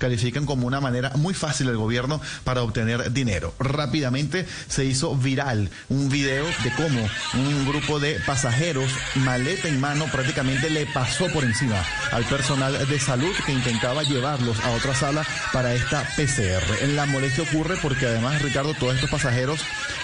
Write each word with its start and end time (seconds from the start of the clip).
califican 0.00 0.46
como 0.46 0.66
una 0.66 0.80
manera 0.80 1.12
muy 1.14 1.34
fácil 1.34 1.68
del 1.68 1.76
gobierno 1.76 2.20
para 2.42 2.62
obtener 2.62 3.12
dinero. 3.12 3.54
Rápidamente 3.60 4.46
se 4.66 4.84
hizo 4.84 5.14
viral 5.14 5.70
un 5.88 6.08
video 6.08 6.44
de 6.64 6.72
cómo 6.76 7.08
un 7.34 7.68
grupo 7.68 8.00
de 8.00 8.18
pasajeros, 8.26 8.90
maleta 9.16 9.68
en 9.68 9.78
mano, 9.78 10.06
prácticamente 10.10 10.70
le 10.70 10.86
pasó 10.86 11.28
por 11.28 11.44
encima 11.44 11.84
al 12.10 12.24
personal 12.24 12.88
de 12.88 12.98
salud 12.98 13.32
que 13.46 13.52
intentaba 13.52 14.02
llevarlos 14.02 14.58
a 14.60 14.70
otra 14.70 14.94
sala 14.94 15.24
para 15.52 15.74
esta 15.74 16.02
PCR. 16.16 16.88
La 16.88 17.06
molestia 17.06 17.44
ocurre 17.44 17.76
porque 17.82 18.06
además, 18.06 18.40
Ricardo, 18.42 18.74
todos 18.74 18.94
estos 18.94 19.10
pasajeros 19.10 19.60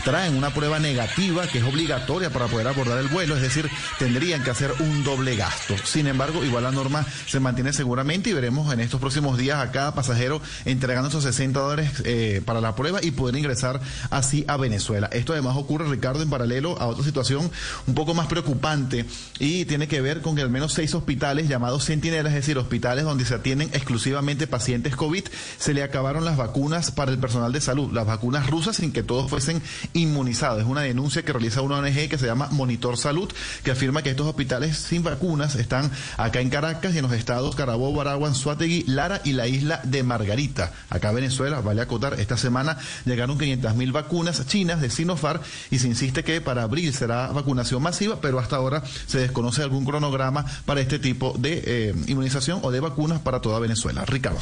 traen 0.06 0.36
una 0.36 0.54
prueba 0.54 0.78
negativa 0.78 1.48
que 1.48 1.58
es 1.58 1.64
obligatoria 1.64 2.30
para 2.30 2.46
poder 2.46 2.68
abordar 2.68 3.00
el 3.00 3.08
vuelo, 3.08 3.34
es 3.34 3.42
decir, 3.42 3.68
tendrían 3.98 4.44
que 4.44 4.50
hacer 4.50 4.72
un 4.78 5.02
doble 5.02 5.34
gasto. 5.34 5.74
Sin 5.82 6.06
embargo, 6.06 6.44
igual 6.44 6.62
la 6.62 6.70
norma 6.70 7.04
se 7.26 7.40
mantiene 7.40 7.72
seguramente 7.72 8.30
y 8.30 8.32
veremos 8.32 8.72
en 8.72 8.78
estos 8.78 9.00
próximos 9.00 9.36
días 9.36 9.58
a 9.58 9.72
cada 9.72 9.96
pasajero 9.96 10.40
entregando 10.64 11.08
esos 11.08 11.24
60 11.24 11.58
dólares 11.58 11.90
eh, 12.04 12.40
para 12.44 12.60
la 12.60 12.76
prueba 12.76 13.00
y 13.02 13.10
poder 13.10 13.34
ingresar 13.34 13.80
así 14.10 14.44
a 14.46 14.56
Venezuela. 14.56 15.08
Esto 15.10 15.32
además 15.32 15.56
ocurre, 15.56 15.88
Ricardo, 15.88 16.22
en 16.22 16.30
paralelo 16.30 16.80
a 16.80 16.86
otra 16.86 17.02
situación 17.02 17.50
un 17.88 17.94
poco 17.96 18.14
más 18.14 18.28
preocupante 18.28 19.06
y 19.40 19.64
tiene 19.64 19.88
que 19.88 20.00
ver 20.00 20.22
con 20.22 20.36
que 20.36 20.42
al 20.42 20.50
menos 20.50 20.72
seis 20.72 20.94
hospitales 20.94 21.48
llamados 21.48 21.84
centinelas, 21.84 22.32
es 22.32 22.42
decir, 22.42 22.58
hospitales 22.58 23.04
donde 23.04 23.24
se 23.24 23.34
atienden 23.34 23.70
exclusivamente 23.72 24.46
pacientes 24.46 24.94
COVID, 24.94 25.24
se 25.58 25.74
le 25.74 25.82
acabaron 25.82 26.24
las 26.24 26.36
vacunas 26.36 26.92
para 26.92 27.10
el 27.10 27.18
personal 27.18 27.50
de 27.50 27.60
salud, 27.60 27.92
las 27.92 28.06
vacunas 28.06 28.48
rusas 28.48 28.76
sin 28.76 28.92
que 28.92 29.02
todos 29.02 29.28
fuesen 29.28 29.60
inmunizados. 29.96 30.60
Es 30.60 30.66
una 30.66 30.82
denuncia 30.82 31.24
que 31.24 31.32
realiza 31.32 31.62
una 31.62 31.78
ONG 31.78 32.08
que 32.08 32.18
se 32.18 32.26
llama 32.26 32.48
Monitor 32.50 32.96
Salud, 32.96 33.32
que 33.64 33.70
afirma 33.70 34.02
que 34.02 34.10
estos 34.10 34.26
hospitales 34.26 34.76
sin 34.76 35.02
vacunas 35.02 35.56
están 35.56 35.90
acá 36.16 36.40
en 36.40 36.50
Caracas 36.50 36.94
y 36.94 36.98
en 36.98 37.04
los 37.04 37.12
estados 37.12 37.56
Carabobo, 37.56 38.00
Aragua, 38.00 38.32
Suategui, 38.34 38.84
Lara 38.86 39.20
y 39.24 39.32
la 39.32 39.48
isla 39.48 39.80
de 39.84 40.02
Margarita. 40.02 40.72
Acá 40.90 41.10
en 41.10 41.16
Venezuela, 41.16 41.60
vale 41.60 41.82
acotar, 41.82 42.20
esta 42.20 42.36
semana 42.36 42.78
llegaron 43.04 43.38
500 43.38 43.74
mil 43.74 43.92
vacunas 43.92 44.46
chinas 44.46 44.80
de 44.80 44.90
Sinofar 44.90 45.40
y 45.70 45.78
se 45.78 45.88
insiste 45.88 46.24
que 46.24 46.40
para 46.40 46.62
abril 46.62 46.92
será 46.92 47.28
vacunación 47.28 47.82
masiva, 47.82 48.20
pero 48.20 48.38
hasta 48.38 48.56
ahora 48.56 48.82
se 49.06 49.18
desconoce 49.18 49.62
algún 49.62 49.84
cronograma 49.84 50.44
para 50.64 50.80
este 50.80 50.98
tipo 50.98 51.34
de 51.38 51.62
eh, 51.64 51.94
inmunización 52.06 52.60
o 52.62 52.70
de 52.70 52.80
vacunas 52.80 53.20
para 53.20 53.40
toda 53.40 53.58
Venezuela. 53.58 54.04
Ricardo. 54.04 54.40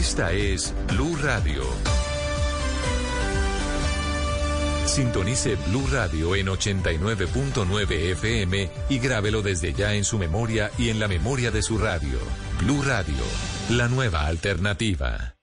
Esta 0.00 0.32
es 0.32 0.72
Blue 0.88 1.14
Radio. 1.16 1.62
Sintonice 4.86 5.56
Blue 5.66 5.86
Radio 5.92 6.34
en 6.34 6.46
89.9 6.46 8.12
FM 8.12 8.70
y 8.88 8.98
grábelo 8.98 9.42
desde 9.42 9.74
ya 9.74 9.92
en 9.92 10.04
su 10.04 10.16
memoria 10.16 10.70
y 10.78 10.88
en 10.88 11.00
la 11.00 11.06
memoria 11.06 11.50
de 11.50 11.60
su 11.60 11.76
radio. 11.76 12.18
Blue 12.60 12.80
Radio, 12.82 13.22
la 13.68 13.88
nueva 13.88 14.24
alternativa. 14.24 15.34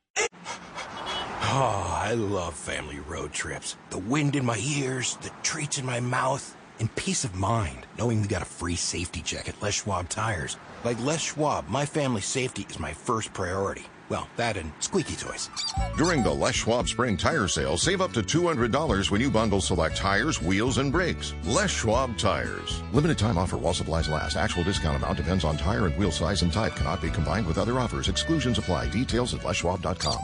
Oh, 1.53 2.01
I 2.03 2.15
love 2.15 2.55
family 2.55 2.99
road 3.07 3.31
trips. 3.33 3.77
The 3.91 3.99
wind 3.99 4.35
in 4.35 4.43
my 4.43 4.57
ears, 4.57 5.19
the 5.21 5.29
treats 5.43 5.77
in 5.77 5.85
my 5.85 5.99
mouth, 5.99 6.55
and 6.79 6.89
peace 6.95 7.23
of 7.23 7.35
mind 7.35 7.85
knowing 7.99 8.23
we 8.23 8.27
got 8.27 8.41
a 8.41 8.45
free 8.45 8.75
safety 8.75 9.21
check 9.21 9.47
at 9.47 9.61
Les 9.61 9.75
Schwab 9.75 10.09
tires. 10.09 10.57
Like 10.83 10.99
Les 10.99 11.21
Schwab, 11.21 11.69
my 11.69 11.85
family's 11.85 12.25
safety 12.25 12.65
is 12.67 12.79
my 12.79 12.93
first 12.93 13.31
priority. 13.33 13.85
Well, 14.09 14.29
that 14.37 14.55
and 14.57 14.71
squeaky 14.79 15.15
toys. 15.15 15.49
During 15.97 16.23
the 16.23 16.31
Les 16.31 16.55
Schwab 16.55 16.87
Spring 16.87 17.17
Tire 17.17 17.47
Sale, 17.47 17.77
save 17.77 18.01
up 18.01 18.13
to 18.13 18.21
$200 18.21 19.11
when 19.11 19.19
you 19.19 19.29
bundle 19.29 19.61
select 19.61 19.97
tires, 19.97 20.41
wheels, 20.41 20.77
and 20.77 20.91
brakes. 20.91 21.33
Les 21.43 21.69
Schwab 21.69 22.17
Tires. 22.17 22.81
Limited 22.93 23.17
time 23.17 23.37
offer 23.37 23.57
while 23.57 23.73
supplies 23.73 24.09
last. 24.09 24.37
Actual 24.37 24.63
discount 24.63 24.95
amount 24.97 25.17
depends 25.17 25.43
on 25.43 25.57
tire 25.57 25.85
and 25.87 25.97
wheel 25.97 26.11
size 26.11 26.41
and 26.41 26.53
type. 26.53 26.75
Cannot 26.75 27.01
be 27.01 27.09
combined 27.09 27.45
with 27.45 27.57
other 27.57 27.79
offers. 27.79 28.07
Exclusions 28.07 28.57
apply. 28.57 28.89
Details 28.89 29.33
at 29.33 29.41
leschwab.com. 29.41 30.19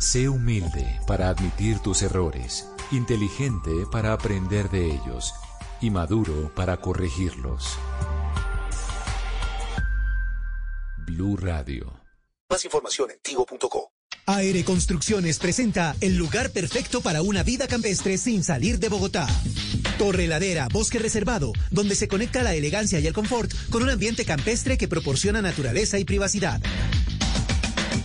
Sé 0.00 0.28
humilde 0.30 0.98
para 1.06 1.28
admitir 1.28 1.78
tus 1.80 2.00
errores, 2.00 2.66
inteligente 2.90 3.84
para 3.92 4.14
aprender 4.14 4.70
de 4.70 4.86
ellos 4.86 5.34
y 5.82 5.90
maduro 5.90 6.50
para 6.54 6.78
corregirlos. 6.78 7.78
Blue 11.10 11.36
Radio. 11.36 12.00
Más 12.48 12.64
información 12.64 13.10
en 13.10 13.18
tigo.co. 13.20 13.92
Aire 14.26 14.64
Construcciones 14.64 15.38
presenta 15.40 15.96
el 16.00 16.16
lugar 16.16 16.50
perfecto 16.50 17.00
para 17.00 17.22
una 17.22 17.42
vida 17.42 17.66
campestre 17.66 18.16
sin 18.16 18.44
salir 18.44 18.78
de 18.78 18.88
Bogotá. 18.88 19.26
Torre 19.98 20.28
Ladera, 20.28 20.68
bosque 20.72 21.00
reservado, 21.00 21.52
donde 21.72 21.96
se 21.96 22.06
conecta 22.06 22.44
la 22.44 22.54
elegancia 22.54 23.00
y 23.00 23.06
el 23.08 23.12
confort 23.12 23.50
con 23.70 23.82
un 23.82 23.90
ambiente 23.90 24.24
campestre 24.24 24.78
que 24.78 24.86
proporciona 24.86 25.42
naturaleza 25.42 25.98
y 25.98 26.04
privacidad. 26.04 26.60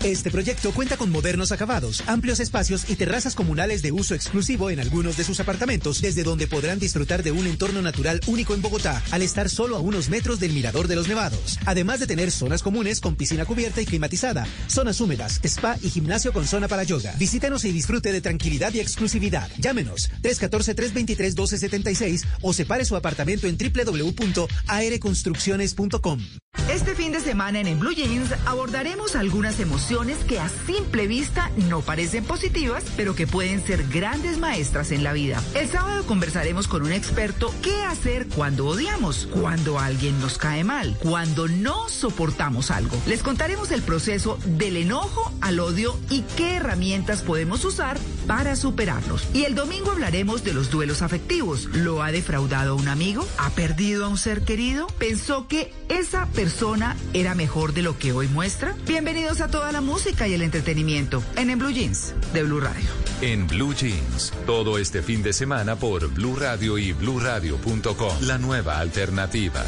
Este 0.04 0.32
proyecto 0.32 0.72
cuenta 0.72 0.98
con 0.98 1.12
modernos 1.12 1.52
acabados, 1.52 2.04
amplios 2.08 2.40
espacios 2.40 2.90
y 2.90 2.96
terrazas 2.96 3.36
comunales 3.36 3.82
de 3.82 3.92
uso 3.92 4.16
exclusivo 4.16 4.70
en 4.70 4.80
algunos 4.80 5.18
de 5.18 5.24
sus 5.24 5.40
apartamentos, 5.40 6.02
desde 6.02 6.24
donde 6.24 6.48
podrán 6.48 6.80
disfrutar 6.80 7.24
de 7.24 7.32
un 7.32 7.48
entorno 7.48 7.82
natural 7.82 8.20
único 8.28 8.54
en 8.54 8.62
Bogotá, 8.62 9.02
al 9.12 9.22
estar 9.22 9.50
solo 9.50 9.76
a 9.76 9.80
unos 9.80 10.10
metros 10.10 10.40
del 10.40 10.54
Mirador 10.54 10.88
de 10.88 10.96
los 10.96 11.08
Nevados. 11.08 11.60
Además 11.66 12.00
de 12.00 12.08
tener 12.08 12.32
zonas 12.32 12.64
comunes 12.64 13.02
con 13.02 13.16
piscina 13.16 13.46
cubierta 13.46 13.82
y 13.82 13.86
climatizada, 13.86 14.48
zonas 14.68 15.02
húmedas, 15.02 15.40
spa 15.44 15.78
y 15.82 15.90
gimnasio 15.90 16.32
con 16.34 16.48
zona 16.48 16.68
para 16.68 16.84
yoga. 16.84 17.14
Visítenos 17.18 17.66
y 17.66 17.72
disfrute 17.72 18.12
de 18.12 18.22
tranquilidad 18.22 18.72
y 18.74 18.80
exclusividad. 18.80 19.50
Llámenos 19.58 20.12
314-323-1276 20.22 22.26
o 22.42 22.54
separe 22.54 22.86
su 22.86 22.96
apartamento 22.96 23.48
en 23.48 23.58
www.aereconstrucciones.com. 23.58 26.20
Este 26.70 26.96
fin 26.96 27.12
de 27.12 27.20
semana 27.20 27.60
en, 27.60 27.68
en 27.68 27.80
Blue 27.80 27.94
Jeans 27.94 28.34
abordaremos 28.46 29.16
algunas 29.16 29.60
emociones 29.60 30.18
que 30.24 30.40
a 30.40 30.50
simple 30.50 31.06
vista 31.06 31.52
no 31.70 31.82
parecen 31.82 32.24
positivas, 32.24 32.84
pero 32.98 33.14
que 33.14 33.28
pueden 33.28 33.64
ser 33.64 33.88
grandes 33.88 34.40
maestras 34.40 34.92
en 34.92 35.04
la 35.04 35.14
vida. 35.14 35.42
El 35.54 35.70
sábado 35.70 36.06
conversaremos 36.06 36.68
con 36.68 36.82
un 36.82 36.92
experto 36.92 37.54
qué 37.62 37.84
hacer 37.84 38.28
cuando 38.30 38.66
odiamos, 38.66 39.28
cuando 39.32 39.80
alguien 39.80 40.20
nos 40.20 40.38
cae 40.38 40.64
mal, 40.64 40.98
cuando 41.00 41.48
no 41.48 41.88
soportamos 41.88 42.72
algo. 42.72 42.98
Les 43.06 43.22
contaremos 43.22 43.72
el 43.72 43.84
proceso 43.84 44.40
del 44.46 44.78
enojo 44.78 45.32
al 45.42 45.60
odio 45.60 45.98
y 46.10 46.22
qué 46.36 46.56
herramientas 46.56 47.22
podemos 47.22 47.64
usar 47.64 48.00
para 48.26 48.56
superarlos. 48.56 49.28
Y 49.34 49.44
el 49.44 49.54
domingo 49.54 49.92
hablaremos 49.92 50.44
de 50.44 50.54
los 50.54 50.72
duelos 50.72 51.04
afectivos. 51.04 51.66
¿Lo 51.74 52.02
ha 52.02 52.12
defraudado 52.12 52.76
un 52.76 52.88
amigo? 52.88 53.28
¿Ha 53.38 53.52
perdido 53.52 54.06
a 54.06 54.08
un 54.08 54.18
ser 54.18 54.44
querido? 54.44 54.88
¿Pensó 54.98 55.48
que 55.48 55.72
esa 55.90 56.26
persona 56.28 56.45
era 57.14 57.34
mejor 57.34 57.74
de 57.74 57.82
lo 57.82 57.98
que 57.98 58.12
hoy 58.12 58.28
muestra? 58.28 58.76
Bienvenidos 58.86 59.42
a 59.42 59.48
toda 59.48 59.72
la 59.72 59.82
música 59.82 60.28
y 60.28 60.36
el 60.36 60.44
entretenimiento 60.44 61.24
en 61.38 61.50
En 61.50 61.58
Blue 61.58 61.72
Jeans 61.72 62.14
de 62.34 62.44
Blue 62.44 62.60
Radio. 62.60 62.88
En 63.22 63.48
Blue 63.48 63.74
Jeans, 63.74 64.32
todo 64.46 64.78
este 64.78 65.02
fin 65.02 65.24
de 65.24 65.34
semana 65.34 65.76
por 65.76 66.08
Blue 66.14 66.36
Radio 66.36 66.78
y 66.78 66.94
BlueRadio.com. 66.94 68.22
La 68.22 68.38
nueva 68.38 68.80
alternativa. 68.80 69.64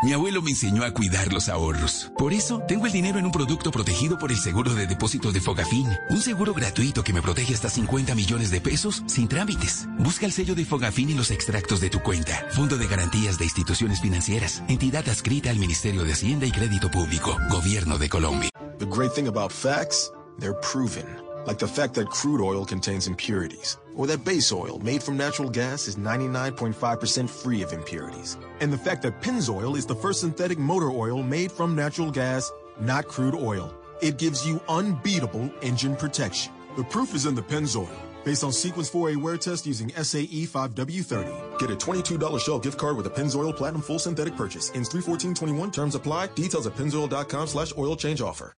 Mi 0.00 0.12
abuelo 0.12 0.42
me 0.42 0.50
enseñó 0.50 0.84
a 0.84 0.92
cuidar 0.92 1.32
los 1.32 1.48
ahorros. 1.48 2.12
Por 2.16 2.32
eso, 2.32 2.62
tengo 2.68 2.86
el 2.86 2.92
dinero 2.92 3.18
en 3.18 3.26
un 3.26 3.32
producto 3.32 3.72
protegido 3.72 4.16
por 4.16 4.30
el 4.30 4.38
seguro 4.38 4.72
de 4.72 4.86
depósito 4.86 5.32
de 5.32 5.40
Fogafín. 5.40 5.88
Un 6.08 6.22
seguro 6.22 6.54
gratuito 6.54 7.02
que 7.02 7.12
me 7.12 7.20
protege 7.20 7.52
hasta 7.52 7.68
50 7.68 8.14
millones 8.14 8.52
de 8.52 8.60
pesos 8.60 9.02
sin 9.06 9.26
trámites. 9.26 9.88
Busca 9.98 10.24
el 10.24 10.30
sello 10.30 10.54
de 10.54 10.64
Fogafín 10.64 11.10
y 11.10 11.14
los 11.14 11.32
extractos 11.32 11.80
de 11.80 11.90
tu 11.90 11.98
cuenta. 11.98 12.46
Fondo 12.52 12.78
de 12.78 12.86
Garantías 12.86 13.38
de 13.38 13.44
Instituciones 13.46 14.00
Financieras. 14.00 14.62
Entidad 14.68 15.08
adscrita 15.08 15.50
al 15.50 15.58
Ministerio 15.58 16.04
de 16.04 16.12
Hacienda 16.12 16.46
y 16.46 16.52
Crédito 16.52 16.92
Público. 16.92 17.36
Gobierno 17.50 17.98
de 17.98 18.08
Colombia. 18.08 18.50
The 18.78 18.86
great 18.86 19.12
thing 19.14 19.26
about 19.26 19.50
facts, 19.50 20.12
they're 20.38 20.54
proven. 20.60 21.27
Like 21.48 21.58
the 21.58 21.66
fact 21.66 21.94
that 21.94 22.10
crude 22.10 22.42
oil 22.42 22.66
contains 22.66 23.06
impurities, 23.06 23.78
or 23.96 24.06
that 24.06 24.22
base 24.22 24.52
oil 24.52 24.78
made 24.80 25.02
from 25.02 25.16
natural 25.16 25.48
gas 25.48 25.88
is 25.88 25.96
99.5% 25.96 27.30
free 27.30 27.62
of 27.62 27.72
impurities, 27.72 28.36
and 28.60 28.70
the 28.70 28.76
fact 28.76 29.00
that 29.04 29.22
Pennzoil 29.22 29.74
is 29.74 29.86
the 29.86 29.94
first 29.94 30.20
synthetic 30.20 30.58
motor 30.58 30.90
oil 30.90 31.22
made 31.22 31.50
from 31.50 31.74
natural 31.74 32.10
gas, 32.10 32.52
not 32.80 33.08
crude 33.08 33.34
oil. 33.34 33.74
It 34.02 34.18
gives 34.18 34.46
you 34.46 34.60
unbeatable 34.68 35.50
engine 35.62 35.96
protection. 35.96 36.52
The 36.76 36.84
proof 36.84 37.14
is 37.14 37.24
in 37.24 37.34
the 37.34 37.40
Pennzoil. 37.40 37.96
Based 38.26 38.44
on 38.44 38.52
Sequence 38.52 38.90
4A 38.90 39.16
wear 39.16 39.38
test 39.38 39.64
using 39.64 39.88
SAE 39.88 40.44
5W30. 40.44 41.58
Get 41.58 41.70
a 41.70 41.76
$22 41.76 42.40
Shell 42.40 42.58
gift 42.58 42.76
card 42.76 42.98
with 42.98 43.06
a 43.06 43.10
Pennzoil 43.10 43.56
Platinum 43.56 43.80
Full 43.80 43.98
Synthetic 43.98 44.36
purchase. 44.36 44.70
Ends 44.74 44.90
31421. 44.90 45.70
Terms 45.70 45.94
apply. 45.94 46.26
Details 46.34 46.66
at 46.66 46.74
pennzoil.com 46.74 47.46
slash 47.46 47.72
oil 47.78 47.96
change 47.96 48.20
offer. 48.20 48.52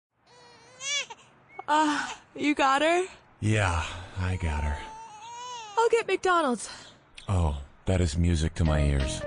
Uh, 1.69 2.03
you 2.35 2.55
got 2.55 2.81
her? 2.81 3.05
Yeah, 3.41 3.85
I 4.19 4.37
got 4.37 4.63
her. 4.63 4.75
I'll 5.77 5.89
get 5.89 6.07
McDonald's. 6.07 6.67
Oh, 7.27 7.61
that 7.85 8.01
is 8.01 8.17
music 8.17 8.55
to 8.55 8.65
my 8.65 8.81
ears. 8.81 9.21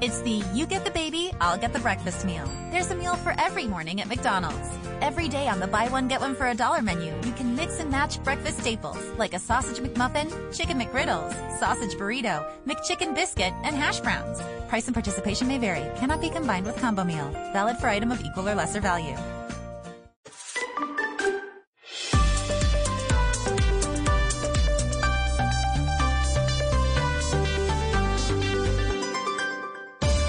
It's 0.00 0.20
the 0.20 0.44
you 0.54 0.66
get 0.66 0.84
the 0.84 0.92
baby, 0.92 1.32
I'll 1.40 1.58
get 1.58 1.72
the 1.72 1.80
breakfast 1.80 2.24
meal. 2.24 2.48
There's 2.70 2.92
a 2.92 2.94
meal 2.94 3.16
for 3.16 3.34
every 3.38 3.66
morning 3.66 4.00
at 4.00 4.06
McDonald's. 4.06 4.68
Every 5.00 5.28
day 5.28 5.48
on 5.48 5.58
the 5.58 5.66
buy 5.66 5.88
one 5.88 6.06
get 6.06 6.20
one 6.20 6.36
for 6.36 6.46
a 6.46 6.54
dollar 6.54 6.80
menu, 6.80 7.12
you 7.24 7.32
can 7.32 7.56
mix 7.56 7.80
and 7.80 7.90
match 7.90 8.22
breakfast 8.22 8.60
staples 8.60 9.02
like 9.18 9.34
a 9.34 9.40
sausage 9.40 9.78
McMuffin, 9.78 10.30
chicken 10.56 10.78
McGriddles, 10.78 11.58
sausage 11.58 11.96
burrito, 11.96 12.48
McChicken 12.68 13.16
biscuit, 13.16 13.52
and 13.64 13.74
hash 13.74 13.98
browns. 13.98 14.40
Price 14.68 14.86
and 14.86 14.94
participation 14.94 15.48
may 15.48 15.58
vary. 15.58 15.90
Cannot 15.98 16.20
be 16.20 16.30
combined 16.30 16.66
with 16.66 16.76
combo 16.76 17.02
meal. 17.02 17.28
Valid 17.52 17.78
for 17.78 17.88
item 17.88 18.12
of 18.12 18.20
equal 18.20 18.48
or 18.48 18.54
lesser 18.54 18.80
value. 18.80 19.16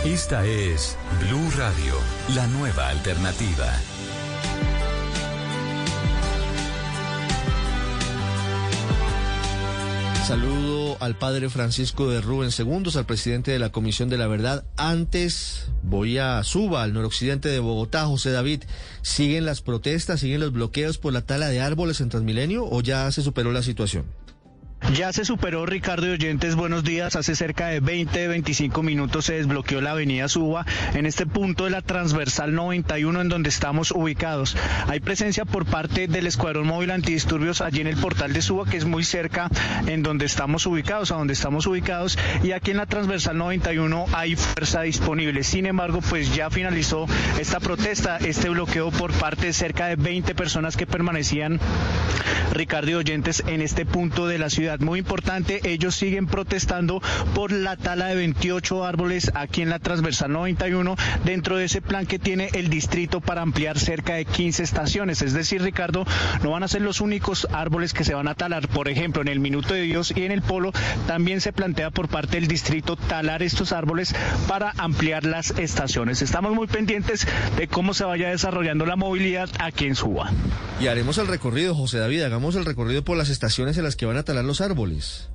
Esta 0.06 0.46
es 0.46 0.96
Blue 1.19 1.50
Radio, 1.57 1.96
la 2.36 2.46
nueva 2.46 2.90
alternativa. 2.90 3.74
Saludo 10.28 10.98
al 11.00 11.18
padre 11.18 11.50
Francisco 11.50 12.07
de 12.07 12.22
Rubén 12.22 12.52
Segundos, 12.52 12.98
al 12.98 13.07
presidente 13.07 13.50
de 13.50 13.57
la 13.57 13.72
Comisión 13.72 14.07
de 14.07 14.19
la 14.19 14.28
Verdad. 14.28 14.63
Antes 14.78 15.69
voy 15.81 16.19
a 16.19 16.44
Suba, 16.44 16.84
al 16.84 16.94
noroccidente 16.94 17.50
de 17.50 17.60
Bogotá. 17.60 18.06
José 18.06 18.31
David, 18.31 18.62
¿siguen 19.02 19.46
las 19.46 19.62
protestas, 19.62 20.19
siguen 20.19 20.42
los 20.42 20.52
bloqueos 20.52 21.00
por 21.00 21.13
la 21.13 21.25
tala 21.25 21.48
de 21.48 21.62
árboles 21.62 22.00
en 22.00 22.10
Transmilenio 22.10 22.63
o 22.63 22.81
ya 22.81 23.12
se 23.12 23.24
superó 23.24 23.52
la 23.52 23.63
situación? 23.63 24.06
Ya 24.94 25.12
se 25.12 25.26
superó 25.26 25.66
Ricardo 25.66 26.08
y 26.08 26.12
Oyentes, 26.12 26.56
buenos 26.56 26.84
días. 26.84 27.16
Hace 27.16 27.36
cerca 27.36 27.68
de 27.68 27.80
20, 27.80 28.28
25 28.28 28.84
minutos 28.84 29.26
se 29.26 29.34
desbloqueó 29.34 29.82
la 29.82 29.92
avenida 29.92 30.30
Suba 30.30 30.64
en 30.94 31.08
este 31.08 31.26
punto 31.26 31.64
de 31.64 31.72
la 31.72 31.82
transversal 31.82 32.54
91 32.54 33.22
en 33.22 33.28
donde 33.28 33.50
estamos 33.50 33.92
ubicados. 33.92 34.56
Hay 34.88 35.00
presencia 35.00 35.44
por 35.44 35.66
parte 35.66 36.08
del 36.08 36.28
Escuadrón 36.28 36.68
Móvil 36.68 36.92
Antidisturbios 36.92 37.62
allí 37.62 37.82
en 37.82 37.88
el 37.88 37.98
portal 37.98 38.32
de 38.32 38.44
Suba, 38.44 38.70
que 38.70 38.78
es 38.78 38.86
muy 38.86 39.04
cerca 39.04 39.50
en 39.88 40.04
donde 40.04 40.26
estamos 40.26 40.66
ubicados, 40.68 41.12
a 41.12 41.16
donde 41.16 41.34
estamos 41.34 41.66
ubicados. 41.66 42.18
Y 42.44 42.52
aquí 42.52 42.72
en 42.72 42.78
la 42.78 42.86
transversal 42.86 43.38
91 43.38 44.06
hay 44.14 44.36
fuerza 44.36 44.84
disponible. 44.84 45.44
Sin 45.44 45.66
embargo, 45.66 46.00
pues 46.08 46.34
ya 46.36 46.52
finalizó 46.52 47.08
esta 47.40 47.60
protesta, 47.60 48.18
este 48.18 48.50
bloqueo 48.50 48.92
por 48.92 49.12
parte 49.14 49.48
de 49.48 49.54
cerca 49.54 49.88
de 49.88 49.96
20 49.96 50.36
personas 50.36 50.78
que 50.78 50.86
permanecían, 50.86 51.60
Ricardo 52.54 52.92
y 52.92 52.94
Oyentes, 52.94 53.44
en 53.48 53.62
este 53.62 53.86
punto 53.86 54.28
de 54.28 54.38
la 54.38 54.50
ciudad 54.50 54.75
muy 54.81 55.00
importante. 55.00 55.62
Ellos 55.63 55.95
siguen 55.95 56.27
protestando 56.27 57.01
por 57.33 57.51
la 57.51 57.77
tala 57.77 58.07
de 58.07 58.16
28 58.16 58.86
árboles 58.86 59.31
aquí 59.36 59.62
en 59.62 59.69
la 59.69 59.80
transversal 59.80 60.31
91 60.31 60.95
dentro 61.24 61.57
de 61.57 61.66
ese 61.66 61.81
plan 61.81 62.06
que 62.06 62.19
tiene 62.19 62.50
el 62.54 62.69
distrito 62.69 63.22
para 63.22 63.42
ampliar 63.42 63.80
cerca 63.80 64.16
de 64.16 64.25
15 64.25 64.63
estaciones. 64.63 65.22
Es 65.22 65.33
decir, 65.33 65.62
Ricardo, 65.62 66.06
no 66.44 66.51
van 66.51 66.63
a 66.63 66.68
ser 66.68 66.81
los 66.81 67.01
únicos 67.01 67.48
árboles 67.51 67.94
que 67.94 68.04
se 68.04 68.13
van 68.13 68.27
a 68.27 68.36
talar. 68.36 68.68
Por 68.68 68.88
ejemplo, 68.88 69.22
en 69.22 69.27
el 69.27 69.39
Minuto 69.39 69.74
de 69.74 69.81
Dios 69.81 70.13
y 70.16 70.24
en 70.24 70.31
el 70.31 70.42
Polo 70.42 70.72
también 71.07 71.42
se 71.42 71.54
plantea 71.54 71.92
por 71.92 72.07
parte 72.07 72.38
del 72.39 72.48
distrito 72.48 72.95
talar 72.95 73.44
estos 73.44 73.71
árboles 73.71 74.16
para 74.48 74.71
ampliar 74.78 75.25
las 75.25 75.51
estaciones. 75.51 76.21
Estamos 76.21 76.54
muy 76.54 76.68
pendientes 76.68 77.28
de 77.57 77.68
cómo 77.68 77.94
se 77.94 78.04
vaya 78.04 78.30
desarrollando 78.30 78.86
la 78.86 78.95
movilidad 78.95 79.50
aquí 79.60 79.86
en 79.86 79.95
Suba. 79.95 80.31
Y 80.80 80.88
haremos 80.88 81.18
el 81.18 81.28
recorrido, 81.28 81.74
José 81.74 82.00
David, 82.00 82.24
hagamos 82.24 82.56
el 82.56 82.66
recorrido 82.66 83.04
por 83.04 83.18
las 83.18 83.30
estaciones 83.30 83.78
en 83.78 83.83
las 83.83 83.95
que 83.95 84.06
van 84.06 84.18
a 84.18 84.24
talar 84.24 84.44
los 84.44 84.55
árboles. 84.62 85.30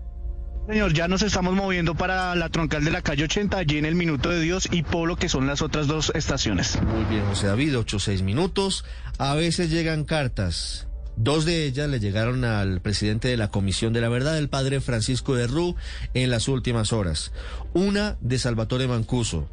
Señor, 0.69 0.93
ya 0.93 1.08
nos 1.08 1.22
estamos 1.22 1.55
moviendo 1.55 1.94
para 1.94 2.34
la 2.37 2.49
troncal 2.49 2.84
de 2.84 2.93
la 2.93 3.02
calle 3.02 3.25
80, 3.25 3.56
allí 3.56 3.78
en 3.78 3.87
el 3.87 3.94
Minuto 3.94 4.28
de 4.28 4.40
Dios 4.40 4.69
y 4.70 4.82
Polo, 4.82 5.17
que 5.17 5.28
son 5.28 5.46
las 5.46 5.62
otras 5.62 5.87
dos 5.87 6.12
estaciones. 6.14 6.81
Muy 6.82 7.05
bien, 7.06 7.25
José 7.25 7.49
David, 7.49 7.76
8 7.76 7.99
6 7.99 8.22
minutos. 8.22 8.84
A 9.19 9.34
veces 9.34 9.70
llegan 9.70 10.05
cartas. 10.05 10.87
Dos 11.17 11.44
de 11.44 11.64
ellas 11.64 11.88
le 11.88 11.99
llegaron 11.99 12.44
al 12.44 12.81
presidente 12.81 13.28
de 13.28 13.37
la 13.37 13.49
Comisión 13.49 13.93
de 13.93 14.00
la 14.00 14.08
Verdad, 14.08 14.38
el 14.38 14.49
padre 14.49 14.81
Francisco 14.81 15.34
de 15.34 15.46
Rú, 15.49 15.76
en 16.14 16.31
las 16.31 16.46
últimas 16.46 16.93
horas. 16.93 17.32
Una 17.75 18.17
de 18.20 18.38
Salvatore 18.38 18.87
Mancuso 18.87 19.49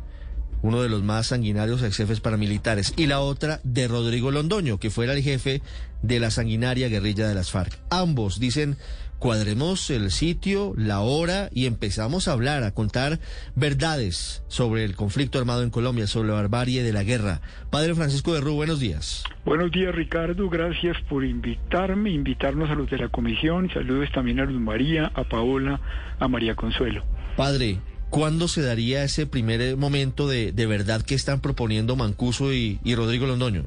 uno 0.61 0.81
de 0.81 0.89
los 0.89 1.03
más 1.03 1.27
sanguinarios 1.27 1.83
ex 1.83 1.97
jefes 1.97 2.19
paramilitares, 2.19 2.93
y 2.97 3.07
la 3.07 3.19
otra 3.19 3.59
de 3.63 3.87
Rodrigo 3.87 4.31
Londoño, 4.31 4.79
que 4.79 4.89
fuera 4.89 5.13
el 5.13 5.23
jefe 5.23 5.61
de 6.01 6.19
la 6.19 6.31
sanguinaria 6.31 6.89
guerrilla 6.89 7.27
de 7.27 7.35
las 7.35 7.51
FARC. 7.51 7.77
Ambos 7.89 8.39
dicen, 8.39 8.77
cuadremos 9.19 9.89
el 9.89 10.11
sitio, 10.11 10.73
la 10.77 10.99
hora 10.99 11.49
y 11.51 11.65
empezamos 11.65 12.27
a 12.27 12.33
hablar, 12.33 12.63
a 12.63 12.71
contar 12.71 13.19
verdades 13.55 14.43
sobre 14.47 14.83
el 14.83 14.95
conflicto 14.95 15.39
armado 15.39 15.63
en 15.63 15.69
Colombia, 15.69 16.07
sobre 16.07 16.29
la 16.29 16.35
barbarie 16.35 16.83
de 16.83 16.93
la 16.93 17.03
guerra. 17.03 17.41
Padre 17.69 17.95
Francisco 17.95 18.33
de 18.33 18.41
Rú, 18.41 18.55
buenos 18.55 18.79
días. 18.79 19.23
Buenos 19.45 19.71
días, 19.71 19.93
Ricardo. 19.93 20.49
Gracias 20.49 20.97
por 21.09 21.23
invitarme, 21.23 22.11
invitarnos 22.11 22.69
a 22.69 22.75
los 22.75 22.89
de 22.89 22.97
la 22.97 23.09
comisión. 23.09 23.69
Saludos 23.73 24.09
también 24.13 24.39
a 24.39 24.45
Luz 24.45 24.59
María, 24.59 25.11
a 25.15 25.23
Paola, 25.23 25.79
a 26.19 26.27
María 26.27 26.55
Consuelo. 26.55 27.03
Padre, 27.35 27.79
¿Cuándo 28.09 28.47
se 28.47 28.61
daría 28.61 29.03
ese 29.03 29.27
primer 29.27 29.75
momento 29.75 30.29
de, 30.29 30.53
de 30.53 30.65
verdad 30.65 31.01
que 31.01 31.13
están 31.13 31.41
proponiendo 31.41 31.97
Mancuso 31.97 32.53
y, 32.53 32.79
y 32.83 32.95
Rodrigo 32.95 33.25
Londoño? 33.25 33.65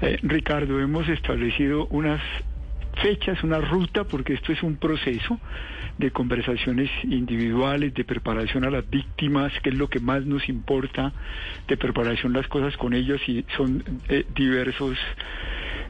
Eh, 0.00 0.18
Ricardo, 0.22 0.80
hemos 0.80 1.08
establecido 1.08 1.86
unas 1.88 2.20
fechas, 3.02 3.42
una 3.42 3.60
ruta, 3.60 4.04
porque 4.04 4.34
esto 4.34 4.52
es 4.52 4.62
un 4.62 4.76
proceso 4.76 5.38
de 5.98 6.10
conversaciones 6.10 6.90
individuales, 7.04 7.92
de 7.94 8.04
preparación 8.04 8.64
a 8.64 8.70
las 8.70 8.88
víctimas, 8.88 9.52
que 9.62 9.70
es 9.70 9.74
lo 9.74 9.88
que 9.88 10.00
más 10.00 10.24
nos 10.24 10.48
importa, 10.48 11.12
de 11.66 11.76
preparación 11.76 12.32
las 12.32 12.46
cosas 12.48 12.76
con 12.76 12.94
ellos 12.94 13.20
y 13.28 13.44
son 13.56 13.82
eh, 14.08 14.24
diversos 14.34 14.96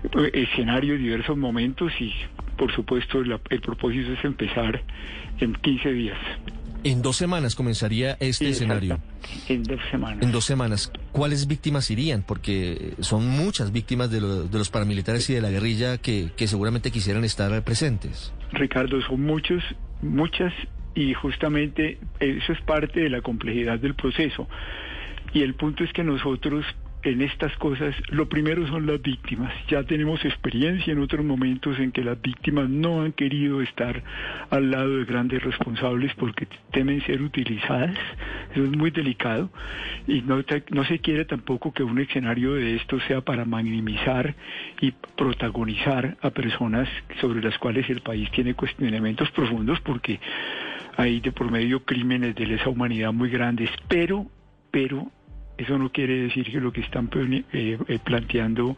eh, 0.05 0.31
escenarios, 0.33 0.99
diversos 0.99 1.37
momentos 1.37 1.93
y 2.01 2.13
por 2.57 2.73
supuesto 2.73 3.21
el 3.21 3.61
propósito 3.61 4.13
es 4.13 4.25
empezar 4.25 4.83
en 5.41 5.55
15 5.55 5.93
días. 5.93 6.19
En 6.85 7.03
dos 7.03 7.17
semanas 7.17 7.55
comenzaría 7.55 8.13
este 8.21 8.47
Sí, 8.47 8.51
escenario. 8.53 9.01
En 9.49 9.63
dos 9.65 9.81
semanas. 9.91 10.23
En 10.23 10.31
dos 10.33 10.45
semanas. 10.45 10.93
¿Cuáles 11.13 11.47
víctimas 11.47 11.91
irían? 11.91 12.23
Porque 12.23 12.95
son 13.01 13.27
muchas 13.29 13.73
víctimas 13.73 14.11
de, 14.11 14.21
lo- 14.21 14.45
de 14.45 14.59
los 14.59 14.71
paramilitares 14.71 15.29
y 15.31 15.35
de 15.35 15.41
la 15.41 15.51
guerrilla 15.51 15.99
que, 15.99 16.31
que 16.37 16.47
seguramente 16.47 16.91
quisieran 16.91 17.25
estar 17.25 17.63
presentes. 17.65 18.33
Ricardo, 18.53 19.01
son 19.03 19.23
muchos, 19.23 19.63
muchas, 20.03 20.53
y 20.95 21.15
justamente 21.15 21.99
eso 22.21 22.53
es 22.53 22.61
parte 22.63 23.01
de 23.01 23.11
la 23.11 23.23
complejidad 23.23 23.79
del 23.81 23.95
proceso. 23.95 24.49
Y 25.35 25.43
el 25.43 25.55
punto 25.55 25.85
es 25.85 25.93
que 25.93 26.05
nosotros 26.05 26.65
en 27.03 27.23
estas 27.23 27.57
cosas, 27.59 27.95
lo 28.09 28.29
primero 28.29 28.67
son 28.67 28.87
las 28.87 29.01
víctimas. 29.01 29.53
Ya 29.69 29.83
tenemos 29.85 30.25
experiencia 30.25 30.93
en 30.93 30.99
otros 30.99 31.25
momentos 31.25 31.79
en 31.79 31.93
que 31.93 32.03
las 32.03 32.21
víctimas 32.21 32.69
no 32.69 33.03
han 33.03 33.13
querido 33.13 33.63
estar 33.63 34.03
al 34.51 34.71
lado 34.71 34.99
de 34.99 35.05
grandes 35.05 35.43
responsables 35.43 36.13
porque 36.15 36.49
temen 36.73 37.01
ser 37.03 37.23
utilizadas. 37.23 37.97
Eso 38.53 38.65
es 38.65 38.71
muy 38.71 38.91
delicado. 38.91 39.51
Y 40.07 40.23
no, 40.23 40.43
no 40.71 40.85
se 40.85 40.99
quiere 40.99 41.25
tampoco 41.25 41.73
que 41.73 41.83
un 41.83 42.01
escenario 42.01 42.55
de 42.55 42.77
esto 42.77 42.99
sea 43.01 43.21
para 43.21 43.45
minimizar 43.45 44.35
y 44.81 44.93
protagonizar 45.17 46.17
a 46.21 46.31
personas 46.31 46.89
sobre 47.21 47.43
las 47.43 47.57
cuales 47.59 47.89
el 47.91 48.01
país 48.01 48.31
tiene 48.33 48.55
cuestionamientos 48.55 49.31
profundos 49.31 49.81
porque 49.81 50.19
hay 50.97 51.21
de 51.21 51.31
por 51.31 51.51
medio 51.51 51.85
crímenes 51.85 52.35
de 52.35 52.47
lesa 52.47 52.69
humanidad 52.69 53.13
muy 53.13 53.31
grandes. 53.31 53.71
Pero, 53.89 54.27
pero 54.73 55.13
eso 55.59 55.79
no 55.79 55.91
quiere 55.91 56.23
decir 56.23 56.51
que 56.51 56.61
lo 56.61 56.73
que 56.73 56.81
están 56.81 57.11
eh, 57.15 57.45
eh, 57.53 57.99
planteando 58.03 58.77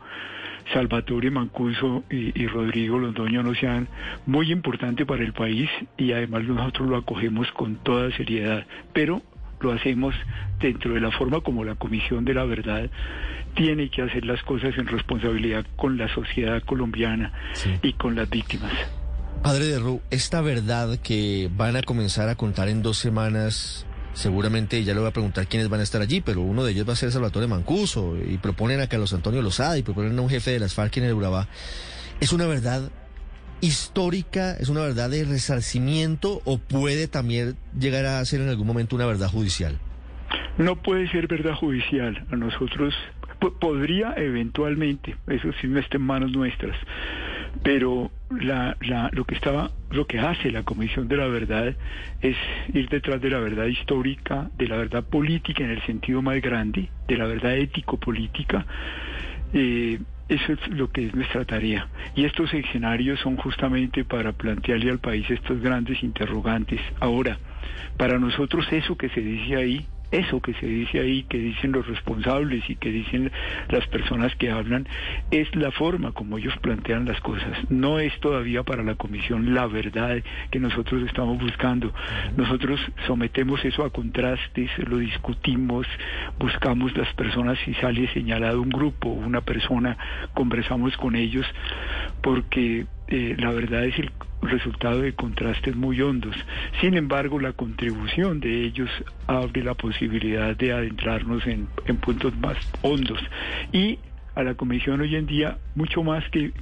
Salvatore 0.72 1.30
Mancuso 1.30 2.04
y, 2.10 2.38
y 2.40 2.46
Rodrigo 2.46 2.98
Londoño 2.98 3.42
no 3.42 3.54
sean 3.54 3.88
muy 4.26 4.50
importantes 4.50 5.06
para 5.06 5.22
el 5.22 5.32
país 5.32 5.68
y 5.96 6.12
además 6.12 6.44
nosotros 6.44 6.88
lo 6.88 6.96
acogemos 6.96 7.50
con 7.52 7.76
toda 7.76 8.10
seriedad, 8.16 8.66
pero 8.92 9.22
lo 9.60 9.72
hacemos 9.72 10.14
dentro 10.58 10.94
de 10.94 11.00
la 11.00 11.10
forma 11.10 11.40
como 11.40 11.64
la 11.64 11.74
Comisión 11.74 12.24
de 12.24 12.34
la 12.34 12.44
Verdad 12.44 12.90
tiene 13.54 13.90
que 13.90 14.02
hacer 14.02 14.24
las 14.24 14.42
cosas 14.42 14.76
en 14.78 14.86
responsabilidad 14.86 15.66
con 15.76 15.98
la 15.98 16.12
sociedad 16.14 16.62
colombiana 16.62 17.32
y 17.82 17.92
con 17.94 18.14
las 18.14 18.28
víctimas. 18.30 18.72
Padre 19.42 19.66
de 19.66 19.78
Ru, 19.78 20.00
esta 20.10 20.40
verdad 20.40 20.98
que 20.98 21.50
van 21.56 21.76
a 21.76 21.82
comenzar 21.82 22.28
a 22.28 22.34
contar 22.34 22.68
en 22.68 22.82
dos 22.82 22.98
semanas, 22.98 23.86
seguramente 24.12 24.82
ya 24.84 24.92
le 24.94 25.00
voy 25.00 25.08
a 25.08 25.12
preguntar 25.12 25.46
quiénes 25.46 25.68
van 25.68 25.80
a 25.80 25.82
estar 25.84 26.00
allí, 26.02 26.20
pero 26.20 26.40
uno 26.42 26.64
de 26.64 26.72
ellos 26.72 26.88
va 26.88 26.92
a 26.94 26.96
ser 26.96 27.12
Salvatore 27.12 27.46
Mancuso 27.46 28.16
y 28.16 28.38
proponen 28.38 28.80
a 28.80 28.86
Carlos 28.88 29.12
Antonio 29.12 29.40
Lozada 29.42 29.78
y 29.78 29.82
proponen 29.82 30.18
a 30.18 30.22
un 30.22 30.28
jefe 30.28 30.50
de 30.50 30.58
las 30.60 30.74
FARC 30.74 30.96
en 30.98 31.04
el 31.04 31.14
Urabá. 31.14 31.46
¿Es 32.20 32.32
una 32.32 32.46
verdad 32.46 32.90
histórica, 33.60 34.54
es 34.58 34.68
una 34.68 34.80
verdad 34.80 35.10
de 35.10 35.24
resarcimiento 35.24 36.40
o 36.44 36.58
puede 36.58 37.08
también 37.08 37.56
llegar 37.78 38.06
a 38.06 38.24
ser 38.24 38.40
en 38.40 38.48
algún 38.48 38.66
momento 38.66 38.96
una 38.96 39.06
verdad 39.06 39.28
judicial? 39.28 39.78
No 40.58 40.76
puede 40.76 41.08
ser 41.10 41.26
verdad 41.26 41.54
judicial. 41.54 42.26
A 42.32 42.36
nosotros 42.36 42.94
po- 43.38 43.52
podría 43.58 44.14
eventualmente, 44.16 45.16
eso 45.28 45.50
sí 45.60 45.66
no 45.66 45.78
está 45.78 45.96
en 45.98 46.02
manos 46.04 46.32
nuestras, 46.32 46.76
pero 47.62 48.10
la, 48.30 48.76
la, 48.80 49.10
lo 49.12 49.24
que 49.24 49.34
estaba, 49.34 49.70
lo 49.90 50.06
que 50.06 50.18
hace 50.18 50.50
la 50.50 50.62
Comisión 50.62 51.08
de 51.08 51.16
la 51.16 51.26
Verdad 51.26 51.74
es 52.20 52.36
ir 52.72 52.88
detrás 52.88 53.20
de 53.20 53.30
la 53.30 53.40
verdad 53.40 53.66
histórica, 53.66 54.50
de 54.56 54.68
la 54.68 54.76
verdad 54.76 55.04
política 55.04 55.64
en 55.64 55.70
el 55.70 55.82
sentido 55.82 56.22
más 56.22 56.40
grande, 56.40 56.88
de 57.08 57.16
la 57.16 57.26
verdad 57.26 57.56
ético-política. 57.56 58.66
Eh, 59.52 59.98
eso 60.28 60.52
es 60.52 60.68
lo 60.68 60.92
que 60.92 61.06
es 61.06 61.14
nuestra 61.14 61.44
tarea. 61.44 61.88
Y 62.14 62.24
estos 62.24 62.54
escenarios 62.54 63.18
son 63.18 63.36
justamente 63.36 64.04
para 64.04 64.32
plantearle 64.32 64.90
al 64.90 65.00
país 65.00 65.28
estos 65.28 65.60
grandes 65.60 66.00
interrogantes. 66.04 66.80
Ahora, 67.00 67.36
para 67.96 68.18
nosotros 68.18 68.64
eso 68.70 68.96
que 68.96 69.08
se 69.08 69.20
dice 69.20 69.56
ahí 69.56 69.86
eso 70.10 70.40
que 70.40 70.54
se 70.54 70.66
dice 70.66 71.00
ahí, 71.00 71.22
que 71.24 71.38
dicen 71.38 71.72
los 71.72 71.86
responsables 71.86 72.68
y 72.68 72.76
que 72.76 72.90
dicen 72.90 73.30
las 73.68 73.86
personas 73.88 74.34
que 74.36 74.50
hablan, 74.50 74.86
es 75.30 75.54
la 75.54 75.70
forma 75.70 76.12
como 76.12 76.38
ellos 76.38 76.56
plantean 76.60 77.04
las 77.04 77.20
cosas. 77.20 77.58
No 77.70 77.98
es 77.98 78.18
todavía 78.20 78.62
para 78.62 78.82
la 78.82 78.94
comisión 78.94 79.54
la 79.54 79.66
verdad 79.66 80.22
que 80.50 80.60
nosotros 80.60 81.02
estamos 81.06 81.38
buscando. 81.38 81.92
Nosotros 82.36 82.80
sometemos 83.06 83.64
eso 83.64 83.84
a 83.84 83.90
contrastes, 83.90 84.70
lo 84.78 84.98
discutimos, 84.98 85.86
buscamos 86.38 86.96
las 86.96 87.12
personas, 87.14 87.58
si 87.64 87.74
sale 87.74 88.12
señalado 88.12 88.60
un 88.60 88.70
grupo, 88.70 89.08
una 89.08 89.40
persona, 89.40 89.96
conversamos 90.34 90.96
con 90.96 91.14
ellos, 91.14 91.46
porque 92.22 92.86
eh, 93.08 93.36
la 93.38 93.50
verdad 93.50 93.84
es 93.84 93.98
el 93.98 94.10
resultado 94.42 95.02
de 95.02 95.14
contrastes 95.14 95.76
muy 95.76 96.00
hondos. 96.00 96.36
Sin 96.80 96.96
embargo, 96.96 97.38
la 97.38 97.52
contribución 97.52 98.40
de 98.40 98.64
ellos 98.64 98.90
abre 99.26 99.62
la 99.62 99.74
posibilidad 99.74 100.56
de 100.56 100.72
adentrarnos 100.72 101.46
en, 101.46 101.66
puntos 102.00 102.36
más 102.38 102.56
hondos. 102.82 103.20
Y 103.72 103.98
a 104.34 104.42
la 104.42 104.54
Comisión 104.54 105.00
hoy 105.00 105.16
en 105.16 105.26
día, 105.26 105.58
mucho 105.74 106.02
más 106.02 106.28
que, 106.30 106.52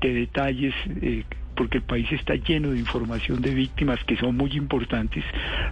que 0.00 0.12
detalles 0.12 0.74
eh, 1.00 1.24
porque 1.58 1.78
el 1.78 1.82
país 1.82 2.06
está 2.12 2.36
lleno 2.36 2.70
de 2.70 2.78
información 2.78 3.42
de 3.42 3.52
víctimas 3.52 3.98
que 4.04 4.16
son 4.16 4.36
muy 4.36 4.52
importantes, 4.52 5.24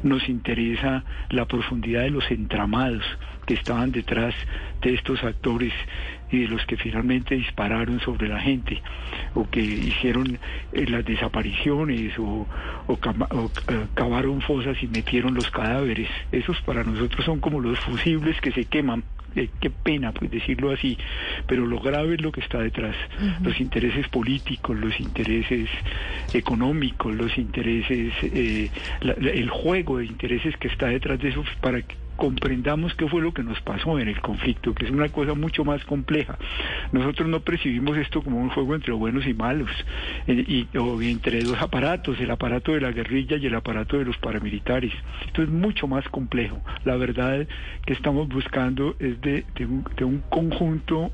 nos 0.02 0.28
interesa 0.28 1.04
la 1.30 1.44
profundidad 1.44 2.02
de 2.02 2.10
los 2.10 2.28
entramados 2.32 3.04
que 3.46 3.54
estaban 3.54 3.92
detrás 3.92 4.34
de 4.82 4.94
estos 4.94 5.22
actores 5.22 5.72
y 6.30 6.40
de 6.40 6.48
los 6.48 6.64
que 6.66 6.76
finalmente 6.76 7.34
dispararon 7.34 8.00
sobre 8.00 8.28
la 8.28 8.40
gente 8.40 8.82
o 9.34 9.48
que 9.48 9.60
hicieron 9.60 10.38
eh, 10.72 10.86
las 10.86 11.04
desapariciones 11.04 12.18
o, 12.18 12.46
eh, 12.88 13.86
cavaron 13.94 14.40
fosas 14.40 14.76
y 14.82 14.88
metieron 14.88 15.34
los 15.34 15.50
cadáveres. 15.50 16.08
Esos 16.32 16.60
para 16.62 16.84
nosotros 16.84 17.24
son 17.24 17.40
como 17.40 17.60
los 17.60 17.78
fusibles 17.80 18.40
que 18.40 18.52
se 18.52 18.64
queman. 18.64 19.04
Eh, 19.36 19.50
qué 19.60 19.68
pena 19.68 20.12
pues 20.12 20.30
decirlo 20.30 20.70
así, 20.70 20.96
pero 21.46 21.66
lo 21.66 21.78
grave 21.78 22.14
es 22.14 22.22
lo 22.22 22.32
que 22.32 22.40
está 22.40 22.58
detrás, 22.58 22.96
los 23.42 23.60
intereses 23.60 24.08
políticos, 24.08 24.74
los 24.78 24.98
intereses 24.98 25.68
económicos, 26.32 27.14
los 27.14 27.36
intereses, 27.36 28.14
eh, 28.22 28.70
el 29.02 29.50
juego 29.50 29.98
de 29.98 30.06
intereses 30.06 30.56
que 30.56 30.68
está 30.68 30.86
detrás 30.86 31.18
de 31.20 31.28
eso 31.28 31.44
para 31.60 31.82
que 31.82 31.96
comprendamos 32.16 32.94
qué 32.94 33.08
fue 33.08 33.20
lo 33.20 33.32
que 33.32 33.42
nos 33.42 33.60
pasó 33.60 33.98
en 33.98 34.08
el 34.08 34.20
conflicto, 34.20 34.74
que 34.74 34.86
es 34.86 34.90
una 34.90 35.08
cosa 35.08 35.34
mucho 35.34 35.64
más 35.64 35.84
compleja. 35.84 36.38
Nosotros 36.92 37.28
no 37.28 37.40
percibimos 37.40 37.96
esto 37.96 38.22
como 38.22 38.40
un 38.40 38.48
juego 38.50 38.74
entre 38.74 38.92
buenos 38.92 39.26
y 39.26 39.34
malos, 39.34 39.70
eh, 40.26 40.66
y, 40.72 40.76
o 40.76 41.00
entre 41.02 41.42
dos 41.42 41.60
aparatos, 41.60 42.18
el 42.20 42.30
aparato 42.30 42.72
de 42.72 42.80
la 42.80 42.92
guerrilla 42.92 43.36
y 43.36 43.46
el 43.46 43.54
aparato 43.54 43.98
de 43.98 44.04
los 44.04 44.16
paramilitares. 44.18 44.92
Esto 45.26 45.42
es 45.42 45.48
mucho 45.48 45.86
más 45.86 46.08
complejo. 46.08 46.60
La 46.84 46.96
verdad 46.96 47.46
que 47.84 47.92
estamos 47.92 48.28
buscando 48.28 48.96
es 48.98 49.20
de, 49.20 49.44
un, 49.60 50.22
conjunto 50.30 51.10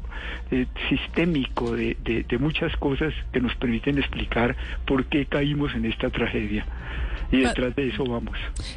eh, 0.51 0.67
sistémico 0.89 1.75
de, 1.75 1.97
de 2.05 2.39
muchas 2.39 2.77
cosas 2.77 3.13
que 3.33 3.41
nos 3.41 3.55
permiten 3.57 3.99
explicar 3.99 4.57
por 4.87 5.05
qué 5.07 5.27
caímos 5.27 5.75
en 5.75 5.87
esta 5.87 6.11
tragedia. 6.11 6.67
Y 7.33 7.39
detrás 7.39 7.75
de 7.75 7.89
eso 7.89 8.05
vamos. 8.05 8.37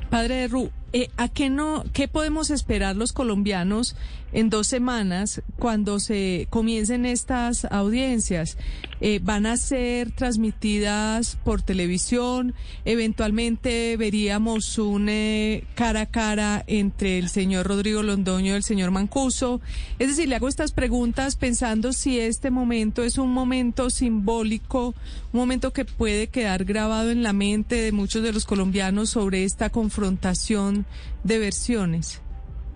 Padre 0.09 0.35
de 0.35 0.47
Ru, 0.47 0.71
eh, 0.93 1.09
¿a 1.17 1.27
qué 1.27 1.49
no, 1.49 1.83
qué 1.93 2.07
podemos 2.07 2.49
esperar 2.49 2.95
los 2.95 3.11
colombianos 3.11 3.95
en 4.35 4.49
dos 4.49 4.67
semanas 4.67 5.41
cuando 5.57 5.99
se 5.99 6.47
comiencen 6.49 7.05
estas 7.05 7.65
audiencias? 7.65 8.57
Eh, 8.99 9.19
¿Van 9.23 9.45
a 9.45 9.55
ser 9.55 10.11
transmitidas 10.11 11.37
por 11.43 11.61
televisión? 11.61 12.53
¿Eventualmente 12.83 13.95
veríamos 13.97 14.77
un 14.77 15.07
eh, 15.09 15.63
cara 15.75 16.01
a 16.01 16.05
cara 16.05 16.63
entre 16.67 17.17
el 17.17 17.29
señor 17.29 17.67
Rodrigo 17.67 18.03
Londoño 18.03 18.53
y 18.53 18.57
el 18.57 18.63
señor 18.63 18.91
Mancuso? 18.91 19.61
Es 19.99 20.09
decir, 20.09 20.27
le 20.27 20.35
hago 20.35 20.49
estas 20.49 20.73
preguntas 20.73 21.37
pensando 21.37 21.93
si 21.93 22.19
este 22.19 22.51
momento 22.51 23.03
es 23.03 23.17
un 23.17 23.31
momento 23.31 23.89
simbólico, 23.89 24.95
un 25.31 25.39
momento 25.39 25.71
que 25.71 25.85
puede 25.85 26.27
quedar 26.27 26.65
grabado 26.65 27.09
en 27.09 27.23
la 27.23 27.33
mente 27.33 27.75
de 27.75 27.93
muchos 27.93 28.21
de 28.21 28.33
los 28.33 28.45
colombianos 28.45 29.11
sobre 29.11 29.45
esta 29.45 29.69
confrontación 29.69 30.85
de 31.23 31.39
versiones? 31.39 32.24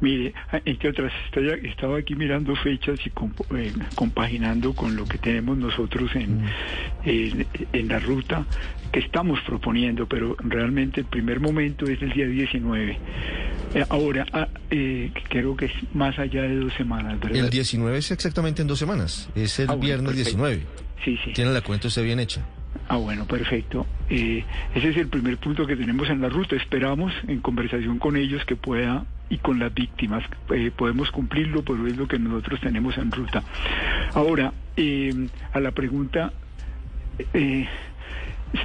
Mire, 0.01 0.33
entre 0.63 0.89
otras, 0.89 1.11
estaba 1.63 1.97
aquí 1.97 2.15
mirando 2.15 2.55
fechas 2.55 2.99
y 3.05 3.09
eh, 3.55 3.73
compaginando 3.95 4.73
con 4.73 4.95
lo 4.95 5.05
que 5.05 5.17
tenemos 5.17 5.57
nosotros 5.57 6.09
en, 6.15 6.45
en, 7.03 7.87
la 7.87 7.99
ruta 7.99 8.45
que 8.93 8.99
estamos 8.99 9.39
proponiendo, 9.41 10.07
pero 10.07 10.37
realmente 10.39 11.01
el 11.01 11.07
primer 11.07 11.41
momento 11.41 11.85
es 11.85 12.01
el 12.01 12.13
día 12.13 12.27
19. 12.27 12.97
Eh, 13.75 13.85
ahora, 13.89 14.25
ah, 14.31 14.47
eh, 14.71 15.11
creo 15.27 15.57
que 15.57 15.65
es 15.65 15.73
más 15.93 16.17
allá 16.17 16.43
de 16.43 16.55
dos 16.55 16.73
semanas, 16.75 17.19
¿verdad? 17.19 17.37
El 17.37 17.49
19 17.49 17.97
es 17.97 18.11
exactamente 18.11 18.61
en 18.61 18.69
dos 18.69 18.79
semanas, 18.79 19.29
es 19.35 19.59
el 19.59 19.69
ah, 19.69 19.75
viernes 19.75 20.15
19. 20.15 20.61
Sí, 21.03 21.19
sí. 21.25 21.33
Tiene 21.33 21.51
la 21.51 21.61
cuenta 21.61 21.89
usted 21.89 22.03
bien 22.03 22.19
hecha. 22.19 22.45
Ah, 22.87 22.97
bueno, 22.97 23.25
perfecto. 23.25 23.85
Eh, 24.09 24.43
ese 24.73 24.89
es 24.89 24.97
el 24.97 25.07
primer 25.07 25.37
punto 25.37 25.67
que 25.67 25.75
tenemos 25.75 26.09
en 26.09 26.21
la 26.21 26.29
ruta. 26.29 26.55
Esperamos 26.55 27.13
en 27.27 27.39
conversación 27.41 27.99
con 27.99 28.17
ellos 28.17 28.43
que 28.45 28.55
pueda 28.55 29.05
y 29.29 29.37
con 29.37 29.59
las 29.59 29.73
víctimas 29.73 30.23
eh, 30.53 30.71
podemos 30.75 31.11
cumplirlo, 31.11 31.63
pero 31.63 31.85
es 31.87 31.97
lo 31.97 32.07
que 32.07 32.19
nosotros 32.19 32.59
tenemos 32.61 32.97
en 32.97 33.11
ruta. 33.11 33.43
Ahora, 34.13 34.53
eh, 34.75 35.27
a 35.53 35.59
la 35.59 35.71
pregunta, 35.71 36.33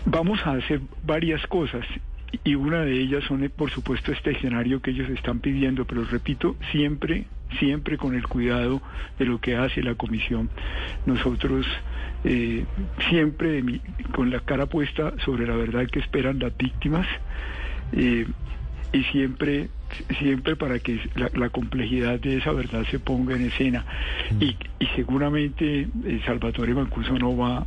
vamos 0.07 0.41
a 0.47 0.53
hacer 0.53 0.81
varias 1.05 1.47
cosas 1.47 1.85
y 2.43 2.55
una 2.55 2.81
de 2.81 2.99
ellas 2.99 3.23
son, 3.25 3.49
por 3.57 3.71
supuesto, 3.71 4.11
este 4.11 4.33
escenario 4.33 4.81
que 4.81 4.91
ellos 4.91 5.09
están 5.11 5.39
pidiendo, 5.39 5.85
pero 5.85 6.05
repito, 6.05 6.57
siempre, 6.73 7.27
siempre 7.59 7.97
con 7.97 8.15
el 8.15 8.27
cuidado 8.27 8.83
de 9.19 9.27
lo 9.27 9.41
que 9.41 9.57
hace 9.57 9.83
la 9.83 9.95
comisión. 9.95 10.51
Nosotros 11.07 11.67
eh, 12.25 12.65
siempre 13.09 13.63
con 14.13 14.31
la 14.31 14.41
cara 14.41 14.67
puesta 14.67 15.13
sobre 15.25 15.47
la 15.47 15.55
verdad 15.55 15.87
que 15.87 16.01
esperan 16.01 16.39
las 16.39 16.57
víctimas 16.57 17.07
eh, 17.93 18.27
y 18.93 19.03
siempre 19.05 19.69
siempre 20.19 20.57
para 20.57 20.79
que 20.79 21.01
la, 21.15 21.51
complejidad 21.51 22.19
de 22.21 22.39
esa 22.39 22.53
verdad 22.53 22.85
se 22.91 22.99
ponga 22.99 23.35
en 23.37 23.47
escena. 23.47 23.85
Y, 24.41 24.57
y 24.79 24.87
seguramente 24.97 25.89
eh, 26.05 26.21
Salvatore 26.27 26.75
Mancuso 26.75 27.19
no 27.19 27.37
va 27.37 27.67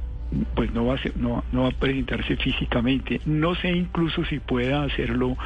pues 0.56 0.74
no 0.74 0.86
va 0.86 0.96
a 0.96 1.00
no, 1.16 1.44
no 1.52 1.64
va 1.64 1.70
a 1.70 1.72
presentarse 1.72 2.36
físicamente. 2.36 3.22
No 3.26 3.56
sé 3.56 3.70
incluso 3.70 4.26
si 4.26 4.40
pueda 4.40 4.84
hacerlo 4.84 5.38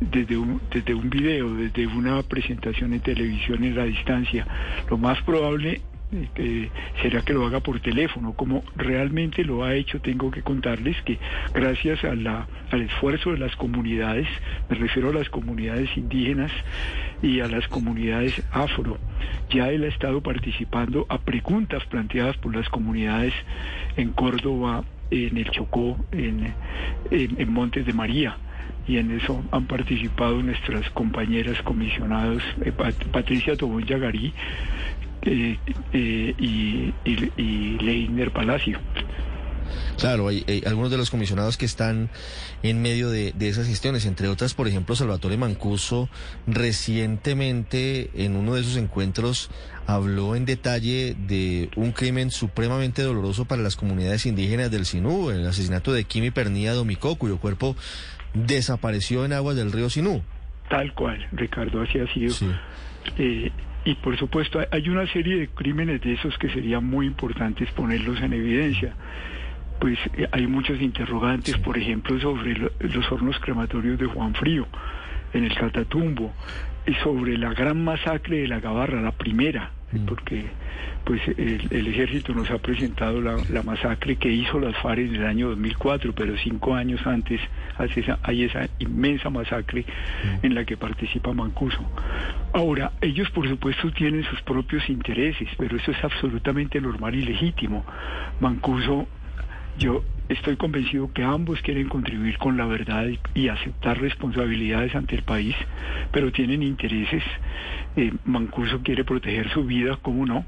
desde 0.00 0.36
un 0.36 0.60
desde 0.72 0.94
un 0.94 1.08
video 1.08 1.54
desde 1.54 1.86
una 1.86 2.22
presentación 2.22 2.92
en 2.92 3.00
televisión 3.00 3.62
en 3.64 3.76
la 3.76 3.84
distancia. 3.84 4.46
Lo 4.90 4.98
más 4.98 5.20
probable 5.22 5.80
eh, 6.12 6.70
será 7.02 7.22
que 7.22 7.32
lo 7.32 7.46
haga 7.46 7.60
por 7.60 7.80
teléfono, 7.80 8.32
como 8.34 8.62
realmente 8.76 9.44
lo 9.44 9.64
ha 9.64 9.74
hecho, 9.74 10.00
tengo 10.00 10.30
que 10.30 10.42
contarles 10.42 10.96
que 11.02 11.18
gracias 11.52 12.04
al 12.04 12.82
esfuerzo 12.82 13.32
de 13.32 13.38
las 13.38 13.56
comunidades, 13.56 14.28
me 14.68 14.76
refiero 14.76 15.10
a 15.10 15.12
las 15.12 15.28
comunidades 15.28 15.90
indígenas 15.96 16.52
y 17.22 17.40
a 17.40 17.48
las 17.48 17.66
comunidades 17.68 18.40
afro, 18.52 18.98
ya 19.50 19.70
él 19.70 19.84
ha 19.84 19.88
estado 19.88 20.20
participando 20.20 21.06
a 21.08 21.18
preguntas 21.18 21.84
planteadas 21.86 22.36
por 22.36 22.54
las 22.54 22.68
comunidades 22.68 23.34
en 23.96 24.12
Córdoba, 24.12 24.84
en 25.10 25.36
el 25.36 25.50
Chocó, 25.50 25.96
en, 26.12 26.54
Montes 27.48 27.86
de 27.86 27.92
María. 27.92 28.36
Y 28.88 28.98
en 28.98 29.10
eso 29.10 29.42
han 29.50 29.66
participado 29.66 30.40
nuestras 30.42 30.88
compañeras 30.90 31.60
comisionados 31.62 32.42
eh, 32.64 32.70
Patricia 33.10 33.56
Tobón 33.56 33.84
Yagarí, 33.84 34.32
eh, 35.22 35.58
eh, 35.92 36.34
y, 36.38 36.94
y, 37.04 37.78
Leiner 37.78 38.32
Palacio. 38.32 38.78
Claro, 39.98 40.28
hay, 40.28 40.44
algunos 40.66 40.90
de 40.90 40.98
los 40.98 41.10
comisionados 41.10 41.56
que 41.56 41.64
están 41.64 42.10
en 42.62 42.82
medio 42.82 43.10
de, 43.10 43.34
esas 43.40 43.66
gestiones, 43.66 44.06
entre 44.06 44.28
otras, 44.28 44.54
por 44.54 44.68
ejemplo, 44.68 44.94
Salvatore 44.94 45.36
Mancuso, 45.36 46.08
recientemente 46.46 48.10
en 48.14 48.36
uno 48.36 48.54
de 48.54 48.60
esos 48.60 48.76
encuentros 48.76 49.50
habló 49.86 50.36
en 50.36 50.44
detalle 50.44 51.16
de 51.26 51.70
un 51.76 51.92
crimen 51.92 52.30
supremamente 52.30 53.02
doloroso 53.02 53.44
para 53.44 53.62
las 53.62 53.76
comunidades 53.76 54.26
indígenas 54.26 54.70
del 54.70 54.84
Sinú, 54.84 55.30
el 55.30 55.46
asesinato 55.46 55.92
de 55.92 56.04
Kimi 56.04 56.30
Pernilla 56.30 56.74
Domicó, 56.74 57.16
cuyo 57.16 57.38
cuerpo 57.38 57.76
desapareció 58.34 59.24
en 59.24 59.32
aguas 59.32 59.56
del 59.56 59.72
río 59.72 59.88
Sinú. 59.88 60.22
Tal 60.68 60.92
cual, 60.94 61.26
Ricardo, 61.32 61.82
así 61.82 61.98
ha 61.98 62.12
sido. 62.12 62.34
Eh, 63.18 63.50
y 63.86 63.94
por 63.94 64.18
supuesto 64.18 64.60
hay 64.70 64.88
una 64.88 65.06
serie 65.06 65.38
de 65.38 65.48
crímenes 65.48 66.00
de 66.00 66.14
esos 66.14 66.36
que 66.38 66.50
serían 66.50 66.84
muy 66.84 67.06
importantes 67.06 67.70
ponerlos 67.70 68.20
en 68.20 68.32
evidencia. 68.32 68.94
pues 69.78 69.98
eh, 70.16 70.26
hay 70.32 70.46
muchos 70.46 70.80
interrogantes, 70.80 71.56
por 71.58 71.78
ejemplo, 71.78 72.18
sobre 72.18 72.70
los 72.80 73.12
hornos 73.12 73.38
crematorios 73.38 73.98
de 73.98 74.06
Juan 74.06 74.34
Frío, 74.34 74.66
en 75.32 75.44
el 75.44 75.54
Catatumbo, 75.54 76.32
y 76.86 76.94
sobre 76.94 77.36
la 77.38 77.52
gran 77.52 77.84
masacre 77.84 78.38
de 78.38 78.48
la 78.48 78.58
Gabarra, 78.58 79.00
la 79.00 79.12
primera. 79.12 79.70
Porque 80.06 80.46
pues 81.04 81.20
el, 81.28 81.86
ejército 81.86 82.34
nos 82.34 82.50
ha 82.50 82.58
presentado 82.58 83.20
la, 83.20 83.62
masacre 83.62 84.16
que 84.16 84.30
hizo 84.30 84.58
las 84.58 84.76
FARC 84.78 84.98
en 84.98 85.14
el 85.14 85.26
año 85.26 85.48
2004, 85.50 86.12
pero 86.12 86.36
cinco 86.36 86.74
años 86.74 87.06
antes 87.06 87.40
hay 88.22 88.42
esa 88.44 88.68
inmensa 88.80 89.30
masacre 89.30 89.82
mm. 89.82 90.46
en 90.46 90.54
la 90.54 90.64
que 90.64 90.76
participa 90.76 91.32
Mancuso. 91.32 91.78
Ahora, 92.52 92.92
ellos 93.00 93.30
por 93.30 93.48
supuesto 93.48 93.92
tienen 93.92 94.24
sus 94.24 94.42
propios 94.42 94.88
intereses, 94.88 95.48
pero 95.56 95.76
eso 95.76 95.92
es 95.92 96.02
absolutamente 96.02 96.80
normal 96.80 97.14
y 97.14 97.22
legítimo. 97.22 97.84
Mancuso 98.40 99.06
yo 99.78 100.02
estoy 100.28 100.56
convencido 100.56 101.12
que 101.12 101.22
ambos 101.22 101.60
quieren 101.62 101.88
contribuir 101.88 102.38
con 102.38 102.56
la 102.56 102.66
verdad 102.66 103.06
y 103.34 103.48
aceptar 103.48 104.00
responsabilidades 104.00 104.94
ante 104.94 105.16
el 105.16 105.22
país, 105.22 105.54
pero 106.12 106.32
tienen 106.32 106.62
intereses. 106.62 107.22
Eh, 107.96 108.12
Mancuso 108.24 108.82
quiere 108.82 109.04
proteger 109.04 109.50
su 109.50 109.64
vida, 109.64 109.98
¿cómo 110.02 110.26
no? 110.26 110.44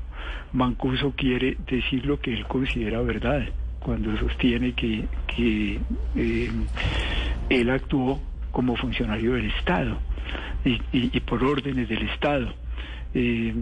Mancuso 0.53 1.13
quiere 1.17 1.57
decir 1.67 2.07
lo 2.07 2.21
que 2.21 2.33
él 2.33 2.47
considera 2.47 3.01
verdad, 3.03 3.49
cuando 3.81 4.17
sostiene 4.19 4.73
que, 4.73 5.05
eh, 5.39 6.51
él 7.51 7.71
actuó 7.71 8.21
como 8.51 8.77
funcionario 8.77 9.35
del 9.35 9.47
Estado 9.53 9.99
y, 10.65 11.21
por 11.21 11.45
órdenes 11.45 11.89
del 11.89 12.09
Estado. 12.09 12.53
Eh, 13.15 13.55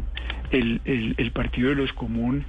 el, 0.50 0.80
el 1.16 1.30
Partido 1.32 1.70
de 1.70 1.76
los 1.76 1.92
Comunes 1.92 2.44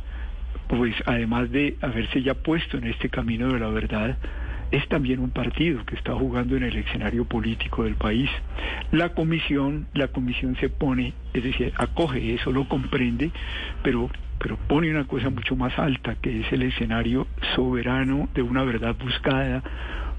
pues 0.68 0.96
además 1.06 1.52
de 1.52 1.78
haberse 1.82 2.22
ya 2.22 2.34
puesto 2.34 2.78
en 2.78 2.86
este 2.86 3.10
camino 3.10 3.54
de 3.54 3.60
la 3.60 3.70
verdad, 3.70 4.18
es 4.72 4.88
también 4.90 5.20
un 5.20 5.30
partido 5.30 5.86
que 5.86 5.96
está 5.96 6.14
jugando 6.14 6.58
en 6.58 6.64
el 6.64 6.76
escenario 6.76 7.26
político 7.26 7.84
del 7.84 7.96
país. 7.96 8.30
La 8.92 9.10
comisión, 9.10 9.88
la 9.94 10.10
comisión 10.10 10.58
se 10.58 10.70
pone, 10.70 11.14
es 11.34 11.44
decir, 11.44 11.74
acoge 11.78 12.34
eso, 12.34 12.52
lo 12.52 12.68
comprende, 12.68 13.32
pero 13.84 14.10
pero 14.40 14.56
pone 14.68 14.92
una 14.92 15.06
cosa 15.06 15.32
mucho 15.32 15.56
más 15.56 15.78
alta, 15.80 16.16
que 16.22 16.42
es 16.42 16.52
el 16.54 16.62
escenario 16.62 17.28
soberano 17.56 18.30
de 18.36 18.44
una 18.44 18.64
verdad 18.64 18.96
buscada, 18.96 19.64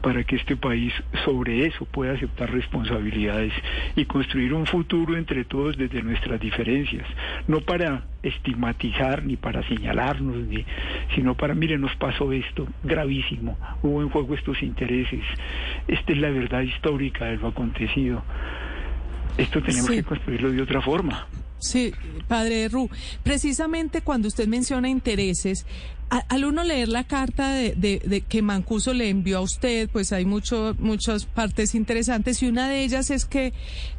para 0.08 0.24
que 0.24 0.36
este 0.36 0.56
país 0.56 0.90
sobre 1.22 1.66
eso 1.66 1.84
pueda 1.84 2.14
aceptar 2.14 2.50
responsabilidades 2.50 3.52
y 3.94 4.06
construir 4.06 4.54
un 4.54 4.64
futuro 4.64 5.18
entre 5.18 5.44
todos 5.44 5.76
desde 5.76 6.00
nuestras 6.00 6.40
diferencias, 6.40 7.06
no 7.46 7.60
para 7.60 8.04
estigmatizar 8.22 9.22
ni 9.22 9.36
para 9.36 9.62
señalarnos, 9.68 10.34
ni, 10.46 10.64
sino 11.14 11.34
para, 11.34 11.54
mire, 11.54 11.76
nos 11.76 11.94
pasó 11.96 12.32
esto 12.32 12.66
gravísimo, 12.82 13.58
hubo 13.82 14.00
en 14.00 14.08
juego 14.08 14.34
estos 14.34 14.62
intereses, 14.62 15.20
esta 15.86 16.10
es 16.10 16.18
la 16.18 16.30
verdad 16.30 16.62
histórica 16.62 17.26
de 17.26 17.36
lo 17.36 17.48
acontecido. 17.48 18.22
Esto 19.36 19.62
tenemos 19.62 19.90
que 19.90 20.04
construirlo 20.04 20.50
de 20.50 20.62
otra 20.62 20.80
forma. 20.80 21.26
Sí, 21.58 21.92
padre 22.28 22.68
Ru, 22.70 22.88
precisamente 23.22 24.00
cuando 24.00 24.28
usted 24.28 24.48
menciona 24.48 24.88
intereses, 24.88 25.66
al 26.10 26.44
uno 26.44 26.64
leer 26.64 26.88
la 26.88 27.04
carta 27.04 27.52
de, 27.52 27.74
de, 27.74 28.20
que 28.22 28.42
Mancuso 28.42 28.94
le 28.94 29.10
envió 29.10 29.38
a 29.38 29.40
usted, 29.42 29.88
pues 29.90 30.12
hay 30.12 30.24
mucho, 30.24 30.74
muchas 30.78 31.26
partes 31.26 31.74
interesantes 31.74 32.42
y 32.42 32.46
una 32.46 32.68
de 32.68 32.82
ellas 32.82 33.10
es 33.10 33.24
que 33.26 33.52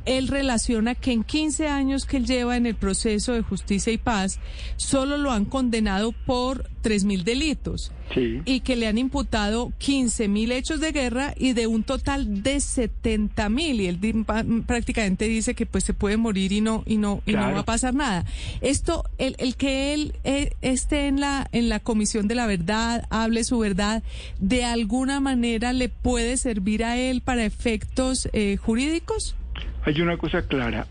él 0.06 0.28
relaciona 0.28 0.96
que 0.96 1.12
en 1.12 1.24
15 1.24 1.68
años 1.68 2.06
que 2.06 2.18
él 2.18 2.26
lleva 2.26 2.58
en 2.58 2.66
el 2.66 2.76
proceso 2.76 3.34
de 3.34 3.42
justicia 3.42 3.94
y 3.94 3.98
paz, 3.98 4.40
solo 4.76 5.18
lo 5.18 5.32
han 5.32 5.46
condenado 5.46 6.12
por 6.26 6.70
3.000 6.84 7.24
delitos 7.24 7.92
y 8.16 8.62
que 8.62 8.76
le 8.76 8.88
han 8.88 8.98
imputado 8.98 9.72
15.000 9.80 10.52
hechos 10.52 10.80
de 10.80 10.92
guerra 10.92 11.36
y 11.38 11.54
de 11.54 11.68
un 11.68 11.84
total 11.84 12.42
de 12.42 12.56
70.000 12.56 13.82
y 13.82 13.86
él 13.86 14.64
prácticamente 14.66 15.26
dice 15.26 15.54
que 15.54 15.68
pues 15.68 15.84
se 15.84 15.94
puede 15.94 16.18
morir 16.18 16.52
y 16.52 16.62
no 16.62 16.84
y 16.88 16.98
no 16.98 17.22
y 17.28 17.34
no 17.34 17.52
va 17.52 17.60
a 17.60 17.66
pasar 17.66 17.94
nada. 17.94 18.26
Esto 18.62 19.04
el, 19.20 19.36
el 19.38 19.56
que 19.58 19.94
él 19.94 20.14
eh, 20.24 20.54
esté 20.62 21.08
en 21.08 21.20
la 21.20 21.48
en 21.52 21.70
la 21.70 21.80
comisión 21.80 21.99
de 22.00 22.36
la 22.36 22.48
verdad, 22.48 23.06
hable 23.10 23.44
su 23.44 23.60
verdad, 23.60 24.04
de 24.40 24.64
alguna 24.64 25.20
manera 25.20 25.74
le 25.74 25.90
puede 25.90 26.38
servir 26.38 26.84
a 26.84 26.98
él 26.98 27.22
para 27.22 27.44
efectos 27.44 28.30
eh, 28.32 28.56
jurídicos? 28.56 29.36
Hay 29.84 30.00
una 30.02 30.18
cosa 30.18 30.48
clara. 30.48 30.88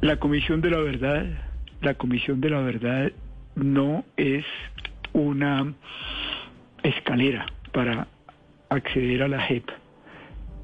La 0.00 0.18
Comisión 0.18 0.62
de 0.62 0.70
la 0.70 0.78
Verdad, 0.78 1.26
la 1.82 1.94
Comisión 1.94 2.40
de 2.40 2.50
la 2.50 2.60
Verdad 2.60 3.12
no 3.56 4.04
es 4.16 4.44
una 5.12 5.74
escalera 6.82 7.46
para 7.72 8.08
acceder 8.70 9.22
a 9.22 9.28
la 9.28 9.40
JEP. 9.42 9.68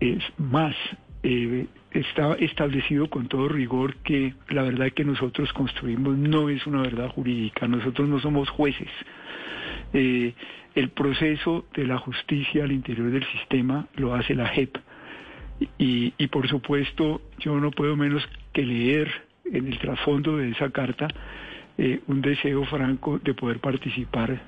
Es 0.01 0.23
más, 0.38 0.75
eh, 1.23 1.66
está 1.92 2.35
establecido 2.35 3.09
con 3.11 3.29
todo 3.29 3.48
rigor 3.48 3.96
que 3.96 4.35
la 4.48 4.62
verdad 4.62 4.92
que 4.92 5.05
nosotros 5.05 5.53
construimos 5.53 6.16
no 6.16 6.48
es 6.48 6.66
una 6.66 6.83
verdad 6.83 7.09
jurídica, 7.09 7.66
nosotros 7.66 8.09
no 8.09 8.20
somos 8.20 8.48
jueces. 8.50 8.88
Eh, 9.92 10.35
el 10.74 10.90
proceso 10.90 11.66
de 11.74 11.87
la 11.87 11.98
justicia 11.98 12.64
al 12.64 12.72
interior 12.72 13.11
del 13.11 13.24
sistema 13.26 13.88
lo 13.96 14.14
hace 14.14 14.35
la 14.35 14.48
JEP. 14.48 14.76
Y, 15.76 16.26
por 16.29 16.48
supuesto, 16.48 17.20
yo 17.38 17.61
no 17.61 17.70
puedo 17.70 17.94
menos 17.94 18.26
que 18.55 18.62
leer 18.62 19.11
en 19.44 19.66
el 19.66 19.79
trasfondo 19.79 20.38
de 20.38 20.50
esa 20.50 20.70
carta 20.70 21.09
eh, 21.76 22.00
un 22.07 22.22
deseo 22.22 22.64
franco 22.64 23.18
de 23.18 23.35
poder 23.35 23.59
participar, 23.59 24.40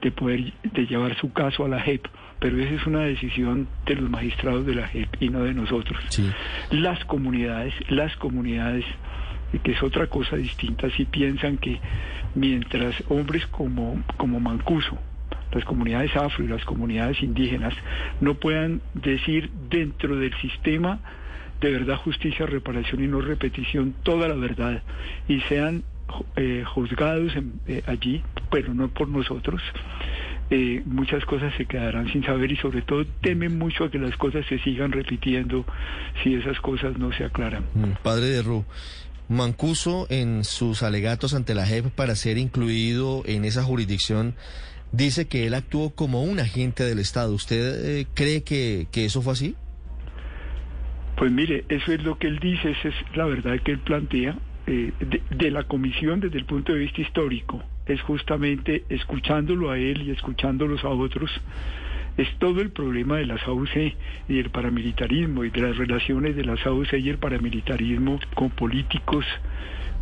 de 0.00 0.10
poder 0.10 0.52
de 0.62 0.86
llevar 0.86 1.16
su 1.16 1.32
caso 1.32 1.64
a 1.64 1.68
la 1.68 1.80
JEP, 1.80 2.06
pero 2.38 2.58
esa 2.58 2.74
es 2.74 2.86
una 2.86 3.00
decisión 3.00 3.68
de 3.86 3.94
los 3.96 4.10
magistrados 4.10 4.66
de 4.66 4.74
la 4.74 4.88
JEP 4.88 5.08
y 5.20 5.28
no 5.28 5.44
de 5.44 5.54
nosotros. 5.54 5.98
Las 6.70 7.04
comunidades, 7.04 7.74
las 7.88 8.14
comunidades, 8.16 8.84
que 9.62 9.72
es 9.72 9.82
otra 9.82 10.08
cosa 10.08 10.36
distinta, 10.36 10.90
si 10.90 11.04
piensan 11.04 11.58
que 11.58 11.80
mientras 12.34 12.94
hombres 13.08 13.46
como, 13.46 14.02
como 14.16 14.40
Mancuso, 14.40 14.98
las 15.52 15.64
comunidades 15.64 16.14
afro 16.16 16.44
y 16.44 16.48
las 16.48 16.64
comunidades 16.64 17.22
indígenas 17.22 17.74
no 18.20 18.34
puedan 18.34 18.82
decir 18.94 19.50
dentro 19.70 20.16
del 20.16 20.34
sistema 20.40 21.00
de 21.60 21.70
verdad, 21.70 21.96
justicia, 21.96 22.46
reparación 22.46 23.02
y 23.02 23.06
no 23.06 23.20
repetición 23.20 23.94
toda 24.02 24.28
la 24.28 24.34
verdad 24.34 24.82
y 25.28 25.40
sean 25.42 25.84
eh, 26.36 26.64
juzgados 26.66 27.32
eh, 27.66 27.82
allí, 27.86 28.22
pero 28.50 28.74
no 28.74 28.88
por 28.88 29.08
nosotros. 29.08 29.60
Eh, 30.48 30.82
muchas 30.84 31.24
cosas 31.24 31.52
se 31.56 31.66
quedarán 31.66 32.10
sin 32.12 32.24
saber 32.24 32.52
y 32.52 32.56
sobre 32.56 32.82
todo 32.82 33.04
temen 33.20 33.58
mucho 33.58 33.84
a 33.84 33.90
que 33.90 33.98
las 33.98 34.16
cosas 34.16 34.46
se 34.46 34.60
sigan 34.60 34.92
repitiendo 34.92 35.64
si 36.22 36.34
esas 36.34 36.60
cosas 36.60 36.96
no 36.98 37.12
se 37.12 37.24
aclaran. 37.24 37.64
Mm, 37.74 38.02
padre 38.02 38.26
de 38.26 38.42
Ru, 38.42 38.64
Mancuso 39.28 40.06
en 40.08 40.44
sus 40.44 40.84
alegatos 40.84 41.34
ante 41.34 41.54
la 41.54 41.66
JEP 41.66 41.86
para 41.86 42.14
ser 42.14 42.38
incluido 42.38 43.24
en 43.26 43.44
esa 43.44 43.64
jurisdicción 43.64 44.36
dice 44.92 45.26
que 45.26 45.48
él 45.48 45.54
actuó 45.54 45.90
como 45.90 46.22
un 46.22 46.38
agente 46.38 46.84
del 46.84 47.00
Estado. 47.00 47.34
¿Usted 47.34 48.06
cree 48.14 48.44
que, 48.44 48.86
que 48.92 49.06
eso 49.06 49.22
fue 49.22 49.32
así? 49.32 49.56
Pues 51.16 51.32
mire, 51.32 51.64
eso 51.68 51.92
es 51.92 52.02
lo 52.04 52.18
que 52.18 52.28
él 52.28 52.38
dice, 52.38 52.70
esa 52.70 52.88
es 52.88 52.94
la 53.16 53.24
verdad 53.24 53.58
que 53.64 53.72
él 53.72 53.78
plantea. 53.80 54.36
Eh, 54.68 54.92
de, 55.30 55.50
la 55.52 55.62
comisión 55.62 56.18
desde 56.18 56.38
el 56.38 56.44
punto 56.44 56.72
de 56.72 56.80
vista 56.80 57.00
histórico 57.00 57.62
es 57.86 58.02
justamente 58.02 58.84
escuchándolo 58.88 59.70
a 59.70 59.78
él 59.78 60.02
y 60.02 60.10
escuchándolos 60.10 60.82
a 60.82 60.88
otros 60.88 61.30
es 62.16 62.28
todo 62.38 62.60
el 62.62 62.70
problema 62.70 63.18
de 63.18 63.26
las 63.26 63.46
AUC 63.46 63.94
y 64.28 64.38
el 64.40 64.50
paramilitarismo 64.50 65.44
y 65.44 65.50
de 65.50 65.60
las 65.60 65.76
relaciones 65.76 66.34
de 66.34 66.44
las 66.44 66.66
AUC 66.66 66.94
y 66.94 67.10
el 67.10 67.18
paramilitarismo 67.18 68.18
con 68.34 68.50
políticos, 68.50 69.24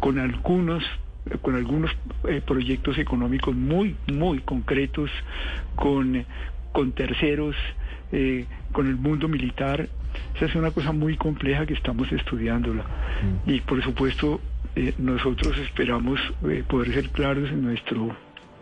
con 0.00 0.18
algunos 0.18 0.83
con 1.42 1.57
algunos 1.57 1.90
eh, 2.29 2.40
proyectos 2.44 2.96
económicos 2.96 3.55
muy 3.55 3.96
muy 4.12 4.38
concretos 4.40 5.11
con 5.74 6.24
con 6.72 6.92
terceros 6.92 7.57
eh, 8.12 8.46
con 8.72 8.87
el 8.87 8.96
mundo 8.96 9.29
militar 9.29 9.88
esa 10.37 10.46
es 10.46 10.55
una 10.55 10.70
cosa 10.70 10.92
muy 10.92 11.16
compleja 11.16 11.64
que 11.66 11.74
estamos 11.74 12.12
estudiándola 12.12 12.83
mm. 12.83 13.50
y 13.50 13.61
por 13.61 13.83
supuesto 13.83 14.40
eh, 14.76 14.94
nosotros 14.98 15.56
esperamos 15.58 16.20
eh, 16.48 16.64
poder 16.68 16.92
ser 16.92 17.10
claros 17.10 17.50
en 17.50 17.62
nuestro 17.62 18.16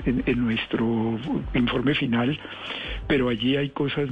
en, 0.05 0.45
nuestro 0.45 1.19
informe 1.55 1.95
final, 1.95 2.39
pero 3.07 3.29
allí 3.29 3.57
hay 3.57 3.71
cosas, 3.71 4.09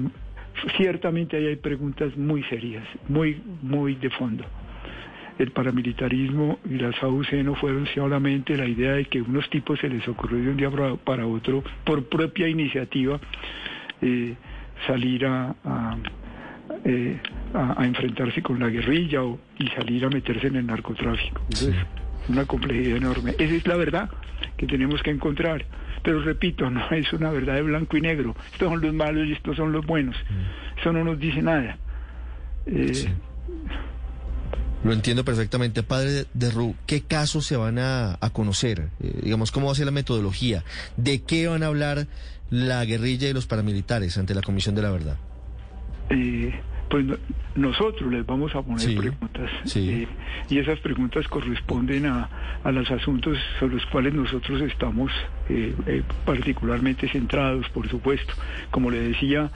ciertamente 0.77 1.37
ahí 1.37 1.47
hay 1.47 1.57
preguntas 1.57 2.17
muy 2.17 2.43
serias, 2.45 2.85
muy, 3.09 3.43
muy 3.63 3.97
de 3.97 4.11
fondo. 4.11 4.45
El 5.39 5.53
paramilitarismo 5.53 6.59
y 6.69 6.75
las 6.75 7.03
AUC 7.03 7.33
no 7.45 7.55
fueron 7.55 7.87
solamente 7.95 8.57
la 8.57 8.67
idea 8.67 8.93
de 8.93 9.07
que 9.07 9.23
unos 9.23 9.49
tipos 9.49 9.81
se 9.81 9.89
les 9.89 10.07
ocurrió 10.07 10.39
de 10.39 10.51
un 10.51 10.57
día 10.57 10.71
para 11.05 11.27
otro, 11.27 11.65
por 11.85 12.05
propia 12.09 12.47
iniciativa, 12.47 13.19
eh, 14.03 14.35
salir 14.87 15.25
a, 15.27 15.55
a, 15.65 15.97
enfrentarse 16.85 18.43
con 18.43 18.59
la 18.61 18.69
guerrilla 18.69 19.23
o, 19.23 19.39
y 19.59 19.69
salir 19.69 20.05
a 20.05 20.09
meterse 20.09 20.47
en 20.49 20.57
el 20.57 20.67
narcotráfico. 20.67 21.41
Entonces, 21.51 21.75
una 22.29 22.45
complejidad 22.45 22.97
enorme. 22.97 23.33
Esa 23.39 23.55
es 23.55 23.67
la 23.67 23.77
verdad 23.77 24.11
que 24.57 24.67
tenemos 24.67 25.03
que 25.03 25.11
encontrar. 25.11 25.65
Pero 26.03 26.23
repito, 26.23 26.71
no 26.71 26.91
es 26.93 27.13
una 27.13 27.31
verdad 27.31 27.55
de 27.57 27.63
blanco 27.63 27.97
y 27.97 28.01
negro. 28.01 28.35
Estos 28.53 28.71
son 28.71 28.81
los 28.81 28.95
malos 28.95 29.27
y 29.29 29.33
estos 29.33 29.57
son 29.57 29.73
los 29.73 29.85
buenos. 29.85 30.17
Eso 30.81 30.93
no 30.93 31.05
nos 31.05 31.19
dice 31.19 31.43
nada. 31.43 31.77
Eh, 32.67 33.13
Lo 34.83 34.93
entiendo 34.95 35.25
perfectamente. 35.27 35.83
Padre 35.83 36.25
de 36.33 36.51
Ru, 36.51 36.75
¿qué 36.87 37.03
casos 37.03 37.45
se 37.45 37.57
van 37.57 37.79
a, 37.79 38.17
a 38.21 38.31
conocer? 38.31 38.89
Eh, 39.03 39.21
digamos, 39.25 39.53
¿cómo 39.53 39.67
va 39.67 39.73
a 39.73 39.75
ser 39.75 39.85
la 39.87 39.93
metodología? 39.93 40.65
¿De 40.97 41.23
qué 41.23 41.49
van 41.49 41.63
a 41.63 41.67
hablar 41.67 42.07
la 42.49 42.83
guerrilla 42.87 43.29
y 43.29 43.35
los 43.35 43.47
paramilitares 43.47 44.17
ante 44.17 44.35
la 44.35 44.41
Comisión 44.41 44.75
de 44.75 44.83
la 44.83 44.91
Verdad? 44.91 45.19
eh, 46.09 46.53
pues 46.91 47.05
no- 47.07 47.17
nosotros 47.55 48.13
les 48.13 48.27
vamos 48.27 48.55
a 48.55 48.63
poner 48.63 48.81
Sí, 48.81 48.97
preguntas 48.97 49.51
sí. 49.65 49.91
eh, 49.91 50.09
y 50.51 50.59
esas 50.59 50.79
preguntas 50.81 51.27
corresponden 51.29 52.05
a, 52.07 52.29
a 52.65 52.73
los 52.73 52.91
asuntos 52.91 53.39
sobre 53.59 53.77
los 53.77 53.87
cuales 53.87 54.13
nosotros 54.13 54.61
estamos 54.63 55.11
eh, 55.49 55.75
eh, 55.87 56.03
particularmente 56.27 57.09
centrados, 57.09 57.69
por 57.71 57.89
supuesto. 57.89 58.35
Como 58.73 58.91
le 58.91 59.01
decía, 59.01 59.51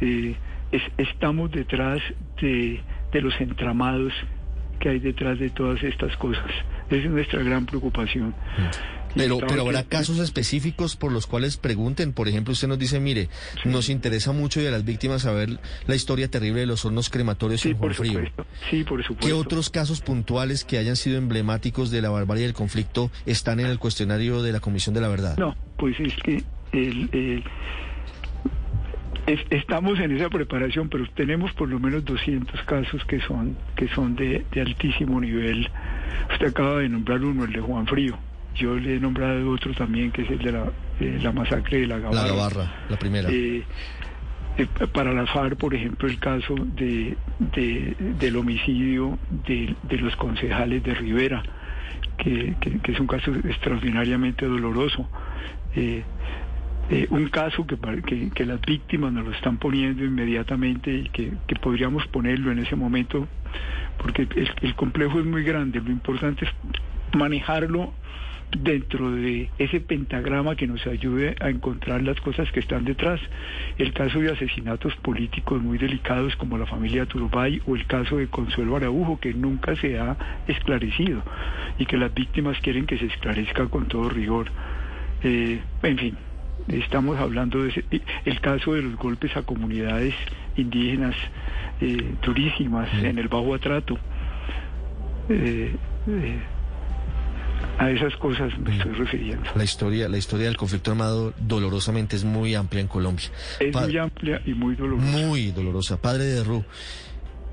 eh, 0.00 0.34
es- 0.72 0.82
estamos 0.98 1.50
detrás 1.52 2.00
de, 2.40 2.80
de 3.12 3.20
los 3.22 3.40
entramados 3.40 4.12
que 4.80 4.88
hay 4.90 4.98
detrás 4.98 5.38
de 5.38 5.48
todas 5.50 5.82
estas 5.84 6.16
cosas. 6.16 6.50
Esa 6.90 6.96
es 7.06 7.10
nuestra 7.10 7.42
gran 7.42 7.64
preocupación. 7.64 8.34
Pero, 9.16 9.38
pero 9.38 9.62
habrá 9.62 9.84
casos 9.84 10.18
específicos 10.18 10.96
por 10.96 11.10
los 11.12 11.26
cuales 11.26 11.56
pregunten. 11.56 12.12
Por 12.12 12.28
ejemplo, 12.28 12.52
usted 12.52 12.68
nos 12.68 12.78
dice, 12.78 13.00
mire, 13.00 13.28
nos 13.64 13.88
interesa 13.88 14.32
mucho 14.32 14.60
y 14.60 14.66
a 14.66 14.70
las 14.70 14.84
víctimas 14.84 15.22
saber 15.22 15.58
la 15.86 15.94
historia 15.94 16.28
terrible 16.30 16.60
de 16.60 16.66
los 16.66 16.84
hornos 16.84 17.08
crematorios 17.10 17.60
Sí, 17.60 17.70
en 17.70 17.76
Juan 17.78 17.88
por 17.88 17.94
Frío. 17.96 18.12
supuesto. 18.12 18.46
Sí, 18.70 18.84
por 18.84 19.02
supuesto. 19.02 19.26
¿Qué 19.26 19.32
otros 19.32 19.70
casos 19.70 20.00
puntuales 20.00 20.64
que 20.64 20.78
hayan 20.78 20.96
sido 20.96 21.16
emblemáticos 21.18 21.90
de 21.90 22.02
la 22.02 22.10
barbarie 22.10 22.44
del 22.44 22.54
conflicto 22.54 23.10
están 23.26 23.60
en 23.60 23.66
el 23.66 23.78
cuestionario 23.78 24.42
de 24.42 24.52
la 24.52 24.60
Comisión 24.60 24.94
de 24.94 25.00
la 25.00 25.08
Verdad? 25.08 25.36
No, 25.38 25.56
pues 25.78 25.98
es 26.00 26.14
que 26.22 26.42
el, 26.72 27.08
el- 27.12 27.44
es- 29.26 29.40
estamos 29.50 29.98
en 29.98 30.16
esa 30.16 30.28
preparación, 30.30 30.88
pero 30.88 31.04
tenemos 31.14 31.52
por 31.54 31.68
lo 31.68 31.80
menos 31.80 32.04
200 32.04 32.62
casos 32.62 33.04
que 33.06 33.20
son 33.20 33.56
que 33.76 33.88
son 33.88 34.14
de, 34.14 34.44
de 34.52 34.60
altísimo 34.60 35.20
nivel. 35.20 35.68
Usted 36.32 36.48
acaba 36.48 36.78
de 36.80 36.88
nombrar 36.88 37.22
uno, 37.22 37.44
el 37.44 37.52
de 37.52 37.60
Juan 37.60 37.86
Frío. 37.86 38.16
Yo 38.58 38.74
le 38.76 38.96
he 38.96 39.00
nombrado 39.00 39.50
otro 39.50 39.72
también, 39.74 40.10
que 40.12 40.22
es 40.22 40.30
el 40.30 40.38
de 40.38 40.52
la, 40.52 40.72
eh, 41.00 41.18
la 41.22 41.32
masacre 41.32 41.80
de 41.80 41.86
la 41.86 41.98
Gavarra. 41.98 42.22
La 42.22 42.28
Gavarra, 42.28 42.74
la 42.88 42.96
primera. 42.98 43.28
Eh, 43.30 43.62
eh, 44.58 44.66
para 44.92 45.12
la 45.12 45.26
FARC, 45.26 45.56
por 45.56 45.74
ejemplo, 45.74 46.08
el 46.08 46.18
caso 46.18 46.54
de, 46.54 47.16
de- 47.38 47.94
del 48.18 48.36
homicidio 48.36 49.18
de, 49.46 49.74
de 49.82 49.98
los 49.98 50.16
concejales 50.16 50.82
de 50.82 50.94
Rivera, 50.94 51.42
que, 52.16 52.54
que- 52.60 52.78
que 52.80 52.92
es 52.92 53.00
un 53.00 53.06
caso 53.06 53.34
extraordinariamente 53.34 54.46
doloroso. 54.46 55.08
Eh, 55.74 56.02
un 57.10 57.28
caso 57.28 57.66
que, 57.66 57.76
pa- 57.76 57.96
que, 58.00 58.30
que 58.30 58.46
las 58.46 58.60
víctimas 58.62 59.12
nos 59.12 59.26
lo 59.26 59.32
están 59.32 59.58
poniendo 59.58 60.04
inmediatamente 60.04 60.90
y 60.92 61.08
que, 61.10 61.32
que 61.46 61.56
podríamos 61.56 62.06
ponerlo 62.06 62.52
en 62.52 62.60
ese 62.60 62.76
momento, 62.76 63.26
porque 63.98 64.22
el, 64.22 64.48
el 64.62 64.74
complejo 64.76 65.18
es 65.18 65.26
muy 65.26 65.42
grande. 65.42 65.80
Lo 65.80 65.90
importante 65.90 66.44
es 66.46 66.50
manejarlo 67.12 67.92
dentro 68.52 69.10
de 69.10 69.50
ese 69.58 69.80
pentagrama 69.80 70.54
que 70.56 70.66
nos 70.66 70.86
ayude 70.86 71.36
a 71.40 71.50
encontrar 71.50 72.02
las 72.02 72.20
cosas 72.20 72.50
que 72.52 72.60
están 72.60 72.84
detrás. 72.84 73.20
El 73.78 73.92
caso 73.92 74.20
de 74.20 74.30
asesinatos 74.32 74.94
políticos 74.96 75.62
muy 75.62 75.78
delicados 75.78 76.36
como 76.36 76.56
la 76.56 76.66
familia 76.66 77.06
Turbay 77.06 77.60
o 77.66 77.74
el 77.76 77.86
caso 77.86 78.16
de 78.18 78.28
Consuelo 78.28 78.76
Araujo 78.76 79.18
que 79.20 79.34
nunca 79.34 79.74
se 79.76 79.98
ha 79.98 80.16
esclarecido 80.46 81.22
y 81.78 81.86
que 81.86 81.96
las 81.96 82.14
víctimas 82.14 82.58
quieren 82.60 82.86
que 82.86 82.98
se 82.98 83.06
esclarezca 83.06 83.66
con 83.66 83.86
todo 83.88 84.08
rigor. 84.08 84.46
Eh, 85.22 85.60
en 85.82 85.98
fin, 85.98 86.16
estamos 86.68 87.18
hablando 87.18 87.62
de 87.62 87.70
ese- 87.70 87.84
el 88.24 88.40
caso 88.40 88.74
de 88.74 88.82
los 88.82 88.96
golpes 88.96 89.36
a 89.36 89.42
comunidades 89.42 90.14
indígenas 90.56 91.14
eh, 91.80 92.14
durísimas 92.22 92.88
en 93.02 93.18
el 93.18 93.28
Bajo 93.28 93.54
Atrato. 93.54 93.98
Eh, 95.28 95.74
eh, 96.08 96.38
a 97.78 97.90
esas 97.90 98.14
cosas 98.16 98.56
me 98.58 98.76
estoy 98.76 98.92
refiriendo. 98.92 99.44
La 99.54 99.64
historia, 99.64 100.08
la 100.08 100.16
historia 100.18 100.46
del 100.46 100.56
conflicto 100.56 100.90
armado 100.90 101.34
dolorosamente 101.38 102.16
es 102.16 102.24
muy 102.24 102.54
amplia 102.54 102.80
en 102.80 102.88
Colombia. 102.88 103.26
Es 103.60 103.74
muy 103.74 103.96
amplia 103.98 104.40
y 104.46 104.54
muy 104.54 104.74
dolorosa. 104.76 105.06
muy 105.18 105.50
dolorosa. 105.52 106.00
Padre 106.00 106.24
de 106.24 106.42
Ru, 106.44 106.64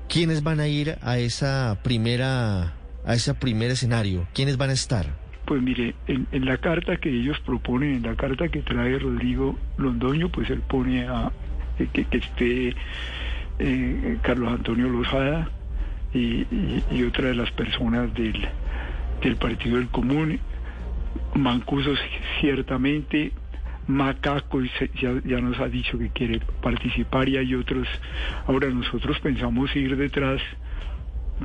¿quiénes 0.08 0.42
van 0.42 0.60
a 0.60 0.68
ir 0.68 0.96
a 1.02 1.18
esa 1.18 1.78
primera, 1.82 2.74
a 3.04 3.14
ese 3.14 3.34
primer 3.34 3.70
escenario? 3.70 4.26
¿Quiénes 4.32 4.56
van 4.56 4.70
a 4.70 4.74
estar? 4.74 5.06
Pues 5.44 5.60
mire, 5.60 5.94
en, 6.06 6.26
en 6.32 6.46
la 6.46 6.56
carta 6.56 6.96
que 6.96 7.10
ellos 7.10 7.38
proponen, 7.44 7.96
en 7.96 8.02
la 8.02 8.14
carta 8.16 8.48
que 8.48 8.60
trae 8.62 8.98
Rodrigo 8.98 9.58
Londoño, 9.76 10.30
pues 10.30 10.48
él 10.48 10.60
pone 10.62 11.06
a 11.06 11.30
eh, 11.78 11.86
que, 11.92 12.06
que 12.06 12.16
esté 12.16 12.74
eh, 13.58 14.18
Carlos 14.22 14.50
Antonio 14.52 14.88
Lozada 14.88 15.50
y, 16.14 16.18
y- 16.50 16.82
y 16.90 17.02
otra 17.02 17.28
de 17.28 17.34
las 17.34 17.50
personas 17.50 18.12
del, 18.14 18.48
del 19.22 19.36
Partido 19.36 19.76
del 19.78 19.88
Común, 19.88 20.38
Mancuso 21.34 21.94
ciertamente, 22.40 23.32
Macaco 23.86 24.60
ya, 24.62 25.40
nos 25.40 25.58
ha 25.60 25.68
dicho 25.68 25.98
que 25.98 26.10
quiere 26.10 26.40
participar 26.62 27.28
y 27.28 27.36
hay 27.36 27.54
otros. 27.54 27.86
Ahora 28.46 28.68
nosotros 28.70 29.18
pensamos 29.20 29.74
ir 29.76 29.96
detrás, 29.96 30.40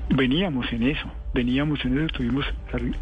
veníamos 0.10 0.72
en 0.72 0.84
eso, 0.84 1.12
veníamos 1.34 1.84
en 1.86 1.98
eso, 1.98 2.06
estuvimos 2.06 2.46
arri- 2.72 2.96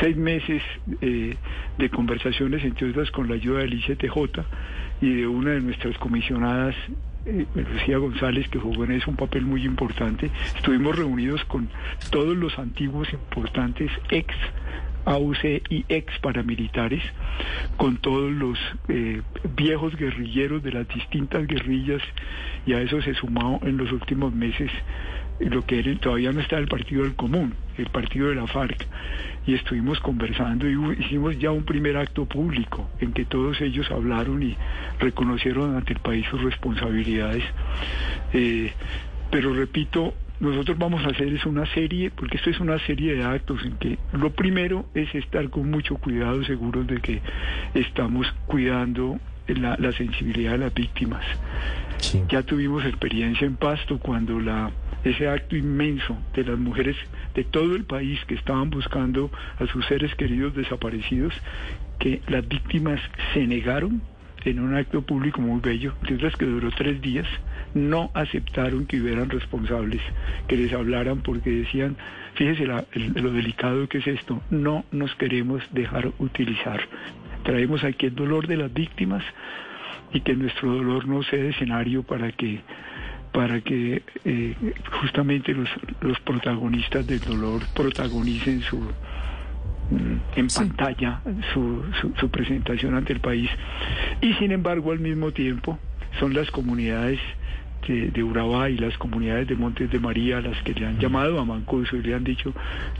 seis 0.00 0.16
meses 0.16 0.62
eh, 1.00 1.36
de 1.78 1.90
conversaciones, 1.90 2.64
entre 2.64 2.90
otras 2.90 3.10
con 3.10 3.28
la 3.28 3.34
ayuda 3.34 3.60
del 3.60 3.74
ICTJ 3.74 4.16
y 5.02 5.12
de 5.14 5.26
una 5.26 5.50
de 5.50 5.60
nuestras 5.60 5.96
comisionadas, 5.98 6.74
eh, 7.26 7.46
Lucía 7.54 7.98
González, 7.98 8.48
que 8.48 8.58
jugó 8.58 8.84
en 8.84 8.92
eso 8.92 9.10
un 9.10 9.16
papel 9.16 9.44
muy 9.44 9.64
importante. 9.64 10.30
Estuvimos 10.56 10.96
reunidos 10.96 11.44
con 11.44 11.68
todos 12.10 12.36
los 12.36 12.58
antiguos 12.58 13.12
importantes 13.12 13.90
ex 14.10 14.34
AUC 15.06 15.44
y 15.68 15.84
ex 15.88 16.18
paramilitares, 16.20 17.02
con 17.76 17.98
todos 17.98 18.32
los 18.32 18.58
eh, 18.88 19.22
viejos 19.56 19.94
guerrilleros 19.96 20.62
de 20.62 20.72
las 20.72 20.88
distintas 20.88 21.46
guerrillas, 21.46 22.02
y 22.66 22.72
a 22.72 22.80
eso 22.80 23.02
se 23.02 23.14
sumó 23.14 23.60
en 23.64 23.76
los 23.76 23.92
últimos 23.92 24.32
meses 24.32 24.70
lo 25.40 25.64
que 25.66 25.78
era- 25.80 25.94
todavía 25.98 26.32
no 26.32 26.40
está 26.40 26.58
el 26.58 26.68
Partido 26.68 27.02
del 27.02 27.14
Común, 27.14 27.54
el 27.76 27.86
Partido 27.86 28.28
de 28.28 28.36
la 28.36 28.46
FARC, 28.46 28.86
y 29.46 29.54
estuvimos 29.54 30.00
conversando 30.00 30.68
y 30.68 31.00
hicimos 31.00 31.38
ya 31.38 31.50
un 31.50 31.64
primer 31.64 31.96
acto 31.96 32.24
público 32.26 32.88
en 33.00 33.12
que 33.12 33.24
todos 33.24 33.60
ellos 33.60 33.90
hablaron 33.90 34.42
y 34.42 34.56
reconocieron 35.00 35.76
ante 35.76 35.92
el 35.94 35.98
país 36.00 36.24
sus 36.30 36.42
responsabilidades. 36.42 37.42
Eh, 38.32 38.72
pero 39.30 39.52
repito, 39.52 40.14
nosotros 40.40 40.78
vamos 40.78 41.04
a 41.04 41.08
hacer 41.08 41.32
es 41.32 41.44
una 41.46 41.66
serie, 41.66 42.10
porque 42.10 42.36
esto 42.36 42.50
es 42.50 42.60
una 42.60 42.78
serie 42.80 43.14
de 43.14 43.24
actos 43.24 43.64
en 43.64 43.76
que 43.76 43.98
lo 44.12 44.30
primero 44.30 44.86
es 44.94 45.14
estar 45.14 45.48
con 45.50 45.70
mucho 45.70 45.96
cuidado, 45.96 46.44
seguros 46.44 46.86
de 46.86 47.00
que 47.00 47.20
estamos 47.74 48.26
cuidando 48.46 49.18
la, 49.46 49.76
la 49.78 49.92
sensibilidad 49.92 50.52
de 50.52 50.58
las 50.58 50.74
víctimas. 50.74 51.24
Ya 52.28 52.42
tuvimos 52.42 52.84
experiencia 52.84 53.46
en 53.46 53.56
Pasto 53.56 53.98
cuando 53.98 54.38
la 54.40 54.70
ese 55.04 55.28
acto 55.28 55.56
inmenso 55.56 56.16
de 56.34 56.44
las 56.44 56.58
mujeres 56.58 56.96
de 57.34 57.44
todo 57.44 57.76
el 57.76 57.84
país 57.84 58.18
que 58.26 58.34
estaban 58.34 58.70
buscando 58.70 59.30
a 59.58 59.66
sus 59.66 59.84
seres 59.86 60.14
queridos 60.14 60.54
desaparecidos, 60.54 61.34
que 61.98 62.22
las 62.28 62.46
víctimas 62.48 63.00
se 63.32 63.46
negaron 63.46 64.02
en 64.44 64.60
un 64.60 64.74
acto 64.74 65.02
público 65.02 65.40
muy 65.40 65.60
bello, 65.60 65.94
que 66.06 66.44
duró 66.44 66.70
tres 66.70 67.00
días, 67.00 67.26
no 67.74 68.10
aceptaron 68.14 68.86
que 68.86 69.00
hubieran 69.00 69.30
responsables, 69.30 70.02
que 70.48 70.56
les 70.56 70.72
hablaran 70.72 71.22
porque 71.22 71.50
decían, 71.50 71.96
fíjese 72.34 72.66
lo 72.66 73.32
delicado 73.32 73.88
que 73.88 73.98
es 73.98 74.06
esto, 74.06 74.42
no 74.50 74.84
nos 74.92 75.14
queremos 75.14 75.62
dejar 75.72 76.12
utilizar. 76.18 76.80
Traemos 77.42 77.84
aquí 77.84 78.06
el 78.06 78.14
dolor 78.14 78.46
de 78.46 78.56
las 78.56 78.72
víctimas 78.72 79.24
y 80.12 80.20
que 80.20 80.34
nuestro 80.34 80.72
dolor 80.72 81.06
no 81.06 81.22
sea 81.22 81.44
escenario 81.44 82.02
para 82.02 82.30
que 82.32 82.60
para 83.34 83.60
que 83.60 84.00
eh, 84.24 84.54
justamente 85.02 85.52
los, 85.52 85.68
los 86.00 86.20
protagonistas 86.20 87.04
del 87.04 87.18
dolor 87.18 87.62
protagonicen 87.74 88.62
su 88.62 88.78
mm, 88.78 90.36
en 90.36 90.46
pantalla 90.46 91.20
su, 91.52 91.82
su, 92.00 92.12
su 92.18 92.28
presentación 92.30 92.94
ante 92.94 93.12
el 93.12 93.20
país. 93.20 93.50
Y 94.20 94.34
sin 94.34 94.52
embargo 94.52 94.92
al 94.92 95.00
mismo 95.00 95.32
tiempo 95.32 95.80
son 96.20 96.32
las 96.32 96.48
comunidades 96.52 97.18
de, 97.88 98.12
de 98.12 98.22
Urabá 98.22 98.70
y 98.70 98.78
las 98.78 98.96
comunidades 98.98 99.48
de 99.48 99.56
Montes 99.56 99.90
de 99.90 99.98
María 99.98 100.40
las 100.40 100.62
que 100.62 100.72
le 100.72 100.86
han 100.86 101.00
llamado 101.00 101.40
a 101.40 101.44
Mancuso 101.44 101.96
y 101.96 102.02
le 102.02 102.14
han 102.14 102.22
dicho 102.22 102.54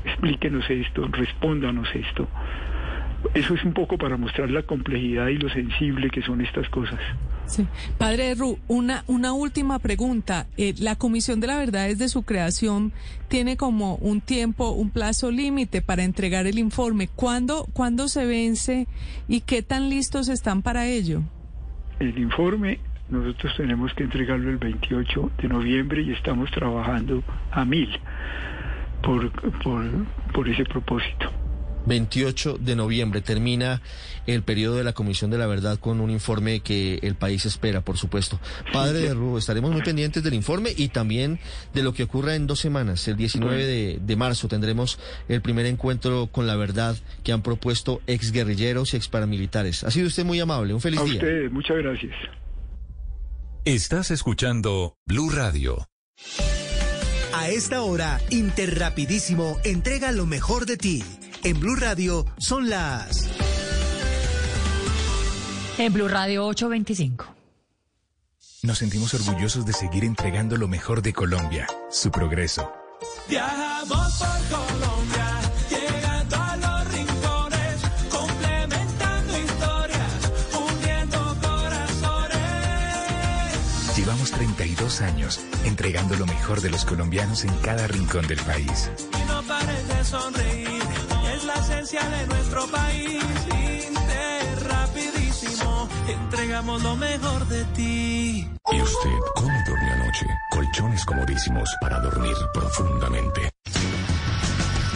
explíquenos 0.05 0.69
esto, 0.69 1.07
respóndanos 1.13 1.89
esto 1.95 2.29
eso 3.33 3.55
es 3.55 3.65
un 3.65 3.73
poco 3.73 3.97
para 3.97 4.17
mostrar 4.17 4.51
la 4.51 4.63
complejidad 4.63 5.29
y 5.29 5.39
lo 5.39 5.49
sensible 5.49 6.11
que 6.11 6.21
son 6.21 6.41
estas 6.43 6.69
cosas. 6.69 7.01
Sí. 7.47 7.67
Padre 7.99 8.35
Ru, 8.35 8.59
una, 8.69 9.05
una 9.07 9.33
última 9.33 9.79
pregunta. 9.79 10.47
Eh, 10.57 10.75
la 10.79 10.97
Comisión 10.97 11.41
de 11.41 11.47
la 11.47 11.59
Verdad 11.59 11.89
desde 11.89 12.09
su 12.09 12.23
creación 12.23 12.93
tiene 13.29 13.57
como 13.57 13.97
un 13.97 14.21
tiempo, 14.21 14.71
un 14.71 14.91
plazo 14.91 15.31
límite 15.31 15.83
para 15.83 16.05
entregar 16.05 16.47
el 16.47 16.59
informe. 16.59 17.09
¿Cuándo, 17.09 17.67
¿Cuándo 17.73 18.09
se 18.09 18.25
vence 18.27 18.87
y 19.29 19.41
qué 19.41 19.63
tan 19.63 19.91
listos 19.91 20.29
están 20.29 20.63
para 20.63 20.87
ello? 20.87 21.23
El 22.01 22.19
informe 22.19 22.81
nosotros 23.09 23.55
tenemos 23.57 23.93
que 23.95 24.05
entregarlo 24.05 24.51
el 24.51 24.57
28 24.59 25.31
de 25.43 25.49
noviembre 25.49 26.03
y 26.03 26.13
estamos 26.13 26.51
trabajando 26.51 27.23
a 27.51 27.65
mil 27.65 27.89
por, 29.03 29.31
por, 29.63 29.85
por 30.33 30.49
ese 30.49 30.65
propósito. 30.65 31.31
28 31.87 32.59
de 32.61 32.77
noviembre 32.77 33.21
termina 33.21 33.83
el 34.27 34.43
periodo 34.43 34.77
de 34.77 34.85
la 34.85 34.93
Comisión 34.93 35.31
de 35.31 35.39
la 35.39 35.47
Verdad 35.47 35.79
con 35.79 36.01
un 36.01 36.11
informe 36.11 36.61
que 36.61 36.99
el 37.03 37.15
país 37.15 37.45
espera, 37.45 37.83
por 37.83 37.99
supuesto. 37.99 38.41
Padre 38.73 39.01
de 39.01 39.15
Rubio, 39.15 39.39
estaremos 39.39 39.73
muy 39.73 39.83
pendientes 39.83 40.23
del 40.23 40.35
informe 40.35 40.73
y 40.77 40.89
también 40.89 41.39
de 41.75 41.83
lo 41.83 41.93
que 41.93 42.05
ocurra 42.05 42.35
en 42.35 42.47
dos 42.47 42.61
semanas. 42.61 43.07
El 43.09 43.17
19 43.17 43.67
de, 43.67 43.99
de 44.01 44.17
marzo 44.17 44.49
tendremos 44.49 44.99
el 45.29 45.43
primer 45.43 45.67
encuentro 45.67 46.29
con 46.29 46.47
la 46.47 46.57
verdad 46.57 46.97
que 47.23 47.33
han 47.33 47.43
propuesto 47.43 48.01
exguerrilleros 48.07 48.95
y 48.95 48.97
exparamilitares. 48.97 49.85
Ha 49.85 49.91
sido 49.91 50.09
usted 50.09 50.25
muy 50.25 50.41
amable. 50.41 50.75
Un 50.75 50.81
feliz 50.81 51.01
a 51.01 51.05
día. 51.05 51.15
Usted, 51.15 51.51
muchas 51.51 51.77
gracias. 51.79 52.15
Estás 53.65 54.11
escuchando 54.11 54.97
Blue 55.07 55.31
Radio. 55.31 55.89
A 57.33 57.49
esta 57.49 57.83
hora, 57.83 58.21
Interrapidísimo 58.31 59.59
entrega 59.65 60.13
lo 60.13 60.27
mejor 60.27 60.67
de 60.67 60.77
ti. 60.77 61.03
En 61.45 61.61
Blue 61.61 61.77
Radio 61.77 62.25
son 62.39 62.71
las... 62.71 63.29
En 65.77 65.93
Blue 65.93 66.09
Radio 66.09 66.47
825. 66.47 67.27
Nos 68.63 68.79
sentimos 68.79 69.13
orgullosos 69.13 69.67
de 69.67 69.75
seguir 69.75 70.05
entregando 70.05 70.57
lo 70.57 70.69
mejor 70.69 71.03
de 71.03 71.13
Colombia, 71.13 71.67
su 71.91 72.11
progreso. 72.11 72.73
Viajamos 73.29 74.15
por 74.19 74.59
Colombia, 74.59 75.41
llegando 75.69 76.37
a 76.37 76.57
los 76.57 76.95
rincones, 76.95 77.83
complementando 78.11 79.39
historias, 79.39 80.31
uniendo 80.79 81.37
corazones. 81.43 82.39
Llevamos 83.99 84.31
32 84.31 85.03
años 85.03 85.41
entregando 85.67 86.17
lo 86.17 86.25
mejor 86.25 86.63
de 86.63 86.71
los 86.71 86.87
colombianos 86.87 87.45
en 87.45 87.55
cada 87.59 87.87
rincón 87.87 88.27
del 88.29 88.41
país. 88.41 88.91
Y 89.13 89.25
no 89.29 89.43
pares 89.43 89.89
de 89.89 90.05
sonreír, 90.05 90.74
esencia 91.85 92.09
de 92.09 92.27
nuestro 92.27 92.67
país. 92.69 93.23
Interrapidísimo, 93.89 95.89
entregamos 96.09 96.83
lo 96.83 96.97
mejor 96.97 97.47
de 97.47 97.63
ti. 97.77 98.49
¿Y 98.73 98.81
usted 98.81 99.19
cómo 99.35 99.53
durmió 99.67 99.93
anoche? 99.93 100.25
Colchones 100.51 101.05
comodísimos 101.05 101.69
para 101.81 102.01
dormir 102.01 102.35
profundamente. 102.53 103.51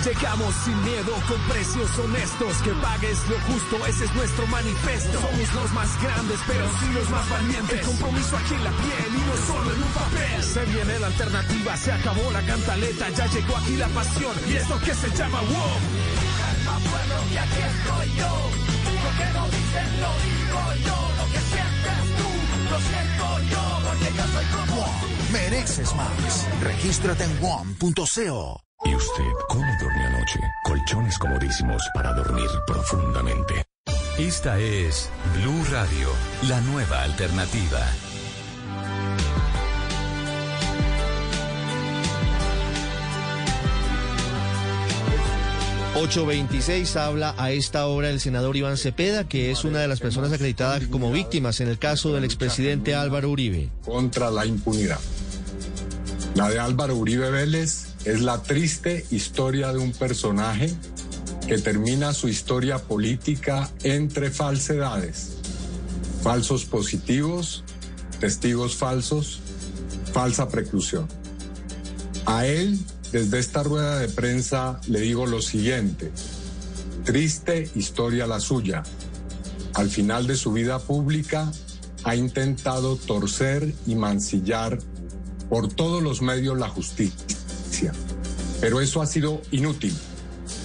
Llegamos 0.04 0.54
sin 0.64 0.84
miedo 0.84 1.12
con 1.28 1.40
precios 1.48 1.98
honestos, 1.98 2.56
que 2.62 2.70
pagues 2.70 3.18
lo 3.28 3.36
justo, 3.52 3.84
ese 3.86 4.04
es 4.06 4.14
nuestro 4.14 4.46
manifiesto. 4.46 5.20
Somos 5.20 5.54
los 5.54 5.72
más 5.72 6.02
grandes, 6.02 6.40
pero 6.46 6.66
sí 6.80 6.86
los 6.94 7.10
más 7.10 7.28
valientes. 7.28 7.80
El 7.80 7.86
compromiso 7.86 8.38
aquí 8.38 8.54
en 8.54 8.64
la 8.64 8.70
piel 8.70 9.12
y 9.12 9.20
no 9.28 9.36
solo 9.46 9.74
en 9.74 9.82
un 9.82 9.90
papel. 9.90 10.42
Se 10.42 10.64
viene 10.64 10.98
la 11.00 11.08
alternativa, 11.08 11.76
se 11.76 11.92
acabó 11.92 12.32
la 12.32 12.40
cantaleta, 12.42 13.10
ya 13.10 13.26
llegó 13.26 13.58
aquí 13.58 13.76
la 13.76 13.88
pasión 13.88 14.34
y 14.48 14.54
esto 14.54 14.80
que 14.80 14.94
se 14.94 15.10
llama 15.10 15.42
WOW. 15.42 16.27
Calma 16.68 16.90
pueblo, 16.90 17.30
que 17.30 17.38
aquí 17.38 17.60
estoy 17.60 18.16
yo. 18.16 18.32
Lo 19.04 19.10
que 19.18 19.32
no 19.32 19.44
dicen 19.46 20.00
lo 20.00 20.10
digo 20.24 20.60
yo. 20.86 20.96
Lo 21.18 21.32
que 21.32 21.40
sientes 21.52 22.00
tú, 22.18 22.28
lo 22.70 22.78
siento 22.80 23.26
yo, 23.50 23.62
porque 23.88 24.08
yo 24.16 24.24
soy 24.32 24.44
como 24.46 24.80
WOM, 24.80 25.32
mereces 25.32 25.94
más. 25.94 26.46
Regístrate 26.62 27.24
en 27.24 27.40
WOM.co. 27.40 28.60
¿Y 28.84 28.94
usted 28.94 29.32
cómo 29.48 29.72
durmió 29.80 30.06
anoche? 30.06 30.40
Colchones 30.64 31.18
comodísimos 31.18 31.82
para 31.94 32.12
dormir 32.12 32.48
profundamente. 32.66 33.64
Esta 34.18 34.58
es 34.58 35.10
Blue 35.34 35.64
Radio, 35.70 36.08
la 36.48 36.60
nueva 36.60 37.02
alternativa. 37.02 37.80
826 45.94 46.96
habla 46.96 47.34
a 47.38 47.50
esta 47.50 47.86
hora 47.86 48.10
el 48.10 48.20
senador 48.20 48.56
Iván 48.56 48.76
Cepeda, 48.76 49.28
que 49.28 49.50
es 49.50 49.64
una 49.64 49.80
de 49.80 49.88
las 49.88 50.00
personas 50.00 50.32
acreditadas 50.32 50.86
como 50.86 51.10
víctimas 51.10 51.60
en 51.60 51.68
el 51.68 51.78
caso 51.78 52.12
del 52.12 52.24
expresidente 52.24 52.94
Álvaro 52.94 53.30
Uribe. 53.30 53.70
Contra 53.84 54.30
la 54.30 54.46
impunidad. 54.46 55.00
La 56.34 56.50
de 56.50 56.58
Álvaro 56.58 56.94
Uribe 56.94 57.30
Vélez 57.30 57.94
es 58.04 58.20
la 58.20 58.42
triste 58.42 59.06
historia 59.10 59.72
de 59.72 59.78
un 59.78 59.92
personaje 59.92 60.72
que 61.48 61.58
termina 61.58 62.12
su 62.12 62.28
historia 62.28 62.78
política 62.78 63.70
entre 63.82 64.30
falsedades, 64.30 65.38
falsos 66.22 66.64
positivos, 66.64 67.64
testigos 68.20 68.76
falsos, 68.76 69.40
falsa 70.12 70.48
preclusión. 70.48 71.08
A 72.26 72.46
él, 72.46 72.78
desde 73.12 73.38
esta 73.38 73.62
rueda 73.62 73.98
de 73.98 74.08
prensa, 74.08 74.80
le 74.86 75.00
digo 75.00 75.26
lo 75.26 75.40
siguiente, 75.40 76.12
triste 77.04 77.70
historia 77.74 78.26
la 78.26 78.40
suya. 78.40 78.82
Al 79.74 79.88
final 79.88 80.26
de 80.26 80.36
su 80.36 80.52
vida 80.52 80.78
pública, 80.78 81.50
ha 82.04 82.16
intentado 82.16 82.96
torcer 82.96 83.74
y 83.86 83.94
mancillar 83.94 84.78
por 85.48 85.68
todos 85.68 86.02
los 86.02 86.22
medios 86.22 86.58
la 86.58 86.68
justicia. 86.68 87.92
Pero 88.60 88.80
eso 88.80 89.02
ha 89.02 89.06
sido 89.06 89.40
inútil. 89.50 89.94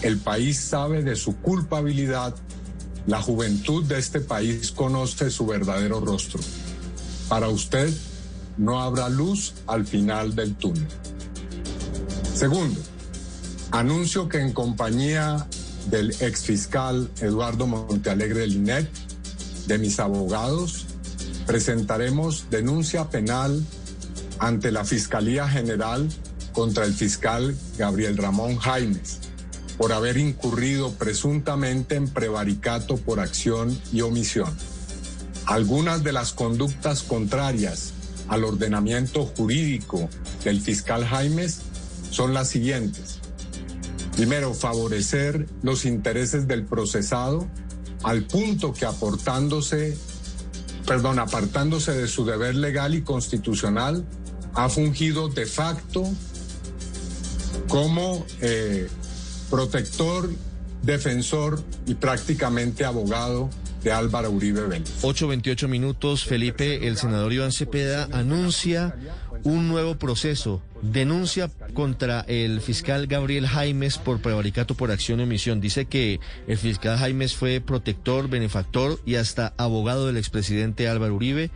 El 0.01 0.17
país 0.17 0.60
sabe 0.60 1.03
de 1.03 1.15
su 1.15 1.38
culpabilidad. 1.38 2.36
La 3.08 3.21
juventud 3.21 3.84
de 3.84 3.99
este 3.99 4.19
país 4.19 4.71
conoce 4.71 5.29
su 5.29 5.45
verdadero 5.45 5.99
rostro. 5.99 6.39
Para 7.29 7.49
usted 7.49 7.93
no 8.58 8.82
habrá 8.82 9.10
luz 9.10 9.53
al 9.67 9.86
final 9.86 10.36
del 10.36 10.56
túnel. 10.56 10.88
Segundo, 12.43 12.82
anuncio 13.71 14.27
que 14.27 14.41
en 14.41 14.51
compañía 14.51 15.47
del 15.89 16.10
exfiscal 16.19 17.10
Eduardo 17.21 17.67
Montealegre 17.67 18.41
del 18.41 18.56
INET, 18.56 18.89
de 19.67 19.77
mis 19.77 19.97
abogados, 20.01 20.86
presentaremos 21.47 22.47
denuncia 22.49 23.10
penal 23.10 23.65
ante 24.39 24.73
la 24.73 24.84
Fiscalía 24.84 25.47
General 25.47 26.10
contra 26.51 26.84
el 26.84 26.93
fiscal 26.93 27.56
Gabriel 27.77 28.17
Ramón 28.17 28.58
Jaimes 28.58 29.19
por 29.77 29.93
haber 29.93 30.17
incurrido 30.17 30.91
presuntamente 30.95 31.95
en 31.95 32.10
prevaricato 32.10 32.97
por 32.97 33.21
acción 33.21 33.79
y 33.93 34.01
omisión. 34.01 34.53
Algunas 35.45 36.03
de 36.03 36.12
las 36.12 36.34
conductas 36.34 37.03
contrarias 37.03 37.93
al 38.27 38.43
ordenamiento 38.43 39.27
jurídico 39.27 40.10
del 40.43 40.60
fiscal 40.60 41.06
Jaimes 41.06 41.62
son 42.13 42.34
las 42.34 42.47
siguientes. 42.49 43.19
Primero, 44.15 44.54
favorecer 44.54 45.47
los 45.63 45.86
intereses 45.86 46.47
del 46.47 46.65
procesado 46.65 47.47
al 48.04 48.23
punto 48.23 48.73
que 48.73 48.86
aportándose, 48.86 49.97
perdón, 50.86 51.17
apartándose 51.17 51.93
de 51.93 52.08
su 52.08 52.23
deber 52.23 52.56
legal 52.56 52.93
y 52.93 53.02
constitucional, 53.02 54.06
ha 54.54 54.69
fungido 54.69 55.30
de 55.30 55.47
facto 55.47 56.04
como 57.67 58.23
eh, 58.41 58.88
protector, 59.49 60.30
defensor 60.84 61.63
y 61.88 61.95
prácticamente 61.95 62.86
abogado 62.86 63.49
de 63.84 63.91
Álvaro 63.91 64.32
Uribe 64.32 64.62
Vélez. 64.67 65.04
8.28 65.04 65.67
minutos, 65.67 66.24
Felipe, 66.24 66.88
el 66.88 66.98
senador 66.98 67.34
Iván 67.34 67.52
Cepeda 67.52 68.08
anuncia 68.12 68.96
un 69.43 69.67
nuevo 69.67 69.96
proceso, 69.98 70.62
denuncia 70.82 71.50
contra 71.74 72.22
el 72.22 72.62
fiscal 72.62 73.08
Gabriel 73.08 73.48
Jaimes 73.48 73.98
por 73.98 74.22
prevaricato 74.22 74.76
por 74.76 74.91
acción 74.91 75.19
y 75.19 75.24
omisión. 75.24 75.60
Dice 75.60 75.86
que 75.86 76.19
el 76.48 76.58
fiscal 76.58 76.98
Jaimes 76.98 77.36
fue 77.36 77.60
protector, 77.60 78.30
benefactor 78.30 79.00
y 79.06 79.15
hasta 79.15 79.54
abogado 79.58 80.08
del 80.08 80.17
expresidente 80.17 80.88
Álvaro 80.88 81.15
Uribe, 81.15 81.52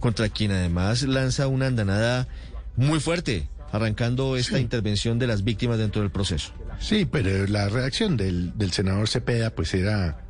contra 0.00 0.28
quien 0.28 0.52
además 0.52 1.02
lanza 1.02 1.46
una 1.46 1.66
andanada 1.66 2.28
muy 2.76 3.00
fuerte, 3.00 3.48
arrancando 3.72 4.36
esta 4.36 4.56
sí. 4.56 4.62
intervención 4.62 5.18
de 5.18 5.26
las 5.26 5.44
víctimas 5.44 5.78
dentro 5.78 6.02
del 6.02 6.10
proceso. 6.10 6.52
Sí, 6.78 7.06
pero 7.10 7.46
la 7.46 7.68
reacción 7.68 8.16
del, 8.16 8.56
del 8.56 8.72
senador 8.72 9.08
Cepeda 9.08 9.50
pues 9.50 9.72
era 9.74 10.29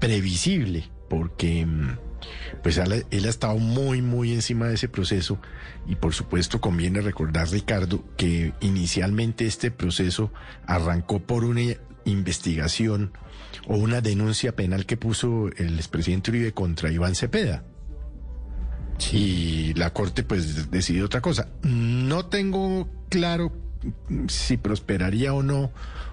previsible, 0.00 0.90
porque 1.08 1.66
pues 2.62 2.78
él, 2.78 3.06
él, 3.10 3.24
ha 3.24 3.28
estado 3.28 3.58
muy, 3.58 4.02
muy 4.02 4.32
encima 4.32 4.66
de 4.66 4.74
ese 4.74 4.88
proceso 4.88 5.38
y 5.86 5.96
por 5.96 6.14
supuesto 6.14 6.60
conviene 6.60 7.00
recordar, 7.00 7.48
Ricardo, 7.48 8.04
que 8.16 8.52
inicialmente 8.60 9.46
este 9.46 9.70
proceso 9.70 10.32
arrancó 10.66 11.20
por 11.20 11.44
una 11.44 11.76
investigación 12.04 13.12
o 13.66 13.76
una 13.76 14.00
denuncia 14.00 14.56
penal 14.56 14.86
que 14.86 14.96
puso 14.96 15.48
el 15.56 15.76
expresidente 15.76 16.30
Uribe 16.30 16.52
contra 16.52 16.90
Iván 16.90 17.14
Cepeda. 17.14 17.64
Y 19.12 19.72
la 19.74 19.92
Corte 19.92 20.22
pues 20.22 20.70
decidió 20.70 21.06
otra 21.06 21.22
cosa. 21.22 21.48
No 21.62 22.26
tengo 22.26 22.88
claro 23.08 23.52
si 24.28 24.58
prosperaría 24.58 25.32
o 25.32 25.42
no 25.42 25.72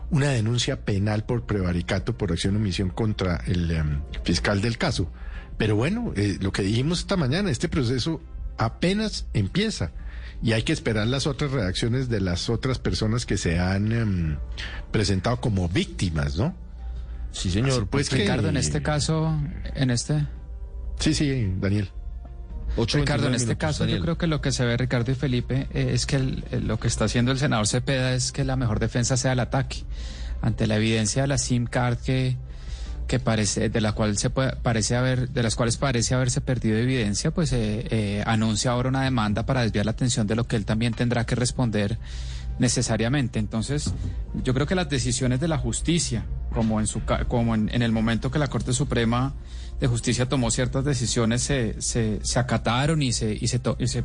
una 0.10 0.30
denuncia 0.30 0.86
penal 0.86 1.26
por 1.26 1.46
prevaricato 1.46 2.18
por 2.18 2.32
acción 2.32 2.56
o 2.56 2.60
omisión 2.60 2.90
contra 2.90 3.42
el 3.46 3.72
em, 3.72 4.02
fiscal 4.24 4.62
del 4.62 4.78
caso. 4.78 5.12
Pero 5.58 5.76
bueno, 5.76 6.14
eh, 6.16 6.38
lo 6.40 6.52
que 6.52 6.62
dijimos 6.62 7.00
esta 7.00 7.18
mañana, 7.18 7.50
este 7.50 7.68
proceso 7.68 8.22
apenas 8.58 9.28
empieza 9.34 9.92
y 10.42 10.54
hay 10.54 10.64
que 10.64 10.74
esperar 10.74 11.08
las 11.08 11.28
otras 11.28 11.52
reacciones 11.52 12.10
de 12.10 12.22
las 12.22 12.50
otras 12.50 12.80
personas 12.80 13.26
que 13.26 13.38
se 13.38 13.60
han 13.60 13.92
em, 13.92 14.38
presentado 14.92 15.42
como 15.42 15.68
víctimas, 15.68 16.38
¿no? 16.38 16.56
Sí, 17.32 17.52
señor. 17.52 17.88
Pues, 17.88 18.12
Ricardo, 18.12 18.50
en 18.50 18.58
este 18.58 18.82
caso, 18.82 19.36
en 19.76 19.92
este... 19.92 20.28
Sí, 21.00 21.14
sí, 21.14 21.54
Daniel. 21.60 21.92
Ricardo, 22.86 23.28
en 23.28 23.36
este 23.36 23.58
caso 23.58 23.86
yo 23.86 24.00
creo 24.00 24.18
que 24.18 24.28
lo 24.28 24.42
que 24.42 24.52
se 24.52 24.66
ve 24.66 24.78
Ricardo 24.78 25.12
y 25.12 25.16
Felipe 25.16 25.68
eh, 25.74 25.92
es 25.94 26.06
que 26.06 26.20
lo 26.20 26.80
que 26.80 26.88
está 26.88 27.06
haciendo 27.06 27.32
el 27.32 27.40
senador 27.40 27.68
Cepeda 27.68 28.14
es 28.14 28.32
que 28.32 28.44
la 28.44 28.56
mejor 28.56 28.80
defensa 28.80 29.18
sea 29.18 29.34
el 29.34 29.40
ataque. 29.40 29.84
Ante 30.42 30.68
la 30.68 30.76
evidencia 30.76 31.24
de 31.24 31.28
la 31.28 31.38
SIM 31.38 31.66
card 31.66 31.98
que 31.98 32.38
que 33.08 33.20
parece 33.20 33.70
de 33.70 33.82
la 33.82 33.94
cual 33.94 34.18
se 34.18 34.30
puede, 34.30 34.56
parece 34.58 34.96
haber 34.96 35.30
de 35.30 35.42
las 35.42 35.56
cuales 35.56 35.78
parece 35.78 36.14
haberse 36.14 36.42
perdido 36.42 36.78
evidencia 36.78 37.32
pues 37.32 37.54
eh, 37.54 37.88
eh, 37.90 38.24
anuncia 38.28 38.72
ahora 38.72 38.90
una 38.90 39.04
demanda 39.04 39.46
para 39.46 39.62
desviar 39.62 39.86
la 39.86 39.92
atención 39.92 40.28
de 40.28 40.36
lo 40.36 40.46
que 40.46 40.58
él 40.58 40.66
también 40.66 40.94
tendrá 40.94 41.26
que 41.26 41.36
responder 41.36 41.98
necesariamente. 42.60 43.40
Entonces 43.40 43.94
yo 44.44 44.54
creo 44.54 44.68
que 44.68 44.76
las 44.76 44.90
decisiones 44.90 45.40
de 45.40 45.48
la 45.48 45.58
justicia 45.58 46.26
como 46.54 46.80
en 46.80 46.88
su 46.88 47.02
como 47.28 47.56
en, 47.56 47.70
en 47.74 47.82
el 47.82 47.92
momento 47.92 48.30
que 48.30 48.40
la 48.40 48.48
Corte 48.48 48.74
Suprema 48.74 49.34
de 49.80 49.88
Justicia 49.88 50.28
tomó 50.28 50.52
ciertas 50.52 50.84
decisiones 50.86 51.44
se, 51.44 51.82
se, 51.82 52.20
se 52.24 52.40
acataron 52.40 53.02
y 53.02 53.14
se, 53.14 53.38
y 53.40 53.48
se, 53.48 53.62
y 53.80 53.88
se 53.88 54.04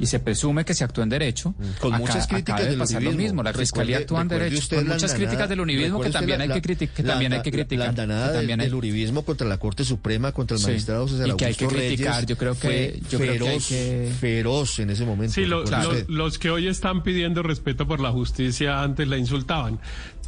y 0.00 0.06
se 0.06 0.18
presume 0.18 0.64
que 0.64 0.72
se 0.72 0.82
actuó 0.82 1.04
en 1.04 1.10
derecho. 1.10 1.50
Mm, 1.50 1.64
con 1.78 1.92
muchas 1.98 2.26
críticas 2.26 2.64
del 2.64 2.78
pasar 2.78 3.02
lo 3.02 3.12
mismo. 3.12 3.42
La 3.42 3.52
fiscalía 3.52 3.98
actúa 3.98 4.22
en 4.22 4.28
derecho. 4.28 4.76
Con 4.76 4.88
muchas 4.88 5.14
críticas 5.14 5.48
del 5.48 5.60
unibismo 5.60 6.00
que 6.00 6.08
también, 6.08 6.40
hay 6.40 6.48
que, 6.48 6.62
criticar, 6.62 7.04
también 7.04 7.34
hay 7.34 7.42
que 7.42 7.52
criticar. 7.52 7.84
La 7.84 7.90
andanada 7.90 8.32
también 8.32 8.60
del, 8.60 8.74
uribismo 8.74 9.24
contra 9.24 9.46
la 9.46 9.58
Corte 9.58 9.84
Suprema, 9.84 10.32
contra 10.32 10.56
el 10.56 10.62
magistrado 10.62 11.06
César 11.06 11.28
y 11.28 11.36
que 11.36 11.44
hay 11.44 11.54
que 11.54 11.66
criticar. 11.66 12.24
yo 12.24 12.38
creo 12.38 12.58
que, 12.58 13.00
yo 13.10 13.18
feroz, 13.18 13.36
creo 13.36 13.46
que, 13.46 13.48
hay 13.50 14.08
que... 14.08 14.12
feroz 14.18 14.78
en 14.78 14.90
ese 14.90 15.04
momento. 15.04 15.34
Sí, 15.34 15.44
lo, 15.44 15.64
lo, 15.64 15.92
los 16.08 16.38
que 16.38 16.50
hoy 16.50 16.66
están 16.66 17.02
pidiendo 17.02 17.42
respeto 17.42 17.86
por 17.86 18.00
la 18.00 18.10
justicia 18.10 18.82
antes 18.82 19.06
la 19.06 19.18
insultaban. 19.18 19.80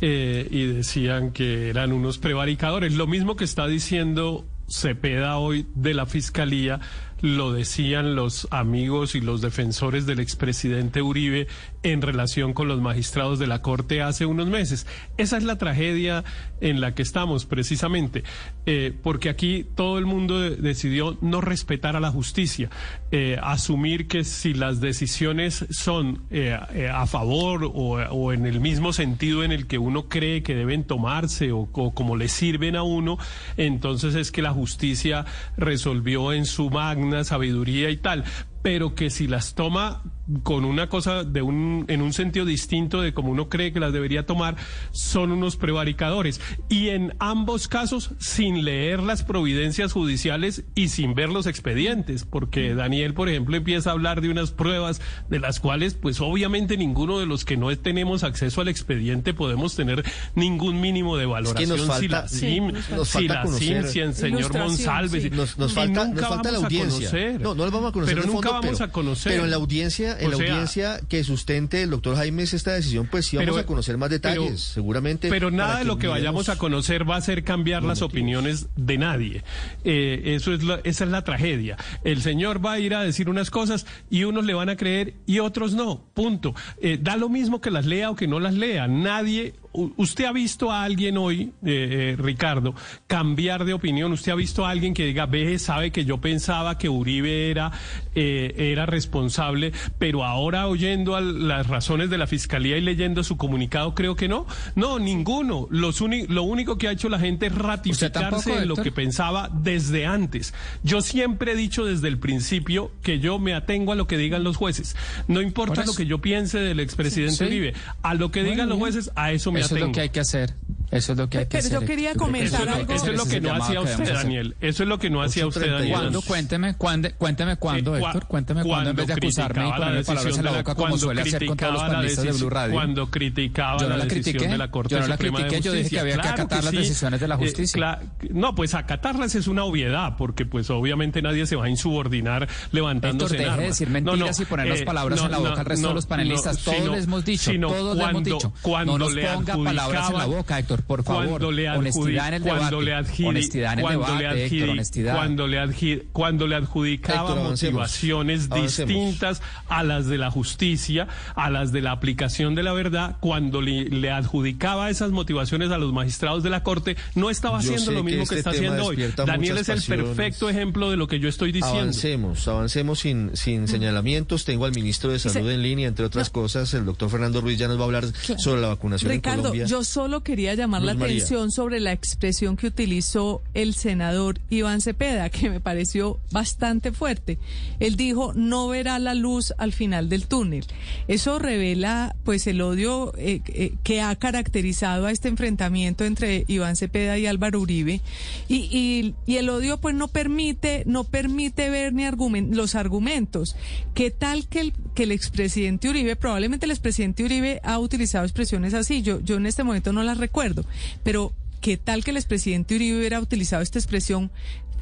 Eh, 0.04 0.48
y 0.50 0.66
decían 0.66 1.30
que 1.30 1.68
eran 1.70 1.92
unos 1.92 2.18
prevaricadores. 2.18 2.92
Lo 2.94 3.06
mismo 3.06 3.36
que 3.36 3.44
está 3.44 3.68
diciendo 3.68 4.44
Cepeda 4.72 5.36
hoy 5.36 5.66
de 5.74 5.92
la 5.92 6.06
Fiscalía 6.06 6.80
lo 7.22 7.52
decían 7.52 8.16
los 8.16 8.48
amigos 8.50 9.14
y 9.14 9.20
los 9.20 9.40
defensores 9.40 10.06
del 10.06 10.18
expresidente 10.18 11.02
Uribe 11.02 11.46
en 11.84 12.02
relación 12.02 12.52
con 12.52 12.68
los 12.68 12.80
magistrados 12.80 13.38
de 13.38 13.46
la 13.46 13.62
Corte 13.62 14.02
hace 14.02 14.26
unos 14.26 14.48
meses. 14.48 14.86
Esa 15.16 15.36
es 15.36 15.44
la 15.44 15.56
tragedia 15.56 16.24
en 16.60 16.80
la 16.80 16.94
que 16.94 17.02
estamos 17.02 17.46
precisamente, 17.46 18.24
eh, 18.66 18.92
porque 19.02 19.28
aquí 19.28 19.64
todo 19.76 19.98
el 19.98 20.06
mundo 20.06 20.40
decidió 20.40 21.16
no 21.20 21.40
respetar 21.40 21.96
a 21.96 22.00
la 22.00 22.10
justicia, 22.10 22.70
eh, 23.12 23.38
asumir 23.40 24.08
que 24.08 24.24
si 24.24 24.52
las 24.52 24.80
decisiones 24.80 25.64
son 25.70 26.22
eh, 26.30 26.58
a 26.92 27.06
favor 27.06 27.70
o, 27.72 28.32
en 28.32 28.46
el 28.46 28.60
mismo 28.60 28.92
sentido 28.92 29.44
en 29.44 29.52
el 29.52 29.66
que 29.66 29.78
uno 29.78 30.08
cree 30.08 30.42
que 30.42 30.54
deben 30.54 30.84
tomarse 30.84 31.52
o 31.52 31.66
como 31.66 32.16
le 32.16 32.28
sirven 32.28 32.74
a 32.74 32.82
uno, 32.82 33.18
entonces 33.56 34.16
es 34.16 34.32
que 34.32 34.42
la 34.42 34.52
justicia 34.52 35.24
resolvió 35.56 36.32
en 36.32 36.46
su 36.46 36.68
magna 36.70 37.11
sabiduría 37.24 37.90
y 37.90 37.96
tal, 37.96 38.24
pero 38.62 38.94
que 38.94 39.10
si 39.10 39.26
las 39.26 39.54
toma 39.54 40.02
con 40.42 40.64
una 40.64 40.88
cosa 40.88 41.24
de 41.24 41.42
un, 41.42 41.84
en 41.88 42.00
un 42.00 42.12
sentido 42.12 42.44
distinto 42.46 43.00
de 43.00 43.12
como 43.12 43.30
uno 43.32 43.48
cree 43.48 43.72
que 43.72 43.80
las 43.80 43.92
debería 43.92 44.24
tomar, 44.24 44.56
son 44.92 45.32
unos 45.32 45.56
prevaricadores. 45.56 46.40
Y 46.68 46.90
en 46.90 47.14
ambos 47.18 47.68
casos, 47.68 48.12
sin 48.18 48.64
leer 48.64 49.02
las 49.02 49.24
providencias 49.24 49.92
judiciales 49.92 50.64
y 50.74 50.88
sin 50.88 51.14
ver 51.14 51.28
los 51.28 51.46
expedientes, 51.46 52.24
porque 52.24 52.74
Daniel, 52.74 53.14
por 53.14 53.28
ejemplo, 53.28 53.56
empieza 53.56 53.90
a 53.90 53.92
hablar 53.94 54.20
de 54.20 54.30
unas 54.30 54.52
pruebas 54.52 55.00
de 55.28 55.40
las 55.40 55.60
cuales, 55.60 55.94
pues 55.94 56.20
obviamente 56.20 56.76
ninguno 56.76 57.18
de 57.18 57.26
los 57.26 57.44
que 57.44 57.56
no 57.56 57.76
tenemos 57.76 58.22
acceso 58.22 58.60
al 58.60 58.68
expediente 58.68 59.34
podemos 59.34 59.74
tener 59.74 60.04
ningún 60.34 60.80
mínimo 60.80 61.16
de 61.16 61.26
valoración. 61.26 61.78
si 61.98 62.08
la 62.08 62.28
CIM, 62.28 62.72
si 63.04 63.28
la 63.28 63.46
CIM, 63.46 63.84
si 63.86 64.00
el 64.00 64.14
señor 64.14 64.56
Monsalve, 64.56 65.30
nos, 65.30 65.58
nos 65.58 65.72
falta, 65.72 66.06
nos 66.06 66.26
falta 66.26 66.50
la 66.50 66.58
audiencia. 66.58 67.38
No, 67.40 67.54
no 67.54 67.64
lo 67.64 67.70
vamos 67.70 67.90
a 67.90 67.92
conocer. 67.92 68.14
Pero 68.14 68.26
nunca 68.26 68.51
vamos 68.52 68.80
a 68.80 68.88
conocer. 68.88 69.32
Pero 69.32 69.44
en 69.44 69.50
la 69.50 69.56
audiencia, 69.56 70.16
en 70.18 70.30
la 70.30 70.36
audiencia 70.36 71.00
que 71.08 71.24
sustente 71.24 71.82
el 71.82 71.90
doctor 71.90 72.16
Jaime 72.16 72.42
esta 72.42 72.72
decisión, 72.72 73.06
pues 73.06 73.26
sí 73.26 73.36
vamos 73.36 73.56
a 73.56 73.66
conocer 73.66 73.96
más 73.98 74.10
detalles, 74.10 74.60
seguramente. 74.60 75.28
Pero 75.28 75.50
nada 75.50 75.78
de 75.78 75.84
lo 75.84 75.98
que 75.98 76.08
vayamos 76.08 76.48
a 76.48 76.56
conocer 76.56 77.08
va 77.08 77.16
a 77.16 77.18
hacer 77.18 77.44
cambiar 77.44 77.82
las 77.82 78.02
opiniones 78.02 78.68
de 78.76 78.98
nadie. 78.98 79.44
Eh, 79.84 80.34
eso 80.36 80.52
es 80.52 80.62
esa 80.84 81.04
es 81.04 81.10
la 81.10 81.24
tragedia. 81.24 81.76
El 82.04 82.22
señor 82.22 82.64
va 82.64 82.72
a 82.72 82.78
ir 82.78 82.94
a 82.94 83.02
decir 83.02 83.28
unas 83.28 83.50
cosas 83.50 83.86
y 84.10 84.24
unos 84.24 84.44
le 84.44 84.54
van 84.54 84.68
a 84.68 84.76
creer 84.76 85.14
y 85.26 85.38
otros 85.38 85.74
no. 85.74 86.04
Punto. 86.14 86.54
Eh, 86.80 86.98
da 87.00 87.16
lo 87.16 87.28
mismo 87.28 87.60
que 87.60 87.70
las 87.70 87.86
lea 87.86 88.10
o 88.10 88.16
que 88.16 88.26
no 88.26 88.40
las 88.40 88.54
lea. 88.54 88.88
Nadie 88.88 89.54
¿Usted 89.72 90.26
ha 90.26 90.32
visto 90.32 90.70
a 90.70 90.82
alguien 90.82 91.16
hoy, 91.16 91.52
eh, 91.64 92.14
eh, 92.14 92.16
Ricardo, 92.18 92.74
cambiar 93.06 93.64
de 93.64 93.72
opinión? 93.72 94.12
¿Usted 94.12 94.32
ha 94.32 94.34
visto 94.34 94.66
a 94.66 94.70
alguien 94.70 94.92
que 94.92 95.06
diga, 95.06 95.24
ve, 95.24 95.58
sabe 95.58 95.90
que 95.90 96.04
yo 96.04 96.20
pensaba 96.20 96.76
que 96.76 96.90
Uribe 96.90 97.50
era, 97.50 97.72
eh, 98.14 98.54
era 98.56 98.84
responsable, 98.84 99.72
pero 99.98 100.24
ahora 100.24 100.66
oyendo 100.66 101.18
las 101.18 101.68
razones 101.68 102.10
de 102.10 102.18
la 102.18 102.26
Fiscalía 102.26 102.76
y 102.76 102.82
leyendo 102.82 103.24
su 103.24 103.38
comunicado, 103.38 103.94
creo 103.94 104.14
que 104.14 104.28
no? 104.28 104.46
No, 104.74 104.98
ninguno. 104.98 105.68
Los 105.70 106.02
lo 106.02 106.42
único 106.42 106.76
que 106.76 106.88
ha 106.88 106.92
hecho 106.92 107.08
la 107.08 107.18
gente 107.18 107.46
es 107.46 107.54
ratificarse 107.54 108.58
en 108.58 108.68
lo 108.68 108.76
que 108.76 108.92
pensaba 108.92 109.48
desde 109.52 110.04
antes. 110.04 110.52
Yo 110.82 111.00
siempre 111.00 111.52
he 111.52 111.56
dicho 111.56 111.84
desde 111.84 112.08
el 112.08 112.18
principio 112.18 112.90
que 113.02 113.20
yo 113.20 113.38
me 113.38 113.54
atengo 113.54 113.92
a 113.92 113.94
lo 113.94 114.06
que 114.06 114.18
digan 114.18 114.44
los 114.44 114.56
jueces. 114.56 114.96
No 115.28 115.40
importa 115.40 115.84
lo 115.86 115.94
que 115.94 116.06
yo 116.06 116.18
piense 116.20 116.58
del 116.58 116.80
expresidente 116.80 117.46
Uribe. 117.46 117.74
A 118.02 118.14
lo 118.14 118.30
que 118.30 118.42
digan 118.42 118.68
los 118.68 118.78
jueces, 118.78 119.10
a 119.14 119.32
eso 119.32 119.50
me 119.52 119.61
eso 119.64 119.76
es 119.76 119.80
lo 119.80 119.92
que 119.92 120.00
hay 120.00 120.08
que 120.10 120.20
hacer. 120.20 120.54
Eso 120.92 121.12
es 121.12 121.18
lo 121.18 121.30
que 121.30 121.38
hay 121.38 121.46
que 121.46 121.56
hacer. 121.56 121.70
Pero 121.70 121.80
yo 121.80 121.86
quería 121.86 122.14
comentar 122.14 122.68
algo. 122.68 122.92
Eso 122.92 123.10
es 123.10 123.16
lo 123.16 123.24
que 123.24 123.40
no 123.40 123.54
hacía 123.54 123.80
usted, 123.80 124.12
Daniel. 124.12 124.56
Eso 124.60 124.82
es 124.82 124.88
lo 124.88 124.98
que 124.98 125.08
no 125.08 125.22
hacía 125.22 125.46
usted, 125.46 125.72
Daniel. 125.72 125.92
¿Cuándo? 125.92 126.20
Cuénteme, 126.20 126.74
cuándo, 126.76 127.08
cuénteme 127.16 127.56
cuándo, 127.56 127.96
Héctor. 127.96 128.26
Cuénteme 128.26 128.62
cuándo, 128.62 128.90
en 128.90 128.96
vez 128.96 129.06
de 129.06 129.12
acusarme 129.14 129.68
y 129.68 129.72
ponerme 129.72 130.04
palabras 130.04 130.36
en 130.36 130.44
la 130.44 130.52
boca 130.52 130.74
como 130.74 130.98
suele 130.98 131.22
hacer 131.22 131.46
con 131.46 131.56
todos 131.56 131.72
los 131.72 131.82
panelistas 131.82 132.24
de 132.24 132.32
Blue 132.32 132.50
Radio. 132.50 132.74
Cuando 132.74 133.10
criticaba 133.10 133.78
yo 133.78 133.88
no 133.88 133.96
la, 133.96 134.06
critiqué, 134.06 134.46
de 134.46 134.58
la 134.58 134.70
Corte 134.70 134.94
yo 134.94 135.00
no 135.00 135.06
la 135.06 135.14
Suprema 135.14 135.38
critiqué, 135.38 135.56
de 135.56 135.62
yo 135.62 135.72
dije 135.72 135.88
que 135.88 136.00
había 136.00 136.18
que 136.18 136.28
acatar 136.28 136.62
las 136.62 136.72
decisiones 136.72 137.20
de 137.20 137.28
la 137.28 137.36
justicia. 137.38 138.00
no, 138.30 138.54
pues 138.54 138.74
acatarlas 138.74 139.34
es 139.34 139.46
una 139.46 139.64
obviedad, 139.64 140.16
porque 140.18 140.44
pues 140.44 140.68
obviamente 140.68 141.22
nadie 141.22 141.46
se 141.46 141.56
va 141.56 141.64
a 141.64 141.68
insubordinar 141.70 142.48
levantándose 142.70 143.36
Héctor, 143.36 143.46
en 143.46 143.50
deje 143.50 143.62
de 143.62 143.66
decir 143.68 143.88
mentiras 143.88 144.40
y 144.40 144.44
poner 144.44 144.68
las 144.68 144.82
palabras 144.82 145.22
en 145.22 145.30
la 145.30 145.38
boca 145.38 145.60
al 145.60 145.64
resto 145.64 145.88
de 145.88 145.94
los 145.94 146.06
panelistas. 146.06 146.58
Todos 146.58 146.88
les 146.90 147.04
hemos 147.04 147.24
dicho, 147.24 147.50
todos 147.58 147.96
les 147.96 148.08
hemos 148.08 148.24
dicho. 148.24 148.52
No 148.84 148.98
nos 148.98 149.14
ponga 149.14 149.51
palabras 149.56 150.10
en 150.10 150.18
la 150.18 150.26
boca, 150.26 150.58
Héctor, 150.58 150.82
por 150.82 151.02
favor 151.04 151.42
honestidad 151.44 152.28
en 152.28 152.34
el 152.34 152.42
cuando 152.42 152.80
debate. 152.80 153.22
Le 153.22 153.28
honestidad 153.28 153.72
en 153.72 153.78
el 153.78 153.84
cuando 153.84 154.06
debate, 154.06 154.34
le 154.34 154.46
Héctor, 154.46 154.68
honestidad. 154.70 155.14
Cuando 155.14 155.46
le, 155.46 156.02
cuando 156.12 156.46
le 156.46 156.56
adjudicaba 156.56 157.30
Héctor, 157.30 157.50
motivaciones 157.50 158.48
avancemos. 158.50 158.88
distintas 158.88 159.42
a 159.68 159.82
las 159.82 160.06
de 160.06 160.18
la 160.18 160.30
justicia, 160.30 161.08
a 161.34 161.50
las 161.50 161.72
de 161.72 161.82
la 161.82 161.92
aplicación 161.92 162.54
de 162.54 162.62
la 162.62 162.72
verdad, 162.72 163.16
cuando 163.20 163.60
le, 163.60 163.84
le 163.84 164.10
adjudicaba 164.10 164.90
esas 164.90 165.10
motivaciones 165.10 165.70
a 165.70 165.78
los 165.78 165.92
magistrados 165.92 166.42
de 166.42 166.50
la 166.50 166.62
Corte, 166.62 166.96
no 167.14 167.30
estaba 167.30 167.60
Yo 167.60 167.74
haciendo 167.74 167.92
lo 167.92 167.98
que 167.98 168.04
mismo 168.04 168.22
este 168.22 168.34
que 168.34 168.38
está 168.38 168.50
tema 168.52 168.74
haciendo 168.74 168.86
hoy. 168.86 168.96
Daniel 169.26 169.58
es 169.58 169.68
el 169.68 169.76
pasiones. 169.76 170.06
perfecto 170.06 170.48
ejemplo 170.48 170.90
de 170.90 170.96
lo 170.96 171.06
que 171.06 171.18
yo 171.20 171.28
estoy 171.28 171.52
diciendo. 171.52 171.80
Avancemos, 171.80 172.46
avancemos 172.48 173.00
sin, 173.00 173.36
sin 173.36 173.68
señalamientos. 173.68 174.44
Tengo 174.44 174.64
al 174.64 174.72
ministro 174.72 175.10
de 175.10 175.18
Salud 175.18 175.50
en 175.50 175.62
línea, 175.62 175.88
entre 175.88 176.04
otras 176.04 176.30
cosas. 176.30 176.72
El 176.74 176.84
doctor 176.84 177.10
Fernando 177.10 177.40
Ruiz 177.40 177.58
ya 177.58 177.68
nos 177.68 177.78
va 177.78 177.82
a 177.82 177.84
hablar 177.84 178.04
sobre 178.38 178.60
la 178.60 178.68
vacunación 178.68 179.12
en 179.12 179.20
Ricardo, 179.42 179.50
Colombia. 179.50 179.66
yo 179.66 179.84
solo 179.84 180.22
quería 180.22 180.54
llamar 180.54 180.82
la 180.82 180.94
María. 180.94 181.16
atención 181.16 181.50
sobre 181.50 181.80
la 181.80 181.92
expresión 181.92 182.56
que 182.56 182.66
utilizó 182.66 183.42
el 183.54 183.74
senador 183.74 184.38
Iván 184.50 184.80
Cepeda, 184.80 185.28
que 185.30 185.50
me 185.50 185.60
pareció 185.60 186.18
bastante 186.30 186.92
fuerte. 186.92 187.38
Él 187.80 187.96
dijo, 187.96 188.32
no 188.34 188.68
verá 188.68 188.98
la 188.98 189.14
luz 189.14 189.52
al 189.58 189.72
final 189.72 190.08
del 190.08 190.26
túnel. 190.26 190.64
Eso 191.08 191.38
revela, 191.38 192.14
pues, 192.24 192.46
el 192.46 192.60
odio 192.60 193.12
eh, 193.16 193.40
eh, 193.46 193.74
que 193.82 194.00
ha 194.00 194.14
caracterizado 194.16 195.06
a 195.06 195.10
este 195.10 195.28
enfrentamiento 195.28 196.04
entre 196.04 196.44
Iván 196.48 196.76
Cepeda 196.76 197.18
y 197.18 197.26
Álvaro 197.26 197.60
Uribe. 197.60 198.00
Y, 198.48 198.56
y, 198.70 199.14
y 199.26 199.36
el 199.36 199.48
odio, 199.48 199.78
pues, 199.78 199.94
no 199.94 200.08
permite, 200.08 200.84
no 200.86 201.04
permite 201.04 201.70
ver 201.70 201.92
ni 201.92 202.04
argumen- 202.04 202.54
los 202.54 202.74
argumentos. 202.74 203.56
¿Qué 203.94 204.10
tal 204.10 204.46
que 204.48 204.60
el, 204.60 204.72
que 204.94 205.04
el 205.04 205.12
expresidente 205.12 205.88
Uribe, 205.88 206.16
probablemente 206.16 206.66
el 206.66 206.70
expresidente 206.72 207.24
Uribe 207.24 207.60
ha 207.62 207.78
utilizado 207.78 208.24
expresiones 208.24 208.74
así, 208.74 209.02
yo, 209.02 209.20
yo 209.20 209.31
en 209.36 209.46
este 209.46 209.64
momento 209.64 209.92
no 209.92 210.02
las 210.02 210.18
recuerdo, 210.18 210.64
pero 211.02 211.32
¿qué 211.60 211.76
tal 211.76 212.04
que 212.04 212.10
el 212.10 212.16
expresidente 212.16 212.74
Uribe 212.74 212.98
hubiera 212.98 213.20
utilizado 213.20 213.62
esta 213.62 213.78
expresión 213.78 214.30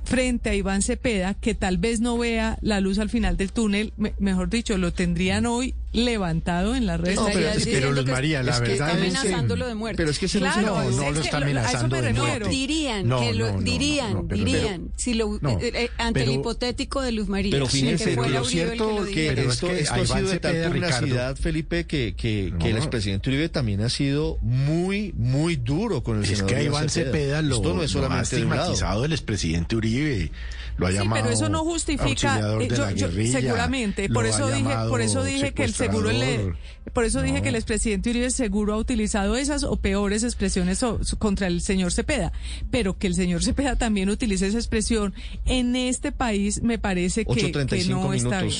frente 0.04 0.50
a 0.50 0.54
Iván 0.54 0.82
Cepeda, 0.82 1.34
que 1.34 1.54
tal 1.54 1.78
vez 1.78 2.00
no 2.00 2.18
vea 2.18 2.58
la 2.62 2.80
luz 2.80 2.98
al 2.98 3.10
final 3.10 3.36
del 3.36 3.52
túnel, 3.52 3.92
mejor 4.18 4.48
dicho, 4.48 4.76
lo 4.78 4.92
tendrían 4.92 5.46
hoy 5.46 5.74
levantado 5.92 6.76
en 6.76 6.86
las 6.86 7.00
redes 7.00 7.16
no, 7.16 7.26
pero, 7.32 7.50
pero 7.64 7.92
Luz 7.92 8.06
María, 8.06 8.42
la 8.42 8.58
verdad 8.60 8.90
amenazándolo 8.90 9.66
de 9.66 9.74
muerte. 9.74 9.96
Pero 9.96 10.10
es 10.10 10.18
que 10.18 10.28
se 10.28 10.38
claro, 10.38 10.84
no, 10.84 10.90
no 10.90 11.10
lo 11.10 11.20
está 11.20 11.38
amenazando 11.38 12.00
de 12.00 12.12
muerte. 12.12 12.48
Dirían, 12.48 13.02
que 13.02 13.34
lo, 13.34 13.60
dirían, 13.60 14.28
dirían, 14.28 14.92
si 14.96 15.14
lo, 15.14 15.36
eh, 15.36 15.40
eh, 15.60 15.90
ante 15.98 16.22
el 16.22 16.32
hipotético 16.32 17.02
de 17.02 17.12
Luz 17.12 17.28
María. 17.28 17.50
Pero 17.50 17.66
fíjense, 17.66 18.16
que 18.16 18.28
lo 18.28 18.44
cierto 18.44 19.04
que, 19.04 19.34
que 19.34 19.46
esto, 19.46 19.70
esto 19.70 19.94
ha 19.94 20.06
sido 20.06 20.30
de 20.30 20.38
tal 20.38 20.70
pugnacidad, 20.70 21.36
Felipe, 21.36 21.86
que, 21.86 22.14
que, 22.14 22.52
que 22.58 22.70
el 22.70 22.76
expresidente 22.76 23.30
Uribe 23.30 23.48
también 23.48 23.80
ha 23.80 23.88
sido 23.88 24.38
muy, 24.42 25.12
muy 25.16 25.56
duro 25.56 26.02
con 26.02 26.18
el 26.18 26.22
es 26.22 26.30
senador 26.30 26.52
Es 26.52 26.58
que 26.58 26.64
Iván 26.64 26.88
Cepeda, 26.88 27.42
lo, 27.42 27.56
esto 27.56 27.74
no 27.74 27.82
es 27.82 27.90
solamente 27.90 28.20
ha 28.20 28.22
estigmatizado 28.22 29.04
el 29.04 29.12
expresidente 29.12 29.76
Uribe. 29.76 30.30
Lo 30.76 30.86
ha 30.86 30.90
sí, 30.90 30.96
llamado 30.96 31.22
pero 31.22 31.34
eso 31.34 31.48
no 31.50 31.62
justifica 31.64 32.40
eh, 32.58 33.30
seguramente 33.30 34.08
por 34.08 34.24
eso 34.24 34.50
dije 34.50 34.74
por 34.88 35.02
eso 35.02 35.22
dije 35.22 35.52
que 35.52 35.64
el 35.64 35.74
seguro 35.80 36.10
le 36.10 36.52
por 36.92 37.04
eso 37.04 37.22
dije 37.22 37.42
que 37.42 37.50
el 37.50 37.54
expresidente 37.54 38.10
Uribe 38.10 38.30
seguro 38.30 38.74
ha 38.74 38.76
utilizado 38.76 39.36
esas 39.36 39.64
o 39.64 39.76
peores 39.76 40.24
expresiones 40.24 40.84
contra 41.18 41.46
el 41.46 41.60
señor 41.60 41.92
Cepeda, 41.92 42.32
pero 42.70 42.98
que 42.98 43.06
el 43.06 43.14
señor 43.14 43.44
Cepeda 43.44 43.76
también 43.76 44.10
utilice 44.10 44.46
esa 44.46 44.58
expresión 44.58 45.14
en 45.46 45.76
este 45.76 46.12
país 46.12 46.62
me 46.62 46.78
parece 46.78 47.24
que, 47.24 47.52
que 47.52 47.84
no 47.84 48.12
está 48.12 48.42
bien. 48.42 48.54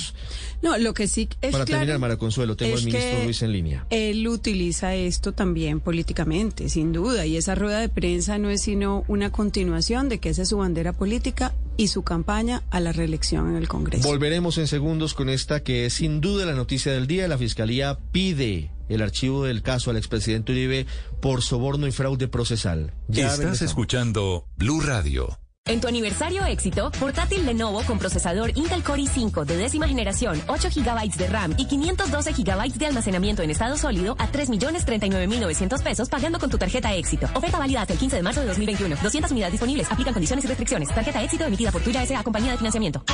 No, 0.62 0.76
lo 0.76 0.92
que 0.92 1.08
sí 1.08 1.28
es 1.40 1.52
Para 1.52 1.64
claro 1.64 1.80
terminar, 1.80 1.98
Mara 1.98 2.16
Consuelo, 2.18 2.54
tengo 2.54 2.76
al 2.76 2.84
ministro 2.84 3.24
Luis 3.24 3.42
en 3.42 3.52
línea. 3.52 3.86
Él 3.88 4.28
utiliza 4.28 4.94
esto 4.94 5.32
también 5.32 5.80
políticamente, 5.80 6.68
sin 6.68 6.92
duda, 6.92 7.24
y 7.24 7.36
esa 7.36 7.54
rueda 7.54 7.80
de 7.80 7.88
prensa 7.88 8.38
no 8.38 8.50
es 8.50 8.62
sino 8.62 9.04
una 9.08 9.30
continuación 9.32 10.08
de 10.08 10.18
que 10.18 10.28
esa 10.28 10.42
es 10.42 10.48
su 10.50 10.58
bandera 10.58 10.92
política 10.92 11.54
y 11.80 11.88
su 11.88 12.02
campaña 12.02 12.62
a 12.70 12.78
la 12.78 12.92
reelección 12.92 13.48
en 13.50 13.56
el 13.56 13.66
Congreso. 13.66 14.06
Volveremos 14.06 14.58
en 14.58 14.66
segundos 14.66 15.14
con 15.14 15.30
esta 15.30 15.60
que 15.60 15.86
es 15.86 15.94
sin 15.94 16.20
duda 16.20 16.44
la 16.44 16.52
noticia 16.52 16.92
del 16.92 17.06
día. 17.06 17.26
La 17.26 17.38
Fiscalía 17.38 17.98
pide 18.12 18.70
el 18.88 19.02
archivo 19.02 19.44
del 19.44 19.62
caso 19.62 19.90
al 19.90 19.96
expresidente 19.96 20.52
Uribe 20.52 20.86
por 21.20 21.42
soborno 21.42 21.86
y 21.86 21.92
fraude 21.92 22.28
procesal. 22.28 22.92
Ya 23.08 23.32
Estás 23.32 23.62
escuchando 23.62 24.46
Blue 24.56 24.80
Radio. 24.80 25.38
En 25.66 25.80
tu 25.80 25.86
aniversario 25.86 26.44
éxito, 26.46 26.90
portátil 26.98 27.46
Lenovo 27.46 27.82
con 27.82 27.98
procesador 27.98 28.50
Intel 28.56 28.82
Core 28.82 29.02
i5 29.02 29.44
de 29.44 29.56
décima 29.56 29.86
generación, 29.86 30.42
8 30.48 30.68
GB 30.74 31.16
de 31.16 31.26
RAM 31.28 31.54
y 31.58 31.66
512 31.66 32.32
GB 32.32 32.72
de 32.74 32.86
almacenamiento 32.86 33.42
en 33.42 33.50
estado 33.50 33.76
sólido 33.76 34.16
a 34.18 34.32
3.039.900 34.32 35.82
pesos 35.82 36.08
pagando 36.08 36.40
con 36.40 36.50
tu 36.50 36.58
tarjeta 36.58 36.92
éxito. 36.94 37.28
Oferta 37.34 37.58
válida 37.58 37.82
hasta 37.82 37.92
el 37.92 38.00
15 38.00 38.16
de 38.16 38.22
marzo 38.22 38.40
de 38.40 38.46
2021. 38.48 38.96
200 39.00 39.30
unidades 39.30 39.52
disponibles. 39.52 39.92
Aplican 39.92 40.14
condiciones 40.14 40.44
y 40.44 40.48
restricciones. 40.48 40.88
Tarjeta 40.88 41.22
éxito 41.22 41.44
emitida 41.44 41.70
por 41.70 41.82
Tuya 41.82 42.02
S.A. 42.02 42.24
Compañía 42.24 42.52
de 42.52 42.58
Financiamiento. 42.58 43.04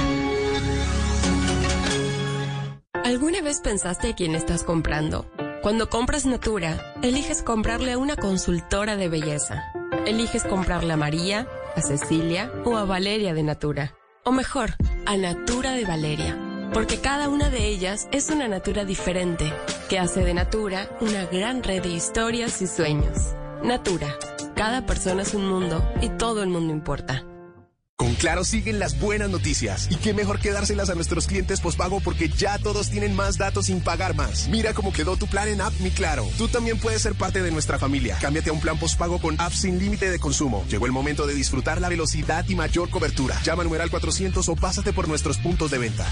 ¿Alguna 3.04 3.42
vez 3.42 3.60
pensaste 3.60 4.10
a 4.10 4.14
quién 4.14 4.34
estás 4.34 4.64
comprando? 4.64 5.30
Cuando 5.62 5.88
compras 5.88 6.26
Natura, 6.26 6.94
eliges 7.02 7.42
comprarle 7.42 7.92
a 7.92 7.98
una 7.98 8.16
consultora 8.16 8.96
de 8.96 9.08
belleza. 9.08 9.64
Eliges 10.06 10.44
comprarle 10.44 10.92
a 10.92 10.96
María 10.96 11.48
a 11.76 11.82
Cecilia 11.82 12.50
o 12.64 12.76
a 12.76 12.84
Valeria 12.84 13.34
de 13.34 13.42
Natura. 13.42 13.94
O 14.24 14.32
mejor, 14.32 14.70
a 15.04 15.16
Natura 15.16 15.72
de 15.72 15.84
Valeria. 15.84 16.36
Porque 16.72 17.00
cada 17.00 17.28
una 17.28 17.50
de 17.50 17.66
ellas 17.66 18.08
es 18.12 18.30
una 18.30 18.48
Natura 18.48 18.84
diferente, 18.84 19.52
que 19.88 19.98
hace 19.98 20.24
de 20.24 20.34
Natura 20.34 20.88
una 21.00 21.26
gran 21.26 21.62
red 21.62 21.82
de 21.82 21.90
historias 21.90 22.60
y 22.62 22.66
sueños. 22.66 23.34
Natura. 23.62 24.16
Cada 24.56 24.86
persona 24.86 25.22
es 25.22 25.34
un 25.34 25.46
mundo 25.48 25.86
y 26.00 26.08
todo 26.08 26.42
el 26.42 26.48
mundo 26.48 26.72
importa. 26.72 27.24
Con 27.98 28.14
Claro 28.14 28.44
siguen 28.44 28.78
las 28.78 29.00
buenas 29.00 29.30
noticias. 29.30 29.88
Y 29.90 29.96
qué 29.96 30.12
mejor 30.12 30.38
que 30.38 30.50
dárselas 30.50 30.90
a 30.90 30.94
nuestros 30.94 31.26
clientes 31.26 31.62
pospago 31.62 32.00
porque 32.00 32.28
ya 32.28 32.58
todos 32.58 32.90
tienen 32.90 33.16
más 33.16 33.38
datos 33.38 33.66
sin 33.66 33.80
pagar 33.80 34.14
más. 34.14 34.48
Mira 34.48 34.74
cómo 34.74 34.92
quedó 34.92 35.16
tu 35.16 35.26
plan 35.26 35.48
en 35.48 35.62
App 35.62 35.72
Mi 35.80 35.90
Claro. 35.90 36.26
Tú 36.36 36.46
también 36.46 36.78
puedes 36.78 37.00
ser 37.00 37.14
parte 37.14 37.42
de 37.42 37.50
nuestra 37.50 37.78
familia. 37.78 38.18
Cámbiate 38.20 38.50
a 38.50 38.52
un 38.52 38.60
plan 38.60 38.78
pospago 38.78 39.18
con 39.18 39.40
App 39.40 39.52
sin 39.52 39.78
límite 39.78 40.10
de 40.10 40.18
consumo. 40.18 40.62
Llegó 40.68 40.84
el 40.84 40.92
momento 40.92 41.26
de 41.26 41.34
disfrutar 41.34 41.80
la 41.80 41.88
velocidad 41.88 42.44
y 42.46 42.54
mayor 42.54 42.90
cobertura. 42.90 43.40
Llama 43.42 43.62
al 43.62 43.68
numeral 43.68 43.88
400 43.88 44.46
o 44.46 44.56
pásate 44.56 44.92
por 44.92 45.08
nuestros 45.08 45.38
puntos 45.38 45.70
de 45.70 45.78
venta. 45.78 46.06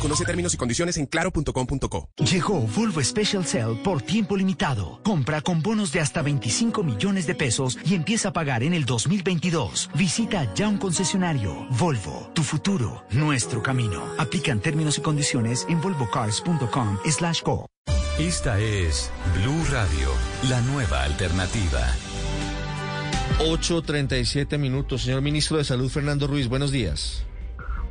Conoce 0.00 0.24
términos 0.24 0.54
y 0.54 0.56
condiciones 0.56 0.98
en 0.98 1.06
claro.com.co. 1.06 2.10
Llegó 2.30 2.60
Volvo 2.60 3.02
Special 3.02 3.44
Cell 3.44 3.82
por 3.82 4.02
tiempo 4.02 4.36
limitado. 4.36 5.00
Compra 5.02 5.40
con 5.40 5.62
bonos 5.62 5.90
de 5.90 5.98
hasta 5.98 6.22
25 6.22 6.84
millones 6.84 7.26
de 7.26 7.34
pesos 7.34 7.76
y 7.84 7.94
empieza 7.94 8.28
a 8.28 8.32
pagar 8.32 8.62
en 8.62 8.74
el 8.74 8.84
2022. 8.84 9.90
Visita 9.94 10.52
ya 10.54 10.68
un 10.68 10.78
concesionario 10.78 11.23
Volvo, 11.70 12.30
tu 12.34 12.42
futuro, 12.42 13.02
nuestro 13.10 13.62
camino. 13.62 14.04
Aplican 14.18 14.60
términos 14.60 14.98
y 14.98 15.00
condiciones 15.00 15.64
en 15.70 15.80
volvocars.com 15.80 16.98
slash 17.10 17.42
go. 17.42 17.66
Esta 18.18 18.60
es 18.60 19.10
Blue 19.34 19.64
Radio, 19.70 20.10
la 20.50 20.60
nueva 20.60 21.02
alternativa. 21.02 21.80
8.37 23.38 24.58
minutos. 24.58 25.02
Señor 25.02 25.22
Ministro 25.22 25.56
de 25.56 25.64
Salud, 25.64 25.90
Fernando 25.90 26.26
Ruiz, 26.26 26.46
buenos 26.46 26.70
días. 26.70 27.24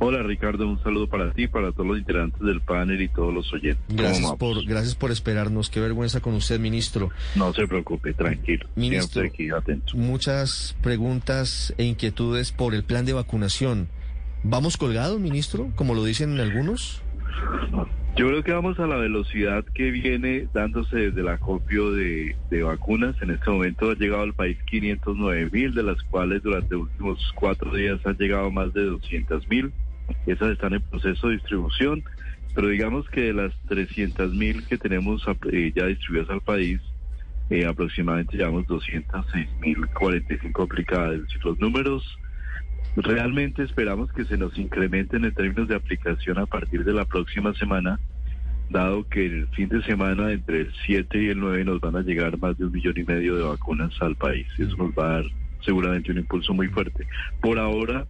Hola 0.00 0.22
Ricardo, 0.22 0.68
un 0.68 0.82
saludo 0.82 1.08
para 1.08 1.32
ti, 1.32 1.46
para 1.48 1.72
todos 1.72 1.86
los 1.86 1.98
integrantes 1.98 2.40
del 2.40 2.60
panel 2.60 3.00
y 3.00 3.08
todos 3.08 3.32
los 3.32 3.52
oyentes. 3.52 3.82
Gracias 3.88 4.32
por, 4.32 4.64
gracias 4.64 4.94
por 4.94 5.10
esperarnos. 5.10 5.70
Qué 5.70 5.80
vergüenza 5.80 6.20
con 6.20 6.34
usted, 6.34 6.58
ministro. 6.60 7.10
No 7.34 7.52
se 7.52 7.66
preocupe, 7.66 8.12
tranquilo. 8.12 8.68
Ministro, 8.76 9.22
aquí 9.22 9.50
atento. 9.50 9.96
muchas 9.96 10.76
preguntas 10.82 11.74
e 11.78 11.84
inquietudes 11.84 12.52
por 12.52 12.74
el 12.74 12.84
plan 12.84 13.04
de 13.04 13.12
vacunación. 13.12 13.88
¿Vamos 14.42 14.76
colgados, 14.76 15.18
ministro, 15.20 15.70
como 15.74 15.94
lo 15.94 16.04
dicen 16.04 16.38
algunos? 16.38 17.02
Yo 18.16 18.28
creo 18.28 18.44
que 18.44 18.52
vamos 18.52 18.78
a 18.78 18.86
la 18.86 18.94
velocidad 18.94 19.64
que 19.74 19.90
viene 19.90 20.46
dándose 20.54 20.96
desde 20.96 21.22
el 21.22 21.28
acopio 21.28 21.90
de, 21.90 22.36
vacunas. 22.62 23.20
En 23.20 23.30
este 23.32 23.50
momento 23.50 23.90
ha 23.90 23.94
llegado 23.94 24.22
al 24.22 24.34
país 24.34 24.56
509 24.66 25.50
mil, 25.50 25.74
de 25.74 25.82
las 25.82 26.00
cuales 26.04 26.40
durante 26.42 26.74
los 26.74 26.82
últimos 26.82 27.32
cuatro 27.34 27.74
días 27.74 27.98
han 28.06 28.16
llegado 28.16 28.52
más 28.52 28.72
de 28.72 28.84
200 28.84 29.48
mil. 29.48 29.72
Esas 30.26 30.52
están 30.52 30.74
en 30.74 30.82
proceso 30.82 31.28
de 31.28 31.34
distribución, 31.34 32.02
pero 32.54 32.68
digamos 32.68 33.08
que 33.08 33.22
de 33.22 33.34
las 33.34 33.52
300 33.68 34.34
mil 34.34 34.64
que 34.66 34.78
tenemos 34.78 35.26
eh, 35.52 35.72
ya 35.74 35.86
distribuidas 35.86 36.30
al 36.30 36.40
país, 36.40 36.80
eh, 37.50 37.66
aproximadamente 37.66 38.36
llevamos 38.36 38.66
206 38.66 39.48
mil 39.60 39.86
45 39.88 40.62
aplicadas. 40.62 41.20
Los 41.42 41.58
números 41.58 42.18
Realmente 42.96 43.64
esperamos 43.64 44.12
que 44.12 44.24
se 44.24 44.36
nos 44.36 44.56
incrementen 44.56 45.24
en 45.24 45.34
términos 45.34 45.66
de 45.66 45.74
aplicación 45.74 46.38
a 46.38 46.46
partir 46.46 46.84
de 46.84 46.92
la 46.92 47.04
próxima 47.04 47.52
semana, 47.54 47.98
dado 48.70 49.08
que 49.08 49.26
el 49.26 49.48
fin 49.48 49.68
de 49.68 49.82
semana 49.82 50.30
entre 50.30 50.60
el 50.60 50.72
7 50.86 51.22
y 51.24 51.28
el 51.28 51.40
9 51.40 51.64
nos 51.64 51.80
van 51.80 51.96
a 51.96 52.02
llegar 52.02 52.38
más 52.38 52.56
de 52.56 52.66
un 52.66 52.72
millón 52.72 52.94
y 52.96 53.02
medio 53.02 53.34
de 53.34 53.42
vacunas 53.42 53.92
al 54.00 54.14
país. 54.14 54.46
Eso 54.58 54.76
nos 54.76 54.92
va 54.92 55.06
a 55.06 55.12
dar 55.14 55.24
seguramente 55.64 56.12
un 56.12 56.18
impulso 56.18 56.54
muy 56.54 56.68
fuerte. 56.68 57.04
Por 57.40 57.58
ahora, 57.58 58.06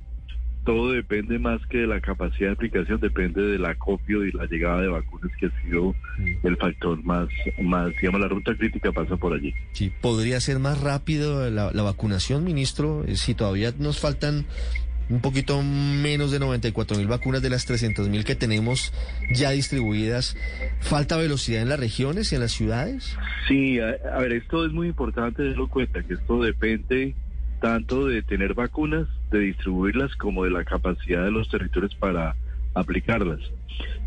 todo 0.64 0.92
depende 0.92 1.38
más 1.38 1.60
que 1.66 1.78
de 1.78 1.86
la 1.86 2.00
capacidad 2.00 2.48
de 2.48 2.54
aplicación, 2.54 3.00
depende 3.00 3.42
del 3.42 3.64
acopio 3.64 4.24
y 4.24 4.32
la 4.32 4.46
llegada 4.46 4.80
de 4.82 4.88
vacunas 4.88 5.30
que 5.38 5.46
ha 5.46 5.62
sido 5.62 5.94
mm. 6.18 6.46
el 6.46 6.56
factor 6.56 7.02
más, 7.04 7.28
más, 7.62 7.90
digamos, 8.00 8.20
la 8.20 8.28
ruta 8.28 8.54
crítica 8.56 8.92
pasa 8.92 9.16
por 9.16 9.34
allí. 9.34 9.54
Sí, 9.72 9.92
¿podría 10.00 10.40
ser 10.40 10.58
más 10.58 10.80
rápido 10.80 11.50
la, 11.50 11.82
vacunación, 11.82 12.44
ministro? 12.44 13.04
Eh, 13.06 13.16
si 13.16 13.34
todavía 13.34 13.72
nos 13.78 14.00
faltan 14.00 14.46
un 15.10 15.20
poquito 15.20 15.62
menos 15.62 16.30
de 16.30 16.38
94 16.38 16.96
mil 16.96 17.06
vacunas 17.06 17.42
de 17.42 17.50
las 17.50 17.66
300 17.66 18.08
mil 18.08 18.24
que 18.24 18.34
tenemos 18.34 18.92
ya 19.34 19.50
distribuidas. 19.50 20.34
¿Falta 20.80 21.18
velocidad 21.18 21.60
en 21.60 21.68
las 21.68 21.78
regiones 21.78 22.32
y 22.32 22.36
en 22.36 22.40
las 22.40 22.52
ciudades? 22.52 23.14
Sí, 23.46 23.78
a, 23.80 23.96
a 24.14 24.20
ver, 24.20 24.32
esto 24.32 24.64
es 24.64 24.72
muy 24.72 24.88
importante 24.88 25.46
en 25.46 25.66
cuenta, 25.66 26.02
que 26.02 26.14
esto 26.14 26.42
depende 26.42 27.14
tanto 27.64 28.04
de 28.04 28.22
tener 28.22 28.52
vacunas, 28.52 29.08
de 29.30 29.38
distribuirlas, 29.38 30.14
como 30.16 30.44
de 30.44 30.50
la 30.50 30.64
capacidad 30.64 31.24
de 31.24 31.30
los 31.30 31.48
territorios 31.48 31.94
para 31.94 32.36
aplicarlas. 32.74 33.40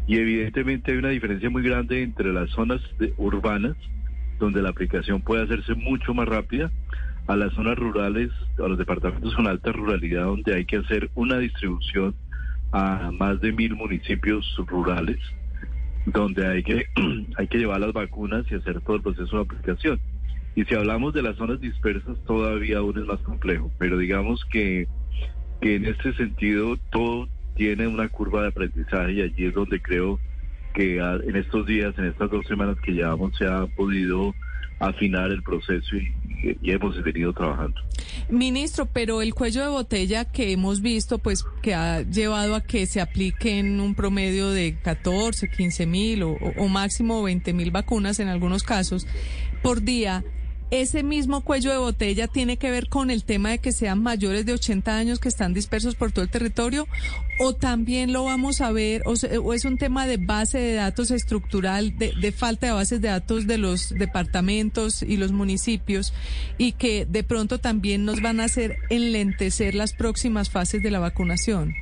Y 0.05 0.18
evidentemente 0.18 0.91
hay 0.91 0.99
una 0.99 1.10
diferencia 1.10 1.49
muy 1.49 1.64
grande 1.64 2.03
entre 2.03 2.32
las 2.32 2.51
zonas 2.51 2.80
urbanas, 3.18 3.76
donde 4.38 4.62
la 4.62 4.70
aplicación 4.70 5.24
puede 5.24 5.41
hacerse 5.41 5.74
mucho 5.74 6.14
más 6.14 6.28
rápida, 6.28 6.70
a 7.26 7.36
las 7.36 7.51
zonas 7.53 7.80
rurales, 7.80 8.30
a 8.60 8.68
los 8.68 8.78
departamentos 8.78 9.34
con 9.34 9.47
alta 9.47 9.72
ruralidad, 9.72 10.26
donde 10.26 10.53
hay 10.53 10.66
que 10.66 10.78
hacer 10.78 11.10
una 11.16 11.39
distribución 11.39 12.14
a 12.74 13.10
más 13.12 13.41
de 13.41 13.53
mil 13.53 13.74
municipios 13.76 14.45
rurales, 14.68 15.18
donde 16.05 16.45
hay 16.45 16.62
que, 16.62 16.86
hay 17.38 17.47
que 17.47 17.58
llevar 17.58 17.80
las 17.80 17.91
vacunas 17.91 18.45
y 18.51 18.53
hacer 18.53 18.82
todo 18.82 18.97
el 18.97 19.01
proceso 19.01 19.38
de 19.38 19.41
aplicación. 19.41 19.99
Y 20.58 20.66
si 20.66 20.74
hablamos 20.74 21.14
de 21.14 21.22
las 21.22 21.36
zonas 21.36 21.62
dispersas, 21.62 22.18
todavía 22.26 22.80
aún 22.80 22.97
es 22.97 23.05
más 23.05 23.20
complejo, 23.20 23.72
pero 23.78 23.99
digamos 23.99 24.43
que, 24.51 24.88
que 25.62 25.76
en 25.76 25.86
este 25.86 26.14
sentido 26.16 26.78
todo 26.91 27.30
tiene 27.55 27.86
una 27.86 28.10
curva 28.10 28.41
de 28.41 28.47
aprendizaje 28.47 29.14
y 29.14 29.22
allí 29.22 29.45
es 29.45 29.53
donde 29.53 29.80
creo 29.80 30.20
que 30.74 30.97
en 30.97 31.36
estos 31.36 31.68
días, 31.68 31.93
en 31.99 32.05
estas 32.05 32.32
dos 32.32 32.47
semanas 32.47 32.76
que 32.84 32.91
llevamos, 32.91 33.38
se 33.38 33.45
ha 33.45 33.68
podido 33.68 34.34
afinar 34.80 35.30
el 35.30 35.43
proceso 35.43 35.95
y, 35.95 36.12
hemos 36.64 37.03
venido 37.03 37.34
trabajando. 37.34 37.80
Ministro, 38.30 38.88
pero 38.88 39.22
el 39.22 39.36
cuello 39.36 39.62
de 39.62 39.70
botella 39.70 40.26
que 40.26 40.51
hemos 40.51 40.82
visto, 40.82 41.20
pues 41.20 41.45
que 41.62 41.76
ha 41.76 42.01
llevado 42.01 42.55
a 42.55 42.62
que 42.62 42.88
se 42.88 42.99
apliquen 42.99 43.80
un 43.80 43.93
promedio 43.93 44.49
de 44.49 44.76
14, 44.82 45.49
15 45.49 45.86
mil 45.86 46.24
o 46.24 46.68
máximo 46.68 47.22
20 47.22 47.53
mil 47.53 47.70
vacunas 47.70 48.20
en 48.20 48.28
algunos 48.28 48.64
casos 48.64 49.08
por 49.62 49.82
día, 49.82 50.24
ese 50.70 51.03
mismo 51.03 51.41
cuello 51.41 51.72
de 51.72 51.78
botella 51.78 52.28
tiene 52.28 52.57
que 52.57 52.70
ver 52.70 52.89
con 52.89 53.09
el 53.09 53.24
tema 53.24 53.49
de 53.49 53.59
que 53.59 53.72
sean 53.72 54.03
mayores 54.03 54.45
de 54.45 54.53
80 54.53 54.97
años 54.97 55.20
que 55.20 55.30
están 55.30 55.53
dispersos 55.53 55.95
por 55.95 56.11
todo 56.11 56.24
el 56.24 56.30
territorio 56.30 56.88
o 57.39 57.53
también 57.53 58.11
lo 58.11 58.26
vamos 58.26 58.59
a 58.59 58.72
ver 58.72 59.01
o, 59.05 59.53
es 59.53 59.65
un 59.65 59.78
tema 59.78 60.07
de 60.07 60.18
base 60.18 60.59
de 60.59 60.74
datos 60.74 61.11
estructural 61.11 61.97
de, 61.97 62.32
falta 62.32 62.68
de 62.68 62.74
bases 62.74 63.01
de 63.01 63.07
datos 63.07 63.47
de 63.47 63.57
los 63.57 63.89
departamentos 63.89 65.03
y 65.03 65.18
los 65.18 65.32
municipios 65.32 66.13
y 66.57 66.74
que 66.74 67.05
de 67.05 67.24
pronto 67.24 67.59
también 67.59 68.03
nos 68.03 68.22
van 68.22 68.41
a 68.41 68.45
hacer 68.45 68.78
enlentecer 68.89 69.74
las 69.74 69.93
próximas 69.93 70.49
fases 70.49 70.84
de 70.84 70.91
la 70.91 70.99
vacunación. 70.99 71.74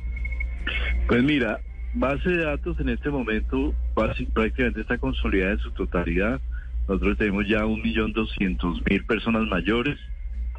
Pues 1.08 1.22
mira, 1.24 1.60
base 1.94 2.28
de 2.28 2.44
datos 2.44 2.78
en 2.78 2.90
este 2.90 3.10
momento 3.10 3.74
prácticamente 3.94 4.82
está 4.82 4.98
consolidada 4.98 5.52
en 5.52 5.58
su 5.58 5.72
totalidad 5.72 6.40
nosotros 6.88 7.18
tenemos 7.18 7.48
ya 7.48 7.64
1.200.000 7.64 9.06
personas 9.06 9.46
mayores, 9.48 9.98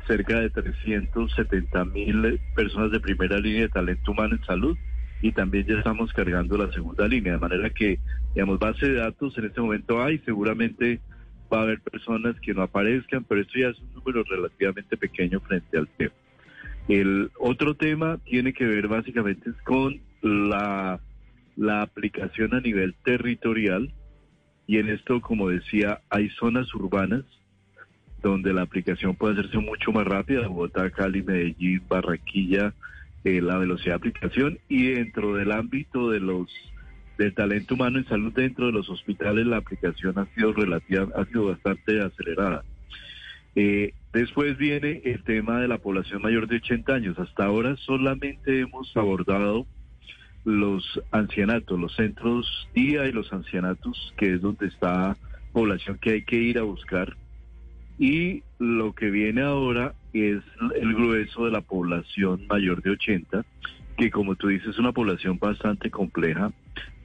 cerca 0.05 0.39
de 0.39 0.51
370.000 0.51 2.39
personas 2.55 2.91
de 2.91 2.99
primera 2.99 3.39
línea 3.39 3.61
de 3.61 3.69
talento 3.69 4.11
humano 4.11 4.35
en 4.35 4.45
salud 4.45 4.77
y 5.21 5.31
también 5.31 5.65
ya 5.65 5.75
estamos 5.75 6.13
cargando 6.13 6.57
la 6.57 6.71
segunda 6.71 7.07
línea, 7.07 7.33
de 7.33 7.39
manera 7.39 7.69
que, 7.69 7.99
digamos, 8.35 8.59
base 8.59 8.87
de 8.87 8.95
datos 8.95 9.37
en 9.37 9.45
este 9.45 9.61
momento 9.61 10.01
hay, 10.01 10.19
seguramente 10.19 10.99
va 11.51 11.59
a 11.59 11.63
haber 11.63 11.79
personas 11.81 12.39
que 12.41 12.53
no 12.53 12.61
aparezcan, 12.61 13.23
pero 13.23 13.41
esto 13.41 13.53
ya 13.57 13.69
es 13.69 13.79
un 13.79 13.93
número 13.93 14.23
relativamente 14.23 14.97
pequeño 14.97 15.39
frente 15.39 15.77
al 15.77 15.87
tema. 15.87 16.13
El 16.87 17.31
otro 17.39 17.73
tema 17.75 18.17
tiene 18.25 18.53
que 18.53 18.65
ver 18.65 18.87
básicamente 18.87 19.51
con 19.63 19.99
la, 20.21 20.99
la 21.55 21.81
aplicación 21.81 22.53
a 22.53 22.61
nivel 22.61 22.95
territorial 23.03 23.91
y 24.67 24.77
en 24.77 24.89
esto, 24.89 25.21
como 25.21 25.47
decía, 25.47 26.01
hay 26.09 26.29
zonas 26.31 26.73
urbanas 26.75 27.23
donde 28.21 28.51
la 28.51 28.63
aplicación 28.63 29.15
puede 29.15 29.39
hacerse 29.39 29.57
mucho 29.59 29.93
más 29.93 30.05
rápida, 30.05 30.47
Bogotá, 30.47 30.89
Cali, 30.89 31.23
Medellín, 31.23 31.81
Barranquilla, 31.87 32.73
eh, 33.23 33.41
la 33.41 33.57
velocidad 33.57 33.93
de 33.93 34.09
aplicación 34.09 34.59
y 34.67 34.91
dentro 34.91 35.35
del 35.35 35.51
ámbito 35.51 36.11
de 36.11 36.19
los 36.19 36.47
del 37.17 37.33
talento 37.33 37.73
humano 37.73 37.97
en 37.97 38.05
salud 38.05 38.31
dentro 38.31 38.67
de 38.67 38.73
los 38.73 38.89
hospitales 38.89 39.47
la 39.47 39.57
aplicación 39.57 40.19
ha 40.19 40.27
sido 40.35 40.53
relativa, 40.53 41.07
ha 41.15 41.25
sido 41.25 41.45
bastante 41.45 41.99
acelerada. 41.99 42.63
Eh, 43.55 43.93
después 44.13 44.55
viene 44.57 45.01
el 45.03 45.23
tema 45.23 45.59
de 45.59 45.67
la 45.67 45.79
población 45.79 46.21
mayor 46.21 46.47
de 46.47 46.57
80 46.57 46.93
años. 46.93 47.17
Hasta 47.17 47.45
ahora 47.45 47.75
solamente 47.77 48.59
hemos 48.59 48.95
abordado 48.95 49.65
los 50.47 51.01
ancianatos, 51.11 51.77
los 51.77 51.93
centros 51.93 52.69
día 52.73 53.05
y 53.05 53.11
los 53.11 53.33
ancianatos, 53.33 54.13
que 54.15 54.35
es 54.35 54.41
donde 54.41 54.67
está 54.67 55.17
población 55.51 55.97
que 55.99 56.11
hay 56.11 56.21
que 56.23 56.37
ir 56.37 56.57
a 56.57 56.63
buscar. 56.63 57.17
Y 57.99 58.43
lo 58.57 58.93
que 58.93 59.09
viene 59.11 59.41
ahora 59.41 59.93
es 60.13 60.41
el 60.79 60.93
grueso 60.93 61.43
de 61.45 61.51
la 61.51 61.59
población 61.59 62.47
mayor 62.47 62.81
de 62.81 62.91
80, 62.91 63.43
que 63.97 64.09
como 64.09 64.35
tú 64.35 64.47
dices 64.47 64.69
es 64.69 64.79
una 64.79 64.93
población 64.93 65.37
bastante 65.37 65.91
compleja 65.91 66.53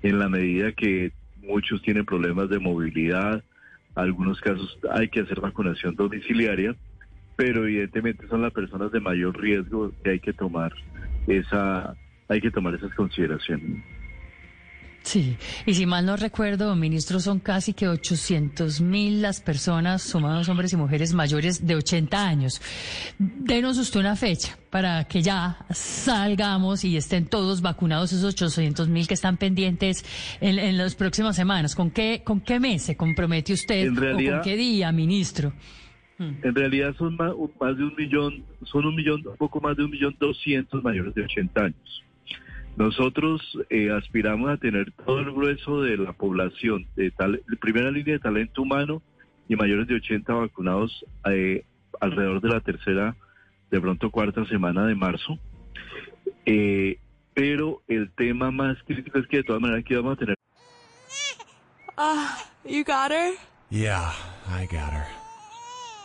en 0.04 0.20
la 0.20 0.28
medida 0.28 0.70
que 0.70 1.10
muchos 1.42 1.82
tienen 1.82 2.04
problemas 2.04 2.48
de 2.48 2.60
movilidad, 2.60 3.42
algunos 3.96 4.40
casos 4.40 4.78
hay 4.92 5.08
que 5.08 5.20
hacer 5.20 5.40
vacunación 5.40 5.96
domiciliaria, 5.96 6.76
pero 7.34 7.64
evidentemente 7.64 8.28
son 8.28 8.42
las 8.42 8.52
personas 8.52 8.92
de 8.92 9.00
mayor 9.00 9.36
riesgo 9.40 9.90
que 10.04 10.10
hay 10.10 10.20
que 10.20 10.32
tomar 10.32 10.72
esa 11.26 11.96
hay 12.32 12.40
que 12.40 12.50
tomar 12.50 12.74
esas 12.74 12.94
consideraciones. 12.94 13.82
Sí, 15.02 15.36
y 15.66 15.74
si 15.74 15.84
mal 15.84 16.06
no 16.06 16.16
recuerdo, 16.16 16.74
ministro, 16.76 17.18
son 17.18 17.40
casi 17.40 17.74
que 17.74 17.88
800 17.88 18.80
mil 18.80 19.20
las 19.20 19.40
personas, 19.40 20.02
sumados 20.02 20.48
hombres 20.48 20.72
y 20.72 20.76
mujeres 20.76 21.12
mayores 21.12 21.66
de 21.66 21.74
80 21.74 22.26
años. 22.26 22.62
Denos 23.18 23.78
usted 23.78 23.98
una 23.98 24.14
fecha 24.14 24.56
para 24.70 25.04
que 25.04 25.20
ya 25.20 25.66
salgamos 25.70 26.84
y 26.84 26.96
estén 26.96 27.26
todos 27.26 27.62
vacunados 27.62 28.12
esos 28.12 28.32
800 28.34 28.88
mil 28.88 29.08
que 29.08 29.14
están 29.14 29.38
pendientes 29.38 30.04
en, 30.40 30.78
las 30.78 30.94
próximas 30.94 31.34
semanas. 31.34 31.74
¿Con 31.74 31.90
qué, 31.90 32.22
¿Con 32.24 32.40
qué 32.40 32.60
mes 32.60 32.82
se 32.82 32.96
compromete 32.96 33.52
usted 33.52 33.90
o 33.90 33.94
con 33.94 34.40
qué 34.42 34.56
día, 34.56 34.92
ministro? 34.92 35.52
En 36.18 36.54
realidad 36.54 36.94
son 36.96 37.16
más, 37.16 37.32
más 37.60 37.76
de 37.76 37.82
un 37.82 37.94
millón, 37.96 38.44
son 38.62 38.86
un 38.86 38.94
millón, 38.94 39.26
un 39.26 39.36
poco 39.36 39.60
más 39.60 39.76
de 39.76 39.84
un 39.84 39.90
millón 39.90 40.14
doscientos 40.20 40.82
mayores 40.84 41.12
de 41.14 41.24
80 41.24 41.60
años. 41.60 42.02
Nosotros 42.76 43.42
eh, 43.68 43.90
aspiramos 43.90 44.50
a 44.50 44.56
tener 44.56 44.92
todo 44.92 45.20
el 45.20 45.32
grueso 45.32 45.82
de 45.82 45.98
la 45.98 46.12
población, 46.12 46.86
de, 46.96 47.10
tal, 47.10 47.42
primera 47.60 47.90
línea 47.90 48.14
de 48.14 48.20
talento 48.20 48.62
humano 48.62 49.02
y 49.48 49.56
mayores 49.56 49.86
de 49.88 49.96
80 49.96 50.32
vacunados 50.32 51.04
eh, 51.30 51.64
alrededor 52.00 52.40
de 52.40 52.48
la 52.48 52.60
tercera, 52.60 53.14
de 53.70 53.80
pronto 53.80 54.10
cuarta 54.10 54.44
semana 54.46 54.86
de 54.86 54.94
marzo. 54.94 55.38
Eh, 56.46 56.98
pero 57.34 57.82
el 57.88 58.10
tema 58.12 58.50
más 58.50 58.76
crítico 58.84 59.18
es 59.18 59.26
que 59.26 59.38
de 59.38 59.44
todas 59.44 59.60
maneras 59.60 59.84
aquí 59.84 59.94
vamos 59.94 60.14
a 60.14 60.16
tener... 60.16 60.36
Ah, 61.96 62.38
you 62.64 62.84
got 62.84 63.10
her? 63.10 63.34
Yeah, 63.70 64.12
I 64.48 64.66
got 64.66 64.92
her. 64.92 65.06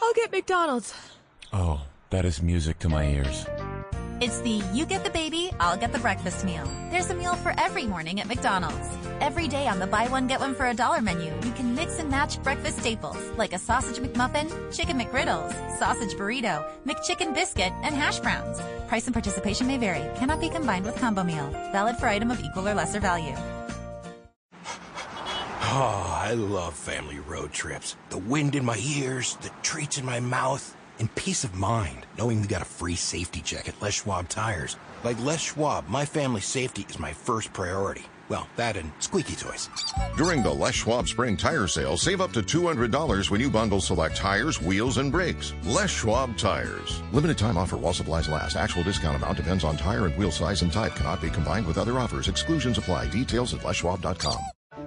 I'll 0.02 0.14
get 0.14 0.32
McDonald's. 0.32 0.94
Oh, 1.54 1.82
that 2.10 2.26
is 2.26 2.42
music 2.42 2.80
to 2.80 2.90
my 2.90 3.06
ears. 3.06 3.46
It's 4.20 4.40
the 4.42 4.64
you 4.74 4.88
get 4.88 5.04
the 5.04 5.12
baby, 5.12 5.52
I'll 5.60 5.78
get 5.78 5.94
the 5.94 6.00
breakfast 6.00 6.44
meal. 6.44 6.68
There's 6.90 7.12
a 7.12 7.16
meal 7.16 7.36
for 7.36 7.54
every 7.56 7.86
morning 7.86 8.20
at 8.20 8.28
McDonald's. 8.28 8.90
Every 9.22 9.48
day 9.48 9.68
on 9.68 9.78
the 9.78 9.86
buy 9.86 10.08
one 10.08 10.26
get 10.26 10.40
one 10.40 10.56
for 10.56 10.66
a 10.66 10.74
dollar 10.74 11.02
menu, 11.02 11.32
you 11.44 11.52
can 11.52 11.76
mix 11.76 12.00
and 12.00 12.10
match 12.10 12.42
breakfast 12.42 12.80
staples 12.80 13.24
like 13.38 13.54
a 13.54 13.60
sausage 13.60 13.98
McMuffin, 13.98 14.50
chicken 14.76 15.00
McGriddles, 15.00 15.54
sausage 15.78 16.16
burrito, 16.16 16.68
McChicken 16.88 17.36
biscuit, 17.36 17.72
and 17.84 17.94
hash 17.94 18.18
browns. 18.20 18.60
Price 18.88 19.06
and 19.06 19.14
participation 19.14 19.68
may 19.68 19.78
vary. 19.78 20.04
Cannot 20.18 20.42
be 20.42 20.50
combined 20.50 20.86
with 20.86 20.96
combo 20.96 21.24
meal. 21.24 21.48
Valid 21.72 21.98
for 21.98 22.08
item 22.08 22.32
of 22.32 22.40
equal 22.40 22.68
or 22.68 22.74
lesser 22.74 23.00
value. 23.00 23.36
Oh, 25.70 26.22
I 26.24 26.34
love 26.34 26.74
family 26.74 27.20
road 27.20 27.52
trips. 27.52 27.96
The 28.10 28.18
wind 28.18 28.56
in 28.56 28.66
my 28.66 28.78
ears, 28.78 29.38
the 29.42 29.52
treats 29.62 30.00
in 30.00 30.06
my 30.06 30.20
mouth 30.20 30.77
and 31.00 31.14
peace 31.16 31.44
of 31.44 31.56
mind 31.56 32.06
knowing 32.18 32.42
we 32.42 32.48
got 32.48 32.62
a 32.62 32.66
free 32.66 32.96
safety 32.96 33.42
check 33.42 33.68
at 33.68 33.82
Les 33.82 33.94
Schwab 33.94 34.30
Tires. 34.30 34.78
Like 35.04 35.22
Les 35.24 35.40
Schwab, 35.40 35.88
my 35.88 36.06
family's 36.06 36.46
safety 36.46 36.86
is 36.90 37.00
my 37.00 37.14
first 37.14 37.54
priority. 37.54 38.06
Well, 38.30 38.48
that 38.58 38.76
and 38.76 38.92
squeaky 39.00 39.36
toys. 39.36 39.70
During 40.18 40.44
the 40.44 40.52
Les 40.52 40.74
Schwab 40.74 41.08
Spring 41.08 41.38
Tire 41.38 41.68
Sale, 41.68 41.96
save 41.98 42.20
up 42.20 42.34
to 42.34 42.42
$200 42.42 43.30
when 43.30 43.40
you 43.40 43.50
bundle 43.50 43.80
select 43.80 44.18
tires, 44.18 44.62
wheels, 44.62 44.98
and 44.98 45.12
brakes. 45.12 45.54
Les 45.64 45.90
Schwab 45.90 46.38
Tires. 46.38 47.02
Limited 47.14 47.38
time 47.38 47.58
offer 47.58 47.78
while 47.78 47.94
supplies 47.94 48.28
last. 48.28 48.58
Actual 48.58 48.84
discount 48.84 49.16
amount 49.16 49.38
depends 49.38 49.64
on 49.64 49.78
tire 49.78 50.06
and 50.06 50.18
wheel 50.18 50.32
size 50.32 50.62
and 50.62 50.74
type. 50.74 50.96
Cannot 50.96 51.22
be 51.22 51.30
combined 51.30 51.66
with 51.66 51.78
other 51.78 52.00
offers. 52.00 52.28
Exclusions 52.28 52.78
apply. 52.78 53.08
Details 53.08 53.54
at 53.54 53.62
leschwab.com. 53.62 54.40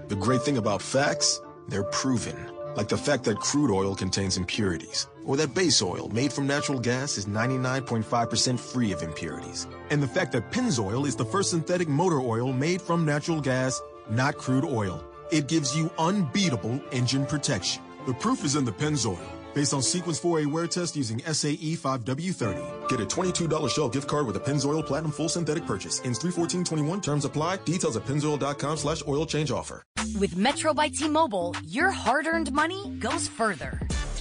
The 0.09 0.17
great 0.17 0.43
thing 0.43 0.59
about 0.59 0.83
facts, 0.83 1.41
they're 1.69 1.85
proven. 1.85 2.37
Like 2.75 2.89
the 2.89 2.99
fact 2.99 3.25
that 3.25 3.39
crude 3.39 3.73
oil 3.73 3.95
contains 3.95 4.37
impurities 4.37 5.07
or 5.31 5.37
that 5.37 5.55
base 5.55 5.81
oil 5.81 6.09
made 6.09 6.33
from 6.33 6.49
natural 6.49 6.81
gas 6.81 7.16
is 7.16 7.26
99.5% 7.26 8.59
free 8.59 8.91
of 8.91 9.05
impurities. 9.05 9.68
And 9.91 10.03
the 10.03 10.09
fact 10.09 10.33
that 10.33 10.51
Pennzoil 10.51 11.07
is 11.07 11.14
the 11.14 11.24
first 11.24 11.51
synthetic 11.51 11.87
motor 11.87 12.20
oil 12.20 12.53
made 12.53 12.83
from 12.83 13.05
natural 13.05 13.41
gas, 13.41 13.81
not 14.11 14.37
crude 14.37 14.64
oil. 14.64 15.05
It 15.31 15.47
gives 15.47 15.76
you 15.76 15.89
unbeatable 16.01 16.81
engine 16.91 17.26
protection. 17.26 17.81
The 18.07 18.14
proof 18.14 18.45
is 18.45 18.57
in 18.57 18.64
the 18.64 18.72
Pennzoil. 18.72 19.20
Based 19.55 19.72
on 19.72 19.83
Sequence 19.83 20.18
4A 20.18 20.51
wear 20.51 20.66
test 20.66 20.97
using 20.97 21.20
SAE 21.20 21.76
5W30. 21.76 22.89
Get 22.89 23.01
a 23.01 23.05
$22 23.05 23.70
Shell 23.70 23.89
gift 23.91 24.09
card 24.09 24.26
with 24.26 24.35
a 24.35 24.41
Pennzoil 24.41 24.85
Platinum 24.85 25.12
full 25.12 25.28
synthetic 25.28 25.64
purchase. 25.64 26.01
Ends 26.05 26.18
31421. 26.18 27.01
Terms 27.01 27.24
apply. 27.24 27.59
Details 27.59 27.97
at 27.97 28.05
pennzoil.com 28.05 28.76
slash 28.76 29.03
oil 29.07 29.26
change 29.26 29.53
offer. 29.53 29.85
With 30.18 30.37
Metro 30.37 30.74
by 30.74 30.89
T-Mobile, 30.89 31.55
your 31.64 31.91
hard-earned 31.93 32.53
money 32.53 32.97
goes 32.99 33.28
further. 33.28 33.81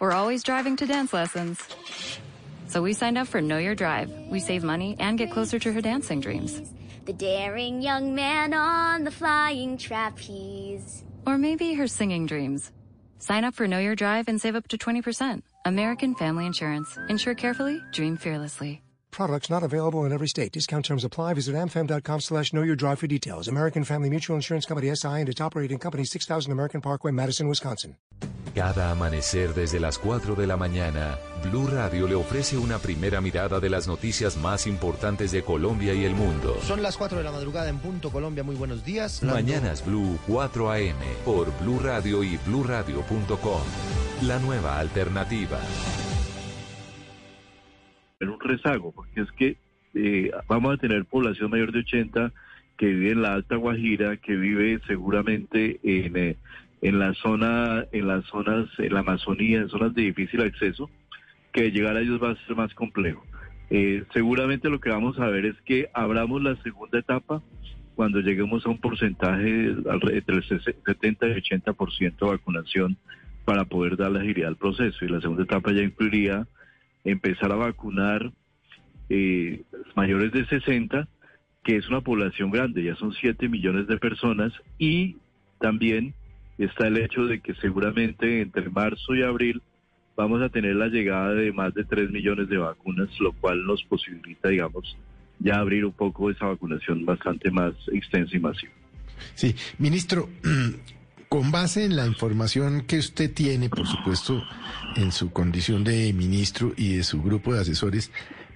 or 0.00 0.12
always 0.12 0.42
driving 0.42 0.76
to 0.76 0.86
dance 0.86 1.12
lessons. 1.12 1.60
So 2.68 2.82
we 2.82 2.92
signed 2.92 3.18
up 3.18 3.28
for 3.28 3.40
Know 3.40 3.58
Your 3.58 3.74
Drive. 3.74 4.10
We 4.30 4.40
save 4.40 4.64
money 4.64 4.96
and 4.98 5.18
get 5.18 5.30
closer 5.30 5.58
to 5.58 5.72
her 5.72 5.80
dancing 5.80 6.20
dreams. 6.20 6.60
The 7.04 7.12
daring 7.12 7.82
young 7.82 8.14
man 8.14 8.52
on 8.52 9.04
the 9.04 9.10
flying 9.10 9.78
trapeze. 9.78 11.04
Or 11.26 11.38
maybe 11.38 11.74
her 11.74 11.86
singing 11.86 12.26
dreams. 12.26 12.72
Sign 13.18 13.44
up 13.44 13.54
for 13.54 13.68
Know 13.68 13.78
Your 13.78 13.94
Drive 13.94 14.28
and 14.28 14.40
save 14.40 14.56
up 14.56 14.68
to 14.68 14.78
20%. 14.78 15.42
American 15.64 16.14
Family 16.14 16.46
Insurance. 16.46 16.98
Insure 17.08 17.34
carefully, 17.34 17.80
dream 17.92 18.16
fearlessly. 18.16 18.82
Products 19.16 19.48
not 19.48 19.62
available 19.62 20.04
in 20.04 20.12
every 20.12 20.28
state. 20.28 20.52
Discount 20.52 20.84
terms 20.84 21.02
apply. 21.02 21.32
Visit 21.32 21.54
amfam.com 21.54 22.20
slash 22.20 22.52
know 22.52 22.62
your 22.62 22.76
drive 22.76 22.98
for 22.98 23.06
details. 23.06 23.48
American 23.48 23.82
Family 23.82 24.10
Mutual 24.10 24.36
Insurance 24.36 24.66
Company 24.66 24.94
SI 24.94 25.08
and 25.08 25.28
its 25.30 25.40
operating 25.40 25.78
company 25.78 26.04
6000 26.04 26.52
American 26.52 26.82
Parkway, 26.82 27.12
Madison, 27.12 27.48
Wisconsin. 27.48 27.96
Cada 28.54 28.90
amanecer 28.90 29.54
desde 29.54 29.80
las 29.80 29.98
4 29.98 30.34
de 30.34 30.46
la 30.46 30.58
mañana, 30.58 31.18
Blue 31.42 31.66
Radio 31.66 32.06
le 32.06 32.14
ofrece 32.14 32.58
una 32.58 32.78
primera 32.78 33.22
mirada 33.22 33.58
de 33.58 33.70
las 33.70 33.88
noticias 33.88 34.36
más 34.36 34.66
importantes 34.66 35.32
de 35.32 35.42
Colombia 35.42 35.94
y 35.94 36.04
el 36.04 36.14
mundo. 36.14 36.58
Son 36.60 36.82
las 36.82 36.98
4 36.98 37.16
de 37.16 37.24
la 37.24 37.32
madrugada 37.32 37.70
en 37.70 37.78
punto 37.78 38.10
Colombia. 38.10 38.44
Muy 38.44 38.56
buenos 38.56 38.84
días. 38.84 39.22
Mañanas 39.22 39.82
Blue 39.82 40.18
4 40.26 40.70
AM 40.70 40.96
por 41.24 41.58
Blue 41.60 41.78
Radio 41.78 42.22
y 42.22 42.36
bluradio.com. 42.44 43.62
La 44.22 44.38
nueva 44.40 44.78
alternativa. 44.78 45.58
Un 48.20 48.40
rezago, 48.40 48.92
porque 48.92 49.20
es 49.20 49.30
que 49.32 49.56
eh, 49.94 50.30
vamos 50.48 50.74
a 50.74 50.78
tener 50.78 51.04
población 51.04 51.50
mayor 51.50 51.70
de 51.70 51.80
80 51.80 52.32
que 52.78 52.86
vive 52.86 53.10
en 53.10 53.20
la 53.20 53.34
Alta 53.34 53.56
Guajira, 53.56 54.16
que 54.16 54.36
vive 54.36 54.80
seguramente 54.86 55.78
en, 55.82 56.16
eh, 56.16 56.36
en 56.80 56.98
la 56.98 57.12
zona, 57.14 57.84
en 57.92 58.06
las 58.06 58.24
zonas, 58.26 58.68
en 58.78 58.94
la 58.94 59.00
Amazonía, 59.00 59.58
en 59.58 59.68
zonas 59.68 59.94
de 59.94 60.02
difícil 60.02 60.40
acceso, 60.40 60.88
que 61.52 61.70
llegar 61.70 61.96
a 61.96 62.00
ellos 62.00 62.22
va 62.22 62.30
a 62.30 62.46
ser 62.46 62.56
más 62.56 62.72
complejo. 62.72 63.22
Eh, 63.68 64.04
seguramente 64.14 64.70
lo 64.70 64.80
que 64.80 64.90
vamos 64.90 65.18
a 65.18 65.28
ver 65.28 65.44
es 65.44 65.60
que 65.66 65.90
abramos 65.92 66.42
la 66.42 66.56
segunda 66.62 66.98
etapa 66.98 67.42
cuando 67.96 68.20
lleguemos 68.20 68.64
a 68.64 68.70
un 68.70 68.78
porcentaje 68.78 69.74
entre 70.12 70.36
el 70.36 70.44
70 70.44 71.28
y 71.28 71.32
80% 71.32 72.16
de 72.18 72.26
vacunación 72.26 72.96
para 73.44 73.64
poder 73.64 73.96
dar 73.98 74.10
la 74.10 74.20
agilidad 74.20 74.48
al 74.48 74.56
proceso. 74.56 75.04
Y 75.04 75.08
la 75.08 75.20
segunda 75.20 75.42
etapa 75.42 75.72
ya 75.72 75.82
incluiría 75.82 76.46
empezar 77.06 77.52
a 77.52 77.56
vacunar 77.56 78.32
eh, 79.08 79.62
mayores 79.94 80.32
de 80.32 80.44
60, 80.46 81.08
que 81.64 81.76
es 81.76 81.88
una 81.88 82.00
población 82.00 82.50
grande, 82.50 82.82
ya 82.82 82.96
son 82.96 83.12
7 83.12 83.48
millones 83.48 83.86
de 83.86 83.96
personas, 83.96 84.52
y 84.78 85.16
también 85.60 86.14
está 86.58 86.88
el 86.88 86.98
hecho 86.98 87.24
de 87.24 87.40
que 87.40 87.54
seguramente 87.54 88.40
entre 88.40 88.68
marzo 88.68 89.14
y 89.14 89.22
abril 89.22 89.62
vamos 90.16 90.42
a 90.42 90.48
tener 90.48 90.74
la 90.76 90.88
llegada 90.88 91.34
de 91.34 91.52
más 91.52 91.74
de 91.74 91.84
3 91.84 92.10
millones 92.10 92.48
de 92.48 92.56
vacunas, 92.56 93.08
lo 93.20 93.32
cual 93.32 93.64
nos 93.64 93.82
posibilita, 93.84 94.48
digamos, 94.48 94.96
ya 95.38 95.56
abrir 95.56 95.84
un 95.84 95.92
poco 95.92 96.30
esa 96.30 96.46
vacunación 96.46 97.04
bastante 97.04 97.50
más 97.50 97.74
extensa 97.92 98.36
y 98.36 98.40
masiva. 98.40 98.72
Sí, 99.34 99.54
ministro, 99.78 100.28
con 101.28 101.50
base 101.50 101.84
en 101.84 101.96
la 101.96 102.06
información 102.06 102.82
que 102.86 102.98
usted 102.98 103.32
tiene, 103.32 103.68
por 103.68 103.86
supuesto, 103.86 104.42
en 104.96 105.12
su 105.12 105.32
condición 105.32 105.84
de 105.84 106.12
ministro 106.12 106.72
y 106.76 106.96
de 106.96 107.04
su 107.04 107.22
grupo 107.22 107.54
de 107.54 107.60
asesores, 107.60 108.12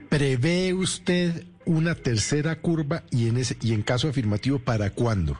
¿prevé 0.08 0.72
usted 0.74 1.44
una 1.66 1.94
tercera 1.94 2.56
curva 2.56 3.02
y 3.10 3.28
en 3.28 3.36
ese 3.36 3.56
y 3.60 3.74
en 3.74 3.82
caso 3.82 4.08
afirmativo 4.08 4.58
para 4.58 4.90
cuándo? 4.90 5.38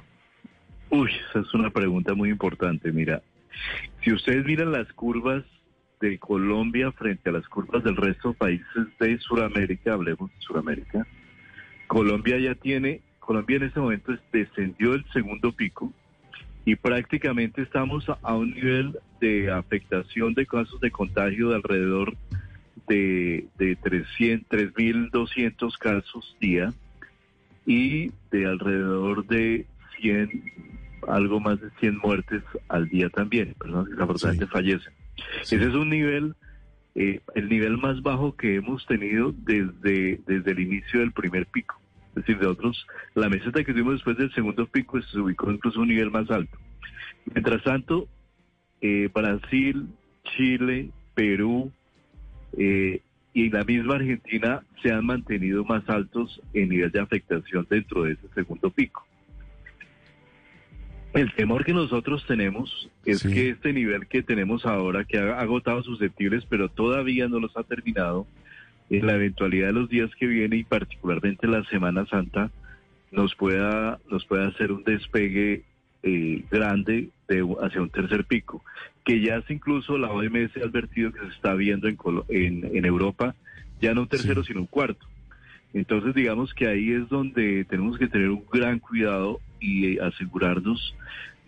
Uy, 0.90 1.10
esa 1.30 1.40
es 1.40 1.54
una 1.54 1.70
pregunta 1.70 2.14
muy 2.14 2.30
importante. 2.30 2.90
Mira, 2.92 3.22
si 4.02 4.12
ustedes 4.12 4.44
miran 4.44 4.72
las 4.72 4.92
curvas 4.92 5.44
de 6.00 6.18
Colombia 6.18 6.90
frente 6.92 7.30
a 7.30 7.32
las 7.32 7.46
curvas 7.48 7.84
del 7.84 7.96
resto 7.96 8.30
de 8.30 8.34
países 8.34 8.86
de 8.98 9.18
Sudamérica, 9.18 9.92
hablemos 9.92 10.30
de 10.30 10.40
Sudamérica, 10.40 11.06
Colombia 11.86 12.38
ya 12.38 12.54
tiene, 12.54 13.02
Colombia 13.18 13.58
en 13.58 13.64
este 13.64 13.80
momento 13.80 14.12
descendió 14.32 14.94
el 14.94 15.04
segundo 15.12 15.52
pico 15.52 15.92
y 16.64 16.76
prácticamente 16.76 17.62
estamos 17.62 18.06
a 18.22 18.34
un 18.34 18.54
nivel 18.54 18.98
de 19.20 19.50
afectación 19.50 20.34
de 20.34 20.46
casos 20.46 20.80
de 20.80 20.90
contagio 20.90 21.50
de 21.50 21.56
alrededor 21.56 22.16
de, 22.88 23.46
de 23.58 23.78
3.200 23.78 25.78
casos 25.78 26.36
día 26.40 26.72
y 27.66 28.10
de 28.30 28.46
alrededor 28.46 29.26
de 29.26 29.66
100, 30.00 30.44
algo 31.08 31.40
más 31.40 31.60
de 31.60 31.70
100 31.80 31.98
muertes 31.98 32.42
al 32.68 32.88
día 32.88 33.08
también, 33.10 33.54
personas 33.54 33.86
que 33.86 33.92
desafortunadamente 33.92 34.52
fallecen. 34.52 34.92
Ese 35.42 35.56
es 35.56 35.74
un 35.74 35.90
nivel, 35.90 36.34
eh, 36.94 37.20
el 37.34 37.48
nivel 37.48 37.78
más 37.78 38.02
bajo 38.02 38.36
que 38.36 38.56
hemos 38.56 38.86
tenido 38.86 39.32
desde, 39.32 40.20
desde 40.26 40.50
el 40.50 40.60
inicio 40.60 41.00
del 41.00 41.12
primer 41.12 41.46
pico. 41.46 41.79
Es 42.20 42.26
decir, 42.26 42.38
de 42.38 42.48
otros, 42.48 42.86
la 43.14 43.30
meseta 43.30 43.64
que 43.64 43.72
tuvimos 43.72 43.94
después 43.94 44.18
del 44.18 44.30
segundo 44.34 44.66
pico 44.66 45.00
se 45.00 45.18
ubicó 45.18 45.50
incluso 45.50 45.78
a 45.78 45.82
un 45.82 45.88
nivel 45.88 46.10
más 46.10 46.30
alto. 46.30 46.58
Mientras 47.24 47.62
tanto, 47.62 48.08
eh, 48.82 49.08
Brasil, 49.12 49.88
Chile, 50.36 50.90
Perú 51.14 51.72
eh, 52.58 53.00
y 53.32 53.48
la 53.48 53.64
misma 53.64 53.94
Argentina 53.94 54.62
se 54.82 54.92
han 54.92 55.06
mantenido 55.06 55.64
más 55.64 55.88
altos 55.88 56.42
en 56.52 56.68
nivel 56.68 56.90
de 56.90 57.00
afectación 57.00 57.66
dentro 57.70 58.02
de 58.02 58.12
ese 58.12 58.28
segundo 58.34 58.68
pico. 58.70 59.06
El 61.14 61.32
temor 61.34 61.64
que 61.64 61.72
nosotros 61.72 62.24
tenemos 62.26 62.90
es 63.06 63.22
que 63.22 63.48
este 63.48 63.72
nivel 63.72 64.06
que 64.08 64.22
tenemos 64.22 64.66
ahora, 64.66 65.04
que 65.04 65.18
ha 65.18 65.40
agotado 65.40 65.82
susceptibles, 65.82 66.44
pero 66.50 66.68
todavía 66.68 67.28
no 67.28 67.40
los 67.40 67.56
ha 67.56 67.62
terminado, 67.62 68.26
en 68.90 69.06
la 69.06 69.14
eventualidad 69.14 69.68
de 69.68 69.72
los 69.72 69.88
días 69.88 70.10
que 70.16 70.26
vienen 70.26 70.60
y 70.60 70.64
particularmente 70.64 71.46
la 71.46 71.64
Semana 71.64 72.06
Santa, 72.06 72.50
nos 73.12 73.34
pueda, 73.34 73.98
nos 74.10 74.24
pueda 74.26 74.48
hacer 74.48 74.72
un 74.72 74.84
despegue 74.84 75.62
eh, 76.02 76.44
grande 76.50 77.10
de, 77.28 77.56
hacia 77.62 77.82
un 77.82 77.90
tercer 77.90 78.24
pico, 78.24 78.62
que 79.04 79.20
ya 79.20 79.36
es 79.36 79.50
incluso 79.50 79.96
la 79.96 80.10
OMS 80.10 80.56
ha 80.56 80.64
advertido 80.64 81.12
que 81.12 81.20
se 81.20 81.28
está 81.28 81.54
viendo 81.54 81.88
en, 81.88 81.96
en, 82.28 82.76
en 82.76 82.84
Europa, 82.84 83.34
ya 83.80 83.94
no 83.94 84.02
un 84.02 84.08
tercero, 84.08 84.44
sino 84.44 84.60
un 84.60 84.66
cuarto. 84.66 85.06
Entonces, 85.72 86.14
digamos 86.14 86.52
que 86.52 86.66
ahí 86.66 86.92
es 86.92 87.08
donde 87.08 87.64
tenemos 87.64 87.96
que 87.96 88.08
tener 88.08 88.30
un 88.30 88.44
gran 88.52 88.80
cuidado 88.80 89.40
y 89.60 89.86
eh, 89.86 89.98
asegurarnos 90.02 90.94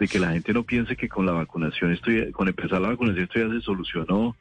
de 0.03 0.09
que 0.09 0.19
la 0.19 0.33
gente 0.33 0.53
no 0.53 0.65
piense 0.65 0.97
que 0.97 1.09
con 1.09 1.27
la 1.27 1.33
vacunación, 1.33 1.93
esto 1.93 2.11
con 2.33 2.49
empezar 2.49 2.81
la 2.81 2.89
vacunación 2.89 3.23
esto 3.23 3.39
ya 3.39 3.49
se 3.55 3.61
solucionó, 3.61 4.35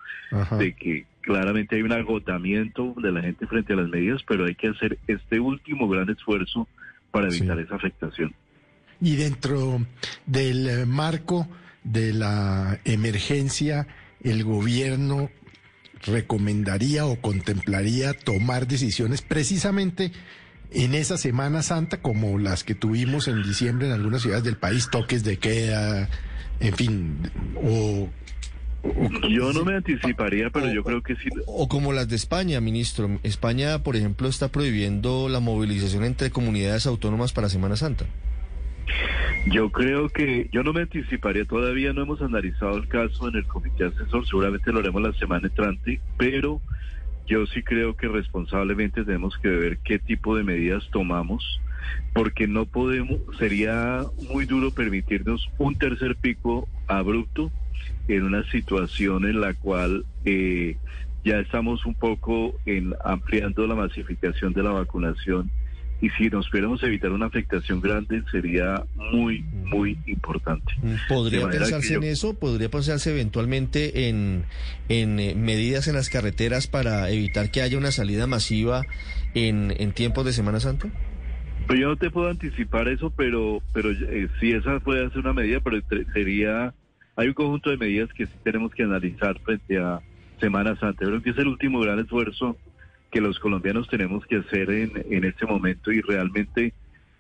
de 0.57 0.74
que 0.74 1.05
claramente 1.22 1.76
hay 1.76 1.84
un 1.84 1.91
agotamiento 1.91 2.95
de 2.97 3.12
la 3.12 3.22
gente 3.22 3.45
frente 3.45 3.74
a 3.74 3.76
las 3.76 3.88
medidas, 3.88 4.24
pero 4.28 4.45
hay 4.45 4.55
que 4.55 4.70
hacer 4.70 4.97
este 5.05 5.39
último 5.39 5.88
gran 5.88 6.09
esfuerzo 6.09 6.68
para 7.12 7.28
evitar 7.28 7.59
esa 7.59 7.76
afectación. 7.76 8.34
Y 8.99 9.18
dentro 9.18 9.86
del 10.26 10.68
eh, 10.68 10.86
marco 10.88 11.47
de 11.84 12.12
la 12.12 12.80
emergencia, 12.84 13.86
el 14.24 14.43
gobierno 14.43 15.30
recomendaría 16.07 17.05
o 17.05 17.22
contemplaría 17.22 18.14
tomar 18.14 18.66
decisiones 18.66 19.22
precisamente 19.22 20.12
en 20.72 20.95
esa 20.95 21.17
Semana 21.17 21.61
Santa 21.61 22.01
como 22.01 22.38
las 22.38 22.63
que 22.63 22.76
tuvimos 22.76 23.28
en 23.28 23.43
diciembre 23.43 23.88
en 23.88 23.93
algunas 23.93 24.22
ciudades 24.22 24.43
del 24.43 24.57
país, 24.57 24.89
toques 24.89 25.24
de 25.24 25.38
queda, 25.38 26.09
en 26.59 26.76
fin, 26.76 27.17
o... 27.55 28.09
yo 29.30 29.53
no 29.53 29.65
me 29.65 29.76
anticiparía, 29.76 30.49
pero 30.49 30.72
yo 30.74 30.84
creo 30.84 31.03
que 31.03 31.15
sí. 31.15 31.30
O 31.45 31.67
como 31.67 31.91
las 31.93 32.07
de 32.07 32.15
España, 32.15 32.61
ministro. 32.61 33.19
España, 33.24 33.84
por 33.84 33.95
ejemplo, 33.95 34.28
está 34.28 34.49
prohibiendo 34.49 35.30
la 35.30 35.39
movilización 35.39 36.03
entre 36.05 36.32
comunidades 36.32 36.88
autónomas 36.88 37.34
para 37.34 37.49
Semana 37.49 37.76
Santa. 37.76 38.05
Yo 39.47 39.72
creo 39.72 40.09
que 40.09 40.49
yo 40.51 40.63
no 40.63 40.72
me 40.72 40.82
anticiparía, 40.82 41.45
todavía 41.45 41.93
no 41.93 42.03
hemos 42.03 42.22
analizado 42.22 42.78
el 42.78 42.88
caso 42.88 43.28
en 43.28 43.36
el 43.36 43.45
comité 43.45 43.86
asesor, 43.86 44.26
seguramente 44.28 44.72
lo 44.72 44.80
haremos 44.80 45.01
la 45.01 45.13
semana 45.13 45.47
entrante, 45.47 45.99
pero 46.17 46.61
yo 47.28 47.45
sí 47.47 47.63
creo 47.63 47.95
que 47.95 48.07
responsablemente 48.07 49.03
tenemos 49.03 49.38
que 49.38 49.49
ver 49.49 49.78
qué 49.80 49.99
tipo 49.99 50.36
de 50.36 50.43
medidas 50.43 50.84
tomamos, 50.91 51.61
porque 52.13 52.47
no 52.47 52.65
podemos, 52.65 53.19
sería 53.39 54.05
muy 54.30 54.45
duro 54.45 54.72
permitirnos 54.72 55.49
un 55.57 55.76
tercer 55.76 56.15
pico 56.15 56.67
abrupto 56.88 57.51
en 58.07 58.24
una 58.24 58.43
situación 58.51 59.26
en 59.26 59.41
la 59.41 59.53
cual 59.53 60.05
eh, 60.26 60.76
ya 61.24 61.39
estamos 61.39 61.86
un 61.86 61.95
poco 61.95 62.53
en 62.65 62.93
ampliando 63.03 63.65
la 63.67 63.76
masificación 63.76 64.53
de 64.53 64.63
la 64.63 64.72
vacunación 64.72 65.49
y 66.02 66.10
si 66.12 66.30
nos 66.30 66.49
pudiéramos 66.49 66.82
evitar 66.84 67.12
una 67.12 67.28
afectación 67.28 67.80
grande 67.80 68.24
sería 68.32 68.84
muy, 68.95 69.43
muy 69.66 69.97
importante. 70.08 70.74
¿Podría 71.08 71.47
pensarse 71.47 71.93
en 71.93 72.04
eso? 72.04 72.38
¿Podría 72.38 72.70
pensarse 72.70 73.12
eventualmente 73.12 74.10
en, 74.10 74.45
en 74.89 75.20
eh, 75.20 75.36
medidas 75.36 75.88
en 75.88 75.95
las 75.95 76.10
carreteras 76.10 76.66
para 76.68 77.10
evitar 77.12 77.52
que 77.52 77.62
haya 77.62 77.78
una 77.78 77.91
salida 77.91 78.26
masiva 78.26 78.82
en, 79.36 79.74
en 79.78 79.91
tiempos 79.91 80.26
de 80.26 80.34
Semana 80.34 80.60
Santa? 80.60 80.89
Pues 81.68 81.80
yo 81.80 81.89
no 81.89 81.95
te 81.95 82.10
puedo 82.10 82.30
anticipar 82.30 82.88
eso, 82.88 83.12
pero, 83.12 83.62
pero 83.72 83.91
eh, 83.91 84.28
si 84.39 84.54
esa 84.54 84.80
puede 84.80 85.08
ser 85.10 85.20
una 85.20 85.34
medida, 85.34 85.60
pero 85.60 85.80
sería 86.14 86.74
hay 87.16 87.28
un 87.28 87.34
conjunto 87.36 87.70
de 87.70 87.78
medidas 87.78 88.10
que 88.14 88.26
sí 88.26 88.34
tenemos 88.43 88.74
que 88.74 88.84
analizar 88.84 89.39
frente 89.41 89.78
a 89.78 90.02
Semana 90.39 90.76
Santa. 90.78 91.04
Yo 91.06 91.10
creo 91.10 91.22
que 91.22 91.30
es 91.30 91.38
el 91.38 91.47
último 91.47 91.80
gran 91.80 91.99
esfuerzo 91.99 92.58
que 93.12 93.22
los 93.22 93.39
colombianos 93.39 93.88
tenemos 93.89 94.26
que 94.26 94.38
hacer 94.38 94.70
en, 94.72 94.91
en 95.09 95.24
este 95.26 95.45
momento 95.45 95.91
y 95.91 96.01
realmente 96.01 96.74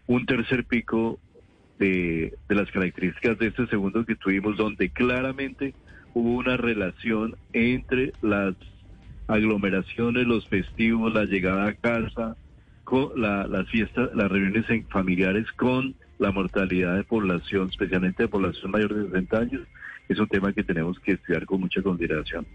un 0.07 0.25
tercer 0.25 0.65
pico 0.65 1.19
de, 1.79 2.33
de 2.47 2.55
las 2.55 2.71
características 2.71 3.37
de 3.39 3.47
este 3.47 3.67
segundo 3.67 4.05
que 4.05 4.15
tuvimos, 4.15 4.57
donde 4.57 4.89
claramente 4.89 5.73
hubo 6.13 6.31
una 6.31 6.57
relación 6.57 7.35
entre 7.53 8.13
las 8.21 8.55
aglomeraciones, 9.27 10.27
los 10.27 10.47
festivos, 10.47 11.13
la 11.13 11.25
llegada 11.25 11.67
a 11.67 11.73
casa, 11.73 12.35
las 13.15 13.69
fiestas, 13.69 14.09
las 14.13 14.29
reuniones 14.29 14.69
en 14.69 14.85
familiares 14.87 15.49
con 15.53 15.95
la 16.19 16.31
mortalidad 16.31 16.97
de 16.97 17.03
población, 17.03 17.69
especialmente 17.69 18.23
de 18.23 18.29
población 18.29 18.71
mayor 18.71 18.93
de 18.93 19.05
60 19.05 19.37
años, 19.37 19.61
es 20.09 20.19
un 20.19 20.27
tema 20.27 20.51
que 20.51 20.63
tenemos 20.63 20.99
que 20.99 21.13
estudiar 21.13 21.45
con 21.45 21.61
mucha 21.61 21.81
consideración. 21.81 22.45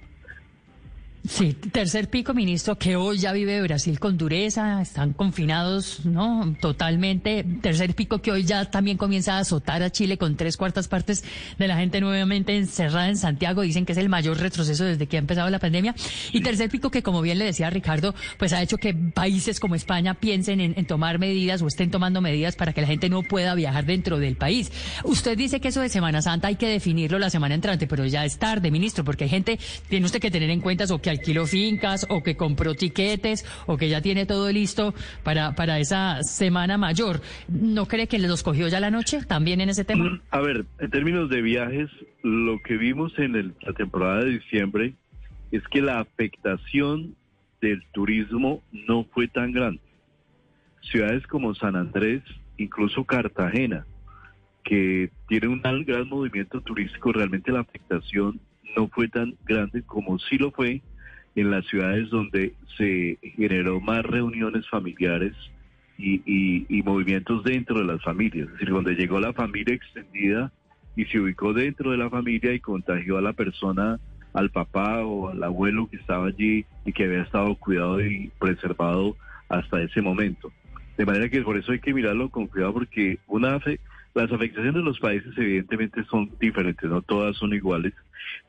Sí, 1.29 1.55
tercer 1.55 2.09
pico, 2.09 2.35
ministro, 2.35 2.79
que 2.79 2.95
hoy 2.95 3.19
ya 3.19 3.33
vive 3.33 3.61
Brasil 3.63 3.99
con 3.99 4.17
dureza, 4.17 4.81
están 4.81 5.13
confinados, 5.13 6.05
¿no? 6.05 6.55
Totalmente. 6.61 7.45
Tercer 7.61 7.95
pico 7.95 8.21
que 8.21 8.31
hoy 8.31 8.45
ya 8.45 8.67
también 8.67 8.97
comienza 8.97 9.37
a 9.37 9.41
azotar 9.41 9.83
a 9.83 9.91
Chile 9.91 10.19
con 10.19 10.37
tres 10.37 10.57
cuartas 10.57 10.89
partes 10.89 11.25
de 11.59 11.67
la 11.69 11.77
gente 11.77 12.01
nuevamente 12.01 12.57
encerrada 12.57 13.09
en 13.09 13.17
Santiago. 13.17 13.63
Dicen 13.63 13.85
que 13.85 13.93
es 13.93 13.99
el 13.99 14.09
mayor 14.09 14.39
retroceso 14.39 14.85
desde 14.85 15.07
que 15.07 15.17
ha 15.17 15.19
empezado 15.19 15.51
la 15.51 15.59
pandemia. 15.59 15.95
Y 16.33 16.43
tercer 16.43 16.71
pico 16.71 16.91
que, 16.91 17.03
como 17.03 17.23
bien 17.23 17.39
le 17.39 17.47
decía 17.47 17.71
Ricardo, 17.71 18.15
pues 18.39 18.53
ha 18.53 18.63
hecho 18.63 18.77
que 18.77 18.95
países 18.95 19.59
como 19.59 19.75
España 19.75 20.15
piensen 20.15 20.61
en, 20.61 20.87
tomar 20.87 21.19
medidas 21.19 21.61
o 21.61 21.67
estén 21.67 21.91
tomando 21.91 22.21
medidas 22.21 22.55
para 22.55 22.73
que 22.73 22.83
la 22.83 22.87
gente 22.87 23.09
no 23.09 23.23
pueda 23.23 23.55
viajar 23.55 23.85
dentro 23.85 24.19
del 24.19 24.37
país. 24.37 24.71
Usted 25.03 25.37
dice 25.37 25.61
que 25.61 25.69
eso 25.69 25.81
de 25.81 25.89
Semana 25.89 26.23
Santa 26.23 26.49
hay 26.49 26.57
que 26.57 26.69
definirlo 26.69 27.19
la 27.19 27.31
semana 27.31 27.55
entrante, 27.55 27.87
pero 27.87 28.07
ya 28.07 28.25
es 28.25 28.39
tarde, 28.39 28.71
ministro, 28.71 29.05
porque 29.05 29.25
hay 29.25 29.31
gente, 29.31 29.59
tiene 29.89 30.07
usted 30.07 30.21
que 30.21 30.31
tener 30.31 30.51
en 30.51 30.61
cuenta 30.61 30.77
o 30.89 30.99
que 31.01 31.16
alquiló 31.17 31.47
fincas 31.47 32.07
o 32.09 32.23
que 32.23 32.37
compró 32.37 32.75
tiquetes 32.75 33.45
o 33.67 33.77
que 33.77 33.89
ya 33.89 34.01
tiene 34.01 34.27
todo 34.27 34.51
listo 34.53 34.95
para, 35.23 35.55
para 35.55 35.79
esa 35.79 36.23
semana 36.23 36.79
mayor. 36.79 37.21
¿No 37.49 37.87
cree 37.87 38.07
que 38.07 38.19
los 38.19 38.43
cogió 38.43 38.69
ya 38.69 38.81
la 38.81 38.91
noche 38.91 39.21
también 39.27 39.61
en 39.61 39.69
ese 39.71 39.85
tema? 39.85 40.21
A 40.31 40.41
ver, 40.41 40.65
en 40.79 40.91
términos 40.91 41.29
de 41.31 41.43
viajes, 41.43 41.91
lo 42.23 42.61
que 42.63 42.77
vimos 42.77 43.13
en 43.19 43.35
el- 43.37 43.55
la 43.63 43.73
temporada 43.73 44.25
de 44.25 44.31
diciembre 44.39 44.95
es 45.51 45.63
que 45.69 45.81
la 45.81 46.01
afectación 46.01 47.15
del 47.61 47.83
turismo 47.93 48.63
no 48.73 49.05
fue 49.05 49.29
tan 49.29 49.53
grande. 49.53 49.81
Ciudades 50.91 51.27
como 51.27 51.55
San 51.55 51.75
Andrés, 51.77 52.23
incluso 52.59 53.05
Cartagena, 53.05 53.87
que 54.65 55.11
tiene 55.29 55.49
un 55.49 55.63
gran 55.63 56.09
movimiento 56.09 56.61
turístico, 56.61 57.13
realmente 57.13 57.53
la 57.53 57.61
afectación 57.61 58.41
no 58.77 58.89
fue 58.89 59.09
tan 59.09 59.35
grande 59.47 59.83
como 59.83 60.19
sí 60.19 60.37
lo 60.39 60.51
fue 60.51 60.83
en 61.37 61.51
las 61.51 61.65
ciudades 61.67 62.11
donde 62.11 62.55
se 62.77 63.19
generó 63.37 63.81
más 63.81 64.03
reuniones 64.05 64.69
familiares 64.69 65.35
y, 65.99 66.23
y- 66.27 66.83
movimientos 66.83 67.45
dentro 67.45 67.79
de 67.79 67.85
las 67.85 68.03
familias, 68.03 68.47
es 68.49 68.53
decir, 68.55 68.71
donde 68.71 68.95
llegó 68.95 69.21
la 69.21 69.33
familia 69.33 69.75
extendida 69.75 70.53
y 70.95 71.05
se 71.07 71.21
ubicó 71.21 71.53
dentro 71.53 71.91
de 71.91 71.99
la 71.99 72.11
familia 72.11 72.53
y 72.53 72.61
contagió 72.61 73.19
a 73.19 73.23
la 73.23 73.33
persona, 73.33 73.99
al 74.33 74.51
papá 74.51 75.05
o 75.05 75.31
al 75.31 75.43
abuelo 75.43 75.89
que 75.91 75.97
estaba 75.97 76.27
allí 76.27 76.65
y 76.85 76.93
que 76.93 77.05
había 77.05 77.23
estado 77.23 77.55
cuidado 77.57 78.01
y 78.05 78.31
preservado 78.39 79.17
hasta 79.49 79.83
ese 79.83 80.01
momento. 80.03 80.53
De 80.97 81.05
manera 81.05 81.29
que 81.29 81.43
por 81.43 81.57
eso 81.57 81.73
hay 81.73 81.81
que 81.81 81.93
mirarlo 81.95 82.31
con 82.31 82.47
cuidado 82.47 82.73
porque 82.75 83.19
una 83.27 83.59
las 84.17 84.33
afectaciones 84.33 84.75
de 84.75 84.83
los 84.83 84.99
países 84.99 85.33
evidentemente 85.37 86.03
son 86.11 86.31
diferentes, 86.41 86.89
no 86.89 87.03
todas 87.03 87.37
son 87.37 87.53
iguales, 87.53 87.93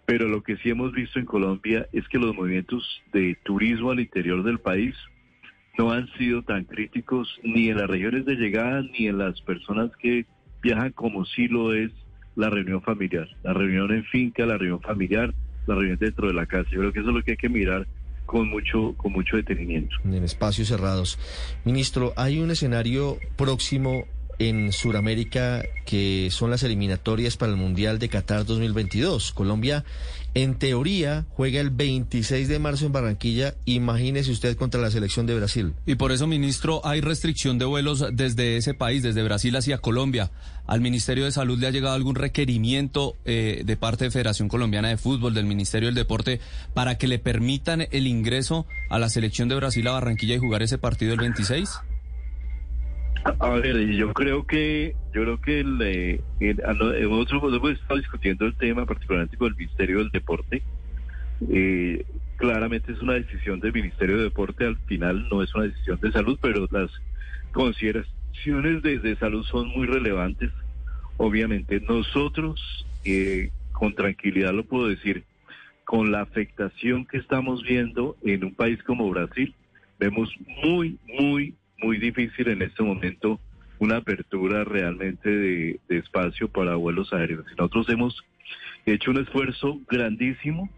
pero 0.06 0.28
lo 0.28 0.42
que 0.42 0.56
sí 0.58 0.70
hemos 0.70 0.94
visto 0.94 1.20
en 1.20 1.26
Colombia 1.26 1.88
es 1.92 2.08
que 2.08 2.18
los 2.18 2.34
movimientos 2.34 2.84
de 3.12 3.38
turismo 3.44 3.92
al 3.92 4.00
interior 4.00 4.44
del 4.44 4.60
país 4.60 4.96
no 5.78 5.92
han 5.92 6.08
sido 6.14 6.42
tan 6.42 6.64
críticos 6.64 7.28
ni 7.44 7.70
en 7.70 7.78
las 7.78 7.90
regiones 7.90 8.26
de 8.26 8.36
llegada 8.36 8.82
ni 8.82 9.08
en 9.08 9.18
las 9.18 9.42
personas 9.42 9.92
que 9.98 10.26
viajan 10.64 10.94
como 10.94 11.26
sí 11.26 11.50
lo 11.50 11.74
es 11.74 11.92
la 12.36 12.50
reunión 12.50 12.82
familiar, 12.82 13.28
la 13.44 13.54
reunión 13.54 13.92
en 13.92 14.06
finca, 14.06 14.46
la 14.46 14.58
reunión 14.58 14.82
familiar, 14.82 15.34
la 15.66 15.76
reunión 15.76 15.98
dentro 16.00 16.28
de 16.28 16.34
la 16.34 16.46
casa. 16.46 16.70
Yo 16.72 16.80
creo 16.80 16.94
que 16.94 17.00
eso 17.00 17.10
es 17.10 17.16
lo 17.16 17.22
que 17.24 17.32
hay 17.32 17.38
que 17.38 17.50
mirar 17.50 17.86
con 18.26 18.48
mucho, 18.50 18.94
con 18.96 19.12
mucho 19.12 19.36
detenimiento. 19.36 19.96
En 20.06 20.24
espacios 20.24 20.70
cerrados. 20.70 21.20
Ministro, 21.66 22.14
hay 22.16 22.40
un 22.40 22.52
escenario 22.52 23.18
próximo 23.36 24.06
en 24.40 24.72
Sudamérica 24.72 25.64
que 25.86 26.30
son 26.32 26.52
las 26.52 26.64
eliminatorias 26.64 27.38
para 27.38 27.52
el 27.52 27.58
Mundial 27.58 27.98
de 27.98 28.10
Qatar 28.10 28.46
2022. 28.46 29.32
Colombia, 29.32 29.86
en 30.34 30.56
teoría, 30.56 31.26
juega 31.32 31.62
el 31.62 31.70
26 31.70 32.48
de 32.48 32.60
marzo 32.60 32.86
en 32.86 32.92
Barranquilla. 32.92 33.56
Imagínese 33.66 34.32
usted 34.32 34.56
contra 34.58 34.82
la 34.82 34.92
selección 34.92 35.26
de 35.26 35.36
Brasil. 35.36 35.74
Y 35.86 35.96
por 35.96 36.12
eso, 36.12 36.28
ministro, 36.28 36.86
hay 36.86 37.02
restricción 37.02 37.58
de 37.58 37.66
vuelos 37.66 38.06
desde 38.12 38.58
ese 38.58 38.74
país, 38.74 39.02
desde 39.02 39.24
Brasil 39.24 39.56
hacia 39.56 39.80
Colombia. 39.80 40.30
¿Al 40.68 40.82
Ministerio 40.82 41.26
de 41.26 41.32
Salud 41.32 41.58
le 41.58 41.68
ha 41.68 41.72
llegado 41.72 41.96
algún 41.96 42.16
requerimiento 42.16 43.16
eh, 43.26 43.64
de 43.66 43.78
parte 43.78 44.06
de 44.06 44.12
Federación 44.12 44.50
Colombiana 44.50 44.90
de 44.90 44.98
Fútbol, 44.98 45.34
del 45.34 45.46
Ministerio 45.46 45.88
del 45.88 45.96
Deporte, 45.96 46.42
para 46.74 46.98
que 46.98 47.08
le 47.08 47.20
permitan 47.20 47.88
el 47.92 48.06
ingreso 48.06 48.66
a 48.90 49.00
la 49.00 49.10
selección 49.10 49.48
de 49.48 49.56
Brasil 49.56 49.88
a 49.88 49.94
Barranquilla 49.94 50.36
y 50.36 50.40
jugar 50.40 50.62
ese 50.62 50.78
partido 50.78 51.14
el 51.14 51.20
26? 51.20 51.70
A 53.24 53.50
ver, 53.50 53.78
yo 53.92 54.14
creo 54.14 54.46
que 54.46 54.96
yo 55.14 55.24
creo 55.24 55.42
que 55.42 55.64
nosotros 55.64 57.54
hemos 57.54 57.72
estado 57.72 57.98
discutiendo 58.00 58.46
el 58.46 58.56
tema, 58.56 58.86
particularmente 58.86 59.38
con 59.38 59.50
el 59.50 59.56
Ministerio 59.56 60.00
del 60.00 60.10
Deporte. 60.10 60.64
Eh, 61.50 62.06
claramente 62.38 62.92
es 62.92 63.02
una 63.02 63.14
decisión 63.14 63.60
del 63.60 63.74
Ministerio 63.74 64.18
de 64.18 64.24
Deporte, 64.24 64.66
al 64.66 64.78
final 64.86 65.28
no 65.30 65.44
es 65.44 65.54
una 65.56 65.66
decisión 65.66 66.00
de 66.02 66.12
salud, 66.12 66.38
pero 66.42 66.68
las 66.72 66.92
consideraciones 67.52 68.82
desde 68.84 69.16
salud 69.18 69.44
son 69.46 69.68
muy 69.70 69.88
relevantes. 69.88 70.52
Obviamente 71.18 71.82
nosotros, 71.82 72.86
eh, 73.04 73.52
con 73.72 73.94
tranquilidad 73.96 74.54
lo 74.54 74.64
puedo 74.64 74.88
decir, 74.88 75.24
con 75.84 76.12
la 76.12 76.22
afectación 76.22 77.06
que 77.06 77.18
estamos 77.18 77.64
viendo 77.64 78.16
en 78.24 78.44
un 78.44 78.54
país 78.54 78.82
como 78.84 79.10
Brasil, 79.10 79.54
vemos 80.00 80.30
muy, 80.64 80.98
muy, 81.20 81.56
muy 81.80 81.98
difícil 81.98 82.48
en 82.50 82.62
este 82.62 82.84
momento 82.84 83.40
una 83.80 83.98
apertura 83.98 84.64
realmente 84.64 85.30
de, 85.30 85.80
espacio 85.90 86.48
para 86.48 86.76
vuelos 86.76 87.14
aéreos. 87.14 87.46
Nosotros 87.58 87.90
hemos 87.90 88.24
hecho 88.86 89.12
un 89.12 89.20
esfuerzo 89.20 89.80
grandísimo 89.88 90.70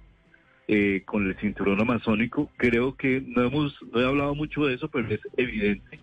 eh, 0.68 1.04
con 1.06 1.28
el 1.28 1.36
cinturón 1.38 1.80
amazónico. 1.80 2.52
Creo 2.58 2.96
que 2.96 3.24
no 3.26 3.44
hemos, 3.44 3.76
no 3.92 4.02
he 4.02 4.06
hablado 4.06 4.36
mucho 4.36 4.66
de 4.66 4.76
eso, 4.76 4.90
pero 4.90 5.08
es 5.10 5.22
evidente 5.38 6.00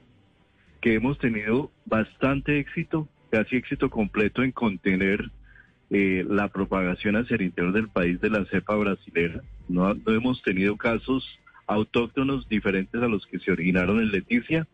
que 0.80 0.94
hemos 0.94 1.18
tenido 1.18 1.70
bastante 1.84 2.58
éxito, 2.58 3.08
casi 3.30 3.56
éxito 3.56 3.90
completo 3.90 4.42
en 4.42 4.52
contener 4.52 5.30
eh, 5.90 6.24
la 6.28 6.48
propagación 6.48 7.16
hacia 7.16 7.36
el 7.36 7.42
interior 7.42 7.72
del 7.72 7.88
país 7.88 8.20
de 8.20 8.30
la 8.30 8.44
cepa 8.46 8.74
brasilera. 8.76 9.42
No, 9.68 9.94
no 9.94 10.12
hemos 10.12 10.42
tenido 10.42 10.76
casos 10.76 11.38
autóctonos 11.66 12.48
diferentes 12.48 13.02
a 13.02 13.08
los 13.08 13.26
que 13.26 13.38
se 13.40 13.50
originaron 13.50 14.00
en 14.00 14.12
Leticia 14.12 14.66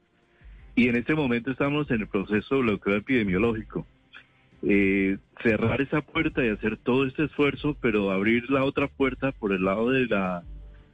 y 0.75 0.89
en 0.89 0.97
este 0.97 1.15
momento 1.15 1.51
estamos 1.51 1.91
en 1.91 2.03
el 2.03 2.09
proceso 2.09 2.57
de 2.57 2.63
bloqueo 2.63 2.97
epidemiológico. 2.97 3.87
Eh, 4.63 5.19
cerrar 5.43 5.81
esa 5.81 6.03
puerta 6.03 6.45
y 6.45 6.49
hacer 6.49 6.77
todo 6.77 7.05
este 7.05 7.25
esfuerzo, 7.25 7.77
pero 7.81 8.11
abrir 8.11 8.49
la 8.51 8.65
otra 8.65 8.87
puerta 8.87 9.33
por 9.33 9.53
el 9.53 9.65
lado 9.65 9.91
de 9.91 10.07
la 10.07 10.43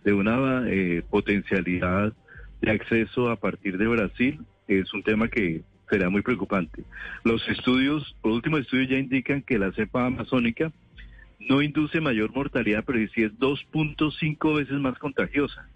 de 0.05 0.13
una 0.15 0.65
eh, 0.67 1.03
potencialidad 1.11 2.15
de 2.63 2.71
acceso 2.71 3.31
a 3.31 3.37
partir 3.37 3.77
de 3.77 3.87
Brasil 3.87 4.41
es 4.67 4.93
un 4.95 5.03
tema 5.03 5.29
que 5.29 5.63
será 5.91 6.09
muy 6.09 6.23
preocupante. 6.23 6.85
Los 7.25 7.47
estudios, 7.49 8.17
los 8.23 8.35
últimos 8.35 8.61
estudios 8.61 8.89
ya 8.89 8.99
indican 8.99 9.43
que 9.43 9.59
la 9.59 9.73
cepa 9.73 10.07
amazónica 10.07 10.73
no 11.41 11.63
induce 11.63 12.01
mayor 12.01 12.33
mortalidad, 12.35 12.85
pero 12.87 12.99
sí 13.15 13.23
es 13.23 13.33
2.5 13.39 14.57
veces 14.57 14.79
más 14.79 14.99
contagiosa, 14.99 15.69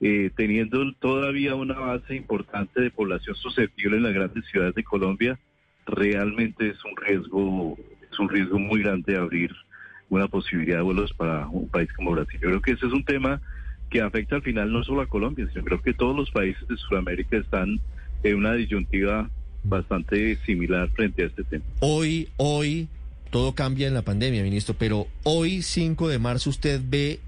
eh, 0.00 0.30
teniendo 0.36 0.92
todavía 0.94 1.54
una 1.54 1.78
base 1.78 2.14
importante 2.14 2.80
de 2.80 2.90
población 2.90 3.34
susceptible 3.36 3.96
en 3.96 4.04
las 4.04 4.14
grandes 4.14 4.44
ciudades 4.46 4.74
de 4.74 4.84
Colombia, 4.84 5.38
realmente 5.86 6.68
es 6.68 6.84
un 6.84 6.96
riesgo, 6.96 7.76
es 8.10 8.18
un 8.18 8.28
riesgo 8.28 8.58
muy 8.58 8.82
grande 8.82 9.16
abrir 9.16 9.52
una 10.08 10.28
posibilidad 10.28 10.76
de 10.76 10.82
vuelos 10.82 11.12
para 11.14 11.46
un 11.48 11.68
país 11.68 11.92
como 11.94 12.12
Brasil. 12.12 12.40
Yo 12.40 12.48
creo 12.48 12.62
que 12.62 12.72
ese 12.72 12.86
es 12.86 12.92
un 12.92 13.04
tema 13.04 13.40
que 13.90 14.00
afecta 14.00 14.36
al 14.36 14.42
final 14.42 14.72
no 14.72 14.84
solo 14.84 15.00
a 15.00 15.06
Colombia, 15.06 15.48
sino 15.52 15.64
creo 15.64 15.82
que 15.82 15.94
todos 15.94 16.14
los 16.14 16.30
países 16.30 16.66
de 16.68 16.76
Sudamérica 16.76 17.36
están 17.36 17.80
en 18.22 18.36
una 18.36 18.54
disyuntiva 18.54 19.30
bastante 19.64 20.36
similar 20.46 20.88
frente 20.90 21.22
a 21.22 21.26
este 21.26 21.44
tema. 21.44 21.64
Hoy, 21.80 22.28
hoy, 22.36 22.88
todo 23.30 23.52
cambia 23.52 23.86
en 23.86 23.94
la 23.94 24.02
pandemia, 24.02 24.42
ministro, 24.42 24.74
pero 24.78 25.06
hoy, 25.24 25.62
5 25.62 26.08
de 26.08 26.18
marzo, 26.18 26.50
usted 26.50 26.80
ve... 26.84 27.20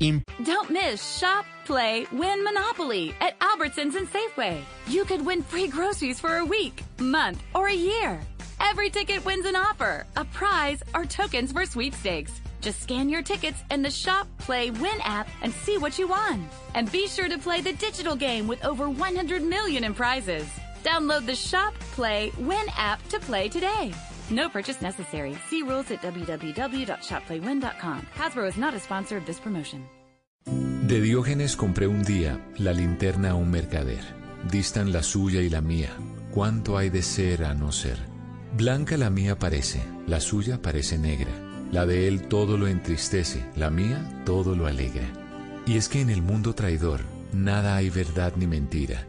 Don't 0.45 0.71
miss 0.71 1.19
Shop, 1.19 1.45
Play, 1.65 2.07
Win 2.13 2.43
Monopoly 2.43 3.15
at 3.21 3.39
Albertsons 3.41 3.97
and 3.97 4.09
Safeway. 4.09 4.61
You 4.89 5.05
could 5.05 5.25
win 5.25 5.43
free 5.43 5.69
groceries 5.69 6.19
for 6.19 6.39
a 6.39 6.45
week, 6.45 6.83
month, 6.99 7.43
or 7.55 7.69
a 7.69 7.75
year. 7.75 8.21
Every 8.61 8.91
ticket 8.91 9.25
wins 9.25 9.47
an 9.47 9.57
offer, 9.57 10.07
a 10.17 10.25
prize, 10.25 10.83
or 10.95 11.05
tokens 11.05 11.53
for 11.53 11.65
sweepstakes. 11.65 12.41
Just 12.61 12.83
scan 12.83 13.09
your 13.09 13.23
tickets 13.23 13.63
in 13.71 13.83
the 13.83 13.91
Shop, 13.91 14.27
Play, 14.39 14.71
Win 14.71 15.01
app 15.03 15.29
and 15.43 15.53
see 15.53 15.79
what 15.79 15.99
you 15.99 16.09
won. 16.09 16.47
And 16.75 16.93
be 16.93 17.07
sure 17.09 17.29
to 17.29 17.39
play 17.39 17.63
the 17.63 17.73
digital 17.73 18.15
game 18.15 18.47
with 18.47 18.65
over 18.65 18.89
100 18.89 19.43
million 19.43 19.85
in 19.85 19.95
prizes. 19.95 20.47
Download 20.85 21.25
the 21.25 21.35
Shop, 21.35 21.75
Play, 21.93 22.33
Win 22.39 22.67
app 22.77 23.07
to 23.09 23.19
play 23.21 23.49
today. 23.49 23.93
No 24.31 24.49
purchase 24.49 24.81
necessary. 24.81 25.37
See 25.49 25.63
rules 25.63 25.91
at 25.91 26.03
www.shopplaywin.com. 26.03 28.07
Hasbro 28.15 28.49
is 28.49 28.57
not 28.57 28.75
a 28.75 28.81
sponsor 28.81 29.17
of 29.17 29.27
this 29.27 29.41
promotion. 29.41 29.89
De 30.87 31.01
Diógenes 31.01 31.57
compré 31.57 31.87
un 31.87 32.03
día 32.03 32.41
la 32.59 32.73
linterna 32.73 33.31
a 33.31 33.35
un 33.35 33.51
mercader. 33.51 34.01
Distan 34.51 34.93
la 34.93 35.03
suya 35.03 35.41
y 35.41 35.49
la 35.49 35.61
mía. 35.61 35.91
¿Cuánto 36.33 36.79
hay 36.79 36.91
de 36.91 37.03
ser 37.03 37.45
a 37.45 37.55
no 37.55 37.73
ser? 37.73 37.99
Blanca 38.57 38.97
la 38.97 39.11
mía 39.11 39.39
parece, 39.39 39.83
la 40.07 40.21
suya 40.21 40.63
parece 40.63 40.99
negra. 40.99 41.31
La 41.71 41.87
de 41.87 42.09
él 42.09 42.23
todo 42.23 42.57
lo 42.57 42.67
entristece, 42.67 43.45
la 43.55 43.71
mía 43.71 44.23
todo 44.25 44.57
lo 44.57 44.67
alegra. 44.67 45.09
Y 45.67 45.77
es 45.77 45.89
que 45.89 46.01
en 46.01 46.11
el 46.11 46.23
mundo 46.23 46.55
traidor 46.55 47.03
nada 47.33 47.77
hay 47.77 47.91
verdad 47.91 48.33
ni 48.37 48.47
mentira. 48.47 49.07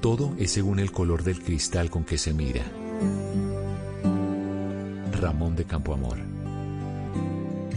Todo 0.00 0.34
es 0.38 0.52
según 0.52 0.78
el 0.78 0.92
color 0.92 1.24
del 1.24 1.42
cristal 1.42 1.90
con 1.90 2.04
que 2.04 2.18
se 2.18 2.32
mira. 2.32 2.62
Ramón 5.24 5.56
de 5.56 5.64
Campoamor. 5.64 6.18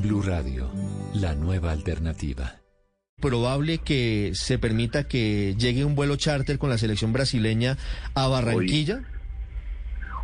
Blue 0.03 0.21
Radio, 0.21 0.69
la 1.15 1.33
nueva 1.33 1.71
alternativa. 1.71 2.57
Probable 3.21 3.77
que 3.77 4.31
se 4.33 4.59
permita 4.59 5.07
que 5.07 5.55
llegue 5.57 5.85
un 5.85 5.95
vuelo 5.95 6.17
charter 6.17 6.57
con 6.57 6.69
la 6.69 6.77
selección 6.77 7.13
brasileña 7.13 7.77
a 8.15 8.27
Barranquilla. 8.27 9.01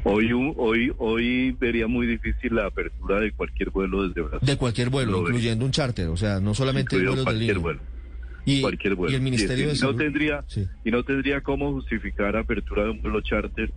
Hoy, 0.04 0.34
un- 0.34 0.54
hoy, 0.58 0.92
hoy 0.98 1.52
vería 1.54 1.88
muy 1.88 2.08
difícil 2.08 2.56
la 2.56 2.66
apertura 2.66 3.22
de 3.22 3.32
cualquier 3.32 3.70
vuelo 3.70 4.06
desde 4.06 4.20
Brasil. 4.22 4.46
De 4.46 4.58
cualquier 4.58 4.90
vuelo, 4.90 5.14
Lo 5.14 5.20
incluyendo 5.22 5.64
un 5.64 5.72
charter, 5.72 6.10
o 6.10 6.18
sea, 6.18 6.42
no 6.42 6.54
solamente 6.54 6.98
vuelos 6.98 7.24
de 7.24 7.34
línea. 7.36 7.58
vuelo. 7.58 7.80
Y, 8.44 8.60
cualquier 8.60 8.96
vuelo. 8.96 9.14
y 9.14 9.16
el 9.16 9.22
Ministerio 9.22 9.64
Y 9.64 9.68
de 9.70 9.74
que 9.76 9.80
no 9.86 9.96
tendría 9.96 10.44
Sí. 10.48 10.68
y 10.84 10.92
no 10.92 11.04
tendría 11.06 11.40
cómo 11.40 11.72
justificar 11.72 12.36
apertura 12.36 12.84
de 12.84 12.90
un 12.90 13.02
vuelo 13.02 13.22
charter 13.22 13.72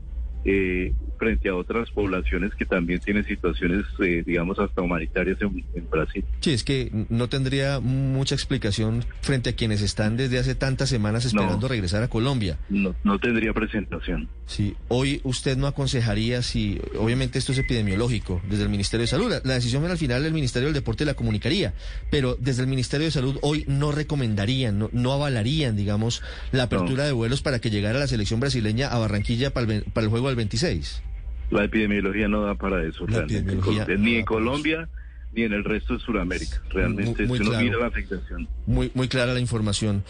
eh, 0.49 0.93
frente 1.19 1.49
a 1.49 1.55
otras 1.57 1.91
poblaciones 1.91 2.55
que 2.55 2.65
también 2.67 3.01
tienen 3.01 3.25
situaciones, 3.25 3.85
eh, 3.99 4.23
digamos, 4.25 4.59
hasta 4.59 4.81
humanitarias 4.83 5.39
en, 5.43 5.65
en 5.75 5.91
Brasil. 5.91 6.25
Sí, 6.41 6.53
es 6.53 6.63
que 6.63 6.91
no 7.09 7.29
tendría 7.29 7.81
mucha 7.81 8.35
explicación 8.35 9.05
frente 9.23 9.51
a 9.51 9.53
quienes 9.55 9.83
están 9.83 10.17
desde 10.17 10.39
hace 10.39 10.55
tantas 10.55 10.89
semanas 10.89 11.25
esperando 11.25 11.67
regresar 11.69 12.03
a 12.03 12.09
Colombia. 12.09 12.59
No, 12.69 12.95
no 13.03 13.19
tendría 13.19 13.53
presentación. 13.53 14.29
Sí, 14.47 14.77
hoy 14.89 15.21
usted 15.25 15.57
no 15.57 15.67
aconsejaría 15.67 16.43
si, 16.43 16.81
obviamente 16.99 17.39
esto 17.41 17.51
es 17.53 17.59
epidemiológico, 17.59 18.41
desde 18.49 18.63
el 18.63 18.69
Ministerio 18.69 19.03
de 19.03 19.09
Salud. 19.09 19.31
La, 19.31 19.41
la 19.43 19.55
decisión 19.55 19.85
al 19.87 19.99
final 19.99 20.25
el 20.25 20.33
Ministerio 20.33 20.67
del 20.69 20.75
Deporte 20.75 21.05
la 21.05 21.15
comunicaría, 21.15 21.75
pero 22.11 22.37
desde 22.39 22.63
el 22.63 22.69
Ministerio 22.69 23.07
de 23.07 23.11
Salud 23.11 23.39
hoy 23.43 23.65
no 23.67 23.91
recomendarían, 23.91 24.79
no, 24.79 24.91
no 24.93 25.13
avalarían, 25.13 25.77
digamos, 25.77 26.23
la 26.53 26.65
apertura 26.65 27.05
de 27.05 27.13
vuelos 27.13 27.43
para 27.43 27.59
que 27.59 27.71
llegara 27.71 27.99
la 27.99 28.07
selección 28.07 28.39
brasileña 28.39 28.89
a 28.89 28.99
Barranquilla 28.99 29.51
para 29.53 29.63
el, 29.63 29.67
ve- 29.81 29.85
para 29.93 30.05
el 30.05 30.11
juego 30.11 30.29
del 30.29 30.36
26. 30.37 31.03
La 31.51 31.65
epidemiología 31.65 32.29
no 32.29 32.43
da 32.43 32.55
para 32.57 32.85
eso, 32.85 33.07
realmente, 33.07 33.97
ni 33.99 34.17
en 34.17 34.25
Colombia 34.25 34.89
ni 35.33 35.43
en 35.43 35.53
el 35.53 35.65
resto 35.65 35.95
de 35.95 36.01
Sudamérica. 36.01 36.63
Realmente, 36.71 37.27
Muy- 37.27 37.29
muy 37.29 37.39
si 37.39 37.43
uno 37.43 37.51
claro. 37.51 37.65
mira 37.67 37.79
la 37.79 37.87
afectación. 37.89 38.49
Muy, 38.67 38.91
muy 38.95 39.07
clara 39.09 39.35
la 39.35 39.41
información. 39.41 40.03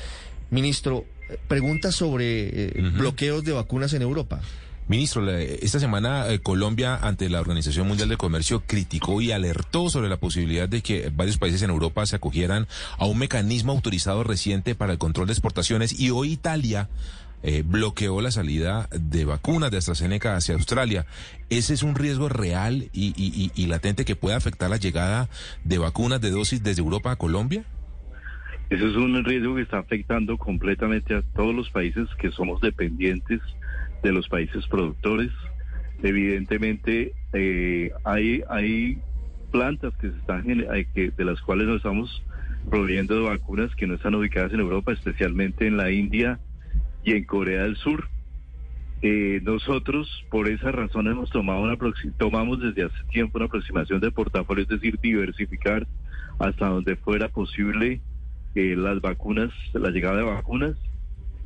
Ministro, 0.51 1.05
pregunta 1.49 1.91
sobre 1.91 2.69
eh, 2.79 2.83
bloqueos 2.97 3.43
de 3.45 3.53
vacunas 3.53 3.93
en 3.95 4.03
Europa. 4.03 4.41
Ministro, 4.89 5.29
esta 5.29 5.81
semana 5.81 6.29
eh, 6.29 6.39
Colombia 6.39 6.95
ante 6.95 7.29
la 7.29 7.41
Organización 7.41 7.89
Mundial 7.89 8.09
de 8.09 8.17
Comercio 8.17 8.63
criticó 8.69 9.21
y 9.21 9.33
alertó 9.33 9.91
sobre 9.91 10.09
la 10.09 10.19
posibilidad 10.19 10.69
de 10.69 10.81
que 10.81 11.11
varios 11.13 11.39
países 11.39 11.61
en 11.63 11.71
Europa 11.71 12.07
se 12.07 12.15
acogieran 12.15 12.69
a 12.97 13.07
un 13.07 13.19
mecanismo 13.19 13.73
autorizado 13.73 14.23
reciente 14.23 14.77
para 14.77 14.93
el 14.93 14.99
control 14.99 15.27
de 15.27 15.33
exportaciones 15.33 15.99
y 15.99 16.11
hoy 16.11 16.31
Italia 16.31 16.89
eh, 17.49 17.63
bloqueó 17.65 18.21
la 18.21 18.33
salida 18.33 18.89
de 18.91 19.25
vacunas 19.25 19.71
de 19.71 19.79
AstraZeneca 19.79 20.35
hacia 20.35 20.57
Australia. 20.57 21.07
¿Ese 21.49 21.75
es 21.75 21.83
un 21.85 21.95
riesgo 21.95 22.29
real 22.29 22.89
y, 22.93 23.15
y- 23.17 23.33
y- 23.45 23.53
y 23.55 23.67
latente 23.69 24.05
que 24.05 24.17
puede 24.17 24.35
afectar 24.35 24.69
la 24.69 24.79
llegada 24.79 25.29
de 25.63 25.79
vacunas 25.79 26.21
de 26.21 26.31
dosis 26.33 26.63
desde 26.63 26.83
Europa 26.83 27.13
a 27.13 27.17
Colombia? 27.17 27.65
Eso 28.69 28.89
es 28.89 28.97
un 28.97 29.23
riesgo 29.25 29.55
que 29.55 29.63
está 29.63 29.79
afectando 29.79 30.37
completamente 30.39 31.15
a 31.15 31.23
todos 31.37 31.55
los 31.55 31.71
países 31.71 32.09
que 32.19 32.33
somos 32.33 32.61
dependientes 32.61 33.41
de 34.03 34.11
los 34.13 34.29
países 34.29 34.67
productores. 34.67 35.31
Evidentemente, 36.03 37.15
eh, 37.33 37.93
hay, 38.05 38.43
hay 38.51 38.99
plantas 39.53 39.95
que 40.01 40.11
se 40.11 40.17
están 40.19 40.45
hay 40.71 40.85
que, 40.87 41.11
de 41.17 41.25
las 41.25 41.41
cuales 41.43 41.69
nos 41.69 41.77
estamos 41.77 42.23
proveyendo 42.69 43.23
vacunas 43.23 43.75
que 43.77 43.87
no 43.87 43.95
están 43.95 44.17
ubicadas 44.17 44.53
en 44.53 44.59
Europa, 44.61 44.93
especialmente 44.93 45.69
en 45.69 45.77
la 45.77 45.93
India 45.93 46.41
y 47.07 47.13
en 47.13 47.25
Corea 47.25 47.63
del 47.63 47.77
Sur. 47.77 48.09
Eh, 49.01 49.41
nosotros, 49.45 50.25
por 50.29 50.49
esa 50.49 50.73
razón, 50.73 51.07
hemos 51.07 51.31
tomado 51.31 51.63
una 51.63 51.79
tomamos 52.19 52.61
desde 52.61 52.83
hace 52.83 53.05
tiempo 53.13 53.39
una 53.39 53.47
aproximación 53.47 54.01
de 54.01 54.11
portafolio, 54.11 54.65
es 54.65 54.69
decir, 54.69 54.99
diversificar 55.01 55.87
hasta 56.39 56.67
donde 56.67 56.97
fuera 56.97 57.29
posible 57.29 58.01
eh, 58.57 58.75
las 58.77 59.01
vacunas, 59.01 59.53
la 59.73 59.91
llegada 59.91 60.17
de 60.17 60.23
vacunas. 60.25 60.77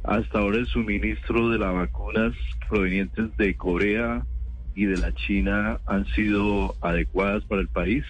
Hasta 0.02 0.38
ahora 0.38 0.56
el 0.56 0.66
suministro 0.66 1.50
de 1.50 1.58
las 1.58 1.74
vacunas 1.74 2.32
provenientes 2.68 3.36
de 3.36 3.54
Corea 3.54 4.24
y 4.74 4.86
de 4.86 4.96
la 4.96 5.12
China 5.12 5.78
han 5.86 6.06
sido 6.06 6.74
adecuadas 6.80 7.44
para 7.44 7.60
el 7.60 7.68
país, 7.68 8.02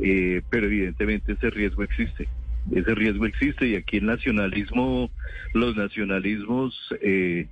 eh, 0.00 0.42
pero 0.50 0.66
evidentemente 0.66 1.34
ese 1.34 1.50
riesgo 1.50 1.84
existe. 1.84 2.26
Ese 2.74 2.94
riesgo 2.94 3.26
existe 3.26 3.66
y 3.68 3.74
aquí 3.76 3.96
el 3.98 4.06
nacionalismo, 4.06 5.10
los 5.54 5.76
nacionalismos 5.76 6.74
eh, 7.02 7.48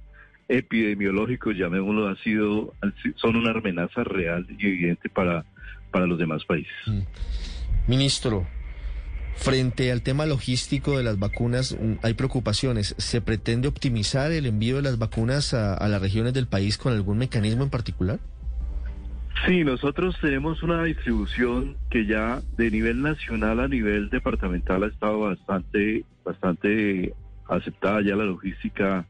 epidemiológicos, 0.49 1.57
llamémoslo, 1.57 2.09
ha 2.09 2.17
sido, 2.23 2.75
han 2.81 2.95
si- 3.03 3.13
son 3.17 3.37
una 3.37 3.51
amenaza 3.53 4.05
real 4.05 4.47
y 4.59 4.67
evidente 4.67 5.09
para, 5.09 5.45
para 5.91 6.07
los 6.07 6.19
demás 6.19 6.45
países. 6.45 6.73
Ministro, 7.87 8.47
frente 9.37 9.91
al 9.93 10.03
tema 10.03 10.27
logístico 10.27 10.97
de 10.99 11.05
las 11.05 11.19
vacunas, 11.19 11.77
mm, 11.81 11.95
hay 12.03 12.15
preocupaciones. 12.15 12.95
¿Se 12.99 13.21
pretende 13.21 13.69
optimizar 13.69 14.31
el 14.33 14.47
envío 14.47 14.77
de 14.77 14.83
las 14.83 14.99
vacunas 14.99 15.55
a 15.55 15.87
las 15.89 16.01
regiones 16.01 16.35
del 16.35 16.47
país 16.47 16.77
con 16.79 16.93
algún 16.93 17.19
mecanismo 17.19 17.65
en 17.65 17.71
particular? 17.71 18.19
Sí, 19.47 19.65
nosotros 19.65 20.17
tenemos 20.21 20.63
una 20.63 20.83
distribución 20.85 21.77
que 21.91 22.07
ya 22.07 22.41
de 22.57 22.71
nivel 22.71 23.01
nacional 23.03 23.61
a 23.61 23.69
nivel 23.69 24.11
departamental 24.11 24.83
ha 24.83 24.89
estado 24.89 25.21
bastante, 25.21 26.05
bastante 26.25 27.15
aceptada. 27.49 28.03
Ya 28.03 28.17
la 28.17 28.25
logística 28.25 29.07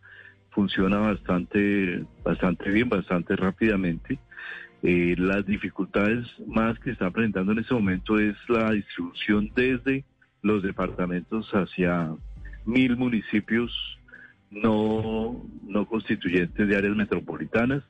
funciona 0.50 0.98
bastante, 0.98 2.04
bastante 2.22 2.70
bien, 2.70 2.88
bastante 2.88 3.36
rápidamente. 3.36 4.18
Eh, 4.82 5.16
las 5.18 5.44
dificultades 5.44 6.26
más 6.46 6.78
que 6.78 6.90
está 6.90 7.10
presentando 7.10 7.52
en 7.52 7.58
este 7.58 7.74
momento 7.74 8.18
es 8.18 8.36
la 8.48 8.70
distribución 8.70 9.50
desde 9.56 10.04
los 10.42 10.62
departamentos 10.62 11.50
hacia 11.52 12.14
mil 12.64 12.96
municipios 12.96 13.72
no, 14.50 15.44
no 15.66 15.86
constituyentes 15.86 16.68
de 16.68 16.76
áreas 16.76 16.94
metropolitanas 16.94 17.82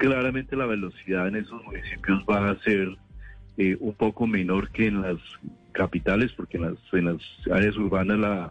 claramente 0.00 0.56
la 0.56 0.64
velocidad 0.64 1.28
en 1.28 1.36
esos 1.36 1.62
municipios 1.62 2.24
va 2.28 2.50
a 2.50 2.58
ser 2.60 2.96
eh, 3.58 3.76
un 3.80 3.92
poco 3.92 4.26
menor 4.26 4.70
que 4.70 4.86
en 4.86 5.02
las 5.02 5.18
capitales, 5.72 6.32
porque 6.32 6.56
en 6.56 6.62
las, 6.64 6.74
en 6.92 7.04
las 7.04 7.22
áreas 7.52 7.76
urbanas 7.76 8.18
la, 8.18 8.50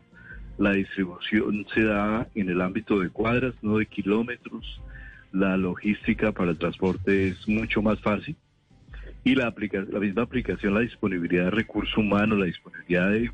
la 0.60 0.72
distribución 0.74 1.66
se 1.74 1.84
da 1.86 2.28
en 2.36 2.50
el 2.50 2.62
ámbito 2.62 3.00
de 3.00 3.10
cuadras, 3.10 3.56
no 3.64 3.78
de 3.80 3.88
kilómetros. 3.88 4.80
La 5.32 5.58
logística 5.58 6.32
para 6.32 6.52
el 6.52 6.58
transporte 6.60 7.30
es 7.30 7.47
mucho 7.47 7.82
más 7.82 8.00
fácil. 8.00 8.36
Y 9.24 9.34
la, 9.34 9.47
aplica- 9.47 9.86
la 9.91 10.00
misma 10.00 10.22
aplicación, 10.22 10.76
la 10.76 10.82
disponibilidad 10.82 11.45
de 11.45 11.52
recursos 11.52 11.97
humanos, 11.97 12.38
la 12.38 12.45
disponibilidad 12.45 13.10
de, 13.10 13.32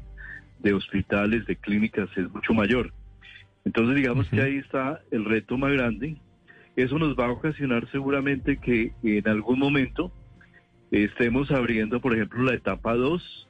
de 0.60 0.74
hospitales, 0.74 1.46
de 1.48 1.58
clínicas 1.58 2.08
es 2.16 2.32
mucho 2.32 2.54
mayor. 2.54 2.94
Entonces 3.66 3.94
digamos 3.98 4.30
que 4.30 4.42
ahí 4.42 4.56
está 4.58 5.02
el 5.12 5.26
reto 5.26 5.58
más 5.58 5.74
grande. 5.74 6.16
Eso 6.76 7.00
nos 7.00 7.16
va 7.18 7.28
a 7.28 7.32
ocasionar 7.32 7.90
seguramente 7.92 8.58
que 8.58 8.92
en 9.04 9.28
algún 9.28 9.60
momento 9.60 10.12
estemos 10.92 11.52
abriendo, 11.52 12.02
por 12.02 12.14
ejemplo, 12.14 12.44
la 12.44 12.54
etapa 12.54 12.96
2 12.96 13.48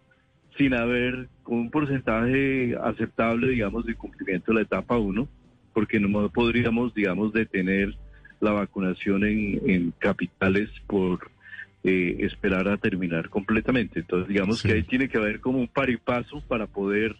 sin 0.57 0.73
haber 0.73 1.27
un 1.45 1.69
porcentaje 1.69 2.75
aceptable, 2.81 3.49
digamos, 3.49 3.85
de 3.85 3.95
cumplimiento 3.95 4.51
de 4.51 4.55
la 4.55 4.61
etapa 4.61 4.97
1, 4.97 5.27
porque 5.73 5.99
no 5.99 6.29
podríamos, 6.29 6.93
digamos, 6.93 7.33
detener 7.33 7.95
la 8.39 8.51
vacunación 8.51 9.25
en, 9.25 9.61
en 9.69 9.91
capitales 9.99 10.69
por 10.87 11.29
eh, 11.83 12.17
esperar 12.25 12.67
a 12.67 12.77
terminar 12.77 13.29
completamente. 13.29 13.99
Entonces, 13.99 14.27
digamos 14.27 14.63
que 14.63 14.73
ahí 14.73 14.83
tiene 14.83 15.09
que 15.09 15.17
haber 15.17 15.39
como 15.39 15.59
un 15.59 15.67
par 15.67 15.89
y 15.89 15.97
paso 15.97 16.41
para 16.47 16.67
poder 16.67 17.15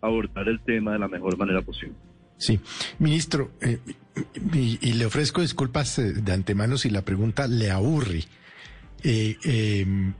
abordar 0.00 0.48
el 0.48 0.60
tema 0.60 0.92
de 0.92 0.98
la 0.98 1.08
mejor 1.08 1.36
manera 1.36 1.62
posible. 1.62 1.94
Sí, 2.38 2.60
ministro, 2.98 3.50
eh, 3.60 3.78
y, 4.52 4.92
le 4.92 5.06
ofrezco 5.06 5.40
disculpas 5.42 5.98
eh, 5.98 6.12
de 6.12 6.32
antemano 6.32 6.78
si 6.78 6.90
la 6.90 7.02
pregunta 7.02 7.46
le 7.46 7.70
aburre. 7.70 8.24
Eh, 9.02 9.36
eh, 9.44 10.12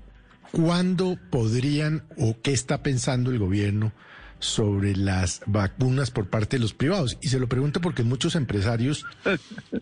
¿cuándo 0.53 1.19
podrían 1.31 2.05
o 2.17 2.37
qué 2.41 2.53
está 2.53 2.83
pensando 2.83 3.31
el 3.31 3.39
gobierno 3.39 3.93
sobre 4.41 4.95
las 4.97 5.41
vacunas 5.47 6.11
por 6.11 6.27
parte 6.29 6.57
de 6.57 6.61
los 6.63 6.73
privados? 6.75 7.19
Y 7.21 7.29
se 7.29 7.41
lo 7.41 7.49
pregunto 7.49 7.81
porque 7.81 8.03
muchos 8.03 8.35
empresarios 8.37 9.05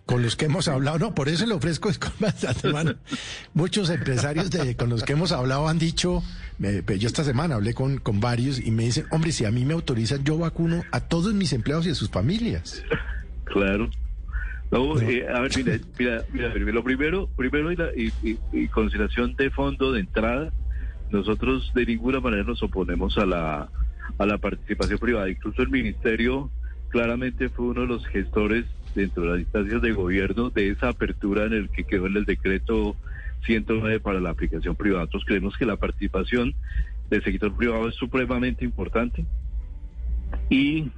con 0.07 0.23
los 0.23 0.37
que 0.37 0.47
hemos 0.47 0.69
hablado, 0.69 0.99
no, 0.99 1.15
por 1.15 1.29
eso 1.29 1.45
le 1.47 1.55
ofrezco 1.55 1.89
disculpas 1.89 2.45
a 2.45 2.55
tu 2.55 2.69
hermano. 2.69 2.95
Muchos 3.55 3.91
empresarios 3.91 4.51
de, 4.51 4.77
con 4.77 4.89
los 4.89 5.03
que 5.03 5.13
hemos 5.13 5.33
hablado 5.33 5.69
han 5.69 5.79
dicho, 5.79 6.23
me- 6.59 6.83
pues 6.83 6.99
yo 7.01 7.07
esta 7.07 7.25
semana 7.25 7.57
hablé 7.57 7.75
con, 7.75 7.99
con 7.99 8.21
varios 8.21 8.59
y 8.59 8.71
me 8.71 8.85
dicen, 8.85 9.07
hombre, 9.11 9.33
si 9.33 9.45
a 9.45 9.51
mí 9.51 9.65
me 9.65 9.75
autorizan, 9.75 10.25
yo 10.25 10.39
vacuno 10.39 10.83
a 10.93 11.01
todos 11.01 11.35
mis 11.35 11.53
empleados 11.53 11.87
y 11.87 11.91
a 11.91 11.95
sus 11.95 12.09
familias. 12.11 12.83
Claro. 13.45 13.91
No, 14.71 14.99
eh, 15.01 15.25
a 15.33 15.41
ver, 15.41 15.53
mira, 15.57 15.79
mira, 15.99 16.25
mira, 16.33 16.49
mira, 16.55 16.73
lo 16.73 16.83
primero, 16.83 17.29
primero 17.37 17.71
y, 17.71 17.77
la, 17.77 17.87
y, 17.97 18.13
y- 18.29 18.39
y 18.53 18.67
consideración 18.69 19.37
de 19.37 19.49
fondo 19.51 19.93
de 19.93 20.01
entrada, 20.01 20.53
nosotros 21.11 21.71
de 21.75 21.87
ninguna 21.87 22.19
manera 22.19 22.43
nos 22.43 22.61
oponemos 22.65 23.17
a 23.17 23.27
la, 23.27 23.69
a 24.19 24.27
la 24.27 24.39
participación 24.39 24.99
privada. 24.99 25.29
Incluso 25.29 25.63
el 25.63 25.69
ministerio 25.71 26.51
claramente 26.91 27.49
fue 27.49 27.67
uno 27.67 27.83
de 27.83 27.87
los 27.89 28.07
gestores 28.09 28.65
dentro 28.95 29.25
de 29.25 29.29
las 29.31 29.41
instancias 29.41 29.83
de 29.83 29.93
gobierno 29.93 30.51
de 30.51 30.71
esa 30.71 30.89
apertura 30.89 31.45
en 31.45 31.53
el 31.53 31.69
que 31.71 31.85
quedó 31.85 32.07
en 32.07 32.17
el 32.17 32.25
decreto 32.25 32.97
109 33.45 34.01
para 34.01 34.21
la 34.21 34.31
aplicación 34.31 34.75
privada. 34.75 35.03
Nosotros 35.03 35.25
creemos 35.27 35.57
que 35.57 35.67
la 35.67 35.77
participación 35.77 36.55
del 37.11 37.23
sector 37.23 37.55
privado 37.55 37.89
es 37.89 37.95
supremamente 37.95 38.65
importante 38.65 39.25
y 40.49 40.91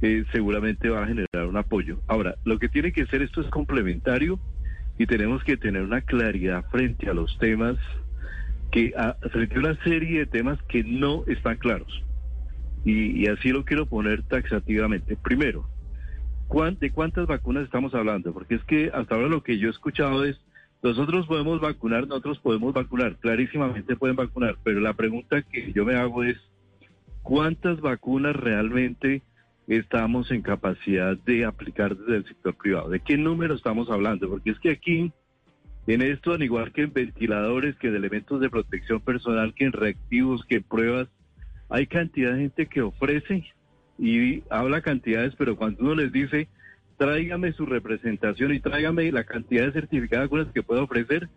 eh, 0.00 0.24
seguramente 0.32 0.88
va 0.88 1.04
a 1.04 1.06
generar 1.06 1.46
un 1.48 1.56
apoyo. 1.56 2.00
Ahora, 2.06 2.36
lo 2.44 2.58
que 2.58 2.68
tiene 2.68 2.92
que 2.92 3.06
ser 3.06 3.22
esto 3.22 3.40
es 3.40 3.48
complementario 3.48 4.38
y 4.98 5.06
tenemos 5.06 5.44
que 5.44 5.56
tener 5.56 5.82
una 5.82 6.00
claridad 6.00 6.64
frente 6.70 7.08
a 7.08 7.14
los 7.14 7.36
temas 7.38 7.76
que 8.72 8.92
a- 8.96 9.14
frente 9.30 9.56
a 9.56 9.58
una 9.60 9.84
serie 9.84 10.20
de 10.20 10.26
temas 10.26 10.60
que 10.68 10.82
no 10.84 11.24
están 11.26 11.56
claros. 11.56 12.02
Y, 12.88 13.22
y 13.22 13.26
así 13.26 13.50
lo 13.50 13.66
quiero 13.66 13.84
poner 13.84 14.22
taxativamente. 14.22 15.14
Primero, 15.16 15.68
¿cuán- 16.46 16.78
¿de 16.78 16.90
cuántas 16.90 17.26
vacunas 17.26 17.64
estamos 17.64 17.94
hablando? 17.94 18.32
Porque 18.32 18.54
es 18.54 18.64
que 18.64 18.90
hasta 18.94 19.14
ahora 19.14 19.28
lo 19.28 19.42
que 19.42 19.58
yo 19.58 19.68
he 19.68 19.70
escuchado 19.70 20.24
es, 20.24 20.40
nosotros 20.82 21.26
podemos 21.26 21.60
vacunar, 21.60 22.06
nosotros 22.06 22.38
podemos 22.38 22.72
vacunar, 22.72 23.16
clarísimamente 23.16 23.94
pueden 23.96 24.16
vacunar, 24.16 24.56
pero 24.64 24.80
la 24.80 24.94
pregunta 24.94 25.42
que 25.42 25.70
yo 25.74 25.84
me 25.84 25.96
hago 25.96 26.24
es, 26.24 26.38
¿cuántas 27.22 27.78
vacunas 27.82 28.34
realmente 28.34 29.20
estamos 29.66 30.30
en 30.30 30.40
capacidad 30.40 31.14
de 31.18 31.44
aplicar 31.44 31.94
desde 31.94 32.16
el 32.16 32.24
sector 32.24 32.54
privado? 32.56 32.88
¿De 32.88 33.00
qué 33.00 33.18
número 33.18 33.54
estamos 33.54 33.90
hablando? 33.90 34.30
Porque 34.30 34.50
es 34.52 34.58
que 34.60 34.70
aquí, 34.70 35.12
en 35.86 36.00
esto, 36.00 36.32
al 36.32 36.42
igual 36.42 36.72
que 36.72 36.84
en 36.84 36.92
ventiladores, 36.94 37.76
que 37.76 37.88
en 37.88 37.96
elementos 37.96 38.40
de 38.40 38.48
protección 38.48 39.00
personal, 39.02 39.52
que 39.52 39.64
en 39.66 39.72
reactivos, 39.72 40.42
que 40.46 40.56
en 40.56 40.62
pruebas, 40.62 41.08
hay 41.68 41.86
cantidad 41.86 42.32
de 42.32 42.40
gente 42.40 42.66
que 42.66 42.82
ofrece 42.82 43.44
y 43.98 44.42
habla 44.50 44.80
cantidades, 44.80 45.34
pero 45.36 45.56
cuando 45.56 45.82
uno 45.82 45.94
les 45.96 46.12
dice, 46.12 46.48
tráigame 46.96 47.52
su 47.52 47.66
representación 47.66 48.54
y 48.54 48.60
tráigame 48.60 49.10
la 49.12 49.24
cantidad 49.24 49.66
de 49.66 49.72
certificados 49.72 50.22
de 50.22 50.26
vacunas 50.26 50.52
que 50.54 50.62
pueda 50.62 50.82
ofrecer, 50.82 51.28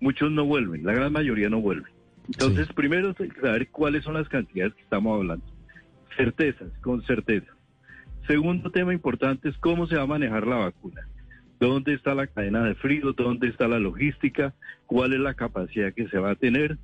muchos 0.00 0.30
no 0.30 0.44
vuelven, 0.44 0.84
la 0.84 0.92
gran 0.92 1.12
mayoría 1.12 1.48
no 1.48 1.60
vuelven. 1.60 1.92
Entonces, 2.26 2.68
primero 2.74 3.14
hay 3.18 3.28
que 3.28 3.40
saber 3.40 3.68
cuáles 3.70 4.04
son 4.04 4.14
las 4.14 4.28
cantidades 4.28 4.74
que 4.74 4.82
estamos 4.82 5.18
hablando. 5.18 5.44
Certezas, 6.16 6.70
con 6.80 7.02
certeza. 7.02 7.52
Segundo 8.26 8.70
tema 8.70 8.92
importante 8.92 9.48
es 9.48 9.56
cómo 9.58 9.86
se 9.86 9.96
va 9.96 10.02
a 10.02 10.06
manejar 10.06 10.46
la 10.46 10.56
vacuna. 10.56 11.08
¿Dónde 11.58 11.94
está 11.94 12.14
la 12.14 12.26
cadena 12.26 12.64
de 12.64 12.74
frío? 12.74 13.12
¿Dónde 13.12 13.48
está 13.48 13.66
la 13.66 13.78
logística? 13.78 14.54
¿Cuál 14.86 15.12
es 15.12 15.20
la 15.20 15.34
capacidad 15.34 15.92
que 15.92 16.08
se 16.08 16.18
va 16.18 16.30
a 16.30 16.36
tener? 16.36 16.78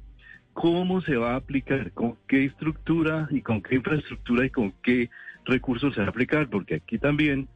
¿Cómo 0.56 1.02
se 1.02 1.18
va 1.18 1.32
a 1.32 1.36
aplicar? 1.36 1.92
¿Con 1.92 2.16
qué 2.26 2.46
estructura 2.46 3.28
y 3.30 3.42
con 3.42 3.60
qué 3.60 3.74
infraestructura 3.74 4.46
y 4.46 4.48
con 4.48 4.72
qué 4.82 5.10
recursos 5.44 5.92
se 5.92 6.00
va 6.00 6.06
a 6.06 6.08
aplicar? 6.08 6.48
Porque 6.48 6.76
aquí 6.76 6.98
también 6.98 7.46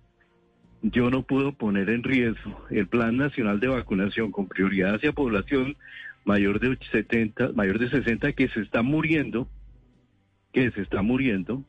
yo 0.83 1.09
no 1.09 1.23
puedo 1.23 1.53
poner 1.53 1.89
en 1.89 2.03
riesgo 2.03 2.63
el 2.69 2.89
Plan 2.89 3.17
Nacional 3.17 3.59
de 3.59 3.69
Vacunación 3.69 4.31
con 4.31 4.49
prioridad 4.49 4.97
hacia 4.97 5.13
población 5.13 5.79
mayor 6.27 6.61
de 6.61 6.77
70, 6.93 7.53
mayor 7.53 7.79
de 7.79 7.89
60 7.89 8.35
que 8.35 8.49
se 8.49 8.61
está 8.61 8.83
muriendo, 8.83 9.49
que 10.53 10.71
se 10.71 10.83
está 10.83 11.01
muriendo 11.01 11.65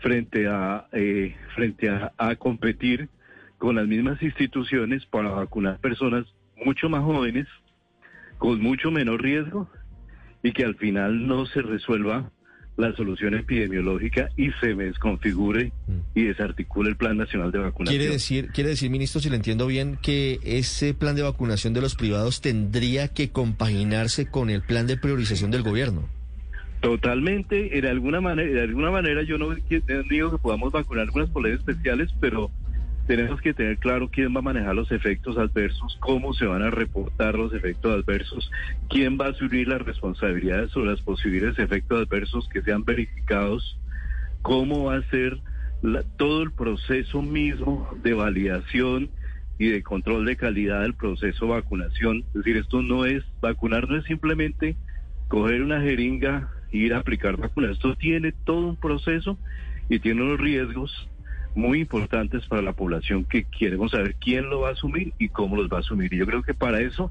frente 0.00 0.46
a 0.48 0.86
eh, 0.92 1.36
frente 1.56 1.90
a, 1.90 2.12
a 2.16 2.36
competir 2.36 3.10
con 3.58 3.76
las 3.76 3.86
mismas 3.86 4.22
instituciones 4.22 5.04
para 5.04 5.28
vacunar 5.28 5.78
personas 5.78 6.24
mucho 6.64 6.88
más 6.88 7.04
jóvenes 7.04 7.46
con 8.38 8.62
mucho 8.62 8.90
menor 8.90 9.20
riesgo 9.20 9.68
y 10.42 10.52
que 10.52 10.64
al 10.64 10.76
final 10.76 11.26
no 11.26 11.46
se 11.46 11.62
resuelva 11.62 12.30
la 12.78 12.94
solución 12.94 13.34
epidemiológica 13.34 14.28
y 14.36 14.50
se 14.60 14.74
desconfigure 14.74 15.72
y 16.14 16.24
desarticule 16.24 16.90
el 16.90 16.96
Plan 16.96 17.16
Nacional 17.16 17.50
de 17.50 17.58
Vacunación. 17.58 17.98
Quiere 17.98 18.12
decir, 18.12 18.48
quiere 18.52 18.70
decir, 18.70 18.88
ministro, 18.88 19.20
si 19.20 19.28
le 19.28 19.36
entiendo 19.36 19.66
bien, 19.66 19.98
que 20.00 20.38
ese 20.44 20.94
plan 20.94 21.16
de 21.16 21.22
vacunación 21.22 21.74
de 21.74 21.80
los 21.80 21.96
privados 21.96 22.40
tendría 22.40 23.08
que 23.08 23.30
compaginarse 23.30 24.26
con 24.26 24.48
el 24.48 24.62
plan 24.62 24.86
de 24.86 24.96
priorización 24.96 25.50
del 25.50 25.62
gobierno. 25.64 26.08
Totalmente, 26.80 27.68
de 27.68 27.88
alguna 27.90 28.20
manera, 28.20 28.48
de 28.48 28.62
alguna 28.62 28.92
manera 28.92 29.24
yo 29.24 29.36
no 29.36 29.52
digo 30.08 30.30
que 30.30 30.38
podamos 30.38 30.70
vacunar 30.70 31.02
algunas 31.02 31.28
poblaciones 31.30 31.66
especiales, 31.66 32.14
pero 32.20 32.52
tenemos 33.08 33.40
que 33.40 33.54
tener 33.54 33.78
claro 33.78 34.10
quién 34.10 34.34
va 34.34 34.40
a 34.40 34.42
manejar 34.42 34.74
los 34.74 34.92
efectos 34.92 35.38
adversos, 35.38 35.96
cómo 35.98 36.34
se 36.34 36.44
van 36.44 36.60
a 36.60 36.70
reportar 36.70 37.36
los 37.36 37.54
efectos 37.54 37.90
adversos, 37.90 38.50
quién 38.90 39.16
va 39.18 39.26
a 39.26 39.30
asumir 39.30 39.66
las 39.66 39.80
responsabilidades 39.80 40.70
sobre 40.72 40.90
los 40.90 41.00
posibles 41.00 41.58
efectos 41.58 42.06
adversos 42.06 42.46
que 42.50 42.60
sean 42.60 42.84
verificados, 42.84 43.80
cómo 44.42 44.84
va 44.84 44.96
a 44.96 45.02
ser 45.04 45.40
todo 46.18 46.42
el 46.42 46.52
proceso 46.52 47.22
mismo 47.22 47.88
de 48.02 48.12
validación 48.12 49.08
y 49.58 49.68
de 49.68 49.82
control 49.82 50.26
de 50.26 50.36
calidad 50.36 50.82
del 50.82 50.92
proceso 50.92 51.46
de 51.46 51.52
vacunación. 51.52 52.24
Es 52.28 52.34
decir, 52.34 52.58
esto 52.58 52.82
no 52.82 53.06
es, 53.06 53.24
vacunar 53.40 53.88
no 53.88 53.96
es 53.96 54.04
simplemente 54.04 54.76
coger 55.28 55.62
una 55.62 55.80
jeringa 55.80 56.50
e 56.72 56.76
ir 56.76 56.92
a 56.92 56.98
aplicar 56.98 57.38
vacunas. 57.38 57.70
Esto 57.70 57.96
tiene 57.96 58.32
todo 58.44 58.66
un 58.66 58.76
proceso 58.76 59.38
y 59.88 59.98
tiene 59.98 60.22
unos 60.22 60.38
riesgos 60.38 61.08
muy 61.58 61.80
importantes 61.80 62.46
para 62.46 62.62
la 62.62 62.72
población 62.72 63.24
que 63.24 63.42
queremos 63.42 63.90
saber 63.90 64.14
quién 64.14 64.48
lo 64.48 64.60
va 64.60 64.68
a 64.68 64.72
asumir 64.72 65.12
y 65.18 65.28
cómo 65.28 65.56
los 65.56 65.68
va 65.68 65.78
a 65.78 65.80
asumir. 65.80 66.14
Y 66.14 66.18
yo 66.18 66.26
creo 66.26 66.42
que 66.42 66.54
para 66.54 66.80
eso 66.80 67.10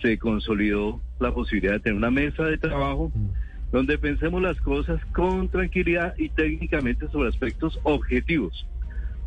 se 0.00 0.18
consolidó 0.18 1.02
la 1.20 1.34
posibilidad 1.34 1.74
de 1.74 1.80
tener 1.80 1.98
una 1.98 2.10
mesa 2.10 2.44
de 2.44 2.56
trabajo 2.56 3.12
donde 3.70 3.98
pensemos 3.98 4.40
las 4.40 4.58
cosas 4.62 5.04
con 5.12 5.50
tranquilidad 5.50 6.14
y 6.16 6.30
técnicamente 6.30 7.08
sobre 7.08 7.28
aspectos 7.28 7.78
objetivos, 7.82 8.66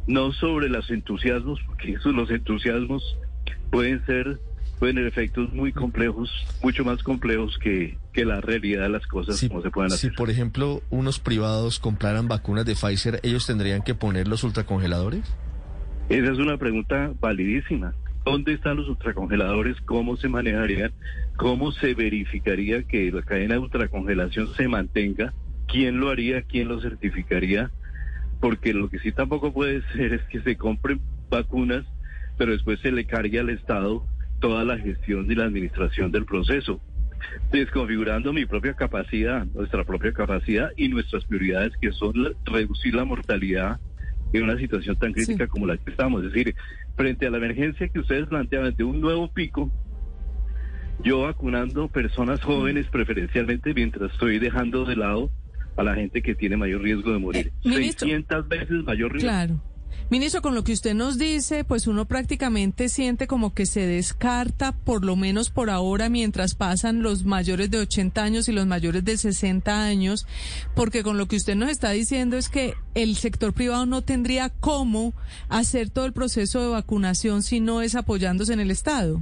no 0.07 0.31
sobre 0.31 0.69
los 0.69 0.89
entusiasmos, 0.89 1.59
porque 1.67 1.91
esos 1.91 2.15
los 2.15 2.31
entusiasmos 2.31 3.17
pueden 3.69 4.03
ser 4.07 4.39
pueden 4.79 4.95
tener 4.95 5.11
efectos 5.11 5.53
muy 5.53 5.71
complejos, 5.71 6.31
mucho 6.63 6.83
más 6.83 7.03
complejos 7.03 7.55
que, 7.59 7.95
que 8.11 8.25
la 8.25 8.41
realidad 8.41 8.83
de 8.83 8.89
las 8.89 9.07
cosas 9.07 9.39
como 9.47 9.61
se 9.61 9.69
pueden 9.71 9.89
Si, 9.91 10.07
hacer. 10.07 10.13
por 10.17 10.29
ejemplo, 10.29 10.81
unos 10.89 11.19
privados 11.19 11.79
compraran 11.79 12.27
vacunas 12.27 12.65
de 12.65 12.75
Pfizer, 12.75 13.19
¿ellos 13.23 13.45
tendrían 13.47 13.81
que 13.81 13.95
poner 13.95 14.27
los 14.27 14.43
ultracongeladores? 14.43 15.23
Esa 16.09 16.31
es 16.31 16.37
una 16.39 16.57
pregunta 16.57 17.13
validísima. 17.19 17.93
¿Dónde 18.25 18.53
están 18.53 18.77
los 18.77 18.87
ultracongeladores? 18.89 19.77
¿Cómo 19.85 20.17
se 20.17 20.27
manejarían? 20.27 20.91
¿Cómo 21.37 21.71
se 21.71 21.93
verificaría 21.95 22.83
que 22.83 23.11
la 23.11 23.21
cadena 23.23 23.55
de 23.55 23.59
ultracongelación 23.61 24.53
se 24.55 24.67
mantenga? 24.67 25.33
¿Quién 25.67 25.99
lo 25.99 26.09
haría? 26.09 26.41
¿Quién 26.43 26.67
lo 26.67 26.81
certificaría? 26.81 27.71
Porque 28.39 28.73
lo 28.73 28.89
que 28.89 28.99
sí 28.99 29.11
tampoco 29.11 29.53
puede 29.53 29.81
ser 29.93 30.13
es 30.13 30.21
que 30.23 30.41
se 30.41 30.55
compren 30.57 30.99
vacunas, 31.29 31.85
pero 32.37 32.51
después 32.51 32.79
se 32.81 32.91
le 32.91 33.05
cargue 33.05 33.39
al 33.39 33.49
Estado 33.49 34.05
toda 34.39 34.65
la 34.65 34.77
gestión 34.77 35.31
y 35.31 35.35
la 35.35 35.45
administración 35.45 36.11
del 36.11 36.25
proceso, 36.25 36.79
desconfigurando 37.51 38.33
mi 38.33 38.45
propia 38.45 38.73
capacidad, 38.73 39.45
nuestra 39.53 39.83
propia 39.83 40.11
capacidad 40.13 40.71
y 40.77 40.87
nuestras 40.89 41.25
prioridades, 41.25 41.73
que 41.81 41.91
son 41.91 42.11
la- 42.15 42.31
reducir 42.45 42.95
la 42.95 43.05
mortalidad 43.05 43.79
en 44.33 44.43
una 44.43 44.57
situación 44.57 44.95
tan 44.95 45.11
crítica 45.13 45.47
como 45.47 45.65
la 45.65 45.77
que 45.77 45.91
estamos. 45.91 46.23
Es 46.23 46.31
decir, 46.31 46.55
frente 46.95 47.27
a 47.27 47.31
la 47.31 47.37
emergencia 47.37 47.87
que 47.89 47.99
ustedes 47.99 48.27
planteaban 48.27 48.73
de 48.75 48.83
un 48.83 49.01
nuevo 49.01 49.31
pico, 49.31 49.71
yo 51.03 51.21
vacunando 51.21 51.87
personas 51.87 52.41
jóvenes 52.41 52.85
preferencialmente 52.87 53.73
mientras 53.73 54.11
estoy 54.11 54.37
dejando 54.39 54.85
de 54.85 54.95
lado 54.95 55.31
a 55.75 55.83
la 55.83 55.95
gente 55.95 56.21
que 56.21 56.35
tiene 56.35 56.57
mayor 56.57 56.81
riesgo 56.81 57.11
de 57.11 57.19
morir. 57.19 57.51
ministro. 57.63 58.07
600 58.07 58.47
veces 58.47 58.83
mayor 58.83 59.11
riesgo. 59.11 59.29
Claro. 59.29 59.61
Ministro, 60.09 60.41
con 60.41 60.55
lo 60.55 60.63
que 60.63 60.73
usted 60.73 60.93
nos 60.93 61.17
dice, 61.17 61.63
pues 61.63 61.87
uno 61.87 62.05
prácticamente 62.05 62.89
siente 62.89 63.27
como 63.27 63.53
que 63.53 63.65
se 63.65 63.87
descarta, 63.87 64.73
por 64.73 65.05
lo 65.05 65.15
menos 65.15 65.49
por 65.49 65.69
ahora, 65.69 66.09
mientras 66.09 66.53
pasan 66.53 67.01
los 67.01 67.23
mayores 67.23 67.71
de 67.71 67.79
80 67.79 68.21
años 68.21 68.49
y 68.49 68.51
los 68.51 68.67
mayores 68.67 69.05
de 69.05 69.15
60 69.15 69.85
años, 69.85 70.27
porque 70.75 71.03
con 71.03 71.17
lo 71.17 71.27
que 71.27 71.37
usted 71.37 71.55
nos 71.55 71.69
está 71.69 71.91
diciendo 71.91 72.35
es 72.35 72.49
que 72.49 72.73
el 72.93 73.15
sector 73.15 73.53
privado 73.53 73.85
no 73.85 74.01
tendría 74.01 74.49
cómo 74.49 75.13
hacer 75.47 75.89
todo 75.89 76.05
el 76.05 76.13
proceso 76.13 76.61
de 76.61 76.67
vacunación 76.67 77.41
si 77.41 77.59
no 77.59 77.81
es 77.81 77.95
apoyándose 77.95 78.53
en 78.53 78.59
el 78.59 78.71
Estado. 78.71 79.21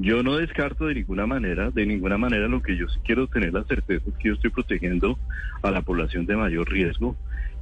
Yo 0.00 0.22
no 0.22 0.36
descarto 0.36 0.86
de 0.86 0.94
ninguna 0.94 1.26
manera, 1.26 1.70
de 1.72 1.84
ninguna 1.84 2.18
manera 2.18 2.46
lo 2.46 2.62
que 2.62 2.76
yo 2.76 2.88
sí 2.88 3.00
quiero 3.04 3.26
tener 3.26 3.52
la 3.52 3.64
certeza 3.64 4.04
es 4.08 4.14
que 4.14 4.28
yo 4.28 4.34
estoy 4.34 4.50
protegiendo 4.50 5.18
a 5.60 5.72
la 5.72 5.82
población 5.82 6.24
de 6.24 6.36
mayor 6.36 6.70
riesgo 6.70 7.16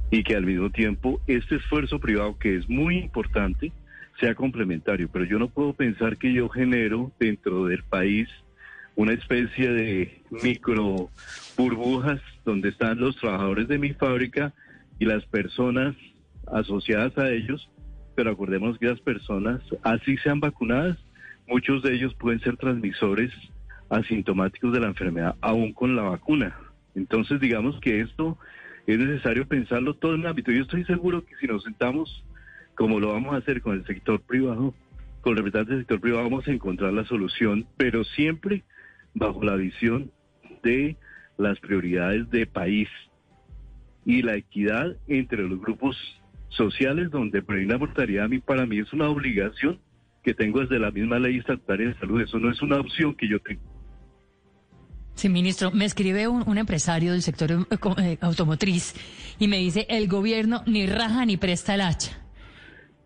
y 0.09 0.23
que 0.23 0.35
al 0.35 0.45
mismo 0.45 0.69
tiempo 0.69 1.21
este 1.27 1.55
esfuerzo 1.55 1.99
privado 1.99 2.37
que 2.37 2.55
es 2.55 2.69
muy 2.69 2.97
importante 2.97 3.71
sea 4.19 4.33
complementario, 4.35 5.09
pero 5.11 5.25
yo 5.25 5.37
no 5.37 5.47
puedo 5.47 5.73
pensar 5.73 6.17
que 6.17 6.33
yo 6.33 6.49
genero 6.49 7.11
dentro 7.19 7.65
del 7.65 7.83
país 7.83 8.27
una 8.95 9.13
especie 9.13 9.71
de 9.71 10.21
micro 10.43 11.09
burbujas 11.55 12.19
donde 12.43 12.69
están 12.69 12.99
los 12.99 13.15
trabajadores 13.17 13.67
de 13.67 13.77
mi 13.77 13.93
fábrica 13.93 14.53
y 14.97 15.05
las 15.05 15.23
personas 15.25 15.95
asociadas 16.51 17.15
a 17.17 17.29
ellos, 17.29 17.69
pero 18.15 18.31
acordemos 18.31 18.79
que 18.79 18.87
las 18.87 18.99
personas, 18.99 19.61
así 19.83 20.17
sean 20.17 20.39
vacunadas, 20.39 20.97
muchos 21.47 21.83
de 21.83 21.93
ellos 21.93 22.15
pueden 22.15 22.39
ser 22.39 22.57
transmisores 22.57 23.31
asintomáticos 23.89 24.73
de 24.73 24.79
la 24.79 24.87
enfermedad 24.87 25.35
aún 25.41 25.73
con 25.73 25.95
la 25.95 26.01
vacuna. 26.03 26.57
Entonces, 26.95 27.39
digamos 27.39 27.79
que 27.79 28.01
esto 28.01 28.37
es 28.87 28.99
necesario 28.99 29.47
pensarlo 29.47 29.95
todo 29.95 30.15
en 30.15 30.21
el 30.21 30.27
ámbito. 30.27 30.51
Yo 30.51 30.61
estoy 30.61 30.85
seguro 30.85 31.25
que 31.25 31.35
si 31.35 31.45
nos 31.45 31.63
sentamos, 31.63 32.23
como 32.75 32.99
lo 32.99 33.11
vamos 33.11 33.33
a 33.33 33.37
hacer 33.37 33.61
con 33.61 33.75
el 33.75 33.85
sector 33.85 34.21
privado, 34.21 34.73
con 35.21 35.35
representantes 35.35 35.71
del 35.71 35.79
sector 35.79 35.99
privado, 35.99 36.23
vamos 36.23 36.47
a 36.47 36.51
encontrar 36.51 36.93
la 36.93 37.03
solución, 37.05 37.67
pero 37.75 38.03
siempre 38.05 38.63
bajo 39.13 39.43
la 39.43 39.55
visión 39.55 40.11
de 40.63 40.95
las 41.37 41.59
prioridades 41.59 42.29
de 42.29 42.47
país 42.47 42.87
y 44.05 44.21
la 44.21 44.35
equidad 44.35 44.95
entre 45.07 45.43
los 45.43 45.59
grupos 45.59 45.97
sociales, 46.47 47.11
donde 47.11 47.41
prevenir 47.41 47.71
la 47.71 47.77
mortalidad 47.77 48.25
a 48.25 48.29
mí, 48.29 48.39
para 48.39 48.65
mí 48.65 48.79
es 48.79 48.93
una 48.93 49.09
obligación 49.09 49.79
que 50.23 50.33
tengo 50.33 50.61
desde 50.61 50.79
la 50.79 50.91
misma 50.91 51.19
ley 51.19 51.37
estatal 51.37 51.77
de 51.77 51.93
salud. 51.95 52.21
Eso 52.21 52.39
no 52.39 52.49
es 52.49 52.61
una 52.61 52.79
opción 52.79 53.15
que 53.15 53.27
yo 53.27 53.39
tengo. 53.39 53.76
Sí, 55.17 55.29
ministro, 55.29 55.71
me 55.71 55.85
escribe 55.85 56.27
un, 56.27 56.43
un 56.47 56.59
empresario 56.59 57.13
del 57.13 57.23
sector 57.23 57.51
eh, 57.51 57.57
eh, 57.97 58.17
automotriz 58.21 58.93
y 59.39 59.47
me 59.47 59.57
dice, 59.57 59.87
el 59.89 60.07
gobierno 60.07 60.61
ni 60.67 60.85
raja 60.85 61.25
ni 61.25 61.37
presta 61.37 61.73
el 61.73 61.81
hacha. 61.81 62.19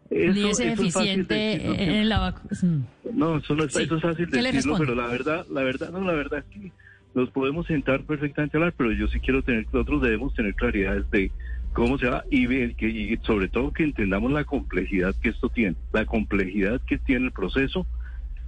ni 0.09 0.49
es 0.49 0.59
eso 0.59 0.64
es 0.64 0.68
fácil 0.68 0.72
eficiente 0.72 1.34
decirlo, 1.34 1.76
en 1.80 2.09
la 2.09 2.20
vacuna. 2.20 2.82
No, 3.14 3.38
eso, 3.38 3.55
no 3.55 3.64
es, 3.64 3.74
Sí. 3.74 3.84
eso 3.84 3.95
es 3.95 4.01
fácil 4.01 4.30
¿Qué 4.30 4.41
le 4.41 4.51
decirlo, 4.51 4.78
pero 4.78 4.93
la 4.93 5.07
verdad, 5.07 5.45
la 5.49 5.64
verdad, 5.64 5.89
no, 5.91 6.01
la 6.01 6.12
verdad 6.12 6.39
es 6.39 6.45
que 6.53 6.72
nos 7.16 7.30
podemos 7.30 7.66
sentar 7.68 8.01
perfectamente 8.03 8.57
a 8.57 8.59
hablar, 8.59 8.74
pero 8.76 8.91
yo 8.91 9.07
sí 9.07 9.22
quiero 9.22 9.41
tener, 9.41 9.66
nosotros 9.72 10.01
debemos 10.01 10.34
tener 10.34 10.53
claridades 10.53 11.09
de 11.12 11.32
cómo 11.72 11.97
se 11.97 12.09
va 12.09 12.26
y, 12.30 12.45
ver 12.45 12.76
que, 12.76 12.89
y 12.89 13.18
sobre 13.24 13.47
todo 13.47 13.72
que 13.72 13.84
entendamos 13.84 14.34
la 14.34 14.43
complejidad 14.43 15.16
que 15.24 15.30
esto 15.30 15.47
tiene, 15.47 15.78
la 15.93 16.05
complejidad 16.05 16.82
que 16.86 16.97
tiene 16.97 17.28
el 17.28 17.32
proceso, 17.32 17.88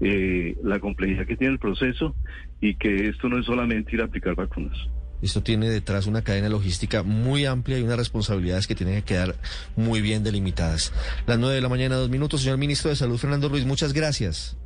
eh, 0.03 0.57
la 0.63 0.79
complejidad 0.79 1.25
que 1.25 1.37
tiene 1.37 1.53
el 1.53 1.59
proceso 1.59 2.15
y 2.59 2.75
que 2.75 3.07
esto 3.07 3.29
no 3.29 3.39
es 3.39 3.45
solamente 3.45 3.95
ir 3.95 4.01
a 4.01 4.05
aplicar 4.05 4.35
vacunas. 4.35 4.77
Esto 5.21 5.41
tiene 5.41 5.69
detrás 5.69 6.05
una 6.05 6.21
cadena 6.21 6.49
logística 6.49 7.01
muy 7.01 7.45
amplia 7.45 7.79
y 7.79 7.83
unas 7.83 7.97
responsabilidades 7.97 8.67
que 8.67 8.75
tienen 8.75 8.95
que 8.95 9.03
quedar 9.03 9.35
muy 9.77 10.01
bien 10.01 10.21
delimitadas. 10.21 10.91
Las 11.25 11.39
nueve 11.39 11.55
de 11.55 11.61
la 11.61 11.69
mañana, 11.69 11.95
dos 11.95 12.09
minutos. 12.09 12.41
Señor 12.41 12.57
ministro 12.57 12.89
de 12.89 12.97
Salud, 12.97 13.17
Fernando 13.17 13.47
Ruiz, 13.47 13.65
muchas 13.65 13.93
gracias. 13.93 14.57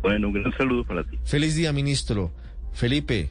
Bueno, 0.00 0.28
un 0.28 0.34
gran 0.34 0.56
saludo 0.56 0.84
para 0.84 1.04
ti. 1.04 1.18
Feliz 1.24 1.54
día, 1.54 1.74
ministro. 1.74 2.32
Felipe, 2.72 3.28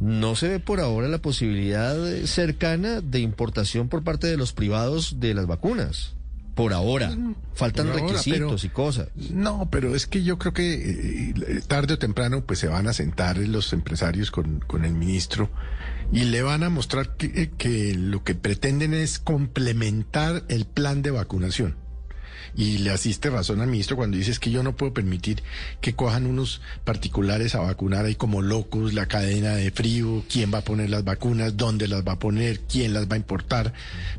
¿no 0.00 0.34
se 0.34 0.48
ve 0.48 0.60
por 0.60 0.80
ahora 0.80 1.08
la 1.08 1.22
posibilidad 1.22 1.96
cercana 2.24 3.00
de 3.00 3.20
importación 3.20 3.88
por 3.88 4.04
parte 4.04 4.26
de 4.26 4.36
los 4.36 4.52
privados 4.52 5.20
de 5.20 5.32
las 5.32 5.46
vacunas? 5.46 6.16
Por 6.54 6.72
ahora. 6.74 7.16
Faltan 7.54 7.86
Por 7.88 7.94
ahora, 8.00 8.08
requisitos 8.12 8.60
pero- 8.62 8.66
y 8.66 8.68
cosas. 8.68 9.08
No, 9.30 9.68
pero 9.70 9.94
es 9.94 10.06
que 10.06 10.22
yo 10.22 10.38
creo 10.38 10.52
que 10.52 10.74
eh, 10.74 11.34
eh, 11.46 11.60
tarde 11.66 11.94
o 11.94 11.98
temprano 11.98 12.44
pues 12.44 12.58
se 12.58 12.68
van 12.68 12.88
a 12.88 12.92
sentar 12.92 13.38
los 13.38 13.72
empresarios 13.72 14.30
con, 14.30 14.60
con 14.60 14.84
el 14.84 14.92
ministro 14.92 15.48
y 16.12 16.24
le 16.24 16.42
van 16.42 16.62
a 16.62 16.68
mostrar 16.68 17.16
que, 17.16 17.26
eh, 17.26 17.50
que 17.56 17.94
lo 17.94 18.22
que 18.22 18.34
pretenden 18.34 18.92
es 18.92 19.18
complementar 19.18 20.44
el 20.48 20.66
plan 20.66 21.00
de 21.02 21.10
vacunación. 21.10 21.76
Y 22.54 22.78
le 22.78 22.90
asiste 22.90 23.30
razón 23.30 23.62
al 23.62 23.68
ministro 23.68 23.96
cuando 23.96 24.18
dice 24.18 24.30
es 24.30 24.38
que 24.38 24.50
yo 24.50 24.62
no 24.62 24.76
puedo 24.76 24.92
permitir 24.92 25.42
que 25.80 25.94
cojan 25.94 26.26
unos 26.26 26.60
particulares 26.84 27.54
a 27.54 27.60
vacunar 27.60 28.04
ahí 28.04 28.14
como 28.14 28.42
locos, 28.42 28.92
la 28.92 29.06
cadena 29.06 29.54
de 29.54 29.70
frío, 29.70 30.22
quién 30.30 30.52
va 30.52 30.58
a 30.58 30.64
poner 30.64 30.90
las 30.90 31.02
vacunas, 31.02 31.56
dónde 31.56 31.88
las 31.88 32.06
va 32.06 32.12
a 32.12 32.18
poner, 32.18 32.60
quién 32.60 32.92
las 32.92 33.08
va 33.08 33.14
a 33.14 33.16
importar. 33.16 33.72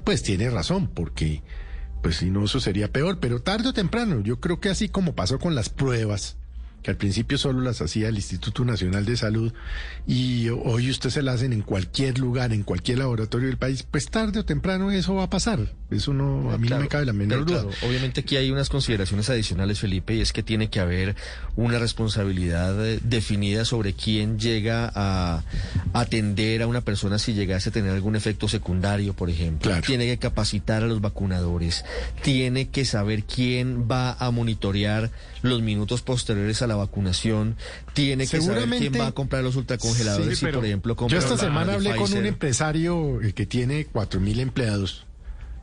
Pues 0.04 0.24
tiene 0.24 0.50
razón, 0.50 0.88
porque 0.88 1.44
pues 2.04 2.18
si 2.18 2.30
no, 2.30 2.44
eso 2.44 2.60
sería 2.60 2.92
peor, 2.92 3.20
pero 3.20 3.42
tarde 3.42 3.70
o 3.70 3.74
temprano, 3.74 4.20
yo 4.20 4.40
creo 4.40 4.60
que 4.60 4.70
así 4.70 4.90
como 4.90 5.16
pasó 5.16 5.40
con 5.40 5.56
las 5.56 5.70
pruebas, 5.70 6.38
que 6.84 6.92
al 6.92 6.98
principio 6.98 7.38
solo 7.38 7.62
las 7.62 7.82
hacía 7.82 8.10
el 8.10 8.16
Instituto 8.16 8.64
Nacional 8.66 9.06
de 9.06 9.18
Salud 9.18 9.54
y 10.06 10.50
hoy 10.50 10.90
usted 10.90 11.10
se 11.10 11.24
las 11.24 11.36
hacen 11.36 11.54
en 11.54 11.62
cualquier 11.62 12.20
lugar, 12.20 12.54
en 12.54 12.64
cualquier 12.64 13.00
laboratorio 13.00 13.48
del 13.48 13.58
país, 13.58 13.84
pues 13.90 14.10
tarde 14.10 14.40
o 14.40 14.46
temprano 14.46 14.92
eso 14.92 15.16
va 15.16 15.24
a 15.24 15.30
pasar. 15.30 15.74
Eso 15.90 16.14
no, 16.14 16.52
a 16.52 16.58
mí 16.58 16.68
no 16.68 16.80
me 16.80 16.88
cabe 16.88 17.06
la 17.06 17.14
menor 17.14 17.46
duda. 17.46 17.62
claro, 17.62 17.78
obviamente 17.88 18.22
aquí 18.22 18.36
hay 18.36 18.52
unas 18.52 18.70
consideraciones 18.70 19.30
adicionales, 19.30 19.80
Felipe, 19.80 20.16
y 20.16 20.22
es 20.22 20.34
que 20.34 20.44
tiene 20.44 20.70
que 20.70 20.80
haber 20.80 21.16
una 21.56 21.80
responsabilidad 21.80 22.86
eh, 22.86 23.00
definida 23.04 23.64
sobre 23.64 23.94
quién 23.94 24.40
llega 24.40 24.92
a 24.94 25.44
atender 25.94 26.64
a 26.64 26.68
una 26.68 26.82
persona 26.82 27.20
si 27.20 27.34
llegase 27.34 27.70
a 27.70 27.72
tener 27.72 27.92
algún 27.92 28.16
efecto 28.16 28.48
secundario, 28.48 29.14
por 29.14 29.30
ejemplo. 29.30 29.72
Tiene 29.86 30.06
que 30.06 30.18
capacitar 30.18 30.84
a 30.84 30.88
los 30.88 31.00
vacunadores, 31.00 31.86
tiene 32.22 32.70
que 32.70 32.86
saber 32.86 33.24
quién 33.24 33.88
va 33.90 34.14
a 34.14 34.32
monitorear 34.32 35.12
los 35.44 35.62
minutos 35.62 36.02
posteriores 36.02 36.62
a 36.64 36.68
la 36.68 36.76
vacunación, 36.76 37.58
tiene 37.94 38.26
que 38.26 38.42
saber 38.42 38.68
quién 38.70 38.94
va 39.00 39.08
a 39.08 39.12
comprar 39.12 39.44
los 39.44 39.56
ultracongeladores 39.56 40.40
Sí, 40.40 40.48
y, 40.48 40.52
por 40.52 40.66
ejemplo, 40.66 40.96
Yo 41.08 41.20
esta 41.20 41.38
semana 41.38 41.74
hablé 41.74 41.96
con 41.96 42.12
un 42.12 42.26
empresario 42.26 43.22
eh, 43.22 43.34
que 43.34 43.46
tiene 43.46 43.86
cuatro 43.86 44.20
mil 44.20 44.40
empleados 44.40 45.06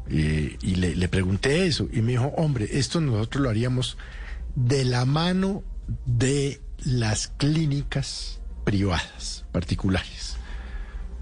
eh, 0.09 0.57
y 0.61 0.75
le, 0.77 0.95
le 0.95 1.09
pregunté 1.09 1.67
eso 1.67 1.89
y 1.93 2.03
me 2.03 2.13
dijo, 2.13 2.33
hombre, 2.37 2.69
esto 2.73 3.01
nosotros 3.01 3.43
lo 3.43 3.49
haríamos 3.49 3.97
de 4.55 4.85
la 4.85 5.05
mano 5.07 5.65
de 6.05 6.61
las 6.85 7.29
clínicas 7.29 8.41
privadas, 8.65 9.45
particulares. 9.51 10.37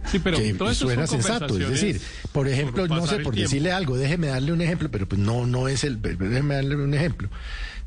Sí, 0.06 0.18
pero 0.20 0.38
que 0.38 0.54
todo 0.54 0.70
eso 0.70 0.86
suena 0.86 1.06
sensato, 1.06 1.58
es 1.58 1.68
decir, 1.68 2.00
por 2.32 2.48
ejemplo, 2.48 2.86
por 2.86 2.96
no 2.96 3.06
sé, 3.06 3.18
por 3.18 3.34
decirle 3.34 3.72
algo, 3.72 3.96
déjeme 3.96 4.28
darle 4.28 4.52
un 4.52 4.62
ejemplo, 4.62 4.90
pero 4.90 5.06
pues 5.08 5.20
no, 5.20 5.46
no 5.46 5.68
es 5.68 5.84
el, 5.84 6.00
déjeme 6.00 6.54
darle 6.54 6.76
un 6.76 6.94
ejemplo. 6.94 7.28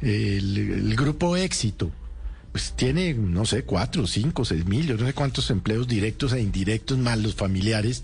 El, 0.01 0.57
el 0.57 0.95
grupo 0.95 1.35
éxito, 1.37 1.91
pues 2.51 2.73
tiene, 2.75 3.13
no 3.13 3.45
sé, 3.45 3.63
cuatro, 3.63 4.05
cinco, 4.07 4.45
seis 4.45 4.65
mil, 4.65 4.85
yo 4.87 4.97
no 4.97 5.05
sé 5.05 5.13
cuántos 5.13 5.49
empleos 5.49 5.87
directos 5.87 6.33
e 6.33 6.41
indirectos, 6.41 6.97
más 6.97 7.17
los 7.17 7.35
familiares. 7.35 8.03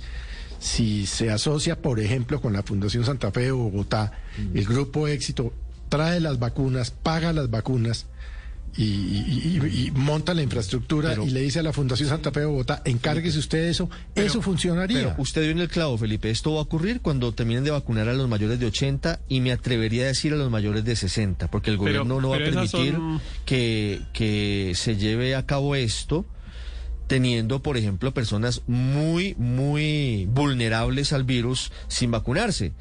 Si 0.60 1.05
se 1.05 1.30
asocia, 1.30 1.82
por 1.82 1.99
ejemplo, 1.99 2.41
con 2.41 2.53
la 2.53 2.64
Fundación 2.64 3.05
Santa 3.05 3.32
Fe 3.32 3.41
de 3.41 3.51
Bogotá, 3.51 4.14
el 4.55 4.66
grupo 4.66 5.08
éxito 5.08 5.53
trae 5.89 6.20
las 6.20 6.39
vacunas, 6.39 6.89
paga 6.91 7.34
las 7.34 7.51
vacunas 7.51 8.08
y, 8.76 8.84
y- 8.84 9.59
y- 9.63 9.88
y 9.88 9.91
monta 9.91 10.34
la 10.34 10.41
infraestructura 10.43 11.15
y 11.24 11.30
le 11.32 11.41
dice 11.41 11.59
a 11.59 11.63
la 11.63 11.74
Fundación 11.74 12.09
Santa 12.09 12.32
Fe 12.32 12.41
de 12.41 12.45
Bogotá, 12.47 12.82
encárguese 12.86 13.39
usted 13.39 13.63
de 13.63 13.70
eso, 13.70 13.89
eso 14.15 14.41
funcionaría. 14.41 14.97
Pero 15.11 15.15
usted 15.22 15.41
dio 15.43 15.51
en 15.51 15.59
el 15.59 15.68
clavo, 15.70 15.97
Felipe. 15.97 16.30
Esto 16.30 16.53
va 16.53 16.59
a 16.59 16.63
ocurrir 16.63 17.01
cuando 17.01 17.32
terminen 17.34 17.63
de 17.63 17.72
vacunar 17.72 18.07
a 18.09 18.13
los 18.13 18.28
mayores 18.30 18.59
de 18.59 18.65
80 18.68 19.20
y 19.30 19.41
me 19.41 19.51
atrevería 19.51 20.03
a 20.03 20.07
decir 20.07 20.34
a 20.34 20.36
los 20.36 20.51
mayores 20.51 20.84
de 20.86 20.95
60, 20.95 21.49
porque 21.49 21.72
el 21.72 21.78
Pero- 21.78 22.03
gobierno 22.05 22.22
no 22.22 22.30
va 22.30 22.36
a 22.36 22.39
permitir 22.39 22.93
son- 22.93 23.22
que, 23.45 24.01
que 24.13 24.74
se 24.76 24.95
lleve 24.97 25.36
a 25.36 25.45
cabo 25.45 25.76
esto 25.76 26.26
teniendo, 27.07 27.61
por 27.63 27.78
ejemplo, 27.78 28.13
personas 28.13 28.63
muy, 28.68 29.34
muy 29.36 30.26
vulnerables 30.30 31.13
al 31.13 31.24
virus 31.24 31.72
sin 31.88 32.11
vacunarse. 32.11 32.74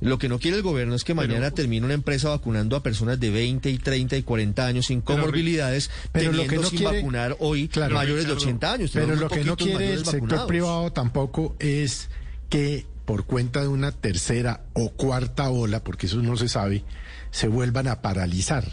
Lo 0.00 0.18
que 0.18 0.28
no 0.28 0.38
quiere 0.38 0.56
el 0.58 0.62
gobierno 0.62 0.94
es 0.94 1.02
que 1.02 1.12
mañana 1.14 1.50
termine 1.50 1.84
una 1.84 1.94
empresa 1.94 2.28
vacunando 2.28 2.76
a 2.76 2.82
personas 2.84 3.18
de 3.18 3.30
20 3.30 3.68
y 3.68 3.78
30 3.78 4.16
y 4.16 4.22
40 4.22 4.66
años 4.66 4.86
sin 4.86 5.00
comorbilidades, 5.00 5.90
pero 6.12 6.30
lo 6.32 6.46
que 6.46 6.56
no 6.56 6.62
sin 6.64 6.78
quiere- 6.78 6.98
vacunar 6.98 7.36
hoy 7.40 7.66
Claro, 7.68 7.94
mayores 7.94 8.24
de 8.24 8.30
Ricardo, 8.30 8.42
80 8.44 8.72
años. 8.72 8.90
Pero 8.94 9.16
lo 9.16 9.28
que 9.28 9.42
no 9.44 9.56
quiere 9.56 9.92
el 9.94 10.04
sector 10.04 10.46
privado 10.46 10.92
tampoco 10.92 11.56
es 11.58 12.10
que 12.48 12.86
por 13.04 13.24
cuenta 13.24 13.60
de 13.62 13.68
una 13.68 13.90
tercera 13.90 14.62
o 14.74 14.90
cuarta 14.90 15.50
ola, 15.50 15.82
porque 15.82 16.06
eso 16.06 16.22
no 16.22 16.36
se 16.36 16.48
sabe, 16.48 16.84
se 17.30 17.48
vuelvan 17.48 17.88
a 17.88 18.00
paralizar. 18.02 18.64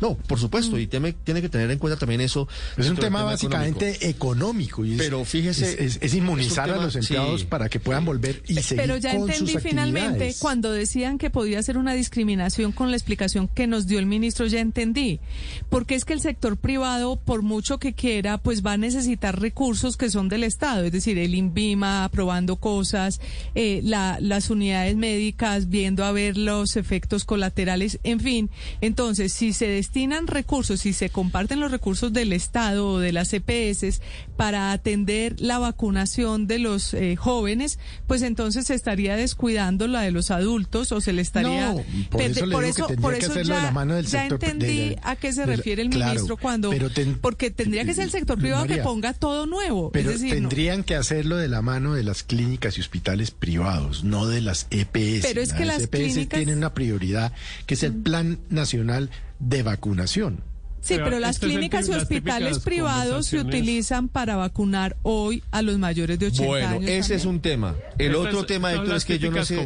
No, 0.00 0.16
por 0.16 0.38
supuesto, 0.38 0.78
y 0.78 0.86
tiene, 0.86 1.12
tiene 1.12 1.40
que 1.42 1.48
tener 1.48 1.70
en 1.70 1.78
cuenta 1.78 1.98
también 1.98 2.20
eso. 2.20 2.48
Es 2.76 2.88
un 2.88 2.96
tema 2.96 3.22
básicamente 3.22 4.08
económico. 4.08 4.84
y 4.84 4.92
es- 4.92 4.98
Pero 4.98 5.24
fíjese, 5.24 5.64
es, 5.64 5.80
es- 5.80 5.96
es 5.96 5.98
es 6.02 6.14
inmunizar 6.14 6.68
un 6.70 6.76
a 6.78 6.82
los 6.84 6.96
empleados 6.96 7.40
sí. 7.42 7.46
para 7.46 7.68
que 7.68 7.80
puedan 7.80 8.04
volver 8.04 8.42
y 8.46 8.54
seguir 8.54 8.82
Pero 8.82 8.96
ya 8.96 9.16
con 9.16 9.30
entendí 9.30 9.52
sus 9.52 9.62
finalmente, 9.62 10.34
cuando 10.38 10.72
decían 10.72 11.18
que 11.18 11.30
podía 11.30 11.62
ser 11.62 11.78
una 11.78 11.94
discriminación 11.94 12.72
con 12.72 12.90
la 12.90 12.96
explicación 12.96 13.48
que 13.48 13.66
nos 13.66 13.86
dio 13.86 13.98
el 13.98 14.06
ministro, 14.06 14.46
ya 14.46 14.60
entendí. 14.60 15.20
Porque 15.68 15.94
es 15.94 16.04
que 16.04 16.12
el 16.14 16.20
sector 16.20 16.56
privado, 16.56 17.16
por 17.16 17.42
mucho 17.42 17.78
que 17.78 17.92
quiera, 17.92 18.38
pues 18.38 18.64
va 18.64 18.72
a 18.72 18.76
necesitar 18.76 19.40
recursos 19.40 19.96
que 19.96 20.10
son 20.10 20.28
del 20.28 20.44
Estado, 20.44 20.84
es 20.84 20.92
decir, 20.92 21.18
el 21.18 21.34
INVIMA 21.34 22.04
aprobando 22.04 22.56
cosas, 22.56 23.20
eh, 23.54 23.80
la- 23.84 24.18
las 24.20 24.50
unidades 24.50 24.96
médicas 24.96 25.68
viendo 25.68 26.04
a 26.04 26.12
ver 26.12 26.36
los 26.36 26.76
efectos 26.76 27.24
colaterales, 27.24 27.98
en 28.04 28.20
fin. 28.20 28.50
Entonces, 28.80 29.32
si 29.32 29.52
se 29.52 29.66
destinan 29.88 30.26
recursos 30.26 30.84
y 30.84 30.92
se 30.92 31.08
comparten 31.08 31.60
los 31.60 31.70
recursos 31.70 32.12
del 32.12 32.34
Estado 32.34 32.86
o 32.90 32.98
de 32.98 33.10
las 33.10 33.32
EPS 33.32 34.02
para 34.36 34.72
atender 34.72 35.36
la 35.40 35.58
vacunación 35.58 36.46
de 36.46 36.58
los 36.58 36.92
eh, 36.92 37.16
jóvenes, 37.16 37.78
pues 38.06 38.20
entonces 38.20 38.66
se 38.66 38.74
estaría 38.74 39.16
descuidando 39.16 39.86
la 39.86 40.02
de 40.02 40.10
los 40.10 40.30
adultos 40.30 40.92
o 40.92 41.00
se 41.00 41.14
le 41.14 41.22
estaría... 41.22 41.72
No, 41.72 41.82
por 42.10 42.20
eso, 42.20 42.44
le 42.46 42.52
por 42.54 42.64
digo 42.64 42.76
eso, 42.76 42.86
que 42.86 42.96
por 42.98 43.12
que 43.18 43.24
eso 43.24 43.34
ya, 43.40 43.56
de 43.56 43.62
la 43.62 43.70
mano 43.70 43.94
del 43.94 44.04
ya 44.04 44.20
sector 44.28 44.44
entendí 44.44 44.66
de 44.90 44.96
la- 45.02 45.10
a 45.10 45.16
qué 45.16 45.32
se 45.32 45.46
refiere 45.46 45.80
el 45.80 45.88
claro, 45.88 46.12
ministro 46.12 46.36
cuando... 46.36 46.68
pero 46.68 46.90
ten- 46.90 47.18
porque 47.18 47.50
tendría 47.50 47.86
que 47.86 47.94
ser 47.94 48.04
el 48.04 48.10
sector 48.10 48.38
privado 48.38 48.66
que 48.66 48.76
ponga 48.78 49.14
todo 49.14 49.46
nuevo. 49.46 49.90
Pero 49.90 50.10
es 50.10 50.20
decir, 50.20 50.34
no- 50.42 50.48
tendrían 50.50 50.84
que 50.84 50.96
hacerlo 50.96 51.36
de 51.38 51.48
la 51.48 51.62
mano 51.62 51.94
de 51.94 52.04
las 52.04 52.22
clínicas 52.24 52.76
y 52.76 52.82
hospitales 52.82 53.30
privados, 53.30 54.04
no 54.04 54.26
de 54.26 54.42
las 54.42 54.66
EPS. 54.70 55.22
Pero 55.26 55.40
es 55.40 55.54
que 55.54 55.64
las 55.64 55.82
EPS 55.84 55.90
clínicas- 56.14 56.36
tienen 56.40 56.58
una 56.58 56.74
prioridad 56.74 57.32
que 57.64 57.72
es 57.74 57.82
el 57.82 57.94
Plan 57.94 58.38
Nacional 58.50 59.10
de 59.38 59.62
Vacunación. 59.62 60.42
Sí, 60.80 60.94
Pero 60.96 61.18
las 61.18 61.36
este 61.36 61.46
clínicas 61.48 61.88
y 61.88 61.90
las 61.90 62.02
hospitales 62.02 62.60
privados 62.60 63.26
se 63.26 63.40
utilizan 63.40 64.08
para 64.08 64.36
vacunar 64.36 64.96
hoy 65.02 65.42
a 65.50 65.60
los 65.60 65.76
mayores 65.76 66.20
de 66.20 66.26
80 66.28 66.46
Bueno, 66.46 66.68
años. 66.68 66.82
ese 66.84 67.00
también. 67.00 67.18
es 67.18 67.24
un 67.26 67.40
tema. 67.40 67.74
El 67.98 68.12
Estas 68.12 68.26
otro 68.26 68.46
tema, 68.46 68.72
Héctor, 68.72 68.94
es 68.94 69.04
que 69.04 69.18
yo 69.18 69.30
no 69.32 69.44
sé, 69.44 69.56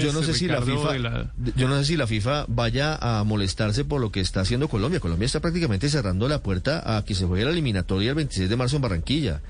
yo, 0.00 0.12
no 0.12 0.22
sé 0.24 0.34
si 0.34 0.48
la 0.48 0.60
FIFA, 0.60 0.98
la- 0.98 1.32
yo 1.56 1.68
no 1.68 1.78
sé 1.78 1.84
si 1.84 1.96
la 1.96 2.08
FIFA 2.08 2.46
vaya 2.48 2.96
a 3.00 3.22
molestarse 3.22 3.84
por 3.84 4.00
lo 4.00 4.10
que 4.10 4.20
está 4.20 4.40
haciendo 4.40 4.68
Colombia. 4.68 4.98
Colombia 4.98 5.26
está 5.26 5.38
prácticamente 5.40 5.88
cerrando 5.88 6.28
la 6.28 6.42
puerta 6.42 6.96
a 6.98 7.04
que 7.04 7.14
se 7.14 7.24
juegue 7.24 7.44
la 7.44 7.52
eliminatoria 7.52 8.10
el 8.10 8.16
26 8.16 8.50
de 8.50 8.56
marzo 8.56 8.76
en 8.76 8.82
Barranquilla. 8.82 9.40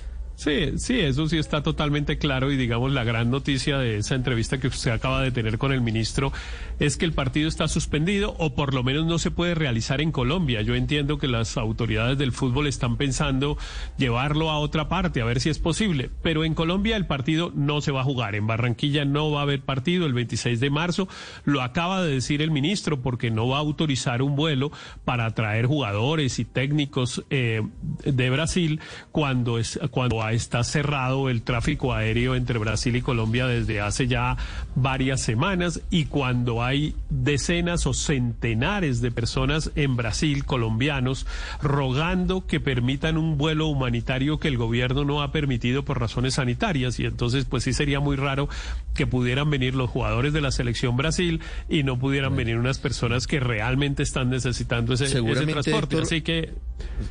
Sí, 0.42 0.72
sí, 0.76 0.98
eso 0.98 1.28
sí 1.28 1.38
está 1.38 1.62
totalmente 1.62 2.18
claro 2.18 2.50
y 2.50 2.56
digamos 2.56 2.90
la 2.90 3.04
gran 3.04 3.30
noticia 3.30 3.78
de 3.78 3.98
esa 3.98 4.16
entrevista 4.16 4.58
que 4.58 4.66
usted 4.66 4.90
acaba 4.90 5.22
de 5.22 5.30
tener 5.30 5.56
con 5.56 5.70
el 5.70 5.80
ministro 5.80 6.32
es 6.80 6.96
que 6.96 7.04
el 7.04 7.12
partido 7.12 7.48
está 7.48 7.68
suspendido 7.68 8.34
o 8.40 8.52
por 8.52 8.74
lo 8.74 8.82
menos 8.82 9.06
no 9.06 9.20
se 9.20 9.30
puede 9.30 9.54
realizar 9.54 10.00
en 10.00 10.10
Colombia. 10.10 10.60
Yo 10.62 10.74
entiendo 10.74 11.18
que 11.18 11.28
las 11.28 11.56
autoridades 11.56 12.18
del 12.18 12.32
fútbol 12.32 12.66
están 12.66 12.96
pensando 12.96 13.56
llevarlo 13.98 14.50
a 14.50 14.58
otra 14.58 14.88
parte, 14.88 15.20
a 15.20 15.24
ver 15.24 15.38
si 15.38 15.48
es 15.48 15.60
posible, 15.60 16.10
pero 16.22 16.44
en 16.44 16.54
Colombia 16.54 16.96
el 16.96 17.06
partido 17.06 17.52
no 17.54 17.80
se 17.80 17.92
va 17.92 18.00
a 18.00 18.04
jugar. 18.04 18.34
En 18.34 18.48
Barranquilla 18.48 19.04
no 19.04 19.30
va 19.30 19.40
a 19.40 19.42
haber 19.44 19.60
partido 19.60 20.06
el 20.06 20.12
26 20.12 20.58
de 20.58 20.70
marzo. 20.70 21.06
Lo 21.44 21.62
acaba 21.62 22.02
de 22.02 22.14
decir 22.14 22.42
el 22.42 22.50
ministro 22.50 23.00
porque 23.00 23.30
no 23.30 23.46
va 23.46 23.58
a 23.58 23.60
autorizar 23.60 24.22
un 24.22 24.34
vuelo 24.34 24.72
para 25.04 25.30
traer 25.34 25.66
jugadores 25.66 26.40
y 26.40 26.44
técnicos 26.44 27.24
eh, 27.30 27.62
de 28.04 28.30
Brasil 28.30 28.80
cuando 29.12 29.60
es 29.60 29.78
cuando 29.92 30.31
está 30.32 30.64
cerrado 30.64 31.28
el 31.28 31.42
tráfico 31.42 31.92
aéreo 31.92 32.34
entre 32.34 32.58
Brasil 32.58 32.96
y 32.96 33.02
Colombia 33.02 33.46
desde 33.46 33.80
hace 33.80 34.06
ya 34.06 34.36
varias 34.74 35.20
semanas 35.20 35.80
y 35.90 36.06
cuando 36.06 36.62
hay 36.62 36.94
decenas 37.10 37.86
o 37.86 37.94
centenares 37.94 39.00
de 39.00 39.10
personas 39.10 39.70
en 39.74 39.96
Brasil 39.96 40.44
colombianos 40.44 41.26
rogando 41.60 42.46
que 42.46 42.60
permitan 42.60 43.16
un 43.16 43.38
vuelo 43.38 43.66
humanitario 43.66 44.38
que 44.38 44.48
el 44.48 44.56
gobierno 44.56 45.04
no 45.04 45.22
ha 45.22 45.32
permitido 45.32 45.84
por 45.84 46.00
razones 46.00 46.34
sanitarias 46.34 46.98
y 47.00 47.06
entonces 47.06 47.44
pues 47.44 47.64
sí 47.64 47.72
sería 47.72 48.00
muy 48.00 48.16
raro 48.16 48.48
que 48.94 49.06
pudieran 49.06 49.50
venir 49.50 49.74
los 49.74 49.90
jugadores 49.90 50.32
de 50.32 50.40
la 50.40 50.50
selección 50.50 50.96
Brasil 50.96 51.40
y 51.68 51.82
no 51.82 51.98
pudieran 51.98 52.36
venir 52.36 52.56
unas 52.58 52.78
personas 52.78 53.26
que 53.26 53.40
realmente 53.40 54.02
están 54.02 54.30
necesitando 54.30 54.94
ese, 54.94 55.06
transporte. 55.10 55.96
Héctor, 55.96 56.02
Así 56.02 56.22
que 56.22 56.52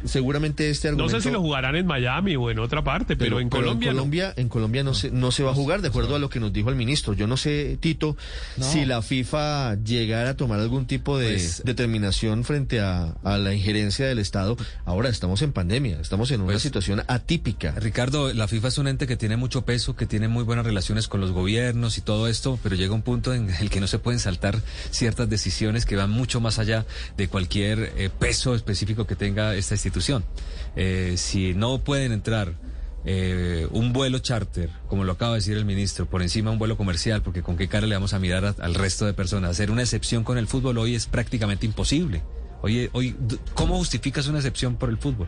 Seguramente 0.06 0.70
este 0.70 0.88
no 0.90 0.94
argumento... 0.94 1.20
sé 1.20 1.28
si 1.28 1.34
lo 1.34 1.42
jugarán 1.42 1.76
en 1.76 1.86
Miami 1.86 2.36
o 2.36 2.50
en 2.50 2.60
otra 2.60 2.84
parte, 2.84 3.11
pero, 3.16 3.40
en 3.40 3.50
Colombia 3.50 4.34
en 4.36 4.50
Colombia 4.50 4.84
no 4.84 4.94
se, 4.94 5.12
no 5.12 5.32
se 5.32 5.44
va 5.44 5.52
a 5.52 5.54
jugar, 5.56 5.82
de 5.82 5.90
acuerdo 5.90 6.16
a 6.16 6.20
lo 6.20 6.30
que 6.30 6.40
nos 6.40 6.52
dijo 6.54 6.70
el 6.70 6.76
ministro. 6.76 7.14
Yo 7.14 7.28
no 7.28 7.38
sé, 7.38 7.78
Tito, 7.80 8.16
No. 8.58 8.66
si 8.72 8.86
la 8.86 9.02
FIFA 9.02 9.76
llegara 9.84 10.32
a 10.32 10.38
tomar 10.38 10.60
algún 10.60 10.86
tipo 10.86 11.18
de 11.18 11.32
Pues- 11.34 11.62
determinación 11.66 12.44
frente 12.44 12.80
a, 12.80 13.16
a 13.24 13.38
la 13.38 13.54
injerencia 13.54 14.06
del 14.08 14.20
Estado. 14.20 14.58
Ahora 14.86 15.10
estamos 15.10 15.42
en 15.42 15.52
pandemia, 15.54 16.00
estamos 16.00 16.32
en 16.32 16.42
una 16.42 16.54
Pues- 16.54 16.64
situación 16.64 17.04
atípica. 17.08 17.72
Ricardo, 17.78 18.34
la 18.34 18.48
FIFA 18.48 18.68
es 18.70 18.78
un 18.78 18.88
ente 18.88 19.08
que 19.08 19.18
tiene 19.18 19.38
mucho 19.38 19.64
peso, 19.64 19.96
que 19.96 20.06
tiene 20.06 20.28
muy 20.28 20.44
buenas 20.44 20.66
relaciones 20.66 21.08
con 21.08 21.22
los 21.22 21.32
gobiernos 21.32 21.98
y 21.98 22.02
todo 22.02 22.28
esto, 22.28 22.60
pero 22.64 22.76
llega 22.76 22.94
un 22.94 23.02
punto 23.02 23.34
en 23.34 23.50
el 23.50 23.70
que 23.70 23.80
no 23.80 23.88
se 23.88 24.00
pueden 24.00 24.20
saltar 24.20 24.60
ciertas 24.92 25.30
decisiones 25.30 25.86
que 25.86 25.96
van 25.96 26.10
mucho 26.10 26.42
más 26.42 26.60
allá 26.60 26.86
de 27.18 27.28
cualquier 27.28 27.94
eh, 27.98 28.10
peso 28.18 28.56
específico 28.56 29.06
que 29.08 29.16
tenga 29.16 29.56
esta 29.56 29.76
institución. 29.76 30.24
Eh, 30.76 31.16
si 31.18 31.54
no 31.54 31.80
pueden 31.84 32.12
entrar 32.12 32.54
eh, 33.06 33.68
un 33.72 33.94
vuelo 33.94 34.20
charter, 34.20 34.70
como 34.88 35.04
lo 35.04 35.14
acaba 35.14 35.32
de 35.34 35.38
decir 35.40 35.58
el 35.58 35.66
ministro, 35.66 36.06
por 36.06 36.22
encima 36.22 36.52
un 36.52 36.60
vuelo 36.60 36.78
comercial, 36.78 37.22
porque 37.22 37.42
con 37.42 37.58
qué 37.58 37.68
cara 37.68 37.88
le 37.88 37.96
vamos 37.96 38.14
a 38.14 38.20
mirar 38.20 38.56
al 38.60 38.74
resto 38.76 39.06
de 39.06 39.14
personas. 39.14 39.52
Hacer 39.52 39.72
una 39.72 39.82
excepción 39.82 40.24
con 40.24 40.38
el 40.38 40.48
fútbol 40.48 40.78
hoy 40.78 40.96
es 40.96 41.06
prácticamente 41.08 41.66
imposible. 41.66 42.22
Hoy, 42.62 42.90
d- 43.20 43.38
¿cómo 43.56 43.76
justificas 43.78 44.28
una 44.28 44.38
excepción 44.38 44.76
por 44.76 44.90
el 44.90 44.98
fútbol? 44.98 45.28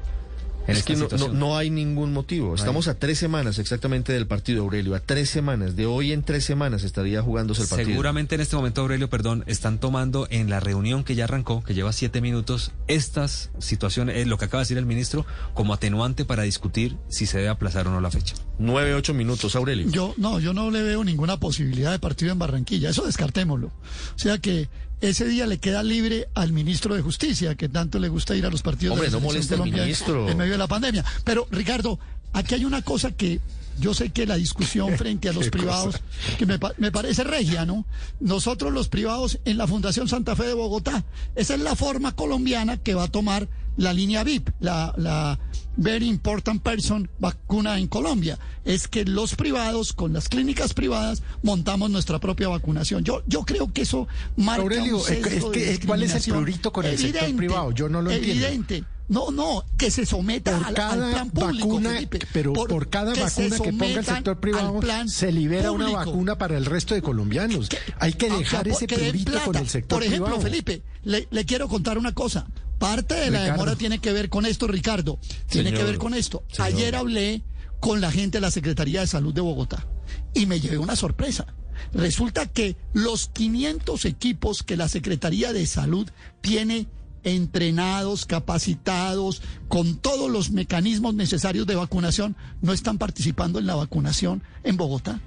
En 0.68 0.72
Es 0.72 0.80
esta 0.80 0.88
que 0.88 0.94
no, 0.94 1.00
no, 1.04 1.10
situación? 1.10 1.40
no 1.40 1.58
hay 1.58 1.70
ningún 1.70 2.14
motivo. 2.14 2.56
Estamos 2.56 2.88
a 2.88 2.98
tres 3.00 3.18
semanas 3.20 3.60
exactamente 3.60 4.14
del 4.14 4.28
partido, 4.28 4.64
Aurelio. 4.64 4.96
A 4.96 5.00
tres 5.00 5.30
semanas. 5.30 5.76
De 5.76 5.86
hoy 5.86 6.12
en 6.12 6.24
tres 6.24 6.46
semanas 6.46 6.84
estaría 6.84 7.22
jugándose 7.22 7.64
el 7.64 7.68
partido. 7.68 7.90
Seguramente 7.90 8.36
en 8.36 8.42
este 8.42 8.56
momento, 8.56 8.82
Aurelio, 8.82 9.10
perdón, 9.10 9.44
están 9.48 9.80
tomando 9.80 10.28
en 10.30 10.50
la 10.50 10.60
reunión 10.60 11.04
que 11.04 11.16
ya 11.16 11.26
arrancó, 11.26 11.64
que 11.64 11.74
lleva 11.74 11.92
siete 11.94 12.22
minutos, 12.22 12.72
estas 12.88 13.52
situaciones, 13.60 14.18
eh, 14.18 14.26
lo 14.26 14.38
que 14.38 14.46
acaba 14.46 14.62
de 14.62 14.66
decir 14.66 14.78
el 14.78 14.86
ministro, 14.86 15.26
como 15.54 15.74
atenuante 15.74 16.26
para 16.26 16.44
discutir 16.44 16.98
si 17.10 17.26
se 17.26 17.38
debe 17.38 17.50
aplazar 17.50 17.88
o 17.88 17.92
no 17.92 18.02
la 18.02 18.12
fecha. 18.12 18.36
Nueve, 18.60 18.94
ocho 18.94 19.14
minutos, 19.14 19.56
Aurelio. 19.56 19.90
Yo 19.90 20.14
no, 20.18 20.40
yo 20.40 20.54
no 20.54 20.72
le 20.72 20.84
veo 20.84 21.04
ninguna 21.04 21.38
posibilidad 21.40 21.92
de 21.92 22.00
partido 22.00 22.32
en 22.32 22.40
Barranquilla. 22.40 22.90
Eso 22.90 23.06
descartémoslo. 23.06 23.68
O 23.68 24.20
sea 24.20 24.38
que 24.38 24.70
ese 25.10 25.26
día 25.28 25.46
le 25.48 25.58
queda 25.58 25.84
libre 25.84 26.30
al 26.34 26.54
ministro 26.54 26.96
de 26.96 27.02
Justicia, 27.02 27.56
que 27.56 27.68
tanto 27.68 28.00
le 28.00 28.08
gusta 28.08 28.36
ir 28.36 28.46
a 28.46 28.50
los 28.50 28.62
partidos 28.62 28.94
Hombre, 28.94 29.10
de 29.10 29.18
la 29.20 29.58
no 29.58 29.64
al 29.64 29.72
ministro. 29.72 30.30
en 30.30 30.38
medio 30.38 30.54
de 30.54 30.58
la 30.58 30.68
pandemia. 30.68 31.04
Pero 31.26 31.46
Ricardo, 31.52 32.00
aquí 32.32 32.56
hay 32.56 32.64
una 32.66 32.82
cosa 32.82 33.12
que 33.12 33.42
yo 33.80 33.94
sé 33.94 34.12
que 34.12 34.26
la 34.26 34.36
discusión 34.36 34.98
frente 34.98 35.28
a 35.28 35.34
los 35.34 35.46
¿Qué 35.46 35.52
privados, 35.52 35.98
cosa? 35.98 36.38
que 36.38 36.46
me, 36.46 36.58
me 36.78 36.92
parece 36.92 37.26
regia, 37.26 37.66
¿no? 37.66 37.86
Nosotros 38.22 38.72
los 38.72 38.88
privados 38.88 39.40
en 39.44 39.58
la 39.58 39.68
Fundación 39.68 40.08
Santa 40.08 40.36
Fe 40.38 40.44
de 40.46 40.54
Bogotá, 40.54 41.04
esa 41.36 41.56
es 41.56 41.60
la 41.60 41.76
forma 41.76 42.16
colombiana 42.16 42.78
que 42.78 42.94
va 42.94 43.04
a 43.04 43.12
tomar 43.12 43.50
la 43.78 43.94
línea 43.94 44.24
VIP, 44.24 44.50
la, 44.60 44.94
la 44.98 45.40
Very 45.76 46.08
Important 46.08 46.62
Person 46.62 47.10
vacuna 47.20 47.80
en 47.80 47.88
Colombia. 47.88 48.38
Es 48.66 48.88
que 48.88 49.06
los 49.06 49.36
privados, 49.36 49.94
con 49.94 50.14
las 50.14 50.30
clínicas 50.30 50.74
privadas, 50.74 51.24
montamos 51.42 51.90
nuestra 51.90 52.20
propia 52.20 52.48
vacunación. 52.50 53.04
Yo, 53.04 53.24
yo 53.28 53.44
creo 53.44 53.72
que 53.74 53.82
eso 53.82 54.08
marca 54.38 54.62
Aurelio, 54.62 54.98
un 54.98 55.02
es- 55.02 55.10
es 55.12 55.46
que- 55.46 55.80
¿cuál 55.86 56.04
es 56.04 56.14
el 56.16 56.34
prurito 56.34 56.72
con 56.72 56.86
el 56.86 56.98
sector 56.98 57.36
privado? 57.36 57.72
Yo 57.72 57.90
no 57.90 58.02
lo 58.02 58.12
entiendo. 58.12 58.46
Evidente. 58.46 58.84
No, 59.10 59.32
no, 59.32 59.66
que 59.78 59.92
se 59.92 60.06
someta 60.06 60.58
Por 60.58 60.66
al, 60.68 60.74
plan 60.74 61.30
público, 61.30 61.68
vacuna, 61.68 61.90
Felipe. 61.90 62.20
pero 62.32 62.54
por, 62.54 62.90
cada 62.90 63.12
que 63.14 63.20
vacuna 63.22 63.60
que 63.60 63.74
ponga 63.74 64.00
el 64.00 64.06
sector 64.06 64.40
privado, 64.40 64.80
se 65.08 65.32
libera 65.32 65.72
una 65.72 65.90
vacuna 65.90 66.38
para 66.38 66.58
el 66.58 66.66
resto 66.66 66.96
de 66.96 67.02
colombianos. 67.02 67.68
Hay 68.00 68.14
que 68.14 68.30
dejar 68.30 68.68
ese 68.70 68.88
prurito 68.88 69.40
con 69.44 69.58
el 69.58 69.68
sector 69.68 69.98
Por 70.00 70.04
ejemplo, 70.04 70.26
privado. 70.38 70.42
Felipe, 70.42 70.84
le, 71.04 71.28
le 71.30 71.46
quiero 71.46 71.68
contar 71.68 71.98
una 71.98 72.14
cosa. 72.14 72.48
Parte 72.80 73.16
de 73.16 73.32
la 73.32 73.40
Ricardo. 73.40 73.52
demora 73.54 73.76
tiene 73.76 74.00
que 74.00 74.12
ver 74.12 74.30
con 74.30 74.46
esto, 74.46 74.68
Ricardo. 74.68 75.20
Tiene 75.48 75.70
Señor, 75.70 75.80
que 75.86 75.92
ver 75.92 75.98
con 75.98 76.14
esto. 76.14 76.44
señor. 76.52 76.68
Ayer 76.68 76.96
hablé 76.96 77.44
con 77.80 78.02
la 78.02 78.12
gente 78.12 78.38
de 78.38 78.42
la 78.42 78.52
Secretaría 78.52 79.02
de 79.02 79.08
Salud 79.08 79.34
de 79.34 79.42
Bogotá 79.42 79.88
y 80.34 80.46
me 80.46 80.60
llevé 80.60 80.78
una 80.78 80.96
sorpresa. 80.96 81.46
Resulta 81.92 82.46
que 82.46 82.78
los 82.94 83.28
500 83.30 84.06
equipos 84.06 84.64
que 84.64 84.78
la 84.78 84.88
Secretaría 84.88 85.54
de 85.54 85.66
Salud 85.66 86.10
tiene 86.42 86.88
entrenados, 87.24 88.26
capacitados, 88.26 89.42
con 89.68 89.98
todos 89.98 90.30
los 90.30 90.52
mecanismos 90.52 91.14
necesarios 91.14 91.66
de 91.68 91.76
vacunación, 91.76 92.36
no 92.62 92.74
están 92.74 92.98
participando 92.98 93.60
en 93.60 93.66
la 93.66 93.76
vacunación 93.76 94.44
en 94.64 94.78
Bogotá, 94.78 95.22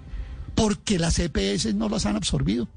porque 0.55 0.99
las 0.99 1.19
EPS 1.19 1.75
no 1.75 1.89
las 1.89 2.07
han 2.07 2.17
absorbido. 2.17 2.69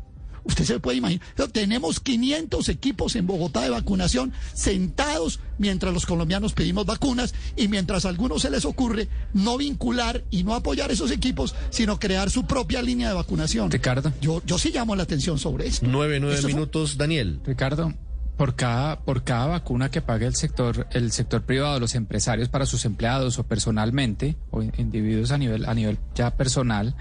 Usted 0.43 0.65
se 0.65 0.79
puede 0.79 0.97
imaginar. 0.97 1.25
Tenemos 1.51 1.99
500 1.99 2.69
equipos 2.69 3.15
en 3.15 3.27
Bogotá 3.27 3.61
de 3.61 3.69
vacunación 3.69 4.33
sentados 4.53 5.39
mientras 5.57 5.93
los 5.93 6.05
colombianos 6.05 6.53
pedimos 6.53 6.85
vacunas 6.85 7.33
y 7.55 7.67
mientras 7.67 8.05
a 8.05 8.09
algunos 8.09 8.41
se 8.41 8.49
les 8.49 8.65
ocurre 8.65 9.07
no 9.33 9.57
vincular 9.57 10.23
y 10.31 10.43
no 10.43 10.53
apoyar 10.55 10.91
esos 10.91 11.11
equipos, 11.11 11.55
sino 11.69 11.99
crear 11.99 12.29
su 12.29 12.45
propia 12.45 12.81
línea 12.81 13.09
de 13.09 13.15
vacunación. 13.15 13.71
Ricardo. 13.71 14.13
Yo, 14.21 14.41
yo 14.45 14.57
sí 14.57 14.71
llamo 14.73 14.95
la 14.95 15.03
atención 15.03 15.39
sobre 15.39 15.67
esto. 15.67 15.85
Nueve, 15.89 16.19
nueve 16.19 16.37
fue- 16.41 16.53
minutos, 16.53 16.97
Daniel. 16.97 17.39
Ricardo, 17.45 17.93
por 18.39 18.55
cada, 18.55 19.01
por 19.01 19.23
cada 19.25 19.47
vacuna 19.47 19.91
que 19.91 20.01
pague 20.01 20.25
el 20.25 20.33
sector, 20.33 20.87
el 20.91 21.11
sector 21.11 21.41
privado, 21.41 21.77
los 21.77 21.93
empresarios 21.93 22.47
para 22.47 22.65
sus 22.65 22.85
empleados 22.85 23.37
o 23.37 23.43
personalmente, 23.45 24.37
o 24.49 24.61
individuos 24.63 25.31
a 25.31 25.37
nivel, 25.37 25.65
a 25.65 25.73
nivel 25.73 25.97
ya 26.15 26.31
personal, 26.37 26.95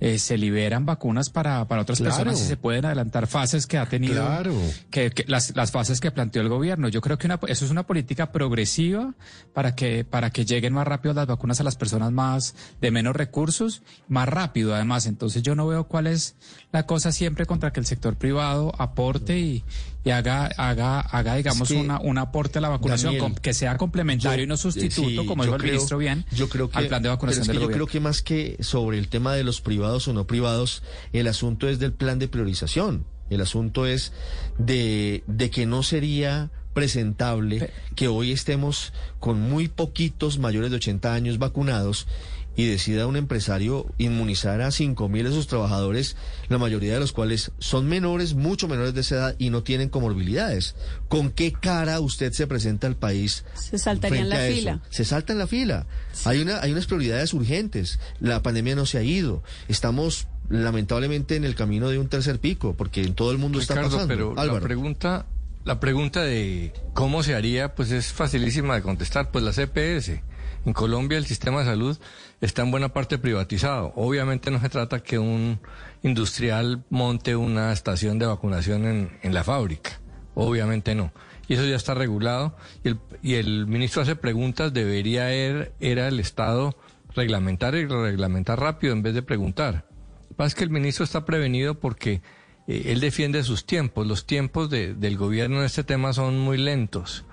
eh, 0.00 0.18
se 0.18 0.36
liberan 0.36 0.86
vacunas 0.86 1.30
para, 1.30 1.68
para 1.68 1.82
otras 1.82 1.98
Claro. 1.98 2.16
personas 2.16 2.40
y 2.40 2.44
se 2.44 2.56
pueden 2.56 2.86
adelantar 2.86 3.28
fases 3.28 3.68
que 3.68 3.78
ha 3.78 3.86
tenido, 3.86 4.14
Claro. 4.26 4.52
que, 4.90 5.10
que 5.12 5.24
las, 5.28 5.54
las 5.54 5.70
fases 5.70 6.00
que 6.00 6.10
planteó 6.10 6.42
el 6.42 6.48
gobierno. 6.48 6.88
Yo 6.88 7.00
creo 7.02 7.18
que 7.18 7.26
una, 7.28 7.38
eso 7.46 7.64
es 7.66 7.70
una 7.70 7.84
política 7.86 8.32
progresiva 8.32 9.14
para 9.54 9.76
que, 9.76 10.04
para 10.04 10.30
que 10.30 10.44
lleguen 10.44 10.72
más 10.72 10.88
rápido 10.88 11.14
las 11.14 11.28
vacunas 11.28 11.60
a 11.60 11.64
las 11.64 11.76
personas 11.76 12.10
más, 12.10 12.56
de 12.80 12.90
menos 12.90 13.14
recursos, 13.14 13.82
más 14.08 14.28
rápido 14.28 14.74
además. 14.74 15.06
Entonces 15.06 15.42
yo 15.44 15.54
no 15.54 15.68
veo 15.68 15.84
cuál 15.84 16.08
es 16.08 16.34
la 16.72 16.84
cosa 16.86 17.12
siempre 17.12 17.46
contra 17.46 17.72
que 17.72 17.78
el 17.78 17.86
sector 17.86 18.16
privado 18.16 18.72
aporte 18.78 19.38
y, 19.38 19.62
y 20.02 20.10
haga, 20.10 20.46
haga 20.56 20.79
haga, 20.80 21.00
haga 21.00 21.36
digamos, 21.36 21.70
Es 21.70 21.76
que, 21.76 21.82
una, 21.82 22.00
un 22.00 22.18
aporte 22.18 22.58
a 22.58 22.62
la 22.62 22.68
vacunación 22.70 23.14
Daniel, 23.14 23.32
com- 23.32 23.34
que 23.42 23.54
sea 23.54 23.76
complementario 23.76 24.38
yo- 24.38 24.44
y 24.44 24.46
no 24.46 24.56
sustituto, 24.56 25.08
sí, 25.22 25.26
como 25.26 25.44
dijo 25.44 25.56
el 25.56 25.60
creo- 25.62 25.72
ministro 25.74 25.98
bien, 25.98 26.24
yo 26.32 26.48
creo 26.48 26.68
que, 26.70 26.78
al 26.78 26.88
plan 26.88 27.02
de 27.02 27.08
vacunación 27.10 27.42
es 27.42 27.46
que 27.48 27.52
del 27.52 27.60
yo 27.62 27.66
gobierno. 27.66 27.86
creo 27.86 27.92
que 27.92 28.00
más 28.00 28.22
que 28.22 28.56
sobre 28.60 28.98
el 28.98 29.08
tema 29.08 29.34
de 29.34 29.44
los 29.44 29.60
privados 29.60 30.08
o 30.08 30.12
no 30.12 30.26
privados, 30.26 30.82
el 31.12 31.26
asunto 31.28 31.68
es 31.68 31.78
del 31.78 31.92
plan 31.92 32.18
de 32.18 32.28
priorización. 32.28 33.04
El 33.30 33.40
asunto 33.40 33.86
es 33.86 34.12
de, 34.58 35.22
de 35.28 35.50
que 35.50 35.64
no 35.66 35.82
sería 35.84 36.50
presentable 36.72 37.70
que 37.94 38.08
hoy 38.08 38.32
estemos 38.32 38.92
con 39.18 39.40
muy 39.40 39.68
poquitos 39.68 40.38
mayores 40.38 40.70
de 40.70 40.76
80 40.76 41.14
años 41.14 41.38
vacunados 41.38 42.06
y 42.56 42.66
decida 42.66 43.06
un 43.06 43.16
empresario 43.16 43.86
inmunizar 43.96 44.60
a 44.60 44.70
5 44.70 45.08
mil 45.08 45.24
de 45.24 45.30
sus 45.32 45.46
trabajadores, 45.46 46.16
la 46.48 46.58
mayoría 46.58 46.92
de 46.94 47.00
los 47.00 47.12
cuales 47.12 47.52
son 47.58 47.88
menores, 47.88 48.34
mucho 48.34 48.68
menores 48.68 48.92
de 48.94 49.00
esa 49.02 49.14
edad 49.14 49.36
y 49.38 49.50
no 49.50 49.62
tienen 49.62 49.88
comorbilidades. 49.88 50.74
¿Con 51.08 51.30
qué 51.30 51.52
cara 51.52 52.00
usted 52.00 52.32
se 52.32 52.46
presenta 52.46 52.86
al 52.86 52.96
país? 52.96 53.44
Se 53.54 53.78
saltaría 53.78 54.20
en 54.20 54.26
frente 54.28 54.36
la 54.36 54.42
a 54.42 54.46
eso? 54.48 54.56
fila. 54.58 54.82
Se 54.90 55.04
salta 55.04 55.32
en 55.32 55.38
la 55.38 55.46
fila. 55.46 55.86
Hay, 56.24 56.40
una, 56.42 56.60
hay 56.60 56.72
unas 56.72 56.86
prioridades 56.86 57.32
urgentes. 57.32 57.98
La 58.20 58.42
pandemia 58.42 58.74
no 58.74 58.84
se 58.84 58.98
ha 58.98 59.02
ido. 59.02 59.42
Estamos 59.68 60.26
lamentablemente 60.48 61.36
en 61.36 61.44
el 61.44 61.54
camino 61.54 61.88
de 61.88 61.98
un 61.98 62.08
tercer 62.08 62.40
pico, 62.40 62.74
porque 62.76 63.02
en 63.02 63.14
todo 63.14 63.30
el 63.30 63.38
mundo 63.38 63.60
está 63.60 63.74
Ricardo, 63.74 63.96
pasando. 63.96 64.34
pero 64.34 64.34
la 64.34 64.60
pregunta, 64.60 65.26
la 65.64 65.78
pregunta 65.80 66.22
de 66.22 66.72
cómo 66.92 67.22
se 67.22 67.34
haría, 67.34 67.74
pues 67.74 67.90
es 67.92 68.12
facilísima 68.12 68.74
de 68.74 68.82
contestar. 68.82 69.30
Pues 69.30 69.44
la 69.44 69.52
CPS. 69.52 70.20
En 70.66 70.74
Colombia 70.74 71.16
el 71.16 71.24
sistema 71.24 71.60
de 71.60 71.66
salud 71.66 71.96
está 72.40 72.62
en 72.62 72.70
buena 72.70 72.90
parte 72.90 73.18
privatizado. 73.18 73.92
Obviamente 73.96 74.50
no 74.50 74.60
se 74.60 74.68
trata 74.68 75.02
que 75.02 75.18
un 75.18 75.60
industrial 76.02 76.84
monte 76.90 77.36
una 77.36 77.72
estación 77.72 78.18
de 78.18 78.26
vacunación 78.26 78.86
en, 78.86 79.18
en 79.22 79.34
la 79.34 79.44
fábrica. 79.44 80.00
Obviamente 80.34 80.94
no. 80.94 81.12
Y 81.48 81.54
eso 81.54 81.64
ya 81.66 81.76
está 81.76 81.94
regulado. 81.94 82.56
Y 82.84 82.88
el, 82.88 82.98
y 83.22 83.34
el 83.34 83.66
ministro 83.66 84.02
hace 84.02 84.16
preguntas, 84.16 84.72
debería 84.72 85.30
er- 85.32 85.72
era 85.80 86.08
el 86.08 86.20
Estado 86.20 86.76
reglamentar 87.14 87.74
y 87.74 87.86
reglamentar 87.86 88.60
rápido 88.60 88.92
en 88.92 89.02
vez 89.02 89.14
de 89.14 89.22
preguntar. 89.22 89.86
Lo 90.22 90.28
que 90.28 90.34
pasa 90.34 90.48
es 90.48 90.54
que 90.54 90.64
el 90.64 90.70
ministro 90.70 91.04
está 91.04 91.24
prevenido 91.24 91.74
porque 91.80 92.22
eh, 92.68 92.84
él 92.86 93.00
defiende 93.00 93.42
sus 93.42 93.66
tiempos. 93.66 94.06
Los 94.06 94.26
tiempos 94.26 94.70
de- 94.70 94.94
del 94.94 95.16
gobierno 95.18 95.58
en 95.58 95.64
este 95.64 95.82
tema 95.84 96.12
son 96.12 96.38
muy 96.38 96.56
lentos. 96.56 97.24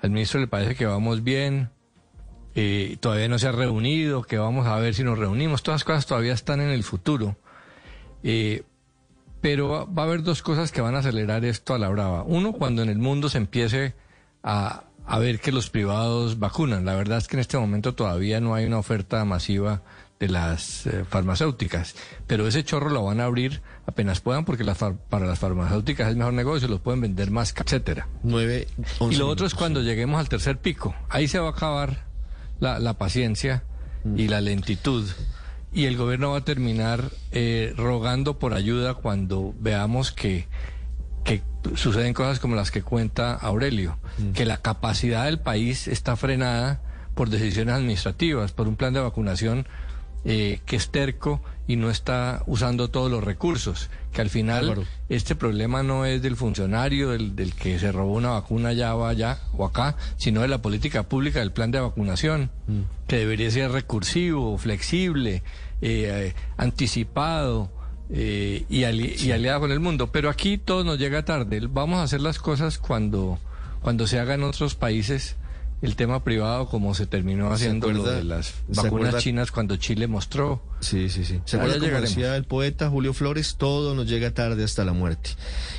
Al 0.00 0.10
ministro 0.10 0.38
le 0.40 0.46
parece 0.46 0.76
que 0.76 0.86
vamos 0.86 1.24
bien, 1.24 1.70
eh, 2.54 2.96
todavía 3.00 3.28
no 3.28 3.38
se 3.38 3.48
ha 3.48 3.52
reunido, 3.52 4.22
que 4.22 4.38
vamos 4.38 4.66
a 4.66 4.76
ver 4.78 4.94
si 4.94 5.04
nos 5.04 5.18
reunimos. 5.18 5.62
Todas 5.62 5.80
las 5.80 5.84
cosas 5.84 6.06
todavía 6.06 6.32
están 6.32 6.60
en 6.60 6.70
el 6.70 6.84
futuro. 6.84 7.36
Eh, 8.22 8.62
pero 9.40 9.68
va, 9.68 10.02
a 10.02 10.06
haber 10.06 10.22
dos 10.22 10.42
cosas 10.42 10.72
que 10.72 10.80
van 10.80 10.94
a 10.94 11.00
acelerar 11.00 11.44
esto 11.44 11.74
a 11.74 11.78
la 11.78 11.88
brava. 11.88 12.22
Uno, 12.22 12.52
cuando 12.52 12.82
en 12.82 12.88
el 12.88 12.98
mundo 12.98 13.28
se 13.28 13.38
empiece 13.38 13.94
a, 14.42 14.84
a 15.06 15.18
ver 15.18 15.40
que 15.40 15.52
los 15.52 15.68
privados 15.68 16.38
vacunan. 16.38 16.84
La 16.84 16.94
verdad 16.94 17.18
es 17.18 17.28
que 17.28 17.36
en 17.36 17.40
este 17.40 17.58
momento 17.58 17.94
todavía 17.94 18.40
no 18.40 18.54
hay 18.54 18.64
una 18.64 18.78
oferta 18.78 19.24
masiva 19.24 19.82
de 20.18 20.28
las 20.28 20.86
eh, 20.86 21.04
farmacéuticas, 21.08 21.96
pero 22.26 22.46
ese 22.46 22.64
chorro 22.64 22.88
lo 22.88 23.04
van 23.04 23.20
a 23.20 23.24
abrir 23.24 23.60
apenas 23.84 24.20
puedan 24.20 24.44
porque 24.44 24.64
las 24.64 24.78
para 24.78 25.26
las 25.26 25.38
farmacéuticas 25.38 26.08
es 26.08 26.16
mejor 26.16 26.32
negocio, 26.32 26.68
los 26.68 26.80
pueden 26.80 27.00
vender 27.00 27.30
más, 27.30 27.54
etcétera. 27.56 28.08
Nueve, 28.22 28.68
Y 29.10 29.16
lo 29.16 29.28
otro 29.28 29.46
es 29.46 29.54
cuando 29.54 29.82
lleguemos 29.82 30.20
al 30.20 30.28
tercer 30.28 30.58
pico. 30.58 30.94
Ahí 31.08 31.28
se 31.28 31.38
va 31.38 31.48
a 31.48 31.50
acabar 31.50 32.04
la, 32.64 32.78
la 32.80 32.94
paciencia 32.94 33.62
y 34.16 34.28
la 34.28 34.40
lentitud. 34.40 35.08
Y 35.72 35.86
el 35.86 35.96
gobierno 35.96 36.30
va 36.30 36.38
a 36.38 36.44
terminar 36.44 37.10
eh, 37.32 37.72
rogando 37.76 38.38
por 38.38 38.54
ayuda 38.54 38.94
cuando 38.94 39.54
veamos 39.58 40.12
que, 40.12 40.46
que 41.24 41.42
suceden 41.74 42.14
cosas 42.14 42.38
como 42.38 42.54
las 42.54 42.70
que 42.70 42.82
cuenta 42.82 43.34
Aurelio, 43.34 43.98
que 44.34 44.44
la 44.44 44.58
capacidad 44.58 45.24
del 45.24 45.40
país 45.40 45.88
está 45.88 46.16
frenada 46.16 46.80
por 47.14 47.30
decisiones 47.30 47.74
administrativas, 47.74 48.52
por 48.52 48.68
un 48.68 48.76
plan 48.76 48.92
de 48.92 49.00
vacunación 49.00 49.66
eh, 50.24 50.60
que 50.64 50.76
es 50.76 50.90
terco 50.90 51.42
y 51.66 51.76
no 51.76 51.88
está 51.90 52.42
usando 52.46 52.88
todos 52.88 53.10
los 53.10 53.24
recursos, 53.24 53.88
que 54.12 54.20
al 54.20 54.28
final 54.30 54.64
Álvaro. 54.64 54.84
este 55.08 55.34
problema 55.34 55.82
no 55.82 56.04
es 56.04 56.20
del 56.20 56.36
funcionario, 56.36 57.10
del, 57.10 57.34
del 57.36 57.54
que 57.54 57.78
se 57.78 57.90
robó 57.90 58.12
una 58.12 58.30
vacuna 58.30 58.68
allá 58.70 58.94
o 58.94 59.06
allá 59.06 59.38
o 59.56 59.64
acá, 59.64 59.96
sino 60.16 60.42
de 60.42 60.48
la 60.48 60.60
política 60.60 61.04
pública 61.04 61.40
del 61.40 61.52
plan 61.52 61.70
de 61.70 61.80
vacunación, 61.80 62.50
que 63.06 63.16
debería 63.16 63.50
ser 63.50 63.70
recursivo, 63.70 64.58
flexible, 64.58 65.42
eh, 65.80 66.34
anticipado 66.56 67.70
eh, 68.10 68.66
y, 68.68 68.84
ali- 68.84 69.16
y 69.18 69.32
aliado 69.32 69.60
con 69.60 69.72
el 69.72 69.80
mundo. 69.80 70.12
Pero 70.12 70.28
aquí 70.28 70.58
todo 70.58 70.84
nos 70.84 70.98
llega 70.98 71.24
tarde. 71.24 71.60
Vamos 71.70 71.98
a 71.98 72.02
hacer 72.02 72.20
las 72.20 72.38
cosas 72.38 72.78
cuando, 72.78 73.38
cuando 73.80 74.06
se 74.06 74.18
haga 74.20 74.34
en 74.34 74.42
otros 74.42 74.74
países 74.74 75.36
el 75.84 75.96
tema 75.96 76.24
privado 76.24 76.66
como 76.66 76.94
se 76.94 77.06
terminó 77.06 77.48
¿Se 77.48 77.66
haciendo 77.66 77.92
lo 77.92 78.04
de 78.04 78.24
las 78.24 78.54
vacunas 78.68 79.22
chinas 79.22 79.50
cuando 79.50 79.76
Chile 79.76 80.06
mostró. 80.06 80.62
Sí, 80.80 81.10
sí, 81.10 81.26
sí. 81.26 81.42
¿Se 81.44 81.58
acuerda 81.58 81.78
como 81.78 82.00
decía 82.00 82.36
el 82.36 82.44
poeta 82.44 82.88
Julio 82.88 83.12
Flores? 83.12 83.56
Todo 83.56 83.94
nos 83.94 84.08
llega 84.08 84.30
tarde 84.32 84.64
hasta 84.64 84.82
la 84.86 84.94
muerte. 84.94 85.30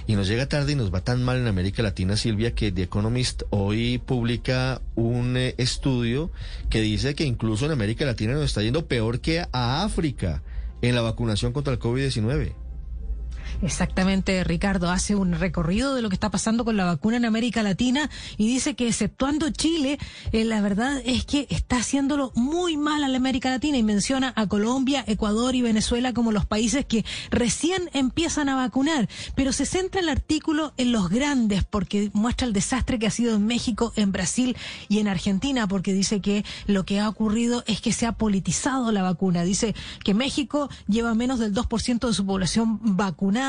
Y 0.05 0.15
nos 0.15 0.27
llega 0.27 0.47
tarde 0.47 0.73
y 0.73 0.75
nos 0.75 0.93
va 0.93 1.01
tan 1.01 1.23
mal 1.23 1.37
en 1.37 1.47
América 1.47 1.81
Latina, 1.81 2.17
Silvia, 2.17 2.53
que 2.53 2.71
The 2.71 2.83
Economist 2.83 3.43
hoy 3.49 3.97
publica 3.97 4.79
un 4.93 5.37
eh, 5.37 5.55
estudio 5.57 6.29
que 6.69 6.81
dice 6.81 7.15
que 7.15 7.23
incluso 7.23 7.65
en 7.65 7.71
América 7.71 8.05
Latina 8.05 8.33
nos 8.33 8.45
está 8.45 8.61
yendo 8.61 8.85
peor 8.85 9.21
que 9.21 9.43
a 9.51 9.83
África 9.83 10.43
en 10.83 10.93
la 10.93 11.01
vacunación 11.01 11.51
contra 11.51 11.73
el 11.73 11.79
COVID-19. 11.79 12.53
Exactamente, 13.61 14.43
Ricardo 14.43 14.91
hace 14.91 15.15
un 15.15 15.33
recorrido 15.33 15.95
de 15.95 16.01
lo 16.01 16.09
que 16.09 16.15
está 16.15 16.29
pasando 16.29 16.65
con 16.65 16.77
la 16.77 16.85
vacuna 16.85 17.17
en 17.17 17.25
América 17.25 17.63
Latina 17.63 18.09
y 18.37 18.47
dice 18.47 18.75
que 18.75 18.87
exceptuando 18.87 19.49
Chile, 19.49 19.97
eh, 20.31 20.43
la 20.43 20.61
verdad 20.61 21.01
es 21.05 21.25
que 21.25 21.47
está 21.49 21.77
haciéndolo 21.77 22.31
muy 22.35 22.77
mal 22.77 23.03
a 23.03 23.07
la 23.07 23.17
América 23.17 23.49
Latina 23.49 23.77
y 23.77 23.83
menciona 23.83 24.33
a 24.35 24.47
Colombia, 24.47 25.03
Ecuador 25.07 25.55
y 25.55 25.61
Venezuela 25.61 26.13
como 26.13 26.31
los 26.31 26.45
países 26.45 26.85
que 26.85 27.05
recién 27.31 27.89
empiezan 27.93 28.49
a 28.49 28.55
vacunar, 28.55 29.07
pero 29.35 29.51
se 29.51 29.65
centra 29.65 30.01
el 30.01 30.09
artículo 30.09 30.73
en 30.77 30.91
los 30.91 31.09
grandes 31.09 31.63
porque 31.63 32.11
muestra 32.13 32.47
el 32.47 32.53
desastre 32.53 32.99
que 32.99 33.07
ha 33.07 33.11
sido 33.11 33.35
en 33.35 33.45
México, 33.45 33.93
en 33.95 34.11
Brasil 34.11 34.57
y 34.89 34.99
en 34.99 35.07
Argentina, 35.07 35.67
porque 35.67 35.93
dice 35.93 36.21
que 36.21 36.43
lo 36.67 36.85
que 36.85 36.99
ha 36.99 37.09
ocurrido 37.09 37.63
es 37.67 37.81
que 37.81 37.93
se 37.93 38.05
ha 38.05 38.11
politizado 38.13 38.91
la 38.91 39.01
vacuna. 39.01 39.43
Dice 39.43 39.75
que 40.03 40.13
México 40.13 40.69
lleva 40.87 41.15
menos 41.15 41.39
del 41.39 41.53
2% 41.53 42.07
de 42.07 42.13
su 42.13 42.25
población 42.25 42.79
vacunada, 42.81 43.44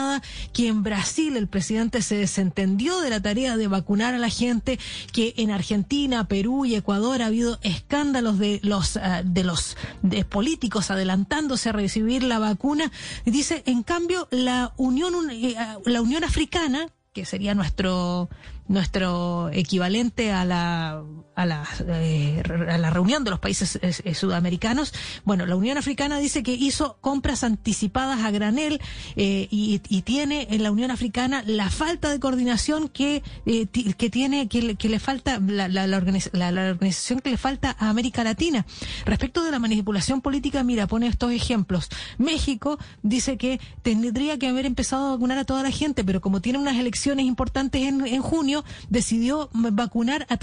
que 0.52 0.68
en 0.68 0.82
Brasil 0.82 1.36
el 1.36 1.48
presidente 1.48 2.02
se 2.02 2.16
desentendió 2.16 3.00
de 3.00 3.10
la 3.10 3.20
tarea 3.20 3.56
de 3.56 3.68
vacunar 3.68 4.14
a 4.14 4.18
la 4.18 4.28
gente, 4.28 4.78
que 5.12 5.34
en 5.36 5.50
Argentina, 5.50 6.26
Perú 6.28 6.64
y 6.64 6.74
Ecuador 6.74 7.22
ha 7.22 7.26
habido 7.26 7.58
escándalos 7.62 8.38
de 8.38 8.60
los 8.62 8.96
ah, 8.96 9.22
de 9.24 9.44
los 9.44 9.76
de 10.02 10.24
políticos 10.24 10.90
adelantándose 10.90 11.68
a 11.68 11.72
recibir 11.72 12.22
la 12.22 12.38
vacuna. 12.38 12.90
Dice, 13.24 13.62
en 13.66 13.82
cambio, 13.82 14.28
la 14.30 14.72
Unión 14.76 15.14
Un- 15.14 15.30
eh, 15.30 15.54
ah, 15.58 15.78
la 15.84 16.00
Unión 16.02 16.24
Africana 16.24 16.88
que 17.12 17.24
sería 17.24 17.54
nuestro 17.54 18.28
nuestro 18.68 19.48
equivalente 19.50 20.32
a 20.32 20.44
la 20.44 21.02
a 21.36 21.46
la, 21.46 21.64
eh, 21.86 22.42
a 22.68 22.78
la 22.78 22.90
reunión 22.90 23.22
de 23.22 23.30
los 23.30 23.38
países 23.38 23.76
eh, 23.82 23.92
eh, 24.04 24.14
sudamericanos. 24.14 24.92
Bueno, 25.24 25.46
la 25.46 25.54
Unión 25.54 25.78
Africana 25.78 26.18
dice 26.18 26.42
que 26.42 26.52
hizo 26.54 26.96
compras 27.00 27.44
anticipadas 27.44 28.24
a 28.24 28.30
granel 28.32 28.80
eh, 29.16 29.46
y, 29.50 29.80
y 29.88 30.02
tiene 30.02 30.48
en 30.50 30.62
la 30.62 30.70
Unión 30.72 30.90
Africana 30.90 31.44
la 31.46 31.70
falta 31.70 32.08
de 32.10 32.18
coordinación 32.18 32.88
que 32.88 33.22
que 33.44 34.10
tiene 34.10 34.48
que, 34.48 34.62
le- 34.62 34.74
que 34.76 34.88
le 34.88 34.98
falta 34.98 35.38
la, 35.38 35.68
la, 35.68 35.86
la 35.86 35.98
la- 35.98 36.70
organización 36.70 37.20
que 37.20 37.30
le 37.30 37.36
falta 37.36 37.76
a 37.78 37.90
América 37.90 38.24
Latina. 38.24 38.64
Respecto 39.04 39.44
de 39.44 39.50
la 39.50 39.58
manipulación 39.58 40.20
política, 40.22 40.62
mira, 40.64 40.86
pone 40.86 41.06
estos 41.06 41.32
ejemplos. 41.32 41.88
México 42.18 42.78
dice 43.02 43.36
que 43.36 43.60
tendría 43.82 44.38
que 44.38 44.48
haber 44.48 44.66
empezado 44.66 45.08
a 45.08 45.10
vacunar 45.12 45.38
a 45.38 45.44
toda 45.44 45.62
la 45.62 45.70
gente, 45.70 46.02
pero 46.04 46.20
como 46.20 46.40
tiene 46.40 46.58
unas 46.58 46.76
elecciones 46.76 47.26
importantes 47.26 47.82
en, 47.82 48.06
en 48.06 48.22
junio, 48.22 48.64
decidió 48.88 49.50
vacunar 49.52 50.26
a 50.28 50.36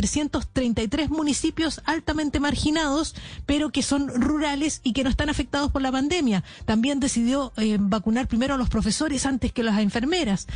333 0.87 1.09
municipios 1.09 1.81
altamente 1.85 2.39
marginados, 2.39 3.15
pero 3.45 3.69
que 3.71 3.83
son 3.83 4.07
rurales 4.09 4.81
y 4.83 4.93
que 4.93 5.03
no 5.03 5.09
están 5.09 5.29
afectados 5.29 5.71
por 5.71 5.81
la 5.81 5.91
pandemia. 5.91 6.43
También 6.65 6.99
decidió 6.99 7.53
eh, 7.57 7.77
vacunar 7.79 8.27
primero 8.27 8.55
a 8.55 8.57
los 8.57 8.69
profesores 8.69 9.25
antes 9.25 9.51
que 9.51 9.61
a 9.61 9.65
las 9.65 9.79
enfermeras. 9.79 10.47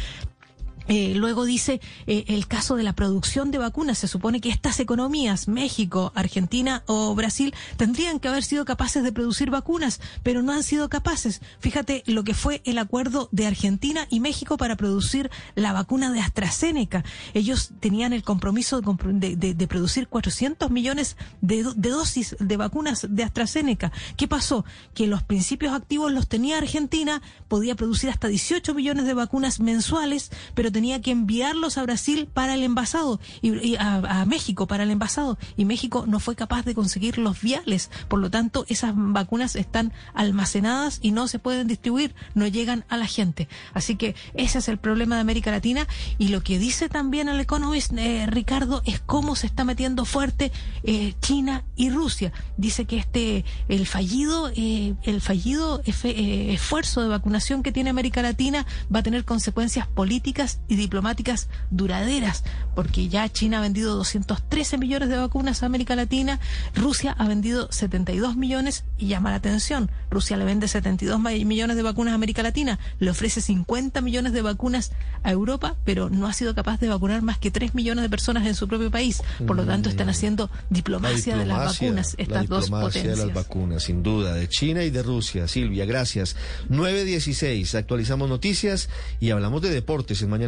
Eh, 0.87 1.13
luego 1.15 1.45
dice 1.45 1.81
eh, 2.07 2.25
el 2.27 2.47
caso 2.47 2.75
de 2.75 2.83
la 2.83 2.93
producción 2.93 3.51
de 3.51 3.57
vacunas. 3.57 3.97
Se 3.97 4.07
supone 4.07 4.41
que 4.41 4.49
estas 4.49 4.79
economías, 4.79 5.47
México, 5.47 6.11
Argentina 6.15 6.83
o 6.85 7.13
Brasil, 7.15 7.53
tendrían 7.77 8.19
que 8.19 8.27
haber 8.27 8.43
sido 8.43 8.65
capaces 8.65 9.03
de 9.03 9.11
producir 9.11 9.49
vacunas, 9.49 9.99
pero 10.23 10.41
no 10.41 10.51
han 10.53 10.63
sido 10.63 10.89
capaces. 10.89 11.41
Fíjate 11.59 12.03
lo 12.05 12.23
que 12.23 12.33
fue 12.33 12.61
el 12.65 12.77
acuerdo 12.77 13.29
de 13.31 13.47
Argentina 13.47 14.07
y 14.09 14.19
México 14.19 14.57
para 14.57 14.75
producir 14.75 15.29
la 15.55 15.73
vacuna 15.73 16.11
de 16.11 16.19
AstraZeneca. 16.21 17.03
Ellos 17.33 17.71
tenían 17.79 18.13
el 18.13 18.23
compromiso 18.23 18.81
de, 18.81 19.35
de- 19.35 19.67
producir 19.67 20.07
400 20.07 20.71
millones 20.71 21.17
de, 21.41 21.65
de 21.75 21.89
dosis 21.89 22.35
de 22.39 22.57
vacunas 22.57 23.05
de 23.09 23.23
AstraZeneca. 23.23 23.91
¿Qué 24.15 24.27
pasó? 24.27 24.63
Que 24.93 25.07
los 25.07 25.23
principios 25.23 25.73
activos 25.73 26.11
los 26.11 26.27
tenía 26.27 26.57
Argentina, 26.57 27.21
podía 27.49 27.75
producir 27.75 28.09
hasta 28.09 28.27
18 28.29 28.73
millones 28.73 29.05
de 29.05 29.13
vacunas 29.13 29.59
mensuales, 29.59 30.31
pero 30.55 30.71
tenía 30.77 31.01
que 31.01 31.09
enviarlos 31.09 31.79
a 31.79 31.81
Brasil 31.81 32.29
para 32.31 32.53
el 32.53 32.61
envasado 32.61 33.19
y, 33.41 33.77
a, 33.77 34.25
México 34.27 34.67
para 34.67 34.83
el 34.83 34.91
envasado 34.91 35.39
y 35.55 35.65
México 35.65 36.05
no 36.07 36.19
fue 36.19 36.35
capaz 36.35 36.65
de 36.65 36.75
conseguir 36.75 37.17
los 37.17 37.41
viales. 37.41 37.89
Por 38.07 38.19
lo 38.19 38.29
tanto, 38.29 38.63
esas 38.69 38.93
vacunas 38.95 39.55
están 39.55 39.91
almacenadas 40.13 40.99
y 41.01 41.09
no 41.09 41.27
se 41.27 41.39
pueden 41.39 41.67
distribuir, 41.67 42.13
no 42.35 42.45
llegan 42.45 42.85
a 42.89 42.97
la 42.97 43.07
gente. 43.07 43.47
Así 43.73 43.95
que 43.95 44.13
ese 44.35 44.59
es 44.59 44.67
el 44.67 44.77
problema 44.77 45.15
de 45.15 45.21
América 45.21 45.49
Latina 45.49 45.87
y 46.19 46.27
lo 46.27 46.43
que 46.43 46.59
dice 46.59 46.89
también 46.89 47.27
el 47.27 47.39
Economist, 47.39 47.93
eh, 47.93 48.27
Ricardo, 48.27 48.83
es 48.85 48.99
cómo 48.99 49.35
se 49.35 49.47
está 49.47 49.63
metiendo 49.63 50.05
fuerte 50.05 50.51
eh, 50.83 51.15
China 51.21 51.65
y 51.75 51.89
Rusia. 51.89 52.31
Dice 52.57 52.85
que 52.85 52.97
este 52.97 53.45
el 53.67 53.87
fallido 53.87 54.51
eh, 54.55 54.93
el 55.01 55.21
fallido 55.21 55.81
esfuerzo 55.83 57.01
de 57.01 57.07
vacunación 57.07 57.63
que 57.63 57.71
tiene 57.71 57.89
América 57.89 58.21
Latina 58.21 58.67
va 58.93 58.99
a 58.99 59.03
tener 59.03 59.25
consecuencias 59.25 59.87
políticas 59.87 60.59
y 60.67 60.75
diplomáticas 60.75 61.49
duraderas, 61.71 62.43
porque 62.75 63.07
ya 63.07 63.27
China 63.29 63.59
ha 63.59 63.61
vendido 63.61 63.95
213 63.95 64.77
millones 64.77 65.09
de 65.09 65.17
vacunas 65.17 65.63
a 65.63 65.65
América 65.65 65.95
Latina, 65.95 66.39
Rusia 66.75 67.15
ha 67.17 67.27
vendido 67.27 67.71
72 67.71 68.35
millones 68.35 68.83
y 68.97 69.07
llama 69.07 69.31
la 69.31 69.37
atención, 69.37 69.89
Rusia 70.09 70.37
le 70.37 70.45
vende 70.45 70.67
72 70.67 71.19
millones 71.19 71.75
de 71.75 71.83
vacunas 71.83 72.11
a 72.11 72.15
América 72.15 72.43
Latina, 72.43 72.79
le 72.99 73.09
ofrece 73.09 73.41
50 73.41 74.01
millones 74.01 74.33
de 74.33 74.41
vacunas 74.41 74.91
a 75.23 75.31
Europa, 75.31 75.75
pero 75.85 76.09
no 76.09 76.27
ha 76.27 76.33
sido 76.33 76.55
capaz 76.55 76.79
de 76.79 76.89
vacunar 76.89 77.21
más 77.21 77.37
que 77.37 77.51
3 77.51 77.75
millones 77.75 78.03
de 78.03 78.09
personas 78.09 78.45
en 78.45 78.55
su 78.55 78.67
propio 78.67 78.91
país. 78.91 79.21
Por 79.45 79.55
lo 79.55 79.65
tanto, 79.65 79.89
están 79.89 80.09
haciendo 80.09 80.49
diplomacia, 80.69 81.37
de 81.37 81.45
las 81.45 81.79
vacunas, 81.79 82.15
estas 82.17 82.47
dos 82.47 82.69
potencias. 82.69 83.17
de 83.17 83.25
las 83.25 83.33
vacunas, 83.33 83.83
sin 83.83 84.03
duda, 84.03 84.33
de 84.33 84.47
China 84.47 84.83
y 84.83 84.89
de 84.89 85.03
Rusia. 85.03 85.47
Silvia, 85.47 85.85
gracias. 85.85 86.35
9.16, 86.69 87.77
actualizamos 87.77 88.29
noticias 88.29 88.89
y 89.19 89.31
hablamos 89.31 89.61
de 89.61 89.69
deportes 89.69 90.21
en 90.21 90.29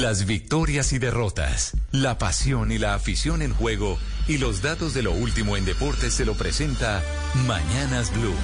Las 0.00 0.26
victorias 0.26 0.92
y 0.92 0.98
derrotas, 0.98 1.76
la 1.92 2.18
pasión 2.18 2.72
y 2.72 2.78
la 2.78 2.94
afición 2.94 3.42
en 3.42 3.54
juego 3.54 3.96
y 4.26 4.38
los 4.38 4.60
datos 4.60 4.92
de 4.92 5.02
lo 5.02 5.12
último 5.12 5.56
en 5.56 5.64
deportes 5.64 6.14
se 6.14 6.24
lo 6.24 6.34
presenta 6.34 7.00
Mañanas 7.46 8.12
Blue. 8.12 8.34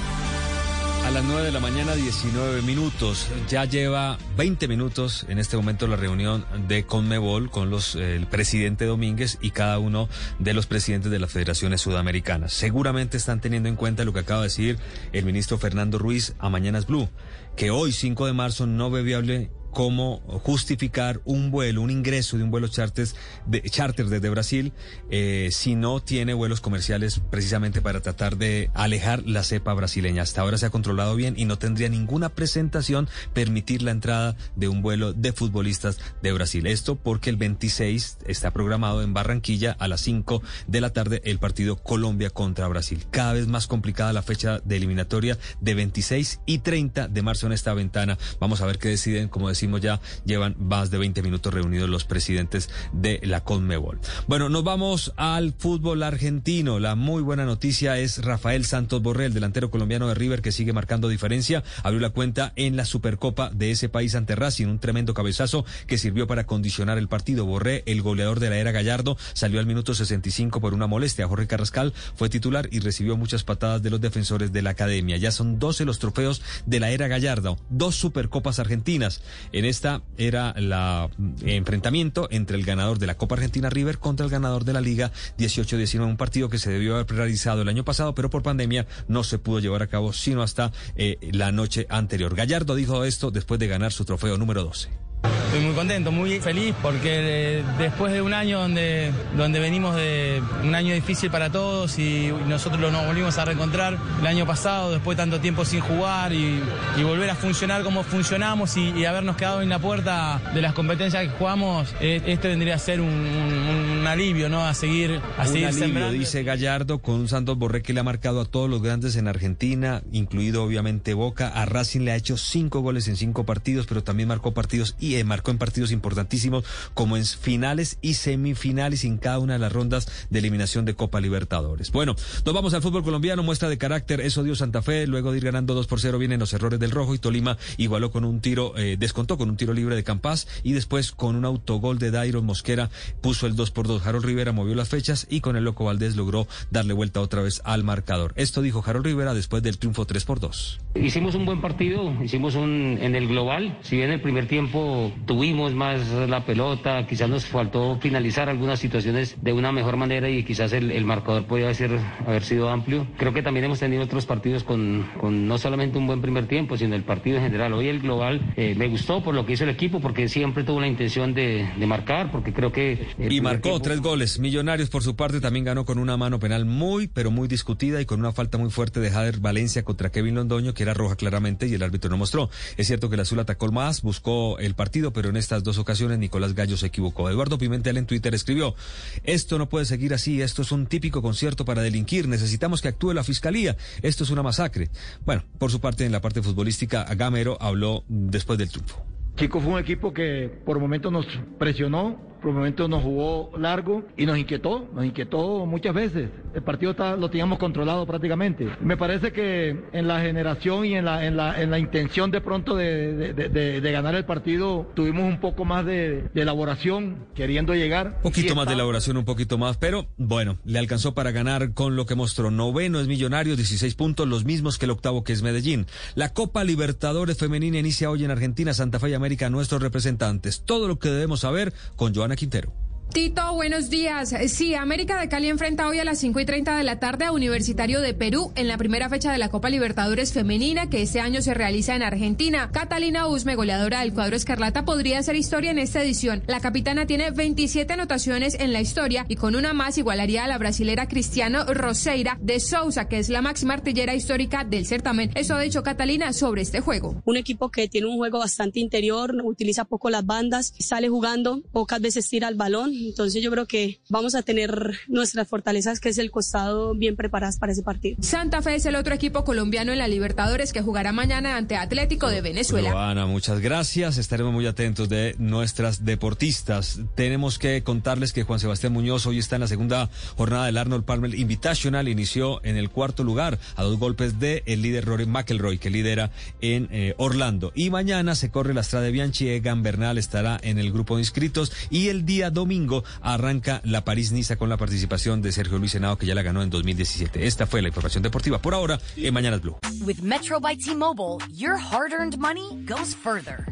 A 1.05 1.11
las 1.11 1.25
9 1.25 1.43
de 1.43 1.51
la 1.51 1.59
mañana, 1.59 1.93
19 1.93 2.61
minutos. 2.61 3.27
Ya 3.49 3.65
lleva 3.65 4.17
20 4.37 4.69
minutos 4.69 5.25
en 5.27 5.39
este 5.39 5.57
momento 5.57 5.87
la 5.87 5.97
reunión 5.97 6.45
de 6.69 6.85
Conmebol 6.85 7.51
con 7.51 7.69
los, 7.69 7.95
el 7.95 8.27
presidente 8.27 8.85
Domínguez 8.85 9.37
y 9.41 9.51
cada 9.51 9.77
uno 9.77 10.07
de 10.39 10.53
los 10.53 10.67
presidentes 10.67 11.11
de 11.11 11.19
las 11.19 11.31
federaciones 11.31 11.81
sudamericanas. 11.81 12.53
Seguramente 12.53 13.17
están 13.17 13.41
teniendo 13.41 13.67
en 13.67 13.75
cuenta 13.75 14.05
lo 14.05 14.13
que 14.13 14.19
acaba 14.19 14.41
de 14.41 14.47
decir 14.47 14.79
el 15.11 15.25
ministro 15.25 15.57
Fernando 15.57 15.97
Ruiz 15.97 16.33
a 16.39 16.49
Mañanas 16.49 16.87
Blue, 16.87 17.09
que 17.57 17.71
hoy, 17.71 17.91
5 17.91 18.27
de 18.27 18.33
marzo, 18.33 18.67
no 18.67 18.89
ve 18.89 19.01
viable 19.01 19.51
cómo 19.71 20.21
justificar 20.43 21.21
un 21.25 21.51
vuelo, 21.51 21.81
un 21.81 21.89
ingreso 21.89 22.37
de 22.37 22.43
un 22.43 22.51
vuelo 22.51 22.67
charter, 22.67 23.07
de, 23.45 23.61
charter 23.63 24.07
desde 24.07 24.29
Brasil 24.29 24.73
eh, 25.09 25.49
si 25.51 25.75
no 25.75 26.01
tiene 26.01 26.33
vuelos 26.33 26.61
comerciales 26.61 27.21
precisamente 27.29 27.81
para 27.81 28.01
tratar 28.01 28.37
de 28.37 28.69
alejar 28.73 29.23
la 29.25 29.43
cepa 29.43 29.73
brasileña. 29.73 30.23
Hasta 30.23 30.41
ahora 30.41 30.57
se 30.57 30.65
ha 30.65 30.69
controlado 30.69 31.15
bien 31.15 31.35
y 31.37 31.45
no 31.45 31.57
tendría 31.57 31.89
ninguna 31.89 32.29
presentación 32.29 33.09
permitir 33.33 33.81
la 33.81 33.91
entrada 33.91 34.35
de 34.55 34.67
un 34.67 34.81
vuelo 34.81 35.13
de 35.13 35.31
futbolistas 35.33 35.97
de 36.21 36.31
Brasil. 36.31 36.67
Esto 36.67 36.95
porque 36.95 37.29
el 37.29 37.37
26 37.37 38.17
está 38.27 38.51
programado 38.51 39.01
en 39.01 39.13
Barranquilla 39.13 39.75
a 39.79 39.87
las 39.87 40.01
5 40.01 40.41
de 40.67 40.81
la 40.81 40.91
tarde 40.91 41.21
el 41.25 41.39
partido 41.39 41.77
Colombia 41.77 42.29
contra 42.29 42.67
Brasil. 42.67 43.05
Cada 43.11 43.33
vez 43.33 43.47
más 43.47 43.67
complicada 43.67 44.13
la 44.13 44.21
fecha 44.21 44.59
de 44.59 44.77
eliminatoria 44.77 45.37
de 45.59 45.73
26 45.73 46.41
y 46.45 46.59
30 46.59 47.07
de 47.07 47.21
marzo 47.21 47.47
en 47.47 47.53
esta 47.53 47.73
ventana. 47.73 48.17
Vamos 48.39 48.61
a 48.61 48.65
ver 48.65 48.77
qué 48.77 48.89
deciden, 48.89 49.29
como 49.29 49.49
decía 49.49 49.60
ya, 49.81 49.99
llevan 50.25 50.55
más 50.59 50.91
de 50.91 50.97
20 50.97 51.21
minutos 51.21 51.53
reunidos 51.53 51.89
los 51.89 52.05
presidentes 52.05 52.69
de 52.93 53.19
la 53.23 53.43
Conmebol. 53.43 53.99
Bueno, 54.27 54.49
nos 54.49 54.63
vamos 54.63 55.13
al 55.17 55.53
fútbol 55.53 56.03
argentino. 56.03 56.79
La 56.79 56.95
muy 56.95 57.21
buena 57.21 57.45
noticia 57.45 57.97
es 57.99 58.23
Rafael 58.23 58.65
Santos 58.65 59.01
Borrell, 59.01 59.33
delantero 59.33 59.71
colombiano 59.71 60.07
de 60.07 60.15
River 60.15 60.41
que 60.41 60.51
sigue 60.51 60.73
marcando 60.73 61.09
diferencia. 61.09 61.63
Abrió 61.83 61.99
la 61.99 62.09
cuenta 62.09 62.53
en 62.55 62.75
la 62.75 62.85
Supercopa 62.85 63.49
de 63.51 63.71
ese 63.71 63.89
país 63.89 64.15
ante 64.15 64.35
Racing, 64.35 64.67
un 64.67 64.79
tremendo 64.79 65.13
cabezazo 65.13 65.65
que 65.87 65.97
sirvió 65.97 66.27
para 66.27 66.45
condicionar 66.45 66.97
el 66.97 67.07
partido. 67.07 67.45
Borré, 67.45 67.83
el 67.85 68.01
goleador 68.01 68.39
de 68.39 68.49
la 68.49 68.57
era 68.57 68.71
Gallardo, 68.71 69.17
salió 69.33 69.59
al 69.59 69.65
minuto 69.65 69.93
65 69.93 70.59
por 70.59 70.73
una 70.73 70.87
molestia. 70.87 71.27
Jorge 71.27 71.47
Carrascal 71.47 71.93
fue 72.15 72.29
titular 72.29 72.67
y 72.71 72.79
recibió 72.79 73.17
muchas 73.17 73.43
patadas 73.43 73.81
de 73.83 73.89
los 73.89 74.01
defensores 74.01 74.51
de 74.51 74.61
la 74.61 74.71
academia. 74.71 75.17
Ya 75.17 75.31
son 75.31 75.59
12 75.59 75.85
los 75.85 75.99
trofeos 75.99 76.41
de 76.65 76.79
la 76.79 76.89
era 76.91 77.07
Gallardo, 77.07 77.59
dos 77.69 77.95
Supercopas 77.95 78.59
argentinas. 78.59 79.21
En 79.53 79.65
esta 79.65 80.01
era 80.17 80.51
el 80.51 80.69
mm, 80.69 81.47
enfrentamiento 81.47 82.27
entre 82.31 82.57
el 82.57 82.65
ganador 82.65 82.99
de 82.99 83.07
la 83.07 83.17
Copa 83.17 83.35
Argentina 83.35 83.69
River 83.69 83.97
contra 83.97 84.25
el 84.25 84.31
ganador 84.31 84.63
de 84.63 84.73
la 84.73 84.81
Liga 84.81 85.11
18-19, 85.37 86.05
un 86.05 86.17
partido 86.17 86.49
que 86.49 86.57
se 86.57 86.71
debió 86.71 86.95
haber 86.95 87.07
realizado 87.07 87.61
el 87.61 87.69
año 87.69 87.83
pasado, 87.83 88.15
pero 88.15 88.29
por 88.29 88.43
pandemia 88.43 88.87
no 89.07 89.23
se 89.23 89.39
pudo 89.39 89.59
llevar 89.59 89.81
a 89.81 89.87
cabo 89.87 90.13
sino 90.13 90.41
hasta 90.41 90.71
eh, 90.95 91.17
la 91.31 91.51
noche 91.51 91.85
anterior. 91.89 92.35
Gallardo 92.35 92.75
dijo 92.75 93.03
esto 93.03 93.31
después 93.31 93.59
de 93.59 93.67
ganar 93.67 93.91
su 93.91 94.05
trofeo 94.05 94.37
número 94.37 94.63
12. 94.63 95.10
Estoy 95.51 95.65
muy 95.65 95.75
contento, 95.75 96.13
muy 96.13 96.39
feliz 96.39 96.73
porque 96.81 97.61
después 97.77 98.13
de 98.13 98.21
un 98.21 98.33
año 98.33 98.61
donde, 98.61 99.11
donde 99.35 99.59
venimos 99.59 99.97
de 99.97 100.41
un 100.63 100.73
año 100.73 100.93
difícil 100.93 101.29
para 101.29 101.51
todos 101.51 101.99
y 101.99 102.31
nosotros 102.47 102.89
nos 102.89 103.05
volvimos 103.05 103.37
a 103.37 103.43
reencontrar 103.43 103.97
el 104.21 104.27
año 104.27 104.47
pasado 104.47 104.91
después 104.91 105.17
de 105.17 105.23
tanto 105.23 105.41
tiempo 105.41 105.65
sin 105.65 105.81
jugar 105.81 106.31
y, 106.31 106.61
volver 107.03 107.31
a 107.31 107.35
funcionar 107.35 107.83
como 107.83 108.03
funcionamos 108.03 108.77
y, 108.77 109.03
habernos 109.03 109.35
quedado 109.35 109.61
en 109.61 109.67
la 109.67 109.79
puerta 109.79 110.39
de 110.53 110.61
las 110.61 110.71
competencias 110.71 111.23
que 111.23 111.29
jugamos, 111.31 111.93
eh, 111.99 112.21
este 112.27 112.47
vendría 112.47 112.75
a 112.75 112.79
ser 112.79 113.01
un, 113.01 114.07
alivio, 114.07 114.47
¿no? 114.47 114.65
A 114.65 114.73
seguir, 114.73 115.19
a 115.37 115.47
un 115.47 115.63
alivio, 115.65 116.11
dice 116.11 116.43
Gallardo, 116.43 116.99
con 116.99 117.15
un 117.15 117.27
Santos 117.27 117.57
Borré 117.57 117.81
que 117.81 117.93
le 117.93 117.99
ha 117.99 118.03
marcado 118.03 118.41
a 118.41 118.45
todos 118.45 118.69
los 118.69 118.81
grandes 118.81 119.17
en 119.17 119.27
Argentina, 119.27 120.01
incluido 120.13 120.63
obviamente 120.63 121.13
Boca. 121.13 121.49
A 121.49 121.65
Racing 121.65 122.01
le 122.01 122.11
ha 122.13 122.15
hecho 122.15 122.37
cinco 122.37 122.79
goles 122.79 123.09
en 123.09 123.17
cinco 123.17 123.45
partidos, 123.45 123.85
pero 123.85 124.01
también 124.01 124.29
marcó 124.29 124.53
partidos 124.53 124.95
y 124.99 125.10
marcó 125.25 125.51
en 125.51 125.57
partidos 125.57 125.91
importantísimos 125.91 126.63
como 126.93 127.17
en 127.17 127.25
finales 127.25 127.97
y 128.01 128.15
semifinales 128.15 129.03
en 129.03 129.17
cada 129.17 129.39
una 129.39 129.53
de 129.53 129.59
las 129.59 129.71
rondas 129.71 130.07
de 130.29 130.39
eliminación 130.39 130.85
de 130.85 130.95
Copa 130.95 131.21
Libertadores. 131.21 131.91
Bueno, 131.91 132.15
nos 132.45 132.53
vamos 132.53 132.73
al 132.73 132.81
fútbol 132.81 133.03
colombiano, 133.03 133.43
muestra 133.43 133.69
de 133.69 133.77
carácter, 133.77 134.21
eso 134.21 134.43
dio 134.43 134.55
Santa 134.55 134.81
Fe, 134.81 135.07
luego 135.07 135.31
de 135.31 135.37
ir 135.37 135.45
ganando 135.45 135.73
2 135.73 135.87
por 135.87 135.99
0 135.99 136.17
vienen 136.17 136.39
los 136.39 136.53
errores 136.53 136.79
del 136.79 136.91
rojo 136.91 137.13
y 137.13 137.19
Tolima 137.19 137.57
igualó 137.77 138.11
con 138.11 138.25
un 138.25 138.41
tiro, 138.41 138.77
eh, 138.77 138.97
descontó 138.97 139.37
con 139.37 139.49
un 139.49 139.57
tiro 139.57 139.73
libre 139.73 139.95
de 139.95 140.03
Campas 140.03 140.47
y 140.63 140.73
después 140.73 141.11
con 141.11 141.35
un 141.35 141.45
autogol 141.45 141.99
de 141.99 142.11
Dairon 142.11 142.45
Mosquera 142.45 142.89
puso 143.21 143.47
el 143.47 143.55
2 143.55 143.71
por 143.71 143.87
2. 143.87 144.05
Harold 144.05 144.25
Rivera 144.25 144.51
movió 144.51 144.75
las 144.75 144.89
fechas 144.89 145.27
y 145.29 145.41
con 145.41 145.55
el 145.55 145.63
Loco 145.63 145.85
Valdés 145.85 146.15
logró 146.15 146.47
darle 146.69 146.93
vuelta 146.93 147.21
otra 147.21 147.41
vez 147.41 147.61
al 147.63 147.83
marcador. 147.83 148.33
Esto 148.35 148.61
dijo 148.61 148.83
Harold 148.85 149.05
Rivera 149.05 149.33
después 149.33 149.63
del 149.63 149.77
triunfo 149.77 150.05
3 150.05 150.25
por 150.25 150.39
2. 150.39 150.79
Hicimos 150.95 151.35
un 151.35 151.45
buen 151.45 151.61
partido, 151.61 152.13
hicimos 152.23 152.55
un 152.55 152.99
en 153.01 153.15
el 153.15 153.27
global, 153.27 153.77
si 153.81 153.97
bien 153.97 154.11
el 154.11 154.21
primer 154.21 154.47
tiempo 154.47 155.00
tuvimos 155.25 155.73
más 155.73 156.11
la 156.11 156.45
pelota, 156.45 157.05
quizás 157.07 157.29
nos 157.29 157.45
faltó 157.45 157.97
finalizar 157.99 158.49
algunas 158.49 158.79
situaciones 158.79 159.37
de 159.41 159.53
una 159.53 159.71
mejor 159.71 159.97
manera 159.97 160.29
y 160.29 160.43
quizás 160.43 160.73
el, 160.73 161.05
marcador 161.05 161.45
podía 161.45 161.73
ser, 161.73 161.97
haber 162.25 162.43
sido 162.43 162.69
amplio. 162.69 163.07
Creo 163.17 163.33
que 163.33 163.41
también 163.41 163.65
hemos 163.65 163.79
tenido 163.79 164.03
otros 164.03 164.25
partidos 164.25 164.63
con, 164.63 165.09
con, 165.19 165.47
no 165.47 165.57
solamente 165.57 165.97
un 165.97 166.07
buen 166.07 166.21
primer 166.21 166.47
tiempo, 166.47 166.77
sino 166.77 166.95
el 166.95 167.03
partido 167.03 167.37
en 167.37 167.43
general. 167.43 167.73
Hoy 167.73 167.87
el 167.87 167.99
global 167.99 168.53
eh, 168.55 168.75
me 168.75 168.87
gustó 168.87 169.23
por 169.23 169.33
lo 169.33 169.45
que 169.45 169.53
hizo 169.53 169.63
el 169.63 169.69
equipo, 169.69 169.99
porque 169.99 170.27
siempre 170.27 170.63
tuvo 170.63 170.79
la 170.79 170.87
intención 170.87 171.33
de, 171.33 171.69
de 171.77 171.87
marcar, 171.87 172.31
porque 172.31 172.53
creo 172.53 172.71
que... 172.71 173.07
Y 173.17 173.41
marcó 173.41 173.79
tres 173.79 174.01
goles. 174.01 174.39
Millonarios, 174.39 174.89
por 174.89 175.03
su 175.03 175.15
parte, 175.15 175.41
también 175.41 175.65
ganó 175.65 175.85
con 175.85 175.97
una 175.97 176.17
mano 176.17 176.39
penal 176.39 176.65
muy, 176.65 177.07
pero 177.07 177.31
muy 177.31 177.47
discutida 177.47 178.01
y 178.01 178.05
con 178.05 178.19
una 178.19 178.31
falta 178.31 178.57
muy 178.57 178.69
fuerte 178.69 178.99
de 178.99 179.09
Jader 179.09 179.39
Valencia 179.39 179.83
contra 179.83 180.11
Kevin 180.11 180.35
Londoño, 180.35 180.73
que 180.73 180.83
era 180.83 180.93
roja 180.93 181.15
claramente 181.15 181.67
y 181.67 181.73
el 181.73 181.83
árbitro 181.83 182.09
no 182.09 182.17
mostró. 182.17 182.49
Es 182.77 182.87
cierto 182.87 183.09
que 183.09 183.15
el 183.15 183.21
azul 183.21 183.39
atacó 183.39 183.71
más, 183.71 184.01
buscó 184.01 184.57
el 184.59 184.73
partido, 184.73 184.90
pero 185.13 185.29
en 185.29 185.37
estas 185.37 185.63
dos 185.63 185.77
ocasiones 185.77 186.19
Nicolás 186.19 186.53
Gallo 186.53 186.77
se 186.77 186.87
equivocó. 186.87 187.29
Eduardo 187.29 187.57
Pimentel 187.57 187.97
en 187.97 188.05
Twitter 188.05 188.35
escribió, 188.35 188.75
esto 189.23 189.57
no 189.57 189.69
puede 189.69 189.85
seguir 189.85 190.13
así, 190.13 190.41
esto 190.41 190.61
es 190.61 190.71
un 190.71 190.85
típico 190.85 191.21
concierto 191.21 191.65
para 191.65 191.81
delinquir, 191.81 192.27
necesitamos 192.27 192.81
que 192.81 192.89
actúe 192.89 193.13
la 193.13 193.23
fiscalía, 193.23 193.77
esto 194.01 194.23
es 194.23 194.29
una 194.29 194.43
masacre. 194.43 194.89
Bueno, 195.25 195.43
por 195.57 195.71
su 195.71 195.79
parte, 195.79 196.05
en 196.05 196.11
la 196.11 196.21
parte 196.21 196.41
futbolística, 196.41 197.03
Gamero 197.15 197.57
habló 197.61 198.03
después 198.07 198.59
del 198.59 198.69
triunfo. 198.69 199.03
Chico 199.37 199.61
fue 199.61 199.73
un 199.73 199.79
equipo 199.79 200.13
que 200.13 200.51
por 200.65 200.79
momentos 200.79 201.11
nos 201.11 201.25
presionó, 201.57 202.19
por 202.41 202.53
momentos 202.53 202.89
nos 202.89 203.03
jugó 203.03 203.51
largo 203.57 204.03
y 204.17 204.25
nos 204.25 204.37
inquietó, 204.37 204.87
nos 204.93 205.05
inquietó 205.05 205.65
muchas 205.65 205.93
veces. 205.93 206.29
El 206.53 206.63
partido 206.63 206.91
está, 206.91 207.15
lo 207.15 207.29
teníamos 207.29 207.59
controlado 207.59 208.05
prácticamente. 208.05 208.67
Me 208.81 208.97
parece 208.97 209.31
que 209.31 209.85
en 209.93 210.07
la 210.07 210.21
generación 210.21 210.85
y 210.85 210.95
en 210.95 211.05
la, 211.05 211.25
en 211.25 211.37
la, 211.37 211.61
en 211.61 211.71
la 211.71 211.79
intención 211.79 212.31
de 212.31 212.41
pronto 212.41 212.75
de, 212.75 213.33
de, 213.33 213.49
de, 213.49 213.81
de 213.81 213.91
ganar 213.91 214.15
el 214.15 214.25
partido 214.25 214.89
tuvimos 214.93 215.23
un 215.23 215.39
poco 215.39 215.65
más 215.65 215.85
de, 215.85 216.29
elaboración, 216.33 217.27
queriendo 217.35 217.73
llegar. 217.75 218.15
Un 218.17 218.31
poquito 218.31 218.55
más 218.55 218.67
de 218.67 218.73
elaboración, 218.73 219.17
un 219.17 219.25
poquito 219.25 219.57
más, 219.57 219.77
pero 219.77 220.07
bueno, 220.17 220.57
le 220.65 220.79
alcanzó 220.79 221.13
para 221.13 221.31
ganar 221.31 221.73
con 221.73 221.95
lo 221.95 222.05
que 222.05 222.15
mostró. 222.15 222.51
Noveno 222.51 222.99
es 222.99 223.07
Millonario, 223.07 223.55
16 223.55 223.95
puntos, 223.95 224.27
los 224.27 224.45
mismos 224.45 224.77
que 224.77 224.85
el 224.85 224.91
octavo 224.91 225.23
que 225.23 225.33
es 225.33 225.43
Medellín. 225.43 225.85
La 226.15 226.33
Copa 226.33 226.63
Libertadores 226.63 227.37
Femenina 227.37 227.77
inicia 227.77 228.09
hoy 228.09 228.25
en 228.25 228.31
Argentina, 228.31 228.73
Santa 228.73 228.99
Fe 228.99 229.11
y 229.11 229.13
América, 229.13 229.49
nuestros 229.49 229.81
representantes. 229.81 230.63
Todo 230.65 230.87
lo 230.87 230.97
que 230.97 231.09
debemos 231.09 231.41
saber 231.41 231.73
con 231.95 232.15
Joana 232.15 232.30
Quintero. 232.35 232.90
Tito, 233.13 233.55
buenos 233.55 233.89
días. 233.89 234.33
Sí, 234.47 234.73
América 234.73 235.19
de 235.19 235.27
Cali 235.27 235.49
enfrenta 235.49 235.89
hoy 235.89 235.99
a 235.99 236.05
las 236.05 236.19
5 236.19 236.39
y 236.39 236.45
30 236.45 236.77
de 236.77 236.83
la 236.85 236.97
tarde 236.99 237.25
a 237.25 237.33
Universitario 237.33 237.99
de 237.99 238.13
Perú 238.13 238.53
en 238.55 238.69
la 238.69 238.77
primera 238.77 239.09
fecha 239.09 239.33
de 239.33 239.37
la 239.37 239.49
Copa 239.49 239.69
Libertadores 239.69 240.31
Femenina 240.31 240.89
que 240.89 241.01
este 241.01 241.19
año 241.19 241.41
se 241.41 241.53
realiza 241.53 241.93
en 241.93 242.03
Argentina. 242.03 242.69
Catalina 242.71 243.27
Usme, 243.27 243.55
goleadora 243.55 243.99
del 243.99 244.13
cuadro 244.13 244.37
Escarlata, 244.37 244.85
podría 244.85 245.19
hacer 245.19 245.35
historia 245.35 245.71
en 245.71 245.79
esta 245.79 246.01
edición. 246.01 246.41
La 246.47 246.61
capitana 246.61 247.05
tiene 247.05 247.31
27 247.31 247.91
anotaciones 247.91 248.55
en 248.57 248.71
la 248.71 248.79
historia 248.79 249.25
y 249.27 249.35
con 249.35 249.57
una 249.57 249.73
más 249.73 249.97
igualaría 249.97 250.45
a 250.45 250.47
la 250.47 250.57
brasilera 250.57 251.09
Cristiano 251.09 251.65
Roseira 251.65 252.37
de 252.39 252.61
Sousa, 252.61 253.09
que 253.09 253.19
es 253.19 253.27
la 253.27 253.41
máxima 253.41 253.73
artillera 253.73 254.15
histórica 254.15 254.63
del 254.63 254.85
certamen. 254.85 255.31
Eso 255.35 255.55
ha 255.55 255.61
dicho 255.61 255.83
Catalina 255.83 256.31
sobre 256.31 256.61
este 256.61 256.79
juego. 256.79 257.21
Un 257.25 257.35
equipo 257.35 257.71
que 257.71 257.89
tiene 257.89 258.07
un 258.07 258.15
juego 258.15 258.39
bastante 258.39 258.79
interior, 258.79 259.35
utiliza 259.43 259.83
poco 259.83 260.09
las 260.09 260.25
bandas, 260.25 260.73
sale 260.79 261.09
jugando, 261.09 261.61
pocas 261.73 261.99
veces 261.99 262.29
tira 262.29 262.47
el 262.47 262.55
balón 262.55 263.00
entonces 263.09 263.41
yo 263.41 263.51
creo 263.51 263.65
que 263.65 263.99
vamos 264.09 264.35
a 264.35 264.41
tener 264.41 264.99
nuestras 265.07 265.47
fortalezas, 265.47 265.99
que 265.99 266.09
es 266.09 266.17
el 266.17 266.31
costado, 266.31 266.93
bien 266.95 267.15
preparadas 267.15 267.57
para 267.57 267.71
ese 267.71 267.83
partido. 267.83 268.17
Santa 268.21 268.61
Fe 268.61 268.75
es 268.75 268.85
el 268.85 268.95
otro 268.95 269.13
equipo 269.13 269.43
colombiano 269.43 269.91
en 269.91 269.97
la 269.97 270.07
Libertadores 270.07 270.73
que 270.73 270.81
jugará 270.81 271.11
mañana 271.11 271.57
ante 271.57 271.77
Atlético 271.77 272.29
de 272.29 272.41
Venezuela. 272.41 273.09
Ana, 273.09 273.25
muchas 273.25 273.59
gracias. 273.59 274.17
Estaremos 274.17 274.53
muy 274.53 274.65
atentos 274.65 275.09
de 275.09 275.35
nuestras 275.39 276.05
deportistas. 276.05 276.99
Tenemos 277.15 277.57
que 277.59 277.83
contarles 277.83 278.33
que 278.33 278.43
Juan 278.43 278.59
Sebastián 278.59 278.93
Muñoz 278.93 279.25
hoy 279.25 279.39
está 279.39 279.55
en 279.55 279.61
la 279.61 279.67
segunda 279.67 280.09
jornada 280.35 280.65
del 280.65 280.77
Arnold 280.77 281.05
Palmer 281.05 281.33
Invitational. 281.33 282.07
Inició 282.07 282.63
en 282.65 282.77
el 282.77 282.89
cuarto 282.89 283.23
lugar 283.23 283.59
a 283.75 283.83
dos 283.83 283.97
golpes 283.97 284.39
de 284.39 284.63
el 284.65 284.81
líder 284.81 285.05
Rory 285.05 285.25
McElroy, 285.25 285.77
que 285.77 285.89
lidera 285.89 286.31
en 286.59 286.89
eh, 286.91 287.13
Orlando. 287.17 287.71
Y 287.75 287.89
mañana 287.89 288.35
se 288.35 288.51
corre 288.51 288.73
la 288.73 288.81
Estrada 288.81 289.05
de 289.05 289.11
Bianchi. 289.11 289.47
Egan 289.47 289.83
Bernal 289.83 290.17
estará 290.17 290.59
en 290.61 290.77
el 290.77 290.91
grupo 290.91 291.15
de 291.15 291.21
inscritos. 291.21 291.71
Y 291.89 292.09
el 292.09 292.25
día 292.25 292.49
domingo 292.49 292.90
arranca 293.21 293.81
la 293.83 294.03
París-Niza 294.03 294.55
con 294.57 294.69
la 294.69 294.77
participación 294.77 295.41
de 295.41 295.51
Sergio 295.51 295.77
Luis 295.77 295.91
Senado, 295.91 296.17
que 296.17 296.25
ya 296.25 296.35
la 296.35 296.41
ganó 296.41 296.61
en 296.61 296.69
2017. 296.69 297.45
Esta 297.47 297.65
fue 297.67 297.81
la 297.81 297.87
información 297.87 298.23
deportiva 298.23 298.59
por 298.59 298.73
ahora 298.73 298.99
en 299.15 299.33
Mañanas 299.33 299.61
Blue. 299.61 299.77
With 300.05 300.21
Metro 300.21 300.59
by 300.59 300.75
T-Mobile, 300.75 301.37
your 301.53 301.77
hard-earned 301.77 302.37
money 302.37 302.83
goes 302.85 303.13
further. 303.13 303.65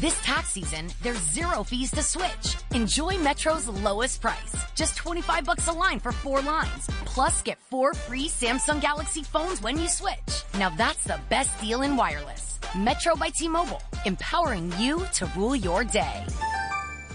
This 0.00 0.18
tax 0.22 0.48
season, 0.50 0.88
there's 1.02 1.20
zero 1.32 1.62
fees 1.62 1.90
to 1.92 2.02
switch. 2.02 2.56
Enjoy 2.74 3.18
Metro's 3.18 3.68
lowest 3.68 4.20
price. 4.20 4.56
Just 4.74 4.96
25 4.96 5.44
bucks 5.44 5.68
a 5.68 5.72
line 5.72 6.00
for 6.00 6.12
four 6.12 6.40
lines. 6.40 6.88
Plus, 7.04 7.42
get 7.42 7.58
four 7.70 7.94
free 7.94 8.28
Samsung 8.28 8.80
Galaxy 8.80 9.22
phones 9.22 9.60
when 9.62 9.78
you 9.78 9.88
switch. 9.88 10.42
Now 10.58 10.70
that's 10.70 11.04
the 11.04 11.20
best 11.28 11.50
deal 11.60 11.82
in 11.82 11.96
wireless. 11.96 12.58
Metro 12.76 13.14
by 13.14 13.28
T-Mobile, 13.28 13.82
empowering 14.06 14.72
you 14.78 15.04
to 15.14 15.26
rule 15.36 15.54
your 15.54 15.84
day. 15.84 16.24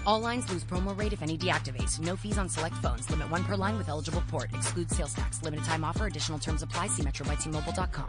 All 0.08 0.22
lines 0.22 0.48
lose 0.48 0.64
promo 0.64 0.98
rate 0.98 1.12
if 1.12 1.22
any 1.22 1.36
deactivates. 1.36 2.00
No 2.00 2.16
fees 2.16 2.38
on 2.38 2.48
select 2.48 2.76
phones. 2.76 3.10
Limit 3.10 3.30
one 3.30 3.44
per 3.44 3.56
line 3.56 3.76
with 3.76 3.90
eligible 3.90 4.22
port. 4.30 4.50
Excludes 4.54 4.96
sales 4.96 5.12
tax. 5.12 5.42
Limited 5.42 5.66
time 5.66 5.84
offer. 5.84 6.06
Additional 6.06 6.40
terms 6.40 6.62
apply. 6.62 6.88
See 6.88 7.02
metrobytmobile.com. 7.02 8.06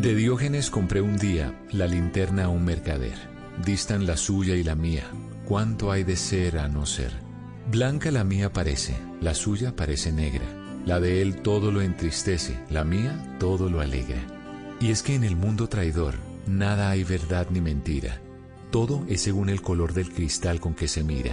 De 0.00 0.14
Diógenes 0.14 0.70
compré 0.70 1.02
un 1.02 1.18
día 1.18 1.54
la 1.72 1.86
linterna 1.86 2.44
a 2.44 2.48
un 2.48 2.64
mercader. 2.64 3.18
Distan 3.62 4.06
la 4.06 4.16
suya 4.16 4.54
y 4.54 4.62
la 4.62 4.74
mía. 4.74 5.04
¿Cuánto 5.44 5.92
hay 5.92 6.04
de 6.04 6.16
ser 6.16 6.58
a 6.58 6.68
no 6.68 6.86
ser? 6.86 7.12
Blanca 7.70 8.10
la 8.10 8.24
mía 8.24 8.50
parece, 8.52 8.96
la 9.20 9.34
suya 9.34 9.76
parece 9.76 10.10
negra. 10.10 10.46
La 10.86 11.00
de 11.00 11.20
él 11.20 11.42
todo 11.42 11.70
lo 11.70 11.82
entristece, 11.82 12.58
la 12.70 12.84
mía 12.84 13.36
todo 13.38 13.68
lo 13.68 13.82
alegra. 13.82 14.22
Y 14.80 14.90
es 14.90 15.02
que 15.02 15.14
en 15.14 15.24
el 15.24 15.36
mundo 15.36 15.68
traidor 15.68 16.14
nada 16.46 16.88
hay 16.88 17.04
verdad 17.04 17.46
ni 17.50 17.60
mentira 17.60 18.23
todo 18.74 19.04
es 19.08 19.22
según 19.22 19.50
el 19.50 19.62
color 19.62 19.94
del 19.94 20.10
cristal 20.10 20.58
con 20.58 20.74
que 20.74 20.88
se 20.88 21.04
mira. 21.04 21.32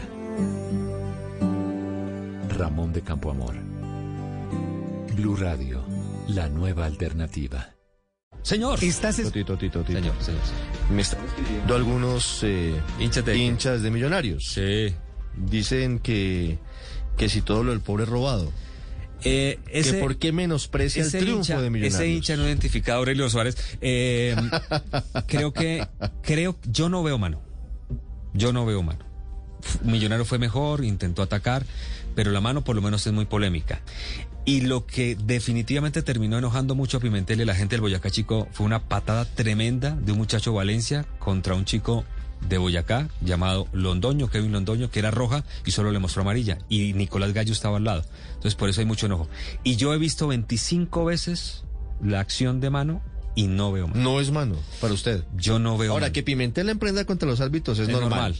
Ramón 2.49 2.93
de 2.93 3.01
Campoamor. 3.01 3.55
Blue 5.15 5.35
Radio, 5.35 5.83
la 6.27 6.49
nueva 6.49 6.85
alternativa. 6.85 7.73
Señor, 8.43 8.77
estás 8.83 9.15
Tito, 9.15 9.31
Tito, 9.31 9.57
Tito. 9.57 9.83
Señor, 9.85 10.13
señor, 10.21 10.41
Me 10.91 11.01
están 11.01 11.25
escribiendo 11.25 11.75
algunos 11.75 12.43
eh, 12.43 12.79
hinchas, 12.99 13.25
de, 13.25 13.35
hinchas 13.35 13.81
de 13.81 13.89
millonarios. 13.89 14.43
Sí. 14.53 14.93
Dicen 15.35 15.97
que, 15.97 16.59
que 17.17 17.27
si 17.27 17.41
todo 17.41 17.63
lo 17.63 17.71
del 17.71 17.81
pobre 17.81 18.03
es 18.03 18.09
robado. 18.09 18.51
Eh, 19.23 19.59
ese, 19.71 19.99
¿Por 19.99 20.17
qué 20.17 20.31
menosprecia 20.31 21.03
el 21.03 21.11
triunfo 21.11 21.61
de 21.61 21.69
Millonarios? 21.69 21.99
Ese 21.99 22.09
hincha 22.09 22.35
no 22.35 22.47
identificado, 22.47 22.99
Aurelio 22.99 23.29
Suárez. 23.29 23.55
Eh, 23.81 24.35
creo 25.27 25.53
que, 25.53 25.87
creo, 26.21 26.57
yo 26.65 26.89
no 26.89 27.03
veo 27.03 27.17
mano. 27.17 27.41
Yo 28.33 28.53
no 28.53 28.65
veo 28.65 28.81
mano. 28.81 29.05
Millonario 29.83 30.25
fue 30.25 30.39
mejor, 30.39 30.83
intentó 30.83 31.21
atacar, 31.21 31.65
pero 32.15 32.31
la 32.31 32.41
mano 32.41 32.63
por 32.63 32.75
lo 32.75 32.81
menos 32.81 33.05
es 33.05 33.13
muy 33.13 33.25
polémica. 33.25 33.81
Y 34.43 34.61
lo 34.61 34.87
que 34.87 35.15
definitivamente 35.15 36.01
terminó 36.01 36.39
enojando 36.39 36.73
mucho 36.73 36.97
a 36.97 36.99
Pimentel 36.99 37.41
y 37.41 37.45
la 37.45 37.53
gente 37.53 37.75
del 37.75 37.81
Boyacá 37.81 38.09
Chico 38.09 38.47
fue 38.51 38.65
una 38.65 38.87
patada 38.87 39.25
tremenda 39.25 39.91
de 39.91 40.13
un 40.13 40.17
muchacho 40.17 40.53
Valencia 40.53 41.05
contra 41.19 41.53
un 41.53 41.65
chico 41.65 42.05
de 42.47 42.57
Boyacá 42.57 43.09
llamado 43.21 43.67
Londoño, 43.71 44.29
Kevin 44.29 44.51
Londoño, 44.51 44.89
que 44.89 44.99
era 44.99 45.11
roja 45.11 45.43
y 45.65 45.71
solo 45.71 45.91
le 45.91 45.99
mostró 45.99 46.21
amarilla. 46.21 46.57
Y 46.69 46.93
Nicolás 46.93 47.33
Gallo 47.33 47.53
estaba 47.53 47.77
al 47.77 47.83
lado. 47.83 48.03
Entonces 48.29 48.55
por 48.55 48.69
eso 48.69 48.81
hay 48.81 48.85
mucho 48.85 49.05
enojo. 49.05 49.27
Y 49.63 49.75
yo 49.75 49.93
he 49.93 49.97
visto 49.97 50.27
25 50.27 51.05
veces 51.05 51.63
la 52.03 52.19
acción 52.19 52.59
de 52.59 52.69
mano 52.69 53.01
y 53.35 53.47
no 53.47 53.71
veo 53.71 53.87
mano. 53.87 54.01
No 54.01 54.19
es 54.19 54.31
mano 54.31 54.55
para 54.79 54.93
usted. 54.93 55.23
Yo 55.35 55.59
no 55.59 55.77
veo 55.77 55.93
Ahora, 55.93 56.11
que 56.11 56.23
Pimentel 56.23 56.69
emprenda 56.69 57.05
contra 57.05 57.27
los 57.29 57.39
árbitros 57.41 57.79
es, 57.79 57.87
normal. 57.87 58.33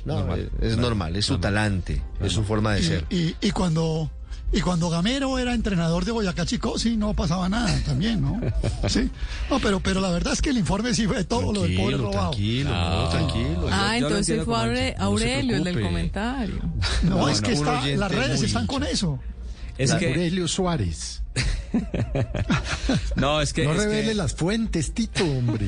Es, 0.61 0.78
normal, 0.78 1.15
es 1.15 1.26
su 1.26 1.38
talante, 1.38 2.02
es 2.19 2.34
su 2.34 2.44
forma 2.44 2.73
de 2.73 2.84
ser. 2.84 3.06
Y, 3.10 3.36
y 3.41 3.52
cuando 3.52 4.11
y 4.53 4.61
cuando 4.61 4.90
Gamero 4.90 5.40
era 5.40 5.53
entrenador 5.53 6.06
de 6.06 6.11
Boyacá 6.11 6.45
Chico, 6.45 6.78
sí, 6.78 6.98
no 6.98 7.14
pasaba 7.14 7.48
nada 7.48 7.73
también, 7.86 8.22
¿no? 8.22 8.40
Sí. 8.90 9.10
No, 9.49 9.60
pero, 9.60 9.80
pero 9.80 10.02
la 10.02 10.10
verdad 10.10 10.34
es 10.34 10.41
que 10.41 10.49
el 10.49 10.57
informe 10.57 10.94
sí 10.94 11.07
fue 11.07 11.23
todo 11.23 11.53
lo 11.53 11.61
del 11.61 11.76
pobre 11.78 11.98
robado. 11.98 12.32
Tranquilo, 12.32 12.69
no, 12.69 13.10
tranquilo. 13.10 13.69
Ah, 13.72 13.98
entonces 13.98 14.44
fue 14.44 14.95
Aurelio, 14.98 15.57
el 15.57 15.64
del 15.64 15.82
comentario. 15.82 16.60
No, 17.03 17.30
es 17.30 17.41
que 17.41 17.53
está, 17.53 17.86
las 17.86 18.11
redes 18.11 18.41
están 18.41 18.68
con 18.68 18.84
eso. 18.84 19.19
Es 19.78 19.94
que... 19.94 20.10
Aurelio 20.10 20.48
Suárez. 20.48 21.22
no, 23.15 23.41
es 23.41 23.53
que. 23.53 23.64
No 23.64 23.72
es 23.72 23.78
revele 23.78 24.14
las 24.14 24.34
fuentes, 24.34 24.94
Tito, 24.94 25.23
hombre. 25.23 25.68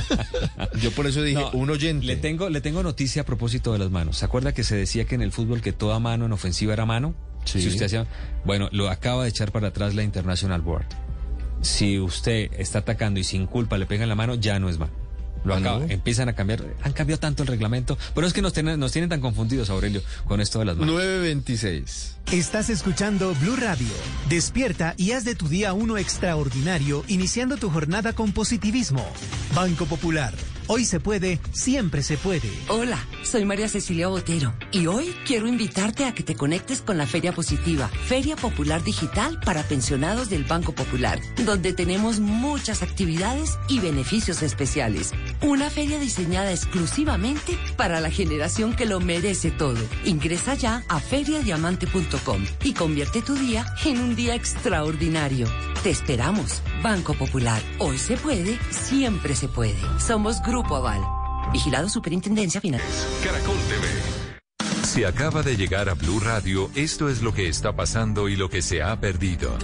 Yo 0.80 0.90
por 0.92 1.06
eso 1.06 1.22
dije, 1.22 1.44
un 1.52 1.70
oyente. 1.70 2.06
Le 2.06 2.16
tengo, 2.16 2.48
le 2.48 2.60
tengo 2.60 2.82
noticia 2.82 3.22
a 3.22 3.24
propósito 3.24 3.72
de 3.72 3.78
las 3.78 3.90
manos. 3.90 4.18
¿Se 4.18 4.24
acuerda 4.24 4.54
que 4.54 4.64
se 4.64 4.76
decía 4.76 5.04
que 5.04 5.14
en 5.14 5.22
el 5.22 5.32
fútbol 5.32 5.60
que 5.60 5.72
toda 5.72 5.98
mano 5.98 6.24
en 6.24 6.32
ofensiva 6.32 6.72
era 6.72 6.86
mano? 6.86 7.14
Si 7.48 7.66
usted 7.68 7.86
hacía, 7.86 8.06
bueno, 8.44 8.68
lo 8.72 8.90
acaba 8.90 9.24
de 9.24 9.30
echar 9.30 9.52
para 9.52 9.68
atrás 9.68 9.94
la 9.94 10.02
International 10.02 10.60
Board. 10.60 10.86
Si 11.60 11.98
usted 11.98 12.50
está 12.58 12.80
atacando 12.80 13.18
y 13.18 13.24
sin 13.24 13.46
culpa 13.46 13.78
le 13.78 13.86
pega 13.86 14.04
en 14.04 14.08
la 14.08 14.14
mano, 14.14 14.34
ya 14.34 14.58
no 14.58 14.68
es 14.68 14.78
mano. 14.78 14.92
Lo 15.44 15.54
acaba, 15.54 15.84
empiezan 15.88 16.28
a 16.28 16.34
cambiar, 16.34 16.62
han 16.82 16.92
cambiado 16.92 17.20
tanto 17.20 17.42
el 17.42 17.48
reglamento, 17.48 17.96
pero 18.14 18.26
es 18.26 18.32
que 18.32 18.42
nos 18.42 18.52
tienen, 18.52 18.78
nos 18.78 18.92
tienen 18.92 19.08
tan 19.08 19.20
confundidos, 19.20 19.70
Aurelio, 19.70 20.02
con 20.26 20.40
esto 20.40 20.58
de 20.58 20.66
las 20.66 20.76
manos. 20.76 20.94
926. 20.94 22.17
Estás 22.32 22.68
escuchando 22.68 23.34
Blue 23.40 23.56
Radio. 23.56 23.88
Despierta 24.28 24.92
y 24.98 25.12
haz 25.12 25.24
de 25.24 25.34
tu 25.34 25.48
día 25.48 25.72
uno 25.72 25.96
extraordinario, 25.96 27.02
iniciando 27.08 27.56
tu 27.56 27.70
jornada 27.70 28.12
con 28.12 28.32
positivismo. 28.32 29.02
Banco 29.54 29.86
Popular. 29.86 30.34
Hoy 30.70 30.84
se 30.84 31.00
puede, 31.00 31.40
siempre 31.52 32.02
se 32.02 32.18
puede. 32.18 32.50
Hola, 32.68 32.98
soy 33.22 33.46
María 33.46 33.70
Cecilia 33.70 34.08
Botero 34.08 34.52
y 34.70 34.86
hoy 34.86 35.14
quiero 35.26 35.48
invitarte 35.48 36.04
a 36.04 36.12
que 36.12 36.22
te 36.22 36.34
conectes 36.34 36.82
con 36.82 36.98
la 36.98 37.06
Feria 37.06 37.32
Positiva, 37.32 37.88
Feria 37.88 38.36
Popular 38.36 38.84
Digital 38.84 39.40
para 39.40 39.62
pensionados 39.62 40.28
del 40.28 40.44
Banco 40.44 40.72
Popular, 40.72 41.18
donde 41.46 41.72
tenemos 41.72 42.20
muchas 42.20 42.82
actividades 42.82 43.58
y 43.66 43.80
beneficios 43.80 44.42
especiales. 44.42 45.12
Una 45.40 45.70
feria 45.70 45.98
diseñada 45.98 46.52
exclusivamente 46.52 47.56
para 47.78 48.00
la 48.00 48.10
generación 48.10 48.76
que 48.76 48.84
lo 48.84 49.00
merece 49.00 49.50
todo. 49.50 49.80
Ingresa 50.04 50.52
ya 50.52 50.84
a 50.90 51.00
feriadiamante.com 51.00 52.17
y 52.64 52.72
convierte 52.74 53.22
tu 53.22 53.34
día 53.34 53.64
en 53.84 54.00
un 54.00 54.16
día 54.16 54.34
extraordinario. 54.34 55.46
Te 55.82 55.90
esperamos, 55.90 56.62
Banco 56.82 57.14
Popular. 57.14 57.62
Hoy 57.78 57.98
se 57.98 58.16
puede, 58.16 58.58
siempre 58.70 59.34
se 59.34 59.48
puede. 59.48 59.78
Somos 59.98 60.42
Grupo 60.42 60.76
Aval. 60.76 61.00
Vigilado 61.52 61.88
Superintendencia 61.88 62.60
Financiera. 62.60 62.94
Caracol 63.22 63.56
TV. 63.68 63.86
Si 64.84 65.04
acaba 65.04 65.42
de 65.42 65.56
llegar 65.56 65.88
a 65.88 65.94
Blue 65.94 66.20
Radio, 66.20 66.70
esto 66.74 67.08
es 67.08 67.22
lo 67.22 67.32
que 67.32 67.48
está 67.48 67.74
pasando 67.74 68.28
y 68.28 68.36
lo 68.36 68.50
que 68.50 68.62
se 68.62 68.82
ha 68.82 68.98
perdido. 69.00 69.56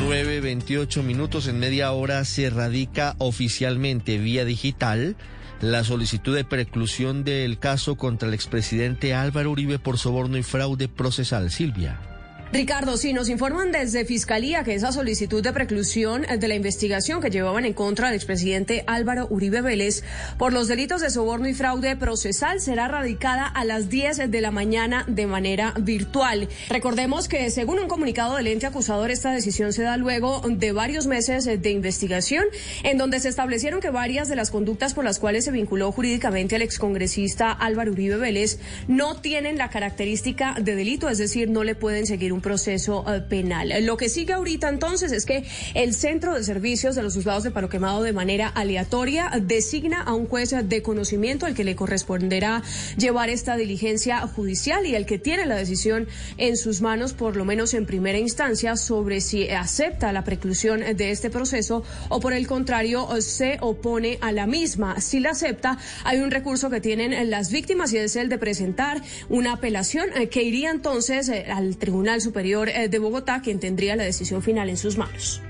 9.28 0.00 1.02
minutos 1.02 1.46
en 1.46 1.60
media 1.60 1.92
hora 1.92 2.24
se 2.24 2.50
radica 2.50 3.14
oficialmente 3.18 4.18
vía 4.18 4.44
digital 4.44 5.16
la 5.62 5.84
solicitud 5.84 6.34
de 6.34 6.44
preclusión 6.44 7.22
del 7.22 7.58
caso 7.58 7.94
contra 7.94 8.28
el 8.28 8.34
expresidente 8.34 9.14
Álvaro 9.14 9.52
Uribe 9.52 9.78
por 9.78 9.96
soborno 9.96 10.36
y 10.36 10.42
fraude 10.42 10.88
procesal. 10.88 11.50
Silvia. 11.50 12.11
Ricardo, 12.52 12.98
sí, 12.98 13.14
nos 13.14 13.30
informan 13.30 13.72
desde 13.72 14.04
Fiscalía 14.04 14.62
que 14.62 14.74
esa 14.74 14.92
solicitud 14.92 15.42
de 15.42 15.54
preclusión 15.54 16.26
de 16.38 16.48
la 16.48 16.54
investigación 16.54 17.22
que 17.22 17.30
llevaban 17.30 17.64
en 17.64 17.72
contra 17.72 18.08
del 18.08 18.16
expresidente 18.16 18.84
Álvaro 18.86 19.26
Uribe 19.30 19.62
Vélez 19.62 20.04
por 20.36 20.52
los 20.52 20.68
delitos 20.68 21.00
de 21.00 21.08
soborno 21.08 21.48
y 21.48 21.54
fraude 21.54 21.96
procesal 21.96 22.60
será 22.60 22.88
radicada 22.88 23.46
a 23.46 23.64
las 23.64 23.88
10 23.88 24.30
de 24.30 24.40
la 24.42 24.50
mañana 24.50 25.06
de 25.08 25.26
manera 25.26 25.72
virtual. 25.80 26.46
Recordemos 26.68 27.26
que 27.26 27.48
según 27.48 27.78
un 27.78 27.88
comunicado 27.88 28.36
del 28.36 28.48
ente 28.48 28.66
acusador, 28.66 29.10
esta 29.10 29.32
decisión 29.32 29.72
se 29.72 29.84
da 29.84 29.96
luego 29.96 30.42
de 30.46 30.72
varios 30.72 31.06
meses 31.06 31.46
de 31.46 31.70
investigación 31.70 32.44
en 32.82 32.98
donde 32.98 33.20
se 33.20 33.30
establecieron 33.30 33.80
que 33.80 33.88
varias 33.88 34.28
de 34.28 34.36
las 34.36 34.50
conductas 34.50 34.92
por 34.92 35.04
las 35.04 35.18
cuales 35.18 35.46
se 35.46 35.52
vinculó 35.52 35.90
jurídicamente 35.90 36.56
al 36.56 36.62
excongresista 36.62 37.50
Álvaro 37.50 37.92
Uribe 37.92 38.18
Vélez 38.18 38.58
no 38.88 39.22
tienen 39.22 39.56
la 39.56 39.70
característica 39.70 40.54
de 40.60 40.76
delito, 40.76 41.08
es 41.08 41.16
decir, 41.16 41.48
no 41.48 41.64
le 41.64 41.74
pueden 41.74 42.04
seguir 42.04 42.34
un 42.34 42.41
proceso 42.42 43.04
eh, 43.08 43.22
penal. 43.22 43.72
Lo 43.86 43.96
que 43.96 44.10
sigue 44.10 44.34
ahorita 44.34 44.68
entonces 44.68 45.12
es 45.12 45.24
que 45.24 45.44
el 45.74 45.94
Centro 45.94 46.34
de 46.34 46.44
Servicios 46.44 46.94
de 46.94 47.02
los 47.02 47.14
Juzgados 47.14 47.44
de 47.44 47.50
Paro 47.50 47.68
Quemado 47.68 48.02
de 48.02 48.12
manera 48.12 48.48
aleatoria 48.48 49.30
designa 49.40 50.02
a 50.02 50.12
un 50.12 50.26
juez 50.26 50.50
de 50.50 50.82
conocimiento 50.82 51.46
al 51.46 51.54
que 51.54 51.64
le 51.64 51.76
corresponderá 51.76 52.62
llevar 52.98 53.30
esta 53.30 53.56
diligencia 53.56 54.18
judicial 54.26 54.84
y 54.86 54.94
el 54.94 55.06
que 55.06 55.18
tiene 55.18 55.46
la 55.46 55.56
decisión 55.56 56.08
en 56.36 56.56
sus 56.56 56.80
manos, 56.80 57.12
por 57.12 57.36
lo 57.36 57.44
menos 57.44 57.74
en 57.74 57.86
primera 57.86 58.18
instancia, 58.18 58.76
sobre 58.76 59.20
si 59.20 59.48
acepta 59.48 60.12
la 60.12 60.24
preclusión 60.24 60.80
de 60.80 61.10
este 61.10 61.30
proceso 61.30 61.84
o 62.08 62.20
por 62.20 62.32
el 62.32 62.46
contrario 62.46 63.08
se 63.20 63.58
opone 63.60 64.18
a 64.20 64.32
la 64.32 64.46
misma. 64.46 65.00
Si 65.00 65.20
la 65.20 65.30
acepta, 65.30 65.78
hay 66.04 66.18
un 66.18 66.30
recurso 66.30 66.68
que 66.70 66.80
tienen 66.80 67.30
las 67.30 67.50
víctimas 67.52 67.92
y 67.92 67.98
es 67.98 68.16
el 68.16 68.28
de 68.28 68.38
presentar 68.38 69.00
una 69.28 69.54
apelación 69.54 70.08
eh, 70.16 70.28
que 70.28 70.42
iría 70.42 70.70
entonces 70.70 71.28
eh, 71.28 71.46
al 71.48 71.76
Tribunal 71.76 72.20
Superior 72.20 72.31
Superior 72.32 72.70
eh, 72.70 72.88
de 72.88 72.98
Bogotá, 72.98 73.42
quien 73.42 73.60
tendría 73.60 73.94
la 73.94 74.04
decisión 74.04 74.40
final 74.40 74.70
en 74.70 74.78
sus 74.78 74.96
manos. 74.96 75.42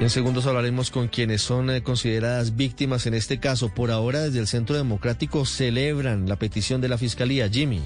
En 0.00 0.08
segundos 0.08 0.46
hablaremos 0.46 0.90
con 0.90 1.08
quienes 1.08 1.42
son 1.42 1.68
eh, 1.68 1.82
consideradas 1.82 2.56
víctimas 2.56 3.06
en 3.06 3.12
este 3.12 3.40
caso. 3.40 3.68
Por 3.68 3.90
ahora, 3.90 4.22
desde 4.22 4.38
el 4.38 4.46
Centro 4.46 4.74
Democrático 4.74 5.44
celebran 5.44 6.26
la 6.26 6.36
petición 6.36 6.80
de 6.80 6.88
la 6.88 6.96
Fiscalía. 6.96 7.50
Jimmy. 7.50 7.82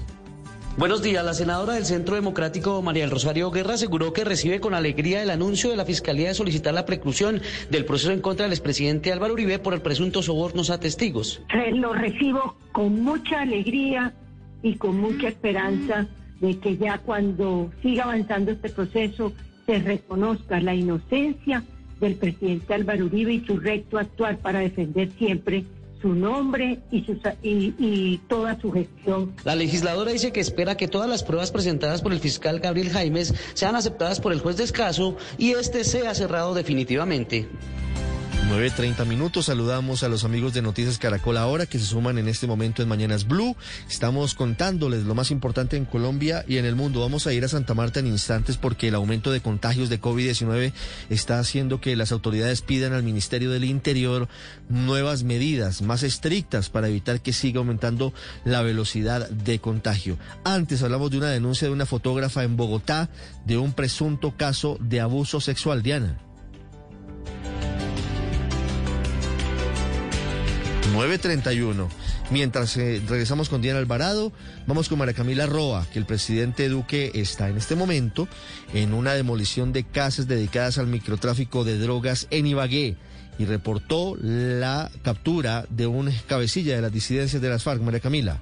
Buenos 0.77 1.03
días. 1.03 1.25
La 1.25 1.33
senadora 1.33 1.73
del 1.73 1.85
Centro 1.85 2.15
Democrático, 2.15 2.81
María 2.81 3.03
del 3.03 3.11
Rosario 3.11 3.51
Guerra, 3.51 3.73
aseguró 3.73 4.13
que 4.13 4.23
recibe 4.23 4.61
con 4.61 4.73
alegría 4.73 5.21
el 5.21 5.29
anuncio 5.29 5.69
de 5.69 5.75
la 5.75 5.83
Fiscalía 5.83 6.29
de 6.29 6.33
solicitar 6.33 6.73
la 6.73 6.85
preclusión 6.85 7.41
del 7.69 7.83
proceso 7.83 8.13
en 8.13 8.21
contra 8.21 8.45
del 8.45 8.53
expresidente 8.53 9.11
Álvaro 9.11 9.33
Uribe 9.33 9.59
por 9.59 9.73
el 9.73 9.81
presunto 9.81 10.23
sobornos 10.23 10.69
a 10.69 10.79
testigos. 10.79 11.41
Lo 11.73 11.91
recibo 11.91 12.55
con 12.71 13.03
mucha 13.03 13.41
alegría 13.41 14.13
y 14.61 14.75
con 14.75 14.97
mucha 15.01 15.27
esperanza 15.27 16.07
de 16.43 16.59
que 16.59 16.75
ya 16.75 16.97
cuando 16.97 17.71
siga 17.81 18.03
avanzando 18.03 18.51
este 18.51 18.67
proceso 18.67 19.31
se 19.65 19.79
reconozca 19.79 20.59
la 20.59 20.75
inocencia 20.75 21.63
del 22.01 22.15
presidente 22.15 22.73
Álvaro 22.73 23.05
Uribe 23.05 23.35
y 23.35 23.45
su 23.45 23.57
recto 23.57 23.97
actuar 23.97 24.37
para 24.39 24.59
defender 24.59 25.09
siempre 25.17 25.63
su 26.01 26.13
nombre 26.13 26.79
y, 26.91 28.17
toda 28.27 28.59
su 28.59 28.73
gestión. 28.73 29.33
La 29.45 29.55
legisladora 29.55 30.11
dice 30.11 30.33
que 30.33 30.41
espera 30.41 30.75
que 30.75 30.89
todas 30.89 31.09
las 31.09 31.23
pruebas 31.23 31.49
presentadas 31.49 32.01
por 32.01 32.11
el 32.11 32.19
fiscal 32.19 32.59
Gabriel 32.59 32.89
Jaimes 32.89 33.33
sean 33.53 33.77
aceptadas 33.77 34.19
por 34.19 34.33
el 34.33 34.41
juez 34.41 34.57
de 34.57 34.65
escaso 34.65 35.15
y 35.37 35.51
este 35.51 35.85
sea 35.85 36.13
cerrado 36.13 36.53
definitivamente. 36.53 37.47
9.30 38.49 39.05
minutos. 39.05 39.45
Saludamos 39.45 40.03
a 40.03 40.09
los 40.09 40.23
amigos 40.23 40.53
de 40.53 40.61
Noticias 40.61 40.97
Caracol 40.97 41.37
ahora 41.37 41.65
que 41.65 41.79
se 41.79 41.85
suman 41.85 42.17
en 42.17 42.27
este 42.27 42.47
momento 42.47 42.81
en 42.81 42.89
Mañanas 42.89 43.27
Blue. 43.27 43.55
Estamos 43.89 44.35
contándoles 44.35 45.03
lo 45.05 45.15
más 45.15 45.31
importante 45.31 45.77
en 45.77 45.85
Colombia 45.85 46.43
y 46.47 46.57
en 46.57 46.65
el 46.65 46.75
mundo. 46.75 47.01
Vamos 47.01 47.25
a 47.25 47.33
ir 47.33 47.43
a 47.45 47.47
Santa 47.47 47.73
Marta 47.73 47.99
en 47.99 48.07
instantes 48.07 48.57
porque 48.57 48.89
el 48.89 48.95
aumento 48.95 49.31
de 49.31 49.41
contagios 49.41 49.89
de 49.89 49.99
COVID-19 49.99 50.73
está 51.09 51.39
haciendo 51.39 51.79
que 51.79 51.95
las 51.95 52.11
autoridades 52.11 52.61
pidan 52.61 52.93
al 52.93 53.03
Ministerio 53.03 53.49
del 53.49 53.63
Interior 53.63 54.27
nuevas 54.69 55.23
medidas 55.23 55.81
más 55.81 56.03
estrictas 56.03 56.69
para 56.69 56.89
evitar 56.89 57.21
que 57.21 57.33
siga 57.33 57.59
aumentando 57.59 58.13
la 58.45 58.61
velocidad 58.61 59.29
de 59.29 59.59
contagio. 59.59 60.17
Antes 60.43 60.83
hablamos 60.83 61.11
de 61.11 61.17
una 61.17 61.29
denuncia 61.29 61.67
de 61.67 61.73
una 61.73 61.85
fotógrafa 61.85 62.43
en 62.43 62.57
Bogotá 62.57 63.09
de 63.45 63.57
un 63.57 63.73
presunto 63.73 64.35
caso 64.35 64.77
de 64.81 65.01
abuso 65.01 65.39
sexual. 65.39 65.81
Diana. 65.81 66.17
9.31. 70.93 71.87
Mientras 72.29 72.77
eh, 72.77 73.01
regresamos 73.07 73.49
con 73.49 73.61
Diana 73.61 73.79
Alvarado, 73.79 74.31
vamos 74.67 74.89
con 74.89 74.99
María 74.99 75.13
Camila 75.13 75.45
Roa, 75.47 75.87
que 75.91 75.99
el 75.99 76.05
presidente 76.05 76.69
Duque 76.69 77.11
está 77.15 77.49
en 77.49 77.57
este 77.57 77.75
momento 77.75 78.27
en 78.73 78.93
una 78.93 79.13
demolición 79.13 79.73
de 79.73 79.83
casas 79.83 80.27
dedicadas 80.27 80.77
al 80.77 80.87
microtráfico 80.87 81.63
de 81.63 81.79
drogas 81.79 82.27
en 82.29 82.45
Ibagué 82.45 82.95
y 83.39 83.45
reportó 83.45 84.15
la 84.21 84.91
captura 85.01 85.65
de 85.69 85.87
un 85.87 86.11
cabecilla 86.27 86.75
de 86.75 86.81
las 86.83 86.91
disidencias 86.91 87.41
de 87.41 87.49
las 87.49 87.63
FARC. 87.63 87.81
María 87.81 87.99
Camila. 87.99 88.39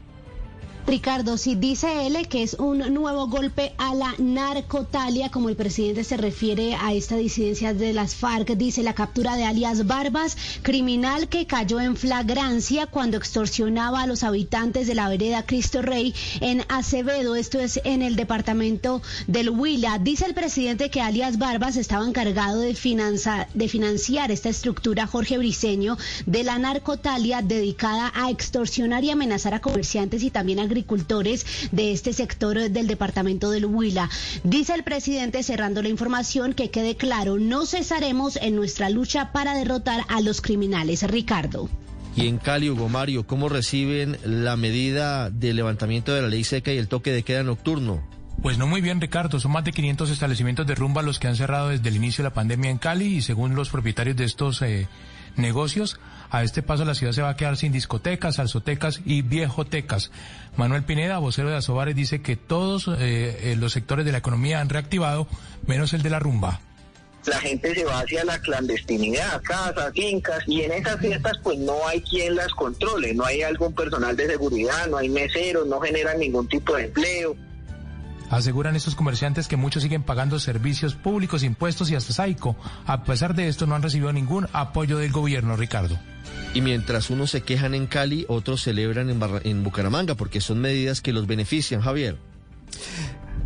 Ricardo, 0.88 1.38
si 1.38 1.56
dice 1.56 2.08
él 2.08 2.28
que 2.28 2.44
es 2.44 2.56
un 2.56 2.80
nuevo 2.94 3.28
golpe 3.28 3.74
a 3.78 3.96
la 3.96 4.14
narcotalia, 4.18 5.30
como 5.30 5.48
el 5.48 5.56
presidente 5.56 6.04
se 6.04 6.18
refiere 6.18 6.76
a 6.76 6.94
esta 6.94 7.16
disidencia 7.16 7.74
de 7.74 7.94
las 7.94 8.16
FARC, 8.16 8.58
dice 8.58 8.84
la 8.84 8.94
captura 8.94 9.38
de 9.38 9.46
alias 9.46 9.88
Barbas, 9.88 10.36
criminal 10.64 11.30
que 11.30 11.46
cayó 11.46 11.80
en 11.80 11.96
flagrancia 11.96 12.88
cuando 12.88 13.16
extorsionaba 13.18 14.02
a 14.02 14.08
los 14.08 14.24
habitantes 14.24 14.86
de 14.86 14.96
la 14.96 15.08
vereda 15.08 15.46
Cristo 15.46 15.82
Rey 15.82 16.14
en 16.42 16.66
Acevedo, 16.68 17.36
esto 17.36 17.60
es 17.60 17.80
en 17.86 18.02
el 18.02 18.18
departamento 18.18 19.02
del 19.28 19.50
Huila. 19.50 19.98
Dice 19.98 20.26
el 20.26 20.34
presidente 20.34 20.90
que 20.90 21.02
alias 21.02 21.38
Barbas 21.38 21.78
estaba 21.78 22.06
encargado 22.06 22.60
de, 22.60 22.76
de 23.54 23.68
financiar 23.70 24.32
esta 24.32 24.50
estructura 24.50 25.08
Jorge 25.08 25.38
Briceño 25.38 25.98
de 26.26 26.44
la 26.44 26.60
narcotalia 26.60 27.42
dedicada 27.42 28.12
a 28.14 28.30
extorsionar 28.30 29.06
y 29.06 29.12
amenazar 29.12 29.54
a 29.54 29.62
comerciantes 29.62 30.22
y 30.24 30.32
también 30.32 30.60
a 30.60 30.64
agricultores 30.64 30.81
de 31.72 31.92
este 31.92 32.14
sector 32.14 32.70
del 32.70 32.88
departamento 32.88 33.50
del 33.50 33.66
Huila. 33.66 34.10
Dice 34.44 34.74
el 34.74 34.84
presidente, 34.84 35.44
cerrando 35.44 35.82
la 35.82 35.90
información, 35.90 36.54
que 36.54 36.70
quede 36.70 36.96
claro, 36.96 37.38
no 37.38 37.66
cesaremos 37.66 38.38
en 38.38 38.56
nuestra 38.56 38.90
lucha 38.90 39.32
para 39.32 39.56
derrotar 39.56 40.06
a 40.08 40.22
los 40.22 40.42
criminales. 40.42 41.04
Ricardo. 41.04 41.70
Y 42.16 42.28
en 42.28 42.38
Cali, 42.38 42.70
Hugo 42.70 42.90
Mario, 42.90 43.26
¿cómo 43.26 43.48
reciben 43.48 44.18
la 44.26 44.58
medida 44.58 45.30
de 45.30 45.54
levantamiento 45.54 46.14
de 46.14 46.22
la 46.22 46.28
ley 46.28 46.44
seca 46.44 46.74
y 46.74 46.78
el 46.78 46.88
toque 46.88 47.12
de 47.12 47.24
queda 47.24 47.44
nocturno? 47.44 48.02
Pues 48.42 48.58
no 48.58 48.68
muy 48.68 48.82
bien, 48.82 49.00
Ricardo. 49.00 49.40
Son 49.40 49.52
más 49.52 49.64
de 49.64 49.72
500 49.72 50.10
establecimientos 50.10 50.68
de 50.68 50.76
rumba 50.76 51.04
los 51.04 51.20
que 51.20 51.28
han 51.28 51.36
cerrado 51.36 51.70
desde 51.70 51.88
el 51.90 51.96
inicio 51.96 52.24
de 52.24 52.30
la 52.30 52.34
pandemia 52.34 52.72
en 52.72 52.80
Cali 52.80 53.06
y 53.06 53.22
según 53.22 53.56
los 53.56 53.70
propietarios 53.70 54.18
de 54.18 54.26
estos 54.26 54.62
eh, 54.62 54.88
negocios, 55.38 56.00
a 56.32 56.44
este 56.44 56.64
paso 56.64 56.86
la 56.86 56.96
ciudad 56.96 57.14
se 57.14 57.22
va 57.22 57.30
a 57.30 57.36
quedar 57.36 57.58
sin 57.58 57.72
discotecas, 57.72 58.36
salsotecas 58.36 59.02
y 59.06 59.22
viejotecas. 59.22 60.12
Manuel 60.56 60.84
Pineda, 60.84 61.20
vocero 61.20 61.50
de 61.50 61.58
Asobares, 61.58 61.96
dice 61.96 62.22
que 62.22 62.38
todos 62.38 62.88
eh, 62.88 63.52
eh, 63.52 63.56
los 63.60 63.74
sectores 63.74 64.06
de 64.06 64.14
la 64.14 64.20
economía 64.20 64.62
han 64.62 64.70
reactivado, 64.70 65.28
menos 65.68 65.94
el 65.94 66.02
de 66.02 66.10
la 66.10 66.20
rumba 66.20 66.62
la 67.26 67.40
gente 67.40 67.74
se 67.76 67.86
va 67.86 68.00
hacia 68.00 68.24
la 68.26 68.40
clandestinidad, 68.40 69.42
casas, 69.44 69.94
fincas, 69.94 70.44
y 70.48 70.62
en 70.62 70.72
esas 70.72 71.00
fiestas 71.00 71.38
pues 71.44 71.58
no 71.60 71.88
hay 71.88 72.02
quien 72.02 72.36
las 72.36 72.52
controle, 72.54 73.14
no 73.14 73.26
hay 73.26 73.44
algún 73.44 73.74
personal 73.74 74.16
de 74.16 74.28
seguridad, 74.28 74.88
no 74.88 74.98
hay 74.98 75.10
meseros, 75.10 75.68
no 75.68 75.80
generan 75.80 76.20
ningún 76.20 76.48
tipo 76.48 76.76
de 76.76 76.86
empleo. 76.86 77.36
Aseguran 78.32 78.78
estos 78.78 78.96
comerciantes 78.96 79.50
que 79.50 79.58
muchos 79.58 79.84
siguen 79.84 80.04
pagando 80.04 80.40
servicios 80.40 80.96
públicos, 80.96 81.44
impuestos 81.44 81.92
y 81.92 81.96
hasta 81.96 82.14
SAICO. 82.14 82.56
A 82.86 83.04
pesar 83.04 83.36
de 83.36 83.50
esto, 83.50 83.68
no 83.68 83.76
han 83.76 83.84
recibido 83.84 84.14
ningún 84.14 84.48
apoyo 84.54 84.98
del 84.98 85.12
gobierno, 85.12 85.58
Ricardo. 85.58 86.00
Y 86.54 86.62
mientras 86.62 87.10
unos 87.10 87.32
se 87.32 87.42
quejan 87.42 87.76
en 87.76 87.88
Cali, 87.88 88.26
otros 88.30 88.64
celebran 88.64 89.10
en, 89.10 89.22
en 89.44 89.64
Bucaramanga, 89.64 90.16
porque 90.16 90.40
son 90.40 90.60
medidas 90.60 91.02
que 91.02 91.12
los 91.12 91.28
benefician, 91.28 91.82
Javier. 91.82 92.18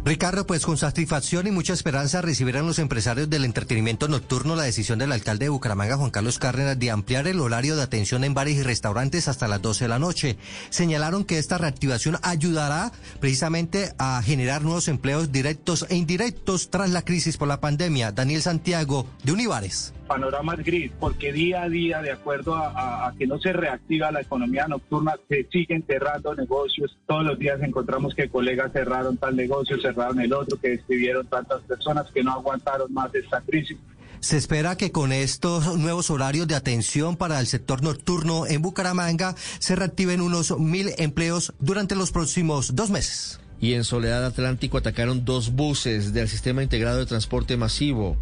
Ricardo, 0.06 0.46
pues 0.46 0.64
con 0.68 0.78
satisfacción 0.78 1.48
y 1.48 1.52
mucha 1.52 1.74
esperanza 1.74 2.22
recibirán 2.22 2.68
los 2.68 2.78
empresarios 2.78 3.28
del 3.28 3.44
entretenimiento 3.44 4.08
nocturno 4.08 4.56
la 4.56 4.62
decisión 4.62 5.00
del 5.00 5.12
alcalde 5.12 5.46
de 5.46 5.50
Bucaramanga, 5.50 5.98
Juan 5.98 6.12
Carlos 6.12 6.38
Cárdenas, 6.38 6.78
de 6.78 6.92
ampliar 6.92 7.28
el 7.28 7.40
horario 7.40 7.76
de 7.76 7.82
atención 7.82 8.24
en 8.24 8.36
bares 8.36 8.56
y 8.56 8.62
restaurantes 8.62 9.28
hasta 9.28 9.48
las 9.48 9.64
12 9.64 9.86
de 9.86 9.90
la 9.90 9.98
noche. 9.98 10.38
Señalaron 10.70 11.26
que 11.26 11.40
esta 11.40 11.58
reactivación 11.58 12.20
ayudará 12.22 12.92
precisamente 13.20 13.96
a 13.98 14.22
generar 14.22 14.62
nuevos 14.62 14.90
empleos 14.90 15.32
directos 15.32 15.88
e 15.90 15.96
indirectos 15.96 16.70
tras 16.70 16.92
la 16.92 17.02
crisis 17.02 17.38
por 17.38 17.48
la 17.48 17.60
pandemia. 17.60 18.12
Daniel 18.12 18.44
Santiago, 18.44 19.08
de 19.24 19.32
Univares. 19.32 19.92
Panorama 20.08 20.54
es 20.54 20.64
gris, 20.64 20.92
porque 21.00 21.34
día 21.34 21.64
a 21.64 21.70
día, 21.70 22.02
de 22.02 22.12
acuerdo 22.12 22.56
a, 22.56 23.08
a 23.08 23.14
que 23.16 23.28
no 23.28 23.40
se 23.40 23.54
reactiva 23.54 24.12
la 24.12 24.22
economía 24.22 24.68
nocturna, 24.68 25.14
se 25.28 25.48
siguen 25.52 25.84
cerrando 25.86 26.34
negocios. 26.36 26.98
Todos 27.08 27.26
los 27.26 27.40
días 27.40 27.62
encontramos 27.62 28.16
que 28.16 28.30
colegas 28.30 28.72
cerraron 28.72 29.18
tal 29.18 29.36
negocio, 29.36 29.80
cerraron 29.82 30.20
el 30.20 30.34
otro, 30.34 30.58
que 30.58 30.70
despidieron 30.70 31.28
tantas 31.28 31.62
personas 31.62 32.10
que 32.12 32.24
no 32.24 32.32
aguantaron 32.32 32.94
más 32.94 33.14
esta 33.14 33.42
crisis. 33.42 33.78
Se 34.20 34.38
espera 34.38 34.76
que 34.76 34.92
con 34.92 35.12
estos 35.12 35.78
nuevos 35.78 36.10
horarios 36.10 36.48
de 36.48 36.56
atención 36.56 37.16
para 37.16 37.40
el 37.40 37.46
sector 37.46 37.84
nocturno 37.84 38.48
en 38.48 38.62
Bucaramanga 38.62 39.36
se 39.60 39.76
reactiven 39.76 40.22
unos 40.22 40.58
mil 40.58 40.90
empleos 40.98 41.54
durante 41.60 41.96
los 41.96 42.12
próximos 42.12 42.76
dos 42.76 42.90
meses. 42.90 43.40
Y 43.60 43.74
en 43.74 43.84
Soledad 43.84 44.26
Atlántico 44.26 44.78
atacaron 44.78 45.26
dos 45.26 45.52
buses 45.52 46.12
del 46.14 46.28
sistema 46.28 46.64
integrado 46.64 47.00
de 47.00 47.06
transporte 47.06 47.56
masivo. 47.56 48.18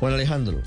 Juan 0.00 0.14
Alejandro. 0.14 0.60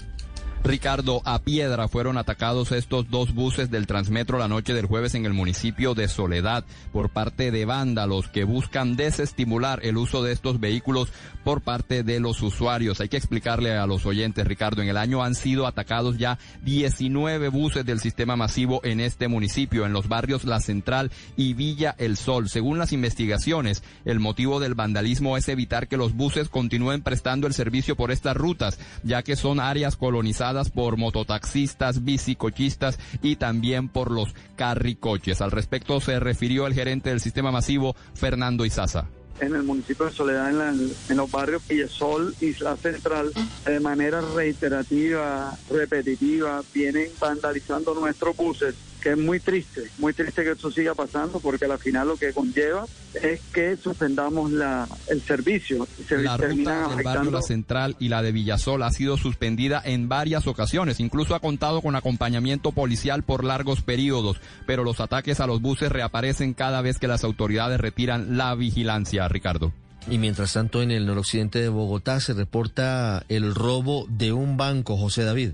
Ricardo, 0.63 1.21
a 1.23 1.39
piedra 1.39 1.87
fueron 1.87 2.17
atacados 2.17 2.71
estos 2.71 3.09
dos 3.09 3.33
buses 3.33 3.71
del 3.71 3.87
Transmetro 3.87 4.37
la 4.37 4.47
noche 4.47 4.73
del 4.73 4.85
jueves 4.85 5.15
en 5.15 5.25
el 5.25 5.33
municipio 5.33 5.93
de 5.93 6.07
Soledad 6.07 6.65
por 6.91 7.09
parte 7.09 7.51
de 7.51 7.63
vándalos 7.63 8.27
que 8.27 8.43
buscan 8.43 8.95
desestimular 8.97 9.79
el 9.83 9.97
uso 9.97 10.23
de 10.23 10.33
estos 10.33 10.59
vehículos 10.59 11.13
por 11.45 11.61
parte 11.61 12.03
de 12.03 12.19
los 12.19 12.41
usuarios. 12.41 12.99
Hay 12.99 13.07
que 13.07 13.17
explicarle 13.17 13.77
a 13.77 13.87
los 13.87 14.05
oyentes, 14.05 14.45
Ricardo, 14.45 14.81
en 14.81 14.89
el 14.89 14.97
año 14.97 15.23
han 15.23 15.35
sido 15.35 15.67
atacados 15.67 16.17
ya 16.17 16.37
19 16.63 17.49
buses 17.49 17.85
del 17.85 18.01
sistema 18.01 18.35
masivo 18.35 18.81
en 18.83 18.99
este 18.99 19.27
municipio, 19.29 19.85
en 19.85 19.93
los 19.93 20.09
barrios 20.09 20.43
La 20.43 20.59
Central 20.59 21.11
y 21.37 21.53
Villa 21.53 21.95
El 21.97 22.17
Sol. 22.17 22.49
Según 22.49 22.77
las 22.77 22.91
investigaciones, 22.91 23.83
el 24.03 24.19
motivo 24.19 24.59
del 24.59 24.75
vandalismo 24.75 25.37
es 25.37 25.47
evitar 25.47 25.87
que 25.87 25.97
los 25.97 26.13
buses 26.13 26.49
continúen 26.49 27.03
prestando 27.03 27.47
el 27.47 27.53
servicio 27.53 27.95
por 27.95 28.11
estas 28.11 28.35
rutas, 28.35 28.79
ya 29.03 29.23
que 29.23 29.35
son 29.35 29.59
áreas 29.59 29.95
colonizadas 29.95 30.46
por 30.73 30.97
mototaxistas, 30.97 32.03
bicicochistas 32.03 32.99
y 33.21 33.35
también 33.35 33.89
por 33.89 34.11
los 34.11 34.33
carricoches. 34.55 35.41
Al 35.41 35.51
respecto 35.51 35.99
se 35.99 36.19
refirió 36.19 36.67
el 36.67 36.73
gerente 36.73 37.09
del 37.09 37.19
sistema 37.19 37.51
masivo, 37.51 37.95
Fernando 38.13 38.65
Izaza 38.65 39.07
en 39.39 39.53
el 39.53 39.61
municipio 39.61 40.07
de 40.07 40.11
Soledad, 40.11 40.49
en, 40.49 40.91
en 41.09 41.17
los 41.17 41.29
barrios 41.29 41.61
Villesol, 41.67 42.33
Isla 42.41 42.75
Central, 42.75 43.31
de 43.65 43.79
manera 43.79 44.19
reiterativa, 44.35 45.55
repetitiva, 45.69 46.63
vienen 46.73 47.11
vandalizando 47.19 47.93
nuestros 47.93 48.35
buses 48.35 48.73
que 49.07 49.13
es 49.13 49.17
muy 49.17 49.39
triste, 49.39 49.83
muy 49.99 50.11
triste 50.11 50.43
que 50.43 50.51
eso 50.51 50.69
siga 50.69 50.93
pasando 50.93 51.39
porque 51.39 51.63
al 51.63 51.79
final 51.79 52.09
lo 52.09 52.17
que 52.17 52.33
conlleva 52.33 52.85
es 53.13 53.39
que 53.53 53.77
suspendamos 53.77 54.51
la, 54.51 54.85
el 55.07 55.21
servicio. 55.21 55.87
Se 56.09 56.17
la 56.17 56.35
ruta 56.35 56.89
del 56.89 57.03
barrio 57.05 57.31
La 57.31 57.41
Central 57.41 57.95
y 57.99 58.09
la 58.09 58.21
de 58.21 58.33
Villasol 58.33 58.83
ha 58.83 58.91
sido 58.91 59.15
suspendida 59.15 59.81
en 59.85 60.09
varias 60.09 60.45
ocasiones, 60.45 60.99
incluso 60.99 61.35
ha 61.35 61.39
contado 61.39 61.81
con 61.81 61.95
acompañamiento 61.95 62.73
policial 62.73 63.23
por 63.23 63.45
largos 63.45 63.81
periodos, 63.81 64.41
pero 64.65 64.83
los 64.83 64.99
ataques 64.99 65.39
a 65.39 65.47
los 65.47 65.61
buses 65.61 65.89
reaparecen 65.89 66.53
cada 66.53 66.81
vez 66.81 66.99
que 66.99 67.07
las 67.07 67.23
autoridades 67.23 67.79
retiran 67.79 68.35
la 68.37 68.55
vigilancia, 68.55 69.29
Ricardo. 69.29 69.71
Y 70.09 70.17
mientras 70.17 70.53
tanto 70.53 70.81
en 70.81 70.91
el 70.91 71.05
noroccidente 71.05 71.59
de 71.59 71.69
Bogotá 71.69 72.19
se 72.19 72.33
reporta 72.33 73.23
el 73.27 73.55
robo 73.55 74.05
de 74.09 74.31
un 74.31 74.55
banco, 74.55 74.97
José 74.97 75.23
David. 75.23 75.51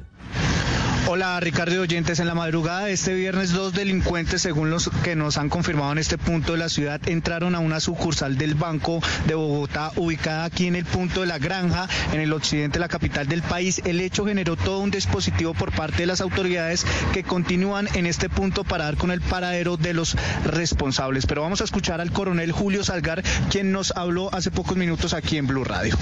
Hola 1.05 1.37
Ricardo 1.41 1.81
oyentes, 1.81 2.19
en 2.19 2.27
la 2.27 2.33
madrugada 2.33 2.85
de 2.85 2.93
este 2.93 3.13
viernes 3.13 3.51
dos 3.51 3.73
delincuentes, 3.73 4.41
según 4.41 4.69
los 4.69 4.89
que 5.03 5.17
nos 5.17 5.37
han 5.37 5.49
confirmado 5.49 5.91
en 5.91 5.97
este 5.97 6.17
punto 6.17 6.53
de 6.53 6.59
la 6.59 6.69
ciudad, 6.69 7.01
entraron 7.09 7.55
a 7.55 7.59
una 7.59 7.81
sucursal 7.81 8.37
del 8.37 8.55
Banco 8.55 9.01
de 9.27 9.35
Bogotá, 9.35 9.91
ubicada 9.97 10.45
aquí 10.45 10.65
en 10.65 10.77
el 10.77 10.85
punto 10.85 11.19
de 11.19 11.27
la 11.27 11.39
granja, 11.39 11.89
en 12.13 12.21
el 12.21 12.31
occidente 12.31 12.75
de 12.75 12.79
la 12.79 12.87
capital 12.87 13.27
del 13.27 13.41
país. 13.41 13.81
El 13.83 13.99
hecho 13.99 14.25
generó 14.25 14.55
todo 14.55 14.79
un 14.79 14.91
dispositivo 14.91 15.53
por 15.53 15.73
parte 15.73 15.97
de 15.97 16.05
las 16.05 16.21
autoridades 16.21 16.85
que 17.11 17.23
continúan 17.23 17.89
en 17.95 18.05
este 18.05 18.29
punto 18.29 18.63
para 18.63 18.85
dar 18.85 18.95
con 18.95 19.11
el 19.11 19.19
paradero 19.19 19.75
de 19.75 19.93
los 19.93 20.15
responsables. 20.45 21.25
Pero 21.25 21.41
vamos 21.41 21.59
a 21.59 21.65
escuchar 21.65 21.99
al 21.99 22.13
coronel 22.13 22.53
Julio 22.53 22.81
Salgar, 22.81 23.23
quien 23.49 23.73
nos 23.73 23.91
habló 23.97 24.33
hace 24.33 24.51
pocos 24.51 24.77
minutos 24.77 25.13
aquí 25.13 25.37
en 25.37 25.47
Blue 25.47 25.65
Radio. 25.65 25.97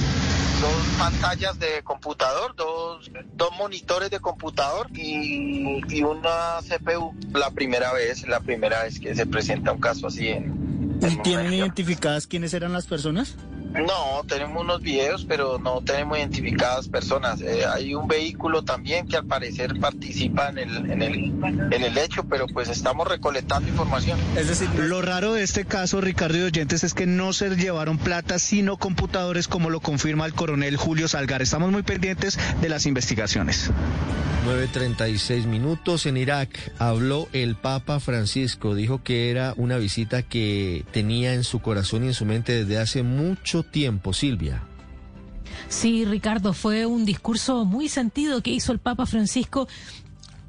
Dos 0.62 0.86
pantallas 1.00 1.58
de 1.58 1.82
computador, 1.84 2.56
dos, 2.56 3.10
dos 3.34 3.50
monitores 3.58 4.12
de 4.12 4.20
computador 4.20 4.91
y, 4.94 5.82
y, 5.90 6.04
una 6.04 6.60
CPU. 6.68 7.14
La 7.34 7.52
primera 7.52 7.94
vez, 7.94 8.28
la 8.28 8.40
primera 8.40 8.84
vez 8.84 9.00
que 9.00 9.16
se 9.16 9.26
presenta 9.26 9.72
un 9.72 9.80
caso 9.80 10.08
así 10.08 10.28
en... 10.28 11.00
¿Y 11.02 11.16
tienen 11.24 11.54
identificadas 11.54 12.28
quiénes 12.28 12.54
eran 12.54 12.74
las 12.74 12.86
personas? 12.86 13.36
No, 13.74 14.24
tenemos 14.28 14.64
unos 14.64 14.82
videos, 14.82 15.26
pero 15.26 15.58
no 15.58 15.82
tenemos 15.82 16.18
identificadas 16.18 16.88
personas. 16.88 17.42
Eh, 17.42 17.66
hay 17.66 17.96
un 17.96 18.08
vehículo 18.08 18.64
también 18.64 19.08
que 19.08 19.18
al 19.18 19.26
parecer 19.26 19.80
participa 19.80 20.50
en 20.50 20.58
el, 20.58 20.92
en, 20.92 21.02
el, 21.02 21.16
en 21.72 21.84
el 21.84 21.98
hecho, 21.98 22.24
pero 22.26 22.48
pues 22.48 22.70
estamos 22.70 23.08
recolectando 23.08 23.70
información. 23.70 24.20
Es 24.36 24.50
decir, 24.50 24.70
lo 24.76 25.02
raro 25.02 25.34
de 25.34 25.44
este 25.44 25.66
caso, 25.66 26.02
Ricardo 26.02 26.38
y 26.38 26.42
oyentes, 26.42 26.84
es 26.84 26.94
que 26.94 27.06
no 27.06 27.34
se 27.34 27.50
llevaron 27.56 27.98
plata, 27.98 28.40
sino 28.40 28.78
computadores, 28.78 29.48
como 29.48 29.70
lo 29.70 29.80
confirma 29.80 30.26
el 30.26 30.34
coronel 30.34 30.76
Julio 30.76 31.08
Salgar. 31.08 31.42
Estamos 31.42 31.72
muy 31.72 31.84
pendientes 31.84 32.38
de 32.62 32.70
las 32.70 32.86
investigaciones. 32.86 33.72
9.36 34.46 35.46
minutos 35.46 36.08
en 36.08 36.18
Irak. 36.18 36.50
Habló 36.80 37.30
el 37.32 37.56
Papa 37.56 38.00
Francisco. 38.00 38.74
Dijo 38.74 39.04
que 39.04 39.30
era 39.30 39.54
una 39.56 39.78
visita 39.78 40.24
que 40.24 40.84
tenía 40.92 41.34
en 41.34 41.44
su 41.44 41.60
corazón 41.60 42.04
y 42.04 42.08
en 42.08 42.14
su 42.16 42.26
mente 42.26 42.66
desde 42.66 42.80
hace 42.80 43.04
mucho 43.04 43.61
tiempo, 43.64 44.14
Silvia. 44.14 44.64
Sí, 45.68 46.06
Ricardo, 46.06 46.54
fue 46.54 46.86
un 46.86 47.06
discurso 47.06 47.66
muy 47.66 47.88
sentido 47.88 48.42
que 48.42 48.52
hizo 48.52 48.72
el 48.72 48.80
Papa 48.80 49.06
Francisco 49.06 49.68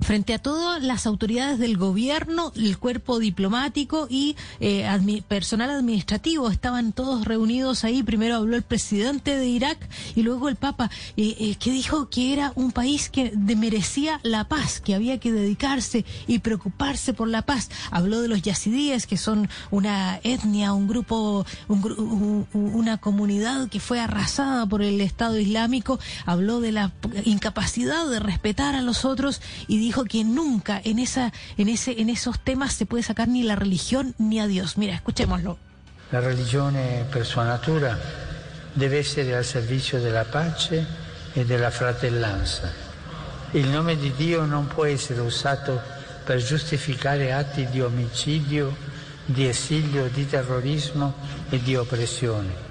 frente 0.03 0.35
a 0.35 0.39
todas 0.39 0.83
las 0.83 1.07
autoridades 1.07 1.59
del 1.59 1.77
gobierno, 1.77 2.53
el 2.57 2.79
cuerpo 2.79 3.19
diplomático 3.19 4.07
y 4.11 4.37
eh, 4.61 4.87
personal 5.29 5.71
administrativo. 5.71 6.51
Estaban 6.51 6.93
todos 6.93 7.25
reunidos 7.25 7.85
ahí. 7.85 8.03
Primero 8.03 8.37
habló 8.37 8.57
el 8.57 8.63
presidente 8.63 9.37
de 9.37 9.47
Irak 9.47 9.79
y 10.15 10.23
luego 10.23 10.49
el 10.49 10.57
Papa, 10.57 10.91
eh, 11.17 11.37
eh, 11.39 11.57
que 11.57 11.71
dijo 11.71 12.09
que 12.09 12.33
era 12.33 12.53
un 12.55 12.73
país 12.73 13.11
que 13.11 13.33
merecía 13.37 14.21
la 14.23 14.49
paz, 14.49 14.81
que 14.81 14.95
había 14.95 15.19
que 15.19 15.33
dedicarse 15.33 16.05
y 16.27 16.41
preocuparse 16.41 17.13
por 17.13 17.29
la 17.29 17.43
paz. 17.43 17.71
Habló 17.91 18.21
de 18.21 18.29
los 18.29 18.43
yazidíes, 18.43 19.07
que 19.07 19.17
son 19.17 19.49
una 19.71 20.21
etnia, 20.23 20.73
un 20.73 20.89
grupo, 20.89 21.47
un, 21.69 22.47
una 22.53 22.99
comunidad 22.99 23.69
que 23.69 23.81
fue 23.81 24.01
arrasada 24.01 24.67
por 24.67 24.83
el 24.83 25.01
Estado 25.01 25.39
Islámico. 25.39 25.99
Habló 26.27 26.61
de 26.61 26.73
la 26.73 26.93
incapacidad 27.25 28.09
de 28.09 28.21
respetar 28.21 28.75
a 28.75 28.83
los 28.83 29.05
otros 29.05 29.41
y 29.69 29.79
dijo 29.79 29.92
dijo 29.93 30.05
que 30.07 30.25
nunca 30.25 30.81
en 30.83 30.99
esa 30.99 31.31
en 31.59 31.69
ese 31.69 32.01
en 32.01 32.09
esos 32.09 32.41
temas 32.41 32.73
se 32.73 32.87
puede 32.87 33.03
sacar 33.03 33.29
ni 33.29 33.43
la 33.43 33.57
religión 33.57 34.15
ni 34.17 34.41
a 34.41 34.47
Dios. 34.47 34.79
Mira, 34.79 34.95
escuchémoslo. 34.95 35.59
La 36.13 36.21
religione 36.21 37.05
per 37.11 37.27
sua 37.27 37.45
natura 37.45 37.99
deve 38.73 39.01
essere 39.01 39.37
al 39.37 39.45
servizio 39.45 40.01
della 40.01 40.25
pace 40.25 40.87
e 41.35 41.45
della 41.45 41.71
fratellanza. 41.71 42.73
Il 43.51 43.69
nome 43.69 43.99
di 43.99 44.15
Dio 44.17 44.47
non 44.47 44.67
può 44.67 44.87
essere 44.87 45.21
usato 45.21 45.79
per 46.25 46.43
giustificare 46.43 47.35
atti 47.35 47.67
di 47.67 47.83
omicidio, 47.83 48.75
di 49.27 49.47
esilio, 49.47 50.09
di 50.09 50.27
terrorismo 50.27 51.13
e 51.51 51.61
di 51.61 51.77
oppressione. 51.77 52.62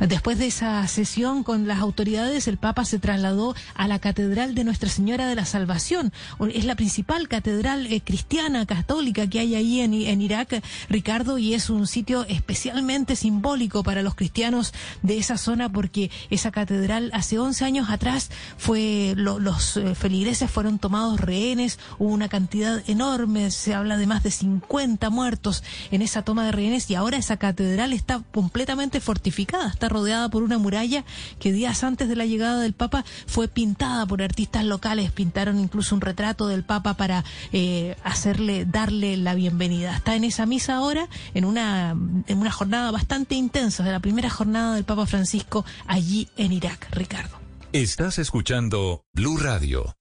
Después 0.00 0.38
de 0.38 0.46
esa 0.46 0.86
sesión 0.86 1.42
con 1.42 1.66
las 1.66 1.80
autoridades, 1.80 2.46
el 2.46 2.56
Papa 2.56 2.84
se 2.84 3.00
trasladó 3.00 3.56
a 3.74 3.88
la 3.88 3.98
Catedral 3.98 4.54
de 4.54 4.62
Nuestra 4.62 4.88
Señora 4.88 5.26
de 5.26 5.34
la 5.34 5.44
Salvación. 5.44 6.12
Es 6.54 6.64
la 6.64 6.76
principal 6.76 7.26
catedral 7.26 7.86
eh, 7.86 8.00
cristiana, 8.00 8.64
católica 8.64 9.26
que 9.26 9.40
hay 9.40 9.56
ahí 9.56 9.80
en, 9.80 10.22
Irak, 10.22 10.62
Ricardo, 10.88 11.38
y 11.38 11.54
es 11.54 11.68
un 11.68 11.88
sitio 11.88 12.24
especialmente 12.28 13.16
simbólico 13.16 13.82
para 13.82 14.02
los 14.02 14.14
cristianos 14.14 14.72
de 15.02 15.18
esa 15.18 15.36
zona 15.36 15.68
porque 15.68 16.12
esa 16.30 16.52
catedral 16.52 17.10
hace 17.12 17.38
11 17.38 17.64
años 17.64 17.90
atrás 17.90 18.30
fue, 18.56 19.14
los 19.16 19.76
eh, 19.76 19.94
feligreses 19.96 20.48
fueron 20.48 20.78
tomados 20.78 21.20
rehenes, 21.20 21.78
hubo 21.98 22.10
una 22.10 22.28
cantidad 22.28 22.82
enorme, 22.88 23.50
se 23.50 23.74
habla 23.74 23.96
de 23.96 24.06
más 24.06 24.22
de 24.22 24.30
50 24.30 25.10
muertos 25.10 25.64
en 25.90 26.02
esa 26.02 26.22
toma 26.22 26.44
de 26.44 26.52
rehenes 26.52 26.88
y 26.88 26.94
ahora 26.94 27.16
esa 27.16 27.36
catedral 27.36 27.92
está 27.92 28.22
completamente 28.32 29.00
fortificada, 29.00 29.68
rodeada 29.88 30.28
por 30.28 30.42
una 30.42 30.58
muralla 30.58 31.04
que 31.38 31.52
días 31.52 31.84
antes 31.84 32.08
de 32.08 32.16
la 32.16 32.26
llegada 32.26 32.60
del 32.60 32.72
Papa 32.72 33.04
fue 33.26 33.48
pintada 33.48 34.06
por 34.06 34.22
artistas 34.22 34.64
locales, 34.64 35.12
pintaron 35.12 35.58
incluso 35.58 35.94
un 35.94 36.00
retrato 36.00 36.46
del 36.46 36.64
Papa 36.64 36.94
para 36.94 37.24
eh, 37.52 37.96
hacerle, 38.04 38.64
darle 38.64 39.16
la 39.16 39.34
bienvenida. 39.34 39.96
Está 39.96 40.14
en 40.16 40.24
esa 40.24 40.46
misa 40.46 40.76
ahora, 40.76 41.08
en 41.34 41.44
una, 41.44 41.90
en 41.90 42.38
una 42.38 42.50
jornada 42.50 42.90
bastante 42.90 43.34
intensa, 43.34 43.82
de 43.82 43.92
la 43.92 44.00
primera 44.00 44.30
jornada 44.30 44.74
del 44.74 44.84
Papa 44.84 45.06
Francisco 45.06 45.64
allí 45.86 46.28
en 46.36 46.52
Irak, 46.52 46.88
Ricardo. 46.92 47.38
Estás 47.72 48.18
escuchando 48.18 49.04
Blue 49.14 49.36
Radio. 49.36 49.94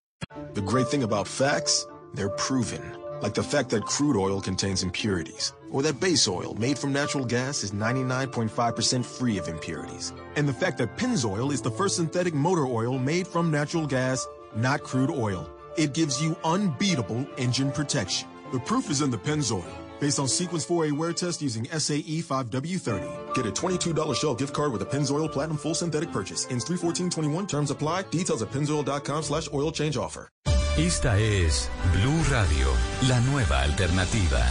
The 0.53 0.61
great 0.61 0.87
thing 0.89 1.03
about 1.03 1.27
facts, 1.27 1.87
they're 2.15 2.33
proven. 2.37 2.81
Like 3.21 3.33
the 3.33 3.43
fact 3.43 3.69
that 3.71 3.81
crude 3.85 4.17
oil 4.17 4.41
contains 4.41 4.83
impurities. 4.83 5.53
Or 5.71 5.81
that 5.83 5.99
base 5.99 6.27
oil 6.27 6.53
made 6.55 6.77
from 6.77 6.93
natural 6.93 7.25
gas 7.25 7.63
is 7.63 7.71
99.5% 7.71 9.05
free 9.05 9.37
of 9.37 9.47
impurities. 9.47 10.13
And 10.35 10.47
the 10.47 10.53
fact 10.53 10.77
that 10.77 10.95
Pennzoil 10.97 11.51
is 11.51 11.61
the 11.61 11.71
first 11.71 11.95
synthetic 11.95 12.33
motor 12.33 12.65
oil 12.65 12.97
made 12.97 13.27
from 13.27 13.51
natural 13.51 13.87
gas, 13.87 14.25
not 14.55 14.83
crude 14.83 15.09
oil. 15.09 15.49
It 15.77 15.93
gives 15.93 16.21
you 16.21 16.37
unbeatable 16.43 17.27
engine 17.37 17.71
protection. 17.71 18.27
The 18.51 18.59
proof 18.59 18.89
is 18.89 19.01
in 19.01 19.11
the 19.11 19.17
Pennzoil. 19.17 19.65
Based 19.99 20.19
on 20.19 20.27
Sequence 20.27 20.65
4A 20.65 20.91
wear 20.91 21.11
test 21.11 21.41
using 21.41 21.65
SAE 21.65 22.21
5W30. 22.21 23.33
Get 23.33 23.45
a 23.45 23.51
$22 23.51 24.15
Shell 24.15 24.35
gift 24.35 24.53
card 24.53 24.71
with 24.71 24.81
a 24.83 24.85
Pennzoil 24.85 25.31
Platinum 25.31 25.57
Full 25.57 25.73
Synthetic 25.73 26.11
purchase. 26.11 26.45
Ends 26.51 26.63
31421. 26.65 27.47
Terms 27.47 27.71
apply. 27.71 28.03
Details 28.03 28.43
at 28.43 28.51
pennzoil.com 28.51 29.23
slash 29.23 29.49
oil 29.53 29.71
change 29.71 29.97
offer. 29.97 30.29
Esta 30.77 31.17
es 31.19 31.71
Blue 31.91 32.21
Radio, 32.29 32.67
la 33.07 33.19
nueva 33.21 33.63
alternativa. 33.63 34.45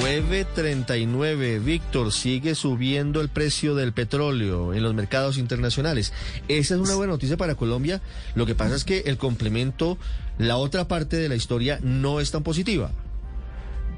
9.39, 0.00 1.62
Víctor, 1.62 2.12
sigue 2.12 2.54
subiendo 2.54 3.20
el 3.20 3.28
precio 3.28 3.74
del 3.74 3.92
petróleo 3.92 4.74
en 4.74 4.82
los 4.82 4.94
mercados 4.94 5.38
internacionales. 5.38 6.12
Esa 6.48 6.74
es 6.74 6.80
una 6.80 6.94
buena 6.94 7.12
noticia 7.12 7.36
para 7.36 7.54
Colombia. 7.54 8.00
Lo 8.34 8.46
que 8.46 8.54
pasa 8.54 8.74
es 8.74 8.84
que 8.84 9.00
el 9.06 9.18
complemento, 9.18 9.98
la 10.38 10.56
otra 10.56 10.88
parte 10.88 11.16
de 11.16 11.28
la 11.28 11.36
historia 11.36 11.78
no 11.82 12.20
es 12.20 12.30
tan 12.30 12.42
positiva. 12.42 12.90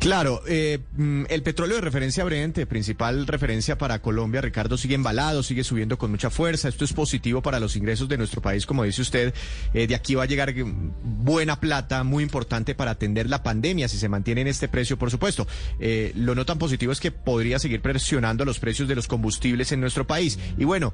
Claro, 0.04 0.42
eh, 0.46 0.80
mm, 0.98 1.22
el 1.30 1.42
petróleo 1.42 1.76
de 1.76 1.80
referencia 1.80 2.24
Brent, 2.24 2.58
eh, 2.58 2.66
principal 2.66 3.26
referencia 3.26 3.78
para 3.78 4.02
Colombia, 4.02 4.42
Ricardo, 4.42 4.76
sigue 4.76 4.94
embalado, 4.94 5.42
sigue 5.42 5.64
subiendo 5.64 5.96
con 5.96 6.10
mucha 6.10 6.28
fuerza. 6.28 6.68
Esto 6.68 6.84
es 6.84 6.92
positivo 6.92 7.40
para 7.40 7.58
los 7.58 7.74
ingresos 7.74 8.06
de 8.06 8.18
nuestro 8.18 8.42
país, 8.42 8.66
como 8.66 8.84
dice 8.84 9.00
usted. 9.00 9.32
Eh, 9.72 9.86
de 9.86 9.94
aquí 9.94 10.14
va 10.14 10.24
a 10.24 10.26
llegar 10.26 10.50
eh, 10.50 10.62
buena 11.02 11.58
plata, 11.58 12.04
muy 12.04 12.22
importante 12.22 12.74
para 12.74 12.90
atender 12.90 13.30
la 13.30 13.42
pandemia, 13.42 13.88
si 13.88 13.96
se 13.96 14.10
mantiene 14.10 14.42
en 14.42 14.48
este 14.48 14.68
precio, 14.68 14.98
por 14.98 15.10
supuesto. 15.10 15.46
Eh, 15.80 16.12
lo 16.16 16.34
no 16.34 16.44
tan 16.44 16.58
positivo 16.58 16.92
es 16.92 17.00
que 17.00 17.10
podría 17.10 17.58
seguir 17.58 17.80
presionando 17.80 18.44
los 18.44 18.58
precios 18.58 18.86
de 18.86 18.96
los 18.96 19.08
combustibles 19.08 19.72
en 19.72 19.80
nuestro 19.80 20.06
país. 20.06 20.38
Y 20.58 20.64
bueno, 20.64 20.92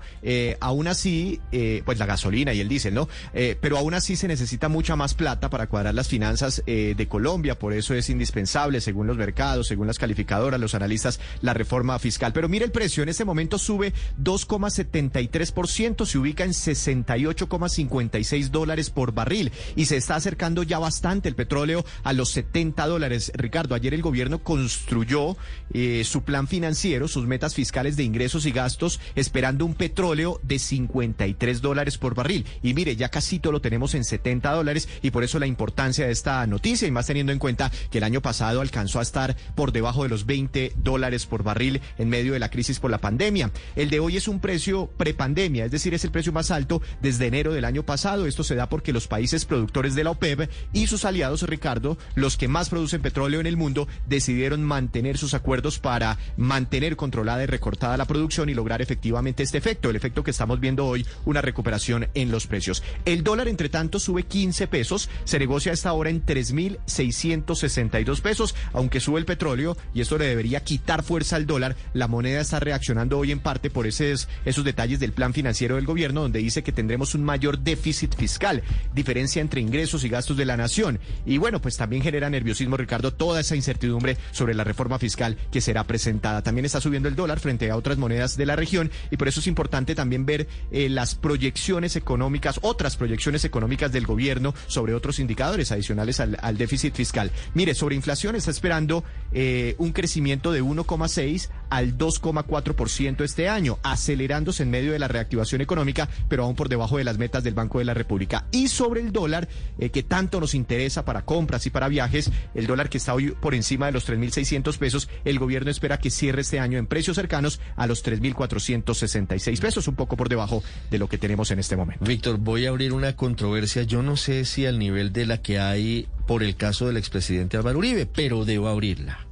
aún 0.61 0.87
así, 0.87 1.41
pues 1.85 1.99
la 1.99 2.07
gasolina 2.07 2.53
y 2.55 2.61
el 2.61 2.69
diésel, 2.69 2.95
¿no? 2.95 3.09
Pero 3.33 3.77
aún 3.77 3.95
así 3.95 4.15
se 4.15 4.29
necesita 4.29 4.69
mucha 4.69 4.95
más 4.95 5.15
plata 5.15 5.51
para 5.51 5.67
cuadrar 5.67 5.95
las 5.95 6.07
finanzas 6.07 6.63
de 6.65 7.07
Colombia, 7.09 7.59
por 7.59 7.73
eso 7.73 7.93
es 7.95 8.09
indispensable, 8.09 8.81
según 8.81 9.00
los 9.07 9.17
mercados, 9.17 9.67
según 9.67 9.87
las 9.87 9.99
calificadoras, 9.99 10.61
los 10.61 10.75
analistas, 10.75 11.21
la 11.43 11.55
reforma 11.55 11.99
fiscal. 11.99 12.33
Pero 12.33 12.49
mire 12.49 12.65
el 12.65 12.73
precio, 12.73 13.03
en 13.03 13.09
este 13.09 13.25
momento 13.25 13.59
sube 13.59 13.93
2,73%, 14.23 16.07
se 16.07 16.19
ubica 16.19 16.45
en 16.45 16.51
68,56 16.51 18.51
dólares 18.51 18.91
por 18.91 19.13
barril 19.13 19.53
y 19.77 19.87
se 19.87 19.97
está 19.97 20.17
acercando 20.17 20.63
ya 20.63 20.79
bastante 20.79 21.29
el 21.29 21.35
petróleo 21.35 21.85
a 22.03 22.13
los 22.13 22.31
70 22.31 22.87
dólares. 22.87 23.33
Ricardo, 23.35 23.75
ayer 23.75 23.95
el 23.95 24.03
gobierno 24.03 24.43
construyó 24.43 25.37
eh, 25.73 26.03
su 26.05 26.23
plan 26.23 26.49
financiero, 26.49 27.09
sus 27.09 27.27
metas 27.27 27.55
fiscales 27.55 27.97
de 27.97 28.05
ingresos 28.05 28.47
y 28.47 28.53
gastos, 28.53 29.01
esperando 29.15 29.65
un 29.65 29.75
petróleo 29.75 30.41
de 30.43 30.59
53 30.59 31.61
dólares 31.61 31.99
por 31.99 32.15
barril. 32.15 32.47
Y 32.63 32.75
mire, 32.75 32.97
ya 32.97 33.09
casi 33.09 33.39
todo 33.39 33.53
lo 33.53 33.61
tenemos 33.61 33.95
en 33.95 34.05
70 34.05 34.53
dólares 34.53 34.89
y 35.03 35.11
por 35.11 35.25
eso 35.25 35.39
la 35.39 35.47
importancia 35.47 36.07
de 36.07 36.13
esta 36.13 36.47
noticia 36.47 36.87
y 36.87 36.91
más 36.91 37.07
teniendo 37.07 37.33
en 37.33 37.39
cuenta 37.39 37.71
que 37.91 37.99
el 37.99 38.05
año 38.05 38.21
pasado 38.21 38.61
alcanzó 38.61 38.80
a 38.81 39.03
estar 39.03 39.37
por 39.55 39.73
debajo 39.73 40.03
de 40.03 40.09
los 40.09 40.25
20 40.27 40.73
dólares 40.77 41.27
por 41.27 41.43
barril 41.43 41.81
en 41.99 42.09
medio 42.09 42.33
de 42.33 42.39
la 42.39 42.51
crisis 42.51 42.81
por 42.81 42.91
la 42.91 42.99
pandemia. 42.99 43.51
El 43.77 43.91
de 43.91 44.01
hoy 44.01 44.17
es 44.17 44.27
un 44.27 44.41
precio 44.41 44.91
prepandemia, 44.97 45.67
es 45.67 45.71
decir, 45.71 45.93
es 45.93 46.05
el 46.05 46.11
precio 46.11 46.33
más 46.33 46.51
alto 46.51 46.81
desde 47.03 47.27
enero 47.27 47.53
del 47.53 47.65
año 47.65 47.85
pasado. 47.85 48.27
Esto 48.27 48.43
se 48.43 48.55
da 48.55 48.69
porque 48.69 48.93
los 48.93 49.07
países 49.07 49.45
productores 49.45 49.95
de 49.95 50.05
la 50.05 50.11
OPEP 50.11 50.51
y 50.73 50.87
sus 50.87 51.05
aliados, 51.05 51.43
Ricardo, 51.43 51.99
los 52.15 52.37
que 52.37 52.49
más 52.49 52.71
producen 52.71 53.03
petróleo 53.03 53.41
en 53.41 53.47
el 53.47 53.57
mundo, 53.57 53.87
decidieron 54.07 54.63
mantener 54.63 55.19
sus 55.19 55.35
acuerdos 55.35 55.79
para 55.79 56.19
mantener 56.37 56.97
controlada 56.97 57.43
y 57.43 57.47
recortada 57.47 57.97
la 57.97 58.07
producción 58.07 58.49
y 58.49 58.55
lograr 58.55 58.81
efectivamente 58.81 59.43
este 59.43 59.59
efecto, 59.59 59.91
el 59.91 59.97
efecto 59.97 60.25
que 60.25 60.31
estamos 60.31 60.61
viendo 60.61 60.87
hoy, 60.87 61.07
una 61.25 61.43
recuperación 61.43 62.09
en 62.15 62.31
los 62.31 62.47
precios. 62.47 62.83
El 63.05 63.23
dólar, 63.23 63.49
entre 63.49 63.69
tanto, 63.69 63.99
sube 63.99 64.23
15 64.23 64.69
pesos, 64.69 65.11
se 65.25 65.39
negocia 65.39 65.73
a 65.73 65.75
esta 65.75 65.93
hora 65.93 66.11
en 66.11 66.25
3.662 66.25 68.21
pesos, 68.21 68.55
aunque 68.73 69.01
sube 69.01 69.19
el 69.19 69.25
petróleo 69.25 69.77
y 69.95 70.01
esto 70.01 70.19
le 70.19 70.27
debería 70.27 70.63
quitar 70.63 71.03
fuerza 71.03 71.37
al 71.37 71.47
dólar, 71.47 71.77
la 71.95 72.09
moneda 72.09 72.41
está 72.41 72.61
reaccionando 72.61 73.19
hoy 73.19 73.33
en 73.33 73.41
parte 73.41 73.71
por 73.71 73.87
esos, 73.87 74.29
esos 74.45 74.65
detalles 74.65 75.01
del 75.01 75.13
plan 75.13 75.33
financiero 75.33 75.77
del 75.77 75.87
gobierno, 75.87 76.23
donde 76.23 76.41
dice 76.41 76.63
que 76.63 76.73
tendremos 76.73 77.15
un 77.15 77.25
mayor 77.25 77.59
déficit 77.59 78.15
fiscal, 78.15 78.63
diferencia 78.95 79.41
entre 79.41 79.61
ingresos 79.61 80.05
y 80.05 80.09
gastos 80.09 80.37
de 80.37 80.45
la 80.45 80.57
nación. 80.57 80.99
Y 81.27 81.39
bueno, 81.39 81.61
pues 81.61 81.77
también 81.77 82.03
genera 82.03 82.31
nerviosismo, 82.31 82.77
Ricardo, 82.77 83.13
toda 83.13 83.41
esa 83.41 83.57
incertidumbre 83.57 84.17
sobre 84.33 84.55
la 84.55 84.65
reforma 84.65 84.99
fiscal 84.99 85.37
que 85.51 85.61
será 85.61 85.85
presentada. 85.85 86.43
También 86.43 86.65
está 86.65 86.81
subiendo 86.81 87.09
el 87.09 87.17
dólar 87.17 87.41
frente 87.41 87.71
a 87.71 87.77
otras 87.77 87.99
monedas 87.99 88.37
de 88.37 88.47
la 88.47 88.57
región 88.57 88.91
y 89.11 89.17
por 89.17 89.29
eso 89.29 89.41
es 89.41 89.47
importante 89.47 89.95
también 89.95 90.27
ver 90.27 90.49
eh, 90.71 90.89
las 90.89 91.15
proyecciones 91.15 91.97
económicas, 91.97 92.59
otras 92.63 92.97
proyecciones 92.97 93.45
económicas 93.45 93.93
del 93.93 94.07
gobierno 94.07 94.55
sobre 94.67 94.95
otros 94.95 95.19
indicadores 95.19 95.73
adicionales 95.73 96.21
al, 96.21 96.57
déficit 96.57 96.95
fiscal. 96.95 97.31
Mire, 97.55 97.75
sobre 97.75 97.97
inflación 97.97 98.37
está 98.37 98.51
esperando 98.61 99.03
eh, 99.33 99.75
un 99.79 99.93
crecimiento 99.93 100.53
de 100.53 100.63
1,6 100.63 101.49
al 101.71 101.97
2,4% 101.97 103.23
este 103.23 103.49
año, 103.49 103.79
acelerándose 103.83 104.65
en 104.65 104.71
medio 104.71 104.93
de 104.93 104.99
la 104.99 105.09
reactivación 105.09 105.63
económica, 105.63 106.09
pero 106.29 106.45
aún 106.45 106.57
por 106.57 106.69
debajo 106.69 106.99
de 106.99 107.05
las 107.05 107.17
metas 107.17 107.43
del 107.43 107.55
Banco 107.55 107.79
de 107.79 107.87
la 107.87 107.95
República. 107.95 108.45
Y 108.51 108.69
sobre 108.69 109.01
el 109.01 109.13
dólar, 109.13 109.49
eh, 109.79 109.89
que 109.89 110.03
tanto 110.03 110.41
nos 110.41 110.55
interesa 110.55 111.07
para 111.07 111.25
compras 111.25 111.65
y 111.65 111.71
para 111.71 111.89
viajes, 111.89 112.31
el 112.55 112.67
dólar 112.67 112.91
que 112.91 112.99
está 112.99 113.15
hoy 113.15 113.31
por 113.31 113.55
encima 113.55 113.87
de 113.87 113.93
los 113.93 114.07
3.600 114.07 114.77
pesos, 114.77 115.09
el 115.25 115.39
gobierno 115.39 115.71
espera 115.71 115.99
que 115.99 116.11
cierre 116.11 116.43
este 116.43 116.61
año 116.61 116.77
en 116.77 116.87
precios 116.87 117.17
cercanos 117.17 117.61
a 117.77 117.87
los 117.87 118.05
3.466 118.05 119.59
pesos, 119.59 119.89
un 119.89 119.95
poco 119.95 120.19
por 120.19 120.29
debajo 120.29 120.63
de 120.91 120.99
lo 120.99 121.09
que 121.09 121.17
tenemos 121.17 121.51
en 121.51 121.61
este 121.61 121.77
momento. 121.77 122.05
Víctor, 122.05 122.37
voy 122.37 122.67
a 122.67 122.71
abrir 122.71 122.93
una 122.93 123.17
controversia. 123.17 123.85
Yo 123.85 124.03
no 124.03 124.17
sé 124.17 124.45
si 124.45 124.67
al 124.67 124.79
nivel 124.79 125.15
de 125.15 125.25
la 125.25 125.41
que 125.41 125.59
hay 125.59 126.09
por 126.31 126.45
el 126.45 126.55
caso 126.55 126.87
del 126.87 126.97
expresidente 126.97 127.57
Álvaro 127.57 127.79
Uribe, 127.81 128.07
pero 128.07 128.45
debo 128.45 128.69
abrirla. 128.69 129.27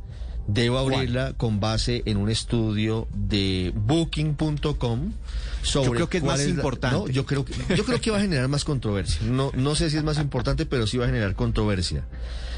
Debo 0.49 0.79
abrirla 0.79 1.33
con 1.37 1.61
base 1.61 2.03
en 2.07 2.17
un 2.17 2.29
estudio 2.29 3.07
de 3.15 3.73
booking.com 3.77 5.13
sobre 5.63 5.87
Yo 5.87 5.93
creo 5.95 6.09
que 6.09 6.19
es 6.19 6.25
más 6.25 6.41
la- 6.41 6.47
importante. 6.51 6.97
no, 6.97 7.07
yo 7.09 7.25
creo 7.25 7.45
que 7.45 7.53
yo 7.77 7.85
creo 7.85 8.01
que 8.01 8.11
va 8.11 8.17
a 8.19 8.21
generar 8.21 8.49
más 8.49 8.65
controversia. 8.65 9.21
No 9.31 9.53
no 9.55 9.77
sé 9.77 9.91
si 9.91 9.97
es 9.97 10.03
más 10.03 10.19
importante, 10.19 10.67
pero 10.67 10.89
sí 10.89 10.99
va 10.99 11.05
a 11.05 11.07
generar 11.07 11.37
controversia 11.37 12.05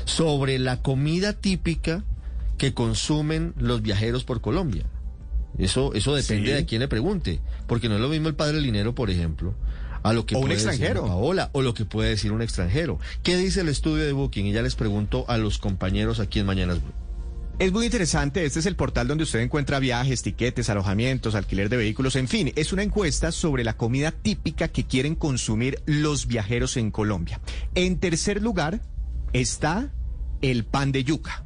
sobre 0.06 0.58
la 0.58 0.80
comida 0.80 1.34
típica 1.34 2.02
que 2.56 2.72
consumen 2.72 3.52
los 3.58 3.82
viajeros 3.82 4.24
por 4.24 4.40
Colombia. 4.40 4.84
Eso 5.58 5.92
eso 5.92 6.14
depende 6.14 6.48
Sí. 6.48 6.54
de 6.54 6.64
quién 6.64 6.80
le 6.80 6.88
pregunte, 6.88 7.40
porque 7.66 7.90
no 7.90 7.96
es 7.96 8.00
lo 8.00 8.08
mismo 8.08 8.28
el 8.28 8.36
padre 8.36 8.58
Linero, 8.62 8.94
por 8.94 9.10
ejemplo, 9.10 9.54
a 10.02 10.12
lo 10.12 10.26
que 10.26 10.34
O 10.34 10.38
un 10.38 10.44
puede 10.46 10.56
decir 10.56 10.70
extranjero. 10.70 11.06
Paola 11.06 11.50
o 11.52 11.62
lo 11.62 11.74
que 11.74 11.84
puede 11.84 12.10
decir 12.10 12.32
un 12.32 12.42
extranjero. 12.42 12.98
¿Qué 13.22 13.36
dice 13.36 13.60
el 13.60 13.68
estudio 13.68 14.04
de 14.04 14.12
Booking? 14.12 14.46
Y 14.46 14.52
ya 14.52 14.62
les 14.62 14.74
pregunto 14.74 15.24
a 15.28 15.38
los 15.38 15.58
compañeros 15.58 16.20
aquí 16.20 16.40
en 16.40 16.46
Mañanas 16.46 16.82
Blue. 16.82 16.92
Es 17.60 17.72
muy 17.72 17.84
interesante, 17.84 18.46
este 18.46 18.60
es 18.60 18.64
el 18.64 18.74
portal 18.74 19.06
donde 19.06 19.24
usted 19.24 19.40
encuentra 19.40 19.78
viajes, 19.80 20.22
tiquetes, 20.22 20.70
alojamientos, 20.70 21.34
alquiler 21.34 21.68
de 21.68 21.76
vehículos, 21.76 22.16
en 22.16 22.26
fin, 22.26 22.54
es 22.56 22.72
una 22.72 22.82
encuesta 22.82 23.32
sobre 23.32 23.64
la 23.64 23.76
comida 23.76 24.12
típica 24.12 24.68
que 24.68 24.86
quieren 24.86 25.14
consumir 25.14 25.82
los 25.84 26.26
viajeros 26.26 26.78
en 26.78 26.90
Colombia. 26.90 27.38
En 27.74 27.98
tercer 28.00 28.40
lugar 28.40 28.80
está 29.34 29.92
el 30.40 30.64
pan 30.64 30.90
de 30.90 31.04
yuca. 31.04 31.44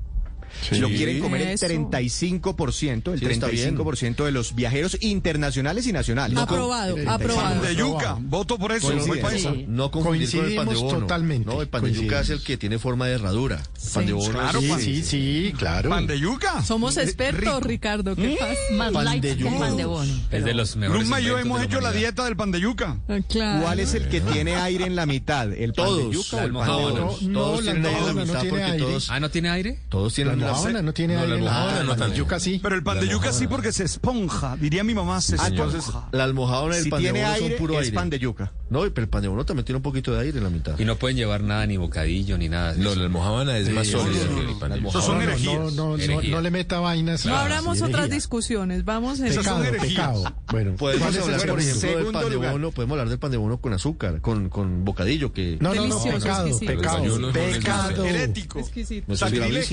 Sí. 0.63 0.77
Lo 0.79 0.89
quieren 0.89 1.21
comer 1.21 1.43
el 1.43 1.49
Eso. 1.51 1.67
35%, 1.67 3.13
el 3.13 3.19
Sí, 3.21 3.27
está 3.27 3.49
bien. 3.49 3.77
35% 3.77 4.25
de 4.25 4.33
los 4.33 4.55
viajeros 4.55 4.97
internacionales 5.01 5.87
y 5.87 5.93
nacionales. 5.93 6.39
Aprobado, 6.39 6.97
aprobado. 7.07 7.61
Pan 7.61 7.63
de 7.63 7.77
yuca, 7.77 8.17
voto 8.21 8.59
por 8.59 8.73
eso, 8.73 8.89
Coincide. 8.89 9.09
voy 9.09 9.19
pa' 9.21 9.35
eso. 9.35 9.55
No 9.69 9.91
confundir 9.91 10.31
con 10.31 10.45
el 10.47 10.57
pan 10.57 10.69
de 10.69 10.75
bono. 10.77 10.99
totalmente. 11.01 11.47
No, 11.51 11.61
el 11.63 11.69
pan 11.69 11.85
de 11.85 11.93
yuca 11.93 12.21
es 12.21 12.31
el 12.31 12.43
que 12.43 12.57
tiene 12.57 12.79
forma 12.79 13.07
de 13.07 13.15
herradura. 13.15 13.63
Pan 13.93 14.07
de 14.07 14.13
bono 14.13 14.31
Claro, 14.33 14.61
pan- 14.69 14.81
Sí, 14.81 15.03
sí, 15.03 15.53
claro. 15.59 15.91
Pan 15.91 16.07
de 16.07 16.19
yuca. 16.19 16.63
Somos 16.63 16.97
expertos, 16.97 17.63
Ricardo. 17.63 18.17
¿Qué 18.17 18.37
pasa? 18.39 18.55
Más 18.73 18.93
Pan 18.93 19.05
light 19.05 19.23
de 19.23 19.37
que 19.37 19.43
yuca. 19.45 19.59
pan 19.59 19.77
de 19.77 19.85
bono. 19.85 20.13
Es 20.31 20.45
de 20.45 20.55
los 20.55 20.77
mejores. 20.77 21.03
Luzma 21.03 21.21
y 21.21 21.25
yo 21.25 21.39
hemos 21.39 21.61
de 21.61 21.67
hecho 21.67 21.81
la 21.81 21.93
dieta 21.93 22.25
del 22.25 22.37
pan 22.37 22.51
de 22.51 22.61
yuca. 22.61 22.99
Claro. 23.29 23.63
¿Cuál 23.65 23.81
es 23.81 23.95
el 23.95 24.09
que 24.09 24.21
tiene 24.21 24.57
aire 24.57 24.85
en 24.87 24.97
la 24.97 25.07
mitad? 25.07 25.53
¿El 25.53 25.73
pan 25.73 25.87
de 25.87 25.91
Todos, 26.03 26.15
yuca 26.15 26.37
o 26.37 26.41
el 26.47 26.53
pan 26.53 26.67
de 26.67 26.73
bono? 26.73 26.95
No, 27.23 27.29
no, 27.29 27.41
Todos 27.41 27.65
la 27.65 27.73
tienen 27.73 27.87
aire 27.87 27.99
en 27.99 28.05
la 28.05 28.11
almojábana 28.11 28.15
no 28.15 28.25
mitad 28.27 28.41
tiene 28.41 28.51
porque 28.51 28.65
aire. 28.73 28.85
todos, 28.85 29.11
Ah, 29.11 29.21
¿no 29.21 29.31
tiene 29.31 29.51
aire? 29.51 29.79
todos 29.89 30.15
tienen 30.15 30.41
mojadona 30.45 30.83
no 30.83 30.93
tiene 30.93 31.15
no, 31.15 31.21
aire. 31.21 31.41
La 31.41 31.51
almohadona 31.51 31.83
no 31.85 31.97
tan 31.97 32.15
yuca 32.15 32.41
sí. 32.41 32.61
Pero 32.63 32.75
el 32.75 32.83
pan 32.83 33.01
de 33.01 33.09
yuca 33.09 33.33
sí 33.33 33.47
porque 33.47 33.73
se 33.73 33.85
esponja, 33.85 34.57
diría 34.57 34.85
mi 34.85 34.95
mamá, 34.95 35.21
se 35.21 35.35
ah, 35.35 35.49
esponja. 35.49 35.65
Entonces, 35.65 35.95
la 36.13 36.25
almohadona 36.25 36.75
y 36.75 36.79
el 36.79 36.85
si 36.85 36.91
pan 36.91 37.01
tiene 37.01 37.19
de 37.19 37.25
bono 37.25 37.35
aire, 37.35 37.49
son 37.49 37.59
puro 37.59 37.75
es 37.75 37.81
aire. 37.81 37.95
pan 37.95 38.11
de 38.11 38.19
yuca. 38.19 38.53
No, 38.71 38.81
pero 38.81 39.03
el 39.03 39.09
pan 39.09 39.23
de 39.23 39.29
bono 39.29 39.45
también 39.45 39.65
tiene 39.65 39.77
un 39.77 39.83
poquito 39.83 40.13
de 40.13 40.21
aire 40.21 40.39
en 40.39 40.45
la 40.45 40.51
mitad. 40.51 40.79
Y 40.79 40.85
no 40.85 40.97
pueden 40.97 41.17
llevar 41.17 41.43
nada, 41.43 41.67
ni 41.67 41.77
bocadillo, 41.77 42.39
ni 42.39 42.49
nada. 42.49 42.75
No, 42.77 42.95
la 42.95 43.03
almohadona 43.03 43.59
es 43.59 43.69
sí, 43.69 43.73
más 43.73 43.87
sólida 43.87 44.25
no, 44.25 44.37
que 44.37 44.51
el 44.51 44.59
pan 44.59 44.73
de 44.73 44.81
yuca. 44.81 45.01
son 45.01 45.23
herejías. 45.23 45.73
No, 45.75 45.97
no, 45.97 46.41
le 46.41 46.51
meta 46.51 46.81
vainas. 46.81 47.25
No 47.27 47.37
abramos 47.37 47.79
sí, 47.79 47.85
otras 47.85 48.11
discusiones, 48.11 48.85
vamos 48.85 49.21
en 49.21 49.35
pecado, 49.35 49.65
pecado. 49.81 50.35
Bueno, 50.51 50.77
podemos 50.77 51.17
hablar, 51.17 51.47
por 51.47 51.61
ejemplo, 51.61 51.97
del 51.97 52.13
pan 52.13 52.31
de 52.31 52.37
bono, 52.37 52.71
podemos 52.71 52.93
hablar 52.95 53.09
del 53.09 53.19
pan 53.19 53.31
de 53.31 53.37
bono 53.37 53.59
con 53.59 53.73
azúcar, 53.73 54.21
con, 54.21 54.49
con 54.49 54.85
bocadillo 54.85 55.33
que... 55.33 55.59
No, 55.61 55.75
no, 55.75 55.87
no, 55.87 56.03
pecado, 56.03 56.59
pecado. 56.59 57.33
Pecado. 57.33 58.05
Herético. 58.05 58.61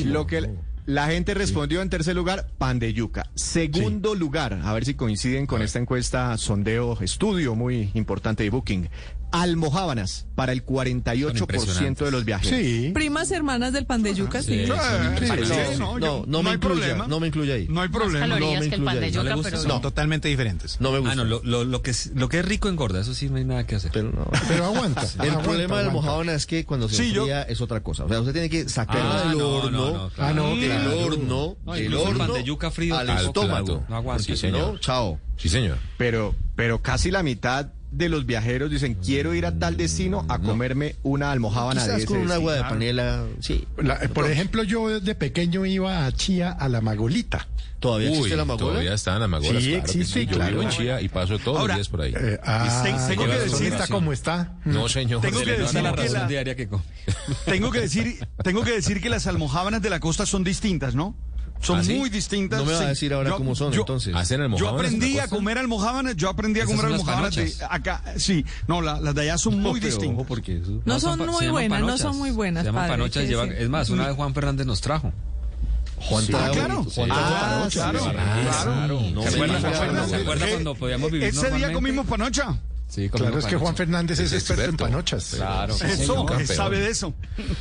Lo 0.05 0.27
que, 0.27 0.49
la 0.85 1.07
gente 1.07 1.33
respondió 1.33 1.81
en 1.81 1.89
tercer 1.89 2.15
lugar, 2.15 2.47
pan 2.57 2.79
de 2.79 2.93
yuca. 2.93 3.29
Segundo 3.35 4.15
lugar, 4.15 4.59
a 4.63 4.73
ver 4.73 4.85
si 4.85 4.95
coinciden 4.95 5.45
con 5.45 5.61
esta 5.61 5.79
encuesta, 5.79 6.35
sondeo, 6.37 6.99
estudio 7.01 7.55
muy 7.55 7.91
importante 7.93 8.43
de 8.43 8.49
Booking 8.49 8.89
almojábanas 9.31 10.25
para 10.35 10.51
el 10.51 10.65
48% 10.65 11.97
de 11.97 12.11
los 12.11 12.25
viajeros. 12.25 12.59
Sí. 12.59 12.91
Primas 12.93 13.31
hermanas 13.31 13.73
del 13.73 13.85
pan 13.85 14.03
de 14.03 14.13
yuca, 14.13 14.41
sí. 14.41 14.65
sí. 14.65 14.71
sí. 14.71 15.79
No, 15.79 15.99
no, 15.99 16.23
no, 16.27 16.43
me 16.43 16.51
hay 16.51 16.59
no 17.07 17.19
me 17.19 17.27
incluye 17.27 17.53
ahí. 17.53 17.67
No 17.69 17.81
hay 17.81 17.89
problema. 17.89 18.27
Más 18.27 18.29
calorías 18.29 18.53
no 18.53 18.59
me 18.61 18.69
que 18.69 18.75
el 18.75 18.83
pan 18.83 18.99
de 18.99 19.11
yuca. 19.11 19.57
Son 19.57 19.81
totalmente 19.81 20.27
diferentes. 20.27 20.79
No 20.79 20.91
me 20.91 20.99
gusta. 20.99 21.13
Ah, 21.13 21.15
no, 21.15 21.25
lo, 21.25 21.63
lo, 21.63 21.81
que 21.81 21.91
es, 21.91 22.11
lo 22.15 22.29
que 22.29 22.39
es 22.39 22.45
rico 22.45 22.69
engorda, 22.69 23.01
eso 23.01 23.13
sí 23.13 23.29
no 23.29 23.37
hay 23.37 23.45
nada 23.45 23.65
que 23.65 23.75
hacer. 23.75 23.91
Pero, 23.91 24.11
no. 24.11 24.27
pero 24.47 24.65
aguanta. 24.65 25.03
el 25.23 25.37
problema 25.37 25.81
de 25.81 25.91
la 26.25 26.33
es 26.33 26.45
que 26.45 26.65
cuando 26.65 26.89
se 26.89 27.03
enfría 27.03 27.45
yo... 27.45 27.51
es 27.51 27.61
otra 27.61 27.81
cosa. 27.81 28.05
O 28.05 28.09
sea, 28.09 28.19
usted 28.19 28.33
tiene 28.33 28.49
que 28.49 28.67
sacarla 28.69 29.21
ah, 29.21 29.29
del 29.29 29.41
horno, 29.41 30.11
ah, 30.17 30.33
no, 30.33 30.55
del 30.55 30.87
horno, 30.87 31.57
del 31.73 31.93
horno, 31.93 32.17
pan 32.17 32.33
de 32.33 32.43
yuca 32.43 32.71
frío 32.71 32.97
al 32.97 33.09
estómago. 33.09 33.83
No 33.87 33.95
aguanta. 33.95 34.33
no, 34.51 34.77
chao. 34.79 35.19
Sí, 35.37 35.49
señor. 35.49 35.77
Pero, 35.97 36.35
pero 36.55 36.81
casi 36.81 37.09
la 37.09 37.23
mitad 37.23 37.71
de 37.91 38.09
los 38.09 38.25
viajeros 38.25 38.71
dicen, 38.71 38.95
quiero 38.95 39.33
ir 39.33 39.45
a 39.45 39.59
tal 39.59 39.75
destino 39.77 40.25
a 40.29 40.39
comerme 40.39 40.95
una 41.03 41.31
almohábana 41.31 41.85
de 41.85 41.97
ese 41.97 42.05
con 42.05 42.17
un 42.17 42.31
agua 42.31 42.53
de 42.53 42.61
panela. 42.61 43.25
Sí. 43.39 43.67
Eh, 43.77 44.07
por 44.09 44.29
ejemplo, 44.29 44.63
yo 44.63 44.87
desde 44.87 45.13
pequeño 45.13 45.65
iba 45.65 46.05
a 46.05 46.11
Chía 46.11 46.51
a 46.51 46.69
la 46.69 46.81
Magolita. 46.81 47.47
¿Todavía 47.81 48.09
existe 48.09 48.35
la 48.35 48.45
Magola? 48.45 48.71
Todavía 48.73 48.93
están 48.93 49.19
las 49.19 49.29
Magolas, 49.29 49.63
sí, 49.63 49.73
existe, 49.73 50.25
Yo 50.27 50.39
vivo 50.39 50.61
en 50.61 50.69
Chía 50.69 51.01
y 51.01 51.09
paso 51.09 51.37
todos 51.39 51.67
los 51.67 51.75
días 51.75 51.89
por 51.89 52.01
ahí. 52.01 52.13
Eh, 52.15 52.39
ah, 52.43 52.83
tengo 53.07 53.25
que 53.25 53.37
decir... 53.37 53.73
¿Está 53.73 53.87
como 53.87 54.13
está? 54.13 54.53
No, 54.63 54.85
mm. 54.85 54.89
señor. 54.89 55.21
Tengo 55.21 55.41
que 55.41 55.51
decir 55.51 55.81
la 55.81 55.91
razón 55.91 56.27
diaria 56.27 56.55
que 56.55 56.67
come. 56.67 56.83
Tengo 57.45 57.71
que 57.71 57.81
decir, 57.81 58.25
tengo 58.43 58.63
que 58.63 58.71
decir 58.71 59.01
que 59.01 59.09
las 59.09 59.27
almohábanas 59.27 59.81
de 59.81 59.89
la 59.89 59.99
costa 59.99 60.25
son 60.25 60.43
distintas, 60.43 60.95
¿no? 60.95 61.15
Son 61.61 61.79
¿Ah, 61.79 61.83
sí? 61.83 61.93
muy 61.93 62.09
distintas. 62.09 62.59
No 62.59 62.65
me 62.65 62.73
vas 62.73 62.81
a 62.81 62.87
decir 62.89 63.13
ahora 63.13 63.29
yo, 63.29 63.37
cómo 63.37 63.55
son, 63.55 63.71
yo, 63.71 63.81
entonces. 63.81 64.15
Hacer 64.15 64.41
yo 64.57 64.69
aprendí 64.69 65.19
a 65.19 65.27
comer 65.27 65.59
almojábanas, 65.59 66.15
yo 66.15 66.29
aprendí 66.29 66.59
a 66.59 66.65
comer 66.65 66.85
almojábanas 66.85 67.35
de 67.35 67.53
acá. 67.69 68.03
Sí, 68.17 68.45
no, 68.67 68.81
la, 68.81 68.99
las 68.99 69.13
de 69.13 69.21
allá 69.21 69.37
son 69.37 69.59
muy 69.61 69.79
distintas. 69.79 70.25
porque 70.27 70.57
eso, 70.57 70.81
no, 70.85 70.99
son, 70.99 71.19
muy 71.19 71.47
buenas, 71.49 71.81
no 71.81 71.97
son 71.97 72.17
muy 72.17 72.31
buenas. 72.31 72.63
Se 72.63 72.69
llaman 72.69 72.83
padre, 72.83 72.93
panochas, 72.93 73.23
sí, 73.23 73.29
lleva, 73.29 73.45
es 73.45 73.69
más, 73.69 73.89
una 73.89 74.07
vez 74.07 74.15
Juan 74.15 74.33
Fernández 74.33 74.65
nos 74.65 74.81
trajo. 74.81 75.13
Juan 75.97 76.25
sí, 76.25 76.33
ah, 76.35 76.49
claro. 76.51 76.83
Juan 76.83 77.09
ah, 77.11 77.67
claro. 77.71 77.99
claro. 77.99 78.99
¿Se 79.21 79.29
acuerda, 79.29 80.07
¿se 80.07 80.15
acuerda 80.15 80.47
cuando 80.49 80.75
podíamos 80.75 81.11
vivir 81.11 81.27
Ese 81.27 81.51
día 81.51 81.71
comimos 81.71 82.07
panocha. 82.07 82.57
Claro, 83.11 83.39
es 83.39 83.45
que 83.45 83.55
Juan 83.55 83.75
Fernández 83.75 84.19
es, 84.19 84.33
experto, 84.33 84.69
en 84.69 84.77
panochas. 84.77 85.35
Claro, 85.35 85.73
sí, 85.73 85.85
eso, 85.85 86.25
sabe 86.45 86.79
de 86.79 86.89
eso. 86.89 87.13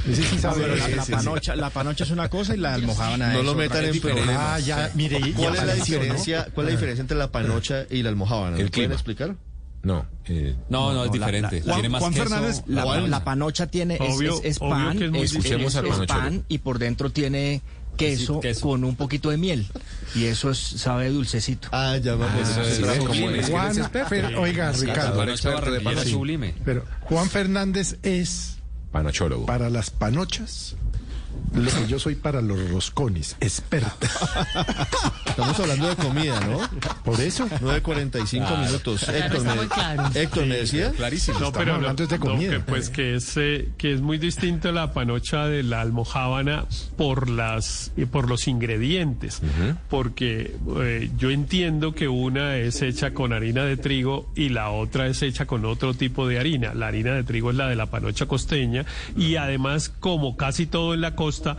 Sí, 0.07 0.23
sí, 0.25 0.39
sabe. 0.39 0.67
La, 0.77 0.89
la, 0.89 1.05
panocha, 1.05 1.55
la 1.55 1.71
panocha 1.71 2.05
es 2.05 2.11
una 2.11 2.29
cosa 2.29 2.55
y 2.55 2.59
la 2.59 2.75
almojábana 2.75 3.33
no 3.33 3.39
es 3.39 3.45
No 3.45 3.53
lo 3.53 3.55
metan 3.55 3.85
en 3.85 4.01
problemas. 4.01 4.37
Ah, 4.39 4.59
ya, 4.59 4.91
mire, 4.95 5.21
¿Cuál, 5.37 5.55
es 5.55 5.65
la 5.65 5.75
diferencia, 5.75 6.49
¿Cuál 6.53 6.67
es 6.67 6.73
la 6.73 6.77
ah. 6.77 6.81
diferencia 6.81 7.03
entre 7.03 7.17
la 7.17 7.31
panocha 7.31 7.87
y 7.89 8.03
la 8.03 8.09
almojábana? 8.09 8.57
¿Me 8.57 8.69
pueden 8.69 8.93
explicar? 8.93 9.37
Eh, 10.27 10.55
no, 10.69 10.93
no, 10.93 10.95
no, 10.95 11.05
es 11.05 11.13
diferente. 11.13 11.61
Tiene 11.61 11.89
más 11.89 12.01
Juan 12.01 12.15
Fernández, 12.15 12.63
la, 12.67 13.25
panocha 13.25 13.67
tiene 13.67 13.95
es, 13.95 14.01
pan, 14.01 14.11
obvio 14.11 14.41
que 14.41 14.49
es, 14.49 14.61
muy 14.61 15.23
es, 15.23 16.07
pan 16.07 16.45
y 16.49 16.59
por 16.59 16.79
dentro 16.79 17.11
tiene 17.11 17.63
queso, 18.01 18.41
con 18.61 18.85
un 18.85 18.97
poquito 18.97 19.31
de 19.31 19.37
miel. 19.37 19.67
Y 20.15 20.25
eso 20.25 20.51
es, 20.51 20.59
sabe 20.59 21.11
dulcecito. 21.11 21.69
Ah, 21.73 21.97
ya 21.99 22.15
vamos. 22.15 22.35
Pues, 22.35 22.49
eso 22.49 22.61
oiga, 24.41 24.73
Ricardo. 24.73 25.25
de 25.25 26.05
sublime. 26.05 26.55
Pero 26.65 26.85
Juan 27.03 27.29
Fernández 27.29 27.99
es... 28.03 28.57
Panochólogo. 28.91 29.47
Para 29.47 29.71
las 29.71 29.91
panochas 29.91 30.75
lo 31.55 31.71
que 31.71 31.87
yo 31.87 31.99
soy 31.99 32.15
para 32.15 32.41
los 32.41 32.71
roscones, 32.71 33.37
experta. 33.41 34.09
Estamos 35.27 35.59
hablando 35.61 35.89
de 35.89 35.97
comida, 35.97 36.41
¿no? 36.41 36.59
Por 37.05 37.21
eso. 37.21 37.49
9.45 37.49 38.45
ah, 38.47 38.65
minutos. 38.67 39.09
Héctor, 39.09 39.45
me, 39.45 39.69
claro. 39.69 40.11
Héctor, 40.15 40.47
¿me 40.47 40.57
decía? 40.57 40.93
Clarísimo. 40.93 41.41
No, 41.41 41.53
pero 41.53 41.75
hablando 41.75 42.07
de 42.07 42.19
comida. 42.19 42.65
Pues 42.67 42.91
que 42.91 43.15
es, 43.15 43.37
eh, 43.37 43.71
que 43.79 43.93
es 43.93 44.01
muy 44.01 44.19
distinto 44.19 44.71
la 44.73 44.93
panocha 44.93 45.47
de 45.47 45.63
la 45.63 45.81
almojábana 45.81 46.67
por, 46.97 47.31
las, 47.31 47.93
eh, 47.97 48.07
por 48.07 48.29
los 48.29 48.49
ingredientes. 48.49 49.41
Porque 49.89 50.57
eh, 50.81 51.11
yo 51.17 51.31
entiendo 51.31 51.95
que 51.95 52.09
una 52.09 52.57
es 52.57 52.83
hecha 52.83 53.15
con 53.15 53.33
harina 53.33 53.65
de 53.65 53.77
trigo 53.77 54.31
y 54.35 54.51
la 54.51 54.71
otra 54.71 55.07
es 55.07 55.23
hecha 55.23 55.47
con 55.47 55.65
otro 55.65 55.95
tipo 55.95 56.29
de 56.29 56.39
harina. 56.39 56.75
La 56.75 56.89
harina 56.89 57.15
de 57.15 57.25
trigo 57.25 57.51
es 57.51 57.57
la 57.57 57.69
de 57.69 57.77
la 57.77 57.87
panocha 57.87 58.27
costeña 58.27 58.85
y 59.17 59.37
además, 59.37 59.89
como 59.89 60.37
casi 60.37 60.67
todo 60.67 60.95
en 60.95 61.01
la 61.01 61.15
costa, 61.15 61.40
costa 61.41 61.57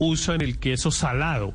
usan 0.00 0.40
el 0.40 0.58
queso 0.58 0.90
salado. 0.90 1.54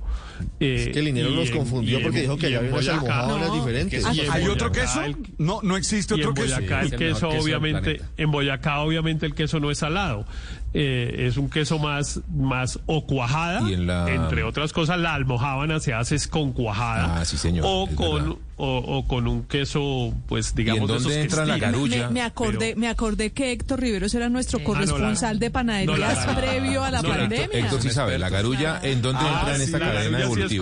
Es 0.60 0.90
que 0.90 1.00
el 1.00 1.06
dinero 1.06 1.30
eh, 1.30 1.36
los 1.36 1.50
confundió 1.50 2.02
porque 2.02 2.22
dijo 2.22 2.38
que 2.38 2.48
allá 2.48 2.60
había 2.60 2.94
almohadonas 2.94 3.48
no, 3.48 3.56
diferentes. 3.56 4.06
Ah, 4.06 4.12
¿Hay 4.32 4.48
otro 4.48 4.72
queso? 4.72 5.02
No, 5.38 5.62
no 5.64 5.78
existe 5.78 6.14
otro 6.14 6.30
en 6.30 6.36
Boyacá, 6.36 6.82
queso. 6.82 6.94
El, 6.94 7.00
queso, 7.00 7.30
obviamente, 7.30 8.02
en 8.18 8.32
Boyacá, 8.32 8.80
obviamente, 8.80 9.26
el 9.26 9.34
queso 9.34 9.60
no 9.60 9.72
es 9.72 9.80
salado. 9.80 10.26
Eh, 10.74 11.26
es 11.28 11.38
un 11.38 11.50
queso 11.50 11.80
más, 11.80 12.22
más 12.30 12.80
o 12.86 13.06
cuajada. 13.08 13.68
Entre 13.70 14.44
otras 14.44 14.74
cosas, 14.74 15.00
la 15.00 15.16
almohábana 15.16 15.80
se 15.80 15.94
hace 15.94 16.18
con 16.30 16.54
cuajada. 16.54 17.22
Ah, 17.22 17.24
o 17.64 17.88
con 17.96 18.38
o, 18.58 19.06
con 19.08 19.28
un 19.28 19.44
queso, 19.44 20.14
pues 20.28 20.56
digamos, 20.56 20.90
¿Y 20.90 20.94
en 20.94 21.04
dónde 21.04 21.22
entra 21.22 21.46
la 21.46 21.58
garulla? 21.58 22.08
Me, 22.08 22.14
me 22.16 22.22
acordé, 22.22 22.76
me 22.76 22.88
acordé 22.88 23.32
que 23.32 23.52
Héctor 23.52 23.82
Riveros 23.82 24.14
era 24.16 24.30
nuestro 24.30 24.60
ah, 24.60 24.64
corresponsal 24.64 25.40
de 25.40 25.52
panaderías 25.52 26.26
previo 26.36 26.84
a 26.84 26.92
la 26.92 27.02
pandemia. 27.02 27.46
Héctor, 27.46 27.60
Héctor 27.60 27.82
sí 27.82 27.90
sabe, 27.90 28.18
la 28.18 28.30
garulla, 28.30 28.80
¿en 28.82 29.02
dónde 29.02 29.22
ah, 29.24 29.40
entra 29.40 29.56
en 29.56 29.62
esta 29.62 29.80
cadena? 29.80 30.20
Sí 30.48 30.60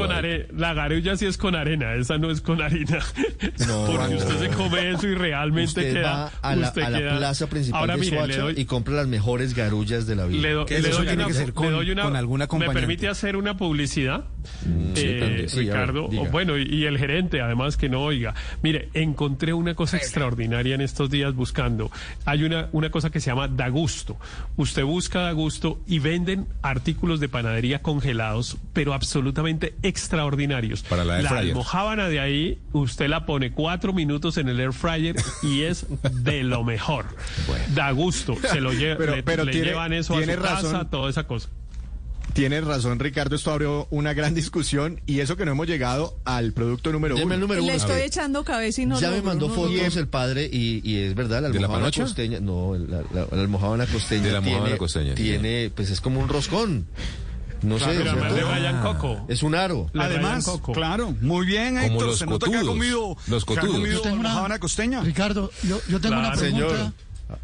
la 0.55 0.73
garulla 0.73 1.17
sí 1.17 1.25
es 1.25 1.37
con 1.37 1.55
arena, 1.55 1.93
esa 1.95 2.17
no 2.17 2.31
es 2.31 2.41
con 2.41 2.61
harina. 2.61 2.99
Porque 3.87 4.15
usted 4.15 4.39
se 4.39 4.49
come 4.49 4.91
eso 4.91 5.07
y 5.07 5.15
realmente 5.15 5.93
queda... 5.93 6.13
Va 6.13 6.31
a 6.41 6.55
la, 6.55 6.73
plaza 6.73 7.47
principal 7.47 7.81
Ahora, 7.81 7.97
de 7.97 8.03
Soacha 8.05 8.25
mire, 8.25 8.37
doy... 8.37 8.53
y 8.57 8.65
compra 8.65 8.95
las 8.95 9.07
mejores 9.07 9.53
garullas 9.53 10.07
de 10.07 10.15
la 10.15 10.25
vida. 10.25 10.41
Le, 10.41 10.53
le 10.55 10.89
eso 10.89 10.97
doy 10.97 11.07
tiene 11.07 11.23
una, 11.23 11.27
que 11.27 11.33
ser 11.33 11.53
con, 11.53 11.73
una, 11.73 12.03
con 12.03 12.15
alguna 12.15 12.47
compañía. 12.47 12.73
¿Me 12.73 12.79
permite 12.79 13.07
hacer 13.07 13.35
una 13.35 13.57
publicidad? 13.57 14.25
Mm, 14.65 14.93
eh, 14.95 15.47
Ricardo, 15.53 16.07
bueno, 16.31 16.57
y 16.57 16.85
el 16.85 16.97
gerente, 16.97 17.41
además 17.41 17.77
que 17.77 17.82
que 17.83 17.89
no 17.89 18.01
oiga. 18.01 18.33
Mire, 18.61 18.87
encontré 18.93 19.53
una 19.53 19.75
cosa 19.75 19.97
extraordinaria 19.97 20.73
en 20.73 20.79
estos 20.79 21.09
días 21.09 21.35
buscando. 21.35 21.91
Hay 22.23 22.45
una, 22.45 22.69
una 22.71 22.91
cosa 22.91 23.09
que 23.09 23.19
se 23.19 23.29
llama 23.29 23.49
Da 23.49 23.67
gusto 23.67 24.15
Usted 24.55 24.85
busca 24.85 25.19
Da 25.19 25.33
gusto 25.33 25.81
y 25.85 25.99
venden 25.99 26.47
artículos 26.61 27.19
de 27.19 27.27
panadería 27.27 27.81
congelados, 27.81 28.55
pero 28.71 28.93
absolutamente 28.93 29.75
extraordinarios. 29.83 30.83
Para 30.83 31.03
la, 31.03 31.19
air 31.19 31.27
fryer. 31.27 31.57
la 31.97 32.07
de 32.07 32.21
ahí, 32.21 32.61
usted 32.71 33.09
la 33.09 33.25
pone 33.25 33.51
cuatro 33.51 33.91
minutos 33.91 34.37
en 34.37 34.47
el 34.47 34.61
air 34.61 34.71
fryer 34.71 35.17
y 35.41 35.63
es 35.63 35.85
de 36.23 36.43
lo 36.43 36.63
mejor. 36.63 37.07
Da 37.75 37.91
gusto. 37.91 38.37
Se 38.49 38.61
lo 38.61 38.71
pero, 39.25 39.43
le, 39.43 39.51
llevan 39.51 39.91
eso 39.91 40.15
a 40.17 40.23
su 40.23 40.31
razón. 40.31 40.71
casa, 40.71 40.89
toda 40.89 41.09
esa 41.09 41.25
cosa. 41.25 41.49
Tienes 42.33 42.63
razón, 42.63 42.99
Ricardo. 42.99 43.35
Esto 43.35 43.51
abrió 43.51 43.87
una 43.91 44.13
gran 44.13 44.33
discusión 44.33 45.01
y 45.05 45.19
eso 45.19 45.37
que 45.37 45.45
no 45.45 45.51
hemos 45.51 45.67
llegado 45.67 46.17
al 46.25 46.53
producto 46.53 46.91
número 46.91 47.15
uno. 47.15 47.33
El 47.33 47.39
número 47.39 47.61
Le 47.61 47.75
estoy 47.75 48.01
echando 48.01 48.43
cabeza 48.43 48.81
y 48.81 48.85
no 48.85 48.99
Ya 48.99 49.11
me 49.11 49.21
mandó 49.21 49.49
fotos 49.49 49.95
el 49.97 50.07
padre 50.07 50.49
y, 50.51 50.97
es 50.97 51.13
verdad, 51.13 51.41
la 51.43 51.49
¿De 51.49 51.59
la 51.59 51.67
costeña. 51.91 52.39
No, 52.39 52.75
la, 52.75 53.03
la, 53.13 53.27
la 53.77 53.85
costeña. 53.87 54.23
De 54.23 54.31
la 54.31 54.37
almohadona 54.39 54.65
tiene, 54.65 54.77
costeña, 54.77 55.15
Tiene, 55.15 55.71
pues 55.75 55.89
es 55.91 56.01
como 56.01 56.19
un 56.19 56.29
roscón. 56.29 56.87
No 57.61 57.79
sé. 57.79 57.85
Pero 57.97 58.11
además 58.11 58.33
le 58.33 58.43
rayan 58.43 58.81
coco. 58.81 59.25
Es 59.29 59.43
un 59.43 59.55
aro. 59.55 59.89
Además, 59.97 60.49
claro, 60.73 61.15
muy 61.21 61.45
bien, 61.45 61.75
Como 61.75 61.85
Héctor. 61.85 62.07
los 62.07 62.19
Se 62.19 62.25
nota 62.25 62.49
que 62.49 62.57
ha 62.57 62.61
comido, 62.61 63.15
los 63.27 63.45
que 63.45 63.53
ha 63.53 63.61
comido 63.61 63.93
Yo 63.93 64.01
tengo 64.01 64.19
una- 64.19 64.59
costeña. 64.59 65.01
Ricardo, 65.01 65.51
yo, 65.63 65.79
yo 65.87 66.01
tengo 66.01 66.19
una 66.19 66.33
pregunta. 66.33 66.93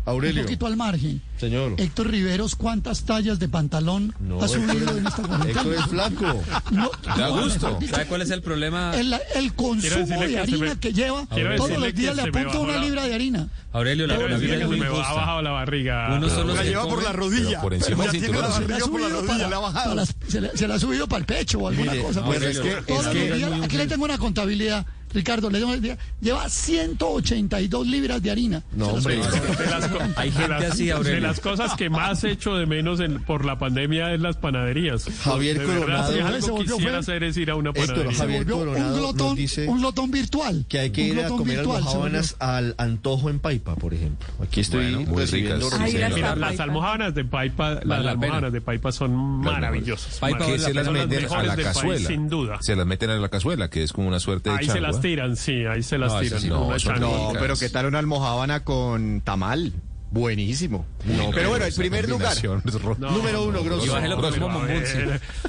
Aurelio. 0.05 0.41
Un 0.41 0.45
poquito 0.45 0.65
al 0.65 0.77
margen. 0.77 1.21
Señor. 1.39 1.75
Héctor 1.77 2.09
Riveros, 2.11 2.55
¿cuántas 2.55 3.03
tallas 3.03 3.39
de 3.39 3.47
pantalón 3.47 4.13
no, 4.19 4.41
ha 4.41 4.47
subido 4.47 4.73
Héctor, 4.73 4.97
en 4.97 5.07
esta 5.07 5.23
cuarentena? 5.23 5.61
Héctor 5.61 5.73
es 5.75 5.85
flaco. 5.85 6.41
No, 6.71 6.91
da 7.03 7.29
gusto. 7.29 7.79
¿Sabe 7.89 8.05
cuál 8.07 8.21
es 8.21 8.29
el 8.29 8.41
problema? 8.41 8.93
El, 8.95 9.15
el 9.35 9.53
consumo 9.53 10.21
de 10.21 10.39
harina 10.39 10.45
que, 10.45 10.57
me... 10.57 10.79
que 10.79 10.93
lleva. 10.93 11.25
Todos 11.57 11.77
los 11.77 11.93
días 11.93 12.15
le 12.15 12.23
apunta 12.23 12.59
una 12.59 12.73
la... 12.73 12.79
libra 12.79 13.03
de 13.05 13.13
harina. 13.13 13.47
Aurelio, 13.71 14.07
la, 14.07 14.17
la 14.17 14.37
vida 14.37 14.55
es 14.55 14.67
muy 14.67 14.77
injusta. 14.77 15.09
Ha 15.09 15.13
bajado 15.13 15.41
la 15.41 15.51
barriga. 15.51 16.15
Uno 16.15 16.29
solo 16.29 16.53
la 16.53 16.63
lleva 16.63 16.87
por 16.87 17.03
la 17.03 17.13
rodilla. 17.13 17.61
Por 17.61 17.73
encima 17.73 18.03
del 18.05 18.11
cinturón. 18.21 18.51
Se 18.53 19.47
la 19.47 19.55
ha 19.55 19.59
bajado. 19.59 20.05
Se 20.27 20.67
la 20.67 20.75
ha 20.75 20.79
subido 20.79 21.07
para 21.07 21.19
el 21.19 21.25
pecho 21.25 21.59
o 21.59 21.67
alguna 21.67 21.95
cosa. 22.01 22.25
Pues 22.25 22.41
es 22.41 22.59
que... 22.59 22.73
Aquí 23.63 23.77
le 23.77 23.87
tengo 23.87 24.05
una 24.05 24.17
contabilidad. 24.17 24.85
Ricardo, 25.13 25.49
le 25.49 25.59
lleva 26.21 26.49
182 26.49 27.87
libras 27.87 28.21
de 28.21 28.31
harina. 28.31 28.63
No, 28.73 28.89
hombre. 28.89 29.17
Las, 29.17 29.89
Hay 30.17 30.31
gente 30.31 30.65
así, 30.65 30.89
Aurelio. 30.91 31.15
De 31.15 31.21
las 31.21 31.39
cosas 31.39 31.75
que 31.75 31.89
más 31.89 32.23
hecho 32.23 32.55
de 32.55 32.65
menos 32.65 32.99
en, 32.99 33.21
por 33.23 33.45
la 33.45 33.57
pandemia 33.57 34.13
es 34.13 34.21
las 34.21 34.37
panaderías. 34.37 35.05
Javier 35.23 35.59
de 35.59 35.65
Coronado. 35.65 36.13
Verdad, 36.13 36.35
si 36.35 36.41
se 36.43 36.51
volvió 36.51 36.75
quisiera 36.75 36.97
hacer 36.99 37.23
es 37.23 37.37
ir 37.37 37.49
a 37.49 37.55
una 37.55 37.73
panadería. 37.73 38.17
Javier 38.17 38.53
un 38.53 38.93
glotón, 38.93 39.37
un 39.67 39.79
glotón 39.79 40.11
virtual. 40.11 40.65
Que 40.69 40.79
hay 40.79 40.89
que 40.91 41.01
ir 41.01 41.19
a 41.21 41.27
comer 41.27 41.57
virtual, 41.57 41.83
al 42.39 42.75
antojo 42.77 43.29
en 43.29 43.39
Paipa, 43.39 43.75
por 43.75 43.93
ejemplo. 43.93 44.27
Aquí 44.41 44.61
estoy 44.61 44.93
bueno, 44.93 45.11
muy 45.11 45.25
ricas. 45.25 45.59
Las, 45.59 45.79
Mira, 45.79 46.35
las 46.35 47.15
de 47.15 47.25
Paipa, 47.25 47.79
las, 47.83 48.03
las 48.03 48.53
de 48.53 48.61
Paipa 48.61 48.91
son 48.91 49.13
maravillosas. 49.15 50.19
Paipa 50.19 50.45
se 50.57 50.73
las 50.73 50.89
meten 50.91 51.25
a 51.31 51.43
la 51.43 51.55
cazuela. 51.55 52.07
Sin 52.07 52.29
duda. 52.29 52.61
Se 52.61 52.75
las 52.75 52.85
meten 52.85 53.09
a 53.09 53.17
la 53.17 53.29
cazuela, 53.29 53.69
que 53.69 53.83
es 53.83 53.93
como 53.93 54.07
una 54.07 54.19
suerte 54.19 54.49
de 54.49 54.59
changua 54.59 54.98
tiran, 55.01 55.35
sí, 55.35 55.65
ahí 55.65 55.83
se 55.83 55.97
las 55.97 56.19
tiran. 56.19 56.47
No, 56.99 57.31
pero 57.39 57.55
¿qué 57.55 57.69
tal 57.69 57.85
una 57.87 57.99
almohábana 57.99 58.63
con 58.63 59.21
tamal? 59.21 59.73
Buenísimo. 60.11 60.87
No, 61.05 61.29
pero 61.31 61.49
bueno, 61.49 61.65
el 61.65 61.73
primer 61.73 62.09
lugar. 62.09 62.35
Número 62.97 63.43
uno, 63.43 63.63
grosso. 63.63 63.95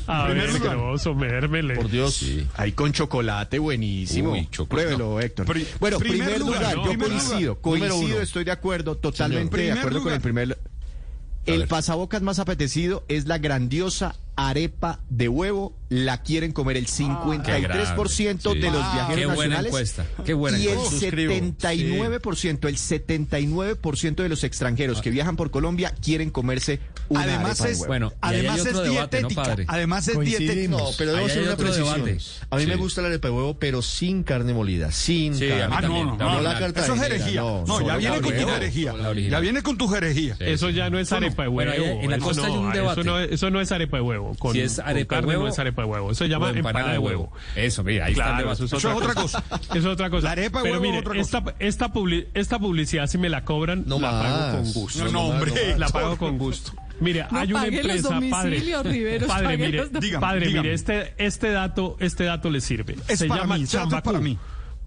A 0.07 0.29
ver, 0.29 0.59
grosso, 0.59 1.15
mérmele. 1.15 1.77
Por 1.77 1.89
Dios. 1.89 2.15
Sí. 2.15 2.47
Ahí 2.57 2.73
con 2.73 2.93
chocolate, 2.93 3.59
buenísimo. 3.59 4.33
Uy, 4.33 4.49
chocolate. 4.51 4.89
Pruébelo, 4.89 5.21
Héctor. 5.21 5.47
Bueno, 5.79 5.99
primer, 5.99 6.19
primer 6.19 6.41
lugar, 6.41 6.75
yo 6.75 6.99
coincido. 6.99 7.61
Coincido, 7.61 8.21
estoy 8.21 8.45
de 8.45 8.51
acuerdo, 8.51 8.97
totalmente 8.99 9.57
de 9.57 9.73
acuerdo 9.73 10.03
con 10.03 10.13
el 10.13 10.21
primer. 10.21 10.59
El 11.47 11.67
pasabocas 11.67 12.21
más 12.21 12.39
apetecido 12.39 13.05
es 13.09 13.27
la 13.27 13.39
grandiosa 13.39 14.15
arepa 14.49 15.01
de 15.09 15.29
huevo 15.29 15.75
la 15.91 16.23
quieren 16.23 16.53
comer 16.53 16.77
el 16.77 16.87
53% 16.87 18.51
ah, 18.51 18.55
de 18.55 18.71
los 18.71 18.93
viajeros 18.93 19.17
Qué 19.17 19.27
buena 19.27 19.57
nacionales 19.57 19.67
encuesta. 19.67 20.07
Qué 20.25 20.35
buena 20.35 20.59
y 20.59 20.69
el 20.69 20.79
79%, 20.79 22.37
sí. 22.37 22.49
el 22.49 22.57
79% 22.61 24.15
de 24.15 24.29
los 24.29 24.45
extranjeros 24.45 25.03
que 25.03 25.11
viajan 25.11 25.35
por 25.35 25.51
Colombia 25.51 25.93
quieren 26.01 26.31
comerse 26.31 26.79
una 27.09 27.25
además 27.25 27.61
arepa 27.61 27.69
es, 27.69 27.71
de 27.71 27.75
huevo. 27.75 27.89
Bueno, 27.89 28.13
además 28.21 28.67
es 28.67 28.83
dietética, 28.85 29.57
además 29.67 30.09
es 30.09 30.21
dietética. 30.21 30.77
No, 30.77 30.91
pero 30.97 31.13
debo 31.13 31.27
hacer 31.27 31.43
una 31.43 31.57
precisión. 31.57 32.19
A 32.51 32.57
mí 32.57 32.67
me 32.67 32.77
gusta 32.77 33.03
la 33.03 33.09
arepa 33.09 33.29
de 33.29 33.35
huevo, 33.35 33.59
pero 33.59 33.83
sin 33.83 34.23
carne 34.23 34.55
molida, 34.55 34.93
sin 34.93 35.33
carne. 35.33 35.77
Ah, 35.77 35.81
no, 35.83 36.17
no, 36.17 36.67
Eso 36.67 36.95
es 36.95 37.03
herejía. 37.03 37.41
No, 37.41 37.85
ya 37.85 37.97
viene 37.97 38.21
con 38.21 38.37
tu 38.37 38.49
herejía. 38.49 38.95
Ya 39.29 39.41
viene 39.41 39.63
con 39.63 39.77
tu 39.77 39.93
herejía. 39.93 40.37
Eso 40.39 40.71
ya 40.71 40.89
no 40.89 41.01
es 41.01 41.13
arepa 41.13 41.43
de 41.43 41.49
huevo. 41.49 42.01
En 42.01 42.11
la 42.13 42.19
costa 42.19 42.47
hay 42.47 42.53
un 42.53 42.73
debate. 42.73 43.35
Eso 43.35 43.51
no 43.51 43.61
es 43.61 43.73
arepa 43.73 43.97
de 43.97 44.03
huevo. 44.03 44.30
Con, 44.35 44.53
si 44.53 44.61
es 44.61 44.79
arepa 44.79 45.17
con 45.17 45.17
carne, 45.17 45.21
de 45.21 45.37
huevo, 45.37 45.45
no 45.45 45.53
es 45.53 45.59
arepa 45.59 45.83
de 45.83 45.89
huevo. 45.89 46.11
Eso 46.11 46.25
se 46.25 46.31
llama 46.31 46.51
empanada, 46.51 46.71
empanada 46.71 46.93
de 46.93 46.99
huevo. 46.99 47.33
Eso, 47.57 47.85
mira, 47.85 48.07
ahí 48.07 48.15
claro, 48.15 48.53
está. 48.53 48.65
Eso, 48.65 48.77
es 48.77 48.85
otra 48.85 49.15
cosa. 49.15 49.45
eso 49.51 49.79
es 49.79 49.87
otra 49.87 50.11
cosa. 50.11 50.25
La 50.27 50.33
arepa 50.33 50.63
de 50.63 50.65
Pero 50.65 50.81
mire, 50.81 50.99
otra 50.99 51.15
cosa. 51.15 51.39
Esta, 51.39 51.55
esta, 51.59 51.93
public 51.93 52.29
esta, 52.35 52.59
publicidad, 52.59 53.07
si 53.07 53.19
me 53.19 53.29
la 53.29 53.45
cobran, 53.45 53.85
no 53.87 53.99
la 53.99 54.13
más. 54.13 54.25
pago 54.25 54.57
con 54.57 54.73
gusto. 54.73 55.05
No, 55.05 55.11
no 55.11 55.23
hombre. 55.27 55.79
La 55.79 55.89
pago 55.89 56.17
con 56.17 56.39
gusto. 56.39 56.73
Mire, 57.01 57.27
no 57.31 57.39
hay 57.39 57.53
una 57.53 57.67
empresa, 57.67 58.21
padre, 58.31 58.61
Riveros, 58.83 59.29
padre, 59.29 59.57
mire, 59.57 59.89
dígame, 60.01 60.21
padre, 60.21 60.47
dígame. 60.47 60.63
mire, 60.63 60.75
este, 60.75 61.15
este 61.17 61.51
dato, 61.51 61.97
este 61.99 62.25
dato 62.25 62.51
le 62.51 62.61
sirve. 62.61 62.97
Es 63.09 63.21
se 63.21 63.27
para 63.27 63.43
llama 63.43 63.57
mí, 63.57 63.67
Chapa, 63.67 64.03
para 64.03 64.21
mí. 64.21 64.39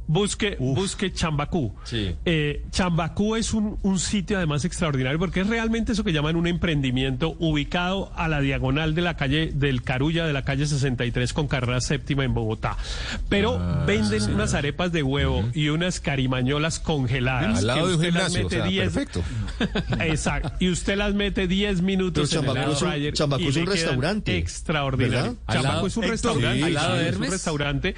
Busque, 0.07 0.57
busque 0.59 1.13
Chambacú. 1.13 1.73
Sí. 1.85 2.15
Eh, 2.25 2.63
Chambacú 2.71 3.35
es 3.35 3.53
un, 3.53 3.77
un, 3.83 3.99
sitio 3.99 4.37
además 4.37 4.65
extraordinario 4.65 5.17
porque 5.17 5.41
es 5.41 5.47
realmente 5.47 5.93
eso 5.93 6.03
que 6.03 6.11
llaman 6.11 6.35
un 6.35 6.47
emprendimiento 6.47 7.35
ubicado 7.39 8.11
a 8.15 8.27
la 8.27 8.41
diagonal 8.41 8.95
de 8.95 9.01
la 9.01 9.15
calle 9.15 9.51
del 9.53 9.81
Carulla, 9.81 10.25
de 10.25 10.33
la 10.33 10.43
calle 10.43 10.65
63 10.65 11.31
con 11.33 11.47
carrera 11.47 11.79
séptima 11.79 12.25
en 12.25 12.33
Bogotá. 12.33 12.75
Pero 13.29 13.57
ah, 13.59 13.83
venden 13.87 14.33
unas 14.33 14.53
arepas 14.53 14.91
de 14.91 15.03
huevo 15.03 15.49
y 15.53 15.69
unas 15.69 15.99
carimañolas 15.99 16.79
congeladas. 16.79 17.59
Al 17.59 17.67
lado 17.67 17.87
de 17.87 17.95
un 17.95 18.03
gimnasio, 18.03 18.49
diez... 18.49 18.91
perfecto. 18.91 19.23
Exacto. 20.01 20.51
Y 20.59 20.69
usted 20.69 20.97
las 20.97 21.13
mete 21.13 21.47
10 21.47 21.81
minutos 21.81 22.33
en 22.33 22.41
Chambacú 22.41 22.59
el 22.59 22.71
es 22.73 22.81
un, 22.81 23.13
Chambacú 23.13 23.43
es 23.43 23.55
un 23.55 23.65
restaurante. 23.65 24.37
Extraordinario. 24.37 25.37
¿verdad? 25.47 25.61
Chambacú 25.61 25.87
es 25.87 25.97
un 25.97 26.03
restaurante. 26.03 27.09
Es 27.09 27.15
un 27.15 27.31
restaurante 27.31 27.95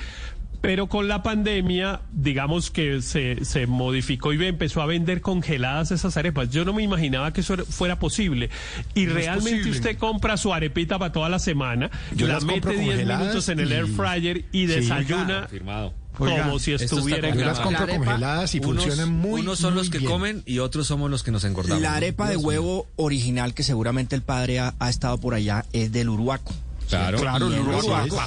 pero 0.65 0.87
con 0.87 1.07
la 1.07 1.23
pandemia, 1.23 2.01
digamos 2.11 2.71
que 2.71 3.01
se, 3.01 3.45
se 3.45 3.67
modificó 3.67 4.33
y 4.33 4.45
empezó 4.45 4.81
a 4.81 4.85
vender 4.85 5.21
congeladas 5.21 5.91
esas 5.91 6.17
arepas. 6.17 6.49
Yo 6.49 6.65
no 6.65 6.73
me 6.73 6.83
imaginaba 6.83 7.33
que 7.33 7.41
eso 7.41 7.57
fuera 7.65 7.99
posible. 7.99 8.49
Y 8.93 9.05
realmente 9.05 9.69
usted 9.69 9.97
compra 9.97 10.37
su 10.37 10.53
arepita 10.53 10.97
para 10.99 11.11
toda 11.11 11.29
la 11.29 11.39
semana, 11.39 11.91
Yo 12.15 12.27
la 12.27 12.39
mete 12.39 12.75
10 12.77 13.05
minutos 13.05 13.49
en 13.49 13.59
el 13.59 13.71
air 13.71 13.87
fryer 13.87 14.45
y 14.51 14.65
desayuna. 14.65 15.47
Como 16.17 16.59
si 16.59 16.71
estuviera 16.71 17.27
en 17.27 17.41
las 17.41 17.59
compro 17.59 17.87
congeladas 17.87 18.55
y 18.55 18.59
unos, 18.59 18.85
funcionan 18.85 19.13
muy 19.13 19.41
Unos 19.41 19.59
son 19.59 19.75
los 19.75 19.89
que 19.89 20.01
comen 20.01 20.43
y 20.45 20.59
otros 20.59 20.87
somos 20.87 21.11
los 21.11 21.23
que 21.23 21.31
nos 21.31 21.43
engordamos. 21.43 21.81
La 21.81 21.95
arepa 21.95 22.29
de 22.29 22.37
huevo 22.37 22.87
original 22.95 23.53
que 23.53 23.63
seguramente 23.63 24.15
el 24.15 24.21
padre 24.21 24.59
ha, 24.59 24.75
ha 24.79 24.89
estado 24.89 25.17
por 25.19 25.33
allá 25.33 25.65
es 25.73 25.91
del 25.91 26.07
Uruaco. 26.07 26.53
Claro, 26.89 27.19
claro 27.19 27.49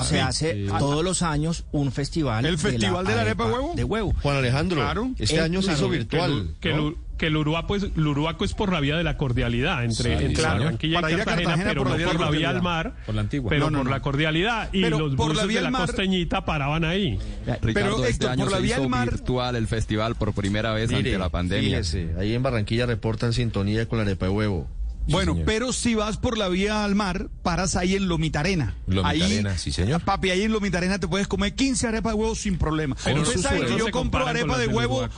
se 0.02 0.20
hace 0.20 0.66
todos 0.78 1.04
los 1.04 1.22
años 1.22 1.64
un 1.72 1.92
festival. 1.92 2.44
El 2.44 2.58
festival 2.58 3.06
de 3.06 3.14
la, 3.14 3.22
arepa, 3.22 3.46
de 3.46 3.52
huevo. 3.52 3.72
De 3.74 3.84
huevo. 3.84 4.14
Juan 4.22 4.36
Alejandro, 4.36 4.80
claro. 4.80 5.10
este 5.18 5.36
eh, 5.36 5.40
año 5.40 5.62
se 5.62 5.72
hizo 5.72 5.88
virtual. 5.88 6.54
Que, 6.60 6.72
¿no? 6.72 6.94
que 7.18 7.26
el 7.26 7.36
Uruaco 7.36 7.76
es, 7.76 7.82
el 7.82 8.06
Uruaco 8.06 8.44
es 8.44 8.54
por 8.54 8.72
la 8.72 8.80
vía 8.80 8.96
de 8.96 9.04
la 9.04 9.16
cordialidad 9.16 9.84
entre, 9.84 10.24
entre. 10.24 10.42
Barranquilla 10.42 10.98
y 10.98 11.16
Cartagena, 11.16 11.64
pero 11.64 11.84
por 11.84 11.98
no 11.98 12.06
por 12.06 12.20
la 12.20 12.30
vía 12.30 12.50
al 12.50 12.62
mar, 12.62 12.94
por 13.04 13.14
la 13.14 13.20
antigua. 13.22 13.50
pero 13.50 13.70
por 13.70 13.90
la 13.90 14.00
cordialidad 14.00 14.72
y 14.72 14.88
los 14.88 15.14
por 15.16 15.36
la 15.36 15.44
vía 15.44 15.58
de 15.58 15.64
la 15.64 15.70
mar, 15.70 15.86
costeñita 15.86 16.44
paraban 16.44 16.84
ahí. 16.84 17.18
Ricardo, 17.60 17.96
pero 17.96 18.04
este 18.06 18.28
año 18.28 18.46
por 18.46 18.56
se 18.56 18.66
hizo 18.66 18.88
virtual 18.88 19.56
el 19.56 19.66
festival 19.66 20.14
por 20.14 20.32
primera 20.32 20.72
vez 20.72 20.92
ante 20.92 21.18
la 21.18 21.28
pandemia. 21.28 21.82
Fíjese, 21.82 22.14
ahí 22.18 22.34
en 22.34 22.42
Barranquilla 22.42 22.86
reportan 22.86 23.32
sintonía 23.32 23.86
con 23.86 23.98
la 23.98 24.02
arepa 24.02 24.26
de 24.26 24.32
huevo 24.32 24.68
bueno, 25.08 25.36
pero 25.44 25.72
si 25.72 25.94
vas 25.94 26.16
por 26.16 26.38
la 26.38 26.48
vía 26.48 26.84
al 26.84 26.94
mar, 26.94 27.28
paras 27.42 27.76
ahí 27.76 27.94
en 27.94 28.08
Lomitarena. 28.08 28.74
Lomitarena, 28.86 29.56
sí, 29.58 29.72
señor. 29.72 30.02
Papi, 30.02 30.30
ahí 30.30 30.42
en 30.42 30.52
Lomitarena 30.52 30.98
te 30.98 31.08
puedes 31.08 31.26
comer 31.26 31.54
15 31.54 31.88
arepas 31.88 32.12
de 32.12 32.18
huevo 32.18 32.34
sin 32.34 32.58
problema. 32.58 32.96
Pero 33.02 33.22
Usted 33.22 33.66
que 33.66 33.78
yo 33.78 33.90
compro 33.90 34.26
arepa 34.26 34.58
de 34.58 34.68
huevo 34.68 35.08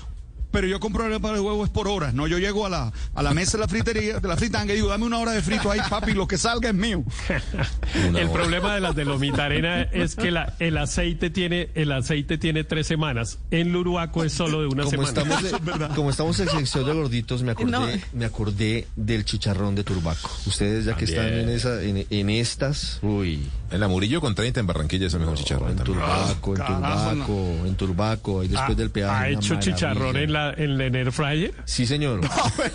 pero 0.50 0.66
yo 0.66 0.80
compro 0.80 1.06
el 1.06 1.20
para 1.20 1.34
de 1.34 1.40
huevo 1.40 1.64
es 1.64 1.70
por 1.70 1.88
horas, 1.88 2.14
¿no? 2.14 2.26
Yo 2.26 2.38
llego 2.38 2.66
a 2.66 2.68
la, 2.68 2.92
a 3.14 3.22
la 3.22 3.34
mesa 3.34 3.52
de 3.52 3.62
la 3.62 3.68
fritería, 3.68 4.20
de 4.20 4.28
la 4.28 4.36
fritanga 4.36 4.72
y 4.72 4.76
digo, 4.76 4.88
dame 4.88 5.04
una 5.04 5.18
hora 5.18 5.32
de 5.32 5.42
frito 5.42 5.70
ahí, 5.70 5.80
papi, 5.88 6.12
lo 6.12 6.26
que 6.26 6.38
salga 6.38 6.70
es 6.70 6.74
mío. 6.74 7.04
el 7.94 8.30
problema 8.30 8.74
de 8.74 8.80
las 8.80 8.94
de 8.94 9.04
Lomitarena 9.04 9.82
es 9.82 10.16
que 10.16 10.30
la, 10.30 10.54
el 10.58 10.76
aceite 10.78 11.30
tiene, 11.30 11.70
el 11.74 11.92
aceite 11.92 12.38
tiene 12.38 12.64
tres 12.64 12.86
semanas. 12.86 13.38
En 13.50 13.72
Luruaco 13.72 14.24
es 14.24 14.32
solo 14.32 14.60
de 14.60 14.66
una 14.66 14.84
como 14.84 15.06
semana. 15.06 15.40
Estamos 15.40 15.78
de, 15.78 15.88
como 15.94 16.10
estamos 16.10 16.40
en 16.40 16.48
sección 16.48 16.86
de 16.86 16.92
gorditos, 16.92 17.42
me 17.42 17.52
acordé, 17.52 17.70
no. 17.70 17.86
me 18.12 18.24
acordé 18.24 18.86
del 18.96 19.24
chicharrón 19.24 19.74
de 19.74 19.84
Turbaco. 19.84 20.30
Ustedes 20.46 20.84
ya 20.84 20.92
también. 20.92 21.06
que 21.06 21.12
están 21.12 21.38
en 21.38 21.48
esa, 21.48 21.82
en, 21.82 22.06
en, 22.08 22.30
estas. 22.30 22.98
Uy. 23.02 23.48
En 23.70 23.78
la 23.78 23.88
Murillo 23.88 24.20
con 24.20 24.34
30 24.34 24.60
en 24.60 24.66
Barranquilla 24.66 25.06
es 25.06 25.14
el 25.14 25.20
mejor 25.20 25.36
no, 25.36 25.42
chicharrón. 25.42 25.70
En. 25.70 25.78
Turbaco, 25.78 26.56
en 26.56 26.62
ah, 26.62 27.10
Turbaco, 27.12 27.66
en 27.66 27.74
Turbaco, 27.76 28.40
ahí 28.40 28.48
después 28.48 28.70
ah, 28.70 28.74
del 28.74 28.90
peaje. 28.90 29.24
Ha 29.24 29.28
hecho 29.28 29.56
chicharrón 29.56 30.16
en 30.16 30.32
la 30.32 30.39
la, 30.48 30.54
en, 30.56 30.80
en 30.80 30.94
air 30.94 31.12
fryer? 31.12 31.52
Sí, 31.64 31.86
señor. 31.86 32.20
No, 32.22 32.28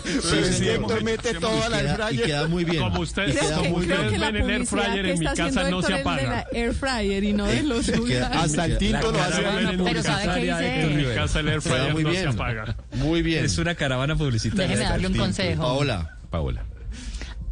sí, 0.04 0.20
señor. 0.20 0.54
Siempre 0.54 1.00
mete 1.02 1.34
todo 1.34 1.62
a 1.62 1.68
la 1.68 1.80
air 1.80 1.96
fryer. 1.96 2.12
Y 2.12 2.18
queda 2.18 2.48
muy 2.48 2.64
bien. 2.64 2.82
Como 2.82 3.00
ustedes, 3.00 3.36
creo 3.36 3.58
como 3.58 3.80
que, 3.80 3.86
ven 3.86 4.36
el 4.36 4.50
air 4.50 4.66
fryer 4.66 5.06
en 5.06 5.18
mi 5.18 5.26
casa 5.26 5.70
no 5.70 5.82
se 5.82 5.94
apaga. 5.94 6.46
Air 6.52 6.74
fryer 6.74 7.24
y 7.24 7.32
no 7.32 7.46
de 7.46 7.58
eh, 7.58 7.62
los 7.62 7.90
queda, 7.90 8.28
Hasta 8.28 8.64
el 8.66 8.78
tinto 8.78 9.12
lo 9.12 9.20
hace 9.20 9.42
en 9.42 9.84
Pero 9.84 10.02
sabe 10.02 10.42
dice. 10.42 10.80
En 10.82 10.96
mi 10.96 11.14
casa 11.14 11.40
el 11.40 11.48
air 11.48 11.62
fryer 11.62 11.94
no 11.94 12.12
se 12.12 12.26
apaga. 12.26 12.76
Muy 12.94 13.22
bien. 13.22 13.44
Es 13.44 13.58
una 13.58 13.74
caravana 13.74 14.16
publicitaria. 14.16 14.68
Déjeme 14.68 14.88
darle 14.88 15.06
un 15.08 15.16
consejo. 15.16 15.62
Paola. 15.62 16.16
Paola 16.30 16.64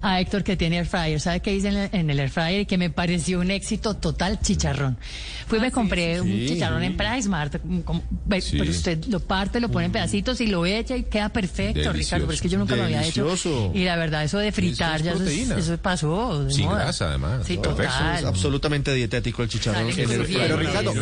a 0.04 0.20
Héctor 0.20 0.44
que 0.44 0.54
tiene 0.56 0.76
air 0.76 0.86
fryer. 0.86 1.18
¿Sabe 1.18 1.40
qué 1.40 1.54
hice 1.54 1.88
en 1.90 2.10
el, 2.10 2.20
air 2.20 2.28
fryer? 2.28 2.66
Que 2.66 2.76
me 2.76 2.90
pareció 2.90 3.40
un 3.40 3.50
éxito 3.50 3.94
total 3.94 4.38
chicharrón. 4.38 4.98
Fui 5.46 5.58
ah, 5.58 5.62
me 5.62 5.72
compré 5.72 6.20
un 6.20 6.28
chicharrón 6.28 6.82
en 6.82 6.94
Price 6.94 7.26
Mart. 7.26 7.56
Pero 8.28 8.70
usted 8.70 9.06
lo 9.06 9.20
parte, 9.20 9.60
lo 9.60 9.70
pone 9.70 9.86
en 9.86 9.90
mm. 9.90 9.94
pedacitos 9.94 10.40
y 10.42 10.46
lo 10.46 10.66
echa 10.66 10.94
y 10.94 11.04
queda 11.04 11.30
perfecto, 11.30 11.90
Ricardo. 11.90 12.26
Pero 12.26 12.34
es 12.34 12.42
que 12.42 12.48
yo 12.50 12.58
nunca 12.58 12.76
Delicioso. 12.76 13.48
lo 13.48 13.54
había 13.54 13.70
hecho. 13.72 13.78
Y 13.78 13.84
la 13.84 13.96
verdad, 13.96 14.24
eso 14.24 14.38
de 14.38 14.52
fritar, 14.52 15.00
eso 15.00 15.24
es 15.24 15.48
ya 15.48 15.56
eso, 15.56 15.78
pasó. 15.78 16.44
De 16.44 16.52
Sin 16.52 16.68
además. 16.68 17.46
Sí. 17.46 17.56
Perfecto. 17.56 17.94
Es 18.18 18.24
absolutamente 18.24 18.92
dietético 18.92 19.42
el 19.42 19.48
chicharrón 19.48 19.88
en 19.90 19.98
el 19.98 20.06
Pero 20.06 20.56
Ricardo, 20.56 20.92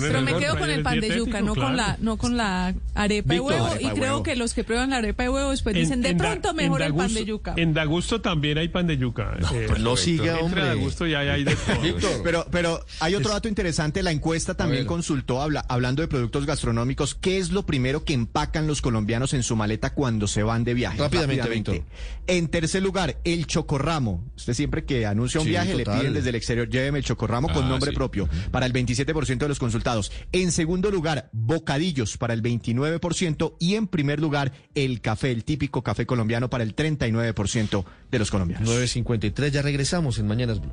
pero 0.00 0.22
me 0.22 0.36
quedo 0.36 0.58
con 0.58 0.70
el 0.70 0.82
pan 0.82 1.00
de 1.00 1.16
yuca, 1.16 1.40
no 1.40 1.54
con 1.54 1.76
la, 1.76 1.96
no 2.00 2.18
con 2.18 2.36
la 2.36 2.74
arepa 2.94 3.32
de 3.32 3.40
huevo. 3.40 3.68
Y 3.80 3.88
creo 3.88 4.22
que 4.22 4.36
los 4.36 4.52
que 4.52 4.64
prueban 4.64 4.90
la 4.90 4.98
arepa 4.98 5.22
de 5.22 5.30
huevo 5.30 5.50
después 5.50 5.74
dicen, 5.74 6.02
de 6.02 6.14
pronto 6.14 6.52
mejor 6.52 6.82
el 6.82 6.94
pan 6.94 7.14
de 7.14 7.24
yuca. 7.24 7.54
En 7.86 7.92
Agusto 7.92 8.20
también 8.20 8.58
hay 8.58 8.68
pan 8.68 8.88
de 8.88 8.98
yuca. 8.98 9.36
No, 9.38 9.48
pues 9.68 9.80
no 9.80 9.96
siga, 9.96 10.40
hombre. 10.40 10.72
Entre 10.72 11.10
ya 11.10 11.20
hay 11.20 11.44
de 11.44 11.54
todo. 11.54 12.22
Pero, 12.24 12.46
pero 12.50 12.84
hay 12.98 13.14
otro 13.14 13.30
dato 13.30 13.48
interesante. 13.48 14.02
La 14.02 14.10
encuesta 14.10 14.54
también 14.54 14.86
consultó, 14.86 15.40
habla, 15.40 15.64
hablando 15.68 16.02
de 16.02 16.08
productos 16.08 16.46
gastronómicos, 16.46 17.14
¿qué 17.14 17.38
es 17.38 17.52
lo 17.52 17.64
primero 17.64 18.04
que 18.04 18.12
empacan 18.12 18.66
los 18.66 18.82
colombianos 18.82 19.34
en 19.34 19.42
su 19.44 19.54
maleta 19.54 19.94
cuando 19.94 20.26
se 20.26 20.42
van 20.42 20.64
de 20.64 20.74
viaje? 20.74 20.98
Rápidamente, 20.98 21.48
Víctor. 21.48 21.82
En 22.28 22.48
tercer 22.48 22.82
lugar, 22.82 23.18
el 23.24 23.46
chocorramo. 23.46 24.24
Usted 24.36 24.52
siempre 24.54 24.84
que 24.84 25.06
anuncia 25.06 25.40
un 25.40 25.44
Sí, 25.44 25.50
viaje 25.50 25.74
le 25.76 25.84
piden 25.84 26.12
desde 26.12 26.30
el 26.30 26.34
exterior, 26.34 26.68
lléveme 26.68 26.98
el 26.98 27.04
chocorramo 27.04 27.48
con 27.48 27.64
Ah, 27.64 27.68
nombre 27.68 27.90
sí. 27.90 27.96
propio 27.96 28.28
para 28.50 28.66
el 28.66 28.72
27% 28.72 29.38
de 29.38 29.48
los 29.48 29.58
consultados. 29.60 30.10
En 30.32 30.50
segundo 30.50 30.90
lugar, 30.90 31.30
bocadillos 31.32 32.16
para 32.18 32.34
el 32.34 32.42
29% 32.42 33.54
y 33.60 33.76
en 33.76 33.86
primer 33.86 34.18
lugar, 34.20 34.52
el 34.74 35.00
café, 35.00 35.30
el 35.30 35.44
típico 35.44 35.82
café 35.82 36.04
colombiano 36.04 36.50
para 36.50 36.64
el 36.64 36.74
39% 36.74 37.84
de 38.10 38.18
los 38.18 38.30
colombianos. 38.30 38.68
9.53, 38.68 39.50
ya 39.50 39.62
regresamos 39.62 40.18
en 40.18 40.26
Mañanas 40.26 40.60
Blue. 40.60 40.72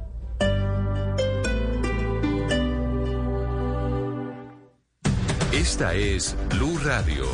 Esta 5.52 5.94
es 5.94 6.36
Blue 6.50 6.78
Radio. 6.84 7.26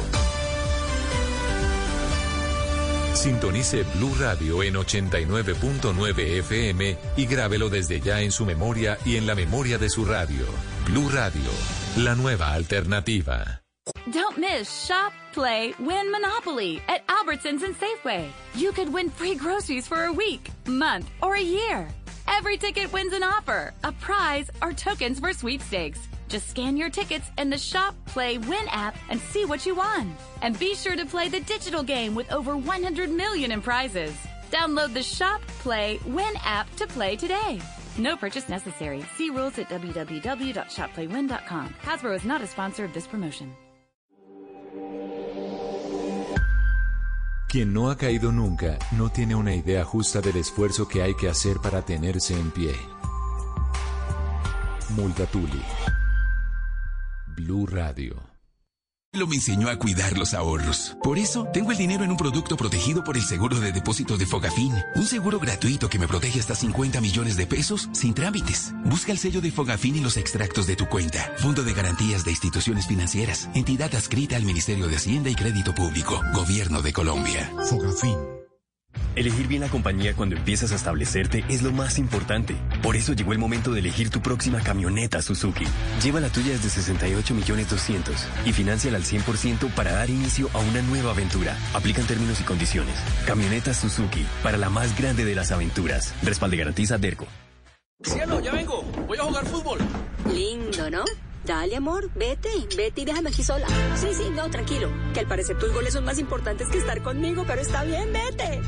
Sintonice 3.20 3.84
Blue 3.96 4.16
Radio 4.18 4.64
en 4.64 4.76
89.9 4.76 6.40
FM 6.40 6.98
y 7.18 7.26
grábelo 7.26 7.70
desde 7.70 8.00
ya 8.00 8.22
en 8.22 8.32
su 8.32 8.46
memoria 8.46 8.98
y 9.04 9.18
en 9.18 9.28
la 9.28 9.36
memoria 9.36 9.78
de 9.78 9.90
su 9.90 10.06
radio. 10.06 10.46
Blue 10.86 11.10
Radio, 11.10 11.52
la 11.98 12.16
nueva 12.16 12.54
alternativa. 12.54 13.62
Don't 14.14 14.38
miss 14.38 14.70
Shop, 14.88 15.12
Play, 15.34 15.74
Win 15.80 16.10
Monopoly 16.10 16.82
at 16.88 17.06
Albertsons 17.08 17.64
and 17.64 17.76
Safeway. 17.76 18.30
You 18.56 18.72
could 18.72 18.88
win 18.94 19.10
free 19.10 19.36
groceries 19.36 19.86
for 19.86 20.06
a 20.06 20.14
week, 20.14 20.50
month, 20.66 21.10
or 21.22 21.36
a 21.36 21.42
year. 21.42 21.90
Every 22.26 22.56
ticket 22.56 22.94
wins 22.94 23.12
an 23.12 23.24
offer, 23.24 23.74
a 23.84 23.92
prize, 23.92 24.50
or 24.62 24.72
tokens 24.72 25.20
for 25.20 25.34
sweepstakes. 25.34 26.00
Just 26.30 26.48
scan 26.48 26.78
your 26.78 26.92
tickets 26.92 27.32
in 27.40 27.50
the 27.50 27.58
Shop, 27.58 27.96
Play, 28.06 28.38
Win 28.38 28.68
app 28.70 28.96
and 29.10 29.20
see 29.20 29.46
what 29.46 29.66
you 29.66 29.76
won. 29.76 30.16
And 30.42 30.58
be 30.58 30.76
sure 30.76 30.96
to 30.96 31.06
play 31.06 31.28
the 31.28 31.42
digital 31.42 31.84
game 31.84 32.16
with 32.16 32.32
over 32.32 32.56
100 32.56 33.10
million 33.10 33.52
in 33.52 33.62
prizes. 33.62 34.16
Download 34.52 34.94
the 34.94 35.04
Shop, 35.04 35.42
Play, 35.64 36.00
Win 36.06 36.34
app 36.46 36.74
to 36.76 36.88
play 36.88 37.16
today. 37.16 37.60
No 37.98 38.16
purchase 38.16 38.48
necessary. 38.48 39.04
See 39.18 39.32
rules 39.32 39.58
at 39.58 39.70
www.shopplaywin.com. 39.70 41.76
Hasbro 41.82 42.16
is 42.16 42.24
not 42.24 42.42
a 42.42 42.48
sponsor 42.48 42.86
of 42.86 42.94
this 42.94 43.08
promotion. 43.08 43.54
Quien 47.50 47.74
no 47.74 47.90
ha 47.90 47.98
caído 47.98 48.32
nunca 48.32 48.78
no 48.92 49.10
tiene 49.10 49.34
una 49.34 49.56
idea 49.56 49.84
justa 49.84 50.22
del 50.22 50.38
esfuerzo 50.38 50.88
que 50.88 51.02
hay 51.02 51.16
que 51.16 51.28
hacer 51.28 51.58
para 51.58 51.82
tenerse 51.82 52.36
en 52.36 52.52
pie. 52.52 52.76
Multatuli. 54.90 55.64
Blue 57.40 57.66
Radio. 57.66 58.22
Lo 59.14 59.26
me 59.26 59.36
enseñó 59.36 59.70
a 59.70 59.78
cuidar 59.78 60.18
los 60.18 60.34
ahorros. 60.34 60.98
Por 61.02 61.18
eso, 61.18 61.48
tengo 61.54 61.72
el 61.72 61.78
dinero 61.78 62.04
en 62.04 62.12
un 62.12 62.18
producto 62.18 62.58
protegido 62.58 63.04
por 63.04 63.16
el 63.16 63.24
seguro 63.24 63.60
de 63.60 63.72
depósito 63.72 64.18
de 64.18 64.26
Fogafín. 64.26 64.74
Un 64.96 65.06
seguro 65.06 65.40
gratuito 65.40 65.90
que 65.90 65.98
me 65.98 66.08
protege 66.08 66.40
hasta 66.40 66.54
50 66.54 67.00
millones 67.00 67.38
de 67.38 67.48
pesos 67.48 67.90
sin 67.94 68.14
trámites. 68.14 68.74
Busca 68.84 69.14
el 69.14 69.18
sello 69.18 69.40
de 69.40 69.52
Fogafín 69.52 69.96
y 69.96 70.02
los 70.02 70.18
extractos 70.18 70.68
de 70.68 70.76
tu 70.76 70.88
cuenta. 70.88 71.34
Fondo 71.38 71.64
de 71.64 71.74
Garantías 71.74 72.26
de 72.26 72.32
Instituciones 72.32 72.88
Financieras. 72.88 73.50
Entidad 73.56 73.96
adscrita 73.96 74.36
al 74.36 74.44
Ministerio 74.44 74.88
de 74.88 74.98
Hacienda 74.98 75.30
y 75.30 75.36
Crédito 75.36 75.74
Público. 75.74 76.22
Gobierno 76.34 76.82
de 76.82 76.94
Colombia. 76.94 77.52
Fogafín. 77.70 78.39
Elegir 79.16 79.48
bien 79.48 79.62
la 79.62 79.68
compañía 79.68 80.16
cuando 80.16 80.38
empiezas 80.38 80.72
a 80.72 80.76
establecerte 80.76 81.44
es 81.50 81.62
lo 81.62 81.74
más 81.74 82.00
importante. 82.00 82.56
Por 82.82 82.96
eso 82.96 83.12
llegó 83.12 83.34
el 83.34 83.38
momento 83.40 83.74
de 83.74 83.82
elegir 83.82 84.10
tu 84.10 84.22
próxima 84.22 84.62
camioneta 84.62 85.22
Suzuki. 85.22 85.66
Lleva 86.02 86.22
la 86.22 86.30
tuya 86.30 86.54
desde 86.54 86.70
68 86.70 87.34
millones 87.34 87.70
200 87.70 88.16
y 88.46 88.54
financiala 88.54 88.98
al 88.98 89.04
100% 89.04 89.74
para 89.74 89.92
dar 89.92 90.10
inicio 90.10 90.50
a 90.54 90.60
una 90.60 90.82
nueva 90.84 91.12
aventura. 91.12 91.58
Aplican 91.74 92.06
términos 92.06 92.40
y 92.40 92.44
condiciones. 92.44 92.96
Camioneta 93.26 93.74
Suzuki 93.74 94.26
para 94.42 94.58
la 94.58 94.70
más 94.70 94.98
grande 94.98 95.26
de 95.26 95.36
las 95.36 95.52
aventuras. 95.52 96.14
Respalde 96.24 96.56
garantiza 96.56 96.98
Derco. 96.98 97.28
Cielo, 98.02 98.40
ya 98.40 98.54
vengo. 98.54 98.84
Voy 99.06 99.18
a 99.18 99.24
jugar 99.24 99.46
fútbol. 99.46 99.80
Lindo, 100.34 100.90
¿no? 100.90 101.04
Dale, 101.50 101.76
amor, 101.76 102.12
vete, 102.14 102.48
vete 102.78 103.02
y 103.02 103.06
déjame 103.06 103.32
aquí 103.32 103.42
sola. 103.42 103.66
Sí, 103.96 104.10
sí, 104.14 104.30
no, 104.36 104.52
tranquilo. 104.52 104.88
Que 105.16 105.22
al 105.22 105.26
parecer 105.26 105.58
tus 105.58 105.74
goles 105.74 105.94
son 105.94 106.06
más 106.06 106.20
importantes 106.20 106.68
que 106.70 106.78
estar 106.78 107.02
conmigo, 107.02 107.44
pero 107.48 107.60
está 107.60 107.84
bien, 107.84 108.14
vete. 108.14 108.62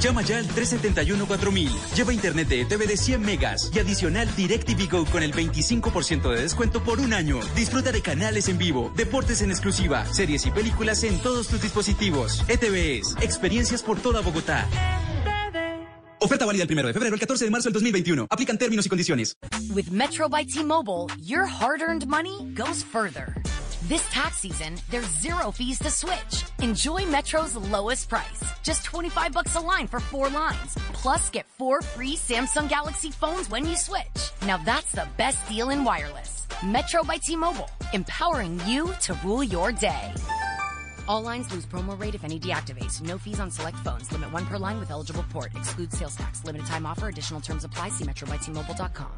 Llama 0.00 0.22
ya 0.22 0.38
al 0.38 0.48
371-4000. 0.48 1.94
Lleva 1.94 2.14
internet 2.14 2.48
de 2.48 2.62
ETV 2.62 2.86
de 2.86 2.96
100 2.96 3.20
megas 3.20 3.70
y 3.74 3.80
adicional 3.80 4.34
DirecTV 4.34 4.90
Go 4.90 5.04
con 5.04 5.22
el 5.22 5.34
25% 5.34 6.32
de 6.32 6.40
descuento 6.40 6.82
por 6.82 7.00
un 7.00 7.12
año. 7.12 7.40
Disfruta 7.54 7.92
de 7.92 8.00
canales 8.00 8.48
en 8.48 8.56
vivo, 8.56 8.90
deportes 8.96 9.42
en 9.42 9.50
exclusiva, 9.50 10.06
series 10.06 10.46
y 10.46 10.52
películas 10.52 11.04
en 11.04 11.20
todos 11.20 11.48
tus 11.48 11.60
dispositivos. 11.60 12.48
ETVs, 12.48 13.16
experiencias 13.20 13.82
por 13.82 14.00
toda 14.00 14.22
Bogotá. 14.22 14.66
Oferta 16.24 16.46
válida 16.46 16.64
el 16.64 16.72
1 16.72 16.86
de 16.86 16.92
febrero 16.94 17.12
al 17.12 17.20
14 17.20 17.44
de 17.44 17.50
marzo 17.50 17.68
del 17.68 17.74
2021. 17.74 18.26
Aplican 18.30 18.56
términos 18.56 18.86
y 18.86 18.88
condiciones. 18.88 19.36
With 19.74 19.90
Metro 19.90 20.26
by 20.26 20.46
T-Mobile, 20.46 21.08
your 21.20 21.44
hard-earned 21.44 22.06
money 22.06 22.50
goes 22.54 22.82
further. 22.82 23.34
This 23.88 24.02
tax 24.10 24.38
season, 24.38 24.76
there's 24.90 25.06
zero 25.20 25.50
fees 25.50 25.78
to 25.80 25.90
switch. 25.90 26.44
Enjoy 26.62 27.04
Metro's 27.04 27.54
lowest 27.56 28.08
price, 28.08 28.42
just 28.62 28.84
25 28.84 29.32
bucks 29.34 29.54
a 29.54 29.60
line 29.60 29.86
for 29.86 30.00
four 30.00 30.30
lines. 30.30 30.74
Plus, 30.94 31.28
get 31.28 31.44
four 31.58 31.82
free 31.82 32.16
Samsung 32.16 32.70
Galaxy 32.70 33.10
phones 33.10 33.50
when 33.50 33.66
you 33.66 33.76
switch. 33.76 34.32
Now 34.46 34.56
that's 34.56 34.92
the 34.92 35.06
best 35.18 35.46
deal 35.46 35.68
in 35.68 35.84
wireless. 35.84 36.46
Metro 36.64 37.04
by 37.04 37.18
T-Mobile, 37.18 37.68
empowering 37.92 38.62
you 38.66 38.94
to 39.02 39.12
rule 39.22 39.44
your 39.44 39.72
day. 39.72 40.14
All 41.08 41.22
lines 41.22 41.50
lose 41.52 41.66
promo 41.66 41.98
rate 42.00 42.14
if 42.14 42.24
any 42.24 42.38
deactivates. 42.38 43.00
No 43.02 43.18
fees 43.18 43.40
on 43.40 43.50
select 43.50 43.78
phones. 43.78 44.10
Limit 44.12 44.32
one 44.32 44.46
per 44.46 44.58
line 44.58 44.78
with 44.78 44.90
eligible 44.90 45.24
port. 45.30 45.52
Excludes 45.54 45.98
sales 45.98 46.16
tax. 46.16 46.44
Limited 46.44 46.66
time 46.66 46.86
offer. 46.86 47.08
Additional 47.08 47.40
terms 47.40 47.64
apply. 47.64 47.90
See 47.90 48.04
metrobytmobile.com. 48.04 49.12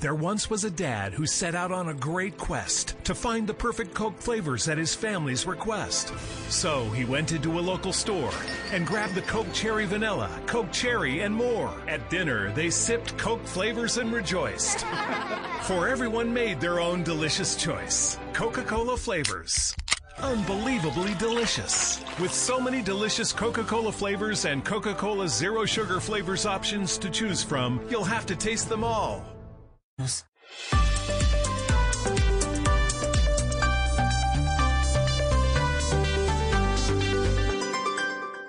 There 0.00 0.14
once 0.14 0.50
was 0.50 0.64
a 0.64 0.70
dad 0.70 1.12
who 1.12 1.24
set 1.24 1.54
out 1.54 1.70
on 1.70 1.88
a 1.88 1.94
great 1.94 2.36
quest 2.36 2.96
to 3.04 3.14
find 3.14 3.46
the 3.46 3.54
perfect 3.54 3.94
Coke 3.94 4.18
flavors 4.18 4.68
at 4.68 4.76
his 4.76 4.92
family's 4.92 5.46
request. 5.46 6.12
So 6.48 6.90
he 6.90 7.04
went 7.04 7.30
into 7.30 7.60
a 7.60 7.62
local 7.62 7.92
store 7.92 8.32
and 8.72 8.86
grabbed 8.86 9.14
the 9.14 9.22
Coke 9.22 9.52
Cherry 9.52 9.86
Vanilla, 9.86 10.28
Coke 10.46 10.72
Cherry, 10.72 11.20
and 11.20 11.32
more. 11.32 11.72
At 11.86 12.10
dinner, 12.10 12.52
they 12.52 12.70
sipped 12.70 13.16
Coke 13.16 13.46
flavors 13.46 13.98
and 13.98 14.12
rejoiced. 14.12 14.84
For 15.62 15.88
everyone 15.88 16.34
made 16.34 16.60
their 16.60 16.80
own 16.80 17.04
delicious 17.04 17.54
choice. 17.54 18.18
Coca 18.32 18.64
Cola 18.64 18.96
flavors. 18.96 19.74
Unbelievably 20.22 21.14
delicious. 21.14 22.00
With 22.20 22.32
so 22.32 22.60
many 22.60 22.82
delicious 22.82 23.32
Coca 23.32 23.64
Cola 23.64 23.92
flavors 23.92 24.44
and 24.44 24.64
Coca 24.64 24.94
Cola 24.94 25.28
Zero 25.28 25.64
Sugar 25.64 26.00
flavors 26.00 26.46
options 26.46 26.98
to 26.98 27.10
choose 27.10 27.42
from, 27.42 27.80
you'll 27.90 28.04
have 28.04 28.26
to 28.26 28.36
taste 28.36 28.68
them 28.68 28.84
all. 28.84 29.22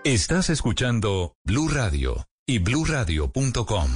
Estás 0.03 0.51
escuchando 0.51 1.33
Blue 1.43 1.67
Radio 1.67 2.27
y 2.45 2.59
bluradio.com. 2.59 3.89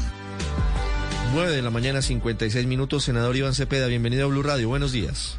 9 1.33 1.51
de 1.51 1.61
la 1.61 1.69
mañana, 1.69 2.01
56 2.01 2.65
minutos. 2.65 3.03
Senador 3.03 3.35
Iván 3.35 3.53
Cepeda, 3.53 3.85
bienvenido 3.85 4.25
a 4.25 4.29
Blue 4.29 4.41
Radio. 4.41 4.69
Buenos 4.69 4.91
días. 4.91 5.37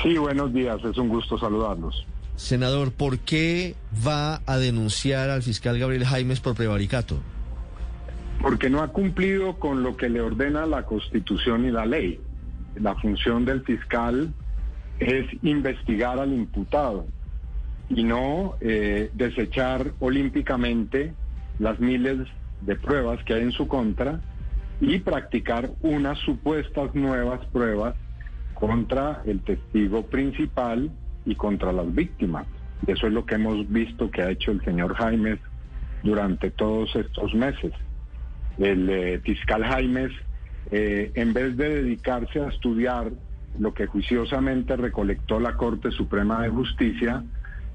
Sí, 0.00 0.16
buenos 0.16 0.52
días. 0.52 0.82
Es 0.84 0.96
un 0.96 1.08
gusto 1.08 1.38
saludarlos. 1.38 2.06
Senador, 2.36 2.92
¿por 2.92 3.18
qué 3.18 3.74
va 4.06 4.40
a 4.46 4.56
denunciar 4.56 5.30
al 5.30 5.42
fiscal 5.42 5.78
Gabriel 5.78 6.04
Jaimes 6.04 6.40
por 6.40 6.54
prevaricato? 6.54 7.20
Porque 8.40 8.70
no 8.70 8.82
ha 8.82 8.88
cumplido 8.88 9.58
con 9.58 9.82
lo 9.82 9.96
que 9.96 10.08
le 10.08 10.20
ordena 10.20 10.66
la 10.66 10.84
Constitución 10.84 11.66
y 11.66 11.70
la 11.70 11.86
ley. 11.86 12.20
La 12.74 12.94
función 12.96 13.44
del 13.44 13.62
fiscal 13.62 14.32
es 14.98 15.26
investigar 15.42 16.18
al 16.18 16.32
imputado 16.32 17.06
y 17.88 18.02
no 18.02 18.54
eh, 18.60 19.10
desechar 19.14 19.92
olímpicamente 20.00 21.14
las 21.58 21.78
miles 21.80 22.28
de 22.62 22.76
pruebas 22.76 23.22
que 23.24 23.34
hay 23.34 23.42
en 23.42 23.52
su 23.52 23.68
contra 23.68 24.20
y 24.80 24.98
practicar 24.98 25.70
unas 25.82 26.18
supuestas 26.20 26.94
nuevas 26.94 27.44
pruebas 27.46 27.94
contra 28.62 29.22
el 29.26 29.40
testigo 29.40 30.06
principal 30.06 30.88
y 31.26 31.34
contra 31.34 31.72
las 31.72 31.92
víctimas. 31.92 32.46
Eso 32.86 33.08
es 33.08 33.12
lo 33.12 33.26
que 33.26 33.34
hemos 33.34 33.68
visto 33.68 34.08
que 34.08 34.22
ha 34.22 34.30
hecho 34.30 34.52
el 34.52 34.64
señor 34.64 34.94
Jaimes 34.94 35.40
durante 36.04 36.52
todos 36.52 36.94
estos 36.94 37.34
meses. 37.34 37.72
El 38.58 38.88
eh, 38.88 39.20
fiscal 39.24 39.64
Jaimes, 39.64 40.12
eh, 40.70 41.10
en 41.16 41.32
vez 41.32 41.56
de 41.56 41.82
dedicarse 41.82 42.38
a 42.38 42.50
estudiar 42.50 43.10
lo 43.58 43.74
que 43.74 43.88
juiciosamente 43.88 44.76
recolectó 44.76 45.40
la 45.40 45.56
Corte 45.56 45.90
Suprema 45.90 46.40
de 46.42 46.50
Justicia, 46.50 47.24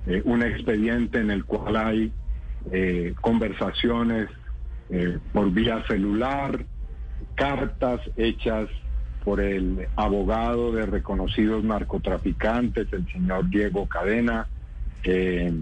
eh, 0.06 0.22
un 0.24 0.42
expediente 0.42 1.20
en 1.20 1.32
el 1.32 1.44
cual 1.44 1.76
hay 1.76 2.14
conversaciones 3.22 4.30
por 5.32 5.52
vía 5.52 5.86
celular, 5.88 6.66
cartas 7.36 8.02
hechas 8.16 8.70
por 9.28 9.42
el 9.42 9.90
abogado 9.98 10.72
de 10.72 10.86
reconocidos 10.86 11.62
narcotraficantes, 11.62 12.88
el 12.94 13.06
señor 13.12 13.50
Diego 13.50 13.86
Cadena, 13.86 14.48
eh, 15.04 15.54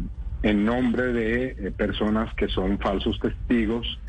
en 0.43 0.65
nombre 0.65 1.11
de 1.11 1.45
eh, 1.47 1.71
personas 1.75 2.31
que 2.35 2.47
son 2.47 2.77
falsos 2.77 3.19
testigos, 3.19 3.99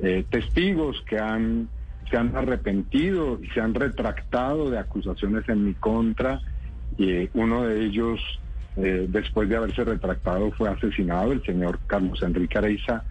eh, 0.00 0.26
testigos 0.28 1.02
que 1.08 1.18
han 1.18 1.70
se 2.10 2.18
han 2.18 2.36
arrepentido 2.36 3.40
y 3.42 3.48
se 3.48 3.62
han 3.62 3.72
retractado 3.72 4.68
de 4.68 4.78
acusaciones 4.78 5.48
en 5.48 5.64
mi 5.64 5.72
contra 5.72 6.42
y 6.98 7.30
uno 7.32 7.64
de 7.64 7.86
ellos 7.86 8.20
después 8.76 9.48
de 9.48 9.56
haberse 9.56 9.84
retractado 9.84 10.50
fue 10.52 10.68
asesinado 10.68 11.32
el 11.32 11.42
señor 11.44 11.80
Carlos 11.86 12.22
Enrique 12.22 12.58
Areiza 12.58 13.04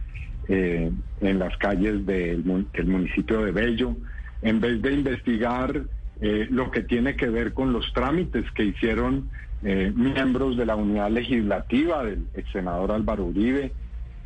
en 0.48 1.40
las 1.40 1.58
calles 1.58 2.06
del 2.06 2.44
municipio 2.44 3.44
de 3.44 3.52
Bello 3.52 3.96
en 4.42 4.60
vez 4.60 4.82
de 4.82 4.94
investigar 4.94 5.84
eh, 6.22 6.48
lo 6.50 6.72
que 6.72 6.84
tiene 6.84 7.16
que 7.16 7.28
ver 7.28 7.54
con 7.54 7.74
los 7.74 7.92
trámites 7.94 8.50
que 8.52 8.66
hicieron 8.66 9.30
eh, 9.64 9.92
miembros 9.96 10.58
de 10.58 10.66
la 10.66 10.76
unidad 10.76 11.12
legislativa 11.12 12.04
del 12.04 12.28
senador 12.52 12.92
Álvaro 12.92 13.26
Uribe 13.26 13.72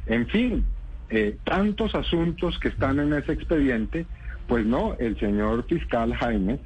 en 0.08 0.28
fin, 0.28 0.66
eh, 1.10 1.38
tantos 1.44 1.94
asuntos 1.96 2.58
que 2.60 2.70
están 2.70 3.00
en 3.00 3.14
ese 3.14 3.34
expediente, 3.34 4.06
pues 4.48 4.66
no, 4.66 4.96
el 5.00 5.20
señor 5.20 5.66
fiscal 5.66 6.14
Jaime, 6.16 6.60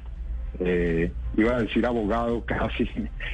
eh, 0.60 1.12
iba 1.36 1.56
a 1.56 1.62
decir 1.62 1.84
abogado 1.84 2.44
casi, 2.46 2.88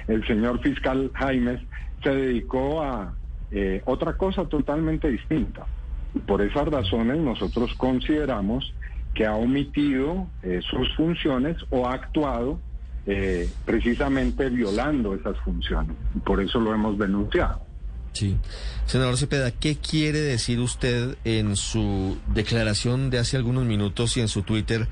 el 0.09 0.27
señor 0.27 0.61
fiscal 0.61 1.11
Jaime 1.15 1.65
se 2.03 2.11
dedicó 2.11 2.83
a 2.83 3.15
eh, 3.51 3.83
otra 3.85 4.17
cosa 4.17 4.45
totalmente 4.47 5.09
distinta. 5.09 5.67
Y 6.15 6.19
por 6.19 6.43
esas 6.43 6.69
razones 6.69 7.19
nosotros 7.19 7.73
consideramos 7.75 8.75
que 9.15 9.27
ha 9.27 9.35
omitido 9.35 10.27
eh, 10.43 10.61
sus 10.71 10.95
funciones 10.97 11.57
o 11.71 11.87
ha 11.87 11.95
actuado 11.95 12.59
eh, 13.07 13.49
precisamente 13.65 14.49
violando 14.49 15.15
esas 15.15 15.37
funciones. 15.41 15.97
Y 16.15 16.21
por 16.21 16.41
eso 16.41 16.61
lo 16.61 16.75
hemos 16.75 16.99
denunciado. 16.99 17.61
Sí. 18.13 18.37
Senador 18.87 19.17
Cepeda, 19.17 19.51
¿qué 19.51 19.77
quiere 19.77 20.21
decir 20.21 20.61
usted 20.61 21.17
en 21.25 21.57
su 21.57 22.19
declaración 22.35 23.11
de 23.11 23.19
hace 23.19 23.37
algunos 23.37 23.65
minutos 23.65 24.17
y 24.17 24.21
en 24.21 24.29
su 24.29 24.43
Twitter 24.43 24.87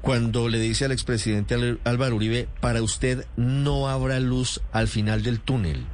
cuando 0.00 0.48
le 0.48 0.58
dice 0.58 0.84
al 0.84 0.92
expresidente 0.92 1.78
Álvaro 1.84 2.16
Uribe, 2.16 2.46
para 2.60 2.82
usted 2.82 3.24
no 3.36 3.88
habrá 3.88 4.20
luz 4.20 4.60
al 4.72 4.88
final 4.88 5.22
del 5.22 5.40
túnel? 5.40 5.86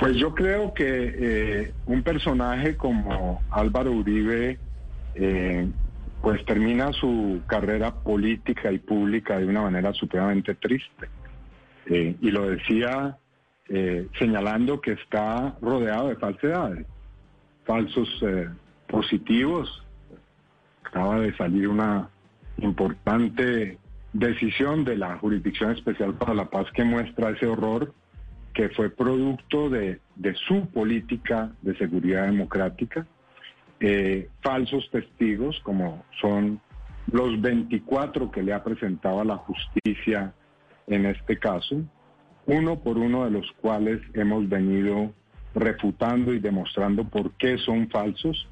Pues 0.00 0.16
yo 0.16 0.34
creo 0.34 0.72
que 0.72 0.84
eh, 0.86 1.72
un 1.86 2.02
personaje 2.02 2.76
como 2.76 3.42
Álvaro 3.50 3.92
Uribe, 3.92 4.58
eh, 5.14 5.68
pues 6.24 6.42
termina 6.46 6.90
su 6.94 7.42
carrera 7.46 7.92
política 7.92 8.72
y 8.72 8.78
pública 8.78 9.38
de 9.38 9.44
una 9.44 9.60
manera 9.60 9.92
supremamente 9.92 10.54
triste. 10.54 11.10
Eh, 11.84 12.16
y 12.18 12.30
lo 12.30 12.48
decía 12.48 13.18
eh, 13.68 14.08
señalando 14.18 14.80
que 14.80 14.92
está 14.92 15.54
rodeado 15.60 16.08
de 16.08 16.16
falsedades, 16.16 16.86
falsos 17.66 18.08
eh, 18.22 18.48
positivos. 18.88 19.84
Acaba 20.82 21.20
de 21.20 21.36
salir 21.36 21.68
una 21.68 22.08
importante 22.56 23.76
decisión 24.14 24.82
de 24.84 24.96
la 24.96 25.18
Jurisdicción 25.18 25.72
Especial 25.72 26.14
para 26.14 26.32
la 26.32 26.48
Paz 26.48 26.68
que 26.72 26.84
muestra 26.84 27.32
ese 27.32 27.46
horror 27.46 27.92
que 28.54 28.70
fue 28.70 28.88
producto 28.88 29.68
de, 29.68 30.00
de 30.16 30.34
su 30.34 30.70
política 30.70 31.52
de 31.60 31.76
seguridad 31.76 32.24
democrática, 32.24 33.06
eh, 33.80 34.28
falsos 34.42 34.88
testigos 34.90 35.58
como 35.62 36.04
son 36.20 36.60
los 37.10 37.40
24 37.40 38.30
que 38.30 38.42
le 38.42 38.52
ha 38.52 38.62
presentado 38.64 39.20
a 39.20 39.24
la 39.24 39.36
justicia 39.36 40.32
en 40.86 41.06
este 41.06 41.38
caso, 41.38 41.82
uno 42.46 42.78
por 42.78 42.98
uno 42.98 43.24
de 43.24 43.30
los 43.30 43.50
cuales 43.60 44.00
hemos 44.14 44.48
venido 44.48 45.12
refutando 45.54 46.32
y 46.34 46.40
demostrando 46.40 47.04
por 47.04 47.30
qué 47.32 47.56
son 47.58 47.88
falsos, 47.88 48.46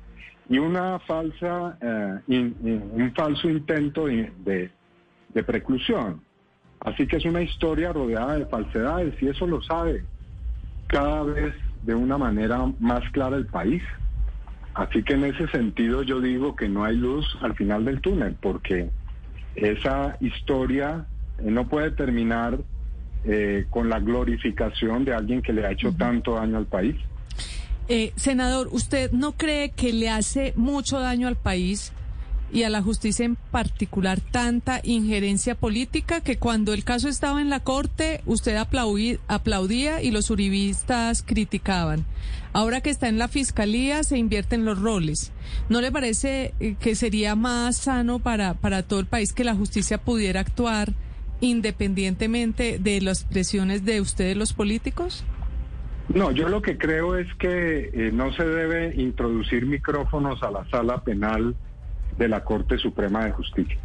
y 0.48 0.58
una 0.58 0.98
falsa, 1.00 1.78
eh, 1.80 2.20
un 2.28 3.12
falso 3.14 3.48
intento 3.48 4.06
de- 4.06 4.70
de 5.34 5.42
preclusión. 5.44 6.20
Así 6.80 7.06
que 7.06 7.16
es 7.16 7.24
una 7.24 7.42
historia 7.42 7.92
rodeada 7.92 8.38
de 8.38 8.46
falsedades 8.46 9.14
y 9.22 9.28
eso 9.28 9.46
lo 9.46 9.62
sabe 9.62 10.04
cada 10.88 11.22
vez 11.22 11.54
de 11.82 11.94
una 11.94 12.18
manera 12.18 12.70
más 12.80 13.08
clara 13.12 13.36
el 13.36 13.46
país. 13.46 13.82
Así 14.74 15.02
que 15.02 15.14
en 15.14 15.24
ese 15.24 15.48
sentido 15.48 16.02
yo 16.02 16.20
digo 16.20 16.56
que 16.56 16.68
no 16.68 16.84
hay 16.84 16.96
luz 16.96 17.26
al 17.42 17.54
final 17.54 17.84
del 17.84 18.00
túnel 18.00 18.36
porque 18.40 18.90
esa 19.54 20.16
historia 20.20 21.06
eh, 21.38 21.50
no 21.50 21.68
puede 21.68 21.90
terminar 21.90 22.58
eh, 23.24 23.66
con 23.70 23.88
la 23.88 24.00
glorificación 24.00 25.04
de 25.04 25.14
alguien 25.14 25.42
que 25.42 25.52
le 25.52 25.66
ha 25.66 25.72
hecho 25.72 25.92
tanto 25.92 26.34
daño 26.34 26.56
al 26.56 26.66
país. 26.66 26.96
Eh, 27.88 28.12
senador, 28.16 28.68
¿usted 28.72 29.12
no 29.12 29.32
cree 29.32 29.70
que 29.70 29.92
le 29.92 30.08
hace 30.08 30.54
mucho 30.56 31.00
daño 31.00 31.28
al 31.28 31.36
país 31.36 31.92
y 32.52 32.64
a 32.64 32.70
la 32.70 32.82
justicia 32.82 33.24
en 33.24 33.36
particular 33.36 34.20
tanta 34.20 34.80
injerencia 34.84 35.54
política 35.54 36.20
que 36.20 36.36
cuando 36.38 36.74
el 36.74 36.84
caso 36.84 37.08
estaba 37.08 37.40
en 37.40 37.48
la 37.50 37.60
corte 37.60 38.20
usted 38.26 38.56
aplaudí- 38.56 39.18
aplaudía 39.26 40.02
y 40.02 40.10
los 40.10 40.30
uribistas 40.30 41.22
criticaban? 41.22 42.04
Ahora 42.52 42.82
que 42.82 42.90
está 42.90 43.08
en 43.08 43.16
la 43.18 43.28
fiscalía 43.28 44.04
se 44.04 44.18
invierten 44.18 44.66
los 44.66 44.78
roles. 44.78 45.32
¿No 45.70 45.80
le 45.80 45.90
parece 45.90 46.52
eh, 46.60 46.76
que 46.78 46.94
sería 46.94 47.34
más 47.34 47.76
sano 47.78 48.18
para, 48.18 48.54
para 48.54 48.82
todo 48.82 49.00
el 49.00 49.06
país 49.06 49.32
que 49.32 49.44
la 49.44 49.54
justicia 49.54 49.96
pudiera 49.98 50.40
actuar 50.40 50.92
independientemente 51.40 52.78
de 52.78 53.00
las 53.00 53.24
presiones 53.24 53.84
de 53.84 54.00
ustedes 54.00 54.36
los 54.36 54.52
políticos? 54.52 55.24
No, 56.14 56.30
yo 56.30 56.48
lo 56.48 56.60
que 56.60 56.76
creo 56.76 57.16
es 57.16 57.26
que 57.38 57.90
eh, 57.94 58.10
no 58.12 58.32
se 58.34 58.44
debe 58.44 58.94
introducir 59.00 59.64
micrófonos 59.66 60.42
a 60.42 60.50
la 60.50 60.68
sala 60.70 61.02
penal 61.02 61.56
de 62.16 62.28
la 62.28 62.44
Corte 62.44 62.78
Suprema 62.78 63.24
de 63.24 63.32
Justicia. 63.32 63.78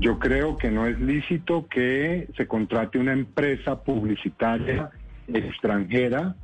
Yo 0.00 0.18
creo 0.18 0.56
que 0.56 0.70
no 0.70 0.86
es 0.86 0.98
lícito 1.00 1.66
que 1.68 2.28
se 2.36 2.46
contrate 2.46 2.98
una 2.98 3.12
empresa 3.12 3.82
publicitaria 3.82 4.90
extranjera 5.26 6.36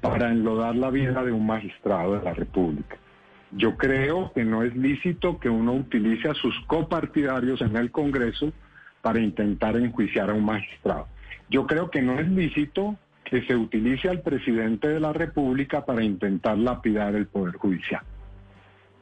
para 0.00 0.30
enlodar 0.30 0.74
la 0.74 0.90
vida 0.90 1.22
de 1.22 1.32
un 1.32 1.46
magistrado 1.46 2.18
de 2.18 2.24
la 2.24 2.34
República. 2.34 2.96
Yo 3.52 3.76
creo 3.76 4.32
que 4.32 4.44
no 4.44 4.62
es 4.62 4.74
lícito 4.76 5.38
que 5.38 5.48
uno 5.48 5.72
utilice 5.72 6.28
a 6.28 6.34
sus 6.34 6.54
copartidarios 6.66 7.60
en 7.60 7.76
el 7.76 7.90
Congreso 7.90 8.52
para 9.02 9.20
intentar 9.20 9.76
enjuiciar 9.76 10.30
a 10.30 10.34
un 10.34 10.44
magistrado. 10.44 11.06
Yo 11.48 11.66
creo 11.66 11.90
que 11.90 12.02
no 12.02 12.18
es 12.18 12.28
lícito 12.28 12.96
que 13.24 13.42
se 13.42 13.54
utilice 13.54 14.08
al 14.08 14.20
presidente 14.20 14.88
de 14.88 15.00
la 15.00 15.12
República 15.12 15.84
para 15.84 16.02
intentar 16.02 16.58
lapidar 16.58 17.14
el 17.14 17.26
Poder 17.26 17.54
Judicial. 17.54 18.02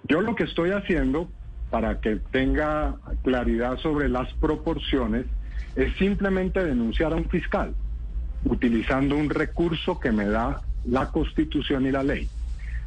Yo 0.07 0.21
lo 0.21 0.35
que 0.35 0.45
estoy 0.45 0.71
haciendo, 0.71 1.29
para 1.71 2.01
que 2.01 2.17
tenga 2.31 2.97
claridad 3.23 3.79
sobre 3.79 4.09
las 4.09 4.33
proporciones, 4.35 5.27
es 5.77 5.97
simplemente 5.97 6.63
denunciar 6.63 7.13
a 7.13 7.17
un 7.17 7.29
fiscal, 7.29 7.75
utilizando 8.45 9.17
un 9.17 9.31
recurso 9.31 9.99
que 9.99 10.13
me 10.13 10.27
da 10.27 10.61
la 10.85 11.11
Constitución 11.11 11.87
y 11.87 11.91
la 11.91 12.03
ley. 12.03 12.29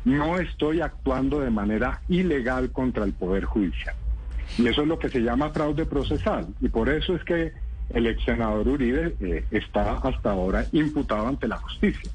No 0.06 0.38
estoy 0.38 0.82
actuando 0.82 1.40
de 1.40 1.50
manera 1.50 2.02
ilegal 2.08 2.72
contra 2.72 3.04
el 3.04 3.14
Poder 3.14 3.46
Judicial. 3.46 3.96
Y 4.58 4.68
eso 4.68 4.84
es 4.84 4.88
lo 4.88 5.00
que 5.00 5.10
se 5.10 5.20
llama 5.20 5.50
fraude 5.50 5.86
procesal. 5.86 6.48
Y 6.62 6.70
por 6.70 6.88
eso 6.88 7.16
es 7.16 7.24
que 7.24 7.52
el 7.90 8.08
ex 8.08 8.24
senador 8.24 8.68
Uribe 8.68 9.16
eh, 9.20 9.46
está 9.52 9.94
hasta 9.98 10.32
ahora 10.32 10.66
imputado 10.72 11.28
ante 11.28 11.48
la 11.48 11.58
justicia. 11.58 12.10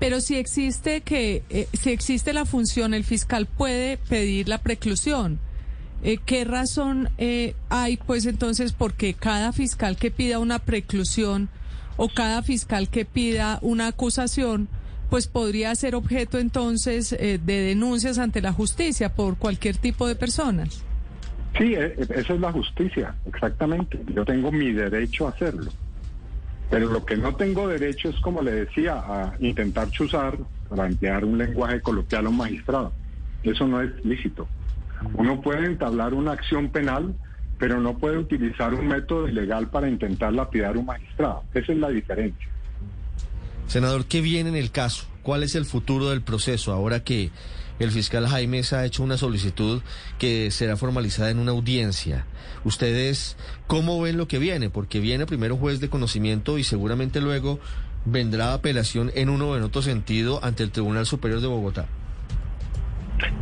Pero 0.00 0.20
si 0.20 0.36
existe 0.36 1.02
que 1.02 1.42
eh, 1.50 1.68
si 1.74 1.90
existe 1.90 2.32
la 2.32 2.46
función, 2.46 2.94
el 2.94 3.04
fiscal 3.04 3.46
puede 3.46 3.98
pedir 3.98 4.48
la 4.48 4.58
preclusión. 4.58 5.38
Eh, 6.02 6.18
¿Qué 6.24 6.44
razón 6.44 7.10
eh, 7.18 7.54
hay, 7.68 7.98
pues 7.98 8.24
entonces, 8.24 8.72
porque 8.72 9.12
cada 9.12 9.52
fiscal 9.52 9.96
que 9.96 10.10
pida 10.10 10.38
una 10.38 10.58
preclusión 10.58 11.50
o 11.98 12.08
cada 12.08 12.42
fiscal 12.42 12.88
que 12.88 13.04
pida 13.04 13.58
una 13.60 13.88
acusación, 13.88 14.68
pues 15.10 15.26
podría 15.26 15.74
ser 15.74 15.94
objeto 15.94 16.38
entonces 16.38 17.12
eh, 17.12 17.38
de 17.44 17.60
denuncias 17.60 18.18
ante 18.18 18.40
la 18.40 18.52
justicia 18.52 19.14
por 19.14 19.36
cualquier 19.36 19.76
tipo 19.76 20.06
de 20.08 20.14
personas? 20.14 20.82
Sí, 21.58 21.74
e- 21.74 21.94
e- 21.98 22.20
esa 22.20 22.32
es 22.32 22.40
la 22.40 22.52
justicia, 22.52 23.14
exactamente. 23.26 24.00
Yo 24.14 24.24
tengo 24.24 24.50
mi 24.50 24.72
derecho 24.72 25.26
a 25.26 25.30
hacerlo. 25.30 25.70
Pero 26.70 26.88
lo 26.88 27.04
que 27.04 27.16
no 27.16 27.34
tengo 27.34 27.66
derecho 27.66 28.10
es, 28.10 28.16
como 28.20 28.42
le 28.42 28.52
decía, 28.52 28.94
a 28.94 29.34
intentar 29.40 29.90
chuzar, 29.90 30.38
para 30.68 30.86
emplear 30.86 31.24
un 31.24 31.36
lenguaje 31.36 31.80
coloquial 31.80 32.26
a 32.26 32.28
un 32.28 32.36
magistrado. 32.36 32.92
Eso 33.42 33.66
no 33.66 33.82
es 33.82 33.90
lícito. 34.04 34.46
Uno 35.14 35.40
puede 35.40 35.66
entablar 35.66 36.14
una 36.14 36.32
acción 36.32 36.68
penal, 36.70 37.14
pero 37.58 37.80
no 37.80 37.98
puede 37.98 38.18
utilizar 38.18 38.72
un 38.72 38.86
método 38.86 39.28
ilegal 39.28 39.68
para 39.68 39.88
intentar 39.88 40.32
lapidar 40.32 40.76
a 40.76 40.78
un 40.78 40.86
magistrado. 40.86 41.42
Esa 41.52 41.72
es 41.72 41.78
la 41.78 41.88
diferencia. 41.88 42.48
Senador, 43.66 44.04
¿qué 44.06 44.20
viene 44.20 44.50
en 44.50 44.56
el 44.56 44.70
caso? 44.70 45.06
¿Cuál 45.22 45.42
es 45.42 45.54
el 45.54 45.64
futuro 45.64 46.10
del 46.10 46.22
proceso 46.22 46.72
ahora 46.72 47.02
que 47.02 47.30
el 47.80 47.90
fiscal 47.90 48.28
Jaimes 48.28 48.72
ha 48.72 48.84
hecho 48.84 49.02
una 49.02 49.16
solicitud 49.16 49.82
que 50.18 50.50
será 50.50 50.76
formalizada 50.76 51.30
en 51.30 51.38
una 51.38 51.50
audiencia? 51.50 52.26
¿Ustedes 52.64 53.36
cómo 53.66 54.00
ven 54.00 54.16
lo 54.16 54.28
que 54.28 54.38
viene? 54.38 54.70
Porque 54.70 55.00
viene 55.00 55.26
primero 55.26 55.56
juez 55.56 55.80
de 55.80 55.88
conocimiento 55.88 56.58
y 56.58 56.64
seguramente 56.64 57.20
luego 57.20 57.58
vendrá 58.04 58.54
apelación 58.54 59.10
en 59.14 59.28
uno 59.28 59.50
o 59.50 59.56
en 59.56 59.62
otro 59.62 59.82
sentido 59.82 60.44
ante 60.44 60.62
el 60.62 60.70
Tribunal 60.70 61.06
Superior 61.06 61.40
de 61.40 61.48
Bogotá. 61.48 61.86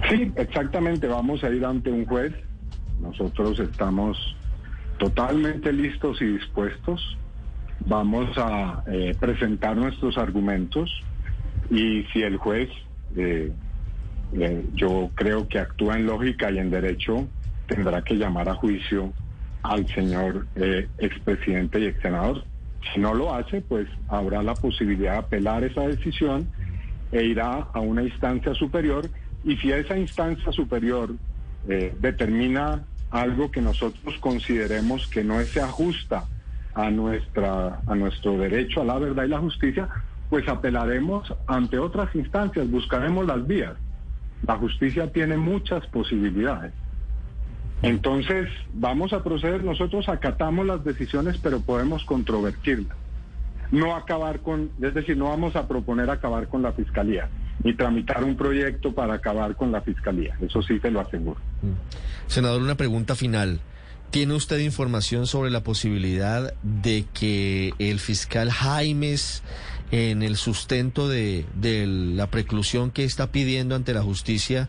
Sí, 0.09 0.33
exactamente. 0.37 1.07
Vamos 1.07 1.45
a 1.45 1.51
ir 1.51 1.65
ante 1.65 1.91
un 1.91 2.07
juez. 2.07 2.33
Nosotros 3.01 3.59
estamos 3.61 4.17
totalmente 4.99 5.73
listos 5.73 6.21
y 6.21 6.27
dispuestos. 6.27 7.17
Vamos 7.87 8.37
a 8.37 8.83
eh, 8.87 9.15
presentar 9.19 9.77
nuestros 9.77 10.19
argumentos 10.19 10.91
y 11.71 12.03
si 12.13 12.23
el 12.23 12.37
juez, 12.37 12.69
eh, 13.17 13.53
eh, 14.33 14.65
yo 14.75 15.11
creo 15.15 15.49
que 15.49 15.59
actúa 15.59 15.97
en 15.97 16.07
lógica 16.07 16.51
y 16.51 16.59
en 16.59 16.71
derecho, 16.71 17.27
tendrá 17.67 18.03
que 18.03 18.15
llamar 18.15 18.49
a 18.49 18.55
juicio 18.55 19.13
al 19.63 19.87
señor 19.89 20.47
expresidente 20.99 21.81
y 21.81 21.87
ex 21.87 22.01
senador. 22.01 22.45
Si 22.93 23.01
no 23.01 23.13
lo 23.13 23.35
hace, 23.35 23.61
pues 23.61 23.89
habrá 24.09 24.43
la 24.43 24.55
posibilidad 24.55 25.13
de 25.13 25.19
apelar 25.19 25.65
esa 25.65 25.83
decisión 25.83 26.49
e 27.11 27.25
irá 27.25 27.67
a 27.73 27.81
una 27.81 28.03
instancia 28.03 28.55
superior 28.55 29.09
y 29.45 29.57
si 29.57 29.73
esa 29.73 29.99
instancia 29.99 30.53
superior 30.53 31.11
determina 32.01 32.85
algo 33.11 33.51
que 33.51 33.61
nosotros 33.61 34.17
consideremos 34.21 35.07
que 35.09 35.25
no 35.25 35.41
se 35.43 35.61
ajusta 35.61 36.25
a 36.75 36.91
nuestra 36.91 37.81
a 37.87 37.95
nuestro 37.95 38.39
derecho 38.39 38.83
a 38.83 38.85
la 38.85 38.99
verdad 38.99 39.25
y 39.25 39.29
la 39.29 39.39
justicia, 39.39 39.89
pues 40.31 40.47
apelaremos 40.49 41.33
ante 41.47 41.79
otras 41.79 42.15
instancias, 42.15 42.71
buscaremos 42.71 43.27
las 43.27 43.47
vías. 43.47 43.75
La 44.47 44.57
justicia 44.57 45.13
tiene 45.13 45.37
muchas 45.37 45.87
posibilidades. 45.87 46.73
Entonces, 47.83 48.49
vamos 48.75 49.13
a 49.13 49.23
proceder, 49.23 49.63
nosotros 49.63 50.09
acatamos 50.09 50.67
las 50.67 50.85
decisiones, 50.85 51.39
pero 51.39 51.61
podemos 51.61 52.05
controvertirlas. 52.05 52.97
No 53.71 53.95
acabar 53.95 54.41
con, 54.41 54.71
es 54.81 54.95
decir, 54.95 55.17
no 55.17 55.27
vamos 55.27 55.55
a 55.55 55.69
proponer 55.69 56.11
acabar 56.11 56.49
con 56.49 56.63
la 56.63 56.73
fiscalía 56.73 57.29
ni 57.63 57.75
tramitar 57.75 58.23
un 58.25 58.37
proyecto 58.37 58.95
para 58.95 59.15
acabar 59.15 59.57
con 59.57 59.73
la 59.73 59.81
fiscalía. 59.81 60.37
Eso 60.41 60.63
sí 60.63 60.79
se 60.81 60.91
lo 60.91 61.01
aseguro. 61.01 61.41
Mm. 61.63 61.73
Senador, 62.29 62.63
una 62.63 62.77
pregunta 62.77 63.15
final. 63.15 63.61
¿Tiene 64.11 64.35
usted 64.35 64.59
información 64.61 65.27
sobre 65.27 65.51
la 65.51 65.63
posibilidad 65.63 66.55
de 66.63 67.05
que 67.13 67.75
el 67.79 67.99
fiscal 67.99 68.51
Jaimes, 68.51 69.43
en 69.91 70.23
el 70.23 70.37
sustento 70.37 71.09
de, 71.09 71.47
de 71.55 71.87
la 71.87 72.29
preclusión 72.29 72.91
que 72.91 73.05
está 73.05 73.33
pidiendo 73.33 73.75
ante 73.75 73.95
la 73.95 74.03
justicia, 74.03 74.69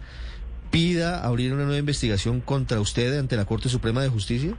pida 0.72 1.24
abrir 1.26 1.54
una 1.54 1.64
nueva 1.64 1.80
investigación 1.80 2.41
contra 2.41 2.80
usted 2.80 3.18
ante 3.18 3.36
la 3.36 3.46
Corte 3.46 3.70
Suprema 3.70 4.02
de 4.02 4.10
Justicia? 4.10 4.54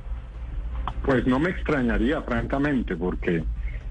Pues 1.05 1.27
no 1.27 1.39
me 1.39 1.51
extrañaría, 1.51 2.23
francamente, 2.23 2.97
porque 2.97 3.43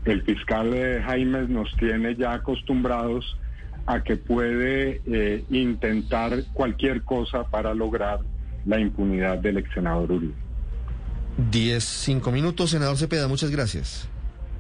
el 0.06 0.22
fiscal 0.24 0.74
eh, 0.74 1.02
Jaimes 1.04 1.50
nos 1.50 1.76
tiene 1.78 2.16
ya 2.16 2.34
acostumbrados 2.34 3.38
a 3.86 4.04
que 4.04 4.18
puede 4.18 5.02
eh, 5.08 5.44
intentar 5.50 6.44
cualquier 6.54 7.04
cosa 7.04 7.46
para 7.46 7.74
lograr 7.74 8.20
la 8.66 8.80
impunidad 8.80 9.40
del 9.40 9.58
ex 9.58 9.74
senador 9.74 10.12
Uribe. 10.12 10.34
Diez, 11.52 11.84
cinco 11.86 12.32
minutos, 12.32 12.72
senador 12.72 12.98
Cepeda, 12.98 13.28
muchas 13.28 13.50
gracias. 13.50 14.08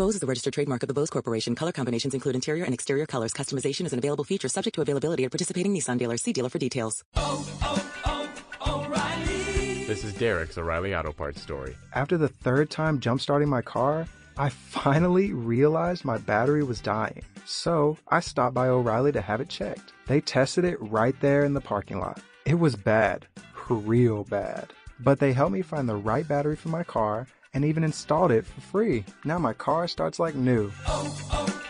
Bose 0.00 0.14
is 0.14 0.22
the 0.22 0.26
registered 0.26 0.54
trademark 0.54 0.82
of 0.82 0.88
the 0.88 0.94
Bose 0.94 1.10
Corporation. 1.10 1.54
Color 1.54 1.72
combinations 1.72 2.14
include 2.14 2.34
interior 2.34 2.64
and 2.64 2.72
exterior 2.72 3.04
colors. 3.04 3.34
Customization 3.34 3.84
is 3.84 3.92
an 3.92 3.98
available 3.98 4.24
feature 4.24 4.48
subject 4.48 4.76
to 4.76 4.80
availability 4.80 5.26
at 5.26 5.30
participating 5.30 5.74
Nissan 5.74 5.98
dealers. 5.98 6.22
See 6.22 6.32
dealer 6.32 6.48
for 6.48 6.58
details. 6.58 7.04
Oh, 7.16 7.46
oh, 7.60 8.32
oh, 8.62 8.86
O'Reilly. 8.86 9.84
This 9.84 10.02
is 10.02 10.14
Derek's 10.14 10.56
O'Reilly 10.56 10.94
Auto 10.94 11.12
Parts 11.12 11.42
story. 11.42 11.76
After 11.92 12.16
the 12.16 12.28
third 12.28 12.70
time 12.70 12.98
jump 12.98 13.20
starting 13.20 13.50
my 13.50 13.60
car, 13.60 14.06
I 14.38 14.48
finally 14.48 15.34
realized 15.34 16.06
my 16.06 16.16
battery 16.16 16.64
was 16.64 16.80
dying. 16.80 17.20
So 17.44 17.98
I 18.08 18.20
stopped 18.20 18.54
by 18.54 18.68
O'Reilly 18.68 19.12
to 19.12 19.20
have 19.20 19.42
it 19.42 19.50
checked. 19.50 19.92
They 20.06 20.22
tested 20.22 20.64
it 20.64 20.80
right 20.80 21.20
there 21.20 21.44
in 21.44 21.52
the 21.52 21.60
parking 21.60 22.00
lot. 22.00 22.22
It 22.46 22.58
was 22.58 22.74
bad, 22.74 23.26
real 23.68 24.24
bad. 24.24 24.72
But 24.98 25.18
they 25.18 25.34
helped 25.34 25.52
me 25.52 25.60
find 25.60 25.86
the 25.86 25.96
right 25.96 26.26
battery 26.26 26.56
for 26.56 26.70
my 26.70 26.84
car 26.84 27.26
and 27.54 27.64
even 27.64 27.84
installed 27.84 28.30
it 28.30 28.46
for 28.46 28.60
free. 28.60 29.04
Now 29.24 29.38
my 29.38 29.52
car 29.52 29.88
starts 29.88 30.18
like 30.18 30.34
new. 30.34 30.70
Oh, 30.86 31.16
oh, 31.32 31.62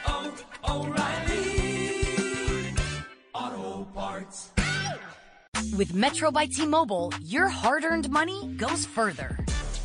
oh, 0.64 0.82
O'Reilly 0.82 2.74
Auto 3.34 3.84
Parts. 3.94 4.50
With 5.76 5.94
Metro 5.94 6.30
by 6.30 6.46
T-Mobile, 6.46 7.12
your 7.22 7.48
hard-earned 7.48 8.10
money 8.10 8.54
goes 8.56 8.84
further. 8.84 9.38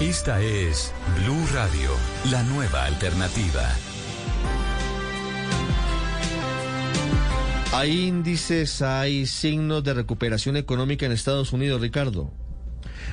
Esta 0.00 0.40
es 0.40 0.94
Blue 1.16 1.44
Radio, 1.52 1.90
la 2.30 2.44
nueva 2.44 2.84
alternativa. 2.84 3.68
Hay 7.72 8.06
índices, 8.06 8.80
hay 8.80 9.26
signos 9.26 9.82
de 9.82 9.94
recuperación 9.94 10.56
económica 10.56 11.04
en 11.04 11.10
Estados 11.10 11.52
Unidos, 11.52 11.80
Ricardo. 11.80 12.30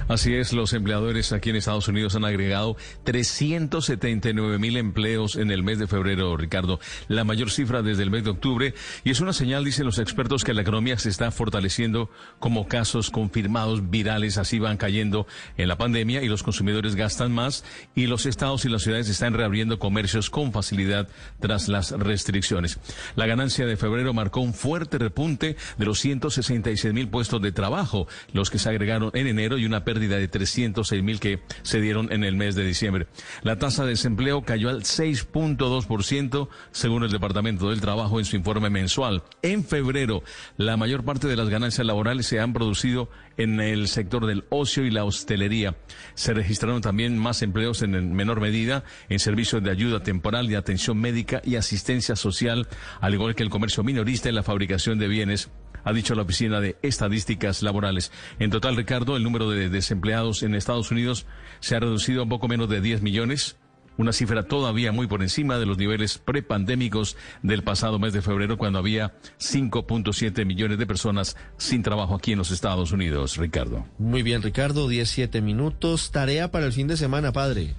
Así 0.08 0.36
es, 0.36 0.54
los 0.54 0.74
empleadores 0.74 1.32
aquí 1.32 1.50
en 1.50 1.56
Estados 1.56 1.88
Unidos 1.88 2.16
han 2.16 2.26
agregado 2.26 2.78
379 3.04 4.60
mil 4.60 4.78
empleos 4.78 5.36
en 5.36 5.52
el 5.52 5.64
mes 5.64 5.80
de 5.80 5.88
febrero, 5.88 6.38
Ricardo, 6.38 6.80
la 7.08 7.24
mayor 7.24 7.52
cifra 7.52 7.82
desde 7.82 8.04
el 8.04 8.12
mes 8.12 8.24
de 8.24 8.32
octubre, 8.32 8.74
y 9.04 9.12
es 9.12 9.20
una 9.20 9.34
señal, 9.34 9.64
dicen 9.64 9.86
los 9.86 10.00
expertos, 10.00 10.44
que 10.44 10.54
la 10.54 10.62
economía 10.62 10.98
se 10.98 11.10
está 11.10 11.32
fortaleciendo 11.32 12.10
como 12.40 12.68
casos 12.68 13.10
confirmados 13.10 13.90
virales, 13.90 14.38
así 14.38 14.60
van 14.60 14.78
cayendo 14.78 15.28
en 15.58 15.68
la 15.68 15.78
pandemia 15.78 16.22
y 16.22 16.28
los 16.28 16.44
consumidores 16.44 16.96
gastan 16.96 17.32
más 17.32 17.64
y 17.96 18.08
los 18.08 18.26
estados 18.26 18.66
y 18.66 18.70
las 18.70 18.84
ciudades 18.84 19.10
están 19.10 19.34
reabriendo 19.34 19.80
comercios 19.80 20.30
con 20.30 20.52
facilidad 20.52 21.08
tras 21.40 21.68
las 21.68 21.92
restricciones. 21.92 22.80
La 23.16 23.26
ganancia 23.26 23.66
de 23.66 23.78
febrero 23.78 24.14
marcó 24.14 24.42
un 24.42 24.54
fuerte 24.54 24.98
repunte 24.98 25.56
de 25.78 25.86
los 25.86 26.00
166 26.00 26.94
mil 26.94 27.08
puestos 27.08 27.42
de 27.42 27.52
trabajo, 27.52 28.08
los 28.34 28.50
que 28.50 28.60
se 28.60 28.70
agregaron 28.70 29.12
en 29.14 29.28
enero 29.28 29.58
y 29.58 29.66
una 29.66 29.85
pérdida 29.86 30.18
de 30.18 30.28
306 30.28 31.04
mil 31.04 31.20
que 31.22 31.40
se 31.62 31.80
dieron 31.80 32.12
en 32.12 32.26
el 32.26 32.36
mes 32.36 32.56
de 32.56 32.66
diciembre. 32.66 33.08
La 33.44 33.58
tasa 33.58 33.84
de 33.84 33.92
desempleo 33.92 34.44
cayó 34.44 34.70
al 34.70 34.84
6.2% 34.84 36.50
según 36.72 37.04
el 37.04 37.12
Departamento 37.12 37.70
del 37.70 37.80
Trabajo 37.80 38.20
en 38.20 38.26
su 38.26 38.36
informe 38.36 38.70
mensual. 38.70 39.24
En 39.42 39.64
febrero, 39.64 40.24
la 40.58 40.76
mayor 40.76 41.06
parte 41.06 41.28
de 41.28 41.38
las 41.38 41.50
ganancias 41.50 41.88
laborales 41.88 42.26
se 42.26 42.40
han 42.40 42.52
producido 42.52 43.10
en 43.38 43.60
el 43.60 43.88
sector 43.88 44.26
del 44.26 44.46
ocio 44.50 44.86
y 44.86 44.92
la 44.92 45.04
hostelería. 45.04 45.76
Se 46.14 46.34
registraron 46.34 46.82
también 46.82 47.18
más 47.18 47.42
empleos 47.42 47.82
en 47.82 48.14
menor 48.14 48.42
medida 48.42 48.84
en 49.10 49.20
servicios 49.20 49.64
de 49.64 49.72
ayuda 49.72 50.04
temporal, 50.04 50.48
de 50.48 50.58
atención 50.58 50.98
médica 50.98 51.42
y 51.44 51.56
asistencia 51.56 52.16
social, 52.16 52.68
al 53.02 53.14
igual 53.14 53.36
que 53.36 53.44
el 53.44 53.50
comercio 53.50 53.84
minorista 53.84 54.30
y 54.30 54.34
la 54.34 54.44
fabricación 54.44 55.00
de 55.00 55.08
bienes 55.08 55.50
ha 55.86 55.94
dicho 55.94 56.16
la 56.16 56.24
Oficina 56.24 56.60
de 56.60 56.76
Estadísticas 56.82 57.64
Laborales. 57.64 58.12
En 58.40 58.50
total, 58.50 58.76
Ricardo, 58.76 59.16
el 59.16 59.24
número 59.24 59.50
de 59.50 59.70
desempleados 59.70 60.44
en 60.44 60.56
Estados 60.56 60.92
Unidos 60.92 61.26
se 61.62 61.78
ha 61.78 61.80
reducido 61.80 62.20
a 62.20 62.24
un 62.24 62.30
poco 62.30 62.50
menos 62.50 62.68
de 62.68 62.82
10 62.82 63.02
millones 63.02 63.56
una 63.98 64.12
cifra 64.12 64.44
todavía 64.44 64.92
muy 64.92 65.08
por 65.08 65.22
encima 65.22 65.58
de 65.58 65.66
los 65.66 65.78
niveles 65.78 66.18
prepandémicos 66.18 67.16
del 67.44 67.64
pasado 67.64 68.00
mes 68.00 68.14
de 68.14 68.22
febrero, 68.22 68.58
cuando 68.58 68.80
había 68.80 69.14
5.7 69.40 70.46
millones 70.46 70.78
de 70.78 70.86
personas 70.86 71.38
sin 71.58 71.84
trabajo 71.84 72.16
aquí 72.16 72.34
en 72.34 72.40
los 72.40 72.52
Estados 72.52 72.92
Unidos. 72.92 73.38
Ricardo. 73.38 73.86
Muy 73.98 74.24
bien, 74.24 74.42
Ricardo, 74.42 74.88
17 74.88 75.42
minutos. 75.42 76.12
Tarea 76.12 76.52
para 76.52 76.66
el 76.66 76.74
fin 76.74 76.88
de 76.88 76.98
semana, 76.98 77.32
padre. 77.32 77.74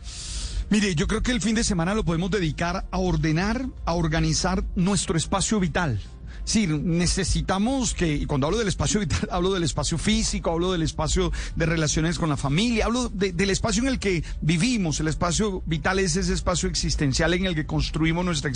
Mire, 0.68 0.94
yo 0.94 1.06
creo 1.06 1.22
que 1.22 1.32
el 1.32 1.40
fin 1.40 1.54
de 1.54 1.62
semana 1.62 1.94
lo 1.94 2.04
podemos 2.04 2.30
dedicar 2.30 2.86
a 2.90 2.98
ordenar, 2.98 3.66
a 3.84 3.94
organizar 3.94 4.64
nuestro 4.74 5.16
espacio 5.16 5.60
vital. 5.60 6.00
Sí, 6.46 6.68
necesitamos 6.68 7.92
que, 7.92 8.14
y 8.14 8.24
cuando 8.24 8.46
hablo 8.46 8.58
del 8.58 8.68
espacio 8.68 9.00
vital, 9.00 9.28
hablo 9.32 9.52
del 9.52 9.64
espacio 9.64 9.98
físico, 9.98 10.52
hablo 10.52 10.70
del 10.70 10.82
espacio 10.82 11.32
de 11.56 11.66
relaciones 11.66 12.20
con 12.20 12.28
la 12.28 12.36
familia, 12.36 12.84
hablo 12.86 13.08
de- 13.08 13.32
del 13.32 13.50
espacio 13.50 13.82
en 13.82 13.88
el 13.88 13.98
que 13.98 14.22
vivimos. 14.40 15.00
El 15.00 15.08
espacio 15.08 15.62
vital 15.66 15.98
es 15.98 16.14
ese 16.14 16.32
espacio 16.32 16.68
existencial 16.68 17.34
en 17.34 17.46
el 17.46 17.56
que 17.56 17.66
construimos 17.66 18.24
nuestra, 18.24 18.52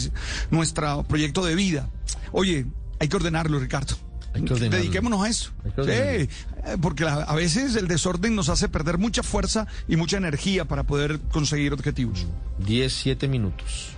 nuestro 0.53 1.03
proyecto 1.03 1.45
de 1.45 1.57
vida. 1.57 1.91
Oye, 2.31 2.65
hay 3.01 3.09
que 3.09 3.17
ordenarlo, 3.17 3.59
Ricardo. 3.59 3.97
Hay 4.35 4.45
que 4.45 4.53
ordenarlo. 4.55 4.79
Dediquémonos 4.79 5.23
a 5.25 5.29
eso. 5.29 5.51
Hay 5.65 5.71
que 5.73 5.75
Sí, 5.75 5.81
ordenarlo. 5.91 6.23
eh, 6.23 6.77
porque 6.81 7.03
la- 7.05 7.25
a 7.25 7.35
veces 7.35 7.75
el 7.75 7.89
desorden 7.89 8.37
nos 8.37 8.49
hace 8.51 8.69
perder 8.69 8.99
mucha 8.99 9.25
fuerza 9.25 9.67
y 9.89 9.97
mucha 9.97 10.17
energía 10.17 10.65
para 10.65 10.85
poder 10.85 11.19
conseguir 11.33 11.73
objetivos. 11.73 12.25
17 12.65 13.27
minutos. 13.27 13.89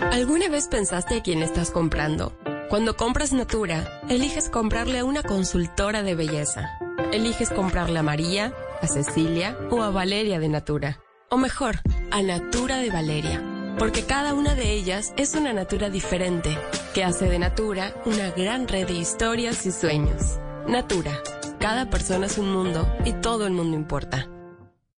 ¿Alguna 0.00 0.48
vez 0.48 0.68
pensaste 0.68 1.16
a 1.16 1.22
quién 1.22 1.42
estás 1.42 1.70
comprando? 1.70 2.36
Cuando 2.68 2.96
compras 2.96 3.32
Natura, 3.32 4.00
eliges 4.08 4.48
comprarle 4.48 4.98
a 4.98 5.04
una 5.04 5.22
consultora 5.22 6.02
de 6.02 6.14
belleza. 6.14 6.78
Eliges 7.12 7.50
comprarle 7.50 7.98
a 7.98 8.02
María, 8.02 8.52
a 8.80 8.86
Cecilia 8.86 9.56
o 9.70 9.82
a 9.82 9.90
Valeria 9.90 10.38
de 10.38 10.48
Natura. 10.48 11.00
O 11.30 11.36
mejor, 11.36 11.80
a 12.10 12.22
Natura 12.22 12.78
de 12.78 12.90
Valeria. 12.90 13.42
Porque 13.78 14.04
cada 14.04 14.34
una 14.34 14.54
de 14.54 14.72
ellas 14.72 15.12
es 15.16 15.34
una 15.34 15.52
Natura 15.52 15.90
diferente, 15.90 16.56
que 16.94 17.04
hace 17.04 17.28
de 17.28 17.38
Natura 17.38 17.94
una 18.04 18.30
gran 18.30 18.68
red 18.68 18.86
de 18.86 18.94
historias 18.94 19.66
y 19.66 19.72
sueños. 19.72 20.38
Natura. 20.66 21.20
Cada 21.60 21.88
persona 21.88 22.26
es 22.26 22.38
un 22.38 22.52
mundo 22.52 22.86
y 23.04 23.12
todo 23.14 23.46
el 23.46 23.52
mundo 23.52 23.76
importa. 23.76 24.28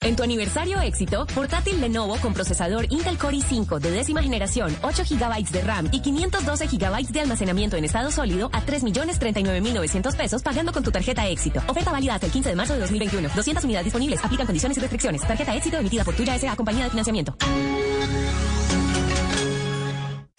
En 0.06 0.14
tu 0.14 0.22
aniversario 0.22 0.80
éxito, 0.82 1.26
portátil 1.34 1.80
Lenovo 1.80 2.16
con 2.22 2.32
procesador 2.32 2.86
Intel 2.90 3.18
Core 3.18 3.38
i5 3.38 3.80
de 3.80 3.90
décima 3.90 4.22
generación, 4.22 4.72
8 4.82 5.02
GB 5.02 5.50
de 5.50 5.60
RAM 5.62 5.88
y 5.90 5.98
512 5.98 6.68
GB 6.68 7.08
de 7.08 7.20
almacenamiento 7.22 7.76
en 7.76 7.84
estado 7.84 8.12
sólido 8.12 8.48
a 8.52 8.64
3.039.900 8.64 10.16
pesos 10.16 10.44
pagando 10.44 10.70
con 10.70 10.84
tu 10.84 10.92
tarjeta 10.92 11.26
éxito. 11.26 11.60
Oferta 11.66 11.90
válida 11.90 12.14
hasta 12.14 12.26
el 12.26 12.32
15 12.32 12.50
de 12.50 12.54
marzo 12.54 12.74
de 12.74 12.78
2021. 12.82 13.30
200 13.34 13.64
unidades 13.64 13.86
disponibles. 13.86 14.24
Aplican 14.24 14.46
condiciones 14.46 14.78
y 14.78 14.80
restricciones. 14.80 15.22
Tarjeta 15.22 15.56
éxito 15.56 15.76
emitida 15.78 16.04
por 16.04 16.14
Tuya 16.14 16.36
S.A. 16.36 16.54
Compañía 16.54 16.84
de 16.84 16.90
Financiamiento. 16.90 17.36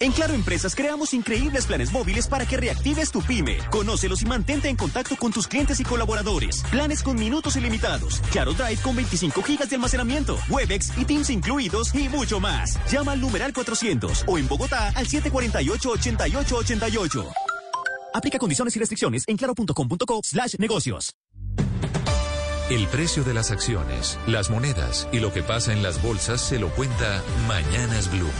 En 0.00 0.12
Claro 0.12 0.32
Empresas 0.32 0.76
creamos 0.76 1.12
increíbles 1.12 1.66
planes 1.66 1.90
móviles 1.90 2.28
para 2.28 2.46
que 2.46 2.56
reactives 2.56 3.10
tu 3.10 3.20
pyme. 3.20 3.58
Conócelos 3.68 4.22
y 4.22 4.26
mantente 4.26 4.68
en 4.68 4.76
contacto 4.76 5.16
con 5.16 5.32
tus 5.32 5.48
clientes 5.48 5.80
y 5.80 5.84
colaboradores. 5.84 6.62
Planes 6.70 7.02
con 7.02 7.18
minutos 7.18 7.56
ilimitados. 7.56 8.20
Claro 8.30 8.52
Drive 8.52 8.76
con 8.76 8.94
25 8.94 9.42
gigas 9.42 9.70
de 9.70 9.74
almacenamiento. 9.74 10.38
Webex 10.48 10.96
y 10.96 11.04
Teams 11.04 11.30
incluidos 11.30 11.92
y 11.96 12.08
mucho 12.08 12.38
más. 12.38 12.78
Llama 12.88 13.10
al 13.10 13.20
numeral 13.20 13.52
400 13.52 14.22
o 14.28 14.38
en 14.38 14.46
Bogotá 14.46 14.92
al 14.94 15.08
748-8888. 15.08 17.32
Aplica 18.14 18.38
condiciones 18.38 18.76
y 18.76 18.78
restricciones 18.78 19.24
en 19.26 19.36
claro.com.co 19.36 20.20
slash 20.22 20.54
negocios. 20.60 21.16
El 22.70 22.86
precio 22.86 23.24
de 23.24 23.34
las 23.34 23.50
acciones, 23.50 24.16
las 24.28 24.48
monedas 24.50 25.08
y 25.10 25.18
lo 25.20 25.32
que 25.32 25.42
pasa 25.42 25.72
en 25.72 25.82
las 25.82 26.00
bolsas 26.02 26.40
se 26.40 26.60
lo 26.60 26.68
cuenta 26.68 27.24
Mañanas 27.48 28.08
Blue. 28.12 28.30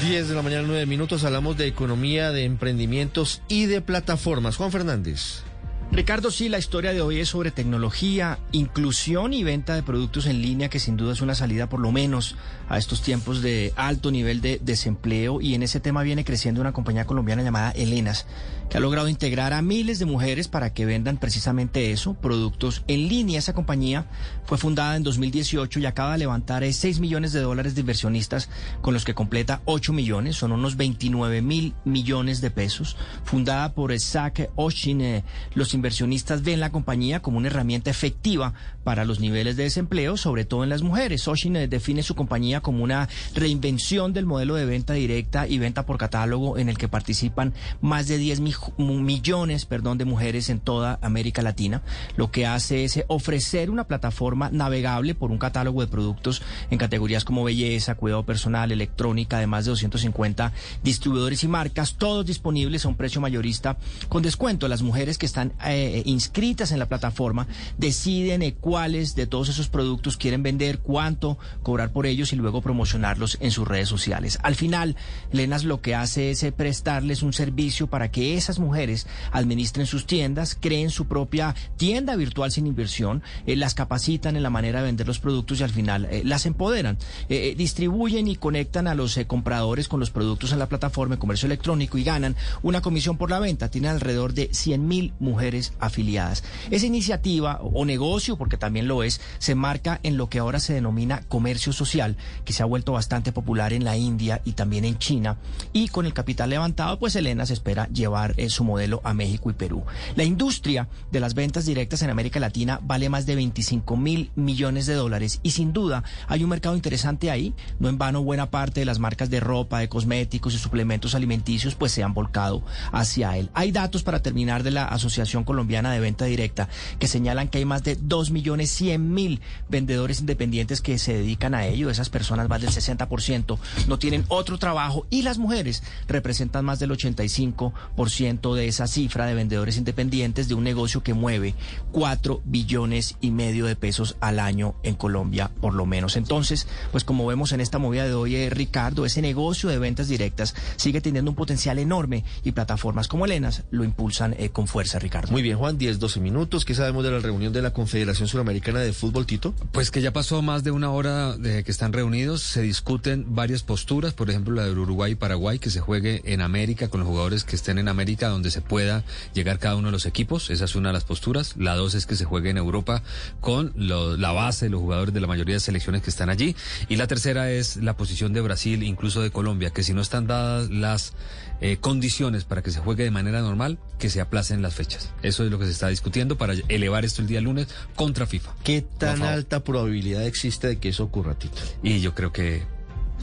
10 0.00 0.28
de 0.28 0.34
la 0.34 0.42
mañana, 0.42 0.62
9 0.66 0.86
minutos. 0.86 1.24
Hablamos 1.24 1.56
de 1.56 1.66
economía, 1.66 2.30
de 2.30 2.44
emprendimientos 2.44 3.42
y 3.48 3.66
de 3.66 3.80
plataformas. 3.80 4.56
Juan 4.56 4.70
Fernández. 4.70 5.42
Ricardo, 5.90 6.30
sí, 6.30 6.48
la 6.48 6.58
historia 6.58 6.92
de 6.92 7.00
hoy 7.00 7.18
es 7.18 7.30
sobre 7.30 7.50
tecnología, 7.50 8.38
inclusión 8.52 9.32
y 9.32 9.42
venta 9.42 9.74
de 9.74 9.82
productos 9.82 10.26
en 10.26 10.40
línea, 10.40 10.68
que 10.68 10.78
sin 10.78 10.96
duda 10.96 11.14
es 11.14 11.20
una 11.20 11.34
salida 11.34 11.68
por 11.68 11.80
lo 11.80 11.90
menos 11.90 12.36
a 12.68 12.78
estos 12.78 13.02
tiempos 13.02 13.42
de 13.42 13.72
alto 13.76 14.10
nivel 14.10 14.40
de 14.40 14.60
desempleo. 14.62 15.40
Y 15.40 15.54
en 15.54 15.62
ese 15.62 15.80
tema 15.80 16.02
viene 16.02 16.24
creciendo 16.24 16.60
una 16.60 16.72
compañía 16.72 17.06
colombiana 17.06 17.42
llamada 17.42 17.70
Elenas, 17.72 18.26
que 18.68 18.76
ha 18.76 18.80
logrado 18.80 19.08
integrar 19.08 19.52
a 19.52 19.62
miles 19.62 19.98
de 19.98 20.04
mujeres 20.04 20.48
para 20.48 20.72
que 20.72 20.84
vendan 20.84 21.16
precisamente 21.16 21.90
eso, 21.90 22.14
productos 22.14 22.84
en 22.86 23.08
línea. 23.08 23.38
Esa 23.38 23.54
compañía 23.54 24.06
fue 24.44 24.58
fundada 24.58 24.96
en 24.96 25.02
2018 25.02 25.80
y 25.80 25.86
acaba 25.86 26.12
de 26.12 26.18
levantar 26.18 26.64
eh, 26.64 26.72
6 26.72 27.00
millones 27.00 27.32
de 27.32 27.40
dólares 27.40 27.74
de 27.74 27.80
inversionistas, 27.80 28.48
con 28.82 28.94
los 28.94 29.04
que 29.04 29.14
completa 29.14 29.62
8 29.64 29.92
millones, 29.92 30.36
son 30.36 30.52
unos 30.52 30.76
29 30.76 31.42
mil 31.42 31.74
millones 31.84 32.40
de 32.40 32.50
pesos. 32.50 32.96
Fundada 33.24 33.72
por 33.74 33.92
eh, 33.92 33.98
Zach 33.98 34.50
Oshin, 34.56 35.00
eh, 35.00 35.24
los 35.54 35.74
inversionistas 35.74 36.42
ven 36.42 36.60
la 36.60 36.70
compañía 36.70 37.20
como 37.20 37.38
una 37.38 37.48
herramienta 37.48 37.90
efectiva 37.90 38.54
para 38.84 39.04
los 39.04 39.20
niveles 39.20 39.56
de 39.56 39.64
desempleo, 39.64 40.16
sobre 40.16 40.44
todo 40.44 40.64
en 40.64 40.70
las 40.70 40.82
mujeres. 40.82 41.28
Oshin 41.28 41.56
eh, 41.56 41.68
define 41.68 42.02
su 42.02 42.14
compañía 42.14 42.57
como 42.60 42.82
una 42.84 43.08
reinvención 43.34 44.12
del 44.12 44.26
modelo 44.26 44.54
de 44.54 44.64
venta 44.66 44.94
directa 44.94 45.46
y 45.48 45.58
venta 45.58 45.86
por 45.86 45.98
catálogo 45.98 46.58
en 46.58 46.68
el 46.68 46.78
que 46.78 46.88
participan 46.88 47.54
más 47.80 48.08
de 48.08 48.18
10 48.18 48.40
mi- 48.40 48.54
millones 48.78 49.64
perdón, 49.66 49.98
de 49.98 50.04
mujeres 50.04 50.48
en 50.48 50.60
toda 50.60 50.98
América 51.02 51.42
Latina. 51.42 51.82
Lo 52.16 52.30
que 52.30 52.46
hace 52.46 52.84
es 52.84 52.96
eh, 52.96 53.04
ofrecer 53.08 53.70
una 53.70 53.84
plataforma 53.84 54.50
navegable 54.50 55.14
por 55.14 55.30
un 55.30 55.38
catálogo 55.38 55.80
de 55.80 55.86
productos 55.88 56.42
en 56.70 56.78
categorías 56.78 57.24
como 57.24 57.44
belleza, 57.44 57.94
cuidado 57.94 58.24
personal, 58.24 58.72
electrónica, 58.72 59.36
además 59.38 59.64
de 59.64 59.70
250 59.70 60.52
distribuidores 60.82 61.44
y 61.44 61.48
marcas, 61.48 61.94
todos 61.96 62.24
disponibles 62.26 62.84
a 62.84 62.88
un 62.88 62.96
precio 62.96 63.20
mayorista 63.20 63.76
con 64.08 64.22
descuento. 64.22 64.68
Las 64.68 64.82
mujeres 64.82 65.18
que 65.18 65.26
están 65.26 65.52
eh, 65.66 66.02
inscritas 66.06 66.72
en 66.72 66.78
la 66.78 66.86
plataforma 66.86 67.46
deciden 67.76 68.42
eh, 68.42 68.54
cuáles 68.54 69.14
de 69.14 69.26
todos 69.26 69.48
esos 69.48 69.68
productos 69.68 70.16
quieren 70.16 70.42
vender, 70.42 70.78
cuánto 70.78 71.38
cobrar 71.62 71.92
por 71.92 72.06
ellos 72.06 72.32
y 72.32 72.36
luego 72.36 72.47
promocionarlos 72.62 73.38
en 73.40 73.50
sus 73.50 73.66
redes 73.66 73.88
sociales. 73.88 74.38
Al 74.42 74.54
final, 74.54 74.96
Lenas 75.32 75.64
lo 75.64 75.80
que 75.80 75.94
hace 75.94 76.30
es 76.30 76.42
eh, 76.42 76.52
prestarles 76.52 77.22
un 77.22 77.32
servicio 77.32 77.86
para 77.86 78.10
que 78.10 78.36
esas 78.36 78.58
mujeres 78.58 79.06
administren 79.32 79.86
sus 79.86 80.06
tiendas, 80.06 80.56
creen 80.58 80.90
su 80.90 81.06
propia 81.06 81.54
tienda 81.76 82.16
virtual 82.16 82.50
sin 82.50 82.66
inversión, 82.66 83.22
eh, 83.46 83.56
las 83.56 83.74
capacitan 83.74 84.36
en 84.36 84.42
la 84.42 84.50
manera 84.50 84.80
de 84.80 84.86
vender 84.86 85.06
los 85.06 85.18
productos 85.18 85.60
y 85.60 85.62
al 85.62 85.70
final 85.70 86.06
eh, 86.06 86.22
las 86.24 86.46
empoderan. 86.46 86.98
Distribuyen 87.28 88.28
y 88.28 88.36
conectan 88.36 88.86
a 88.86 88.94
los 88.94 89.18
compradores 89.26 89.88
con 89.88 90.00
los 90.00 90.10
productos 90.10 90.52
en 90.52 90.58
la 90.58 90.68
plataforma 90.68 91.16
de 91.16 91.20
comercio 91.20 91.46
electrónico 91.46 91.98
y 91.98 92.04
ganan 92.04 92.36
una 92.62 92.80
comisión 92.80 93.16
por 93.16 93.30
la 93.30 93.38
venta. 93.38 93.70
Tienen 93.70 93.90
alrededor 93.90 94.32
de 94.32 94.48
100 94.52 94.88
mil 94.88 95.12
mujeres 95.18 95.72
afiliadas. 95.78 96.44
Esa 96.70 96.86
iniciativa 96.86 97.60
o 97.62 97.84
negocio, 97.84 98.36
porque 98.36 98.56
también 98.56 98.88
lo 98.88 99.02
es, 99.02 99.20
se 99.38 99.54
marca 99.54 100.00
en 100.02 100.16
lo 100.16 100.28
que 100.28 100.38
ahora 100.38 100.60
se 100.60 100.74
denomina 100.74 101.22
comercio 101.28 101.72
social, 101.72 102.16
que 102.44 102.52
se 102.52 102.62
ha 102.62 102.66
vuelto 102.66 102.92
bastante 102.92 103.32
popular 103.32 103.72
en 103.72 103.84
la 103.84 103.96
India 103.96 104.40
y 104.44 104.52
también 104.52 104.84
en 104.84 104.98
China. 104.98 105.36
Y 105.72 105.88
con 105.88 106.06
el 106.06 106.14
capital 106.14 106.50
levantado, 106.50 106.98
pues 106.98 107.16
Elena 107.16 107.46
se 107.46 107.52
espera 107.52 107.88
llevar 107.88 108.34
eh, 108.36 108.48
su 108.50 108.64
modelo 108.64 109.00
a 109.04 109.14
México 109.14 109.50
y 109.50 109.54
Perú. 109.54 109.84
La 110.16 110.24
industria 110.24 110.88
de 111.10 111.20
las 111.20 111.34
ventas 111.34 111.66
directas 111.66 112.02
en 112.02 112.10
América 112.10 112.40
Latina 112.40 112.80
vale 112.82 113.08
más 113.08 113.26
de 113.26 113.36
25 113.36 113.96
mil 113.96 114.30
millones 114.34 114.86
de 114.86 114.94
dólares 114.94 115.40
y 115.42 115.50
sin 115.50 115.72
duda 115.72 116.04
hay 116.26 116.44
un 116.44 116.50
mercado 116.50 116.76
interesante 116.76 117.30
ahí. 117.30 117.54
No 117.78 117.88
en 117.88 117.98
vano 117.98 118.22
buena 118.22 118.50
parte 118.50 118.80
de 118.80 118.86
las 118.86 118.98
marcas 118.98 119.30
de 119.30 119.40
ropa, 119.40 119.80
de 119.80 119.88
cosméticos 119.88 120.54
y 120.54 120.58
suplementos 120.58 121.14
alimenticios 121.14 121.74
pues 121.74 121.92
se 121.92 122.02
han 122.02 122.14
volcado 122.14 122.62
hacia 122.92 123.36
él. 123.36 123.50
Hay 123.54 123.72
datos 123.72 124.02
para 124.02 124.22
terminar 124.22 124.62
de 124.62 124.70
la 124.70 124.84
Asociación 124.84 125.44
Colombiana 125.44 125.92
de 125.92 126.00
Venta 126.00 126.24
Directa 126.24 126.68
que 126.98 127.08
señalan 127.08 127.48
que 127.48 127.58
hay 127.58 127.64
más 127.64 127.82
de 127.82 127.96
2 127.96 128.30
millones 128.30 128.70
100 128.70 129.12
mil 129.12 129.40
vendedores 129.68 130.20
independientes 130.20 130.80
que 130.80 130.98
se 130.98 131.14
dedican 131.14 131.54
a 131.54 131.66
ello. 131.66 131.90
Esas 131.90 132.10
personas, 132.10 132.27
más 132.30 132.60
del 132.60 132.70
60%, 132.70 133.58
no 133.86 133.98
tienen 133.98 134.24
otro 134.28 134.58
trabajo 134.58 135.06
y 135.10 135.22
las 135.22 135.38
mujeres 135.38 135.82
representan 136.06 136.64
más 136.64 136.78
del 136.78 136.90
85% 136.90 138.54
de 138.54 138.68
esa 138.68 138.86
cifra 138.86 139.26
de 139.26 139.34
vendedores 139.34 139.76
independientes 139.76 140.48
de 140.48 140.54
un 140.54 140.64
negocio 140.64 141.02
que 141.02 141.14
mueve 141.14 141.54
4 141.92 142.42
billones 142.44 143.16
y 143.20 143.30
medio 143.30 143.66
de 143.66 143.76
pesos 143.76 144.16
al 144.20 144.38
año 144.38 144.74
en 144.82 144.94
Colombia, 144.94 145.50
por 145.60 145.74
lo 145.74 145.86
menos. 145.86 146.16
Entonces, 146.16 146.66
pues 146.92 147.04
como 147.04 147.26
vemos 147.26 147.52
en 147.52 147.60
esta 147.60 147.78
movida 147.78 148.04
de 148.04 148.14
hoy, 148.14 148.36
eh, 148.36 148.50
Ricardo, 148.50 149.04
ese 149.04 149.22
negocio 149.22 149.68
de 149.68 149.78
ventas 149.78 150.08
directas 150.08 150.54
sigue 150.76 151.00
teniendo 151.00 151.30
un 151.30 151.36
potencial 151.36 151.78
enorme 151.78 152.24
y 152.44 152.52
plataformas 152.52 153.08
como 153.08 153.24
Elenas 153.24 153.64
lo 153.70 153.84
impulsan 153.84 154.34
eh, 154.38 154.50
con 154.50 154.66
fuerza, 154.66 154.98
Ricardo. 154.98 155.32
Muy 155.32 155.42
bien, 155.42 155.56
Juan, 155.56 155.78
10, 155.78 155.98
12 155.98 156.20
minutos. 156.20 156.64
¿Qué 156.64 156.74
sabemos 156.74 157.04
de 157.04 157.10
la 157.10 157.20
reunión 157.20 157.52
de 157.52 157.62
la 157.62 157.72
Confederación 157.72 158.28
Suramericana 158.28 158.80
de 158.80 158.92
Fútbol, 158.92 159.26
Tito? 159.26 159.54
Pues 159.72 159.90
que 159.90 160.00
ya 160.00 160.12
pasó 160.12 160.42
más 160.42 160.64
de 160.64 160.70
una 160.70 160.90
hora 160.90 161.36
de 161.36 161.64
que 161.64 161.70
están 161.70 161.92
reunidos. 161.92 162.17
Se 162.18 162.62
discuten 162.62 163.34
varias 163.34 163.62
posturas, 163.62 164.12
por 164.12 164.28
ejemplo, 164.28 164.52
la 164.54 164.64
de 164.64 164.72
Uruguay 164.72 165.12
y 165.12 165.14
Paraguay, 165.14 165.58
que 165.60 165.70
se 165.70 165.78
juegue 165.80 166.20
en 166.24 166.40
América 166.40 166.88
con 166.88 166.98
los 167.00 167.08
jugadores 167.08 167.44
que 167.44 167.54
estén 167.54 167.78
en 167.78 167.86
América, 167.86 168.28
donde 168.28 168.50
se 168.50 168.60
pueda 168.60 169.04
llegar 169.34 169.58
cada 169.60 169.76
uno 169.76 169.88
de 169.88 169.92
los 169.92 170.04
equipos. 170.04 170.50
Esa 170.50 170.64
es 170.64 170.74
una 170.74 170.88
de 170.88 170.94
las 170.94 171.04
posturas. 171.04 171.56
La 171.56 171.76
dos 171.76 171.94
es 171.94 172.06
que 172.06 172.16
se 172.16 172.24
juegue 172.24 172.50
en 172.50 172.56
Europa 172.56 173.02
con 173.40 173.72
lo- 173.76 174.16
la 174.16 174.32
base 174.32 174.66
de 174.66 174.70
los 174.70 174.80
jugadores 174.80 175.14
de 175.14 175.20
la 175.20 175.28
mayoría 175.28 175.54
de 175.54 175.60
selecciones 175.60 176.02
que 176.02 176.10
están 176.10 176.28
allí. 176.28 176.56
Y 176.88 176.96
la 176.96 177.06
tercera 177.06 177.50
es 177.52 177.76
la 177.76 177.96
posición 177.96 178.32
de 178.32 178.40
Brasil, 178.40 178.82
incluso 178.82 179.22
de 179.22 179.30
Colombia, 179.30 179.70
que 179.70 179.84
si 179.84 179.92
no 179.92 180.00
están 180.00 180.26
dadas 180.26 180.70
las 180.70 181.12
eh, 181.60 181.76
condiciones 181.78 182.44
para 182.44 182.62
que 182.62 182.70
se 182.70 182.80
juegue 182.80 183.04
de 183.04 183.10
manera 183.10 183.40
normal, 183.40 183.78
que 183.98 184.10
se 184.10 184.20
aplacen 184.20 184.62
las 184.62 184.74
fechas. 184.74 185.12
Eso 185.22 185.44
es 185.44 185.50
lo 185.50 185.58
que 185.58 185.66
se 185.66 185.72
está 185.72 185.88
discutiendo 185.88 186.38
para 186.38 186.54
elevar 186.68 187.04
esto 187.04 187.22
el 187.22 187.28
día 187.28 187.40
lunes 187.40 187.68
contra 187.94 188.26
FIFA. 188.26 188.54
¿Qué 188.64 188.82
tan 188.82 189.22
alta 189.22 189.64
probabilidad 189.64 190.24
existe 190.24 190.68
de 190.68 190.78
que 190.78 190.90
eso 190.90 191.04
ocurra, 191.04 191.34
Tito? 191.34 191.58
Y 191.82 192.00
yo 192.00 192.14
creo 192.14 192.32
que 192.32 192.62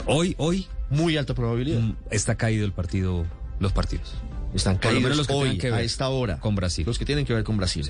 hoy, 0.06 0.34
hoy... 0.38 0.66
Muy 0.88 1.16
alta 1.16 1.34
probabilidad. 1.34 1.82
Está 2.12 2.36
caído 2.36 2.64
el 2.64 2.72
partido, 2.72 3.26
los 3.58 3.72
partidos. 3.72 4.14
Están 4.54 4.78
caídos 4.78 5.16
los 5.16 5.26
que 5.26 5.32
hoy, 5.32 5.58
que 5.58 5.66
a 5.66 5.72
ver 5.72 5.84
esta 5.84 6.08
hora. 6.08 6.38
Con 6.38 6.54
Brasil. 6.54 6.86
Los 6.86 6.96
que 6.96 7.04
tienen 7.04 7.26
que 7.26 7.34
ver 7.34 7.42
con 7.42 7.56
Brasil. 7.56 7.84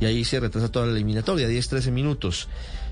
Y 0.00 0.04
ahí 0.04 0.24
se 0.24 0.40
retrasa 0.40 0.68
toda 0.68 0.86
la 0.86 0.92
eliminatoria, 0.92 1.46
10, 1.46 1.68
13 1.68 1.92
minutos. 1.92 2.48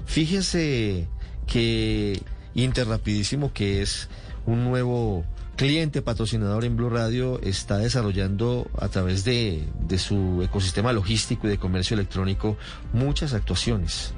Fíjese 0.07 1.09
que 1.49 2.23
Interrapidísimo, 2.55 3.53
que 3.53 3.83
es 3.83 4.09
un 4.45 4.65
nuevo 4.65 5.25
cliente 5.59 6.03
patrocinador 6.03 6.65
en 6.65 6.77
Blue 6.77 6.89
Radio, 6.89 7.41
está 7.43 7.79
desarrollando 7.79 8.71
a 8.79 8.89
través 8.89 9.25
de, 9.25 9.65
de 9.89 9.99
su 9.99 10.41
ecosistema 10.41 10.93
logístico 10.93 11.49
y 11.49 11.51
de 11.51 11.59
comercio 11.59 11.95
electrónico 11.95 12.57
muchas 12.93 13.35
actuaciones. 13.35 14.15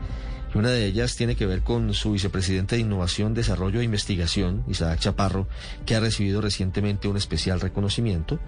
Y 0.55 0.59
una 0.59 0.71
de 0.71 0.85
ellas 0.87 1.17
tiene 1.17 1.37
que 1.37 1.47
ver 1.47 1.63
con 1.63 1.95
su 1.95 2.13
vicepresidente 2.13 2.75
de 2.75 2.83
Innovación, 2.83 3.35
Desarrollo 3.35 3.81
e 3.81 3.85
Investigación, 3.85 4.65
Isaac 4.69 4.99
Chaparro, 4.99 5.47
que 5.87 5.95
ha 5.95 6.01
recibido 6.01 6.41
recientemente 6.41 7.09
un 7.09 7.17
especial 7.17 7.61
reconocimiento 7.61 8.41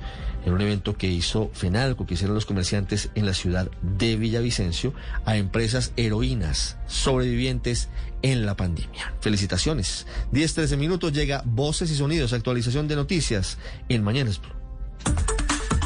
en 0.44 0.52
un 0.52 0.60
evento 0.60 0.96
que 0.96 1.08
hizo 1.08 1.50
FENALCO, 1.54 2.06
que 2.06 2.14
hicieron 2.14 2.34
los 2.34 2.46
comerciantes 2.46 3.10
en 3.14 3.26
la 3.26 3.34
ciudad 3.34 3.70
de 3.82 4.16
Villavicencio, 4.16 4.94
a 5.24 5.36
empresas 5.36 5.92
heroínas 5.96 6.76
sobrevivientes 6.86 7.88
en 8.22 8.46
la 8.46 8.56
pandemia. 8.56 9.14
Felicitaciones. 9.20 10.06
10-13 10.32 10.76
minutos 10.76 11.12
llega 11.12 11.42
Voces 11.44 11.90
y 11.90 11.96
Sonidos, 11.96 12.32
actualización 12.32 12.88
de 12.88 12.96
noticias 12.96 13.58
en 13.88 14.02
Mañanas 14.02 14.40
Blue. 14.40 14.50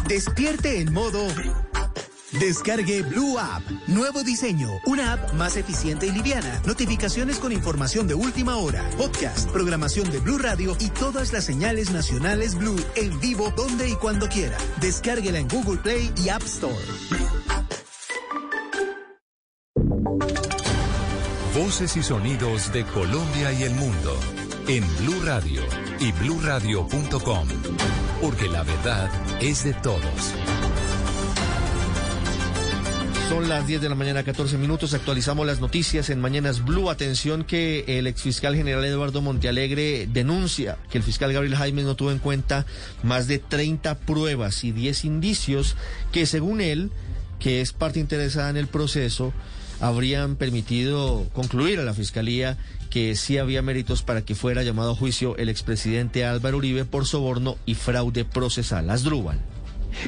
Despierte 0.09 0.81
en 0.81 0.93
modo 0.93 1.27
Descargue 2.33 3.03
Blue 3.03 3.39
App. 3.39 3.63
Nuevo 3.87 4.23
diseño. 4.23 4.69
Una 4.87 5.15
app 5.15 5.33
más 5.35 5.57
eficiente 5.57 6.07
y 6.07 6.13
liviana. 6.13 6.61
Notificaciones 6.67 7.39
con 7.39 7.53
información 7.53 8.09
de 8.09 8.15
última 8.15 8.57
hora. 8.57 8.85
Podcast, 8.97 9.49
programación 9.51 10.11
de 10.11 10.19
Blue 10.19 10.39
Radio 10.39 10.77
y 10.81 10.91
todas 10.91 11.33
las 11.33 11.45
señales 11.45 11.91
nacionales 11.91 12.57
Blue 12.57 12.77
en 12.97 13.19
vivo 13.21 13.53
donde 13.57 13.89
y 13.89 13.95
cuando 13.95 14.29
quiera. 14.29 14.59
Descárguela 14.81 15.39
en 15.39 15.49
Google 15.49 15.79
Play 15.79 16.13
y 16.17 16.29
App 16.29 16.43
Store. 16.43 16.75
Voces 21.55 21.97
y 21.97 22.03
sonidos 22.03 22.73
de 22.73 22.85
Colombia 22.85 23.53
y 23.53 23.63
el 23.63 23.75
mundo 23.75 24.15
en 24.69 24.85
Blue 24.99 25.23
Radio 25.25 25.63
y 26.01 26.13
bluradio.com, 26.13 27.49
porque 28.21 28.49
la 28.49 28.63
verdad 28.63 29.11
es 29.41 29.65
de 29.65 29.73
todos. 29.75 30.35
Son 33.29 33.49
las 33.49 33.67
10 33.67 33.81
de 33.81 33.89
la 33.89 33.97
mañana, 33.97 34.23
14 34.23 34.57
minutos. 34.57 34.95
Actualizamos 34.95 35.47
las 35.49 35.61
noticias 35.61 36.11
en 36.11 36.21
Mañanas 36.21 36.65
Blue. 36.65 36.91
Atención 36.91 37.43
que 37.43 37.99
el 37.99 38.07
exfiscal 38.07 38.55
general 38.55 38.85
Eduardo 38.85 39.21
Montealegre 39.21 40.07
denuncia 40.07 40.79
que 40.91 40.99
el 40.99 41.05
fiscal 41.05 41.33
Gabriel 41.33 41.57
Jaime 41.57 41.83
no 41.83 41.97
tuvo 41.97 42.13
en 42.13 42.21
cuenta 42.21 42.67
más 43.03 43.27
de 43.27 43.41
30 43.41 43.99
pruebas 43.99 44.63
y 44.63 44.71
10 44.71 45.05
indicios 45.05 45.77
que 46.13 46.25
según 46.25 46.61
él, 46.61 46.93
que 47.41 47.61
es 47.61 47.73
parte 47.73 47.99
interesada 47.99 48.49
en 48.49 48.59
el 48.59 48.69
proceso, 48.69 49.33
habrían 49.81 50.37
permitido 50.37 51.27
concluir 51.33 51.81
a 51.81 51.85
la 51.85 51.95
fiscalía 51.95 52.57
que 52.91 53.17
sí 53.17 53.39
había 53.39 53.61
méritos 53.61 54.03
para 54.03 54.23
que 54.23 54.37
fuera 54.37 54.63
llamado 54.63 54.93
a 54.93 54.97
juicio 54.97 55.37
el 55.37 55.49
expresidente 55.49 56.25
Álvaro 56.25 56.59
Uribe 56.59 56.85
por 56.85 57.07
soborno 57.07 57.57
y 57.67 57.75
fraude 57.75 58.25
procesal. 58.25 58.89
Asdrúbal. 58.89 59.56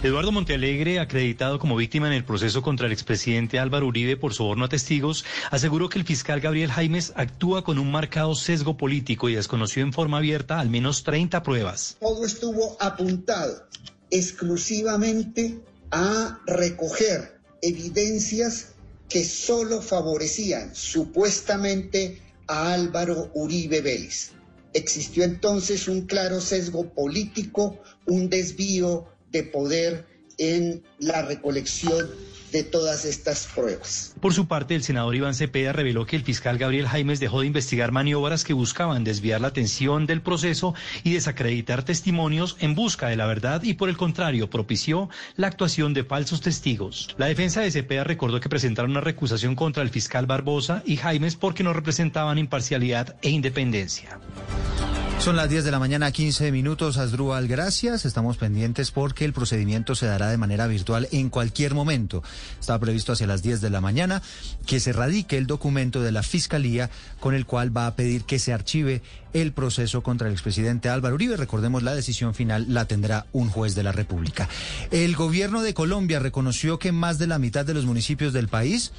Eduardo 0.02 0.31
Montealegre, 0.31 1.01
acreditado 1.01 1.59
como 1.59 1.77
víctima 1.77 2.06
en 2.06 2.12
el 2.12 2.24
proceso 2.24 2.62
contra 2.62 2.86
el 2.86 2.93
expresidente 2.93 3.59
Álvaro 3.59 3.86
Uribe 3.86 4.16
por 4.16 4.32
soborno 4.32 4.65
a 4.65 4.69
testigos, 4.69 5.24
aseguró 5.51 5.89
que 5.89 5.98
el 5.98 6.05
fiscal 6.05 6.40
Gabriel 6.40 6.70
Jaimes 6.70 7.12
actúa 7.16 7.65
con 7.65 7.78
un 7.78 7.90
marcado 7.90 8.35
sesgo 8.35 8.77
político 8.77 9.28
y 9.28 9.35
desconoció 9.35 9.82
en 9.82 9.93
forma 9.93 10.19
abierta 10.19 10.60
al 10.60 10.70
menos 10.70 11.02
30 11.02 11.43
pruebas. 11.43 11.97
Todo 12.01 12.24
estuvo 12.24 12.77
apuntado 12.81 13.66
exclusivamente 14.10 15.60
a 15.90 16.39
recoger 16.47 17.40
evidencias 17.62 18.74
que 19.09 19.24
solo 19.24 19.81
favorecían 19.81 20.74
supuestamente 20.74 22.20
a 22.47 22.73
Álvaro 22.73 23.31
Uribe 23.35 23.81
Vélez. 23.81 24.32
Existió 24.74 25.24
entonces 25.24 25.89
un 25.89 26.02
claro 26.02 26.40
sesgo 26.40 26.90
político, 26.90 27.78
un 28.06 28.28
desvío 28.28 29.06
de 29.30 29.42
poder 29.42 30.06
en 30.38 30.82
la 30.98 31.22
recolección 31.22 32.09
de 32.52 32.62
todas 32.62 33.05
estas 33.05 33.46
pruebas. 33.55 34.14
Por 34.20 34.32
su 34.32 34.48
parte, 34.48 34.74
el 34.74 34.82
senador 34.82 35.14
Iván 35.14 35.34
Cepeda 35.34 35.72
reveló 35.72 36.06
que 36.06 36.16
el 36.16 36.22
fiscal 36.22 36.59
Gabriel 36.59 36.88
Jaimes 36.88 37.20
dejó 37.20 37.40
de 37.40 37.46
investigar 37.46 37.92
maniobras 37.92 38.44
que 38.44 38.55
buscaban 38.55 39.05
desviar 39.05 39.40
la 39.40 39.48
atención 39.48 40.06
del 40.06 40.22
proceso 40.22 40.74
y 41.05 41.12
desacreditar 41.12 41.84
testimonios 41.84 42.56
en 42.60 42.74
busca 42.74 43.09
de 43.09 43.16
la 43.16 43.26
verdad 43.26 43.62
y 43.62 43.74
por 43.74 43.88
el 43.88 43.96
contrario 43.96 44.48
propició 44.48 45.10
la 45.36 45.48
actuación 45.48 45.94
de 45.94 46.05
falsos 46.05 46.40
testigos. 46.40 47.14
La 47.18 47.26
defensa 47.26 47.60
de 47.60 47.70
Cepeda 47.70 48.05
recordó 48.05 48.40
que 48.40 48.48
presentaron 48.48 48.92
una 48.92 49.00
recusación 49.00 49.55
contra 49.55 49.82
el 49.82 49.90
fiscal 49.90 50.26
Barbosa 50.26 50.82
y 50.86 50.96
Jaimes 50.96 51.36
porque 51.36 51.62
no 51.62 51.72
representaban 51.72 52.38
imparcialidad 52.38 53.16
e 53.22 53.30
independencia. 53.30 54.18
Son 55.19 55.35
las 55.35 55.51
10 55.51 55.65
de 55.65 55.73
la 55.73 55.81
mañana, 55.81 56.12
15 56.12 56.53
minutos. 56.53 56.97
Asdrúbal, 56.97 57.49
gracias. 57.49 58.05
Estamos 58.05 58.36
pendientes 58.36 58.93
porque 58.93 59.24
el 59.24 59.32
procedimiento 59.32 59.97
se 59.97 60.07
dará 60.07 60.28
de 60.28 60.39
manera 60.39 60.69
virtual 60.69 61.09
en 61.11 61.28
cualquier 61.28 61.74
momento. 61.74 62.23
Estaba 62.59 62.78
previsto 62.78 63.12
hacia 63.12 63.27
las 63.27 63.43
10 63.43 63.61
de 63.61 63.69
la 63.69 63.81
mañana 63.81 64.23
que 64.65 64.78
se 64.78 64.93
radique 64.93 65.36
el 65.36 65.49
documento 65.49 66.01
de 66.03 66.12
la 66.12 66.23
Fiscalía 66.23 66.89
con 67.19 67.35
el 67.35 67.47
cual 67.47 67.77
va 67.77 67.89
a 67.89 67.97
pedir 67.97 68.24
que 68.24 68.39
se 68.39 68.53
archive 68.53 69.03
el 69.32 69.53
proceso 69.53 70.03
contra 70.03 70.28
el 70.28 70.32
expresidente 70.32 70.89
Álvaro 70.89 71.16
Uribe. 71.16 71.36
Recordemos, 71.36 71.82
la 71.82 71.97
decisión 71.97 72.32
final 72.32 72.66
la 72.69 72.86
tendrá 72.86 73.27
un 73.32 73.51
juez 73.51 73.74
de 73.74 73.82
la 73.82 73.93
República. 73.93 74.49
El 74.93 75.16
gobierno 75.16 75.62
de 75.62 75.74
Colombia 75.74 76.20
reconoció 76.20 76.78
que 76.78 76.93
más 76.93 77.19
de 77.19 77.27
la 77.27 77.40
mitad 77.40 77.66
de 77.66 77.74
los 77.74 77.86
municipios 77.86 78.32
del 78.32 78.49
país 78.49 78.93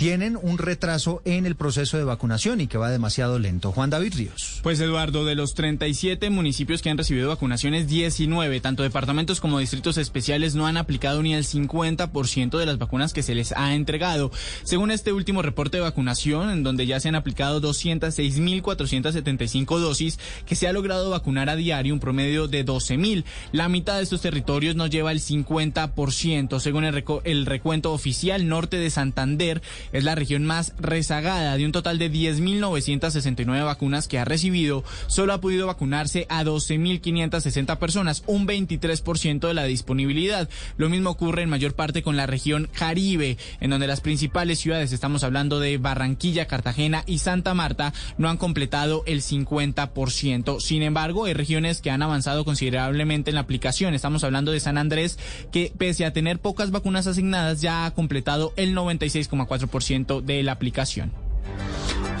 tienen 0.00 0.38
un 0.40 0.56
retraso 0.56 1.20
en 1.26 1.44
el 1.44 1.56
proceso 1.56 1.98
de 1.98 2.04
vacunación 2.04 2.62
y 2.62 2.68
que 2.68 2.78
va 2.78 2.90
demasiado 2.90 3.38
lento. 3.38 3.70
Juan 3.70 3.90
David 3.90 4.14
Ríos. 4.16 4.60
Pues 4.62 4.80
Eduardo, 4.80 5.26
de 5.26 5.34
los 5.34 5.52
37 5.52 6.30
municipios 6.30 6.80
que 6.80 6.88
han 6.88 6.96
recibido 6.96 7.28
vacunaciones, 7.28 7.86
19, 7.86 8.60
tanto 8.60 8.82
departamentos 8.82 9.42
como 9.42 9.58
distritos 9.58 9.98
especiales, 9.98 10.54
no 10.54 10.66
han 10.66 10.78
aplicado 10.78 11.22
ni 11.22 11.34
el 11.34 11.44
50% 11.44 12.56
de 12.56 12.64
las 12.64 12.78
vacunas 12.78 13.12
que 13.12 13.22
se 13.22 13.34
les 13.34 13.52
ha 13.52 13.74
entregado. 13.74 14.32
Según 14.62 14.90
este 14.90 15.12
último 15.12 15.42
reporte 15.42 15.76
de 15.76 15.82
vacunación, 15.82 16.48
en 16.48 16.62
donde 16.62 16.86
ya 16.86 16.98
se 16.98 17.10
han 17.10 17.14
aplicado 17.14 17.60
206.475 17.60 19.80
dosis, 19.80 20.18
que 20.46 20.56
se 20.56 20.66
ha 20.66 20.72
logrado 20.72 21.10
vacunar 21.10 21.50
a 21.50 21.56
diario 21.56 21.92
un 21.92 22.00
promedio 22.00 22.48
de 22.48 22.64
12.000. 22.64 23.24
La 23.52 23.68
mitad 23.68 23.98
de 23.98 24.04
estos 24.04 24.22
territorios 24.22 24.76
no 24.76 24.86
lleva 24.86 25.12
el 25.12 25.20
50%. 25.20 26.58
Según 26.58 26.86
el, 26.86 27.44
recuento 27.44 27.92
oficial, 27.92 28.48
norte 28.48 28.78
de 28.78 28.88
Santander 28.88 29.60
es 29.92 30.04
la 30.04 30.14
región 30.14 30.44
más 30.44 30.74
rezagada. 30.78 31.56
De 31.56 31.64
un 31.64 31.72
total 31.72 31.98
de 31.98 32.10
10.969 32.10 33.64
vacunas 33.64 34.08
que 34.08 34.18
ha 34.18 34.24
recibido, 34.24 34.84
solo 35.06 35.32
ha 35.32 35.40
podido 35.40 35.66
vacunarse 35.66 36.26
a 36.28 36.44
12.560 36.44 37.78
personas, 37.78 38.22
un 38.26 38.46
23% 38.46 39.48
de 39.48 39.54
la 39.54 39.64
disponibilidad. 39.64 40.48
Lo 40.76 40.88
mismo 40.88 41.10
ocurre 41.10 41.42
en 41.42 41.50
mayor 41.50 41.74
parte 41.74 42.02
con 42.02 42.16
la 42.16 42.26
región 42.26 42.68
Caribe, 42.72 43.38
en 43.60 43.70
donde 43.70 43.86
las 43.86 44.00
principales 44.00 44.58
ciudades, 44.58 44.92
estamos 44.92 45.24
hablando 45.24 45.60
de 45.60 45.78
Barranquilla, 45.78 46.46
Cartagena 46.46 47.02
y 47.06 47.18
Santa 47.18 47.54
Marta, 47.54 47.92
no 48.18 48.28
han 48.28 48.36
completado 48.36 49.02
el 49.06 49.22
50%. 49.22 50.60
Sin 50.60 50.82
embargo, 50.82 51.24
hay 51.24 51.34
regiones 51.34 51.80
que 51.80 51.90
han 51.90 52.02
avanzado 52.02 52.44
considerablemente 52.44 53.30
en 53.30 53.34
la 53.34 53.42
aplicación. 53.42 53.94
Estamos 53.94 54.24
hablando 54.24 54.52
de 54.52 54.60
San 54.60 54.78
Andrés, 54.78 55.18
que 55.52 55.72
pese 55.76 56.04
a 56.04 56.12
tener 56.12 56.38
pocas 56.38 56.70
vacunas 56.70 57.06
asignadas, 57.06 57.60
ya 57.60 57.86
ha 57.86 57.90
completado 57.92 58.52
el 58.56 58.74
96,4% 58.74 59.79
de 60.20 60.42
la 60.42 60.52
aplicación. 60.52 61.12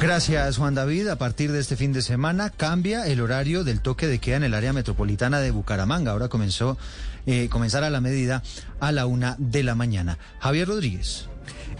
Gracias, 0.00 0.56
Juan 0.56 0.74
David. 0.74 1.08
A 1.08 1.16
partir 1.16 1.52
de 1.52 1.60
este 1.60 1.76
fin 1.76 1.92
de 1.92 2.02
semana 2.02 2.50
cambia 2.50 3.06
el 3.06 3.20
horario 3.20 3.64
del 3.64 3.80
toque 3.80 4.06
de 4.06 4.18
queda 4.18 4.36
en 4.36 4.44
el 4.44 4.54
área 4.54 4.72
metropolitana 4.72 5.40
de 5.40 5.50
Bucaramanga. 5.50 6.12
Ahora 6.12 6.28
comenzó, 6.28 6.78
eh, 7.26 7.48
comenzará 7.50 7.90
la 7.90 8.00
medida 8.00 8.42
a 8.80 8.92
la 8.92 9.06
una 9.06 9.36
de 9.38 9.62
la 9.62 9.74
mañana. 9.74 10.18
Javier 10.40 10.68
Rodríguez. 10.68 11.29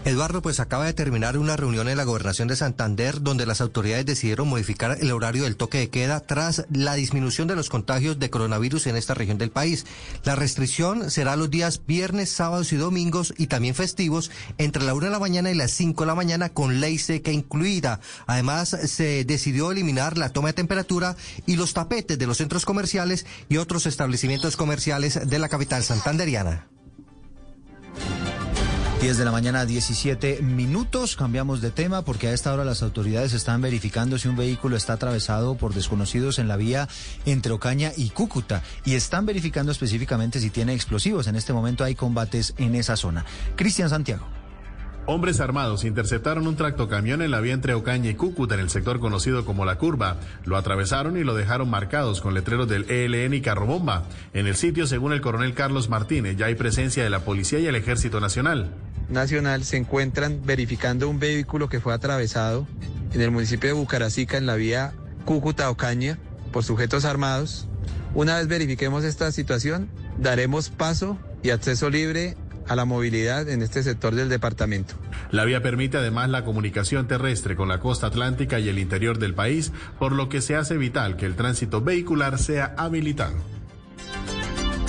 Eduardo, 0.03 0.41
pues 0.41 0.59
acaba 0.59 0.85
de 0.85 0.93
terminar 0.93 1.37
una 1.37 1.55
reunión 1.55 1.87
en 1.87 1.95
la 1.95 2.05
gobernación 2.05 2.47
de 2.47 2.55
Santander 2.55 3.21
donde 3.21 3.45
las 3.45 3.61
autoridades 3.61 4.03
decidieron 4.03 4.47
modificar 4.47 4.97
el 4.99 5.11
horario 5.11 5.43
del 5.43 5.57
toque 5.57 5.77
de 5.77 5.89
queda 5.91 6.19
tras 6.21 6.65
la 6.71 6.95
disminución 6.95 7.47
de 7.47 7.55
los 7.55 7.69
contagios 7.69 8.17
de 8.17 8.31
coronavirus 8.31 8.87
en 8.87 8.95
esta 8.95 9.13
región 9.13 9.37
del 9.37 9.51
país. 9.51 9.85
La 10.23 10.35
restricción 10.35 11.11
será 11.11 11.35
los 11.35 11.51
días 11.51 11.85
viernes, 11.85 12.31
sábados 12.31 12.73
y 12.73 12.77
domingos 12.77 13.35
y 13.37 13.45
también 13.45 13.75
festivos 13.75 14.31
entre 14.57 14.83
la 14.83 14.95
una 14.95 15.05
de 15.05 15.11
la 15.11 15.19
mañana 15.19 15.51
y 15.51 15.55
las 15.55 15.69
cinco 15.69 16.03
de 16.03 16.07
la 16.07 16.15
mañana 16.15 16.49
con 16.49 16.79
ley 16.79 16.97
seca 16.97 17.31
incluida. 17.31 17.99
Además, 18.25 18.69
se 18.69 19.23
decidió 19.23 19.71
eliminar 19.71 20.17
la 20.17 20.29
toma 20.29 20.47
de 20.47 20.53
temperatura 20.53 21.15
y 21.45 21.57
los 21.57 21.75
tapetes 21.75 22.17
de 22.17 22.25
los 22.25 22.37
centros 22.37 22.65
comerciales 22.65 23.27
y 23.49 23.57
otros 23.57 23.85
establecimientos 23.85 24.57
comerciales 24.57 25.29
de 25.29 25.37
la 25.37 25.47
capital 25.47 25.83
santanderiana. 25.83 26.67
10 29.01 29.17
de 29.17 29.25
la 29.25 29.31
mañana, 29.31 29.65
17 29.65 30.43
minutos. 30.43 31.15
Cambiamos 31.15 31.59
de 31.59 31.71
tema 31.71 32.03
porque 32.03 32.27
a 32.27 32.33
esta 32.33 32.53
hora 32.53 32.63
las 32.63 32.83
autoridades 32.83 33.33
están 33.33 33.59
verificando 33.59 34.19
si 34.19 34.27
un 34.27 34.35
vehículo 34.35 34.77
está 34.77 34.93
atravesado 34.93 35.55
por 35.55 35.73
desconocidos 35.73 36.37
en 36.37 36.47
la 36.47 36.55
vía 36.55 36.87
entre 37.25 37.51
Ocaña 37.51 37.93
y 37.97 38.11
Cúcuta 38.11 38.61
y 38.85 38.93
están 38.93 39.25
verificando 39.25 39.71
específicamente 39.71 40.39
si 40.39 40.51
tiene 40.51 40.75
explosivos. 40.75 41.25
En 41.25 41.35
este 41.35 41.51
momento 41.51 41.83
hay 41.83 41.95
combates 41.95 42.53
en 42.59 42.75
esa 42.75 42.95
zona. 42.95 43.25
Cristian 43.55 43.89
Santiago. 43.89 44.27
Hombres 45.07 45.39
armados 45.39 45.83
interceptaron 45.83 46.45
un 46.45 46.55
tractocamión 46.55 47.23
en 47.23 47.31
la 47.31 47.41
vía 47.41 47.53
entre 47.53 47.73
Ocaña 47.73 48.11
y 48.11 48.13
Cúcuta, 48.13 48.53
en 48.53 48.59
el 48.59 48.69
sector 48.69 48.99
conocido 48.99 49.45
como 49.45 49.65
La 49.65 49.79
Curva. 49.79 50.17
Lo 50.45 50.57
atravesaron 50.57 51.17
y 51.17 51.23
lo 51.23 51.33
dejaron 51.33 51.71
marcados 51.71 52.21
con 52.21 52.35
letreros 52.35 52.69
del 52.69 52.89
ELN 52.89 53.33
y 53.33 53.41
Carrobomba. 53.41 54.03
En 54.33 54.45
el 54.45 54.55
sitio, 54.55 54.85
según 54.85 55.11
el 55.11 55.21
coronel 55.21 55.55
Carlos 55.55 55.89
Martínez, 55.89 56.37
ya 56.37 56.45
hay 56.45 56.55
presencia 56.55 57.03
de 57.03 57.09
la 57.09 57.25
Policía 57.25 57.57
y 57.57 57.65
el 57.65 57.75
Ejército 57.75 58.19
Nacional. 58.19 58.75
Nacional 59.11 59.63
se 59.63 59.77
encuentran 59.77 60.41
verificando 60.45 61.09
un 61.09 61.19
vehículo 61.19 61.69
que 61.69 61.79
fue 61.79 61.93
atravesado 61.93 62.67
en 63.13 63.21
el 63.21 63.29
municipio 63.29 63.69
de 63.69 63.73
Bucaracica, 63.73 64.37
en 64.37 64.45
la 64.45 64.55
vía 64.55 64.93
Cúcuta-Ocaña, 65.25 66.17
por 66.51 66.63
sujetos 66.63 67.05
armados. 67.05 67.67
Una 68.15 68.37
vez 68.37 68.47
verifiquemos 68.47 69.03
esta 69.03 69.31
situación, 69.31 69.89
daremos 70.17 70.69
paso 70.69 71.17
y 71.43 71.49
acceso 71.49 71.89
libre 71.89 72.37
a 72.67 72.75
la 72.75 72.85
movilidad 72.85 73.49
en 73.49 73.61
este 73.61 73.83
sector 73.83 74.15
del 74.15 74.29
departamento. 74.29 74.95
La 75.29 75.43
vía 75.45 75.61
permite 75.61 75.97
además 75.97 76.29
la 76.29 76.45
comunicación 76.45 77.07
terrestre 77.07 77.55
con 77.55 77.67
la 77.67 77.79
costa 77.79 78.07
atlántica 78.07 78.59
y 78.59 78.69
el 78.69 78.79
interior 78.79 79.19
del 79.19 79.33
país, 79.33 79.71
por 79.99 80.13
lo 80.13 80.29
que 80.29 80.41
se 80.41 80.55
hace 80.55 80.77
vital 80.77 81.17
que 81.17 81.25
el 81.25 81.35
tránsito 81.35 81.81
vehicular 81.81 82.37
sea 82.37 82.73
habilitado. 82.77 83.35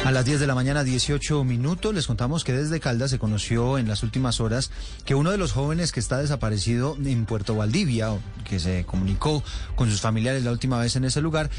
A 0.04 0.10
las 0.10 0.24
10 0.24 0.40
de 0.40 0.48
la 0.48 0.56
mañana, 0.56 0.82
18 0.82 1.44
minutos, 1.44 1.94
les 1.94 2.08
contamos 2.08 2.42
que 2.42 2.52
desde 2.52 2.80
Caldas 2.80 3.12
se 3.12 3.20
conoció 3.20 3.78
en 3.78 3.86
las 3.86 4.02
últimas 4.02 4.40
horas 4.40 4.72
que 5.04 5.14
uno 5.14 5.30
de 5.30 5.38
los 5.38 5.52
jóvenes 5.52 5.92
que 5.92 6.00
está 6.00 6.18
desaparecido 6.18 6.96
en 7.04 7.24
Puerto 7.24 7.54
Valdivia, 7.54 8.08
que 8.44 8.58
se 8.58 8.84
comunicó 8.84 9.44
con 9.76 9.88
sus 9.88 10.00
familiares 10.00 10.42
la 10.42 10.50
última 10.50 10.80
vez 10.80 10.96
en 10.96 11.04
ese 11.04 11.20
lugar, 11.20 11.50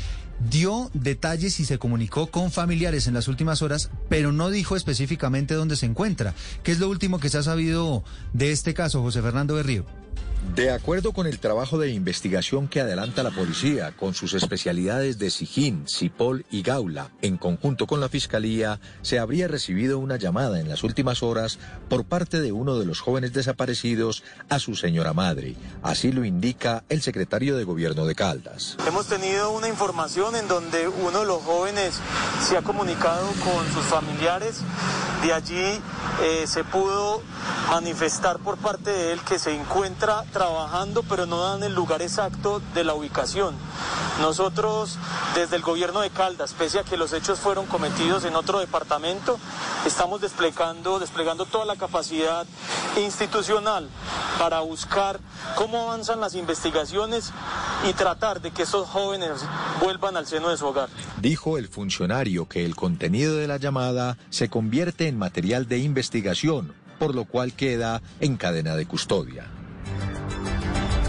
dio 0.50 0.92
detalles 0.94 1.62
y 1.62 1.66
se 1.66 1.80
comunicó 1.80 2.28
con 2.28 2.52
familiares 2.52 3.08
en 3.08 3.14
las 3.14 3.30
últimas 3.30 3.62
horas, 3.62 3.90
pero 4.10 4.34
no 4.34 4.50
dijo 4.50 4.76
específicamente 4.76 5.54
dónde 5.54 5.78
se 5.78 5.86
encuentra. 5.86 6.34
¿Qué 6.64 6.74
es 6.74 6.80
lo 6.80 6.90
último 6.90 7.22
que 7.22 7.30
se 7.30 7.38
ha 7.38 7.44
sabido 7.44 8.04
de 8.34 8.52
este 8.52 8.74
caso, 8.74 9.02
José 9.02 9.22
Fernando 9.22 9.56
Berrío? 9.56 10.03
De 10.56 10.70
acuerdo 10.70 11.14
con 11.14 11.26
el 11.26 11.40
trabajo 11.40 11.80
de 11.80 11.90
investigación 11.90 12.68
que 12.68 12.80
adelanta 12.80 13.24
la 13.24 13.32
policía 13.32 13.92
con 13.98 14.14
sus 14.14 14.36
especialidades 14.36 15.18
de 15.18 15.32
Sijín, 15.32 15.86
Cipol 15.88 16.46
y 16.52 16.62
Gaula, 16.62 17.10
en 17.24 17.38
conjunto 17.38 17.88
con 17.88 18.00
la 18.00 18.08
Fiscalía, 18.08 18.80
se 19.02 19.18
habría 19.18 19.48
recibido 19.48 19.98
una 19.98 20.18
llamada 20.18 20.60
en 20.60 20.70
las 20.70 20.84
últimas 20.84 21.24
horas 21.24 21.58
por 21.90 22.06
parte 22.06 22.40
de 22.40 22.52
uno 22.52 22.78
de 22.78 22.86
los 22.86 23.00
jóvenes 23.00 23.34
desaparecidos 23.34 24.24
a 24.48 24.60
su 24.60 24.76
señora 24.76 25.14
madre. 25.14 25.56
Así 25.82 26.12
lo 26.12 26.24
indica 26.24 26.84
el 26.88 27.02
secretario 27.02 27.58
de 27.58 27.64
Gobierno 27.64 28.06
de 28.06 28.14
Caldas. 28.14 28.78
Hemos 28.88 29.08
tenido 29.08 29.50
una 29.52 29.70
información 29.70 30.36
en 30.36 30.48
donde 30.48 30.88
uno 30.88 31.22
de 31.22 31.26
los 31.26 31.42
jóvenes 31.42 32.00
se 32.48 32.58
ha 32.58 32.62
comunicado 32.62 33.26
con 33.44 33.66
sus 33.74 33.86
familiares. 33.86 34.62
De 35.24 35.34
allí 35.34 35.82
eh, 36.22 36.44
se 36.46 36.64
pudo 36.64 37.22
manifestar 37.70 38.40
por 38.40 38.58
parte 38.58 38.92
de 38.92 39.14
él 39.14 39.22
que 39.22 39.40
se 39.40 39.56
encuentra 39.56 40.24
trabajando, 40.34 41.04
pero 41.04 41.26
no 41.26 41.42
dan 41.42 41.64
el 41.64 41.74
lugar 41.74 42.02
exacto 42.02 42.62
de 42.74 42.84
la 42.84 42.94
ubicación. 42.94 43.56
Nosotros, 44.20 44.98
desde 45.36 45.56
el 45.56 45.62
gobierno 45.62 46.02
de 46.02 46.10
Caldas, 46.10 46.54
pese 46.54 46.80
a 46.80 46.84
que 46.84 46.98
los 46.98 47.14
hechos 47.14 47.40
fueron 47.40 47.66
cometidos 47.66 48.26
en 48.26 48.36
otro 48.36 48.60
departamento, 48.60 49.40
estamos 49.86 50.20
desplegando, 50.20 51.00
desplegando 51.00 51.46
toda 51.46 51.66
la 51.66 51.78
capacidad 51.78 52.46
institucional 52.98 53.90
para 54.38 54.60
buscar 54.60 55.20
cómo 55.56 55.84
avanzan 55.84 56.20
las 56.20 56.36
investigaciones 56.36 57.32
y 57.90 57.94
tratar 57.94 58.42
de 58.42 58.52
que 58.52 58.64
esos 58.64 58.88
jóvenes 58.90 59.46
vuelvan 59.82 60.18
al 60.18 60.28
seno 60.28 60.50
de 60.50 60.58
su 60.58 60.66
hogar. 60.66 60.90
Dijo 61.22 61.58
el 61.58 61.68
funcionario 61.68 62.48
que 62.48 62.66
el 62.66 62.76
contenido 62.76 63.36
de 63.36 63.48
la 63.48 63.58
llamada 63.58 64.18
se 64.30 64.50
convierte 64.50 65.08
en 65.08 65.18
material 65.18 65.68
de 65.68 65.78
investigación, 65.80 66.74
por 67.00 67.16
lo 67.16 67.26
cual 67.26 67.54
queda 67.54 68.02
en 68.20 68.38
cadena 68.38 68.76
de 68.76 68.86
custodia. 68.86 69.48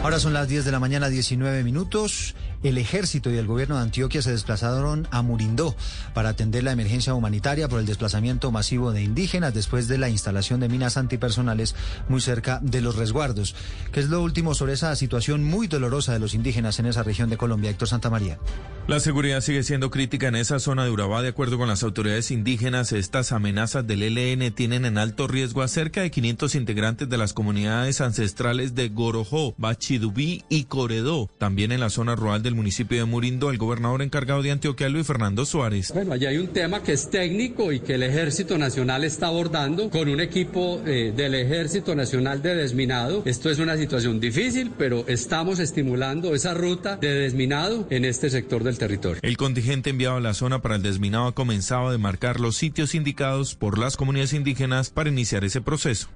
Ahora 0.02 0.18
son 0.18 0.34
las 0.34 0.48
10 0.48 0.66
de 0.66 0.72
la 0.72 0.78
mañana, 0.78 1.08
19 1.08 1.64
minutos. 1.64 2.34
El 2.64 2.78
ejército 2.78 3.30
y 3.30 3.36
el 3.36 3.46
gobierno 3.46 3.76
de 3.76 3.82
Antioquia 3.82 4.22
se 4.22 4.32
desplazaron 4.32 5.06
a 5.10 5.20
Murindó 5.20 5.76
para 6.14 6.30
atender 6.30 6.64
la 6.64 6.72
emergencia 6.72 7.12
humanitaria 7.12 7.68
por 7.68 7.78
el 7.78 7.84
desplazamiento 7.84 8.50
masivo 8.50 8.90
de 8.90 9.02
indígenas 9.02 9.52
después 9.52 9.86
de 9.86 9.98
la 9.98 10.08
instalación 10.08 10.60
de 10.60 10.70
minas 10.70 10.96
antipersonales 10.96 11.74
muy 12.08 12.22
cerca 12.22 12.60
de 12.62 12.80
los 12.80 12.96
resguardos. 12.96 13.54
¿Qué 13.92 14.00
es 14.00 14.08
lo 14.08 14.22
último 14.22 14.54
sobre 14.54 14.72
esa 14.72 14.96
situación 14.96 15.44
muy 15.44 15.66
dolorosa 15.66 16.14
de 16.14 16.20
los 16.20 16.32
indígenas 16.32 16.78
en 16.78 16.86
esa 16.86 17.02
región 17.02 17.28
de 17.28 17.36
Colombia? 17.36 17.68
Héctor 17.68 17.88
Santamaría. 17.88 18.38
La 18.86 18.98
seguridad 18.98 19.42
sigue 19.42 19.62
siendo 19.62 19.90
crítica 19.90 20.28
en 20.28 20.36
esa 20.36 20.58
zona 20.58 20.84
de 20.84 20.90
Urabá. 20.90 21.20
De 21.20 21.28
acuerdo 21.28 21.58
con 21.58 21.68
las 21.68 21.82
autoridades 21.82 22.30
indígenas, 22.30 22.92
estas 22.92 23.32
amenazas 23.32 23.86
del 23.86 24.02
ELN 24.02 24.54
tienen 24.54 24.86
en 24.86 24.96
alto 24.96 25.26
riesgo 25.26 25.60
a 25.60 25.68
cerca 25.68 26.00
de 26.00 26.10
500 26.10 26.54
integrantes 26.54 27.10
de 27.10 27.18
las 27.18 27.34
comunidades 27.34 28.00
ancestrales 28.00 28.74
de 28.74 28.88
Gorojó, 28.88 29.54
Bachidubí 29.58 30.44
y 30.48 30.64
Coredó. 30.64 31.28
También 31.36 31.70
en 31.70 31.80
la 31.80 31.90
zona 31.90 32.14
rural 32.14 32.42
del 32.42 32.53
municipio 32.54 32.98
de 32.98 33.04
Murindo, 33.04 33.50
el 33.50 33.58
gobernador 33.58 34.02
encargado 34.02 34.42
de 34.42 34.50
Antioquia, 34.50 34.88
Luis 34.88 35.06
Fernando 35.06 35.44
Suárez. 35.44 35.92
Bueno, 35.92 36.12
allá 36.12 36.30
hay 36.30 36.38
un 36.38 36.48
tema 36.48 36.82
que 36.82 36.92
es 36.92 37.10
técnico 37.10 37.72
y 37.72 37.80
que 37.80 37.94
el 37.94 38.02
Ejército 38.02 38.58
Nacional 38.58 39.04
está 39.04 39.26
abordando 39.26 39.90
con 39.90 40.08
un 40.08 40.20
equipo 40.20 40.80
eh, 40.86 41.12
del 41.14 41.34
Ejército 41.34 41.94
Nacional 41.94 42.42
de 42.42 42.54
Desminado. 42.54 43.22
Esto 43.24 43.50
es 43.50 43.58
una 43.58 43.76
situación 43.76 44.20
difícil, 44.20 44.72
pero 44.76 45.04
estamos 45.08 45.58
estimulando 45.58 46.34
esa 46.34 46.54
ruta 46.54 46.96
de 46.96 47.14
desminado 47.14 47.86
en 47.90 48.04
este 48.04 48.30
sector 48.30 48.64
del 48.64 48.78
territorio. 48.78 49.20
El 49.22 49.36
contingente 49.36 49.90
enviado 49.90 50.16
a 50.16 50.20
la 50.20 50.34
zona 50.34 50.62
para 50.62 50.76
el 50.76 50.82
desminado 50.82 51.26
ha 51.26 51.34
comenzado 51.34 51.88
a 51.88 51.92
demarcar 51.92 52.40
los 52.40 52.56
sitios 52.56 52.94
indicados 52.94 53.54
por 53.54 53.78
las 53.78 53.96
comunidades 53.96 54.32
indígenas 54.32 54.90
para 54.90 55.10
iniciar 55.10 55.44
ese 55.44 55.60
proceso. 55.60 56.08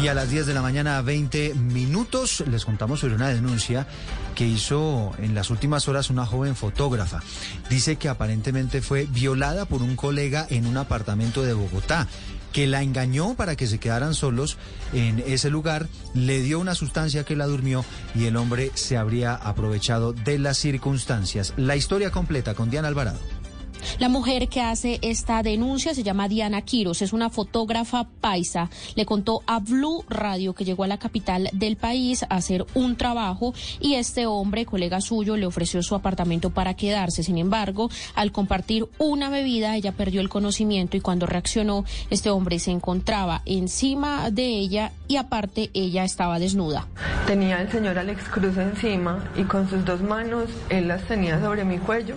Y 0.00 0.08
a 0.08 0.14
las 0.14 0.28
10 0.28 0.46
de 0.46 0.54
la 0.54 0.62
mañana, 0.62 1.00
20 1.02 1.54
minutos, 1.54 2.42
les 2.48 2.64
contamos 2.64 3.00
sobre 3.00 3.14
una 3.14 3.28
denuncia 3.28 3.86
que 4.34 4.46
hizo 4.46 5.12
en 5.18 5.34
las 5.34 5.50
últimas 5.50 5.88
horas 5.88 6.10
una 6.10 6.26
joven 6.26 6.56
fotógrafa. 6.56 7.22
Dice 7.70 7.96
que 7.96 8.08
aparentemente 8.08 8.82
fue 8.82 9.06
violada 9.06 9.66
por 9.66 9.82
un 9.82 9.94
colega 9.94 10.46
en 10.50 10.66
un 10.66 10.76
apartamento 10.76 11.42
de 11.42 11.54
Bogotá 11.54 12.08
que 12.54 12.66
la 12.68 12.82
engañó 12.82 13.34
para 13.34 13.56
que 13.56 13.66
se 13.66 13.78
quedaran 13.80 14.14
solos 14.14 14.58
en 14.92 15.18
ese 15.26 15.50
lugar, 15.50 15.88
le 16.14 16.40
dio 16.40 16.60
una 16.60 16.76
sustancia 16.76 17.24
que 17.24 17.34
la 17.34 17.46
durmió 17.46 17.84
y 18.14 18.26
el 18.26 18.36
hombre 18.36 18.70
se 18.74 18.96
habría 18.96 19.34
aprovechado 19.34 20.12
de 20.12 20.38
las 20.38 20.56
circunstancias. 20.56 21.52
La 21.56 21.74
historia 21.74 22.12
completa 22.12 22.54
con 22.54 22.70
Diana 22.70 22.88
Alvarado. 22.88 23.18
La 23.98 24.08
mujer 24.08 24.48
que 24.48 24.60
hace 24.60 24.98
esta 25.02 25.42
denuncia 25.42 25.94
se 25.94 26.02
llama 26.02 26.28
Diana 26.28 26.62
Quiros, 26.62 27.02
es 27.02 27.12
una 27.12 27.30
fotógrafa 27.30 28.08
paisa. 28.20 28.70
Le 28.94 29.06
contó 29.06 29.42
a 29.46 29.60
Blue 29.60 30.04
Radio 30.08 30.54
que 30.54 30.64
llegó 30.64 30.84
a 30.84 30.88
la 30.88 30.98
capital 30.98 31.48
del 31.52 31.76
país 31.76 32.22
a 32.24 32.36
hacer 32.36 32.66
un 32.74 32.96
trabajo 32.96 33.54
y 33.80 33.94
este 33.94 34.26
hombre, 34.26 34.66
colega 34.66 35.00
suyo, 35.00 35.36
le 35.36 35.46
ofreció 35.46 35.82
su 35.82 35.94
apartamento 35.94 36.50
para 36.50 36.74
quedarse. 36.74 37.22
Sin 37.22 37.38
embargo, 37.38 37.90
al 38.14 38.32
compartir 38.32 38.86
una 38.98 39.30
bebida, 39.30 39.76
ella 39.76 39.92
perdió 39.92 40.20
el 40.20 40.28
conocimiento 40.28 40.96
y 40.96 41.00
cuando 41.00 41.26
reaccionó, 41.26 41.84
este 42.10 42.30
hombre 42.30 42.58
se 42.58 42.70
encontraba 42.70 43.42
encima 43.44 44.30
de 44.30 44.46
ella 44.46 44.92
y 45.08 45.16
aparte 45.16 45.70
ella 45.74 46.04
estaba 46.04 46.38
desnuda. 46.38 46.86
Tenía 47.26 47.60
el 47.60 47.70
señor 47.70 47.98
Alex 47.98 48.28
Cruz 48.28 48.56
encima 48.56 49.24
y 49.36 49.44
con 49.44 49.68
sus 49.68 49.84
dos 49.84 50.02
manos 50.02 50.48
él 50.68 50.88
las 50.88 51.02
tenía 51.04 51.40
sobre 51.40 51.64
mi 51.64 51.78
cuello 51.78 52.16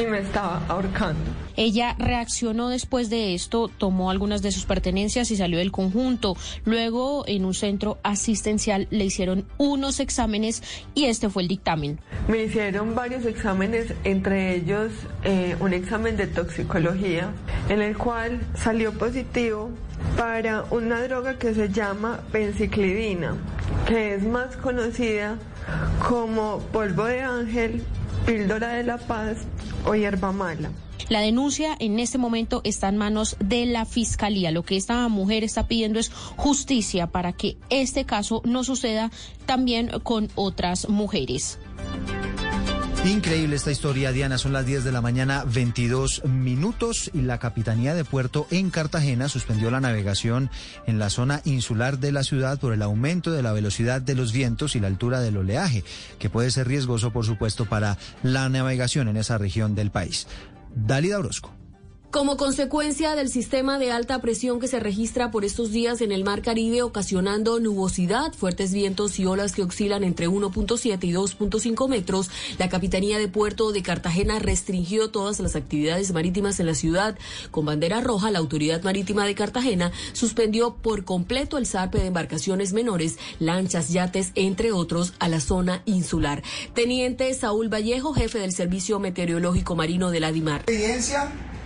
y 0.00 0.06
me 0.06 0.20
estaba 0.20 0.61
ahorcando. 0.68 1.22
Ella 1.56 1.94
reaccionó 1.98 2.68
después 2.68 3.10
de 3.10 3.34
esto, 3.34 3.68
tomó 3.68 4.10
algunas 4.10 4.42
de 4.42 4.52
sus 4.52 4.64
pertenencias 4.64 5.30
y 5.30 5.36
salió 5.36 5.58
del 5.58 5.72
conjunto. 5.72 6.36
Luego, 6.64 7.24
en 7.26 7.44
un 7.44 7.54
centro 7.54 7.98
asistencial, 8.02 8.88
le 8.90 9.04
hicieron 9.04 9.46
unos 9.58 10.00
exámenes 10.00 10.62
y 10.94 11.04
este 11.04 11.28
fue 11.28 11.42
el 11.42 11.48
dictamen. 11.48 12.00
Me 12.28 12.44
hicieron 12.44 12.94
varios 12.94 13.26
exámenes, 13.26 13.92
entre 14.04 14.54
ellos 14.54 14.92
eh, 15.24 15.56
un 15.60 15.72
examen 15.72 16.16
de 16.16 16.26
toxicología, 16.26 17.32
en 17.68 17.82
el 17.82 17.96
cual 17.96 18.40
salió 18.54 18.92
positivo 18.92 19.70
para 20.16 20.64
una 20.70 21.02
droga 21.02 21.38
que 21.38 21.54
se 21.54 21.68
llama 21.68 22.20
penciclidina, 22.32 23.36
que 23.86 24.14
es 24.14 24.22
más 24.22 24.56
conocida 24.56 25.38
como 26.08 26.58
polvo 26.72 27.04
de 27.04 27.20
ángel, 27.20 27.82
píldora 28.26 28.68
de 28.74 28.84
la 28.84 28.98
paz 28.98 29.38
o 29.86 29.94
hierba 29.94 30.32
mala. 30.32 30.70
La 31.08 31.20
denuncia 31.20 31.76
en 31.78 31.98
este 31.98 32.16
momento 32.16 32.62
está 32.64 32.88
en 32.88 32.96
manos 32.96 33.36
de 33.38 33.66
la 33.66 33.84
Fiscalía. 33.84 34.50
Lo 34.50 34.62
que 34.62 34.76
esta 34.76 35.08
mujer 35.08 35.44
está 35.44 35.66
pidiendo 35.66 35.98
es 35.98 36.10
justicia 36.36 37.06
para 37.08 37.32
que 37.32 37.56
este 37.70 38.06
caso 38.06 38.40
no 38.44 38.64
suceda 38.64 39.10
también 39.44 39.90
con 40.02 40.30
otras 40.36 40.88
mujeres. 40.88 41.58
Increíble 43.04 43.56
esta 43.56 43.72
historia, 43.72 44.12
Diana. 44.12 44.38
Son 44.38 44.52
las 44.52 44.64
10 44.64 44.84
de 44.84 44.92
la 44.92 45.00
mañana, 45.00 45.44
22 45.44 46.24
minutos, 46.24 47.10
y 47.12 47.22
la 47.22 47.38
Capitanía 47.38 47.94
de 47.96 48.04
Puerto 48.04 48.46
en 48.52 48.70
Cartagena 48.70 49.28
suspendió 49.28 49.72
la 49.72 49.80
navegación 49.80 50.50
en 50.86 51.00
la 51.00 51.10
zona 51.10 51.40
insular 51.44 51.98
de 51.98 52.12
la 52.12 52.22
ciudad 52.22 52.60
por 52.60 52.72
el 52.72 52.80
aumento 52.80 53.32
de 53.32 53.42
la 53.42 53.52
velocidad 53.52 54.00
de 54.00 54.14
los 54.14 54.32
vientos 54.32 54.76
y 54.76 54.80
la 54.80 54.86
altura 54.86 55.20
del 55.20 55.36
oleaje, 55.36 55.82
que 56.20 56.30
puede 56.30 56.52
ser 56.52 56.68
riesgoso, 56.68 57.12
por 57.12 57.26
supuesto, 57.26 57.64
para 57.64 57.98
la 58.22 58.48
navegación 58.48 59.08
en 59.08 59.16
esa 59.16 59.36
región 59.36 59.74
del 59.74 59.90
país. 59.90 60.28
Dalida 60.72 61.18
Orozco. 61.18 61.61
Como 62.12 62.36
consecuencia 62.36 63.14
del 63.14 63.30
sistema 63.30 63.78
de 63.78 63.90
alta 63.90 64.20
presión 64.20 64.60
que 64.60 64.68
se 64.68 64.78
registra 64.78 65.30
por 65.30 65.46
estos 65.46 65.72
días 65.72 66.02
en 66.02 66.12
el 66.12 66.24
Mar 66.24 66.42
Caribe, 66.42 66.82
ocasionando 66.82 67.58
nubosidad, 67.58 68.34
fuertes 68.34 68.74
vientos 68.74 69.18
y 69.18 69.24
olas 69.24 69.54
que 69.54 69.62
oscilan 69.62 70.04
entre 70.04 70.28
1.7 70.28 71.04
y 71.04 71.12
2.5 71.14 71.88
metros, 71.88 72.30
la 72.58 72.68
Capitanía 72.68 73.16
de 73.16 73.28
Puerto 73.28 73.72
de 73.72 73.82
Cartagena 73.82 74.38
restringió 74.40 75.08
todas 75.08 75.40
las 75.40 75.56
actividades 75.56 76.12
marítimas 76.12 76.60
en 76.60 76.66
la 76.66 76.74
ciudad. 76.74 77.16
Con 77.50 77.64
bandera 77.64 78.02
roja, 78.02 78.30
la 78.30 78.40
Autoridad 78.40 78.82
Marítima 78.82 79.24
de 79.24 79.34
Cartagena 79.34 79.90
suspendió 80.12 80.74
por 80.74 81.06
completo 81.06 81.56
el 81.56 81.64
zarpe 81.64 81.96
de 81.96 82.08
embarcaciones 82.08 82.74
menores, 82.74 83.16
lanchas, 83.38 83.88
yates, 83.88 84.32
entre 84.34 84.72
otros, 84.72 85.14
a 85.18 85.30
la 85.30 85.40
zona 85.40 85.80
insular. 85.86 86.42
Teniente 86.74 87.32
Saúl 87.32 87.72
Vallejo, 87.72 88.12
jefe 88.12 88.38
del 88.38 88.52
Servicio 88.52 88.98
Meteorológico 88.98 89.76
Marino 89.76 90.10
de 90.10 90.20
la 90.20 90.30
DIMAR 90.30 90.62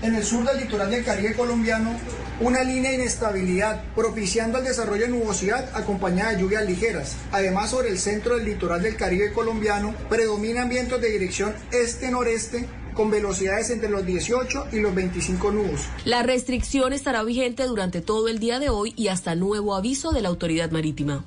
en 0.02 0.14
el 0.14 0.24
sur 0.24 0.44
del 0.44 0.58
litoral 0.58 0.90
del 0.90 1.04
Caribe 1.04 1.34
colombiano 1.34 1.98
una 2.40 2.62
línea 2.62 2.90
de 2.90 2.96
inestabilidad, 2.96 3.82
propiciando 3.94 4.58
el 4.58 4.64
desarrollo 4.64 5.02
de 5.02 5.08
nubosidad 5.08 5.70
acompañada 5.74 6.32
de 6.32 6.42
lluvias 6.42 6.66
ligeras. 6.66 7.16
Además, 7.32 7.70
sobre 7.70 7.88
el 7.88 7.98
centro 7.98 8.36
del 8.36 8.44
litoral 8.44 8.82
del 8.82 8.96
Caribe 8.96 9.32
colombiano 9.32 9.94
predominan 10.08 10.68
vientos 10.68 11.00
de 11.00 11.10
dirección 11.10 11.54
este-noreste 11.72 12.68
con 12.94 13.10
velocidades 13.10 13.70
entre 13.70 13.90
los 13.90 14.04
18 14.04 14.68
y 14.72 14.80
los 14.80 14.94
25 14.94 15.52
nudos. 15.52 15.82
La 16.04 16.22
restricción 16.22 16.92
estará 16.92 17.22
vigente 17.22 17.64
durante 17.64 18.00
todo 18.00 18.28
el 18.28 18.38
día 18.38 18.58
de 18.58 18.70
hoy 18.70 18.94
y 18.96 19.08
hasta 19.08 19.34
nuevo 19.34 19.74
aviso 19.74 20.12
de 20.12 20.22
la 20.22 20.28
autoridad 20.28 20.70
marítima. 20.70 21.24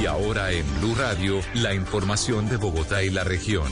Y 0.00 0.06
ahora 0.06 0.52
en 0.52 0.64
Blue 0.80 0.94
Radio, 0.94 1.40
la 1.54 1.74
información 1.74 2.48
de 2.48 2.56
Bogotá 2.56 3.02
y 3.02 3.10
la 3.10 3.24
región. 3.24 3.66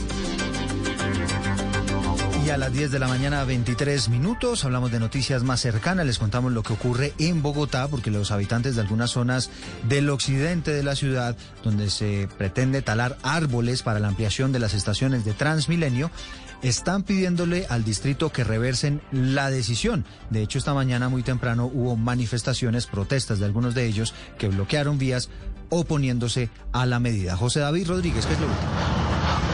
Y 2.45 2.49
a 2.49 2.57
las 2.57 2.71
10 2.71 2.91
de 2.91 2.99
la 2.99 3.07
mañana, 3.07 3.43
23 3.43 4.09
minutos, 4.09 4.63
hablamos 4.65 4.91
de 4.91 4.99
noticias 4.99 5.43
más 5.43 5.61
cercanas. 5.61 6.05
Les 6.05 6.19
contamos 6.19 6.51
lo 6.51 6.63
que 6.63 6.73
ocurre 6.73 7.13
en 7.17 7.41
Bogotá, 7.41 7.87
porque 7.87 8.11
los 8.11 8.31
habitantes 8.31 8.75
de 8.75 8.81
algunas 8.81 9.11
zonas 9.11 9.49
del 9.87 10.09
occidente 10.09 10.71
de 10.71 10.83
la 10.83 10.95
ciudad, 10.95 11.35
donde 11.63 11.89
se 11.89 12.27
pretende 12.37 12.81
talar 12.81 13.17
árboles 13.21 13.83
para 13.83 13.99
la 13.99 14.07
ampliación 14.07 14.51
de 14.51 14.59
las 14.59 14.73
estaciones 14.73 15.25
de 15.25 15.33
Transmilenio, 15.33 16.09
están 16.61 17.03
pidiéndole 17.03 17.65
al 17.69 17.83
distrito 17.83 18.31
que 18.31 18.43
reversen 18.43 19.01
la 19.11 19.49
decisión. 19.49 20.05
De 20.29 20.41
hecho, 20.41 20.57
esta 20.57 20.73
mañana 20.73 21.09
muy 21.09 21.23
temprano 21.23 21.65
hubo 21.65 21.95
manifestaciones, 21.95 22.87
protestas 22.87 23.39
de 23.39 23.45
algunos 23.45 23.75
de 23.75 23.85
ellos 23.85 24.13
que 24.37 24.47
bloquearon 24.47 24.97
vías 24.97 25.29
oponiéndose 25.69 26.49
a 26.71 26.85
la 26.85 26.99
medida. 26.99 27.35
José 27.35 27.59
David 27.59 27.87
Rodríguez, 27.87 28.25
¿qué 28.25 28.33
es 28.33 28.39
lo 28.39 28.47
último? 28.47 29.06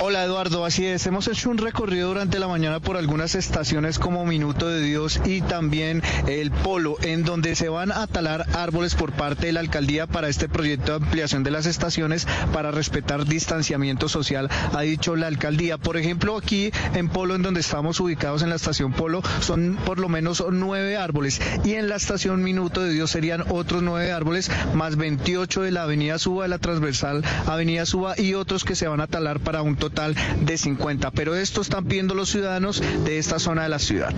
Hola 0.06 0.26
Eduardo, 0.26 0.66
así 0.66 0.86
es. 0.86 1.08
Hemos 1.08 1.30
hecho 1.30 1.50
un 1.50 1.58
recorrido 1.58 2.10
durante 2.10 2.38
la 2.38 2.50
mañana 2.50 2.82
por 2.82 2.98
algunas 2.98 3.36
estaciones 3.36 4.00
como 4.00 4.26
Minuto 4.26 4.68
de 4.68 4.82
Dios 4.82 5.22
y 5.24 5.40
también 5.40 6.04
el 6.28 6.52
Polo, 6.52 6.98
en 7.04 7.24
donde 7.24 7.56
se 7.56 7.70
van 7.70 7.90
a 7.90 8.06
talar 8.08 8.46
árboles 8.54 8.96
por 8.96 9.14
parte 9.14 9.46
de 9.46 9.54
la 9.54 9.62
alcaldía 9.62 10.06
para 10.06 10.28
este 10.28 10.50
proyecto 10.50 10.92
de 10.92 11.06
ampliación 11.06 11.44
de 11.44 11.52
las 11.52 11.68
estaciones 11.68 12.28
para 12.52 12.72
respetar 12.72 13.24
distanciamiento 13.24 14.10
social, 14.10 14.50
ha 14.74 14.82
dicho 14.82 15.16
la 15.16 15.28
alcaldía. 15.28 15.78
Por 15.78 15.96
ejemplo, 15.96 16.36
aquí 16.36 16.74
en 16.96 17.08
Polo, 17.08 17.36
en 17.36 17.42
donde 17.42 17.62
estamos 17.62 18.02
ubicados 18.02 18.44
en 18.44 18.50
la 18.50 18.56
estación 18.56 18.92
Polo, 18.92 19.22
son 19.40 19.80
por 19.86 20.00
lo 20.00 20.10
menos 20.10 20.44
nueve 20.52 20.98
árboles 20.98 21.40
y 21.64 21.76
en 21.76 21.88
la 21.88 21.96
estación 21.96 22.44
Minuto 22.44 22.82
de 22.82 22.92
Dios 22.92 23.10
serían 23.10 23.46
otros 23.48 23.82
nueve 23.82 24.12
árboles 24.12 24.52
más 24.74 24.98
28 24.98 25.62
de 25.62 25.72
la 25.72 25.84
avenida 25.84 26.20
Suba, 26.20 26.44
de 26.44 26.50
la 26.50 26.60
transversal 26.60 27.24
Avenida 27.48 27.86
Suba 27.86 28.20
y 28.20 28.34
otros 28.34 28.66
que 28.66 28.76
se 28.76 28.90
van 28.90 29.00
a 29.00 29.08
talar 29.08 29.40
para 29.40 29.62
un 29.62 29.78
total 29.78 29.93
de 29.94 30.58
50. 30.58 31.12
Pero 31.12 31.36
esto 31.36 31.62
están 31.62 31.86
pidiendo 31.86 32.16
los 32.16 32.30
ciudadanos 32.30 32.82
de 33.06 33.18
esta 33.18 33.40
zona 33.40 33.64
de 33.64 33.70
la 33.70 33.80
ciudad. 33.80 34.14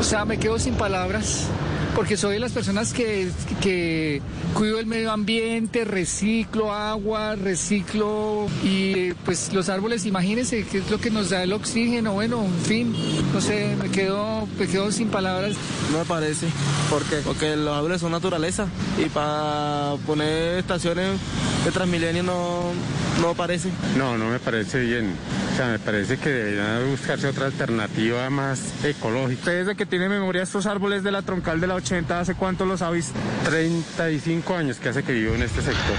O 0.00 0.04
sea, 0.04 0.24
me 0.24 0.38
quedo 0.38 0.58
sin 0.58 0.74
palabras 0.74 1.48
porque 1.94 2.16
soy 2.16 2.34
de 2.34 2.40
las 2.40 2.52
personas 2.52 2.92
que, 2.92 3.28
que 3.60 4.22
cuido 4.54 4.78
el 4.78 4.86
medio 4.86 5.12
ambiente, 5.12 5.84
reciclo 5.84 6.72
agua, 6.72 7.36
reciclo 7.36 8.46
y 8.64 9.12
pues 9.24 9.52
los 9.52 9.68
árboles, 9.68 10.06
imagínense 10.06 10.64
que 10.64 10.78
es 10.78 10.90
lo 10.90 10.98
que 10.98 11.10
nos 11.10 11.30
da 11.30 11.42
el 11.42 11.52
oxígeno, 11.52 12.12
bueno, 12.12 12.44
en 12.44 12.64
fin, 12.64 12.96
no 13.32 13.40
sé, 13.40 13.76
me 13.80 13.90
quedo, 13.90 14.48
me 14.58 14.66
quedo 14.66 14.90
sin 14.90 15.08
palabras. 15.08 15.54
No 15.90 15.98
me 15.98 16.04
parece, 16.04 16.46
¿por 16.88 17.02
qué? 17.04 17.16
Porque 17.16 17.56
los 17.56 17.76
árboles 17.76 18.00
son 18.00 18.12
naturaleza 18.12 18.66
y 18.98 19.08
para 19.08 19.96
poner 20.06 20.58
estaciones 20.58 21.18
de 21.64 21.70
Transmilenio 21.70 22.22
no, 22.22 22.72
no 23.20 23.34
parece. 23.34 23.70
No, 23.96 24.16
no 24.16 24.30
me 24.30 24.38
parece 24.38 24.80
bien. 24.80 25.11
O 25.52 25.56
sea, 25.56 25.68
me 25.68 25.78
parece 25.78 26.16
que 26.16 26.30
debería 26.30 26.80
buscarse 26.88 27.28
otra 27.28 27.46
alternativa 27.46 28.28
más 28.30 28.84
ecológica. 28.84 29.40
¿Ustedes 29.40 29.66
desde 29.66 29.76
que 29.76 29.86
tiene 29.86 30.08
memoria 30.08 30.42
estos 30.42 30.66
árboles 30.66 31.02
de 31.02 31.12
la 31.12 31.22
troncal 31.22 31.60
de 31.60 31.66
la 31.66 31.74
80, 31.74 32.20
hace 32.20 32.34
cuánto 32.34 32.64
los 32.64 32.82
ha 32.82 32.90
visto? 32.90 33.18
35 33.44 34.54
años 34.54 34.78
que 34.78 34.88
hace 34.88 35.02
que 35.02 35.12
vivo 35.12 35.34
en 35.34 35.42
este 35.42 35.62
sector. 35.62 35.96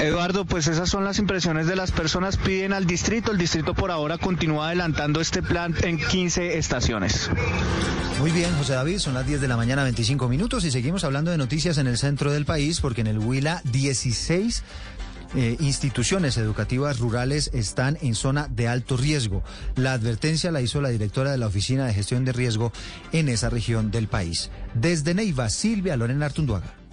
Eduardo, 0.00 0.44
pues 0.44 0.66
esas 0.66 0.90
son 0.90 1.04
las 1.04 1.18
impresiones 1.18 1.66
de 1.66 1.74
las 1.74 1.90
personas. 1.90 2.36
Piden 2.36 2.74
al 2.74 2.86
distrito. 2.86 3.32
El 3.32 3.38
distrito 3.38 3.72
por 3.72 3.90
ahora 3.90 4.18
continúa 4.18 4.66
adelantando 4.66 5.22
este 5.22 5.42
plan 5.42 5.74
en 5.82 5.98
15 5.98 6.58
estaciones. 6.58 7.30
Muy 8.20 8.30
bien, 8.30 8.54
José 8.56 8.74
David, 8.74 8.98
son 8.98 9.14
las 9.14 9.26
10 9.26 9.40
de 9.40 9.48
la 9.48 9.56
mañana, 9.56 9.84
25 9.84 10.28
minutos 10.28 10.64
y 10.64 10.70
seguimos 10.70 11.04
hablando 11.04 11.30
de 11.30 11.38
noticias 11.38 11.78
en 11.78 11.86
el 11.86 11.96
centro 11.96 12.30
del 12.30 12.44
país 12.44 12.80
porque 12.80 13.02
en 13.02 13.06
el 13.06 13.18
Huila 13.18 13.62
16 13.64 14.62
eh, 15.34 15.56
instituciones 15.60 16.36
educativas 16.36 16.98
rurales 16.98 17.50
están 17.52 17.98
en 18.00 18.14
zona 18.14 18.48
de 18.48 18.68
alto 18.68 18.96
riesgo. 18.96 19.42
La 19.74 19.92
advertencia 19.92 20.50
la 20.50 20.60
hizo 20.60 20.80
la 20.80 20.90
directora 20.90 21.30
de 21.30 21.38
la 21.38 21.46
Oficina 21.46 21.86
de 21.86 21.94
Gestión 21.94 22.24
de 22.24 22.32
Riesgo 22.32 22.72
en 23.12 23.28
esa 23.28 23.50
región 23.50 23.90
del 23.90 24.08
país. 24.08 24.50
Desde 24.74 25.14
Neiva, 25.14 25.48
Silvia 25.48 25.96
Lorena 25.96 26.26
Artunduaga. 26.26 26.85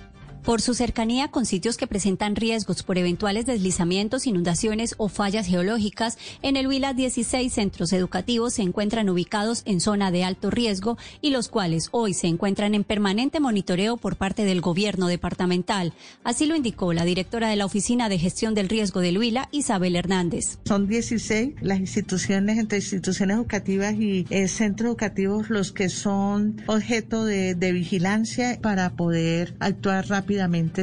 Por 0.44 0.60
su 0.60 0.74
cercanía 0.74 1.30
con 1.30 1.46
sitios 1.46 1.78
que 1.78 1.88
presentan 1.88 2.36
riesgos 2.36 2.84
por 2.84 2.98
eventuales 2.98 3.46
deslizamientos, 3.46 4.28
inundaciones 4.28 4.94
o 4.98 5.08
fallas 5.08 5.48
geológicas, 5.48 6.18
en 6.42 6.58
el 6.58 6.68
Huila 6.68 6.94
16 6.94 7.52
centros 7.52 7.94
educativos 7.94 8.56
se 8.56 8.62
encuentran 8.62 9.10
ubicados 9.10 9.62
en 9.66 9.80
zona 9.80 10.12
de 10.12 10.26
alto 10.26 10.52
riesgo 10.52 10.98
y 11.22 11.30
los 11.30 11.48
cuales 11.48 11.88
hoy 11.92 12.14
se 12.14 12.28
encuentran 12.28 12.76
en 12.76 12.84
permanente 12.84 13.40
monitoreo 13.40 13.96
por 13.96 14.18
parte 14.18 14.44
del 14.44 14.60
gobierno 14.60 15.08
departamental. 15.08 15.94
Así 16.26 16.46
lo 16.46 16.58
indicó 16.58 16.92
la 16.92 17.06
directora 17.06 17.48
de 17.48 17.56
la 17.56 17.66
Oficina 17.66 18.10
de 18.10 18.20
Gestión 18.20 18.54
del 18.54 18.68
Riesgo 18.68 19.00
del 19.00 19.18
Huila, 19.18 19.48
Isabel 19.54 19.96
Hernández. 19.96 20.60
Son 20.66 20.90
16 20.90 21.54
las 21.62 21.80
instituciones, 21.80 22.58
entre 22.58 22.80
instituciones 22.80 23.38
educativas 23.38 23.96
y 23.96 24.26
eh, 24.30 24.50
centros 24.50 24.90
educativos, 24.90 25.50
los 25.50 25.72
que 25.72 25.88
son 25.88 26.62
objeto 26.68 27.24
de, 27.24 27.56
de 27.56 27.72
vigilancia 27.72 28.60
para 28.62 28.98
poder 28.98 29.56
actuar 29.62 30.06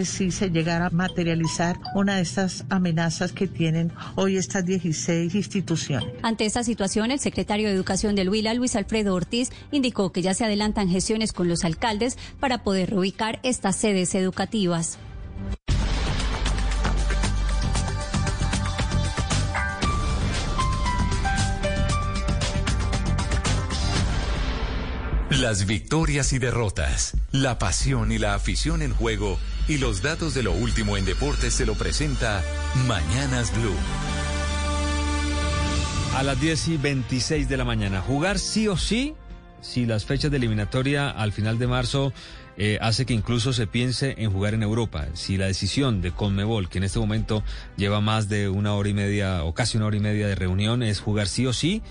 si 0.05 0.31
se 0.31 0.51
llegara 0.51 0.87
a 0.87 0.91
materializar 0.91 1.77
una 1.95 2.17
de 2.17 2.23
estas 2.23 2.65
amenazas 2.71 3.33
que 3.33 3.47
tienen 3.47 3.93
hoy 4.15 4.37
estas 4.37 4.65
16 4.65 5.35
instituciones. 5.35 6.09
Ante 6.23 6.47
esta 6.47 6.63
situación, 6.63 7.11
el 7.11 7.19
secretario 7.19 7.69
de 7.69 7.75
Educación 7.75 8.15
del 8.15 8.29
Huila, 8.29 8.55
Luis 8.55 8.77
Alfredo 8.77 9.15
Ortiz, 9.15 9.51
indicó 9.73 10.13
que 10.13 10.23
ya 10.23 10.35
se 10.35 10.45
adelantan 10.45 10.89
gestiones 10.89 11.33
con 11.33 11.49
los 11.49 11.65
alcaldes 11.65 12.17
para 12.39 12.63
poder 12.63 12.91
reubicar 12.91 13.41
estas 13.43 13.77
sedes 13.77 14.15
educativas. 14.15 14.99
Las 25.31 25.67
victorias 25.67 26.33
y 26.33 26.39
derrotas 26.39 27.15
la 27.33 27.59
pasión 27.59 28.13
y 28.13 28.19
la 28.19 28.35
afición 28.35 28.83
en 28.83 28.93
juego 28.93 29.39
y 29.69 29.79
los 29.79 30.03
datos 30.03 30.35
de 30.35 30.43
lo 30.43 30.53
último 30.53 30.97
en 30.97 31.05
deportes 31.05 31.55
se 31.55 31.67
lo 31.67 31.75
presenta 31.75 32.43
Mañanas 32.87 33.53
Blue. 33.57 33.77
A 36.17 36.23
las 36.25 36.41
10 36.41 36.69
y 36.69 36.77
26 36.77 37.49
de 37.49 37.57
la 37.57 37.65
mañana, 37.65 38.01
jugar 38.01 38.39
sí 38.39 38.67
o 38.67 38.77
sí 38.77 39.15
si 39.61 39.87
las 39.87 40.05
fechas 40.05 40.31
de 40.31 40.39
eliminatoria 40.39 41.11
al 41.11 41.33
final 41.33 41.59
de 41.59 41.67
marzo 41.67 42.13
eh, 42.57 42.79
hace 42.81 43.07
que 43.07 43.15
incluso 43.15 43.53
se 43.53 43.67
piense 43.67 44.17
en 44.19 44.33
jugar 44.33 44.55
en 44.55 44.63
Europa. 44.63 45.07
Si 45.15 45.37
la 45.37 45.47
decisión 45.47 46.03
de 46.03 46.13
Conmebol, 46.13 46.69
que 46.69 46.79
en 46.79 46.85
este 46.85 46.99
momento 46.99 47.43
lleva 47.77 48.01
más 48.01 48.29
de 48.29 48.49
una 48.49 48.75
hora 48.75 48.89
y 48.89 48.95
media 48.95 49.45
o 49.45 49.55
casi 49.55 49.77
una 49.77 49.87
hora 49.87 49.97
y 49.97 50.01
media 50.01 50.27
de 50.27 50.35
reunión, 50.35 50.83
es 50.83 51.01
jugar 51.01 51.29
sí 51.29 51.47
o 51.47 51.53
sí, 51.53 51.83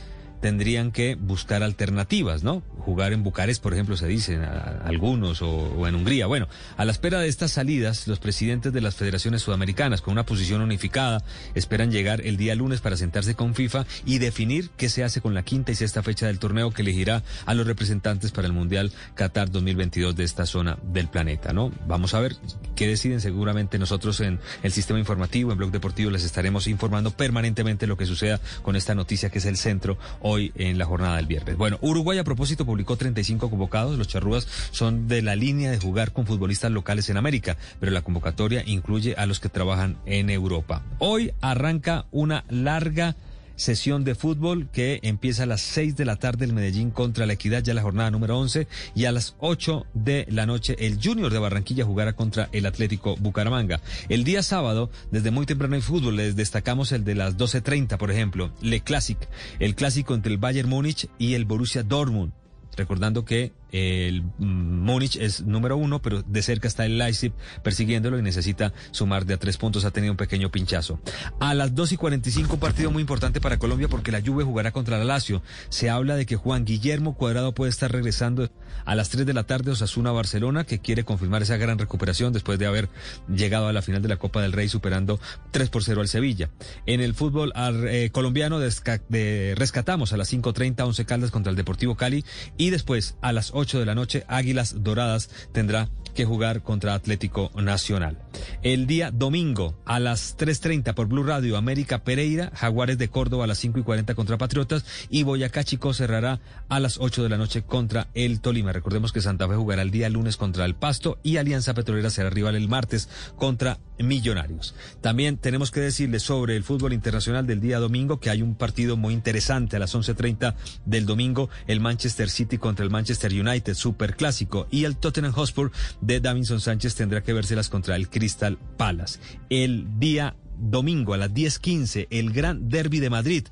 tendrían 0.42 0.92
que 0.92 1.16
buscar 1.16 1.64
alternativas, 1.64 2.44
¿no? 2.44 2.62
Jugar 2.80 3.14
en 3.14 3.24
Bucarest, 3.24 3.62
por 3.62 3.74
ejemplo, 3.74 3.98
se 3.98 4.08
dicen 4.08 4.42
algunos, 4.42 5.42
o, 5.42 5.88
en 5.88 5.96
Hungría. 5.96 6.28
Bueno, 6.28 6.48
a 6.78 6.86
la 6.86 6.92
espera 6.92 7.20
de 7.20 7.28
estas 7.28 7.52
salidas, 7.52 8.08
los 8.08 8.20
presidentes 8.20 8.74
de 8.74 8.82
las 8.82 8.96
federaciones 8.96 9.42
sudamericanas, 9.42 10.02
con 10.02 10.14
una 10.14 10.26
posición 10.26 10.62
unificada, 10.62 11.24
esperan 11.56 11.92
llegar 11.92 12.22
el 12.26 12.38
día 12.38 12.56
lunes 12.56 12.82
para 12.82 12.98
sentarse 12.98 13.36
con 13.36 13.54
FIFA 13.54 13.86
y 14.06 14.20
definir 14.20 14.70
qué 14.78 14.90
se 14.90 15.04
hace 15.04 15.22
con 15.22 15.34
la 15.34 15.44
quinta 15.44 15.72
y 15.72 15.76
sexta 15.76 16.04
fecha 16.04 16.28
del 16.28 16.40
torneo 16.40 16.72
que 16.72 16.82
elegirá 16.82 17.24
a 17.46 17.54
los 17.54 17.68
representantes 17.68 18.32
para 18.32 18.48
el 18.48 18.54
Mundial 18.54 18.92
Qatar 19.16 19.52
2022 19.52 20.16
de 20.16 20.24
esta 20.24 20.46
zona 20.46 20.78
del 20.84 21.10
planeta, 21.10 21.54
¿no? 21.54 21.72
Vamos 21.88 22.14
a 22.14 22.20
ver 22.20 22.36
qué 22.76 22.88
deciden. 22.88 23.22
Seguramente 23.22 23.80
nosotros 23.80 24.20
en 24.22 24.40
el 24.64 24.72
sistema 24.72 25.00
informativo, 25.00 25.52
en 25.52 25.58
Blog 25.58 25.72
Deportivo, 25.72 26.12
les 26.12 26.24
estaremos 26.24 26.68
informando 26.68 27.12
permanentemente 27.12 27.88
lo 27.88 27.98
que 27.98 28.06
suceda 28.06 28.40
con 28.62 28.76
esta 28.76 28.96
noticia 28.96 29.30
que 29.30 29.40
es 29.40 29.46
el 29.46 29.58
centro 29.58 29.98
hoy 30.30 30.52
en 30.56 30.78
la 30.78 30.86
jornada 30.86 31.18
del 31.18 31.26
viernes. 31.26 31.58
Bueno, 31.58 31.78
Uruguay 31.82 32.20
a 32.20 32.24
propósito 32.24 32.66
publicó 32.66 32.96
35 32.96 33.50
convocados. 33.50 33.98
Los 33.98 34.08
charrúas 34.08 34.48
son 34.72 35.08
de 35.08 35.22
la 35.22 35.36
línea 35.36 35.72
de 35.72 35.80
jugar 35.80 36.14
con 36.14 36.26
futbolistas 36.26 36.72
locales 36.72 37.10
en 37.10 37.18
América, 37.18 37.58
pero 37.80 37.92
la 37.92 38.02
convocatoria 38.02 38.64
incluye 38.66 39.16
a 39.16 39.26
los 39.26 39.40
que 39.40 39.50
trabajan 39.50 39.98
en 40.06 40.30
Europa. 40.30 40.84
Hoy 41.00 41.34
arranca 41.42 42.06
una 42.12 42.44
larga 42.50 43.16
sesión 43.60 44.06
de 44.06 44.16
fútbol 44.16 44.70
que 44.72 45.00
empieza 45.04 45.44
a 45.44 45.46
las 45.46 45.62
6 45.62 45.98
de 45.98 46.06
la 46.06 46.16
tarde 46.16 46.46
el 46.46 46.54
Medellín 46.54 46.92
contra 46.92 47.26
la 47.26 47.34
Equidad, 47.34 47.62
ya 47.62 47.74
la 47.74 47.82
jornada 47.82 48.10
número 48.10 48.40
11, 48.40 48.68
y 48.96 49.06
a 49.06 49.12
las 49.12 49.36
8 49.40 49.86
de 49.94 50.26
la 50.30 50.46
noche 50.46 50.78
el 50.80 50.98
Junior 51.04 51.32
de 51.32 51.40
Barranquilla 51.40 51.86
jugará 51.86 52.14
contra 52.14 52.50
el 52.54 52.66
Atlético 52.66 53.18
Bucaramanga. 53.18 53.82
El 54.08 54.24
día 54.24 54.44
sábado, 54.44 54.90
desde 55.12 55.32
muy 55.32 55.46
temprano 55.46 55.76
en 55.76 55.82
fútbol, 55.82 56.16
les 56.16 56.36
destacamos 56.36 56.94
el 56.94 57.04
de 57.04 57.16
las 57.16 57.38
12.30, 57.38 57.98
por 57.98 58.12
ejemplo, 58.12 58.52
Le 58.62 58.80
Classic, 58.80 59.18
el 59.60 59.76
clásico 59.76 60.16
entre 60.16 60.32
el 60.32 60.38
Bayern 60.38 60.70
Múnich 60.70 61.10
y 61.18 61.34
el 61.34 61.46
Borussia 61.46 61.84
Dortmund. 61.84 62.32
Recordando 62.78 63.26
que 63.26 63.52
el 63.72 64.24
Múnich 64.38 65.16
es 65.18 65.42
número 65.42 65.78
uno, 65.78 66.02
pero 66.02 66.24
de 66.24 66.42
cerca 66.42 66.68
está 66.68 66.86
el 66.86 66.98
Leipzig 66.98 67.34
persiguiéndolo 67.64 68.18
y 68.18 68.22
necesita 68.22 68.74
sumar 68.92 69.26
de 69.26 69.36
a 69.36 69.38
tres 69.38 69.58
puntos. 69.58 69.86
Ha 69.86 69.92
tenido 69.92 70.14
un 70.14 70.18
pequeño 70.18 70.50
pinchazo. 70.50 71.00
A 71.40 71.54
las 71.54 71.76
2 71.76 71.94
y 71.94 71.98
45, 71.98 72.54
un 72.54 72.60
partido 72.60 72.92
muy 72.92 73.02
importante 73.02 73.42
para 73.42 73.58
Colombia 73.58 73.88
porque 73.88 74.12
la 74.12 74.22
Juve 74.22 74.44
jugará 74.44 74.72
contra 74.72 74.98
la 74.98 75.06
Lazio. 75.06 75.42
Se 75.70 75.90
habla 75.90 76.16
de 76.16 76.26
que 76.26 76.36
Juan 76.36 76.66
Guillermo 76.66 77.16
Cuadrado 77.16 77.54
puede 77.54 77.70
estar 77.70 77.92
regresando 77.92 78.50
a 78.86 78.96
las 78.96 79.10
3 79.10 79.26
de 79.26 79.34
la 79.34 79.44
tarde 79.44 79.72
Osasuna 79.72 80.12
Barcelona, 80.12 80.64
que 80.64 80.80
quiere 80.80 81.04
confirmar 81.04 81.42
esa 81.42 81.58
gran 81.58 81.78
recuperación 81.78 82.34
después 82.34 82.60
de 82.60 82.66
haber 82.66 82.90
llegado 83.28 83.68
a 83.68 83.74
la 83.74 83.82
final 83.82 84.02
de 84.02 84.10
la 84.10 84.18
Copa 84.18 84.42
del 84.42 84.54
Rey 84.54 84.70
superando 84.70 85.20
3 85.52 85.70
por 85.70 85.84
0 85.84 86.02
al 86.02 86.08
Sevilla. 86.08 86.50
En 86.86 87.02
el 87.02 87.14
fútbol 87.14 87.54
eh, 87.88 88.10
colombiano 88.12 88.60
rescatamos 88.60 90.14
a 90.14 90.18
las 90.18 90.34
5.30 90.34 90.82
11 90.82 91.06
Caldas 91.06 91.32
contra 91.32 91.50
el 91.50 91.56
Deportivo 91.56 91.96
Cali 91.96 92.26
y 92.58 92.70
después 92.70 93.16
a 93.22 93.32
las 93.32 93.54
8 93.60 93.80
de 93.80 93.86
la 93.86 93.96
noche, 93.96 94.24
Águilas 94.28 94.84
Doradas 94.84 95.30
tendrá 95.52 95.90
que 96.14 96.26
jugar 96.26 96.62
contra 96.62 96.94
Atlético 96.94 97.52
Nacional. 97.56 98.18
El 98.62 98.88
día 98.88 99.12
domingo 99.12 99.76
a 99.86 100.00
las 100.00 100.38
3.30 100.38 100.94
por 100.94 101.08
Blue 101.08 101.24
Radio, 101.24 101.58
América 101.58 102.04
Pereira, 102.04 102.52
Jaguares 102.54 102.98
de 102.98 103.10
Córdoba 103.10 103.46
a 103.46 103.48
las 103.48 103.60
5 103.60 103.80
y 103.80 103.84
40 103.84 104.16
contra 104.16 104.38
Patriotas 104.38 104.86
y 105.10 105.24
Boyacá 105.24 105.64
Chico 105.64 105.94
cerrará 105.94 106.40
a 106.68 106.80
las 106.80 106.98
8 107.00 107.24
de 107.24 107.30
la 107.30 107.38
noche 107.38 107.64
contra 107.64 108.08
el 108.14 108.42
Tolima. 108.42 108.74
Recordemos 108.74 109.12
que 109.12 109.22
Santa 109.22 109.48
Fe 109.48 109.56
jugará 109.56 109.82
el 109.82 109.92
día 109.92 110.10
lunes 110.10 110.38
contra 110.38 110.66
el 110.66 110.76
Pasto 110.76 111.20
y 111.24 111.38
Alianza 111.38 111.74
Petrolera 111.74 112.10
será 112.10 112.30
rival 112.30 112.56
el 112.56 112.68
martes 112.68 113.10
contra 113.36 113.80
Millonarios. 113.98 114.76
También 115.02 115.38
tenemos 115.38 115.72
que 115.72 115.82
decirles 115.82 116.24
sobre 116.24 116.56
el 116.56 116.64
fútbol 116.64 116.94
internacional 116.94 117.46
del 117.46 117.60
día 117.60 117.80
domingo 117.80 118.20
que 118.20 118.30
hay 118.30 118.42
un 118.42 118.56
partido 118.56 118.96
muy 118.96 119.14
interesante 119.14 119.76
a 119.76 119.80
las 119.80 119.94
11.30 119.94 120.56
del 120.86 121.06
domingo, 121.06 121.50
el 121.68 121.82
Manchester 121.82 122.30
City 122.30 122.58
contra 122.58 122.86
el 122.86 122.92
Manchester 122.92 123.32
United, 123.32 123.74
super 123.74 124.16
clásico, 124.16 124.68
y 124.72 124.86
el 124.86 124.96
Tottenham 124.96 125.34
Hotspur 125.34 125.72
de 126.02 126.20
Davinson 126.20 126.62
Sánchez 126.62 126.96
tendrá 126.96 127.22
que 127.22 127.34
vérselas 127.34 127.70
contra 127.70 127.96
el 127.96 128.10
Crystal 128.10 128.58
Palace. 128.78 129.20
El 129.50 130.00
día 130.00 130.36
domingo 130.58 131.14
a 131.14 131.18
las 131.18 131.32
10.15, 131.34 132.08
el 132.10 132.32
Gran 132.32 132.70
Derby 132.70 133.00
de 133.00 133.10
Madrid 133.10 133.48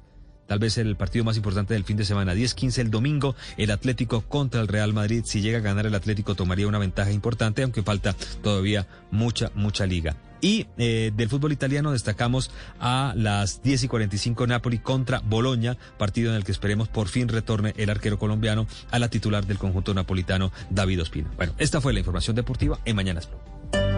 tal 0.48 0.60
vez 0.60 0.78
el 0.78 0.96
partido 0.96 1.26
más 1.26 1.38
importante 1.38 1.74
del 1.74 1.84
fin 1.84 1.98
de 1.98 2.06
semana. 2.06 2.34
10-15 2.34 2.80
el 2.80 2.92
domingo, 2.92 3.36
el 3.58 3.72
Atlético 3.72 4.22
contra 4.22 4.62
el 4.62 4.68
Real 4.68 4.94
Madrid. 4.94 5.24
Si 5.26 5.42
llega 5.42 5.60
a 5.60 5.62
ganar 5.62 5.86
el 5.86 5.96
Atlético 5.96 6.36
tomaría 6.36 6.68
una 6.68 6.80
ventaja 6.80 7.12
importante, 7.12 7.64
aunque 7.64 7.84
falta 7.84 8.16
todavía 8.42 8.88
mucha, 9.12 9.52
mucha 9.54 9.86
liga. 9.86 10.16
Y 10.40 10.68
eh, 10.78 11.12
del 11.16 11.30
fútbol 11.30 11.52
italiano 11.52 11.92
destacamos 11.92 12.52
a 12.80 13.14
las 13.16 13.64
10 13.64 13.86
y 13.86 13.88
45 13.88 14.48
Napoli 14.48 14.78
contra 14.80 15.20
Boloña, 15.20 15.78
partido 15.98 16.30
en 16.30 16.36
el 16.36 16.44
que 16.44 16.52
esperemos 16.52 16.88
por 16.88 17.08
fin 17.08 17.28
retorne 17.28 17.74
el 17.78 17.90
arquero 17.90 18.20
colombiano 18.20 18.68
a 18.92 19.00
la 19.00 19.10
titular 19.10 19.46
del 19.46 19.58
conjunto 19.58 19.94
napolitano, 19.94 20.52
David 20.70 21.02
Ospina. 21.02 21.32
Bueno, 21.38 21.54
esta 21.58 21.82
fue 21.82 21.94
la 21.94 22.00
información 22.00 22.36
deportiva 22.36 22.80
en 22.86 22.96
Mañanas 22.96 23.28
Blue. 23.28 23.97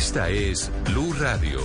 Esta 0.00 0.30
es 0.30 0.72
Blue 0.86 1.12
Radio. 1.12 1.60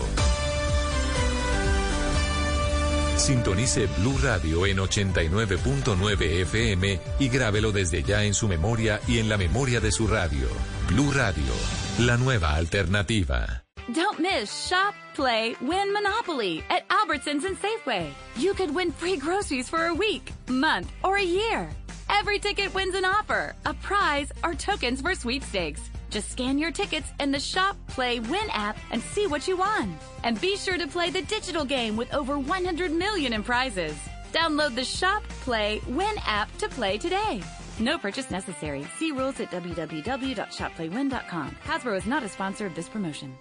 Sintonice 3.15 3.87
Blue 3.99 4.17
Radio 4.21 4.65
en 4.65 4.77
89.9 4.77 6.41
FM 6.41 6.99
y 7.17 7.29
grábelo 7.29 7.71
desde 7.71 8.03
ya 8.03 8.25
en 8.25 8.33
su 8.33 8.49
memoria 8.49 8.99
y 9.07 9.19
en 9.19 9.29
la 9.29 9.37
memoria 9.37 9.79
de 9.79 9.89
su 9.89 10.05
radio. 10.05 10.49
Blue 10.89 11.13
Radio, 11.13 11.53
la 11.99 12.17
nueva 12.17 12.55
alternativa. 12.55 13.63
Don't 13.93 14.19
miss 14.19 14.51
Shop, 14.67 14.93
Play, 15.15 15.55
Win 15.61 15.93
Monopoly 15.93 16.61
at 16.69 16.83
Albertsons 16.89 17.45
and 17.45 17.57
Safeway. 17.57 18.09
You 18.35 18.53
could 18.53 18.75
win 18.75 18.91
free 18.91 19.15
groceries 19.15 19.69
for 19.69 19.85
a 19.85 19.93
week, 19.93 20.33
month, 20.49 20.91
or 21.05 21.15
a 21.15 21.23
year. 21.23 21.69
Every 22.09 22.39
ticket 22.39 22.73
wins 22.73 22.95
an 22.95 23.05
offer, 23.05 23.55
a 23.65 23.73
prize, 23.75 24.29
or 24.43 24.53
tokens 24.53 24.99
for 24.99 25.15
sweepstakes. 25.15 25.89
Just 26.15 26.31
scan 26.31 26.57
your 26.57 26.71
tickets 26.71 27.11
in 27.19 27.33
the 27.33 27.39
Shop, 27.41 27.75
Play, 27.87 28.21
Win 28.21 28.47
app 28.53 28.77
and 28.91 29.01
see 29.01 29.27
what 29.27 29.49
you 29.49 29.57
won. 29.57 29.97
And 30.23 30.39
be 30.39 30.55
sure 30.55 30.77
to 30.77 30.87
play 30.87 31.09
the 31.09 31.23
digital 31.23 31.65
game 31.65 31.97
with 31.97 32.13
over 32.13 32.39
100 32.39 32.89
million 32.89 33.33
in 33.33 33.43
prizes. 33.43 33.97
Download 34.31 34.73
the 34.73 34.85
Shop, 34.85 35.23
Play, 35.43 35.81
Win 35.89 36.15
app 36.25 36.47
to 36.59 36.69
play 36.69 36.97
today. 36.97 37.41
No 37.79 37.97
purchase 37.97 38.31
necessary. 38.31 38.87
See 38.97 39.11
rules 39.11 39.41
at 39.41 39.51
www.shopplaywin.com. 39.51 41.57
Hasbro 41.65 41.97
is 41.97 42.05
not 42.05 42.23
a 42.23 42.29
sponsor 42.29 42.65
of 42.65 42.75
this 42.75 42.87
promotion. 42.87 43.37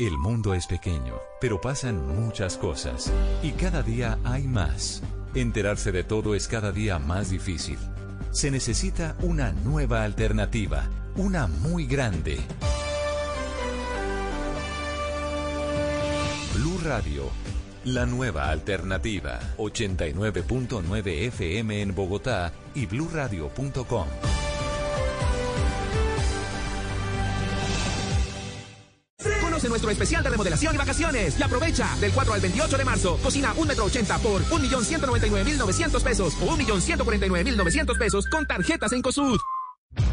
El 0.00 0.16
mundo 0.16 0.54
es 0.54 0.68
pequeño, 0.68 1.18
pero 1.40 1.60
pasan 1.60 2.14
muchas 2.14 2.56
cosas. 2.56 3.10
Y 3.42 3.50
cada 3.58 3.82
día 3.82 4.20
hay 4.22 4.44
más. 4.44 5.02
Enterarse 5.34 5.90
de 5.90 6.04
todo 6.04 6.36
es 6.36 6.46
cada 6.46 6.70
día 6.70 7.00
más 7.00 7.30
difícil. 7.30 7.78
Se 8.30 8.52
necesita 8.52 9.16
una 9.20 9.50
nueva 9.64 10.04
alternativa 10.04 10.88
una 11.16 11.46
muy 11.46 11.86
grande. 11.86 12.38
Blue 16.54 16.78
Radio, 16.84 17.30
la 17.84 18.06
nueva 18.06 18.50
alternativa. 18.50 19.40
89.9 19.58 21.06
FM 21.28 21.82
en 21.82 21.94
Bogotá 21.94 22.52
y 22.74 22.86
bluradio.com. 22.86 24.06
Conoce 29.40 29.68
nuestro 29.68 29.90
especial 29.90 30.24
de 30.24 30.30
remodelación 30.30 30.74
y 30.74 30.78
vacaciones 30.78 31.38
y 31.38 31.42
aprovecha 31.42 31.88
del 32.00 32.12
4 32.12 32.34
al 32.34 32.40
28 32.40 32.76
de 32.76 32.84
marzo. 32.84 33.18
Cocina 33.22 33.52
1 33.56 33.66
metro 33.66 33.84
80 33.84 34.18
por 34.18 34.42
1.199.900 34.42 36.02
pesos 36.02 36.34
o 36.42 36.56
1.149.900 36.56 37.98
pesos 37.98 38.26
con 38.26 38.46
tarjetas 38.46 38.92
en 38.92 39.02
COSUD. 39.02 39.38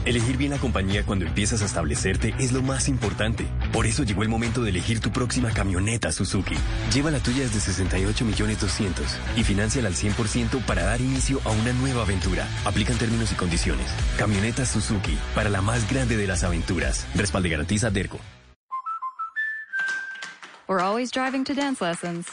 Elegir 0.06 0.38
bien 0.38 0.51
la 0.51 0.58
compañía 0.58 1.03
cuando 1.06 1.26
empiezas 1.26 1.61
a 1.61 1.66
establecerte 1.66 2.34
es 2.40 2.51
lo 2.51 2.61
más 2.61 2.88
importante. 2.88 3.45
Por 3.72 3.85
eso 3.85 4.03
llegó 4.03 4.24
el 4.24 4.30
momento 4.30 4.64
de 4.64 4.72
elegir 4.72 5.00
tu 5.00 5.11
próxima 5.11 5.51
camioneta 5.51 6.11
Suzuki. 6.11 6.56
Lleva 6.93 7.11
la 7.11 7.19
tuya 7.19 7.43
desde 7.43 7.60
68 7.60 8.26
millones 8.26 8.60
200 8.60 9.06
y 9.38 9.43
financiala 9.43 9.90
al 9.90 9.95
100% 9.95 10.66
para 10.66 10.84
dar 10.84 11.01
inicio 11.01 11.40
a 11.45 11.51
una 11.51 11.74
nueva 11.74 12.01
aventura. 12.01 12.48
Aplican 12.66 12.98
términos 12.98 13.32
y 13.32 13.35
condiciones. 13.35 13.88
Camioneta 14.18 14.66
Suzuki 14.66 15.18
para 15.35 15.50
la 15.50 15.61
más 15.61 15.90
grande 15.90 16.18
de 16.18 16.27
las 16.27 16.43
aventuras. 16.43 17.06
Respalde 17.16 17.50
garantiza 17.50 17.92
Derco. 17.92 18.19
We're 20.68 20.80
always 20.80 21.11
driving 21.11 21.43
to 21.45 21.53
dance 21.53 21.82
lessons. 21.82 22.27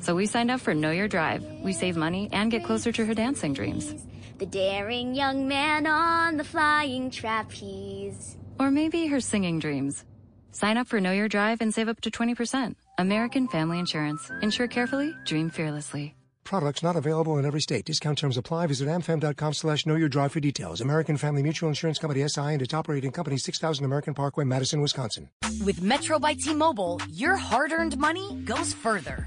So 0.00 0.14
we 0.14 0.26
signed 0.26 0.50
up 0.50 0.60
for 0.60 0.72
Know 0.72 0.90
Your 0.90 1.08
Drive. 1.08 1.42
We 1.62 1.72
save 1.72 1.96
money 1.96 2.30
and 2.32 2.50
get 2.50 2.64
closer 2.64 2.92
to 2.92 3.04
her 3.04 3.14
dancing 3.14 3.52
dreams. 3.52 3.94
The 4.38 4.46
daring 4.46 5.14
young 5.14 5.48
man 5.48 5.86
on 5.86 6.36
the 6.36 6.44
flying 6.44 7.10
trapeze. 7.10 8.36
Or 8.60 8.70
maybe 8.70 9.06
her 9.06 9.20
singing 9.20 9.58
dreams. 9.60 10.04
Sign 10.52 10.76
up 10.76 10.88
for 10.88 11.00
Know 11.00 11.12
Your 11.12 11.28
Drive 11.28 11.62
and 11.62 11.72
save 11.72 11.88
up 11.88 12.02
to 12.02 12.10
20%. 12.10 12.74
American 12.98 13.48
Family 13.48 13.78
Insurance. 13.78 14.30
Insure 14.42 14.68
carefully, 14.68 15.14
dream 15.24 15.48
fearlessly. 15.48 16.14
Products 16.44 16.82
not 16.82 16.96
available 16.96 17.38
in 17.38 17.44
every 17.46 17.60
state. 17.60 17.84
Discount 17.86 18.18
terms 18.18 18.36
apply. 18.36 18.66
Visit 18.68 18.88
amfam.com 18.88 19.52
slash 19.54 19.84
know 19.86 19.96
your 19.96 20.08
drive 20.08 20.32
for 20.32 20.40
details. 20.40 20.80
American 20.80 21.16
Family 21.16 21.42
Mutual 21.42 21.68
Insurance 21.70 21.98
Company 21.98 22.26
SI 22.28 22.40
and 22.40 22.62
its 22.62 22.72
operating 22.74 23.10
company 23.12 23.36
6000 23.38 23.84
American 23.84 24.14
Parkway, 24.14 24.44
Madison, 24.44 24.80
Wisconsin. 24.80 25.28
With 25.64 25.82
Metro 25.82 26.18
by 26.18 26.34
T-Mobile, 26.34 27.00
your 27.10 27.36
hard-earned 27.36 27.98
money 27.98 28.36
goes 28.44 28.72
further. 28.72 29.26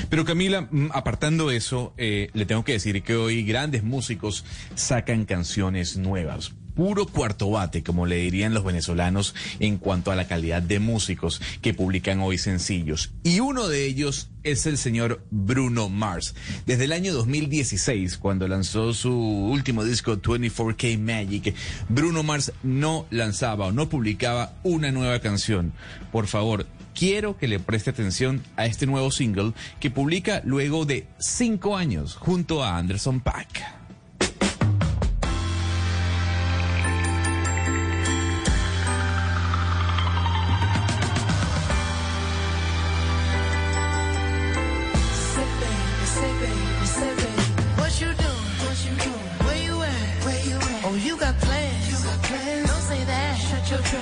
Pero 0.09 0.25
Camila, 0.25 0.67
mm, 0.71 0.89
apartando 0.91 1.51
eso, 1.51 1.93
eh, 1.97 2.31
le 2.33 2.47
tengo 2.47 2.63
que 2.63 2.71
decir 2.71 3.03
que 3.03 3.15
hoy 3.15 3.43
grandes 3.43 3.83
músicos 3.83 4.43
sacan 4.73 5.25
canciones 5.25 5.97
nuevas. 5.97 6.51
Puro 6.79 7.05
cuarto 7.05 7.49
bate, 7.49 7.83
como 7.83 8.05
le 8.05 8.15
dirían 8.15 8.53
los 8.53 8.63
venezolanos, 8.63 9.35
en 9.59 9.79
cuanto 9.79 10.11
a 10.11 10.15
la 10.15 10.29
calidad 10.29 10.61
de 10.61 10.79
músicos 10.79 11.41
que 11.61 11.73
publican 11.73 12.21
hoy 12.21 12.37
sencillos. 12.37 13.11
Y 13.21 13.41
uno 13.41 13.67
de 13.67 13.83
ellos 13.83 14.29
es 14.43 14.65
el 14.65 14.77
señor 14.77 15.21
Bruno 15.29 15.89
Mars. 15.89 16.35
Desde 16.65 16.85
el 16.85 16.93
año 16.93 17.11
2016, 17.11 18.17
cuando 18.17 18.47
lanzó 18.47 18.93
su 18.93 19.11
último 19.13 19.83
disco 19.83 20.21
24K 20.21 20.97
Magic, 20.97 21.53
Bruno 21.89 22.23
Mars 22.23 22.53
no 22.63 23.05
lanzaba 23.11 23.65
o 23.65 23.71
no 23.73 23.89
publicaba 23.89 24.53
una 24.63 24.89
nueva 24.89 25.19
canción. 25.19 25.73
Por 26.13 26.27
favor, 26.27 26.65
quiero 26.95 27.37
que 27.37 27.49
le 27.49 27.59
preste 27.59 27.89
atención 27.89 28.41
a 28.55 28.67
este 28.67 28.85
nuevo 28.85 29.11
single 29.11 29.51
que 29.81 29.91
publica 29.91 30.41
luego 30.45 30.85
de 30.85 31.07
cinco 31.17 31.75
años 31.75 32.15
junto 32.15 32.63
a 32.63 32.77
Anderson 32.77 33.19
Paak. 33.19 33.79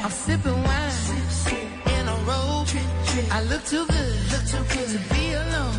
I'm 0.04 0.12
sipping 0.12 0.64
wine. 0.64 0.92
Sip, 0.92 1.30
sip. 1.30 1.88
In 1.94 2.08
a 2.08 2.16
robe. 2.28 2.68
I 3.32 3.42
look 3.44 3.64
too 3.66 3.86
good. 3.88 4.14
Look 4.32 4.46
too 4.46 4.64
good 4.74 4.90
to 4.94 5.00
be 5.14 5.34
alone. 5.34 5.76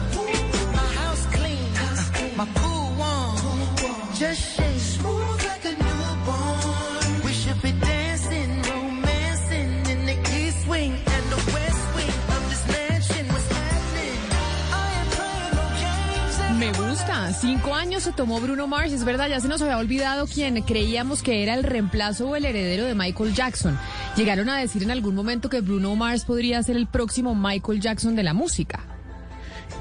My 0.73 0.89
house 1.01 1.27
clean. 1.27 1.75
House 1.75 2.11
clean. 2.11 2.37
My 2.37 2.47
pool 2.55 2.95
warm. 2.99 3.37
Pool 3.37 3.89
warm. 3.89 4.15
Just 4.15 4.48
Cinco 17.41 17.75
años 17.75 18.03
se 18.03 18.13
tomó 18.13 18.41
Bruno 18.41 18.67
Mars. 18.67 18.93
Es 18.93 19.05
verdad, 19.05 19.29
ya 19.29 19.41
se 19.41 19.49
nos 19.49 19.63
había 19.63 19.79
olvidado 19.79 20.27
quien 20.27 20.61
creíamos 20.63 21.23
que 21.23 21.43
era 21.43 21.55
el 21.55 21.63
reemplazo 21.63 22.29
o 22.29 22.37
el 22.37 22.45
heredero 22.45 22.85
de 22.85 22.95
Michael 22.95 23.35
Jackson. 23.35 23.79
Llegaron 24.17 24.49
a 24.49 24.59
decir 24.59 24.83
en 24.83 24.91
algún 24.91 25.15
momento 25.15 25.49
que 25.49 25.61
Bruno 25.61 25.95
Mars 25.95 26.25
podría 26.25 26.63
ser 26.63 26.77
el 26.77 26.87
próximo 26.87 27.35
Michael 27.35 27.81
Jackson 27.81 28.17
de 28.17 28.23
la 28.23 28.35
música. 28.35 28.98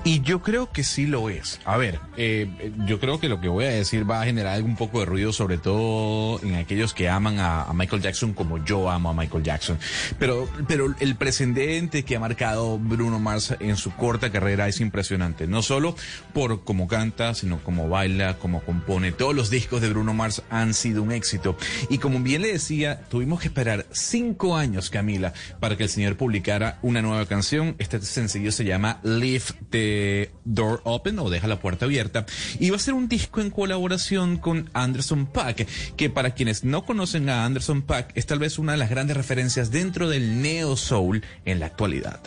Y 0.07 0.21
yo 0.21 0.41
creo 0.41 0.71
que 0.71 0.85
sí 0.85 1.05
lo 1.05 1.29
es. 1.29 1.59
A 1.65 1.75
ver, 1.75 1.99
eh, 2.15 2.71
yo 2.85 2.97
creo 2.97 3.19
que 3.19 3.27
lo 3.27 3.41
que 3.41 3.49
voy 3.49 3.65
a 3.65 3.71
decir 3.71 4.09
va 4.09 4.21
a 4.21 4.25
generar 4.25 4.63
un 4.63 4.77
poco 4.77 5.01
de 5.01 5.05
ruido, 5.05 5.33
sobre 5.33 5.57
todo 5.57 6.41
en 6.43 6.55
aquellos 6.55 6.93
que 6.93 7.09
aman 7.09 7.39
a, 7.39 7.69
Michael 7.73 8.01
Jackson 8.01 8.31
como 8.31 8.63
yo 8.63 8.89
amo 8.89 9.09
a 9.09 9.13
Michael 9.13 9.43
Jackson. 9.43 9.77
Pero, 10.17 10.47
pero 10.65 10.95
el 11.01 11.15
precedente 11.17 12.03
que 12.03 12.15
ha 12.15 12.21
marcado 12.21 12.79
Bruno 12.79 13.19
Mars 13.19 13.53
en 13.59 13.75
su 13.75 13.91
corta 13.95 14.31
carrera 14.31 14.69
es 14.69 14.79
impresionante. 14.79 15.45
No 15.45 15.61
solo 15.61 15.93
por 16.31 16.63
cómo 16.63 16.87
canta, 16.87 17.33
sino 17.33 17.61
como 17.61 17.89
baila, 17.89 18.37
como 18.37 18.61
compone. 18.61 19.11
Todos 19.11 19.35
los 19.35 19.49
discos 19.49 19.81
de 19.81 19.89
Bruno 19.89 20.13
Mars 20.13 20.41
han 20.49 20.73
sido 20.73 21.03
un 21.03 21.11
éxito. 21.11 21.57
Y 21.89 21.97
como 21.97 22.21
bien 22.21 22.43
le 22.43 22.53
decía, 22.53 23.01
tuvimos 23.09 23.41
que 23.41 23.49
esperar 23.49 23.85
cinco 23.91 24.55
años, 24.55 24.89
Camila, 24.89 25.33
para 25.59 25.75
que 25.75 25.83
el 25.83 25.89
señor 25.89 26.15
publicara 26.15 26.79
una 26.81 27.01
nueva 27.01 27.25
canción. 27.25 27.75
Este 27.77 27.99
sencillo 27.99 28.53
se 28.53 28.63
llama 28.63 29.01
Leave 29.03 29.43
the 29.69 29.97
Door 30.45 30.82
Open 30.84 31.19
o 31.19 31.30
Deja 31.30 31.48
la 31.48 31.59
Puerta 31.59 31.85
Abierta. 31.85 32.26
Y 32.59 32.69
va 32.69 32.77
a 32.77 32.80
ser 32.80 32.93
un 32.93 33.08
disco 33.08 33.42
en 33.42 33.50
colaboración 33.50 34.38
con 34.38 34.69
Anderson 34.74 35.26
Paak, 35.27 35.67
que 35.95 36.09
para 36.09 36.32
quienes 36.32 36.64
no 36.64 36.85
conocen 36.85 37.30
a 37.30 37.45
Anderson 37.45 37.82
Paak 37.82 38.11
es 38.16 38.26
tal 38.26 38.40
vez 38.40 38.59
una 38.59 38.74
de 38.74 38.77
las 38.77 38.90
grandes 38.90 39.17
referencias 39.17 39.72
dentro 39.72 40.09
del 40.09 40.42
neo 40.42 40.76
soul 40.76 41.24
en 41.45 41.59
la 41.59 41.67
actualidad. 41.67 42.19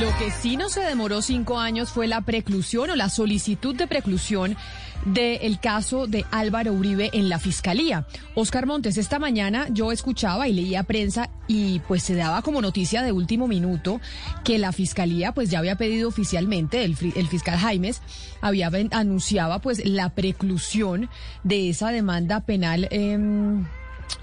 Lo 0.00 0.16
que 0.16 0.30
sí 0.30 0.56
no 0.56 0.68
se 0.68 0.80
demoró 0.80 1.22
cinco 1.22 1.58
años 1.58 1.90
fue 1.90 2.06
la 2.06 2.20
preclusión 2.20 2.90
o 2.90 2.96
la 2.96 3.08
solicitud 3.08 3.74
de 3.74 3.88
preclusión 3.88 4.56
del 5.04 5.60
caso 5.60 6.06
de 6.06 6.24
Álvaro 6.30 6.72
Uribe 6.72 7.10
en 7.12 7.28
la 7.28 7.38
fiscalía. 7.38 8.06
Oscar 8.34 8.66
Montes, 8.66 8.96
esta 8.98 9.18
mañana 9.18 9.66
yo 9.70 9.92
escuchaba 9.92 10.48
y 10.48 10.52
leía 10.52 10.82
prensa 10.82 11.30
y 11.46 11.80
pues 11.80 12.02
se 12.02 12.14
daba 12.14 12.42
como 12.42 12.60
noticia 12.60 13.02
de 13.02 13.12
último 13.12 13.48
minuto 13.48 14.00
que 14.44 14.58
la 14.58 14.72
fiscalía 14.72 15.32
pues 15.32 15.50
ya 15.50 15.58
había 15.58 15.76
pedido 15.76 16.08
oficialmente, 16.08 16.84
el, 16.84 16.96
fiscal 16.96 17.58
Jaimes 17.58 18.02
había 18.40 18.70
anunciaba 18.92 19.60
pues 19.60 19.84
la 19.84 20.10
preclusión 20.10 21.08
de 21.42 21.70
esa 21.70 21.90
demanda 21.90 22.40
penal. 22.40 22.88
em, 22.90 23.64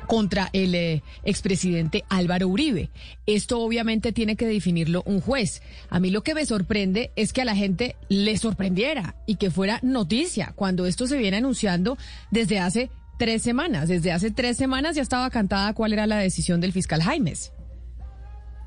contra 0.07 0.49
el 0.53 0.75
eh, 0.75 1.03
expresidente 1.23 2.03
Álvaro 2.09 2.47
Uribe. 2.47 2.89
Esto 3.25 3.59
obviamente 3.59 4.11
tiene 4.11 4.35
que 4.35 4.47
definirlo 4.47 5.03
un 5.05 5.21
juez. 5.21 5.61
A 5.89 5.99
mí 5.99 6.09
lo 6.09 6.23
que 6.23 6.35
me 6.35 6.45
sorprende 6.45 7.11
es 7.15 7.33
que 7.33 7.41
a 7.41 7.45
la 7.45 7.55
gente 7.55 7.95
le 8.09 8.37
sorprendiera 8.37 9.15
y 9.25 9.35
que 9.35 9.51
fuera 9.51 9.79
noticia 9.81 10.53
cuando 10.55 10.85
esto 10.85 11.07
se 11.07 11.17
viene 11.17 11.37
anunciando 11.37 11.97
desde 12.31 12.59
hace 12.59 12.89
tres 13.17 13.41
semanas. 13.41 13.87
Desde 13.87 14.11
hace 14.11 14.31
tres 14.31 14.57
semanas 14.57 14.95
ya 14.95 15.01
estaba 15.01 15.29
cantada 15.29 15.73
cuál 15.73 15.93
era 15.93 16.07
la 16.07 16.17
decisión 16.17 16.61
del 16.61 16.73
fiscal 16.73 17.01
Jaimes. 17.01 17.51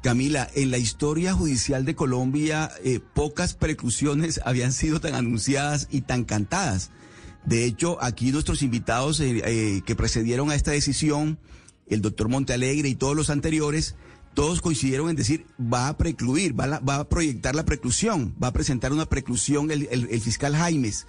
Camila, 0.03 0.49
en 0.55 0.71
la 0.71 0.79
historia 0.79 1.33
judicial 1.33 1.85
de 1.85 1.97
Colombia, 1.97 2.71
eh, 2.85 3.01
pocas 3.01 3.55
preclusiones 3.55 4.41
habían 4.45 4.73
sido 4.73 5.01
tan 5.01 5.15
anunciadas 5.15 5.89
y 5.91 6.03
tan 6.03 6.25
cantadas. 6.25 6.93
De 7.45 7.65
hecho, 7.65 8.03
aquí 8.03 8.31
nuestros 8.33 8.63
invitados 8.63 9.21
eh, 9.21 9.43
eh, 9.45 9.83
que 9.87 9.95
precedieron 9.95 10.51
a 10.51 10.55
esta 10.55 10.73
decisión, 10.73 11.39
el 11.87 12.03
doctor 12.03 12.29
Montealegre 12.29 12.89
y 12.89 12.95
todos 12.95 13.17
los 13.17 13.31
anteriores, 13.31 13.95
todos 14.35 14.61
coincidieron 14.61 15.11
en 15.11 15.17
decir, 15.17 15.47
va 15.61 15.89
a 15.89 15.97
precluir, 15.97 16.59
va 16.59 16.65
a, 16.65 16.81
va 16.81 16.97
a 16.97 17.09
proyectar 17.09 17.55
la 17.55 17.65
preclusión, 17.65 18.35
va 18.43 18.49
a 18.49 18.53
presentar 18.53 18.93
una 18.93 19.07
preclusión 19.07 19.71
el, 19.71 20.21
fiscal 20.21 20.55
Jaimes. 20.55 21.07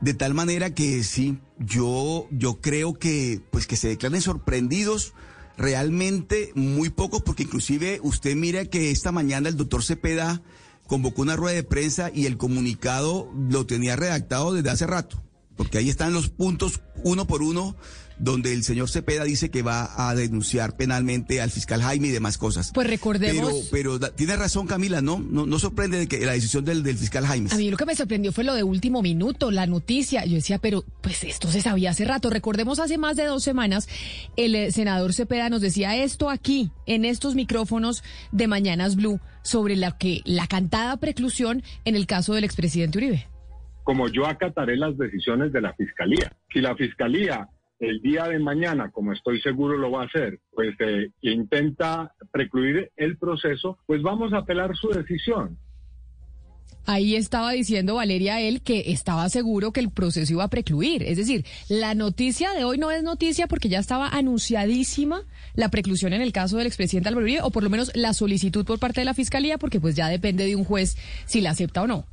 De 0.00 0.14
tal 0.14 0.34
manera 0.34 0.74
que 0.74 1.02
sí, 1.02 1.38
yo, 1.58 2.28
yo 2.30 2.60
creo 2.60 2.94
que, 2.94 3.40
pues 3.50 3.66
que 3.66 3.76
se 3.76 3.88
declaren 3.88 4.20
sorprendidos 4.20 5.12
realmente 5.56 6.52
muy 6.54 6.88
pocos, 6.88 7.22
porque 7.22 7.44
inclusive 7.44 8.00
usted 8.02 8.36
mira 8.36 8.64
que 8.66 8.90
esta 8.90 9.12
mañana 9.12 9.48
el 9.48 9.56
doctor 9.56 9.82
Cepeda 9.82 10.42
convocó 10.86 11.22
una 11.22 11.36
rueda 11.36 11.56
de 11.56 11.64
prensa 11.64 12.10
y 12.14 12.26
el 12.26 12.36
comunicado 12.36 13.32
lo 13.50 13.66
tenía 13.66 13.96
redactado 13.96 14.52
desde 14.52 14.70
hace 14.70 14.86
rato 14.86 15.22
porque 15.58 15.76
ahí 15.76 15.90
están 15.90 16.14
los 16.14 16.30
puntos 16.30 16.80
uno 17.04 17.26
por 17.26 17.42
uno 17.42 17.76
donde 18.18 18.52
el 18.52 18.64
señor 18.64 18.88
Cepeda 18.88 19.24
dice 19.24 19.50
que 19.50 19.62
va 19.62 20.08
a 20.08 20.14
denunciar 20.14 20.76
penalmente 20.76 21.40
al 21.40 21.50
fiscal 21.50 21.82
Jaime 21.82 22.08
y 22.08 22.10
demás 22.10 22.38
cosas. 22.38 22.72
Pues 22.74 22.86
recordemos. 22.86 23.68
Pero, 23.70 23.98
pero 23.98 24.12
tiene 24.12 24.36
razón 24.36 24.66
Camila, 24.66 25.00
¿no? 25.00 25.18
No, 25.18 25.46
no 25.46 25.58
sorprende 25.58 25.98
de 25.98 26.08
que 26.08 26.24
la 26.24 26.32
decisión 26.32 26.64
del, 26.64 26.82
del, 26.82 26.96
fiscal 26.96 27.26
Jaime. 27.26 27.50
A 27.52 27.56
mí 27.56 27.70
lo 27.70 27.76
que 27.76 27.86
me 27.86 27.94
sorprendió 27.94 28.32
fue 28.32 28.44
lo 28.44 28.54
de 28.54 28.62
último 28.62 29.02
minuto, 29.02 29.50
la 29.50 29.66
noticia. 29.66 30.24
Yo 30.24 30.34
decía, 30.34 30.58
pero 30.58 30.84
pues 31.00 31.22
esto 31.24 31.50
se 31.50 31.60
sabía 31.60 31.90
hace 31.90 32.04
rato. 32.04 32.30
Recordemos 32.30 32.78
hace 32.78 32.98
más 32.98 33.16
de 33.16 33.24
dos 33.24 33.42
semanas, 33.42 33.88
el 34.36 34.54
eh, 34.54 34.72
senador 34.72 35.12
Cepeda 35.12 35.48
nos 35.48 35.60
decía 35.60 35.96
esto 35.96 36.30
aquí, 36.30 36.70
en 36.86 37.04
estos 37.04 37.34
micrófonos 37.34 38.02
de 38.32 38.48
Mañanas 38.48 38.96
Blue, 38.96 39.20
sobre 39.42 39.76
la 39.76 39.96
que 39.96 40.22
la 40.24 40.46
cantada 40.46 40.96
preclusión 40.96 41.62
en 41.84 41.94
el 41.94 42.06
caso 42.06 42.34
del 42.34 42.44
expresidente 42.44 42.98
Uribe 42.98 43.28
como 43.88 44.06
yo 44.08 44.26
acataré 44.26 44.76
las 44.76 44.98
decisiones 44.98 45.50
de 45.50 45.62
la 45.62 45.72
Fiscalía. 45.72 46.30
Si 46.52 46.60
la 46.60 46.76
Fiscalía 46.76 47.48
el 47.80 48.02
día 48.02 48.24
de 48.24 48.38
mañana, 48.38 48.90
como 48.90 49.14
estoy 49.14 49.40
seguro 49.40 49.78
lo 49.78 49.90
va 49.90 50.02
a 50.02 50.04
hacer, 50.04 50.40
pues 50.52 50.74
eh, 50.80 51.08
intenta 51.22 52.12
precluir 52.30 52.90
el 52.96 53.16
proceso, 53.16 53.78
pues 53.86 54.02
vamos 54.02 54.34
a 54.34 54.40
apelar 54.40 54.76
su 54.76 54.88
decisión. 54.88 55.56
Ahí 56.84 57.16
estaba 57.16 57.52
diciendo 57.52 57.94
Valeria 57.94 58.42
él 58.42 58.60
que 58.60 58.92
estaba 58.92 59.26
seguro 59.30 59.72
que 59.72 59.80
el 59.80 59.88
proceso 59.88 60.34
iba 60.34 60.44
a 60.44 60.48
precluir. 60.48 61.02
Es 61.02 61.16
decir, 61.16 61.46
la 61.70 61.94
noticia 61.94 62.52
de 62.52 62.64
hoy 62.64 62.76
no 62.76 62.90
es 62.90 63.02
noticia 63.02 63.46
porque 63.46 63.70
ya 63.70 63.78
estaba 63.78 64.10
anunciadísima 64.10 65.22
la 65.54 65.70
preclusión 65.70 66.12
en 66.12 66.20
el 66.20 66.32
caso 66.32 66.58
del 66.58 66.66
expresidente 66.66 67.08
Álvaro 67.08 67.24
Uribe, 67.24 67.40
o 67.40 67.50
por 67.50 67.62
lo 67.62 67.70
menos 67.70 67.90
la 67.94 68.12
solicitud 68.12 68.66
por 68.66 68.78
parte 68.78 69.00
de 69.00 69.06
la 69.06 69.14
Fiscalía, 69.14 69.56
porque 69.56 69.80
pues 69.80 69.96
ya 69.96 70.08
depende 70.08 70.44
de 70.44 70.56
un 70.56 70.64
juez 70.64 70.98
si 71.24 71.40
la 71.40 71.52
acepta 71.52 71.80
o 71.80 71.86
no. 71.86 72.04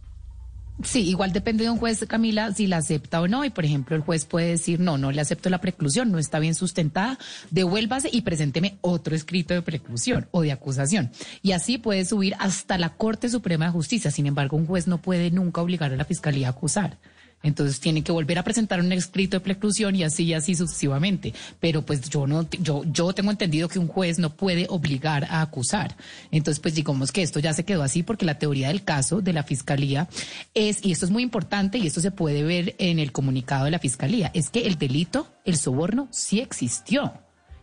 Sí, 0.83 1.07
igual 1.07 1.31
depende 1.31 1.63
de 1.63 1.69
un 1.69 1.77
juez, 1.77 2.05
Camila, 2.07 2.53
si 2.53 2.67
la 2.67 2.77
acepta 2.77 3.21
o 3.21 3.27
no. 3.27 3.45
Y 3.45 3.49
por 3.49 3.63
ejemplo, 3.63 3.95
el 3.95 4.01
juez 4.01 4.25
puede 4.25 4.49
decir, 4.49 4.79
no, 4.79 4.97
no 4.97 5.11
le 5.11 5.21
acepto 5.21 5.49
la 5.49 5.61
preclusión, 5.61 6.11
no 6.11 6.19
está 6.19 6.37
bien 6.39 6.53
sustentada, 6.53 7.17
devuélvase 7.49 8.09
y 8.11 8.21
presénteme 8.21 8.77
otro 8.81 9.15
escrito 9.15 9.53
de 9.53 9.61
preclusión 9.61 10.27
o 10.31 10.41
de 10.41 10.51
acusación. 10.51 11.11
Y 11.41 11.53
así 11.53 11.77
puede 11.77 12.03
subir 12.03 12.35
hasta 12.39 12.77
la 12.77 12.89
Corte 12.89 13.29
Suprema 13.29 13.65
de 13.65 13.71
Justicia. 13.71 14.11
Sin 14.11 14.27
embargo, 14.27 14.57
un 14.57 14.67
juez 14.67 14.85
no 14.87 15.01
puede 15.01 15.31
nunca 15.31 15.61
obligar 15.61 15.93
a 15.93 15.95
la 15.95 16.05
fiscalía 16.05 16.47
a 16.47 16.51
acusar. 16.51 16.97
Entonces 17.45 17.79
tiene 17.79 18.03
que 18.03 18.11
volver 18.11 18.39
a 18.39 18.43
presentar 18.43 18.79
un 18.79 18.91
escrito 18.91 19.37
de 19.37 19.41
preclusión 19.41 19.95
y 19.95 20.03
así 20.03 20.23
y 20.23 20.33
así 20.33 20.55
sucesivamente. 20.55 21.31
Pero 21.59 21.83
pues 21.83 22.09
yo 22.09 22.25
no, 22.25 22.49
yo, 22.49 22.83
yo 22.85 23.13
tengo 23.13 23.29
entendido 23.29 23.69
que 23.69 23.77
un 23.77 23.87
juez 23.87 24.17
no 24.17 24.35
puede 24.35 24.65
obligar 24.67 25.25
a 25.25 25.41
acusar. 25.41 25.95
Entonces, 26.31 26.59
pues 26.59 26.73
digamos 26.73 27.11
que 27.11 27.21
esto 27.21 27.39
ya 27.39 27.53
se 27.53 27.63
quedó 27.63 27.83
así 27.83 28.01
porque 28.01 28.25
la 28.25 28.39
teoría 28.39 28.69
del 28.69 28.83
caso 28.83 29.21
de 29.21 29.31
la 29.31 29.43
fiscalía 29.43 30.09
es, 30.55 30.83
y 30.83 30.91
esto 30.91 31.05
es 31.05 31.11
muy 31.11 31.21
importante 31.21 31.77
y 31.77 31.85
esto 31.85 32.01
se 32.01 32.09
puede 32.09 32.41
ver 32.41 32.75
en 32.79 32.97
el 32.97 33.11
comunicado 33.11 33.65
de 33.65 33.71
la 33.71 33.79
fiscalía, 33.79 34.31
es 34.33 34.49
que 34.49 34.65
el 34.65 34.79
delito, 34.79 35.27
el 35.45 35.57
soborno, 35.57 36.07
sí 36.09 36.39
existió. 36.39 37.13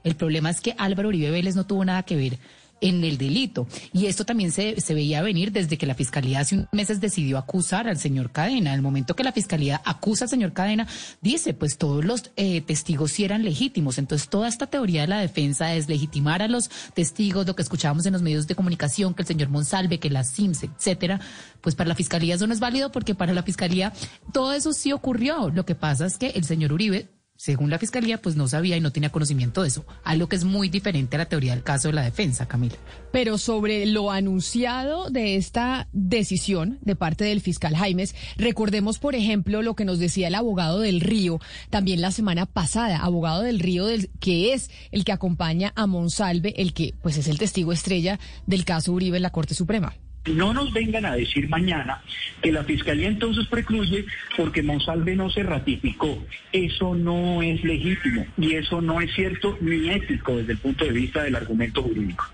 El 0.05 0.15
problema 0.15 0.51
es 0.51 0.61
que 0.61 0.77
Álvaro 0.79 1.09
Uribe 1.09 1.31
Vélez 1.31 1.57
no 1.57 1.67
tuvo 1.67 1.85
nada 1.85 2.05
que 2.05 2.17
ver 2.17 2.39
en 2.83 3.03
el 3.05 3.17
delito. 3.17 3.67
Y 3.93 4.07
esto 4.07 4.27
también 4.27 4.53
se, 4.53 4.81
se 4.81 4.93
veía 4.93 5.23
venir 5.23 5.53
desde 5.53 5.79
que 5.79 5.87
la 5.87 5.95
Fiscalía 5.95 6.41
hace 6.41 6.57
unos 6.57 6.69
meses 6.73 7.01
decidió 7.01 7.39
acusar 7.39 7.89
al 7.89 7.97
señor 7.97 8.31
Cadena. 8.31 8.71
En 8.71 8.77
el 8.77 8.83
momento 8.83 9.17
que 9.17 9.25
la 9.25 9.33
Fiscalía 9.33 9.81
acusa 9.85 10.27
al 10.27 10.31
señor 10.31 10.53
Cadena, 10.53 10.87
dice, 11.23 11.55
pues 11.55 11.79
todos 11.79 12.05
los 12.05 12.31
eh, 12.37 12.61
testigos 12.61 13.13
sí 13.13 13.25
eran 13.25 13.43
legítimos. 13.45 13.99
Entonces, 13.99 14.29
toda 14.29 14.49
esta 14.49 14.67
teoría 14.67 15.03
de 15.03 15.09
la 15.09 15.21
defensa 15.21 15.75
es 15.75 15.89
legitimar 15.89 16.43
a 16.43 16.49
los 16.49 16.71
testigos, 16.93 17.47
lo 17.47 17.57
que 17.57 17.63
escuchábamos 17.63 18.05
en 18.05 18.13
los 18.13 18.23
medios 18.23 18.47
de 18.47 18.55
comunicación, 18.55 19.15
que 19.15 19.23
el 19.23 19.29
señor 19.29 19.49
Monsalve, 19.49 19.99
que 19.99 20.11
la 20.11 20.25
SIMS, 20.25 20.65
etcétera, 20.65 21.21
pues 21.61 21.75
para 21.75 21.89
la 21.89 21.95
Fiscalía 21.95 22.35
eso 22.35 22.47
no 22.47 22.53
es 22.53 22.61
válido 22.61 22.91
porque 22.91 23.15
para 23.15 23.33
la 23.33 23.43
Fiscalía 23.43 23.93
todo 24.33 24.53
eso 24.53 24.73
sí 24.73 24.93
ocurrió. 24.93 25.51
Lo 25.51 25.65
que 25.65 25.75
pasa 25.75 26.07
es 26.07 26.19
que 26.19 26.31
el 26.31 26.45
señor 26.45 26.73
Uribe 26.73 27.09
según 27.43 27.71
la 27.71 27.81
fiscalía, 27.81 28.23
pues 28.23 28.37
no 28.37 28.47
sabía 28.47 28.77
y 28.77 28.81
no 28.81 28.93
tenía 28.93 29.11
conocimiento 29.11 29.63
de 29.63 29.69
eso, 29.69 29.85
algo 30.05 30.29
que 30.29 30.37
es 30.37 30.45
muy 30.45 30.69
diferente 30.69 31.17
a 31.17 31.19
la 31.19 31.29
teoría 31.29 31.51
del 31.51 31.65
caso 31.65 31.89
de 31.89 31.95
la 31.95 32.03
defensa, 32.03 32.47
Camila. 32.47 32.77
Pero 33.11 33.37
sobre 33.37 33.85
lo 33.85 34.13
anunciado 34.13 35.11
de 35.11 35.35
esta 35.35 35.89
decisión 35.93 36.79
de 36.83 36.95
parte 36.95 37.25
del 37.25 37.41
fiscal 37.41 37.75
Jaimes, 37.75 38.15
recordemos, 38.37 39.01
por 39.01 39.17
ejemplo, 39.17 39.61
lo 39.63 39.75
que 39.75 39.85
nos 39.85 39.99
decía 39.99 40.29
el 40.29 40.37
abogado 40.37 40.79
del 40.79 41.01
Río 41.01 41.41
también 41.69 42.01
la 42.01 42.13
semana 42.13 42.47
pasada, 42.47 42.99
abogado 42.99 43.43
del 43.43 43.59
Río, 43.59 43.87
del, 43.87 44.09
que 44.21 44.53
es 44.53 44.71
el 44.93 45.05
que 45.05 45.11
acompaña 45.11 45.73
a 45.75 45.89
Monsalve, 45.89 46.55
el 46.63 46.73
que 46.73 46.95
pues 47.03 47.17
es 47.17 47.27
el 47.27 47.39
testigo 47.39 47.73
estrella 47.73 48.21
del 48.47 48.65
caso 48.65 48.93
Uribe 48.93 49.17
en 49.17 49.25
la 49.25 49.31
Corte 49.31 49.57
Suprema. 49.57 49.97
No 50.27 50.55
nos 50.55 50.73
vengan 50.73 51.05
a 51.05 51.17
decir 51.17 51.49
mañana 51.49 52.01
que 52.41 52.53
la 52.53 52.63
Fiscalía 52.63 53.09
entonces 53.09 53.47
precluye 53.49 54.05
porque 54.37 54.63
Monsalve 54.63 55.17
no 55.17 55.31
se 55.31 55.43
ratificó. 55.43 56.17
Eso 56.53 56.95
no 56.95 57.43
es 57.43 57.65
legítimo 57.65 58.25
y 58.39 58.55
eso 58.55 58.81
no 58.81 59.01
es 59.01 59.13
cierto 59.15 59.59
ni 59.61 59.91
ético 59.91 60.37
desde 60.37 60.53
el 60.53 60.59
punto 60.59 60.85
de 60.85 60.93
vista 60.93 61.23
del 61.25 61.35
argumento 61.35 61.83
jurídico. 61.83 62.25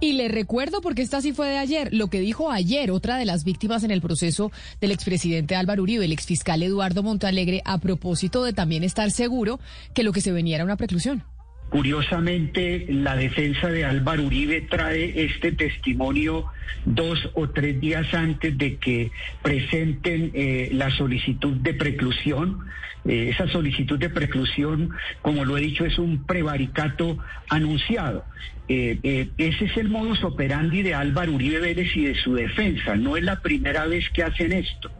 Y 0.00 0.14
le 0.14 0.28
recuerdo, 0.28 0.80
porque 0.80 1.02
esta 1.02 1.20
sí 1.20 1.32
fue 1.32 1.48
de 1.48 1.58
ayer, 1.58 1.88
lo 1.92 2.08
que 2.08 2.20
dijo 2.20 2.50
ayer 2.50 2.90
otra 2.90 3.16
de 3.16 3.24
las 3.24 3.44
víctimas 3.44 3.84
en 3.84 3.90
el 3.90 4.02
proceso 4.02 4.52
del 4.80 4.92
expresidente 4.92 5.56
Álvaro 5.56 5.82
Uribe, 5.82 6.04
el 6.04 6.12
exfiscal 6.12 6.62
Eduardo 6.62 7.02
Montalegre, 7.02 7.62
a 7.64 7.78
propósito 7.78 8.44
de 8.44 8.52
también 8.52 8.84
estar 8.84 9.10
seguro 9.10 9.60
que 9.94 10.02
lo 10.02 10.12
que 10.12 10.20
se 10.20 10.32
venía 10.32 10.56
era 10.56 10.64
una 10.64 10.76
preclusión. 10.76 11.24
Curiosamente, 11.70 12.86
la 12.88 13.14
defensa 13.14 13.68
de 13.68 13.84
Álvaro 13.84 14.24
Uribe 14.24 14.60
trae 14.60 15.24
este 15.24 15.52
testimonio 15.52 16.46
dos 16.84 17.30
o 17.34 17.48
tres 17.50 17.80
días 17.80 18.12
antes 18.12 18.58
de 18.58 18.76
que 18.76 19.12
presenten 19.40 20.32
eh, 20.34 20.70
la 20.72 20.90
solicitud 20.90 21.56
de 21.56 21.74
preclusión. 21.74 22.58
Eh, 23.04 23.30
esa 23.32 23.46
solicitud 23.46 24.00
de 24.00 24.10
preclusión, 24.10 24.90
como 25.22 25.44
lo 25.44 25.56
he 25.56 25.60
dicho, 25.60 25.84
es 25.84 25.96
un 25.98 26.24
prevaricato 26.24 27.18
anunciado. 27.48 28.24
Eh, 28.66 29.28
ese 29.38 29.66
es 29.66 29.76
el 29.76 29.88
modus 29.90 30.24
operandi 30.24 30.82
de 30.82 30.94
Álvaro 30.94 31.32
Uribe 31.32 31.60
Vélez 31.60 31.96
y 31.96 32.04
de 32.04 32.16
su 32.16 32.34
defensa. 32.34 32.96
No 32.96 33.16
es 33.16 33.22
la 33.22 33.40
primera 33.42 33.86
vez 33.86 34.10
que 34.10 34.24
hacen 34.24 34.52
esto. 34.52 34.90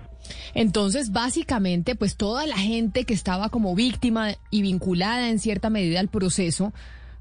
Entonces, 0.54 1.12
básicamente, 1.12 1.94
pues 1.94 2.16
toda 2.16 2.46
la 2.46 2.58
gente 2.58 3.04
que 3.04 3.14
estaba 3.14 3.48
como 3.48 3.74
víctima 3.74 4.36
y 4.50 4.62
vinculada 4.62 5.28
en 5.30 5.38
cierta 5.38 5.70
medida 5.70 6.00
al 6.00 6.08
proceso, 6.08 6.72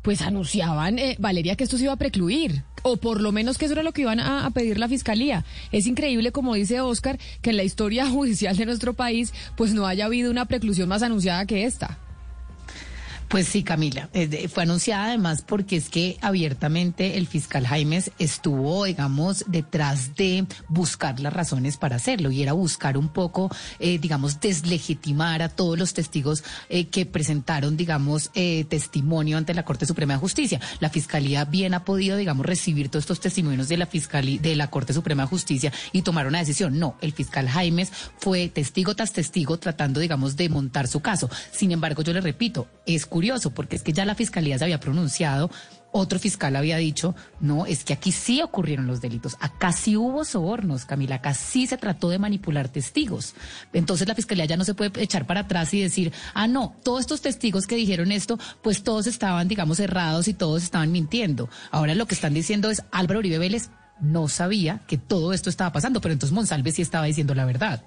pues 0.01 0.21
anunciaban, 0.21 0.97
eh, 0.97 1.15
Valeria, 1.19 1.55
que 1.55 1.63
esto 1.63 1.77
se 1.77 1.83
iba 1.83 1.93
a 1.93 1.97
precluir, 1.97 2.63
o 2.83 2.97
por 2.97 3.21
lo 3.21 3.31
menos 3.31 3.57
que 3.57 3.65
eso 3.65 3.73
era 3.73 3.83
lo 3.83 3.91
que 3.91 4.01
iban 4.01 4.19
a, 4.19 4.45
a, 4.45 4.49
pedir 4.51 4.79
la 4.79 4.87
fiscalía. 4.87 5.45
Es 5.71 5.87
increíble, 5.87 6.31
como 6.31 6.55
dice 6.55 6.79
Oscar, 6.81 7.19
que 7.41 7.49
en 7.49 7.57
la 7.57 7.63
historia 7.63 8.05
judicial 8.09 8.55
de 8.55 8.65
nuestro 8.65 8.93
país, 8.93 9.33
pues 9.55 9.73
no 9.73 9.85
haya 9.85 10.05
habido 10.05 10.31
una 10.31 10.45
preclusión 10.45 10.89
más 10.89 11.03
anunciada 11.03 11.45
que 11.45 11.65
esta. 11.65 11.99
Pues 13.29 13.47
sí, 13.47 13.61
Camila, 13.61 14.09
fue 14.51 14.63
anunciada 14.63 15.05
además 15.05 15.43
porque 15.45 15.75
es 15.75 15.89
que 15.89 16.17
abiertamente 16.19 17.15
el 17.17 17.27
fiscal 17.27 17.67
Jaimes 17.67 18.09
estuvo, 18.17 18.85
digamos, 18.85 19.45
detrás 19.47 20.15
de 20.15 20.47
buscar 20.67 21.19
las 21.19 21.31
razones 21.31 21.77
para 21.77 21.97
hacerlo 21.97 22.31
y 22.31 22.41
era 22.41 22.53
buscar 22.53 22.97
un 22.97 23.09
poco, 23.09 23.51
eh, 23.77 23.99
digamos, 23.99 24.41
deslegitimar 24.41 25.43
a 25.43 25.49
todos 25.49 25.77
los 25.77 25.93
testigos 25.93 26.43
eh, 26.69 26.87
que 26.87 27.05
presentaron, 27.05 27.77
digamos, 27.77 28.31
eh, 28.33 28.65
testimonio 28.67 29.37
ante 29.37 29.53
la 29.53 29.63
Corte 29.63 29.85
Suprema 29.85 30.13
de 30.13 30.19
Justicia. 30.19 30.59
La 30.79 30.89
fiscalía 30.89 31.45
bien 31.45 31.75
ha 31.75 31.85
podido, 31.85 32.17
digamos, 32.17 32.47
recibir 32.47 32.89
todos 32.89 33.03
estos 33.03 33.19
testimonios 33.19 33.67
de 33.67 33.77
la 33.77 33.85
fiscalía, 33.85 34.41
de 34.41 34.55
la 34.55 34.71
Corte 34.71 34.91
Suprema 34.91 35.23
de 35.23 35.29
Justicia 35.29 35.71
y 35.91 36.01
tomar 36.01 36.25
una 36.25 36.39
decisión. 36.39 36.79
No, 36.79 36.97
el 36.99 37.11
fiscal 37.11 37.47
Jaimes 37.47 37.91
fue 38.17 38.49
testigo 38.49 38.95
tras 38.95 39.13
testigo 39.13 39.59
tratando, 39.59 39.99
digamos, 39.99 40.35
de 40.35 40.49
montar 40.49 40.87
su 40.87 41.01
caso. 41.01 41.29
Sin 41.51 41.71
embargo, 41.71 42.01
yo 42.01 42.11
le 42.11 42.21
repito, 42.21 42.67
es 42.87 43.05
curioso, 43.19 43.51
porque 43.51 43.75
es 43.75 43.83
que 43.83 43.91
ya 43.91 44.05
la 44.05 44.15
fiscalía 44.15 44.57
se 44.57 44.63
había 44.63 44.79
pronunciado 44.79 45.51
otro 45.91 46.19
fiscal 46.19 46.55
había 46.55 46.77
dicho, 46.77 47.15
no, 47.39 47.65
es 47.65 47.83
que 47.83 47.93
aquí 47.93 48.11
sí 48.11 48.41
ocurrieron 48.41 48.87
los 48.87 49.01
delitos, 49.01 49.35
acá 49.39 49.71
sí 49.71 49.97
hubo 49.97 50.23
sobornos, 50.23 50.85
Camila, 50.85 51.15
acá 51.15 51.33
sí 51.33 51.65
se 51.67 51.77
trató 51.77 52.09
de 52.09 52.19
manipular 52.19 52.69
testigos. 52.69 53.33
Entonces 53.73 54.07
la 54.07 54.15
fiscalía 54.15 54.45
ya 54.45 54.55
no 54.55 54.65
se 54.65 54.75
puede 54.75 55.01
echar 55.01 55.25
para 55.25 55.41
atrás 55.41 55.73
y 55.73 55.81
decir, 55.81 56.13
ah, 56.33 56.47
no, 56.47 56.75
todos 56.83 57.01
estos 57.01 57.21
testigos 57.21 57.65
que 57.65 57.75
dijeron 57.75 58.11
esto, 58.11 58.37
pues 58.61 58.83
todos 58.83 59.07
estaban, 59.07 59.47
digamos, 59.47 59.79
errados 59.79 60.27
y 60.27 60.33
todos 60.33 60.63
estaban 60.63 60.91
mintiendo. 60.91 61.49
Ahora 61.71 61.95
lo 61.95 62.05
que 62.05 62.15
están 62.15 62.33
diciendo 62.33 62.69
es, 62.69 62.83
Álvaro 62.91 63.19
Uribe 63.19 63.39
Vélez 63.39 63.71
no 63.99 64.27
sabía 64.27 64.81
que 64.87 64.97
todo 64.97 65.33
esto 65.33 65.49
estaba 65.49 65.73
pasando, 65.73 66.01
pero 66.01 66.13
entonces 66.13 66.33
Monsalve 66.33 66.71
sí 66.71 66.81
estaba 66.81 67.05
diciendo 67.05 67.33
la 67.35 67.45
verdad. 67.45 67.81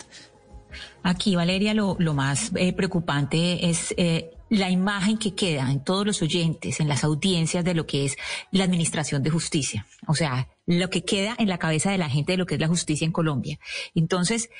Aquí, 1.03 1.37
Valeria, 1.37 1.75
lo, 1.75 1.97
más 2.15 2.53
eh, 2.57 2.73
preocupante 2.73 3.69
es 3.69 3.95
eh, 3.97 4.31
la 4.51 4.71
imagen 4.71 5.17
que 5.19 5.35
queda 5.35 5.71
en 5.71 5.83
todos 5.83 6.07
los 6.07 6.21
oyentes, 6.21 6.79
en 6.81 6.89
las 6.89 7.05
audiencias 7.05 7.65
de 7.65 7.75
lo 7.75 7.87
que 7.87 8.05
es 8.05 8.17
la 8.51 8.65
administración 8.65 9.23
de 9.23 9.31
justicia. 9.31 9.87
O 10.07 10.15
sea, 10.15 10.49
lo 10.67 10.91
que 10.91 11.05
queda 11.05 11.35
en 11.39 11.49
la 11.49 11.59
cabeza 11.59 11.91
de 11.91 11.99
la 11.99 12.11
gente 12.11 12.33
de 12.33 12.39
lo 12.39 12.47
que 12.47 12.55
es 12.55 12.61
la 12.61 12.69
justicia 12.69 13.05
en 13.05 13.13
Colombia. 13.13 13.59
Entonces, 13.95 14.51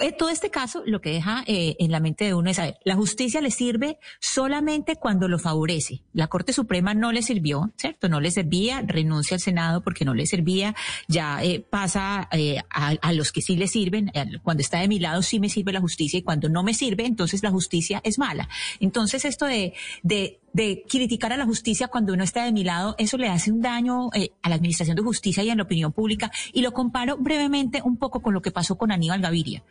eh, 0.00 0.12
todo 0.12 0.30
este 0.30 0.50
caso 0.50 0.82
lo 0.86 1.00
que 1.00 1.10
deja 1.10 1.44
eh, 1.46 1.76
en 1.78 1.90
la 1.90 2.00
mente 2.00 2.24
de 2.24 2.34
uno 2.34 2.50
es 2.50 2.56
saber, 2.56 2.78
la 2.84 2.96
justicia 2.96 3.40
le 3.40 3.50
sirve 3.50 3.98
solamente 4.20 4.96
cuando 4.96 5.28
lo 5.28 5.38
favorece. 5.38 6.02
La 6.12 6.28
Corte 6.28 6.52
Suprema 6.52 6.94
no 6.94 7.12
le 7.12 7.22
sirvió, 7.22 7.72
¿cierto? 7.76 8.08
No 8.08 8.20
le 8.20 8.30
servía, 8.30 8.82
renuncia 8.86 9.34
al 9.34 9.40
Senado 9.40 9.82
porque 9.82 10.04
no 10.04 10.14
le 10.14 10.26
servía, 10.26 10.74
ya 11.08 11.42
eh, 11.42 11.60
pasa 11.60 12.28
a, 12.70 13.12
los 13.12 13.32
que 13.32 13.42
sí 13.42 13.56
le 13.56 13.68
sirven. 13.68 14.10
Cuando 14.42 14.62
está 14.62 14.80
de 14.80 14.88
mi 14.88 14.98
lado 14.98 15.22
sí 15.22 15.40
me 15.40 15.48
sirve 15.48 15.72
la 15.72 15.80
justicia 15.80 16.18
y 16.18 16.22
cuando 16.22 16.48
no 16.48 16.62
me 16.62 16.74
sirve, 16.74 17.06
entonces 17.06 17.42
la 17.42 17.50
justicia 17.50 18.00
es 18.04 18.18
mala. 18.18 18.48
Entonces 18.80 19.24
esto 19.24 19.46
de, 19.46 19.74
de 20.02 20.40
de 20.52 20.84
criticar 20.88 21.32
a 21.32 21.36
la 21.36 21.46
justicia 21.46 21.88
cuando 21.88 22.12
uno 22.12 22.24
está 22.24 22.44
de 22.44 22.52
mi 22.52 22.64
lado, 22.64 22.94
eso 22.98 23.16
le 23.16 23.28
hace 23.28 23.52
un 23.52 23.60
daño 23.60 24.10
a 24.42 24.48
la 24.48 24.54
administración 24.54 24.96
de 24.96 25.02
justicia 25.02 25.42
y 25.42 25.50
a 25.50 25.54
la 25.54 25.62
opinión 25.62 25.92
pública. 25.92 26.30
Y 26.52 26.62
lo 26.62 26.72
comparo 26.72 27.16
brevemente 27.16 27.82
un 27.84 27.96
poco 27.96 28.20
con 28.20 28.34
lo 28.34 28.42
que 28.42 28.50
pasó 28.50 28.76
con 28.76 28.92
Aníbal 28.92 29.20
Gaviria. 29.20 29.62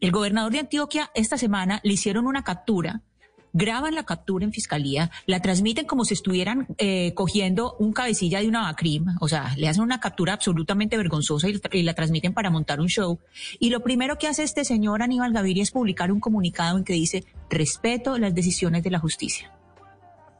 El 0.00 0.12
gobernador 0.12 0.52
de 0.52 0.60
Antioquia 0.60 1.10
esta 1.14 1.38
semana 1.38 1.80
le 1.82 1.94
hicieron 1.94 2.26
una 2.26 2.44
captura 2.44 3.02
graban 3.52 3.94
la 3.94 4.04
captura 4.04 4.44
en 4.44 4.52
fiscalía, 4.52 5.10
la 5.26 5.40
transmiten 5.40 5.86
como 5.86 6.04
si 6.04 6.14
estuvieran 6.14 6.66
eh, 6.78 7.12
cogiendo 7.14 7.76
un 7.78 7.92
cabecilla 7.92 8.40
de 8.40 8.48
una 8.48 8.62
BACRIM, 8.62 9.16
o 9.20 9.28
sea, 9.28 9.54
le 9.56 9.68
hacen 9.68 9.82
una 9.82 10.00
captura 10.00 10.32
absolutamente 10.34 10.96
vergonzosa 10.96 11.48
y, 11.48 11.60
y, 11.72 11.82
la 11.82 11.94
transmiten 11.94 12.34
para 12.34 12.50
montar 12.50 12.80
un 12.80 12.88
show. 12.88 13.18
Y 13.58 13.70
lo 13.70 13.82
primero 13.82 14.18
que 14.18 14.26
hace 14.26 14.42
este 14.42 14.64
señor 14.64 15.02
Aníbal 15.02 15.32
Gaviria 15.32 15.62
es 15.62 15.70
publicar 15.70 16.12
un 16.12 16.20
comunicado 16.20 16.78
en 16.78 16.84
que 16.84 16.92
dice, 16.92 17.24
respeto 17.50 18.18
las 18.18 18.34
decisiones 18.34 18.82
de 18.82 18.90
la 18.90 18.98
justicia. 18.98 19.57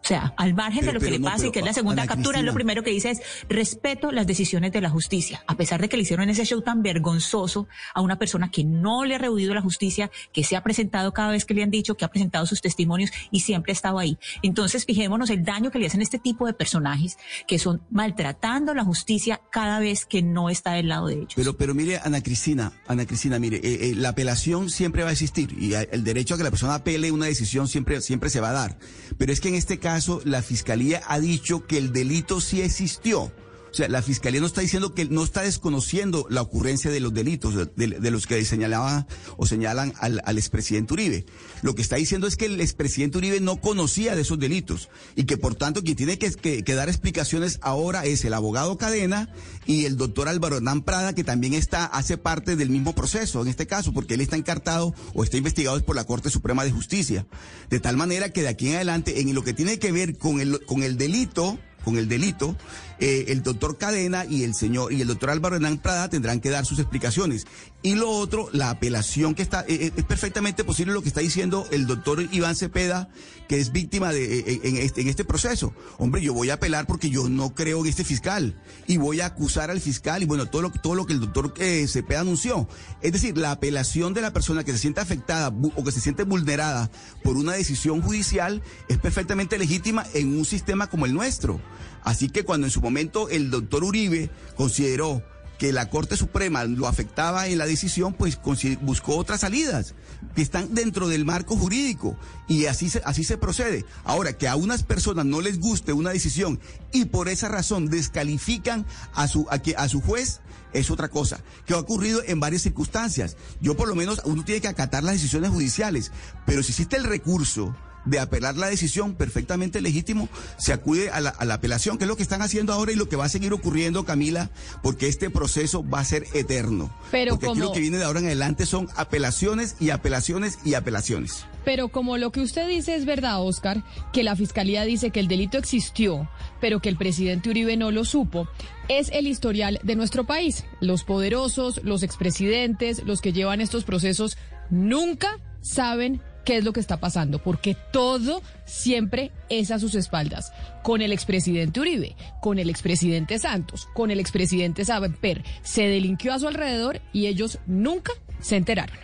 O 0.02 0.08
sea, 0.08 0.32
al 0.36 0.54
margen 0.54 0.86
de 0.86 0.92
lo 0.92 1.00
que 1.00 1.10
le 1.10 1.20
pase, 1.20 1.50
que 1.50 1.58
es 1.58 1.64
la 1.64 1.72
segunda 1.72 2.06
captura, 2.06 2.40
lo 2.40 2.54
primero 2.54 2.82
que 2.82 2.90
dice 2.90 3.10
es 3.10 3.20
respeto 3.48 4.10
las 4.10 4.26
decisiones 4.26 4.72
de 4.72 4.80
la 4.80 4.90
justicia, 4.90 5.44
a 5.46 5.56
pesar 5.56 5.80
de 5.80 5.88
que 5.88 5.96
le 5.96 6.04
hicieron 6.04 6.30
ese 6.30 6.44
show 6.44 6.62
tan 6.62 6.82
vergonzoso 6.82 7.68
a 7.94 8.00
una 8.00 8.18
persona 8.18 8.50
que 8.50 8.64
no 8.64 9.04
le 9.04 9.16
ha 9.16 9.18
rehuido 9.18 9.52
la 9.54 9.60
justicia, 9.60 10.10
que 10.32 10.44
se 10.44 10.56
ha 10.56 10.62
presentado 10.62 11.12
cada 11.12 11.32
vez 11.32 11.44
que 11.44 11.52
le 11.52 11.62
han 11.62 11.70
dicho, 11.70 11.96
que 11.96 12.04
ha 12.04 12.08
presentado 12.08 12.46
sus 12.46 12.62
testimonios 12.62 13.10
y 13.30 13.40
siempre 13.40 13.72
ha 13.72 13.74
estado 13.74 13.98
ahí. 13.98 14.18
Entonces, 14.42 14.86
fijémonos 14.86 15.30
el 15.30 15.44
daño 15.44 15.70
que 15.70 15.78
le 15.78 15.86
hacen 15.86 16.00
este 16.00 16.18
tipo 16.18 16.46
de 16.46 16.54
personajes 16.54 17.18
que 17.46 17.58
son 17.58 17.82
maltratando 17.90 18.72
la 18.74 18.84
justicia 18.84 19.40
cada 19.50 19.80
vez 19.80 20.06
que 20.06 20.22
no 20.22 20.48
está 20.48 20.72
del 20.72 20.88
lado 20.88 21.08
de 21.08 21.14
ellos. 21.16 21.32
Pero, 21.34 21.56
pero 21.56 21.74
mire, 21.74 22.00
Ana 22.02 22.22
Cristina, 22.22 22.72
Ana 22.86 23.04
Cristina, 23.04 23.38
mire, 23.38 23.56
eh, 23.58 23.90
eh, 23.90 23.94
la 23.94 24.10
apelación 24.10 24.70
siempre 24.70 25.02
va 25.02 25.10
a 25.10 25.12
existir 25.12 25.54
y 25.58 25.74
el 25.74 26.04
derecho 26.04 26.34
a 26.34 26.38
que 26.38 26.44
la 26.44 26.50
persona 26.50 26.76
apele 26.76 27.10
una 27.10 27.26
decisión 27.26 27.68
siempre, 27.68 28.00
siempre 28.00 28.30
se 28.30 28.40
va 28.40 28.50
a 28.50 28.52
dar. 28.52 28.78
Pero 29.18 29.32
es 29.32 29.40
que 29.40 29.48
en 29.48 29.54
este 29.54 29.78
caso 29.78 29.87
caso, 29.88 30.20
la 30.26 30.42
fiscalía 30.42 31.00
ha 31.06 31.18
dicho 31.18 31.66
que 31.66 31.78
el 31.78 31.94
delito 31.94 32.42
sí 32.42 32.60
existió. 32.60 33.32
O 33.70 33.74
sea, 33.74 33.88
la 33.88 34.02
fiscalía 34.02 34.40
no 34.40 34.46
está 34.46 34.60
diciendo 34.60 34.94
que 34.94 35.04
no 35.04 35.22
está 35.22 35.42
desconociendo 35.42 36.26
la 36.30 36.42
ocurrencia 36.42 36.90
de 36.90 37.00
los 37.00 37.12
delitos, 37.12 37.54
de, 37.76 38.10
los 38.10 38.26
que 38.26 38.44
señalaba 38.44 39.06
o 39.36 39.46
señalan 39.46 39.92
al, 39.98 40.38
expresidente 40.38 40.94
Uribe. 40.94 41.26
Lo 41.62 41.74
que 41.74 41.82
está 41.82 41.96
diciendo 41.96 42.26
es 42.26 42.36
que 42.36 42.46
el 42.46 42.60
expresidente 42.60 43.18
Uribe 43.18 43.40
no 43.40 43.60
conocía 43.60 44.14
de 44.16 44.22
esos 44.22 44.38
delitos 44.38 44.88
y 45.16 45.24
que 45.24 45.36
por 45.36 45.54
tanto 45.54 45.82
quien 45.82 45.96
tiene 45.96 46.18
que, 46.18 46.30
que, 46.62 46.74
dar 46.74 46.88
explicaciones 46.88 47.58
ahora 47.62 48.04
es 48.04 48.24
el 48.24 48.34
abogado 48.34 48.78
Cadena 48.78 49.28
y 49.66 49.84
el 49.84 49.96
doctor 49.96 50.28
Álvaro 50.28 50.56
Hernán 50.56 50.82
Prada, 50.82 51.14
que 51.14 51.24
también 51.24 51.54
está, 51.54 51.84
hace 51.84 52.16
parte 52.16 52.56
del 52.56 52.70
mismo 52.70 52.94
proceso 52.94 53.42
en 53.42 53.48
este 53.48 53.66
caso, 53.66 53.92
porque 53.92 54.14
él 54.14 54.20
está 54.20 54.36
encartado 54.36 54.94
o 55.14 55.24
está 55.24 55.36
investigado 55.36 55.84
por 55.84 55.96
la 55.96 56.04
Corte 56.04 56.30
Suprema 56.30 56.64
de 56.64 56.70
Justicia. 56.70 57.26
De 57.70 57.80
tal 57.80 57.96
manera 57.96 58.30
que 58.30 58.42
de 58.42 58.48
aquí 58.48 58.68
en 58.68 58.76
adelante, 58.76 59.20
en 59.20 59.34
lo 59.34 59.42
que 59.42 59.52
tiene 59.52 59.78
que 59.78 59.92
ver 59.92 60.16
con 60.16 60.40
el, 60.40 60.64
con 60.64 60.82
el 60.82 60.96
delito, 60.96 61.58
con 61.84 61.96
el 61.98 62.08
delito, 62.08 62.56
eh, 63.00 63.26
el 63.28 63.42
doctor 63.42 63.78
Cadena 63.78 64.24
y 64.24 64.42
el 64.42 64.54
señor 64.54 64.92
y 64.92 65.00
el 65.00 65.08
doctor 65.08 65.30
Álvaro 65.30 65.56
Hernán 65.56 65.78
Prada 65.78 66.08
tendrán 66.08 66.40
que 66.40 66.50
dar 66.50 66.66
sus 66.66 66.78
explicaciones. 66.78 67.46
Y 67.82 67.94
lo 67.94 68.10
otro, 68.10 68.48
la 68.52 68.70
apelación 68.70 69.34
que 69.34 69.42
está, 69.42 69.60
eh, 69.62 69.86
eh, 69.86 69.92
es 69.96 70.04
perfectamente 70.04 70.64
posible 70.64 70.92
lo 70.92 71.02
que 71.02 71.08
está 71.08 71.20
diciendo 71.20 71.66
el 71.70 71.86
doctor 71.86 72.26
Iván 72.32 72.56
Cepeda, 72.56 73.08
que 73.48 73.60
es 73.60 73.70
víctima 73.70 74.12
de, 74.12 74.60
en, 74.64 74.76
este, 74.78 75.02
en 75.02 75.08
este 75.08 75.24
proceso. 75.24 75.72
Hombre, 75.96 76.20
yo 76.20 76.34
voy 76.34 76.50
a 76.50 76.54
apelar 76.54 76.86
porque 76.86 77.08
yo 77.08 77.28
no 77.28 77.54
creo 77.54 77.80
en 77.80 77.86
este 77.86 78.02
fiscal 78.02 78.60
y 78.86 78.96
voy 78.96 79.20
a 79.20 79.26
acusar 79.26 79.70
al 79.70 79.80
fiscal 79.80 80.22
y 80.22 80.26
bueno, 80.26 80.46
todo 80.46 80.62
lo, 80.62 80.70
todo 80.70 80.96
lo 80.96 81.06
que 81.06 81.12
el 81.12 81.20
doctor 81.20 81.54
Cepeda 81.86 82.20
anunció. 82.20 82.68
Es 83.00 83.12
decir, 83.12 83.38
la 83.38 83.52
apelación 83.52 84.12
de 84.12 84.22
la 84.22 84.32
persona 84.32 84.64
que 84.64 84.72
se 84.72 84.78
siente 84.78 85.00
afectada 85.00 85.54
o 85.76 85.84
que 85.84 85.92
se 85.92 86.00
siente 86.00 86.24
vulnerada 86.24 86.90
por 87.22 87.36
una 87.36 87.52
decisión 87.52 88.02
judicial 88.02 88.60
es 88.88 88.98
perfectamente 88.98 89.56
legítima 89.56 90.04
en 90.14 90.36
un 90.36 90.44
sistema 90.44 90.88
como 90.88 91.06
el 91.06 91.14
nuestro. 91.14 91.60
Así 92.04 92.28
que 92.28 92.44
cuando 92.44 92.66
en 92.66 92.70
su 92.70 92.80
momento 92.80 93.28
el 93.28 93.50
doctor 93.50 93.84
Uribe 93.84 94.30
consideró 94.56 95.22
que 95.58 95.72
la 95.72 95.90
Corte 95.90 96.16
Suprema 96.16 96.64
lo 96.64 96.86
afectaba 96.86 97.48
en 97.48 97.58
la 97.58 97.66
decisión, 97.66 98.14
pues 98.14 98.38
buscó 98.80 99.16
otras 99.16 99.40
salidas 99.40 99.94
que 100.34 100.42
están 100.42 100.72
dentro 100.74 101.08
del 101.08 101.24
marco 101.24 101.56
jurídico 101.56 102.16
y 102.46 102.66
así 102.66 102.88
se, 102.88 103.02
así 103.04 103.24
se 103.24 103.38
procede. 103.38 103.84
Ahora, 104.04 104.32
que 104.34 104.46
a 104.46 104.54
unas 104.54 104.84
personas 104.84 105.26
no 105.26 105.40
les 105.40 105.58
guste 105.58 105.92
una 105.92 106.10
decisión 106.10 106.60
y 106.92 107.06
por 107.06 107.28
esa 107.28 107.48
razón 107.48 107.88
descalifican 107.88 108.86
a 109.14 109.26
su, 109.26 109.46
a, 109.50 109.60
a 109.82 109.88
su 109.88 110.00
juez, 110.00 110.40
es 110.72 110.90
otra 110.90 111.08
cosa, 111.08 111.40
que 111.66 111.74
ha 111.74 111.78
ocurrido 111.78 112.22
en 112.24 112.38
varias 112.38 112.62
circunstancias. 112.62 113.36
Yo 113.60 113.76
por 113.76 113.88
lo 113.88 113.96
menos, 113.96 114.22
uno 114.24 114.44
tiene 114.44 114.60
que 114.60 114.68
acatar 114.68 115.02
las 115.02 115.14
decisiones 115.14 115.50
judiciales, 115.50 116.12
pero 116.46 116.62
si 116.62 116.70
existe 116.70 116.96
el 116.96 117.04
recurso, 117.04 117.74
de 118.04 118.18
apelar 118.18 118.56
la 118.56 118.68
decisión 118.68 119.14
perfectamente 119.14 119.80
legítimo, 119.80 120.28
se 120.56 120.72
acude 120.72 121.10
a 121.10 121.20
la, 121.20 121.30
apelación, 121.30 121.98
que 121.98 122.04
es 122.04 122.08
lo 122.08 122.16
que 122.16 122.22
están 122.22 122.42
haciendo 122.42 122.72
ahora 122.72 122.92
y 122.92 122.96
lo 122.96 123.08
que 123.08 123.16
va 123.16 123.24
a 123.24 123.28
seguir 123.28 123.52
ocurriendo, 123.52 124.04
Camila, 124.04 124.50
porque 124.82 125.08
este 125.08 125.30
proceso 125.30 125.88
va 125.88 126.00
a 126.00 126.04
ser 126.04 126.24
eterno. 126.34 126.94
Pero 127.10 127.32
porque 127.32 127.48
aquí 127.48 127.58
lo 127.58 127.72
que 127.72 127.80
viene 127.80 127.98
de 127.98 128.04
ahora 128.04 128.20
en 128.20 128.26
adelante 128.26 128.66
son 128.66 128.88
apelaciones 128.96 129.76
y 129.80 129.90
apelaciones 129.90 130.58
y 130.64 130.74
apelaciones. 130.74 131.46
Pero 131.64 131.88
como 131.88 132.16
lo 132.16 132.32
que 132.32 132.40
usted 132.40 132.66
dice 132.66 132.94
es 132.94 133.04
verdad, 133.04 133.42
Oscar, 133.42 133.84
que 134.12 134.22
la 134.22 134.36
fiscalía 134.36 134.84
dice 134.84 135.10
que 135.10 135.20
el 135.20 135.28
delito 135.28 135.58
existió, 135.58 136.28
pero 136.60 136.80
que 136.80 136.88
el 136.88 136.96
presidente 136.96 137.50
Uribe 137.50 137.76
no 137.76 137.90
lo 137.90 138.04
supo, 138.04 138.48
es 138.88 139.10
el 139.12 139.26
historial 139.26 139.78
de 139.82 139.96
nuestro 139.96 140.24
país. 140.24 140.64
Los 140.80 141.04
poderosos, 141.04 141.82
los 141.84 142.02
expresidentes, 142.02 143.02
los 143.04 143.20
que 143.20 143.32
llevan 143.32 143.60
estos 143.60 143.84
procesos, 143.84 144.38
nunca 144.70 145.38
saben 145.60 146.22
qué 146.48 146.56
es 146.56 146.64
lo 146.64 146.72
que 146.72 146.80
está 146.80 146.96
pasando, 146.96 147.42
porque 147.42 147.76
todo 147.92 148.40
siempre 148.64 149.32
es 149.50 149.70
a 149.70 149.78
sus 149.78 149.94
espaldas. 149.94 150.50
Con 150.82 151.02
el 151.02 151.12
expresidente 151.12 151.78
Uribe, 151.78 152.16
con 152.40 152.58
el 152.58 152.70
expresidente 152.70 153.38
Santos, 153.38 153.86
con 153.92 154.10
el 154.10 154.18
expresidente 154.18 154.86
Saber, 154.86 155.44
se 155.62 155.82
delinquió 155.82 156.32
a 156.32 156.38
su 156.38 156.48
alrededor 156.48 157.02
y 157.12 157.26
ellos 157.26 157.58
nunca 157.66 158.12
se 158.40 158.56
enteraron. 158.56 158.96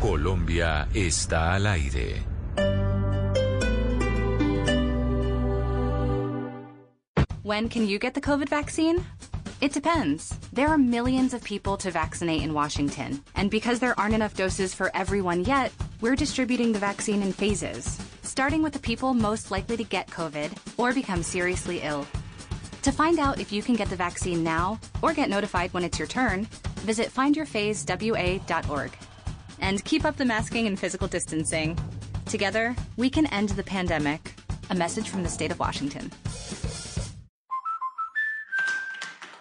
Colombia 0.00 0.88
está 0.94 1.52
al 1.52 1.66
aire. 1.66 2.22
When 7.42 7.68
can 7.68 7.86
you 7.86 7.98
get 7.98 8.14
the 8.14 8.22
COVID 8.22 8.48
vaccine? 8.48 8.96
It 9.64 9.72
depends. 9.72 10.38
There 10.52 10.68
are 10.68 10.76
millions 10.76 11.32
of 11.32 11.42
people 11.42 11.78
to 11.78 11.90
vaccinate 11.90 12.42
in 12.42 12.52
Washington, 12.52 13.24
and 13.34 13.50
because 13.50 13.78
there 13.78 13.98
aren't 13.98 14.14
enough 14.14 14.36
doses 14.36 14.74
for 14.74 14.94
everyone 14.94 15.42
yet, 15.46 15.72
we're 16.02 16.16
distributing 16.16 16.70
the 16.70 16.78
vaccine 16.78 17.22
in 17.22 17.32
phases, 17.32 17.98
starting 18.20 18.62
with 18.62 18.74
the 18.74 18.78
people 18.78 19.14
most 19.14 19.50
likely 19.50 19.78
to 19.78 19.84
get 19.84 20.08
COVID 20.08 20.52
or 20.76 20.92
become 20.92 21.22
seriously 21.22 21.80
ill. 21.80 22.06
To 22.82 22.92
find 22.92 23.18
out 23.18 23.40
if 23.40 23.52
you 23.52 23.62
can 23.62 23.74
get 23.74 23.88
the 23.88 23.96
vaccine 23.96 24.44
now 24.44 24.78
or 25.00 25.14
get 25.14 25.30
notified 25.30 25.72
when 25.72 25.82
it's 25.82 25.98
your 25.98 26.08
turn, 26.08 26.44
visit 26.84 27.08
findyourphasewa.org. 27.08 28.92
And 29.62 29.84
keep 29.86 30.04
up 30.04 30.18
the 30.18 30.26
masking 30.26 30.66
and 30.66 30.78
physical 30.78 31.08
distancing. 31.08 31.78
Together, 32.26 32.76
we 32.98 33.08
can 33.08 33.24
end 33.28 33.48
the 33.48 33.64
pandemic. 33.64 34.34
A 34.68 34.74
message 34.74 35.08
from 35.08 35.22
the 35.22 35.30
state 35.30 35.50
of 35.50 35.58
Washington. 35.58 36.12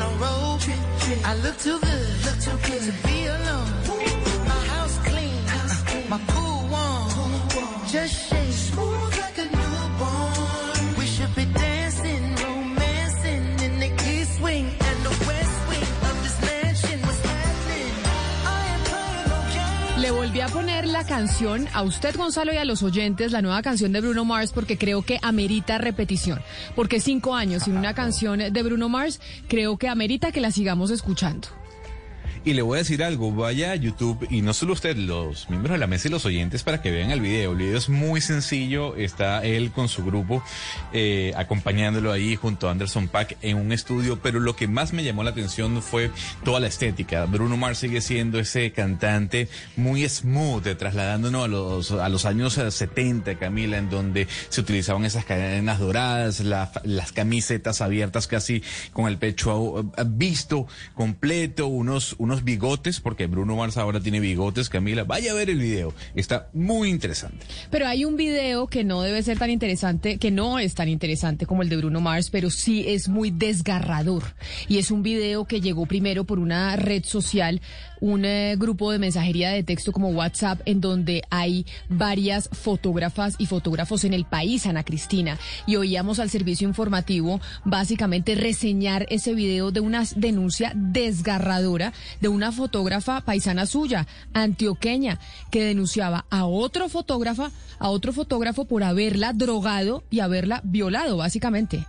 A 0.00 0.08
robe. 0.18 0.60
Trip, 0.60 0.76
trip. 1.00 1.28
I 1.28 1.34
look 1.44 1.58
too 1.58 1.78
good, 1.80 2.24
look 2.24 2.38
too 2.40 2.58
good 2.66 2.82
to 2.82 3.06
be 3.06 3.26
alone. 3.26 3.81
Le 19.98 20.10
volví 20.10 20.40
a 20.40 20.48
poner 20.48 20.86
la 20.86 21.06
canción 21.06 21.66
a 21.72 21.82
usted, 21.82 22.14
Gonzalo, 22.16 22.52
y 22.52 22.58
a 22.58 22.64
los 22.66 22.82
oyentes, 22.82 23.32
la 23.32 23.40
nueva 23.40 23.62
canción 23.62 23.92
de 23.92 24.02
Bruno 24.02 24.26
Mars, 24.26 24.52
porque 24.52 24.76
creo 24.76 25.00
que 25.02 25.18
amerita 25.22 25.78
repetición. 25.78 26.42
Porque 26.74 27.00
cinco 27.00 27.34
años 27.34 27.62
sin 27.62 27.78
una 27.78 27.94
canción 27.94 28.52
de 28.52 28.62
Bruno 28.62 28.90
Mars, 28.90 29.20
creo 29.48 29.78
que 29.78 29.88
amerita 29.88 30.30
que 30.30 30.42
la 30.42 30.50
sigamos 30.50 30.90
escuchando. 30.90 31.61
Y 32.44 32.54
le 32.54 32.62
voy 32.62 32.74
a 32.74 32.78
decir 32.78 33.04
algo, 33.04 33.30
vaya 33.30 33.70
a 33.70 33.76
YouTube 33.76 34.26
y 34.28 34.42
no 34.42 34.52
solo 34.52 34.72
usted, 34.72 34.96
los 34.96 35.48
miembros 35.48 35.74
de 35.74 35.78
la 35.78 35.86
mesa 35.86 36.08
y 36.08 36.10
los 36.10 36.24
oyentes 36.26 36.64
para 36.64 36.82
que 36.82 36.90
vean 36.90 37.12
el 37.12 37.20
video. 37.20 37.52
El 37.52 37.58
video 37.58 37.78
es 37.78 37.88
muy 37.88 38.20
sencillo, 38.20 38.96
está 38.96 39.44
él 39.44 39.70
con 39.70 39.88
su 39.88 40.04
grupo 40.04 40.42
eh, 40.92 41.32
acompañándolo 41.36 42.10
ahí 42.10 42.34
junto 42.34 42.66
a 42.66 42.72
Anderson 42.72 43.06
Pack 43.06 43.36
en 43.42 43.58
un 43.58 43.70
estudio, 43.70 44.18
pero 44.20 44.40
lo 44.40 44.56
que 44.56 44.66
más 44.66 44.92
me 44.92 45.04
llamó 45.04 45.22
la 45.22 45.30
atención 45.30 45.80
fue 45.82 46.10
toda 46.44 46.58
la 46.58 46.66
estética. 46.66 47.26
Bruno 47.26 47.56
Mars 47.56 47.78
sigue 47.78 48.00
siendo 48.00 48.40
ese 48.40 48.72
cantante 48.72 49.48
muy 49.76 50.08
smooth, 50.08 50.66
eh, 50.66 50.74
trasladándonos 50.74 51.44
a 51.44 51.48
los, 51.48 51.90
a 51.92 52.08
los 52.08 52.24
años 52.24 52.58
eh, 52.58 52.72
70, 52.72 53.38
Camila, 53.38 53.78
en 53.78 53.88
donde 53.88 54.26
se 54.48 54.60
utilizaban 54.60 55.04
esas 55.04 55.24
cadenas 55.24 55.78
doradas, 55.78 56.40
la- 56.40 56.72
las 56.82 57.12
camisetas 57.12 57.80
abiertas 57.80 58.26
casi 58.26 58.64
con 58.92 59.06
el 59.06 59.16
pecho 59.18 59.78
eh, 59.96 60.02
visto 60.06 60.66
completo, 60.96 61.68
unos, 61.68 62.16
unos 62.18 62.31
bigotes, 62.40 63.00
porque 63.00 63.26
Bruno 63.26 63.56
Mars 63.56 63.76
ahora 63.76 64.00
tiene 64.00 64.18
bigotes, 64.18 64.68
Camila. 64.68 65.04
Vaya 65.04 65.32
a 65.32 65.34
ver 65.34 65.50
el 65.50 65.58
video, 65.58 65.94
está 66.14 66.48
muy 66.54 66.88
interesante. 66.88 67.44
Pero 67.70 67.86
hay 67.86 68.04
un 68.04 68.16
video 68.16 68.66
que 68.66 68.84
no 68.84 69.02
debe 69.02 69.22
ser 69.22 69.38
tan 69.38 69.50
interesante, 69.50 70.18
que 70.18 70.30
no 70.30 70.58
es 70.58 70.74
tan 70.74 70.88
interesante 70.88 71.44
como 71.46 71.62
el 71.62 71.68
de 71.68 71.76
Bruno 71.76 72.00
Mars, 72.00 72.30
pero 72.30 72.48
sí 72.50 72.84
es 72.88 73.08
muy 73.08 73.30
desgarrador. 73.30 74.22
Y 74.68 74.78
es 74.78 74.90
un 74.90 75.02
video 75.02 75.44
que 75.44 75.60
llegó 75.60 75.86
primero 75.86 76.24
por 76.24 76.38
una 76.38 76.76
red 76.76 77.04
social, 77.04 77.60
un 78.00 78.24
eh, 78.24 78.56
grupo 78.58 78.90
de 78.90 78.98
mensajería 78.98 79.50
de 79.50 79.62
texto 79.62 79.92
como 79.92 80.08
WhatsApp, 80.08 80.60
en 80.64 80.80
donde 80.80 81.22
hay 81.30 81.66
varias 81.88 82.48
fotógrafas 82.50 83.36
y 83.38 83.46
fotógrafos 83.46 84.04
en 84.04 84.14
el 84.14 84.24
país, 84.24 84.66
Ana 84.66 84.82
Cristina. 84.82 85.38
Y 85.66 85.76
oíamos 85.76 86.18
al 86.18 86.30
servicio 86.30 86.66
informativo 86.66 87.40
básicamente 87.64 88.34
reseñar 88.34 89.06
ese 89.10 89.34
video 89.34 89.70
de 89.70 89.80
una 89.80 90.04
denuncia 90.16 90.72
desgarradora 90.74 91.92
de 92.22 92.28
una 92.28 92.52
fotógrafa 92.52 93.20
paisana 93.20 93.66
suya, 93.66 94.06
antioqueña, 94.32 95.18
que 95.50 95.64
denunciaba 95.64 96.24
a 96.30 96.46
otro 96.46 96.88
fotógrafa, 96.88 97.50
a 97.80 97.90
otro 97.90 98.12
fotógrafo 98.12 98.64
por 98.64 98.84
haberla 98.84 99.32
drogado 99.32 100.04
y 100.08 100.20
haberla 100.20 100.60
violado, 100.64 101.16
básicamente. 101.16 101.84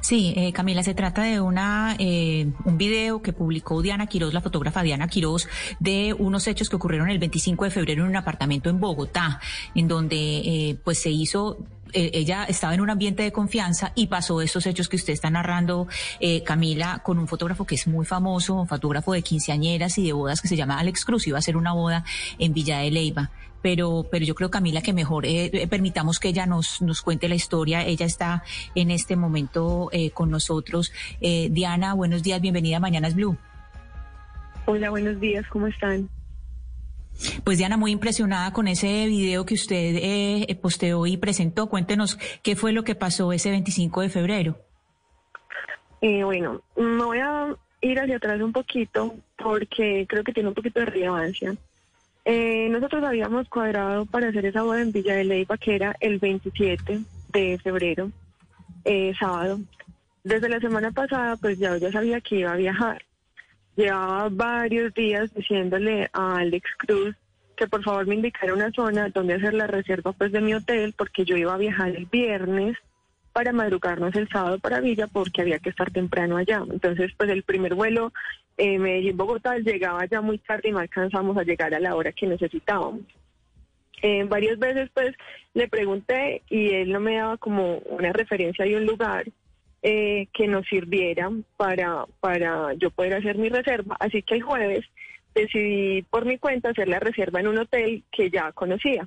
Sí, 0.00 0.34
eh, 0.36 0.52
Camila, 0.52 0.82
se 0.82 0.94
trata 0.94 1.22
de 1.22 1.40
una 1.40 1.96
eh, 1.98 2.48
un 2.64 2.78
video 2.78 3.22
que 3.22 3.32
publicó 3.32 3.80
Diana 3.80 4.06
Quiroz, 4.06 4.34
la 4.34 4.40
fotógrafa 4.40 4.82
Diana 4.82 5.08
Quiroz, 5.08 5.48
de 5.80 6.14
unos 6.18 6.46
hechos 6.46 6.68
que 6.68 6.76
ocurrieron 6.76 7.08
el 7.10 7.18
25 7.18 7.64
de 7.64 7.70
febrero 7.70 8.02
en 8.02 8.10
un 8.10 8.16
apartamento 8.16 8.70
en 8.70 8.80
Bogotá, 8.80 9.40
en 9.74 9.88
donde 9.88 10.16
eh, 10.16 10.76
pues 10.84 10.98
se 10.98 11.10
hizo 11.10 11.58
eh, 11.94 12.10
ella 12.14 12.44
estaba 12.44 12.74
en 12.74 12.80
un 12.80 12.90
ambiente 12.90 13.22
de 13.22 13.32
confianza 13.32 13.92
y 13.94 14.08
pasó 14.08 14.40
estos 14.40 14.66
hechos 14.66 14.88
que 14.88 14.96
usted 14.96 15.12
está 15.12 15.30
narrando, 15.30 15.86
eh, 16.20 16.42
Camila, 16.42 17.00
con 17.02 17.18
un 17.18 17.28
fotógrafo 17.28 17.64
que 17.64 17.74
es 17.74 17.86
muy 17.86 18.04
famoso, 18.04 18.54
un 18.54 18.68
fotógrafo 18.68 19.12
de 19.12 19.22
quinceañeras 19.22 19.96
y 19.98 20.06
de 20.06 20.12
bodas 20.12 20.40
que 20.40 20.48
se 20.48 20.56
llama 20.56 20.78
Alex 20.78 21.04
Cruz. 21.04 21.26
Iba 21.26 21.38
a 21.38 21.40
hacer 21.40 21.56
una 21.56 21.72
boda 21.72 22.04
en 22.38 22.52
Villa 22.52 22.78
de 22.78 22.90
Leyva. 22.90 23.30
Pero, 23.62 24.06
pero 24.10 24.26
yo 24.26 24.34
creo, 24.34 24.50
Camila, 24.50 24.82
que 24.82 24.92
mejor 24.92 25.24
eh, 25.24 25.46
eh, 25.46 25.66
permitamos 25.66 26.20
que 26.20 26.28
ella 26.28 26.44
nos, 26.44 26.82
nos 26.82 27.00
cuente 27.00 27.28
la 27.28 27.34
historia. 27.34 27.82
Ella 27.86 28.04
está 28.04 28.42
en 28.74 28.90
este 28.90 29.16
momento 29.16 29.90
con 30.12 30.30
nosotros. 30.30 30.92
Diana, 31.20 31.94
buenos 31.94 32.22
días, 32.22 32.40
bienvenida 32.42 32.76
a 32.76 32.80
Mañanas 32.80 33.14
Blue. 33.14 33.38
Hola, 34.66 34.90
buenos 34.90 35.18
días, 35.20 35.46
¿cómo 35.48 35.66
están? 35.66 36.08
Pues 37.44 37.58
Diana, 37.58 37.76
muy 37.76 37.92
impresionada 37.92 38.52
con 38.52 38.68
ese 38.68 39.06
video 39.06 39.46
que 39.46 39.54
usted 39.54 39.96
eh, 39.96 40.58
posteó 40.60 41.06
y 41.06 41.16
presentó. 41.16 41.68
Cuéntenos 41.68 42.18
qué 42.42 42.56
fue 42.56 42.72
lo 42.72 42.84
que 42.84 42.94
pasó 42.94 43.32
ese 43.32 43.50
25 43.50 44.00
de 44.02 44.08
febrero. 44.08 44.58
Eh, 46.00 46.22
bueno, 46.22 46.60
me 46.76 47.04
voy 47.04 47.18
a 47.18 47.54
ir 47.80 47.98
hacia 47.98 48.16
atrás 48.16 48.40
un 48.40 48.52
poquito 48.52 49.14
porque 49.36 50.06
creo 50.08 50.24
que 50.24 50.32
tiene 50.32 50.48
un 50.48 50.54
poquito 50.54 50.80
de 50.80 50.86
relevancia. 50.86 51.56
Eh, 52.24 52.68
nosotros 52.70 53.04
habíamos 53.04 53.48
cuadrado 53.48 54.06
para 54.06 54.28
hacer 54.28 54.46
esa 54.46 54.62
boda 54.62 54.80
en 54.80 54.92
Villa 54.92 55.14
de 55.14 55.24
Leyva, 55.24 55.58
que 55.58 55.74
era 55.74 55.94
el 56.00 56.18
27 56.18 57.00
de 57.32 57.58
febrero, 57.62 58.10
eh, 58.84 59.12
sábado. 59.18 59.60
Desde 60.22 60.48
la 60.48 60.60
semana 60.60 60.90
pasada, 60.90 61.36
pues 61.36 61.58
ya 61.58 61.78
sabía 61.90 62.20
que 62.20 62.36
iba 62.36 62.52
a 62.52 62.56
viajar. 62.56 63.04
Llevaba 63.76 64.28
varios 64.30 64.94
días 64.94 65.32
diciéndole 65.34 66.08
a 66.12 66.36
Alex 66.36 66.68
Cruz 66.78 67.16
que 67.56 67.66
por 67.66 67.82
favor 67.82 68.06
me 68.06 68.16
indicara 68.16 68.52
una 68.52 68.70
zona 68.72 69.08
donde 69.10 69.34
hacer 69.34 69.54
la 69.54 69.66
reserva 69.66 70.12
pues 70.12 70.32
de 70.32 70.40
mi 70.40 70.54
hotel 70.54 70.94
porque 70.96 71.24
yo 71.24 71.36
iba 71.36 71.54
a 71.54 71.58
viajar 71.58 71.90
el 71.90 72.06
viernes 72.06 72.76
para 73.32 73.52
madrugarnos 73.52 74.14
el 74.14 74.28
sábado 74.28 74.58
para 74.58 74.80
Villa 74.80 75.08
porque 75.08 75.42
había 75.42 75.58
que 75.58 75.70
estar 75.70 75.90
temprano 75.90 76.36
allá. 76.36 76.62
Entonces, 76.70 77.12
pues 77.16 77.30
el 77.30 77.42
primer 77.42 77.74
vuelo 77.74 78.12
eh, 78.56 78.78
Medellín-Bogotá 78.78 79.58
llegaba 79.58 80.04
ya 80.06 80.20
muy 80.20 80.38
tarde 80.38 80.68
y 80.68 80.72
no 80.72 80.78
alcanzamos 80.78 81.36
a 81.36 81.42
llegar 81.42 81.74
a 81.74 81.80
la 81.80 81.96
hora 81.96 82.12
que 82.12 82.26
necesitábamos. 82.26 83.02
Eh, 84.02 84.24
varias 84.28 84.58
veces 84.58 84.90
pues 84.92 85.14
le 85.54 85.66
pregunté 85.66 86.42
y 86.48 86.70
él 86.70 86.92
no 86.92 87.00
me 87.00 87.16
daba 87.16 87.36
como 87.38 87.78
una 87.78 88.12
referencia 88.12 88.64
de 88.64 88.76
un 88.76 88.86
lugar 88.86 89.24
eh, 89.86 90.28
que 90.32 90.48
nos 90.48 90.66
sirviera 90.66 91.30
para, 91.58 92.06
para 92.18 92.72
yo 92.72 92.90
poder 92.90 93.12
hacer 93.12 93.36
mi 93.36 93.50
reserva. 93.50 93.98
Así 94.00 94.22
que 94.22 94.36
el 94.36 94.42
jueves 94.42 94.86
decidí 95.34 96.00
por 96.04 96.24
mi 96.24 96.38
cuenta 96.38 96.70
hacer 96.70 96.88
la 96.88 97.00
reserva 97.00 97.40
en 97.40 97.48
un 97.48 97.58
hotel 97.58 98.02
que 98.10 98.30
ya 98.30 98.50
conocía. 98.52 99.06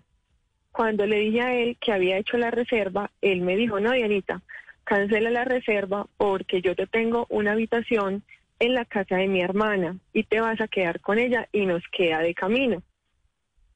Cuando 0.72 1.08
le 1.08 1.22
dije 1.22 1.42
a 1.42 1.56
él 1.56 1.78
que 1.82 1.94
había 1.94 2.20
hecho 2.20 2.38
la 2.38 2.52
reserva, 2.52 3.10
él 3.22 3.42
me 3.42 3.56
dijo, 3.56 3.80
no, 3.80 3.92
Dianita, 3.94 4.44
cancela 4.84 5.32
la 5.32 5.46
reserva 5.46 6.06
porque 6.16 6.62
yo 6.62 6.76
te 6.76 6.86
tengo 6.86 7.26
una 7.30 7.54
habitación 7.54 8.22
en 8.60 8.76
la 8.76 8.86
casa 8.86 9.16
de 9.16 9.28
mi 9.28 9.42
hermana 9.42 9.98
y 10.14 10.26
te 10.26 10.42
vas 10.42 10.62
a 10.62 10.68
quedar 10.68 11.00
con 11.00 11.18
ella 11.18 11.50
y 11.52 11.66
nos 11.66 11.82
queda 11.92 12.20
de 12.20 12.36
camino. 12.36 12.84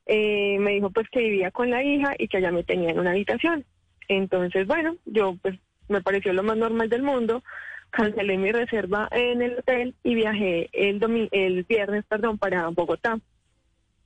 Eh, 0.05 0.59
me 0.59 0.73
dijo 0.73 0.91
pues 0.91 1.09
que 1.09 1.21
vivía 1.21 1.49
con 1.49 1.71
la 1.71 1.83
hija 1.83 2.13
y 2.19 2.27
que 2.27 2.38
allá 2.38 2.51
me 2.51 2.63
tenía 2.63 2.91
en 2.91 2.99
una 2.99 3.09
habitación. 3.09 3.65
Entonces, 4.07 4.67
bueno, 4.67 4.97
yo 5.05 5.35
pues 5.41 5.57
me 5.91 6.01
pareció 6.01 6.33
lo 6.33 6.43
más 6.43 6.57
normal 6.57 6.89
del 6.89 7.03
mundo, 7.03 7.43
cancelé 7.91 8.37
mi 8.37 8.51
reserva 8.51 9.07
en 9.11 9.41
el 9.41 9.59
hotel 9.59 9.93
y 10.03 10.15
viajé 10.15 10.69
el, 10.73 10.99
domi 10.99 11.27
el 11.31 11.63
viernes 11.63 12.05
perdón, 12.05 12.37
para 12.37 12.67
Bogotá. 12.69 13.19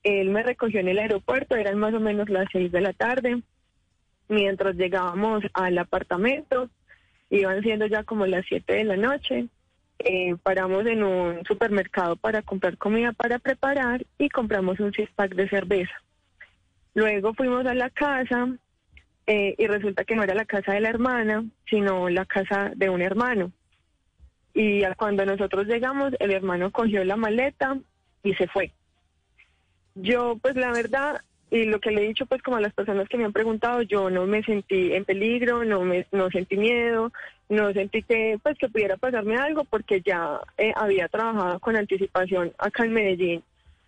Él 0.03 0.29
me 0.29 0.43
recogió 0.43 0.79
en 0.79 0.87
el 0.89 0.99
aeropuerto, 0.99 1.55
eran 1.55 1.77
más 1.79 1.93
o 1.93 1.99
menos 1.99 2.29
las 2.29 2.47
seis 2.51 2.71
de 2.71 2.81
la 2.81 2.93
tarde. 2.93 3.41
Mientras 4.27 4.75
llegábamos 4.75 5.43
al 5.53 5.77
apartamento, 5.77 6.69
iban 7.29 7.61
siendo 7.61 7.85
ya 7.87 8.03
como 8.03 8.25
las 8.25 8.45
siete 8.47 8.73
de 8.73 8.83
la 8.83 8.97
noche. 8.97 9.47
eh, 9.99 10.35
paramos 10.43 10.85
en 10.85 11.03
un 11.03 11.43
supermercado 11.45 12.15
para 12.15 12.41
comprar 12.41 12.77
comida 12.77 13.13
para 13.13 13.39
preparar 13.39 14.05
y 14.17 14.29
compramos 14.29 14.79
un 14.79 14.91
six 14.93 15.09
pack 15.15 15.35
de 15.35 15.47
cerveza. 15.49 15.93
Luego 16.93 17.33
fuimos 17.33 17.65
a 17.65 17.73
la 17.73 17.89
casa 17.89 18.49
eh, 19.27 19.55
y 19.57 19.67
resulta 19.67 20.03
que 20.03 20.15
no 20.15 20.23
era 20.23 20.35
la 20.35 20.45
casa 20.45 20.73
de 20.73 20.81
la 20.81 20.89
hermana, 20.89 21.45
sino 21.69 22.09
la 22.09 22.25
casa 22.25 22.71
de 22.75 22.89
un 22.89 23.01
hermano. 23.01 23.51
Y 24.53 24.83
cuando 24.97 25.25
nosotros 25.25 25.67
llegamos, 25.67 26.13
el 26.19 26.31
hermano 26.31 26.71
cogió 26.71 27.03
la 27.03 27.17
maleta 27.17 27.77
y 28.23 28.33
se 28.35 28.47
fue. 28.47 28.71
Yo, 29.95 30.37
pues 30.41 30.55
la 30.55 30.71
verdad, 30.71 31.21
y 31.51 31.65
lo 31.65 31.79
que 31.79 31.91
le 31.91 32.03
he 32.03 32.07
dicho, 32.07 32.25
pues 32.25 32.41
como 32.41 32.57
a 32.57 32.61
las 32.61 32.73
personas 32.73 33.09
que 33.09 33.17
me 33.17 33.25
han 33.25 33.33
preguntado, 33.33 33.81
yo 33.81 34.09
no 34.09 34.25
me 34.25 34.43
sentí 34.43 34.93
en 34.93 35.05
peligro, 35.05 35.63
no 35.65 35.81
me, 35.81 36.05
no 36.11 36.29
sentí 36.29 36.57
miedo, 36.57 37.11
no 37.49 37.71
sentí 37.73 38.01
que, 38.03 38.39
pues 38.41 38.57
que 38.57 38.69
pudiera 38.69 38.97
pasarme 38.97 39.37
algo, 39.37 39.63
porque 39.65 40.01
ya 40.01 40.39
eh, 40.57 40.73
había 40.75 41.07
trabajado 41.07 41.59
con 41.59 41.75
anticipación 41.75 42.53
acá 42.57 42.85
en 42.85 42.93
Medellín 42.93 43.43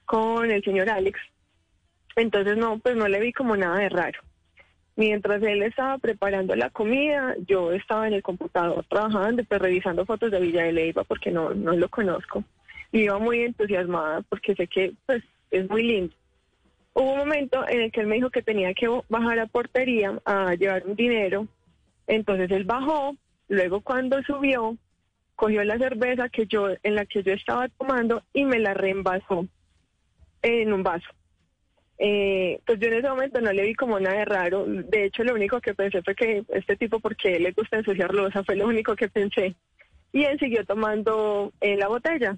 con 0.06 0.50
el 0.52 0.64
señor 0.64 0.90
Alex. 0.90 1.20
Entonces 2.16 2.58
no, 2.58 2.80
pues 2.80 2.96
no 2.96 3.08
le 3.08 3.20
vi 3.20 3.32
como 3.34 3.56
nada 3.56 3.78
de 3.80 3.90
raro. 3.90 4.20
Mientras 4.98 5.44
él 5.44 5.62
estaba 5.62 6.00
preparando 6.00 6.56
la 6.56 6.72
comida, 6.72 7.36
yo 7.46 7.72
estaba 7.72 8.08
en 8.08 8.14
el 8.14 8.24
computador 8.24 8.84
trabajando, 8.90 9.44
pues 9.44 9.62
revisando 9.62 10.08
fotos 10.08 10.32
de 10.32 10.40
Villa 10.40 10.64
de 10.64 10.74
Leyva 10.74 11.04
porque 11.04 11.30
no, 11.30 11.54
no 11.54 11.74
lo 11.74 11.88
conozco. 11.88 12.44
Y 12.92 13.02
iba 13.02 13.20
muy 13.20 13.44
entusiasmada 13.44 14.24
porque 14.24 14.56
sé 14.56 14.66
que 14.66 14.94
pues 15.06 15.24
es 15.52 15.70
muy 15.70 15.84
lindo. 15.84 16.16
Hubo 16.94 17.12
un 17.12 17.20
momento 17.20 17.64
en 17.70 17.82
el 17.82 17.92
que 17.92 18.02
él 18.02 18.08
me 18.08 18.16
dijo 18.16 18.32
que 18.32 18.42
tenía 18.42 18.74
que 18.74 18.90
bajar 19.08 19.38
a 19.38 19.46
portería 19.46 20.20
a 20.26 20.56
llevar 20.56 20.82
un 20.88 20.96
dinero. 20.96 21.46
Entonces 22.08 22.50
él 22.50 22.64
bajó, 22.64 23.16
luego 23.50 23.82
cuando 23.82 24.20
subió, 24.24 24.76
cogió 25.36 25.64
la 25.64 25.78
cerveza 25.78 26.28
que 26.30 26.48
yo 26.48 26.70
en 26.82 26.96
la 26.96 27.06
que 27.06 27.22
yo 27.22 27.34
estaba 27.34 27.70
tomando 27.70 28.24
y 28.34 28.46
me 28.46 28.58
la 28.58 28.74
reembasó 28.74 29.46
en 30.42 30.74
un 30.74 30.82
vaso. 30.82 31.08
Eh, 32.00 32.60
pues 32.66 32.80
yo 32.80 32.88
en 32.88 32.94
ese 32.96 33.10
momento 33.10 33.42
no 33.42 33.52
le 33.52 33.64
vi 33.64 33.74
como 33.74 34.00
nada 34.00 34.18
de 34.18 34.26
raro. 34.26 34.66
De 34.66 35.06
hecho, 35.06 35.24
lo 35.24 35.34
único 35.34 35.60
que 35.60 35.74
pensé 35.74 36.02
fue 36.04 36.16
que 36.16 36.44
este 36.50 36.76
tipo, 36.76 37.00
porque 37.00 37.40
le 37.40 37.52
gusta 37.52 37.78
ensuciar 37.78 38.14
losa, 38.14 38.44
fue 38.44 38.56
lo 38.56 38.68
único 38.68 38.96
que 38.96 39.10
pensé. 39.10 39.56
Y 40.14 40.24
él 40.24 40.40
siguió 40.40 40.66
tomando 40.66 41.52
eh, 41.62 41.76
la 41.78 41.88
botella. 41.88 42.38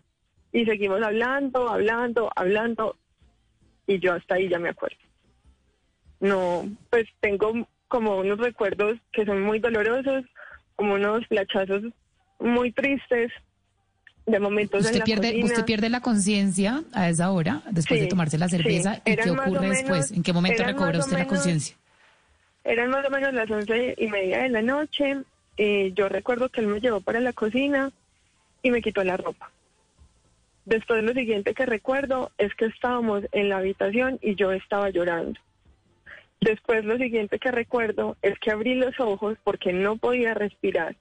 Y 0.52 0.66
seguimos 0.66 1.02
hablando, 1.02 1.70
hablando, 1.70 2.32
hablando. 2.36 2.98
Y 3.86 4.00
yo 4.00 4.14
hasta 4.14 4.36
ahí 4.36 4.50
ya 4.50 4.60
me 4.60 4.70
acuerdo. 4.70 4.98
No, 6.20 6.70
pues 6.90 7.06
tengo 7.20 7.54
como 7.88 8.18
unos 8.18 8.40
recuerdos 8.40 8.98
que 9.12 9.26
son 9.26 9.42
muy 9.42 9.60
dolorosos, 9.60 10.26
como 10.76 10.96
unos 10.96 11.26
flachazos 11.28 11.84
muy 12.40 12.72
tristes 12.72 13.32
de 14.32 14.40
momentos 14.40 14.82
en 14.82 14.86
Usted 14.86 15.00
la 15.00 15.06
pierde, 15.06 15.28
cocina. 15.30 15.46
usted 15.46 15.66
pierde 15.66 15.90
la 15.90 16.02
conciencia 16.02 16.84
a 16.94 17.10
esa 17.10 17.32
hora, 17.32 17.62
después 17.72 18.00
Sí, 18.00 18.04
de 18.06 18.10
tomarse 18.10 18.38
la 18.38 18.48
cerveza. 18.50 18.96
sí. 18.96 19.02
¿Y 19.06 19.12
Eran 19.12 19.24
qué 19.26 19.32
ocurre 19.32 19.60
menos- 19.62 19.78
después? 19.78 20.12
¿En 20.12 20.24
qué 20.24 20.34
momento 20.34 20.64
recobra 20.64 21.00
usted 21.00 21.18
la 21.18 21.28
conciencia? 21.28 21.76
Eran 22.64 22.90
más 22.90 23.06
o 23.06 23.10
menos 23.10 23.34
las 23.34 23.50
once 23.50 23.96
y 23.98 24.08
media 24.08 24.44
de 24.44 24.50
la 24.50 24.62
noche. 24.62 25.18
eh, 25.62 25.92
yo 25.94 26.08
recuerdo 26.08 26.48
que 26.48 26.62
él 26.62 26.68
me 26.68 26.80
llevó 26.80 27.02
para 27.02 27.20
la 27.20 27.34
cocina 27.34 27.92
y 28.64 28.72
me 28.72 28.82
quitó 28.82 29.04
la 29.04 29.18
ropa. 29.18 29.52
Después 30.66 31.04
lo 31.04 31.12
siguiente 31.14 31.54
que 31.54 31.66
recuerdo 31.66 32.32
es 32.38 32.54
que 32.56 32.66
estábamos 32.68 33.24
en 33.34 33.50
la 33.50 33.58
habitación 33.58 34.20
y 34.22 34.36
yo 34.36 34.54
estaba 34.54 34.90
llorando. 34.90 35.38
Después 36.40 36.86
lo 36.86 36.98
siguiente 36.98 37.40
que 37.40 37.52
recuerdo 37.52 38.16
es 38.22 38.40
que 38.40 38.52
abrí 38.52 38.76
los 38.76 38.98
ojos 39.02 39.38
porque 39.44 39.74
no 39.74 39.98
podía 39.98 40.34
respirar 40.34 40.96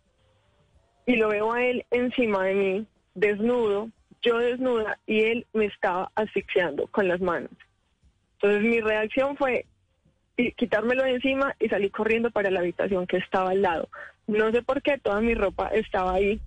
y 1.06 1.14
lo 1.14 1.28
veo 1.28 1.52
a 1.52 1.62
él 1.64 1.84
encima 1.92 2.42
de 2.44 2.54
mí, 2.54 2.86
desnudo, 3.18 3.90
yo 4.22 4.38
desnuda 4.38 4.98
y 5.06 5.22
él 5.22 5.46
me 5.52 5.66
estaba 5.66 6.10
asfixiando 6.14 6.86
con 6.88 7.08
las 7.08 7.20
manos. 7.20 7.50
Entonces 8.34 8.62
mi 8.62 8.80
reacción 8.80 9.36
fue 9.36 9.66
quitármelo 10.56 11.02
de 11.02 11.14
encima 11.14 11.54
y 11.58 11.68
salí 11.68 11.90
corriendo 11.90 12.30
para 12.30 12.50
la 12.50 12.60
habitación 12.60 13.06
que 13.06 13.16
estaba 13.16 13.50
al 13.50 13.62
lado. 13.62 13.88
No 14.26 14.50
sé 14.52 14.62
por 14.62 14.82
qué 14.82 14.98
toda 14.98 15.20
mi 15.20 15.34
ropa 15.34 15.68
estaba 15.68 16.14
ahí. 16.14 16.40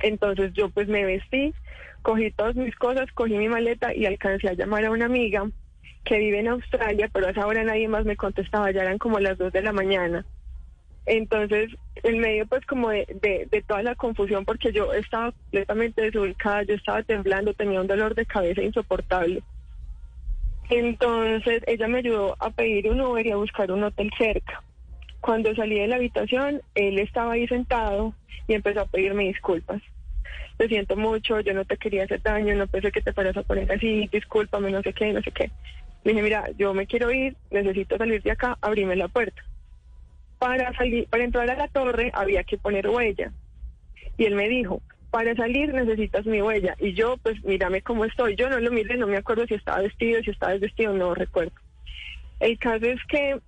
Entonces 0.00 0.52
yo 0.54 0.68
pues 0.70 0.88
me 0.88 1.04
vestí, 1.04 1.54
cogí 2.02 2.30
todas 2.32 2.56
mis 2.56 2.74
cosas, 2.76 3.10
cogí 3.12 3.36
mi 3.36 3.48
maleta 3.48 3.94
y 3.94 4.06
alcancé 4.06 4.48
a 4.48 4.54
llamar 4.54 4.84
a 4.84 4.90
una 4.90 5.06
amiga 5.06 5.48
que 6.04 6.18
vive 6.18 6.40
en 6.40 6.48
Australia, 6.48 7.08
pero 7.12 7.26
a 7.26 7.30
esa 7.30 7.46
hora 7.46 7.62
nadie 7.62 7.86
más 7.88 8.04
me 8.04 8.16
contestaba, 8.16 8.70
ya 8.70 8.82
eran 8.82 8.98
como 8.98 9.20
las 9.20 9.38
dos 9.38 9.52
de 9.52 9.62
la 9.62 9.72
mañana. 9.72 10.24
Entonces, 11.08 11.70
en 12.02 12.18
medio 12.18 12.46
pues 12.46 12.64
como 12.66 12.90
de, 12.90 13.06
de, 13.22 13.48
de 13.50 13.62
toda 13.62 13.82
la 13.82 13.94
confusión, 13.94 14.44
porque 14.44 14.72
yo 14.72 14.92
estaba 14.92 15.32
completamente 15.32 16.02
desubicada, 16.02 16.62
yo 16.64 16.74
estaba 16.74 17.02
temblando, 17.02 17.54
tenía 17.54 17.80
un 17.80 17.86
dolor 17.86 18.14
de 18.14 18.26
cabeza 18.26 18.62
insoportable. 18.62 19.42
Entonces 20.68 21.62
ella 21.66 21.88
me 21.88 21.98
ayudó 21.98 22.36
a 22.38 22.50
pedir 22.50 22.90
un 22.90 23.00
Uber 23.00 23.26
y 23.26 23.30
a 23.30 23.36
buscar 23.36 23.72
un 23.72 23.84
hotel 23.84 24.10
cerca. 24.18 24.62
Cuando 25.20 25.54
salí 25.54 25.78
de 25.78 25.88
la 25.88 25.96
habitación, 25.96 26.60
él 26.74 26.98
estaba 26.98 27.32
ahí 27.32 27.48
sentado 27.48 28.12
y 28.46 28.52
empezó 28.52 28.82
a 28.82 28.86
pedirme 28.86 29.24
disculpas. 29.24 29.80
Te 30.58 30.68
siento 30.68 30.94
mucho, 30.94 31.40
yo 31.40 31.54
no 31.54 31.64
te 31.64 31.78
quería 31.78 32.04
hacer 32.04 32.20
daño, 32.22 32.54
no 32.54 32.66
pensé 32.66 32.92
que 32.92 33.00
te 33.00 33.14
fueras 33.14 33.36
a 33.36 33.42
poner 33.42 33.72
así, 33.72 34.08
discúlpame, 34.12 34.70
no 34.70 34.82
sé 34.82 34.92
qué, 34.92 35.10
no 35.12 35.22
sé 35.22 35.30
qué. 35.30 35.50
Le 36.04 36.12
dije, 36.12 36.22
mira, 36.22 36.50
yo 36.58 36.74
me 36.74 36.86
quiero 36.86 37.10
ir, 37.10 37.34
necesito 37.50 37.96
salir 37.96 38.22
de 38.22 38.32
acá, 38.32 38.58
abrime 38.60 38.94
la 38.94 39.08
puerta. 39.08 39.42
Para 40.38 40.72
salir, 40.74 41.08
para 41.08 41.24
entrar 41.24 41.50
a 41.50 41.56
la 41.56 41.68
torre 41.68 42.10
había 42.14 42.44
que 42.44 42.58
poner 42.58 42.88
huella. 42.88 43.32
Y 44.16 44.24
él 44.24 44.34
me 44.34 44.48
dijo, 44.48 44.80
para 45.10 45.34
salir 45.34 45.72
necesitas 45.72 46.26
mi 46.26 46.42
huella. 46.42 46.76
Y 46.78 46.92
yo, 46.94 47.16
pues, 47.18 47.42
mírame 47.44 47.82
cómo 47.82 48.04
estoy. 48.04 48.36
Yo 48.36 48.48
no 48.48 48.60
lo 48.60 48.70
miré, 48.70 48.96
no 48.96 49.06
me 49.06 49.16
acuerdo 49.16 49.46
si 49.46 49.54
estaba 49.54 49.82
vestido, 49.82 50.22
si 50.22 50.30
estaba 50.30 50.52
desvestido, 50.52 50.92
no 50.92 51.14
recuerdo. 51.14 51.52
El 52.40 52.58
caso 52.58 52.86
es 52.86 53.00
que 53.08 53.38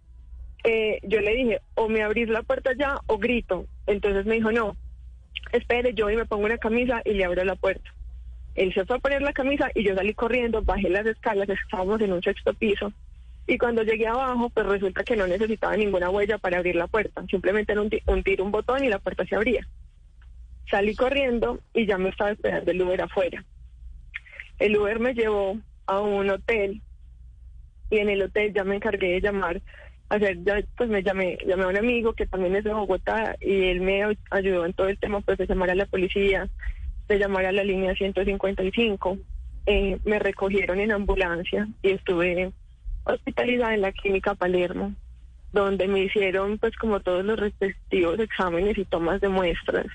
eh, 0.65 1.01
yo 1.03 1.21
le 1.21 1.35
dije, 1.35 1.61
o 1.75 1.89
me 1.89 2.03
abrís 2.03 2.29
la 2.29 2.43
puerta 2.43 2.73
ya 2.79 2.99
o 3.07 3.19
grito. 3.19 3.67
Entonces 3.87 4.27
me 4.27 4.37
dijo, 4.37 4.53
no, 4.53 4.77
espere, 5.53 5.95
yo 5.95 6.11
y 6.11 6.17
me 6.17 6.27
pongo 6.27 6.45
una 6.45 6.59
camisa 6.59 7.03
y 7.05 7.13
le 7.13 7.25
abro 7.25 7.45
la 7.45 7.57
puerta. 7.57 7.91
Él 8.55 8.75
se 8.75 8.85
fue 8.85 8.97
a 8.97 9.01
poner 9.01 9.23
la 9.23 9.33
camisa 9.33 9.71
y 9.75 9.85
yo 9.85 9.95
salí 9.95 10.13
corriendo, 10.15 10.63
bajé 10.63 10.89
las 10.89 11.07
escalas, 11.07 11.49
estábamos 11.49 12.01
en 12.01 12.13
un 12.13 12.23
sexto 12.23 12.53
piso. 12.55 12.93
Y 13.51 13.59
cuando 13.59 13.83
llegué 13.83 14.07
abajo, 14.07 14.49
pues 14.51 14.65
resulta 14.65 15.03
que 15.03 15.17
no 15.17 15.27
necesitaba 15.27 15.77
ninguna 15.77 16.09
huella 16.09 16.39
para 16.39 16.59
abrir 16.59 16.77
la 16.77 16.87
puerta. 16.87 17.25
Simplemente 17.29 17.73
era 17.73 17.81
un, 17.81 17.91
ti- 17.91 18.01
un 18.39 18.53
botón 18.53 18.85
y 18.85 18.89
la 18.89 19.01
puerta 19.01 19.27
se 19.27 19.35
abría. 19.35 19.67
Salí 20.71 20.95
corriendo 20.95 21.59
y 21.75 21.85
ya 21.85 21.99
me 21.99 22.11
estaba 22.11 22.31
esperando 22.31 22.71
el 22.71 22.81
Uber 22.81 23.03
afuera. 23.03 23.45
El 24.61 24.77
Uber 24.77 25.01
me 25.01 25.15
llevó 25.15 25.59
a 25.87 25.99
un 26.01 26.31
hotel 26.31 26.81
y 27.91 27.99
en 27.99 28.09
el 28.09 28.23
hotel 28.23 28.53
ya 28.55 28.63
me 28.63 28.77
encargué 28.77 29.15
de 29.15 29.21
llamar, 29.21 29.61
hacer, 30.11 30.45
ya, 30.45 30.63
pues 30.77 30.89
me 30.89 31.03
llamé, 31.03 31.37
llamé 31.45 31.65
a 31.65 31.69
un 31.69 31.77
amigo 31.77 32.13
que 32.13 32.29
también 32.29 32.55
es 32.55 32.63
de 32.63 32.73
Bogotá 32.73 33.37
y 33.41 33.65
él 33.65 33.81
me 33.81 34.05
ay- 34.05 34.19
ayudó 34.31 34.65
en 34.65 34.75
todo 34.75 34.89
el 34.89 34.97
tema 34.97 35.23
pues 35.23 35.39
de 35.39 35.49
llamar 35.49 35.71
a 35.71 35.75
la 35.75 35.87
policía, 35.87 36.49
de 37.09 37.19
llamar 37.19 37.47
a 37.47 37.51
la 37.53 37.65
línea 37.65 37.97
155. 37.97 39.19
Eh, 39.67 39.99
me 40.05 40.21
recogieron 40.21 40.79
en 40.79 40.93
ambulancia 40.93 41.67
y 41.83 41.91
estuve 41.91 42.53
hospitalizada 43.05 43.75
en 43.75 43.83
la 43.83 43.93
clínica 43.93 44.35
Palermo, 44.35 44.95
donde 45.53 45.89
me 45.89 46.01
hicieron 46.01 46.59
pues 46.59 46.77
como 46.77 47.01
todos 47.01 47.25
los 47.25 47.39
respectivos 47.39 48.19
exámenes 48.19 48.79
y 48.79 48.85
tomas 48.85 49.21
de 49.21 49.29
muestras. 49.29 49.87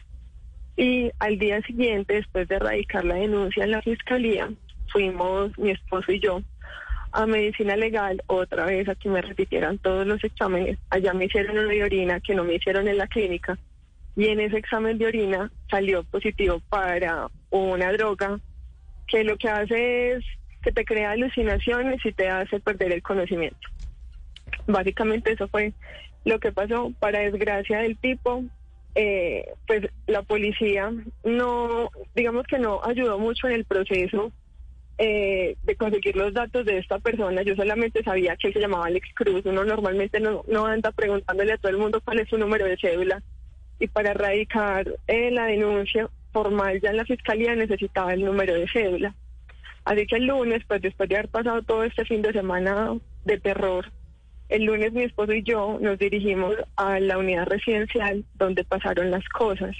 Y 0.78 1.12
al 1.20 1.40
día 1.40 1.62
siguiente, 1.62 2.16
después 2.16 2.48
de 2.48 2.60
radicar 2.60 3.06
la 3.06 3.16
denuncia 3.16 3.64
en 3.64 3.72
la 3.72 3.82
fiscalía, 3.82 4.50
fuimos 4.92 5.58
mi 5.58 5.72
esposo 5.72 6.12
y 6.12 6.20
yo 6.20 6.42
a 7.12 7.26
medicina 7.26 7.78
legal 7.78 8.22
otra 8.28 8.66
vez 8.66 8.90
a 8.90 8.96
que 8.96 9.08
me 9.08 9.22
repitieran 9.22 9.78
todos 9.78 10.06
los 10.06 10.22
exámenes. 10.24 10.78
Allá 10.90 11.14
me 11.14 11.26
hicieron 11.26 11.58
una 11.58 11.70
de 11.70 11.84
orina 11.84 12.20
que 12.20 12.36
no 12.36 12.44
me 12.44 12.56
hicieron 12.56 12.90
en 12.90 12.98
la 12.98 13.08
clínica 13.08 13.58
y 14.18 14.28
en 14.28 14.42
ese 14.42 14.58
examen 14.58 14.98
de 14.98 15.08
orina 15.08 15.52
salió 15.70 16.04
positivo 16.04 16.62
para 16.70 17.28
una 17.50 17.92
droga 17.94 18.40
que 19.08 19.24
lo 19.24 19.38
que 19.38 19.50
hace 19.50 20.12
es 20.14 20.26
que 20.66 20.72
te 20.72 20.84
crea 20.84 21.12
alucinaciones 21.12 22.04
y 22.04 22.12
te 22.12 22.28
hace 22.28 22.60
perder 22.60 22.92
el 22.92 23.04
conocimiento. 23.04 23.70
Básicamente 24.66 25.32
eso 25.32 25.48
fue 25.48 25.74
lo 26.26 26.40
que 26.40 26.52
pasó. 26.52 26.92
Para 27.00 27.20
desgracia 27.20 27.80
del 27.80 27.98
tipo, 27.98 28.44
eh, 28.96 29.46
pues 29.68 29.84
la 30.08 30.24
policía 30.24 30.92
no, 31.24 31.92
digamos 32.16 32.48
que 32.48 32.58
no 32.58 32.82
ayudó 32.84 33.20
mucho 33.20 33.48
en 33.48 33.54
el 33.54 33.66
proceso 33.66 34.32
eh, 34.98 35.56
de 35.62 35.76
conseguir 35.76 36.16
los 36.16 36.34
datos 36.34 36.66
de 36.66 36.80
esta 36.80 36.98
persona. 36.98 37.44
Yo 37.44 37.56
solamente 37.56 38.02
sabía 38.02 38.36
que 38.36 38.48
él 38.48 38.54
se 38.54 38.62
llamaba 38.62 38.88
Alex 38.88 39.08
Cruz. 39.14 39.46
Uno 39.46 39.66
normalmente 39.66 40.20
no, 40.20 40.44
no 40.48 40.66
anda 40.66 40.92
preguntándole 40.92 41.54
a 41.54 41.58
todo 41.58 41.72
el 41.72 41.78
mundo 41.78 42.02
cuál 42.04 42.22
es 42.22 42.30
su 42.30 42.40
número 42.40 42.66
de 42.66 42.78
cédula. 42.78 43.22
Y 43.78 43.88
para 43.88 44.12
erradicar 44.12 44.92
eh, 45.06 45.30
la 45.30 45.46
denuncia 45.46 46.10
formal 46.34 46.82
ya 46.82 46.90
en 46.90 46.98
la 46.98 47.06
fiscalía 47.06 47.54
necesitaba 47.54 48.16
el 48.16 48.26
número 48.26 48.56
de 48.56 48.68
cédula. 48.68 49.14
Así 49.86 50.06
que 50.08 50.18
el 50.18 50.26
lunes, 50.26 50.64
pues 50.68 50.82
después 50.82 51.08
de 51.08 51.16
haber 51.16 51.30
pasado 51.30 51.62
todo 51.62 51.84
este 51.84 52.06
fin 52.06 52.22
de 52.22 52.34
semana 52.34 52.98
de 53.24 53.40
terror, 53.40 53.92
el 54.50 54.64
lunes 54.66 54.94
mi 54.94 55.04
esposo 55.04 55.34
y 55.34 55.44
yo 55.44 55.78
nos 55.80 55.98
dirigimos 55.98 56.56
a 56.76 57.00
la 57.00 57.18
unidad 57.18 57.46
residencial 57.46 58.26
donde 58.36 58.64
pasaron 58.64 59.12
las 59.12 59.28
cosas. 59.30 59.76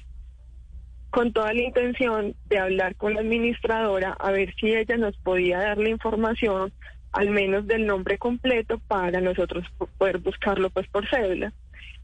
con 1.16 1.32
toda 1.32 1.54
la 1.54 1.62
intención 1.62 2.36
de 2.50 2.60
hablar 2.60 2.96
con 2.98 3.14
la 3.14 3.22
administradora 3.22 4.18
a 4.20 4.32
ver 4.32 4.54
si 4.60 4.76
ella 4.76 4.98
nos 4.98 5.16
podía 5.16 5.60
dar 5.60 5.78
la 5.78 5.88
información, 5.88 6.74
al 7.14 7.30
menos 7.30 7.66
del 7.68 7.86
nombre 7.86 8.18
completo, 8.18 8.80
para 8.90 9.22
nosotros 9.22 9.66
poder 9.98 10.18
buscarlo 10.18 10.70
pues 10.72 10.88
por 10.90 11.08
cédula. 11.10 11.54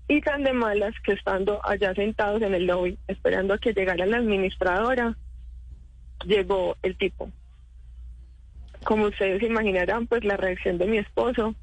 Y 0.08 0.22
tan 0.22 0.44
de 0.46 0.54
malas 0.54 0.94
que 1.04 1.12
estando 1.12 1.60
allá 1.66 1.94
sentados 1.94 2.42
en 2.42 2.54
el 2.54 2.68
lobby, 2.68 2.98
esperando 3.10 3.54
a 3.54 3.58
que 3.58 3.74
llegara 3.74 4.06
la 4.06 4.18
administradora, 4.18 5.18
llegó 6.26 6.78
el 6.82 6.98
tipo. 6.98 7.30
Como 8.84 9.06
ustedes 9.06 9.44
imaginarán, 9.44 10.08
pues 10.08 10.24
la 10.24 10.38
reacción 10.38 10.78
de 10.78 10.88
mi 10.88 10.98
esposo, 10.98 11.56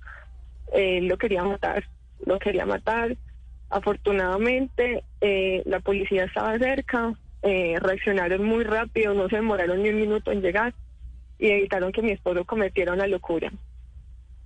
él 0.73 1.07
lo 1.07 1.19
quería 1.19 1.43
matar, 1.45 1.85
lo 2.25 2.39
quería 2.39 2.65
matar. 2.65 3.17
Afortunadamente, 3.71 5.03
eh, 5.21 5.63
la 5.67 5.81
policía 5.81 6.25
estaba 6.25 6.59
cerca, 6.59 7.15
eh, 7.43 7.77
reaccionaron 7.81 8.45
muy 8.45 8.65
rápido, 8.65 9.15
no 9.15 9.29
se 9.29 9.37
demoraron 9.37 9.83
ni 9.83 9.91
un 9.91 10.01
minuto 10.01 10.33
en 10.33 10.43
llegar 10.43 10.75
y 11.39 11.51
evitaron 11.51 11.93
que 11.93 12.03
mi 12.03 12.13
esposo 12.13 12.45
cometiera 12.45 12.93
una 12.93 13.07
locura. 13.07 13.53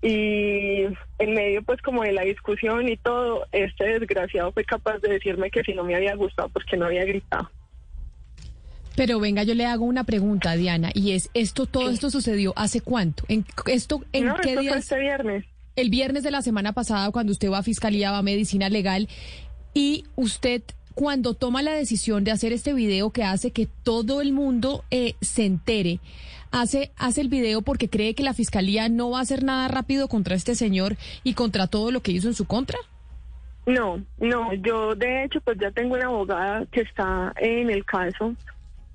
Y 0.03 0.83
en 1.19 1.35
medio 1.35 1.63
pues 1.63 1.81
como 1.81 2.03
de 2.03 2.13
la 2.13 2.23
discusión 2.23 2.89
y 2.89 2.97
todo, 2.97 3.47
este 3.53 3.99
desgraciado 3.99 4.51
fue 4.53 4.65
capaz 4.65 4.99
de 4.99 5.11
decirme 5.11 5.51
que 5.51 5.63
si 5.63 5.75
no 5.75 5.85
me 5.85 5.95
había 5.95 6.17
gustado 6.17 6.49
porque 6.49 6.77
no 6.77 6.87
había 6.87 7.05
gritado. 7.05 7.49
Pero 8.97 9.21
venga, 9.21 9.43
yo 9.43 9.55
le 9.55 9.67
hago 9.67 9.85
una 9.85 10.05
pregunta, 10.05 10.55
Diana, 10.55 10.91
y 10.95 11.13
es, 11.13 11.31
esto, 11.35 11.67
todo 11.67 11.91
esto 11.91 12.11
sucedió 12.11 12.53
hace 12.57 12.81
cuánto? 12.81 13.25
¿En 13.29 13.45
esto 13.67 14.03
en 14.13 14.27
No, 14.27 14.37
qué 14.37 14.51
esto 14.51 14.55
fue 14.55 14.63
días? 14.63 14.77
este 14.77 14.99
viernes. 14.99 15.45
El 15.77 15.89
viernes 15.89 16.23
de 16.23 16.31
la 16.31 16.43
semana 16.43 16.73
pasada, 16.73 17.11
cuando 17.11 17.33
usted 17.33 17.51
va 17.51 17.59
a 17.59 17.63
fiscalía, 17.63 18.11
va 18.11 18.19
a 18.19 18.23
medicina 18.23 18.69
legal, 18.69 19.09
y 19.73 20.05
usted 20.17 20.63
cuando 20.95 21.33
toma 21.33 21.63
la 21.63 21.73
decisión 21.73 22.25
de 22.25 22.31
hacer 22.31 22.53
este 22.53 22.75
video 22.75 23.11
que 23.11 23.25
hace 23.25 23.51
que 23.51 23.67
todo 23.83 24.21
el 24.21 24.33
mundo 24.33 24.85
eh, 24.91 25.15
se 25.23 25.47
entere, 25.47 26.01
hace, 26.51 26.91
hace 26.97 27.23
el 27.23 27.29
video 27.29 27.63
porque 27.63 27.89
cree 27.89 28.15
que 28.15 28.23
la 28.23 28.35
fiscalía 28.35 28.91
no 28.91 29.11
va 29.11 29.21
a 29.21 29.23
hacer 29.23 29.43
nada 29.43 29.69
rápido 29.69 30.09
contra 30.09 30.35
este 30.35 30.55
señor 30.55 30.97
y 31.25 31.33
contra 31.33 31.67
todo 31.67 31.91
lo 31.91 32.03
que 32.03 32.13
hizo 32.13 32.29
en 32.29 32.35
su 32.35 32.47
contra. 32.47 32.79
No, 33.65 34.03
no, 34.19 34.53
yo 34.55 34.95
de 34.95 35.25
hecho 35.25 35.41
pues 35.41 35.57
ya 35.59 35.71
tengo 35.71 35.95
una 35.95 36.07
abogada 36.07 36.67
que 36.67 36.81
está 36.81 37.33
en 37.37 37.71
el 37.71 37.85
caso 37.85 38.35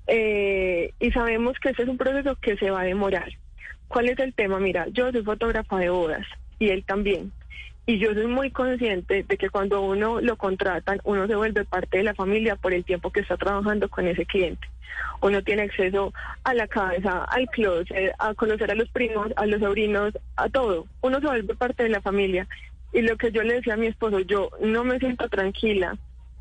eh, 0.08 0.94
y 0.98 1.10
sabemos 1.12 1.58
que 1.60 1.68
ese 1.68 1.82
es 1.82 1.88
un 1.88 1.98
proceso 1.98 2.34
que 2.36 2.56
se 2.56 2.70
va 2.70 2.80
a 2.80 2.84
demorar. 2.84 3.28
¿Cuál 3.88 4.08
es 4.08 4.18
el 4.18 4.32
tema? 4.32 4.58
Mira, 4.58 4.86
yo 4.90 5.12
soy 5.12 5.22
fotógrafa 5.22 5.78
de 5.78 5.90
bodas 5.90 6.26
y 6.58 6.70
él 6.70 6.82
también. 6.84 7.30
Y 7.84 7.98
yo 7.98 8.12
soy 8.14 8.26
muy 8.26 8.50
consciente 8.50 9.22
de 9.22 9.36
que 9.36 9.50
cuando 9.50 9.82
uno 9.82 10.20
lo 10.20 10.36
contratan, 10.36 11.00
uno 11.04 11.26
se 11.26 11.34
vuelve 11.34 11.64
parte 11.64 11.98
de 11.98 12.04
la 12.04 12.14
familia 12.14 12.56
por 12.56 12.72
el 12.72 12.84
tiempo 12.84 13.10
que 13.10 13.20
está 13.20 13.36
trabajando 13.36 13.88
con 13.88 14.06
ese 14.06 14.24
cliente. 14.24 14.66
Uno 15.20 15.42
tiene 15.42 15.62
acceso 15.62 16.12
a 16.42 16.54
la 16.54 16.66
casa, 16.68 17.24
al 17.24 17.46
closet, 17.48 18.12
a 18.18 18.34
conocer 18.34 18.70
a 18.70 18.74
los 18.74 18.88
primos, 18.90 19.28
a 19.36 19.46
los 19.46 19.60
sobrinos, 19.60 20.18
a 20.36 20.48
todo. 20.48 20.86
Uno 21.02 21.20
se 21.20 21.26
vuelve 21.26 21.54
parte 21.54 21.82
de 21.82 21.88
la 21.90 22.00
familia. 22.00 22.46
Y 22.92 23.02
lo 23.02 23.16
que 23.16 23.30
yo 23.30 23.42
le 23.42 23.54
decía 23.54 23.74
a 23.74 23.78
mi 23.78 23.86
esposo, 23.86 24.20
yo 24.20 24.50
no 24.60 24.84
me 24.84 24.98
siento 24.98 25.28
tranquila 25.28 25.98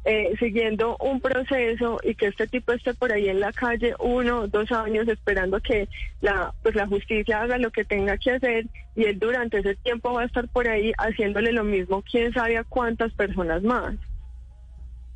eh, 0.10 0.34
siguiendo 0.40 0.95
un 1.02 1.19
proceso 1.19 2.00
y 2.02 2.16
que 2.16 2.27
este 2.27 2.48
tipo 2.48 2.72
esté 2.72 2.94
por 2.94 3.11
ahí 3.11 3.27
en 3.27 3.42
la 3.42 3.52
calle 3.52 3.94
uno, 4.00 4.48
dos 4.48 4.72
años 4.72 5.06
esperando 5.10 5.60
que 5.60 5.90
la, 6.22 6.53
pues 6.64 6.76
la 6.76 6.88
justicia 6.88 7.42
haga 7.42 7.58
lo 7.58 7.72
que 7.72 7.84
tenga 7.84 8.18
que 8.18 8.32
hacer 8.32 8.68
y 8.95 9.03
él 9.03 9.19
durante 9.19 9.58
ese 9.58 9.76
tiempo 9.76 10.14
va 10.14 10.22
a 10.22 10.26
estar 10.26 10.48
por 10.48 10.69
ahí 10.69 10.94
haciéndole 10.98 11.52
lo 11.52 11.66
mismo, 11.66 12.02
quién 12.10 12.32
sabe 12.32 12.56
a 12.56 12.64
cuántas 12.64 13.11
personas 13.11 13.64
más. 13.64 13.95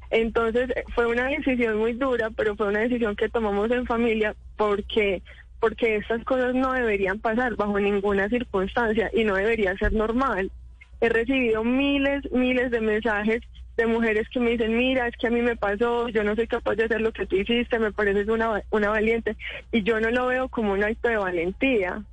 Entonces 0.10 0.70
eh, 0.72 0.84
fue 0.94 1.06
una 1.06 1.28
decisión 1.30 1.78
muy 1.78 1.94
dura, 1.94 2.30
pero 2.36 2.58
fue 2.58 2.68
una 2.68 2.82
decisión 2.82 3.16
que 3.16 3.30
tomamos 3.30 3.72
en 3.72 3.86
familia 3.86 4.36
porque 4.58 5.22
porque 5.61 5.95
estas 5.95 6.22
cosas 6.26 6.53
no 6.53 6.74
deberían 6.74 7.20
pasar 7.20 7.56
bajo 7.56 7.80
ninguna 7.80 8.28
circunstancia 8.28 9.10
y 9.14 9.24
no 9.24 9.36
debería 9.36 9.74
ser 9.78 9.94
normal. 9.94 10.52
He 11.00 11.08
recibido 11.08 11.64
miles, 11.64 12.30
miles 12.34 12.72
de 12.72 12.82
mensajes 12.82 13.42
de 13.77 13.85
mujeres 13.85 14.27
que 14.30 14.40
me 14.40 14.51
dicen, 14.51 14.75
mira, 14.75 15.08
es 15.08 15.16
que 15.17 15.27
a 15.27 15.32
mí 15.32 15.41
me 15.41 15.56
pasó, 15.56 16.09
yo 16.09 16.24
no 16.24 16.35
soy 16.35 16.48
capaz 16.48 16.75
de 16.75 16.85
hacer 16.85 17.01
lo 17.01 17.11
que 17.11 17.25
tú 17.25 17.35
hiciste, 17.38 17.80
me 17.80 17.91
pareces 17.91 18.27
una, 18.27 18.61
una 18.69 18.90
valiente. 18.90 19.35
Y 19.72 19.83
yo 19.83 20.00
no 20.00 20.09
lo 20.11 20.27
veo 20.27 20.50
como 20.50 20.74
un 20.74 20.83
acto 20.83 21.09
de 21.09 21.17
valentía. 21.17 22.03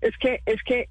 Es 0.00 0.16
que, 0.18 0.40
es 0.46 0.62
que 0.64 0.88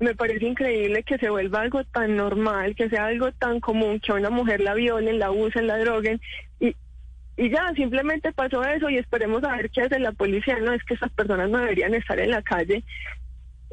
me 0.00 0.14
parece 0.14 0.46
increíble 0.46 1.02
que 1.02 1.18
se 1.18 1.30
vuelva 1.30 1.60
algo 1.60 1.84
tan 1.84 2.16
normal, 2.16 2.74
que 2.74 2.88
sea 2.88 3.06
algo 3.06 3.32
tan 3.32 3.60
común, 3.60 4.00
que 4.00 4.12
a 4.12 4.16
una 4.16 4.30
mujer 4.30 4.60
la 4.60 4.74
violen, 4.74 5.18
la 5.18 5.30
usen, 5.30 5.66
la 5.66 5.78
droguen. 5.78 6.20
Y, 6.58 6.74
y 7.36 7.50
ya, 7.50 7.72
simplemente 7.74 8.32
pasó 8.32 8.64
eso 8.64 8.88
y 8.88 8.96
esperemos 8.96 9.44
a 9.44 9.56
ver 9.56 9.70
qué 9.70 9.82
hace 9.82 9.98
la 9.98 10.12
policía. 10.12 10.58
No, 10.58 10.72
es 10.72 10.82
que 10.84 10.94
esas 10.94 11.12
personas 11.12 11.50
no 11.50 11.58
deberían 11.58 11.94
estar 11.94 12.18
en 12.18 12.30
la 12.30 12.42
calle 12.42 12.82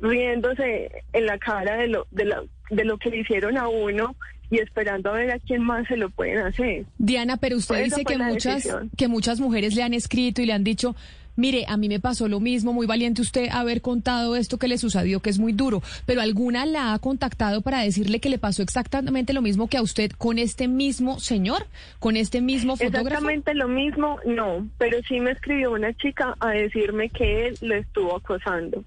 riéndose 0.02 1.04
en 1.14 1.26
la 1.28 1.38
cara 1.38 1.78
de 1.78 1.88
lo, 1.88 2.08
de, 2.12 2.26
la, 2.26 2.44
de 2.72 2.86
lo 2.86 2.98
que 2.98 3.12
le 3.12 3.18
hicieron 3.18 3.58
a 3.58 3.68
uno 3.68 4.16
y 4.52 4.60
esperando 4.60 5.10
a 5.10 5.14
ver 5.14 5.32
a 5.32 5.40
quién 5.40 5.64
más 5.64 5.88
se 5.88 5.98
lo 5.98 6.10
pueden 6.10 6.40
hacer. 6.40 6.86
Diana, 6.98 7.38
pero 7.38 7.58
usted 7.58 7.86
dice 7.86 8.04
que 8.04 8.18
muchas, 8.18 8.56
decisión. 8.56 8.92
que 8.98 9.08
muchas 9.08 9.40
mujeres 9.40 9.76
le 9.76 9.82
han 9.82 9.94
escrito 9.94 10.42
y 10.42 10.46
le 10.46 10.54
han 10.54 10.66
dicho, 10.66 10.94
mire, 11.38 11.66
a 11.68 11.78
mí 11.78 11.88
me 11.88 12.02
pasó 12.02 12.28
lo 12.28 12.42
mismo, 12.42 12.74
muy 12.74 12.86
valiente 12.86 13.22
usted 13.22 13.48
haber 13.50 13.82
contado 13.82 14.36
esto 14.36 14.58
que 14.58 14.68
le 14.68 14.78
sucedió, 14.78 15.22
que 15.22 15.30
es 15.30 15.40
muy 15.40 15.54
duro, 15.54 15.82
pero 16.06 16.22
alguna 16.22 16.66
la 16.66 16.94
ha 16.94 17.00
contactado 17.00 17.62
para 17.62 17.82
decirle 17.82 18.20
que 18.20 18.30
le 18.30 18.38
pasó 18.38 18.62
exactamente 18.62 19.34
lo 19.34 19.42
mismo 19.42 19.68
que 19.68 19.78
a 19.78 19.82
usted 19.82 20.12
con 20.12 20.38
este 20.38 20.68
mismo 20.68 21.20
señor, 21.20 21.66
con 22.00 22.18
este 22.18 22.42
mismo 22.42 22.76
fotógrafo. 22.76 23.08
Exactamente 23.08 23.54
lo 23.54 23.70
mismo, 23.70 24.20
no, 24.26 24.68
pero 24.78 24.98
sí 25.08 25.20
me 25.22 25.32
escribió 25.32 25.72
una 25.72 25.94
chica 25.94 26.36
a 26.40 26.50
decirme 26.50 27.10
que 27.10 27.48
él 27.48 27.58
le 27.62 27.80
estuvo 27.80 28.18
acosando. 28.18 28.84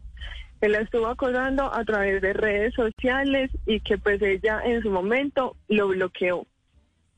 Él 0.65 0.73
la 0.73 0.79
estuvo 0.79 1.09
acosando 1.09 1.73
a 1.75 1.85
través 1.85 2.23
de 2.23 2.33
redes 2.33 2.73
sociales 2.73 3.51
y 3.67 3.81
que 3.81 3.99
pues 3.99 4.23
ella 4.23 4.63
en 4.65 4.81
su 4.81 4.91
momento 4.91 5.57
lo 5.69 5.89
bloqueó. 5.89 6.47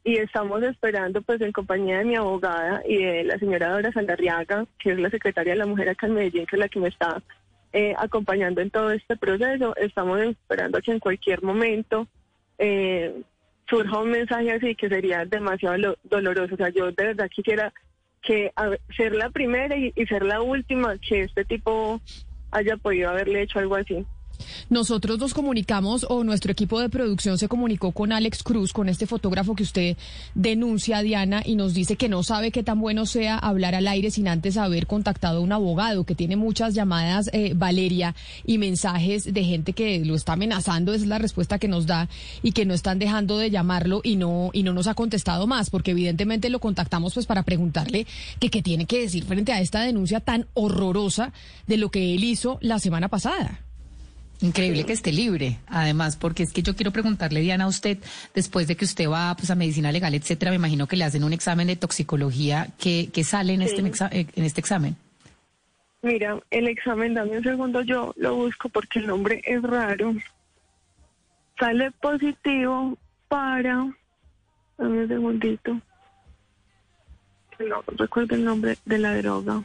Y 0.02 0.16
estamos 0.16 0.64
esperando 0.64 1.22
pues 1.22 1.40
en 1.40 1.52
compañía 1.52 1.98
de 1.98 2.04
mi 2.06 2.16
abogada 2.16 2.82
y 2.88 3.04
de 3.04 3.22
la 3.22 3.38
señora 3.38 3.70
Dora 3.70 3.92
Saldarriaga, 3.92 4.66
que 4.80 4.90
es 4.92 4.98
la 4.98 5.10
secretaria 5.10 5.52
de 5.52 5.60
la 5.60 5.66
mujer 5.66 5.88
acá 5.88 6.06
en 6.08 6.14
Medellín, 6.14 6.46
que 6.46 6.56
es 6.56 6.60
la 6.60 6.68
que 6.68 6.80
me 6.80 6.88
está 6.88 7.22
eh, 7.72 7.94
acompañando 7.96 8.60
en 8.60 8.70
todo 8.70 8.90
este 8.90 9.16
proceso. 9.16 9.76
Estamos 9.76 10.20
esperando 10.22 10.80
que 10.80 10.90
en 10.90 10.98
cualquier 10.98 11.44
momento 11.44 12.08
eh, 12.58 13.22
surja 13.68 14.00
un 14.00 14.10
mensaje 14.10 14.50
así 14.50 14.74
que 14.74 14.88
sería 14.88 15.24
demasiado 15.24 15.76
lo- 15.76 15.98
doloroso. 16.02 16.54
O 16.54 16.56
sea, 16.56 16.70
yo 16.70 16.86
de 16.86 17.04
verdad 17.04 17.28
quisiera 17.28 17.72
que 18.22 18.50
ser 18.96 19.14
la 19.14 19.30
primera 19.30 19.76
y 19.76 19.92
ser 20.06 20.24
la 20.24 20.40
última 20.42 20.98
que 20.98 21.20
este 21.22 21.44
tipo 21.44 22.00
haya 22.56 22.76
podido 22.78 23.10
haberle 23.10 23.42
hecho 23.42 23.58
algo 23.58 23.76
así. 23.76 24.06
Nosotros 24.68 25.18
nos 25.18 25.32
comunicamos 25.32 26.06
o 26.08 26.24
nuestro 26.24 26.52
equipo 26.52 26.80
de 26.80 26.88
producción 26.88 27.38
se 27.38 27.48
comunicó 27.48 27.92
con 27.92 28.12
Alex 28.12 28.42
Cruz, 28.42 28.72
con 28.72 28.88
este 28.88 29.06
fotógrafo 29.06 29.54
que 29.54 29.62
usted 29.62 29.96
denuncia, 30.34 31.02
Diana, 31.02 31.42
y 31.44 31.54
nos 31.54 31.74
dice 31.74 31.96
que 31.96 32.08
no 32.08 32.22
sabe 32.22 32.50
qué 32.50 32.62
tan 32.62 32.80
bueno 32.80 33.06
sea 33.06 33.38
hablar 33.38 33.74
al 33.74 33.88
aire 33.88 34.10
sin 34.10 34.28
antes 34.28 34.56
haber 34.56 34.86
contactado 34.86 35.38
a 35.38 35.42
un 35.42 35.52
abogado, 35.52 36.04
que 36.04 36.14
tiene 36.14 36.36
muchas 36.36 36.74
llamadas, 36.74 37.30
eh, 37.32 37.52
Valeria, 37.54 38.14
y 38.44 38.58
mensajes 38.58 39.32
de 39.32 39.44
gente 39.44 39.72
que 39.72 40.04
lo 40.04 40.14
está 40.14 40.32
amenazando, 40.32 40.92
esa 40.92 41.04
es 41.04 41.08
la 41.08 41.18
respuesta 41.18 41.58
que 41.58 41.68
nos 41.68 41.86
da, 41.86 42.08
y 42.42 42.52
que 42.52 42.64
no 42.66 42.74
están 42.74 42.98
dejando 42.98 43.38
de 43.38 43.50
llamarlo 43.50 44.00
y 44.02 44.16
no, 44.16 44.50
y 44.52 44.62
no 44.62 44.72
nos 44.72 44.86
ha 44.86 44.94
contestado 44.94 45.46
más, 45.46 45.70
porque 45.70 45.92
evidentemente 45.92 46.50
lo 46.50 46.58
contactamos 46.58 47.14
pues 47.14 47.26
para 47.26 47.42
preguntarle 47.42 48.06
qué 48.40 48.62
tiene 48.62 48.86
que 48.86 49.00
decir 49.00 49.24
frente 49.24 49.52
a 49.52 49.60
esta 49.60 49.82
denuncia 49.82 50.20
tan 50.20 50.46
horrorosa 50.54 51.32
de 51.66 51.76
lo 51.76 51.90
que 51.90 52.14
él 52.14 52.24
hizo 52.24 52.58
la 52.60 52.78
semana 52.78 53.08
pasada. 53.08 53.60
Increíble 54.42 54.84
que 54.84 54.92
esté 54.92 55.12
libre, 55.12 55.58
además, 55.66 56.16
porque 56.16 56.42
es 56.42 56.52
que 56.52 56.62
yo 56.62 56.76
quiero 56.76 56.90
preguntarle, 56.90 57.40
Diana, 57.40 57.64
a 57.64 57.68
usted, 57.68 57.98
después 58.34 58.66
de 58.68 58.76
que 58.76 58.84
usted 58.84 59.08
va 59.08 59.34
pues, 59.34 59.50
a 59.50 59.54
medicina 59.54 59.90
legal, 59.90 60.14
etcétera, 60.14 60.50
me 60.50 60.56
imagino 60.56 60.86
que 60.86 60.96
le 60.96 61.04
hacen 61.04 61.24
un 61.24 61.32
examen 61.32 61.66
de 61.68 61.76
toxicología 61.76 62.68
que, 62.78 63.08
que 63.12 63.24
sale 63.24 63.54
en, 63.54 63.62
este, 63.62 63.82
Sí. 63.82 64.04
eh, 64.10 64.26
en 64.36 64.44
este 64.44 64.60
examen. 64.60 64.94
Mira, 66.02 66.38
el 66.50 66.68
examen, 66.68 67.14
dame 67.14 67.38
un 67.38 67.42
segundo, 67.42 67.80
yo 67.82 68.12
lo 68.18 68.34
busco 68.36 68.68
porque 68.68 68.98
el 68.98 69.06
nombre 69.06 69.40
es 69.44 69.62
raro. 69.62 70.14
Sale 71.58 71.90
positivo 71.92 72.96
para... 73.28 73.88
Dame 74.76 75.02
un 75.02 75.08
segundito. 75.08 75.80
No 77.58 77.82
recuerdo 77.96 78.34
el 78.34 78.44
nombre 78.44 78.76
de 78.84 78.98
la 78.98 79.16
droga. 79.16 79.64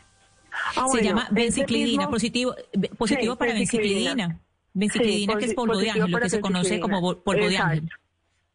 Ah, 0.53 0.71
Se 0.75 0.81
bueno, 0.81 1.07
llama 1.09 1.27
benciclidina, 1.31 2.03
mismo- 2.03 2.11
positivo, 2.11 2.55
positivo 2.97 3.33
Sí, 3.33 3.39
para 3.39 3.53
benciclidina. 3.53 4.13
benciclidina. 4.15 4.39
Benciclidina, 4.73 5.33
Sí, 5.33 5.39
que 5.39 5.45
es 5.45 5.53
polvo 5.53 5.77
de 5.77 5.85
positivo 5.85 6.05
ángel, 6.05 6.11
lo 6.11 6.19
que 6.19 6.29
se 6.29 6.41
conoce 6.41 6.79
como 6.79 7.21
polvo 7.21 7.47
de 7.47 7.57
ángel. 7.57 7.79
Exacto. 7.79 8.01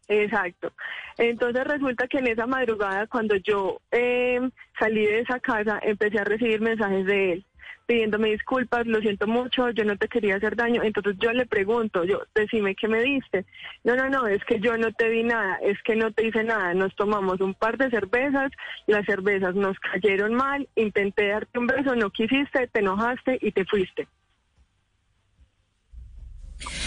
Exacto. 0.09 0.73
Entonces 1.19 1.65
resulta 1.65 2.07
que 2.07 2.19
en 2.19 2.28
esa 2.28 2.47
madrugada, 2.47 3.07
cuando 3.07 3.36
yo 3.36 3.81
eh, 3.91 4.41
salí 4.78 5.05
de 5.05 5.20
esa 5.20 5.41
casa, 5.41 5.81
empecé 5.83 6.19
a 6.19 6.25
recibir 6.25 6.61
mensajes 6.61 7.07
de 7.07 7.33
él. 7.33 7.45
pidiéndome 7.86 8.31
disculpas, 8.31 8.85
lo 8.86 9.01
siento 9.01 9.28
mucho, 9.28 9.70
yo 9.70 9.85
no 9.85 9.97
te 9.97 10.09
quería 10.09 10.36
hacer 10.36 10.57
daño. 10.57 10.83
Entonces 10.83 11.17
yo 11.19 11.33
le 11.33 11.47
pregunto, 11.47 12.05
yo, 12.05 12.23
decime 12.35 12.75
qué 12.75 12.89
me 12.89 13.01
diste. 13.01 13.47
No, 13.85 13.97
no, 13.97 14.09
no, 14.09 14.27
es 14.27 14.45
que 14.45 14.61
yo 14.61 14.77
no 14.77 14.93
te 14.93 15.09
di 15.09 15.23
nada, 15.23 15.57
es 15.62 15.81
que 15.83 15.97
no 15.97 16.11
te 16.12 16.27
hice 16.27 16.45
nada. 16.45 16.75
Nos 16.75 16.95
tomamos 16.97 17.41
un 17.41 17.55
par 17.55 17.78
de 17.78 17.91
cervezas, 17.91 18.51
las 18.86 19.07
cervezas 19.07 19.55
nos 19.55 19.78
cayeron 19.78 20.35
mal, 20.35 20.69
intenté 20.75 21.28
darte 21.28 21.59
un 21.59 21.67
beso, 21.69 21.95
no 21.97 22.11
quisiste, 22.11 22.67
te 22.69 22.81
enojaste 22.81 23.39
y 23.41 23.53
te 23.53 23.65
fuiste. 23.65 24.09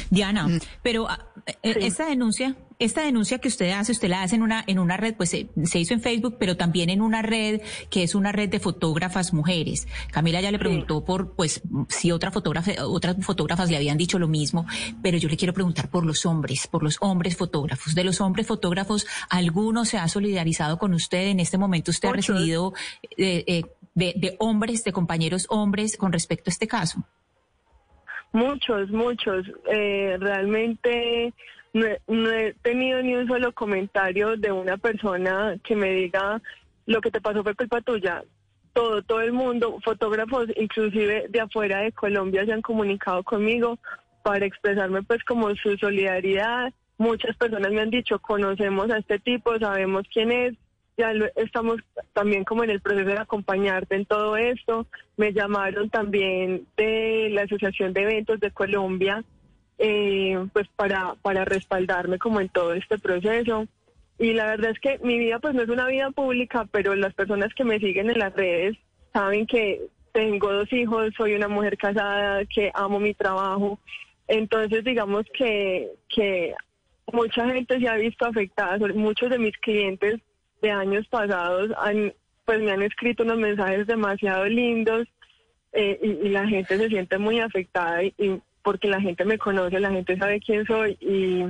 Diana, 0.09 0.47
pero 0.81 1.07
ah, 1.09 1.19
eh, 1.63 1.75
esta 1.81 2.07
denuncia, 2.07 2.55
esta 2.79 3.01
denuncia 3.03 3.39
que 3.39 3.47
usted 3.47 3.71
hace, 3.71 3.91
usted 3.91 4.09
la 4.09 4.23
hace 4.23 4.35
en 4.35 4.41
una 4.41 4.63
en 4.65 4.79
una 4.79 4.97
red, 4.97 5.15
pues 5.15 5.29
se, 5.29 5.49
se 5.63 5.79
hizo 5.79 5.93
en 5.93 6.01
Facebook, 6.01 6.37
pero 6.39 6.57
también 6.57 6.89
en 6.89 7.01
una 7.01 7.21
red 7.21 7.61
que 7.89 8.03
es 8.03 8.15
una 8.15 8.31
red 8.31 8.49
de 8.49 8.59
fotógrafas 8.59 9.33
mujeres. 9.33 9.87
Camila 10.11 10.41
ya 10.41 10.51
le 10.51 10.59
preguntó 10.59 11.03
por, 11.03 11.35
pues, 11.35 11.61
si 11.89 12.11
otra 12.11 12.31
fotógrafa, 12.31 12.71
otras 12.85 13.15
fotógrafas 13.21 13.69
le 13.69 13.77
habían 13.77 13.97
dicho 13.97 14.19
lo 14.19 14.27
mismo, 14.27 14.65
pero 15.01 15.17
yo 15.17 15.29
le 15.29 15.37
quiero 15.37 15.53
preguntar 15.53 15.89
por 15.89 16.05
los 16.05 16.25
hombres, 16.25 16.67
por 16.67 16.83
los 16.83 16.97
hombres 17.01 17.37
fotógrafos. 17.37 17.95
De 17.95 18.03
los 18.03 18.21
hombres 18.21 18.47
fotógrafos, 18.47 19.05
¿alguno 19.29 19.85
se 19.85 19.97
ha 19.97 20.07
solidarizado 20.07 20.77
con 20.77 20.93
usted? 20.93 21.27
En 21.27 21.39
este 21.39 21.57
momento 21.57 21.91
usted 21.91 22.09
ha 22.09 22.13
recibido 22.13 22.73
eh, 23.17 23.43
eh, 23.47 23.63
de, 23.93 24.13
de 24.15 24.35
hombres, 24.39 24.83
de 24.83 24.93
compañeros 24.93 25.45
hombres 25.49 25.97
con 25.97 26.11
respecto 26.11 26.49
a 26.49 26.53
este 26.53 26.67
caso. 26.67 27.03
Muchos, 28.31 28.89
muchos. 28.89 29.45
Eh, 29.71 30.17
realmente 30.19 31.33
no 31.73 31.85
he, 31.85 32.01
no 32.07 32.31
he 32.31 32.53
tenido 32.61 33.01
ni 33.01 33.15
un 33.15 33.27
solo 33.27 33.51
comentario 33.53 34.37
de 34.37 34.51
una 34.51 34.77
persona 34.77 35.57
que 35.63 35.75
me 35.75 35.91
diga 35.91 36.41
lo 36.85 37.01
que 37.01 37.11
te 37.11 37.21
pasó 37.21 37.43
fue 37.43 37.55
culpa 37.55 37.81
tuya. 37.81 38.23
Todo, 38.73 39.01
todo 39.01 39.21
el 39.21 39.33
mundo, 39.33 39.79
fotógrafos 39.83 40.47
inclusive 40.55 41.27
de 41.29 41.39
afuera 41.41 41.79
de 41.79 41.91
Colombia 41.91 42.45
se 42.45 42.53
han 42.53 42.61
comunicado 42.61 43.23
conmigo 43.23 43.79
para 44.23 44.45
expresarme 44.45 45.03
pues 45.03 45.23
como 45.23 45.53
su 45.55 45.75
solidaridad. 45.77 46.71
Muchas 46.97 47.35
personas 47.35 47.71
me 47.71 47.81
han 47.81 47.89
dicho, 47.89 48.19
conocemos 48.19 48.91
a 48.91 48.97
este 48.97 49.19
tipo, 49.19 49.57
sabemos 49.57 50.03
quién 50.11 50.31
es, 50.31 50.53
ya 50.99 51.13
estamos 51.37 51.77
también 52.13 52.43
como 52.43 52.65
en 52.65 52.69
el 52.69 52.81
proceso 52.81 53.07
de 53.07 53.17
acompañarte 53.17 53.95
en 53.95 54.05
todo 54.05 54.35
esto. 54.35 54.85
Me 55.15 55.31
llamaron 55.31 55.89
también 55.89 56.67
de 56.75 57.29
la 57.31 57.43
Asociación 57.43 57.93
de 57.93 58.01
Eventos 58.01 58.39
de 58.41 58.51
Colombia, 58.51 59.23
eh, 59.77 60.37
pues 60.51 60.67
para, 60.75 61.15
para 61.21 61.45
respaldarme 61.45 62.19
como 62.19 62.41
en 62.41 62.49
todo 62.49 62.73
este 62.73 62.99
proceso. 62.99 63.65
Y 64.19 64.33
la 64.33 64.45
verdad 64.45 64.71
es 64.71 64.79
que 64.79 64.99
mi 64.99 65.17
vida 65.17 65.39
pues 65.39 65.55
no 65.55 65.61
es 65.61 65.69
una 65.69 65.87
vida 65.87 66.11
pública, 66.11 66.67
pero 66.69 66.93
las 66.95 67.13
personas 67.13 67.53
que 67.55 67.63
me 67.63 67.79
siguen 67.79 68.09
en 68.09 68.19
las 68.19 68.33
redes 68.33 68.77
saben 69.13 69.47
que 69.47 69.87
tengo 70.11 70.51
dos 70.51 70.71
hijos, 70.73 71.13
soy 71.15 71.33
una 71.33 71.47
mujer 71.47 71.77
casada, 71.77 72.43
que 72.45 72.71
amo 72.73 72.99
mi 72.99 73.13
trabajo. 73.13 73.79
Entonces 74.27 74.83
digamos 74.83 75.23
que, 75.33 75.91
que 76.13 76.53
mucha 77.13 77.47
gente 77.47 77.79
se 77.79 77.87
ha 77.87 77.95
visto 77.95 78.25
afectada, 78.25 78.77
muchos 78.93 79.29
de 79.29 79.39
mis 79.39 79.57
clientes 79.59 80.19
de 80.61 80.71
años 80.71 81.07
pasados 81.09 81.69
han, 81.77 82.13
pues 82.45 82.59
me 82.61 82.71
han 82.71 82.81
escrito 82.81 83.23
unos 83.23 83.37
mensajes 83.37 83.87
demasiado 83.87 84.45
lindos 84.45 85.07
eh, 85.73 85.99
y, 86.01 86.27
y 86.27 86.29
la 86.29 86.47
gente 86.47 86.77
se 86.77 86.87
siente 86.89 87.17
muy 87.17 87.39
afectada 87.39 88.03
y, 88.03 88.13
y 88.17 88.41
porque 88.63 88.87
la 88.89 88.99
gente 88.99 89.23
me 89.25 89.37
conoce, 89.37 89.79
la 89.79 89.91
gente 89.91 90.17
sabe 90.17 90.39
quién 90.39 90.65
soy 90.65 90.97
y, 90.99 91.45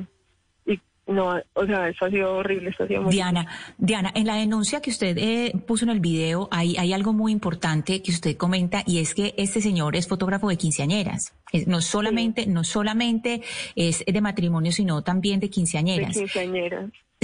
y 0.72 0.80
no, 1.08 1.42
o 1.54 1.66
sea, 1.66 1.90
eso 1.90 2.06
ha 2.06 2.10
sido 2.12 2.36
horrible, 2.36 2.70
eso 2.70 2.84
ha 2.84 2.88
sido 2.88 3.02
muy 3.02 3.12
Diana, 3.14 3.48
Diana, 3.80 4.12
en 4.14 4.28
la 4.28 4.36
denuncia 4.36 4.80
que 4.80 4.92
usted 4.92 5.18
eh, 5.18 5.54
puso 5.66 5.86
en 5.86 5.92
el 5.92 6.00
video 6.02 6.48
hay, 6.52 6.78
hay 6.78 6.94
algo 6.94 7.14
muy 7.14 7.32
importante 7.32 8.04
que 8.04 8.12
usted 8.12 8.38
comenta 8.38 8.84
y 8.86 9.00
es 9.00 9.16
que 9.16 9.34
este 9.38 9.60
señor 9.62 9.96
es 9.96 10.08
fotógrafo 10.08 10.50
de 10.50 10.58
quinceañeras. 10.58 11.34
Es- 11.52 11.68
no 11.68 11.82
solamente, 11.82 12.46
no 12.46 12.64
solamente 12.64 13.42
es 13.76 14.04
de 14.06 14.22
matrimonio, 14.22 14.72
sino 14.72 15.02
también 15.02 15.40
de 15.40 15.48
de 15.48 15.52
quinceañeras. 15.52 16.16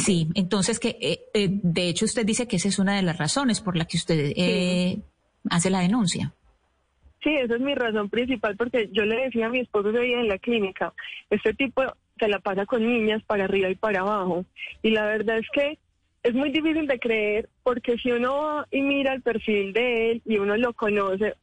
Sí, 0.06 0.28
entonces 0.36 0.80
que 0.80 0.98
eh, 1.02 1.20
eh, 1.34 1.48
de 1.50 1.90
hecho 1.90 2.06
usted 2.06 2.24
dice 2.28 2.48
que 2.48 2.58
esa 2.58 2.68
es 2.68 2.78
una 2.78 2.96
de 2.96 3.02
las 3.02 3.18
razones 3.18 3.60
por 3.60 3.76
la 3.76 3.86
que 3.86 3.98
usted 3.98 4.34
eh, 4.36 5.00
hace 5.50 5.72
la 5.72 5.80
denuncia. 5.80 6.32
Sí, 7.24 7.36
esa 7.36 7.56
es 7.56 7.60
mi 7.60 7.74
razón 7.74 8.08
principal 8.12 8.56
porque 8.56 8.88
yo 8.92 9.04
le 9.04 9.16
decía 9.24 9.48
a 9.48 9.50
mi 9.50 9.62
esposo 9.62 9.90
ese 9.90 10.02
día 10.02 10.20
en 10.20 10.28
la 10.28 10.38
clínica, 10.38 10.94
este 11.32 11.56
tipo 11.56 11.82
se 12.20 12.28
la 12.28 12.38
pasa 12.38 12.68
con 12.68 12.86
niñas 12.86 13.24
para 13.24 13.46
arriba 13.46 13.68
y 13.68 13.76
para 13.76 14.02
abajo. 14.02 14.46
Y 14.84 14.92
la 14.92 15.06
verdad 15.08 15.40
es 15.40 15.48
que 15.52 15.80
es 16.22 16.36
muy 16.36 16.52
difícil 16.52 16.86
de 16.86 17.00
creer 17.00 17.50
porque 17.64 17.98
si 17.98 18.12
uno 18.12 18.38
va 18.38 18.68
y 18.70 18.82
mira 18.82 19.12
el 19.12 19.24
perfil 19.24 19.74
de 19.74 20.12
él 20.12 20.22
y 20.24 20.38
uno 20.38 20.56
lo 20.56 20.74
conoce, 20.74 21.34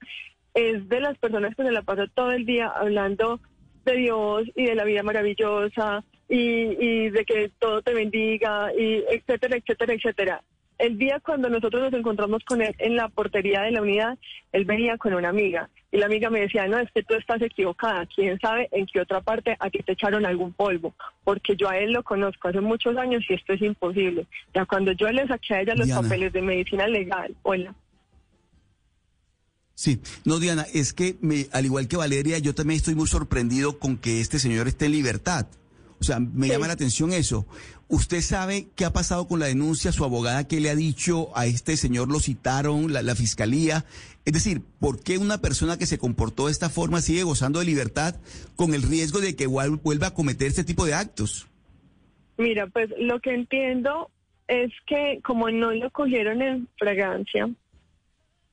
es 0.55 0.89
de 0.89 1.01
las 1.01 1.19
personas 1.19 1.57
que 1.57 1.65
se 1.65 1.73
la 1.73 1.83
pasa 1.83 2.07
todo 2.15 2.31
el 2.31 2.47
día 2.47 2.69
hablando 2.69 3.41
de 3.85 3.97
Dios 3.97 4.45
y 4.55 4.67
de 4.67 4.77
la 4.77 4.85
vida 4.85 5.03
maravillosa 5.03 6.05
y, 6.29 6.77
y 6.79 7.11
de 7.11 7.25
que 7.25 7.51
todo 7.59 7.83
te 7.83 7.95
bendiga 7.95 8.73
y 8.75 9.05
etcétera, 9.11 9.57
etcétera, 9.57 9.95
etcétera. 9.95 10.43
El 10.79 10.99
día 10.99 11.21
cuando 11.21 11.49
nosotros 11.49 11.83
nos 11.83 11.93
encontramos 11.93 12.43
con 12.45 12.61
él 12.61 12.75
en 12.79 12.97
la 12.97 13.09
portería 13.09 13.63
de 13.63 13.71
la 13.71 13.83
unidad, 13.83 14.19
él 14.51 14.65
venía 14.65 14.99
con 14.99 15.15
una 15.15 15.29
amiga 15.29 15.71
y 15.93 15.99
la 15.99 16.07
amiga 16.07 16.31
me 16.31 16.41
decía, 16.41 16.67
no, 16.67 16.79
es 16.79 16.91
que 16.91 17.03
tú 17.03 17.15
estás 17.15 17.41
equivocada, 17.43 18.07
quién 18.07 18.41
sabe 18.41 18.69
en 18.73 18.87
qué 18.87 19.01
otra 19.01 19.21
parte 19.21 19.57
a 19.61 19.69
ti 19.69 19.79
te 19.81 19.93
echaron 19.93 20.25
algún 20.25 20.53
polvo, 20.55 20.95
porque 21.23 21.55
yo 21.55 21.69
a 21.69 21.79
él 21.79 21.93
lo 21.93 22.03
conozco 22.03 22.49
hace 22.49 22.61
muchos 22.61 22.97
años 22.97 23.23
y 23.29 23.35
esto 23.35 23.53
es 23.53 23.63
imposible. 23.63 24.27
Ya 24.55 24.65
cuando 24.65 24.93
yo 24.93 25.09
le 25.13 25.27
saqué 25.29 25.55
a 25.55 25.61
ella 25.61 25.75
los 25.75 25.87
Diana. 25.87 26.03
papeles 26.03 26.33
de 26.33 26.43
medicina 26.43 26.89
legal, 26.89 27.37
hola. 27.43 27.75
Sí, 29.75 30.01
no 30.25 30.39
Diana, 30.39 30.65
es 30.73 30.93
que 30.93 31.17
me, 31.21 31.47
al 31.53 31.67
igual 31.67 31.89
que 31.89 31.97
Valeria, 31.97 32.39
yo 32.39 32.55
también 32.55 32.79
estoy 32.79 32.95
muy 32.95 33.07
sorprendido 33.07 33.79
con 33.79 33.99
que 33.99 34.21
este 34.21 34.39
señor 34.39 34.69
esté 34.69 34.87
en 34.87 34.93
libertad. 34.93 35.47
O 36.03 36.05
sea, 36.05 36.19
me 36.19 36.49
llama 36.49 36.67
la 36.67 36.73
atención 36.73 37.13
eso. 37.13 37.47
¿Usted 37.87 38.23
sabe 38.23 38.67
qué 38.75 38.85
ha 38.85 38.93
pasado 38.93 39.29
con 39.29 39.39
la 39.39 39.47
denuncia? 39.47 39.93
¿Su 39.93 40.05
abogada 40.05 40.49
qué 40.49 40.59
le 40.59 40.69
ha 40.69 40.75
dicho 40.75 41.31
a 41.37 41.47
este 41.47 41.77
señor? 41.77 42.11
¿Lo 42.11 42.19
citaron? 42.19 42.93
¿La, 42.93 43.03
la 43.03 43.15
fiscalía? 43.15 43.85
Es 44.25 44.33
decir, 44.33 44.63
¿por 44.81 45.01
qué 45.01 45.17
una 45.17 45.39
persona 45.39 45.79
que 45.79 45.87
se 45.87 45.99
comportó 45.99 46.47
de 46.47 46.53
esta 46.53 46.71
forma 46.71 47.01
sigue 47.01 47.23
gozando 47.23 47.61
de 47.61 47.67
libertad 47.67 48.17
con 48.57 48.75
el 48.75 48.83
riesgo 48.83 49.21
de 49.21 49.37
que 49.37 49.45
igual 49.45 49.77
vuelva 49.77 50.09
a 50.09 50.15
cometer 50.15 50.49
este 50.49 50.65
tipo 50.65 50.85
de 50.85 50.95
actos? 50.95 51.47
Mira, 52.37 52.67
pues 52.67 52.91
lo 52.99 53.21
que 53.21 53.33
entiendo 53.33 54.11
es 54.49 54.73
que 54.89 55.21
como 55.23 55.53
no 55.53 55.71
lo 55.71 55.89
cogieron 55.93 56.43
en 56.43 56.69
fragancia, 56.79 57.49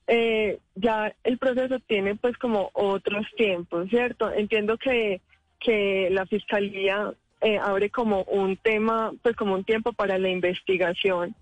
eh, 0.06 0.60
ya 0.76 1.16
el 1.24 1.40
proceso 1.40 1.80
tiene 1.80 2.14
pues 2.14 2.38
como 2.38 2.70
otros 2.74 3.26
tiempos, 3.36 3.90
¿cierto? 3.90 4.32
Entiendo 4.32 4.78
que, 4.78 5.22
que 5.60 6.10
la 6.12 6.28
fiscalía 6.28 7.12
eh, 7.42 7.58
abre 7.58 7.90
como 7.90 8.24
un 8.24 8.58
tema, 8.58 9.12
pues 9.22 9.36
como 9.36 9.54
un 9.54 9.64
tiempo 9.64 9.94
para 9.94 10.18
la 10.18 10.30
investigación. 10.30 11.36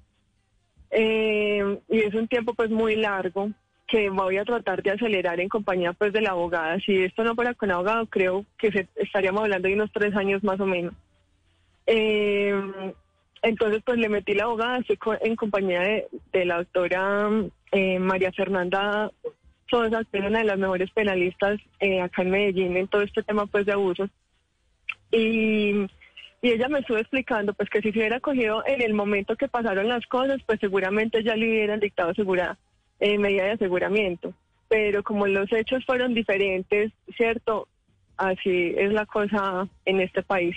Eh, 0.91 1.79
y 1.89 1.99
es 1.99 2.13
un 2.13 2.27
tiempo 2.27 2.53
pues 2.53 2.69
muy 2.69 2.95
largo 2.95 3.49
que 3.87 4.09
voy 4.09 4.37
a 4.37 4.45
tratar 4.45 4.83
de 4.83 4.91
acelerar 4.91 5.39
en 5.39 5.49
compañía 5.49 5.93
pues 5.93 6.13
de 6.13 6.21
la 6.21 6.31
abogada. 6.31 6.79
Si 6.79 7.03
esto 7.03 7.23
no 7.23 7.35
fuera 7.35 7.53
con 7.53 7.71
abogado, 7.71 8.05
creo 8.07 8.45
que 8.57 8.71
se- 8.71 8.87
estaríamos 8.95 9.43
hablando 9.43 9.67
de 9.67 9.73
unos 9.75 9.91
tres 9.91 10.15
años 10.15 10.43
más 10.43 10.59
o 10.59 10.65
menos. 10.65 10.93
Eh, 11.85 12.53
entonces, 13.41 13.81
pues 13.85 13.97
le 13.97 14.09
metí 14.09 14.33
la 14.33 14.43
abogada, 14.45 14.79
estoy 14.79 14.97
en 15.21 15.35
compañía 15.35 15.81
de, 15.81 16.07
de 16.33 16.45
la 16.45 16.57
doctora 16.57 17.29
María 17.99 18.31
Fernanda 18.31 19.11
Sosa, 19.69 20.03
que 20.11 20.17
es 20.17 20.25
una 20.25 20.39
de 20.39 20.45
las 20.45 20.57
mejores 20.57 20.89
penalistas 20.91 21.59
acá 22.01 22.21
en 22.23 22.31
Medellín 22.31 22.77
en 22.77 22.87
todo 22.87 23.01
este 23.03 23.23
tema 23.23 23.45
pues 23.45 23.65
de 23.65 23.73
abusos. 23.73 24.09
Y, 25.11 25.87
y 26.41 26.51
ella 26.51 26.67
me 26.69 26.79
estuvo 26.79 26.97
explicando 26.97 27.53
pues 27.53 27.69
que 27.69 27.81
si 27.81 27.91
se 27.91 27.99
hubiera 27.99 28.19
cogido 28.19 28.63
en 28.65 28.81
el 28.81 28.93
momento 28.93 29.35
que 29.35 29.47
pasaron 29.47 29.87
las 29.87 30.05
cosas, 30.07 30.41
pues 30.45 30.59
seguramente 30.59 31.23
ya 31.23 31.35
le 31.35 31.47
hubieran 31.47 31.79
dictado 31.79 32.13
segura, 32.13 32.57
eh, 32.99 33.17
medida 33.17 33.45
de 33.45 33.51
aseguramiento. 33.51 34.33
Pero 34.67 35.03
como 35.03 35.27
los 35.27 35.51
hechos 35.51 35.85
fueron 35.85 36.13
diferentes, 36.13 36.91
¿cierto? 37.15 37.67
Así 38.17 38.73
es 38.77 38.91
la 38.91 39.05
cosa 39.05 39.67
en 39.85 40.01
este 40.01 40.23
país, 40.23 40.55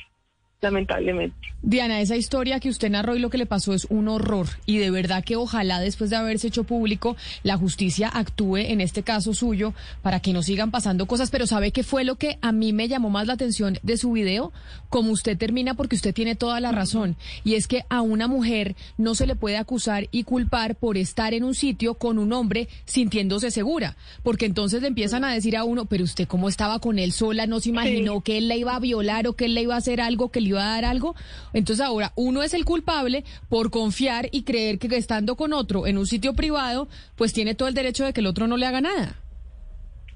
lamentablemente. 0.62 1.34
Diana, 1.62 2.00
esa 2.00 2.16
historia 2.16 2.58
que 2.58 2.70
usted 2.70 2.90
narró 2.90 3.16
y 3.16 3.18
lo 3.18 3.28
que 3.28 3.36
le 3.36 3.44
pasó 3.47 3.74
es 3.74 3.86
un 3.90 4.08
horror. 4.08 4.47
Y 4.64 4.78
de 4.78 4.90
verdad 4.90 5.22
que 5.22 5.36
ojalá 5.36 5.78
después 5.78 6.08
de 6.10 6.16
haberse 6.16 6.48
hecho 6.48 6.64
público 6.64 7.16
la 7.42 7.58
justicia 7.58 8.08
actúe 8.08 8.56
en 8.56 8.80
este 8.80 9.02
caso 9.02 9.34
suyo 9.34 9.74
para 10.00 10.20
que 10.20 10.32
no 10.32 10.42
sigan 10.42 10.70
pasando 10.70 11.06
cosas, 11.06 11.30
pero 11.30 11.47
¿sabe 11.47 11.70
qué 11.70 11.82
fue 11.82 12.05
lo 12.05 12.16
que 12.16 12.39
a 12.40 12.52
mí 12.52 12.72
me 12.72 12.89
llamó 12.89 13.10
más 13.10 13.26
la 13.26 13.34
atención 13.34 13.78
de 13.82 13.97
su 13.98 14.12
video? 14.12 14.52
Como 14.89 15.12
usted 15.12 15.36
termina 15.36 15.74
porque 15.74 15.97
usted 15.97 16.14
tiene 16.14 16.34
toda 16.34 16.60
la 16.60 16.72
razón. 16.72 17.16
Y 17.44 17.55
es 17.55 17.68
que 17.68 17.84
a 17.90 18.00
una 18.00 18.26
mujer 18.26 18.74
no 18.97 19.14
se 19.14 19.26
le 19.26 19.36
puede 19.36 19.58
acusar 19.58 20.08
y 20.10 20.24
culpar 20.24 20.76
por 20.76 20.97
estar 20.97 21.34
en 21.34 21.44
un 21.44 21.55
sitio 21.55 21.94
con 21.94 22.18
un 22.18 22.32
hombre 22.32 22.68
sintiéndose 22.86 23.50
segura, 23.50 23.97
porque 24.22 24.47
entonces 24.47 24.80
le 24.80 24.89
empiezan 24.89 25.24
a 25.24 25.32
decir 25.32 25.56
a 25.56 25.64
uno, 25.64 25.84
pero 25.84 26.05
usted 26.05 26.26
cómo 26.26 26.48
estaba 26.48 26.78
con 26.78 26.98
él 26.98 27.12
sola, 27.12 27.47
no 27.47 27.60
se 27.60 27.68
imaginó 27.68 28.22
que 28.22 28.39
él 28.39 28.48
la 28.48 28.56
iba 28.56 28.74
a 28.74 28.80
violar 28.80 29.28
o 29.28 29.34
que 29.34 29.44
él 29.44 29.55
le 29.55 29.62
iba 29.62 29.74
a 29.74 29.78
hacer 29.78 30.00
algo, 30.00 30.30
que 30.30 30.40
le 30.40 30.49
iba 30.50 30.62
a 30.62 30.74
dar 30.74 30.84
algo. 30.84 31.14
Entonces 31.52 31.84
ahora 31.84 32.12
uno 32.16 32.42
es 32.42 32.54
el 32.54 32.64
culpable 32.64 33.24
por 33.48 33.70
confiar 33.70 34.28
y 34.32 34.42
creer 34.44 34.78
que 34.78 34.86
estando 34.96 35.36
con 35.36 35.52
otro 35.52 35.86
en 35.86 35.98
un 35.98 36.06
sitio 36.06 36.34
privado, 36.34 36.88
pues 37.16 37.32
tiene 37.32 37.54
todo 37.54 37.68
el 37.68 37.74
derecho 37.74 38.04
de 38.04 38.12
que 38.12 38.20
el 38.20 38.26
otro 38.26 38.46
no 38.46 38.56
le 38.56 38.66
haga 38.66 38.80
nada. 38.80 39.16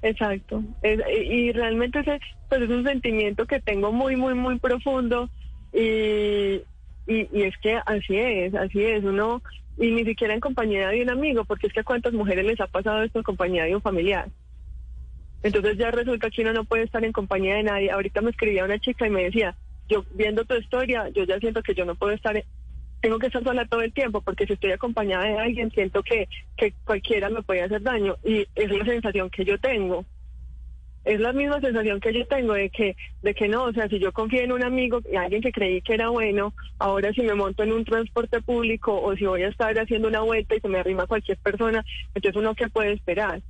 Exacto. 0.01 0.63
Es- 0.83 1.01
y 1.29 1.51
realmente 1.51 1.99
ese 1.99 2.19
pues 2.47 2.61
es 2.61 2.69
un 2.69 2.83
sentimiento 2.85 3.45
que 3.47 3.59
tengo 3.59 3.91
muy, 3.91 4.15
muy, 4.15 4.35
muy 4.35 4.59
profundo 4.59 5.29
y, 5.73 6.61
y, 7.07 7.27
y 7.33 7.41
es 7.41 7.55
que 7.61 7.75
así 7.85 8.15
es, 8.15 8.53
así 8.53 8.83
es. 8.83 9.03
Uno, 9.03 9.41
y 9.77 9.91
ni 9.91 10.05
siquiera 10.05 10.33
en 10.33 10.39
compañía 10.39 10.89
de 10.89 11.01
un 11.01 11.09
amigo, 11.09 11.43
porque 11.45 11.67
es 11.67 11.73
que 11.73 11.79
a 11.79 11.83
cuántas 11.83 12.13
mujeres 12.13 12.45
les 12.45 12.59
ha 12.61 12.67
pasado 12.67 13.03
esto 13.03 13.17
en 13.19 13.23
compañía 13.23 13.63
de 13.63 13.75
un 13.75 13.81
familiar. 13.81 14.29
Entonces 15.43 15.77
ya 15.77 15.91
resulta 15.91 16.29
que 16.29 16.41
uno 16.43 16.53
no 16.53 16.63
puede 16.65 16.83
estar 16.83 17.03
en 17.03 17.11
compañía 17.11 17.55
de 17.55 17.63
nadie. 17.63 17.91
Ahorita 17.91 18.21
me 18.21 18.31
escribía 18.31 18.63
una 18.65 18.79
chica 18.79 19.05
y 19.05 19.09
me 19.11 19.23
decía, 19.25 19.55
yo 19.89 20.05
viendo 20.13 20.45
tu 20.45 20.55
historia, 20.55 21.09
yo 21.09 21.23
ya 21.23 21.39
siento 21.39 21.61
que 21.61 21.73
yo 21.73 21.85
no 21.85 21.95
puedo 21.95 22.13
estar, 22.13 22.43
tengo 23.01 23.19
que 23.19 23.27
estar 23.27 23.43
sola 23.43 23.65
todo 23.65 23.81
el 23.81 23.93
tiempo, 23.93 24.21
porque 24.21 24.45
si 24.45 24.53
estoy 24.53 24.71
acompañada 24.71 25.25
de 25.25 25.37
alguien, 25.37 25.71
siento 25.71 26.03
que, 26.03 26.27
que 26.57 26.73
cualquiera 26.83 27.29
me 27.29 27.43
puede 27.43 27.63
hacer 27.63 27.81
daño. 27.81 28.15
Y 28.23 28.47
es 28.55 28.71
la 28.71 28.85
sensación 28.85 29.29
que 29.29 29.45
yo 29.45 29.59
tengo. 29.59 30.05
Es 31.03 31.19
la 31.19 31.33
misma 31.33 31.61
sensación 31.61 31.99
que 31.99 32.13
yo 32.13 32.25
tengo 32.25 32.53
de 32.53 32.71
que, 32.71 32.95
de 33.21 33.35
que 33.35 33.47
no, 33.47 33.65
o 33.65 33.73
sea, 33.73 33.87
si 33.87 33.99
yo 33.99 34.11
confío 34.11 34.41
en 34.41 34.51
un 34.51 34.63
amigo 34.63 35.01
y 35.11 35.15
alguien 35.15 35.43
que 35.43 35.51
creí 35.51 35.79
que 35.83 35.93
era 35.93 36.09
bueno, 36.09 36.55
ahora 36.79 37.13
si 37.13 37.21
me 37.21 37.35
monto 37.35 37.61
en 37.61 37.73
un 37.73 37.85
transporte 37.85 38.41
público 38.41 38.99
o 38.99 39.15
si 39.15 39.25
voy 39.25 39.43
a 39.43 39.49
estar 39.49 39.77
haciendo 39.77 40.07
una 40.07 40.21
vuelta 40.21 40.55
y 40.55 40.59
se 40.61 40.67
me 40.67 40.79
arrima 40.79 41.05
cualquier 41.05 41.37
persona, 41.37 41.85
entonces 42.15 42.41
uno 42.41 42.55
qué 42.55 42.69
puede 42.69 42.93
esperar. 42.93 43.43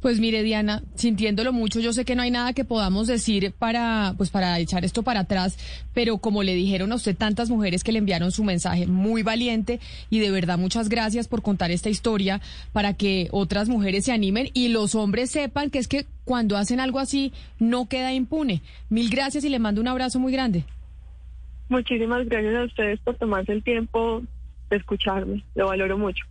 Pues 0.00 0.18
mire, 0.18 0.42
Diana, 0.42 0.82
sintiéndolo 0.94 1.52
mucho, 1.52 1.78
yo 1.78 1.92
sé 1.92 2.06
que 2.06 2.14
no 2.14 2.22
hay 2.22 2.30
nada 2.30 2.54
que 2.54 2.64
podamos 2.64 3.06
decir 3.06 3.52
para, 3.58 4.14
pues 4.16 4.30
para 4.30 4.58
echar 4.58 4.82
esto 4.82 5.02
para 5.02 5.20
atrás, 5.20 5.58
pero 5.92 6.16
como 6.16 6.42
le 6.42 6.54
dijeron 6.54 6.90
a 6.92 6.94
usted 6.94 7.14
tantas 7.14 7.50
mujeres 7.50 7.84
que 7.84 7.92
le 7.92 7.98
enviaron 7.98 8.32
su 8.32 8.42
mensaje, 8.42 8.86
muy 8.86 9.22
valiente 9.22 9.78
y 10.08 10.20
de 10.20 10.30
verdad 10.30 10.56
muchas 10.56 10.88
gracias 10.88 11.28
por 11.28 11.42
contar 11.42 11.70
esta 11.70 11.90
historia 11.90 12.40
para 12.72 12.94
que 12.94 13.28
otras 13.30 13.68
mujeres 13.68 14.06
se 14.06 14.12
animen 14.12 14.48
y 14.54 14.68
los 14.68 14.94
hombres 14.94 15.30
sepan 15.30 15.68
que 15.68 15.78
es 15.78 15.86
que 15.86 16.06
cuando 16.24 16.56
hacen 16.56 16.80
algo 16.80 16.98
así 16.98 17.32
no 17.58 17.86
queda 17.86 18.14
impune. 18.14 18.62
Mil 18.88 19.10
gracias 19.10 19.44
y 19.44 19.50
le 19.50 19.58
mando 19.58 19.82
un 19.82 19.88
abrazo 19.88 20.18
muy 20.18 20.32
grande. 20.32 20.64
Muchísimas 21.68 22.26
gracias 22.26 22.54
a 22.54 22.64
ustedes 22.64 23.00
por 23.00 23.16
tomarse 23.16 23.52
el 23.52 23.62
tiempo 23.62 24.22
de 24.70 24.76
escucharme, 24.76 25.44
lo 25.54 25.66
valoro 25.66 25.98
mucho. 25.98 26.24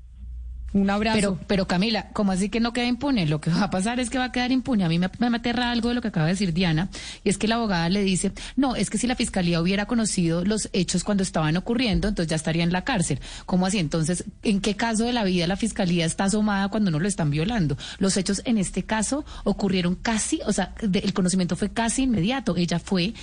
Un 0.72 0.89
abrazo. 0.89 1.15
Pero, 1.17 1.39
pero 1.48 1.67
Camila, 1.67 2.09
¿cómo 2.14 2.31
así 2.31 2.49
que 2.49 2.59
no 2.59 2.73
queda 2.73 2.85
impune? 2.85 3.25
Lo 3.25 3.41
que 3.41 3.49
va 3.49 3.64
a 3.64 3.69
pasar 3.72 3.99
es 3.99 4.09
que 4.09 4.17
va 4.19 4.25
a 4.25 4.31
quedar 4.31 4.51
impune. 4.51 4.83
A 4.85 4.89
mí 4.89 4.99
me, 4.99 5.09
me 5.19 5.38
aterra 5.38 5.72
algo 5.72 5.89
de 5.89 5.95
lo 5.95 6.01
que 6.01 6.09
acaba 6.09 6.27
de 6.27 6.33
decir 6.33 6.53
Diana, 6.53 6.89
y 7.23 7.30
es 7.30 7.38
que 7.39 7.48
la 7.48 7.56
abogada 7.56 7.89
le 7.89 8.03
dice, 8.03 8.31
no, 8.56 8.75
es 8.75 8.89
que 8.89 8.98
si 8.99 9.07
la 9.07 9.15
fiscalía 9.15 9.61
hubiera 9.61 9.85
conocido 9.88 10.45
los 10.45 10.69
hechos 10.73 11.03
cuando 11.03 11.23
estaban 11.23 11.57
ocurriendo, 11.57 12.07
entonces 12.07 12.30
ya 12.30 12.35
estaría 12.35 12.64
en 12.64 12.72
la 12.72 12.83
cárcel. 12.83 13.19
¿Cómo 13.48 13.65
así? 13.65 13.80
Entonces, 13.80 14.25
¿en 14.43 14.61
qué 14.61 14.75
caso 14.75 15.06
de 15.06 15.14
la 15.14 15.23
vida 15.23 15.48
la 15.48 15.57
fiscalía 15.57 16.06
está 16.06 16.25
asomada 16.25 16.67
cuando 16.69 16.91
no 16.91 16.99
lo 16.99 17.07
están 17.07 17.31
violando? 17.31 17.75
Los 17.98 18.15
hechos 18.17 18.41
en 18.45 18.57
este 18.59 18.83
caso 18.83 19.25
ocurrieron 19.45 19.95
casi, 19.95 20.39
o 20.45 20.53
sea, 20.53 20.73
de- 20.81 20.99
el 20.99 21.14
conocimiento 21.14 21.56
fue 21.56 21.69
casi 21.69 22.03
inmediato. 22.03 22.56
Ella 22.57 22.77
fue, 22.80 23.14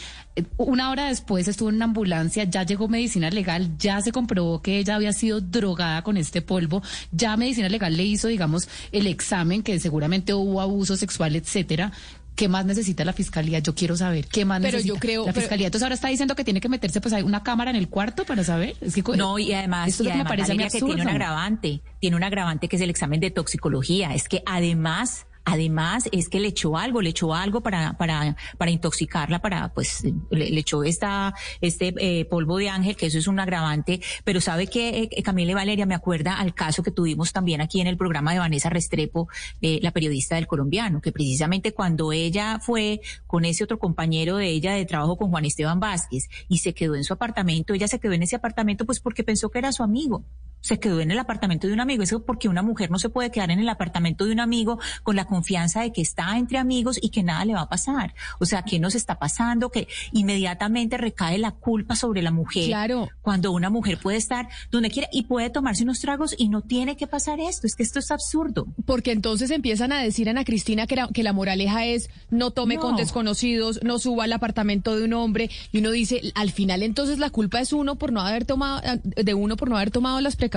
una 0.58 0.90
hora 0.90 1.06
después 1.08 1.48
estuvo 1.48 1.68
en 1.70 1.76
una 1.76 1.86
ambulancia, 1.86 2.44
ya 2.44 2.62
llegó 2.64 2.88
medicina 2.88 3.30
legal, 3.30 3.76
ya 3.78 4.00
se 4.00 4.12
comprobó 4.12 4.60
que 4.62 4.78
ella 4.78 4.96
había 4.96 5.12
sido 5.12 5.40
drogada 5.40 6.02
con 6.02 6.16
este 6.16 6.42
polvo, 6.42 6.82
ya 7.10 7.36
medicina 7.36 7.68
legal 7.68 7.96
le 7.96 8.04
hizo, 8.04 8.28
digamos, 8.28 8.68
el 8.92 9.06
examen 9.06 9.62
que 9.62 9.78
seguramente 9.80 10.34
hubo 10.34 10.60
abuso 10.60 10.96
sexual, 10.96 11.36
etcétera. 11.36 11.92
¿Qué 12.34 12.48
más 12.48 12.66
necesita 12.66 13.02
la 13.06 13.14
fiscalía? 13.14 13.60
Yo 13.60 13.74
quiero 13.74 13.96
saber. 13.96 14.26
¿Qué 14.26 14.44
más 14.44 14.60
Pero 14.60 14.72
yo 14.72 14.92
necesita 14.94 15.00
creo- 15.00 15.24
la 15.26 15.32
pero- 15.32 15.40
fiscalía? 15.40 15.66
Entonces 15.68 15.84
ahora 15.84 15.94
está 15.94 16.08
diciendo 16.08 16.34
que 16.34 16.44
tiene 16.44 16.60
que 16.60 16.68
meterse, 16.68 17.00
pues 17.00 17.14
hay 17.14 17.22
una 17.22 17.42
cámara 17.42 17.70
en 17.70 17.76
el 17.76 17.88
cuarto 17.88 18.24
para 18.26 18.44
saber. 18.44 18.76
Es 18.82 18.94
que 18.94 19.02
No, 19.16 19.38
y 19.38 19.54
además, 19.54 19.88
esto 19.88 20.02
es 20.02 20.10
y 20.10 20.12
que 20.12 20.18
me 20.18 20.24
parece 20.26 20.52
a 20.52 20.54
mí 20.54 20.58
Valeria, 20.64 20.78
que 20.80 20.84
tiene 20.84 21.00
un 21.02 21.08
agravante, 21.08 21.80
tiene 21.98 22.14
un 22.16 22.22
agravante 22.24 22.68
que 22.68 22.76
es 22.76 22.82
el 22.82 22.90
examen 22.90 23.20
de 23.20 23.30
toxicología. 23.30 24.12
Es 24.14 24.28
que 24.28 24.42
además, 24.44 25.24
además 25.46 26.08
es 26.12 26.28
que 26.28 26.40
le 26.40 26.48
echó 26.48 26.76
algo, 26.76 27.00
le 27.00 27.10
echó 27.10 27.32
algo 27.32 27.62
para, 27.62 27.96
para, 27.96 28.36
para 28.58 28.70
intoxicarla, 28.70 29.40
para, 29.40 29.72
pues, 29.72 30.04
le, 30.30 30.58
echó 30.58 30.82
esta, 30.82 31.34
este 31.60 31.94
eh, 31.98 32.24
polvo 32.26 32.58
de 32.58 32.68
ángel, 32.68 32.96
que 32.96 33.06
eso 33.06 33.18
es 33.18 33.28
un 33.28 33.38
agravante. 33.38 34.00
Pero 34.24 34.40
sabe 34.40 34.66
que, 34.66 35.08
eh, 35.10 35.22
Camila 35.22 35.52
y 35.52 35.54
Valeria, 35.54 35.86
me 35.86 35.94
acuerda 35.94 36.38
al 36.38 36.52
caso 36.52 36.82
que 36.82 36.90
tuvimos 36.90 37.32
también 37.32 37.60
aquí 37.60 37.80
en 37.80 37.86
el 37.86 37.96
programa 37.96 38.32
de 38.32 38.40
Vanessa 38.40 38.68
Restrepo, 38.68 39.28
eh, 39.62 39.78
la 39.82 39.92
periodista 39.92 40.34
del 40.34 40.48
colombiano, 40.48 41.00
que 41.00 41.12
precisamente 41.12 41.72
cuando 41.72 42.12
ella 42.12 42.58
fue 42.60 43.00
con 43.28 43.44
ese 43.44 43.62
otro 43.62 43.78
compañero 43.78 44.36
de 44.38 44.48
ella 44.48 44.72
de 44.72 44.84
trabajo 44.84 45.16
con 45.16 45.30
Juan 45.30 45.44
Esteban 45.44 45.78
Vázquez 45.78 46.28
y 46.48 46.58
se 46.58 46.74
quedó 46.74 46.96
en 46.96 47.04
su 47.04 47.12
apartamento, 47.12 47.72
ella 47.72 47.86
se 47.86 48.00
quedó 48.00 48.12
en 48.14 48.24
ese 48.24 48.34
apartamento 48.34 48.84
pues 48.84 48.98
porque 48.98 49.22
pensó 49.22 49.48
que 49.48 49.60
era 49.60 49.70
su 49.70 49.84
amigo. 49.84 50.24
Se 50.60 50.80
quedó 50.80 51.00
en 51.00 51.10
el 51.10 51.18
apartamento 51.18 51.66
de 51.66 51.72
un 51.72 51.80
amigo. 51.80 52.02
Eso 52.02 52.24
porque 52.24 52.48
una 52.48 52.62
mujer 52.62 52.90
no 52.90 52.98
se 52.98 53.08
puede 53.08 53.30
quedar 53.30 53.50
en 53.50 53.60
el 53.60 53.68
apartamento 53.68 54.24
de 54.24 54.32
un 54.32 54.40
amigo 54.40 54.78
con 55.02 55.14
la 55.14 55.24
confianza 55.26 55.82
de 55.82 55.92
que 55.92 56.02
está 56.02 56.36
entre 56.38 56.58
amigos 56.58 56.98
y 57.00 57.10
que 57.10 57.22
nada 57.22 57.44
le 57.44 57.54
va 57.54 57.62
a 57.62 57.68
pasar. 57.68 58.14
O 58.40 58.46
sea, 58.46 58.62
¿qué 58.62 58.78
nos 58.78 58.94
está 58.94 59.18
pasando? 59.18 59.70
Que 59.70 59.86
inmediatamente 60.12 60.96
recae 60.98 61.38
la 61.38 61.52
culpa 61.52 61.94
sobre 61.96 62.20
la 62.22 62.30
mujer. 62.30 62.66
Claro. 62.66 63.08
Cuando 63.22 63.52
una 63.52 63.70
mujer 63.70 63.98
puede 63.98 64.16
estar 64.16 64.48
donde 64.70 64.90
quiera 64.90 65.08
y 65.12 65.22
puede 65.24 65.50
tomarse 65.50 65.84
unos 65.84 66.00
tragos 66.00 66.34
y 66.36 66.48
no 66.48 66.62
tiene 66.62 66.96
que 66.96 67.06
pasar 67.06 67.38
esto. 67.40 67.66
Es 67.66 67.76
que 67.76 67.82
esto 67.82 67.98
es 68.00 68.10
absurdo. 68.10 68.66
Porque 68.84 69.12
entonces 69.12 69.50
empiezan 69.50 69.92
a 69.92 70.02
decir 70.02 70.28
Ana 70.28 70.44
Cristina 70.44 70.86
que 70.86 70.96
la, 70.96 71.08
que 71.08 71.22
la 71.22 71.32
moraleja 71.32 71.84
es 71.86 72.10
no 72.30 72.50
tome 72.50 72.74
No. 72.76 72.80
con 72.80 72.96
desconocidos, 72.96 73.80
no 73.84 73.98
suba 73.98 74.24
al 74.24 74.32
apartamento 74.32 74.96
de 74.96 75.04
un 75.04 75.12
hombre 75.12 75.48
y 75.72 75.78
uno 75.78 75.90
dice, 75.90 76.20
al 76.34 76.50
final 76.50 76.82
entonces 76.82 77.18
la 77.18 77.30
culpa 77.30 77.60
es 77.60 77.72
uno 77.72 77.96
por 77.96 78.12
no 78.12 78.20
haber 78.20 78.44
tomado 78.44 78.80
de 79.02 79.34
uno 79.34 79.56
por 79.56 79.68
no 79.70 79.76
haber 79.76 79.90
tomado 79.90 80.20
las 80.20 80.34
precauciones. 80.36 80.55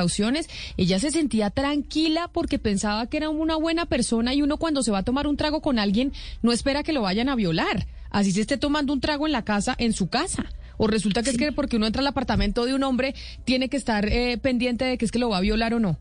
Ella 0.77 0.99
se 0.99 1.11
sentía 1.11 1.49
tranquila 1.49 2.29
porque 2.31 2.59
pensaba 2.59 3.07
que 3.07 3.17
era 3.17 3.29
una 3.29 3.55
buena 3.55 3.85
persona 3.85 4.33
y 4.33 4.41
uno 4.41 4.57
cuando 4.57 4.83
se 4.83 4.91
va 4.91 4.99
a 4.99 5.03
tomar 5.03 5.27
un 5.27 5.37
trago 5.37 5.61
con 5.61 5.79
alguien 5.79 6.13
no 6.41 6.51
espera 6.51 6.83
que 6.83 6.93
lo 6.93 7.01
vayan 7.01 7.29
a 7.29 7.35
violar. 7.35 7.87
Así 8.09 8.31
se 8.31 8.41
esté 8.41 8.57
tomando 8.57 8.93
un 8.93 9.01
trago 9.01 9.27
en 9.27 9.33
la 9.33 9.43
casa, 9.43 9.75
en 9.77 9.93
su 9.93 10.09
casa. 10.09 10.45
O 10.77 10.87
resulta 10.87 11.23
que 11.23 11.29
es 11.29 11.37
que 11.37 11.51
porque 11.51 11.75
uno 11.75 11.87
entra 11.87 12.01
al 12.01 12.07
apartamento 12.07 12.65
de 12.65 12.73
un 12.73 12.83
hombre 12.83 13.13
tiene 13.43 13.67
que 13.67 13.77
estar 13.77 14.07
eh, 14.07 14.37
pendiente 14.37 14.85
de 14.85 14.97
que 14.97 15.05
es 15.05 15.11
que 15.11 15.19
lo 15.19 15.29
va 15.29 15.37
a 15.37 15.41
violar 15.41 15.73
o 15.73 15.79
no. 15.79 15.99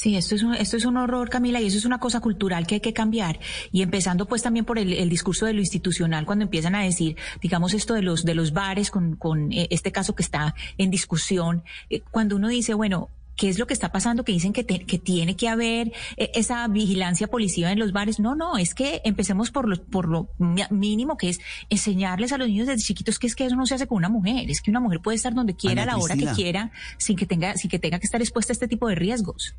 Sí, 0.00 0.14
esto 0.16 0.36
es, 0.36 0.44
un, 0.44 0.54
esto 0.54 0.76
es 0.76 0.84
un 0.84 0.96
horror, 0.96 1.28
Camila, 1.28 1.60
y 1.60 1.66
eso 1.66 1.76
es 1.76 1.84
una 1.84 1.98
cosa 1.98 2.20
cultural 2.20 2.68
que 2.68 2.76
hay 2.76 2.80
que 2.80 2.92
cambiar. 2.92 3.40
Y 3.72 3.82
empezando 3.82 4.26
pues 4.26 4.42
también 4.42 4.64
por 4.64 4.78
el, 4.78 4.92
el 4.92 5.08
discurso 5.08 5.44
de 5.44 5.54
lo 5.54 5.60
institucional, 5.60 6.24
cuando 6.24 6.44
empiezan 6.44 6.76
a 6.76 6.82
decir, 6.84 7.16
digamos, 7.42 7.74
esto 7.74 7.94
de 7.94 8.02
los, 8.02 8.24
de 8.24 8.36
los 8.36 8.52
bares 8.52 8.92
con, 8.92 9.16
con 9.16 9.52
eh, 9.52 9.66
este 9.70 9.90
caso 9.90 10.14
que 10.14 10.22
está 10.22 10.54
en 10.76 10.92
discusión, 10.92 11.64
eh, 11.90 12.00
cuando 12.12 12.36
uno 12.36 12.46
dice, 12.48 12.74
bueno, 12.74 13.08
¿Qué 13.40 13.48
es 13.48 13.60
lo 13.60 13.68
que 13.68 13.72
está 13.72 13.92
pasando? 13.92 14.24
Que 14.24 14.32
dicen 14.32 14.52
que, 14.52 14.64
te- 14.64 14.84
que 14.84 14.98
tiene 14.98 15.36
que 15.36 15.46
haber 15.48 15.92
eh, 16.16 16.32
esa 16.34 16.66
vigilancia 16.66 17.28
policía 17.28 17.70
en 17.70 17.78
los 17.78 17.92
bares. 17.92 18.18
No, 18.18 18.34
no, 18.34 18.58
es 18.58 18.74
que 18.74 19.00
empecemos 19.04 19.52
por 19.52 19.68
lo, 19.68 19.80
por 19.80 20.08
lo 20.08 20.28
mínimo 20.70 21.16
que 21.16 21.28
es 21.28 21.38
enseñarles 21.70 22.32
a 22.32 22.38
los 22.38 22.48
niños 22.48 22.66
desde 22.66 22.82
chiquitos 22.82 23.20
que 23.20 23.28
es 23.28 23.36
que 23.36 23.46
eso 23.46 23.54
no 23.54 23.64
se 23.64 23.76
hace 23.76 23.86
con 23.86 23.98
una 23.98 24.08
mujer. 24.08 24.50
Es 24.50 24.60
que 24.60 24.72
una 24.72 24.80
mujer 24.80 24.98
puede 24.98 25.14
estar 25.14 25.34
donde 25.34 25.54
quiera, 25.54 25.84
a 25.84 25.86
la 25.86 25.98
hora 25.98 26.16
que 26.16 26.24
quiera, 26.34 26.72
sin 26.96 27.14
que 27.14 27.26
tenga, 27.26 27.56
sin 27.56 27.70
que 27.70 27.78
tenga 27.78 28.00
que 28.00 28.06
estar 28.06 28.20
expuesta 28.20 28.50
a 28.50 28.54
este 28.54 28.66
tipo 28.66 28.88
de 28.88 28.96
riesgos. 28.96 29.54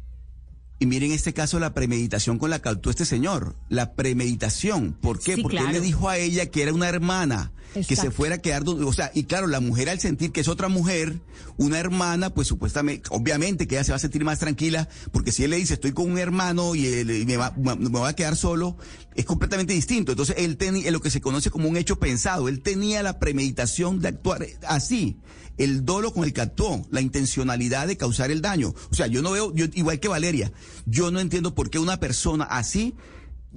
Y 0.79 0.85
miren 0.85 1.11
este 1.11 1.33
caso, 1.33 1.59
la 1.59 1.73
premeditación 1.73 2.39
con 2.39 2.49
la 2.49 2.61
que 2.61 2.69
actuó 2.69 2.89
este 2.89 3.03
señor. 3.05 3.55
La 3.67 3.93
premeditación. 3.93 4.93
¿Por 4.93 5.19
qué? 5.19 5.35
Sí, 5.35 5.41
Porque 5.41 5.57
él 5.57 5.73
le 5.73 5.81
dijo 5.81 6.07
a 6.07 6.17
ella 6.17 6.45
que 6.45 6.61
era 6.61 6.73
una 6.73 6.87
hermana, 6.87 7.51
que 7.73 7.95
se 7.95 8.11
fuera 8.11 8.35
a 8.35 8.37
quedar 8.39 8.63
o 8.67 8.93
sea, 8.93 9.11
y 9.13 9.23
claro, 9.23 9.47
la 9.47 9.59
mujer 9.59 9.89
al 9.89 9.99
sentir 9.99 10.31
que 10.31 10.41
es 10.41 10.47
otra 10.47 10.67
mujer, 10.69 11.19
una 11.57 11.79
hermana, 11.79 12.33
pues 12.33 12.47
supuestamente, 12.47 13.07
obviamente 13.11 13.67
que 13.67 13.75
ella 13.75 13.83
se 13.83 13.91
va 13.91 13.97
a 13.97 13.99
sentir 13.99 14.23
más 14.23 14.39
tranquila, 14.39 14.89
porque 15.11 15.31
si 15.31 15.43
él 15.43 15.51
le 15.51 15.57
dice 15.57 15.75
estoy 15.75 15.91
con 15.91 16.09
un 16.11 16.17
hermano 16.17 16.75
y, 16.75 16.87
él- 16.87 17.11
y 17.11 17.25
me, 17.25 17.37
va, 17.37 17.53
me 17.57 17.75
voy 17.89 18.09
a 18.09 18.13
quedar 18.13 18.35
solo, 18.35 18.77
es 19.15 19.25
completamente 19.25 19.73
distinto. 19.73 20.11
Entonces 20.11 20.35
él 20.39 20.57
tenía 20.57 20.89
lo 20.91 21.01
que 21.01 21.09
se 21.11 21.21
conoce 21.21 21.51
como 21.51 21.67
un 21.69 21.77
hecho 21.77 21.99
pensado, 21.99 22.47
él 22.49 22.61
tenía 22.61 23.03
la 23.03 23.19
premeditación 23.19 23.99
de 23.99 24.07
actuar 24.09 24.45
así. 24.67 25.17
El 25.57 25.83
dolo 25.83 26.13
con 26.13 26.23
el 26.23 26.31
que 26.31 26.39
actuó, 26.39 26.87
la 26.89 27.01
intencionalidad 27.01 27.85
de 27.87 27.97
causar 27.97 28.31
el 28.31 28.41
daño. 28.41 28.73
O 28.91 28.95
sea, 28.95 29.07
yo 29.07 29.21
no 29.21 29.31
veo, 29.31 29.53
yo, 29.53 29.65
igual 29.73 29.99
que 29.99 30.07
Valeria, 30.07 30.53
yo 30.85 31.11
no 31.11 31.19
entiendo 31.19 31.53
por 31.53 31.69
qué 31.69 31.79
una 31.79 31.99
persona 31.99 32.45
así 32.45 32.95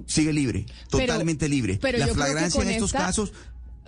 sigue 0.07 0.33
libre, 0.33 0.65
Pero- 0.91 1.05
totalmente 1.05 1.47
libre. 1.47 1.77
pero 1.81 1.97
la 1.99 2.07
flagrancia 2.07 2.61
en 2.61 2.69
estos 2.71 2.89
esta- 2.89 2.99
casos, 3.05 3.31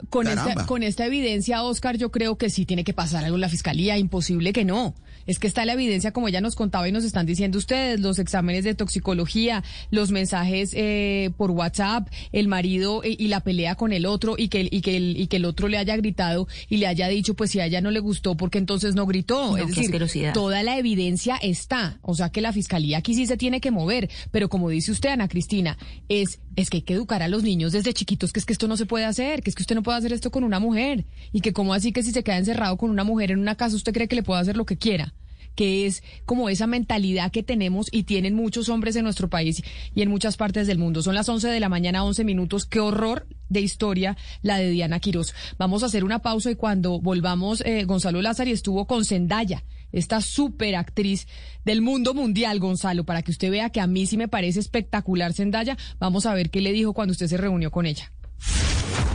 Con 0.10 0.28
esta, 0.28 0.66
con 0.66 0.84
esta 0.84 1.06
evidencia, 1.06 1.64
Oscar, 1.64 1.98
yo 1.98 2.12
creo 2.12 2.38
que 2.38 2.50
sí 2.50 2.66
tiene 2.66 2.84
que 2.84 2.94
pasar 2.94 3.24
algo 3.24 3.38
en 3.38 3.42
la 3.42 3.50
fiscalía. 3.50 3.98
Imposible 3.98 4.54
que 4.54 4.66
no. 4.66 4.94
Es 5.26 5.40
que 5.40 5.48
está 5.48 5.66
la 5.66 5.74
evidencia, 5.74 6.12
como 6.12 6.28
ella 6.28 6.40
nos 6.40 6.56
contaba 6.56 6.88
y 6.88 6.92
nos 6.92 7.04
están 7.04 7.26
diciendo 7.26 7.58
ustedes, 7.58 8.00
los 8.00 8.20
exámenes 8.20 8.64
de 8.64 8.76
toxicología, 8.76 9.64
los 9.90 10.12
mensajes 10.12 10.72
eh, 10.76 11.32
por 11.38 11.50
WhatsApp, 11.50 12.08
el 12.32 12.48
marido 12.48 13.04
eh, 13.04 13.16
y 13.18 13.28
la 13.30 13.40
pelea 13.40 13.74
con 13.74 13.92
el 13.92 14.06
otro 14.06 14.36
y 14.38 14.50
que, 14.50 14.62
el- 14.62 14.70
y, 14.72 14.82
que 14.82 14.98
el, 14.98 15.20
y 15.20 15.26
que 15.26 15.38
el 15.38 15.46
otro 15.46 15.68
le 15.68 15.80
haya 15.80 15.96
gritado 15.98 16.48
y 16.70 16.78
le 16.78 16.86
haya 16.86 17.08
dicho, 17.08 17.34
pues 17.34 17.50
si 17.50 17.60
a 17.60 17.66
ella 17.66 17.82
no 17.82 17.90
le 17.90 18.00
gustó, 18.02 18.38
porque 18.38 18.60
entonces 18.60 18.94
no 18.94 19.08
gritó. 19.08 19.52
No, 19.52 19.58
es 19.58 19.64
decir, 19.70 19.86
toda 20.34 20.62
la 20.62 20.78
evidencia 20.78 21.38
está. 21.38 21.98
O 22.04 22.14
sea 22.14 22.30
que 22.30 22.42
la 22.42 22.54
fiscalía 22.54 23.00
aquí 23.00 23.16
sí 23.16 23.26
se 23.26 23.36
tiene 23.38 23.62
que 23.62 23.72
mover. 23.72 24.10
Pero 24.30 24.48
como 24.50 24.70
dice 24.70 24.92
usted, 24.92 25.10
Ana 25.10 25.28
Cristina, 25.28 25.76
es, 26.08 26.40
es 26.56 26.70
que 26.70 26.78
hay 26.78 26.82
que 26.84 26.94
educar 26.94 27.22
a 27.22 27.28
los 27.28 27.44
niños 27.44 27.72
desde 27.72 27.94
chiquitos, 27.94 28.32
que 28.32 28.40
es 28.40 28.46
que 28.46 28.54
esto 28.54 28.68
no 28.68 28.78
se 28.78 28.86
puede 28.86 29.06
hacer, 29.06 29.42
que 29.42 29.50
es 29.50 29.56
que 29.56 29.64
usted 29.64 29.76
no 29.76 29.84
puede 29.84 29.98
hacer 29.98 30.14
esto 30.14 30.32
con 30.32 30.44
una 30.44 30.60
mujer. 30.60 31.06
Y 31.32 31.42
que 31.42 31.54
como 31.54 31.74
así 31.74 31.92
que 31.92 32.04
si 32.04 32.12
se 32.12 32.24
queda 32.24 32.38
encerrado 32.38 32.78
con 32.78 32.90
una 32.90 33.04
mujer 33.04 33.32
en 33.32 33.40
una 33.40 33.56
casa, 33.56 33.76
usted 33.76 33.94
cree 33.94 34.08
que 34.08 34.16
le 34.16 34.24
puede 34.24 34.42
hacer 34.42 34.58
lo 34.58 34.66
que 34.66 34.78
quiera. 34.78 35.14
que 35.56 35.86
es 35.86 36.04
como 36.26 36.50
esa 36.50 36.68
mentalidad 36.68 37.32
que 37.32 37.42
tenemos 37.42 37.88
y 37.90 38.04
tienen 38.04 38.36
muchos 38.36 38.68
hombres 38.68 38.98
en 38.98 39.06
nuestro 39.06 39.30
país 39.30 39.64
y 39.94 40.02
en 40.02 40.10
muchas 40.10 40.36
partes 40.36 40.68
del 40.68 40.78
mundo. 40.78 41.02
Son 41.02 41.16
las 41.16 41.30
11 41.30 41.48
de 41.48 41.62
la 41.62 41.70
mañana, 41.70 42.04
11 42.04 42.26
minutos. 42.26 42.66
Qué 42.66 42.82
horror 42.82 43.26
de 43.48 43.62
historia 43.62 44.18
la 44.42 44.58
de 44.58 44.70
Diana 44.70 45.00
Quiroz. 45.00 45.34
Vamos 45.58 45.82
a 45.82 45.86
hacer 45.86 46.04
una 46.04 46.20
pausa 46.20 46.52
y 46.52 46.56
cuando 46.56 47.00
volvamos, 47.00 47.62
eh, 47.62 47.86
Gonzalo 47.86 48.22
Lázaro 48.22 48.50
estuvo 48.50 48.86
con 48.86 49.06
Zendaya 49.06 49.64
esta 49.92 50.22
super 50.22 50.76
actriz 50.76 51.28
del 51.64 51.82
mundo 51.82 52.14
mundial, 52.14 52.60
Gonzalo, 52.60 53.06
para 53.06 53.22
que 53.22 53.32
usted 53.32 53.52
vea 53.52 53.70
que 53.70 53.82
a 53.82 53.88
mí 53.88 54.06
sí 54.06 54.18
me 54.18 54.28
parece 54.28 54.60
espectacular 54.60 55.34
Zendaya. 55.34 55.78
Vamos 56.00 56.26
a 56.26 56.34
ver 56.34 56.50
qué 56.50 56.62
le 56.62 56.72
dijo 56.72 56.94
cuando 56.94 57.12
usted 57.12 57.28
se 57.28 57.38
reunió 57.38 57.72
con 57.72 57.86
ella. 57.86 58.12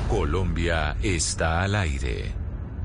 Colombia 0.08 0.96
está 1.02 1.62
al 1.62 1.74
aire. 1.74 2.32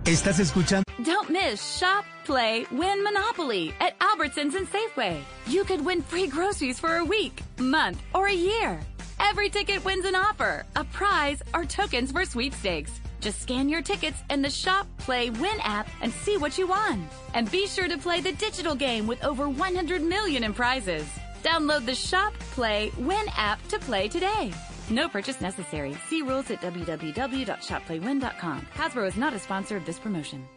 Estás 0.05 0.39
escuchando. 0.39 0.83
Don't 1.03 1.29
miss 1.29 1.79
Shop, 1.79 2.05
Play, 2.25 2.65
Win 2.71 3.03
Monopoly 3.03 3.73
at 3.79 3.97
Albertsons 3.99 4.55
and 4.55 4.67
Safeway. 4.67 5.17
You 5.47 5.63
could 5.63 5.83
win 5.83 6.03
free 6.03 6.27
groceries 6.27 6.79
for 6.79 6.97
a 6.97 7.03
week, 7.03 7.41
month, 7.59 8.01
or 8.13 8.27
a 8.27 8.33
year. 8.33 8.79
Every 9.19 9.49
ticket 9.49 9.83
wins 9.83 10.05
an 10.05 10.15
offer, 10.15 10.65
a 10.75 10.83
prize, 10.83 11.41
or 11.53 11.65
tokens 11.65 12.11
for 12.11 12.25
sweepstakes. 12.25 12.91
Just 13.25 13.41
scan 13.41 13.69
your 13.69 13.81
tickets 13.81 14.19
in 14.29 14.43
the 14.43 14.51
Shop, 14.51 14.85
Play, 14.99 15.31
Win 15.31 15.57
app 15.61 15.89
and 16.03 16.13
see 16.13 16.37
what 16.37 16.59
you 16.59 16.67
won. 16.67 17.09
And 17.33 17.49
be 17.49 17.65
sure 17.65 17.87
to 17.87 17.97
play 17.97 18.21
the 18.21 18.33
digital 18.33 18.75
game 18.75 19.07
with 19.07 19.23
over 19.23 19.49
100 19.49 20.03
million 20.03 20.43
in 20.43 20.53
prizes. 20.53 21.07
Download 21.41 21.83
the 21.83 21.95
Shop, 21.95 22.35
Play, 22.53 22.91
Win 22.99 23.25
app 23.35 23.67
to 23.69 23.79
play 23.79 24.07
today. 24.07 24.53
No 24.91 25.09
purchase 25.09 25.41
necessary. 25.41 25.97
See 26.07 26.21
rules 26.21 26.51
at 26.51 26.61
www.shopplaywin.com. 26.61 28.67
Hasbro 28.75 29.07
is 29.07 29.17
not 29.17 29.33
a 29.33 29.39
sponsor 29.39 29.75
of 29.75 29.87
this 29.87 29.97
promotion. 29.97 30.47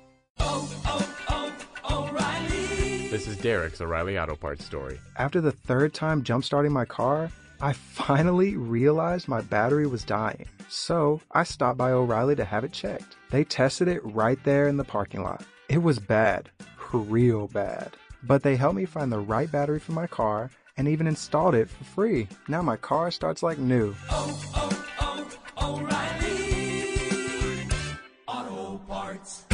This 3.08 3.26
is 3.26 3.38
Derek's 3.38 3.80
O'Reilly 3.80 4.18
Auto 4.18 4.36
Parts 4.36 4.62
story. 4.62 5.00
After 5.16 5.40
the 5.40 5.52
third 5.52 5.94
time 5.94 6.22
jump 6.22 6.44
starting 6.44 6.74
my 6.74 6.84
car, 6.84 7.30
I 7.60 7.72
finally 7.72 8.56
realized 8.56 9.26
my 9.26 9.40
battery 9.40 9.88
was 9.88 10.04
dying. 10.04 10.46
So 10.68 11.20
I 11.32 11.42
stopped 11.42 11.76
by 11.76 11.90
O'Reilly 11.90 12.36
to 12.36 12.44
have 12.44 12.62
it 12.62 12.72
checked. 12.72 13.16
They 13.30 13.42
tested 13.42 13.88
it 13.88 14.04
right 14.04 14.38
there 14.44 14.68
in 14.68 14.76
the 14.76 14.84
parking 14.84 15.24
lot. 15.24 15.44
It 15.68 15.78
was 15.78 15.98
bad, 15.98 16.50
real 16.92 17.48
bad. 17.48 17.96
But 18.22 18.44
they 18.44 18.54
helped 18.54 18.76
me 18.76 18.84
find 18.84 19.10
the 19.10 19.18
right 19.18 19.50
battery 19.50 19.80
for 19.80 19.92
my 19.92 20.06
car 20.06 20.50
and 20.76 20.86
even 20.86 21.08
installed 21.08 21.56
it 21.56 21.68
for 21.68 21.82
free. 21.82 22.28
Now 22.46 22.62
my 22.62 22.76
car 22.76 23.10
starts 23.10 23.42
like 23.42 23.58
new. 23.58 23.94
Auto 28.28 28.78
Parts. 28.86 29.46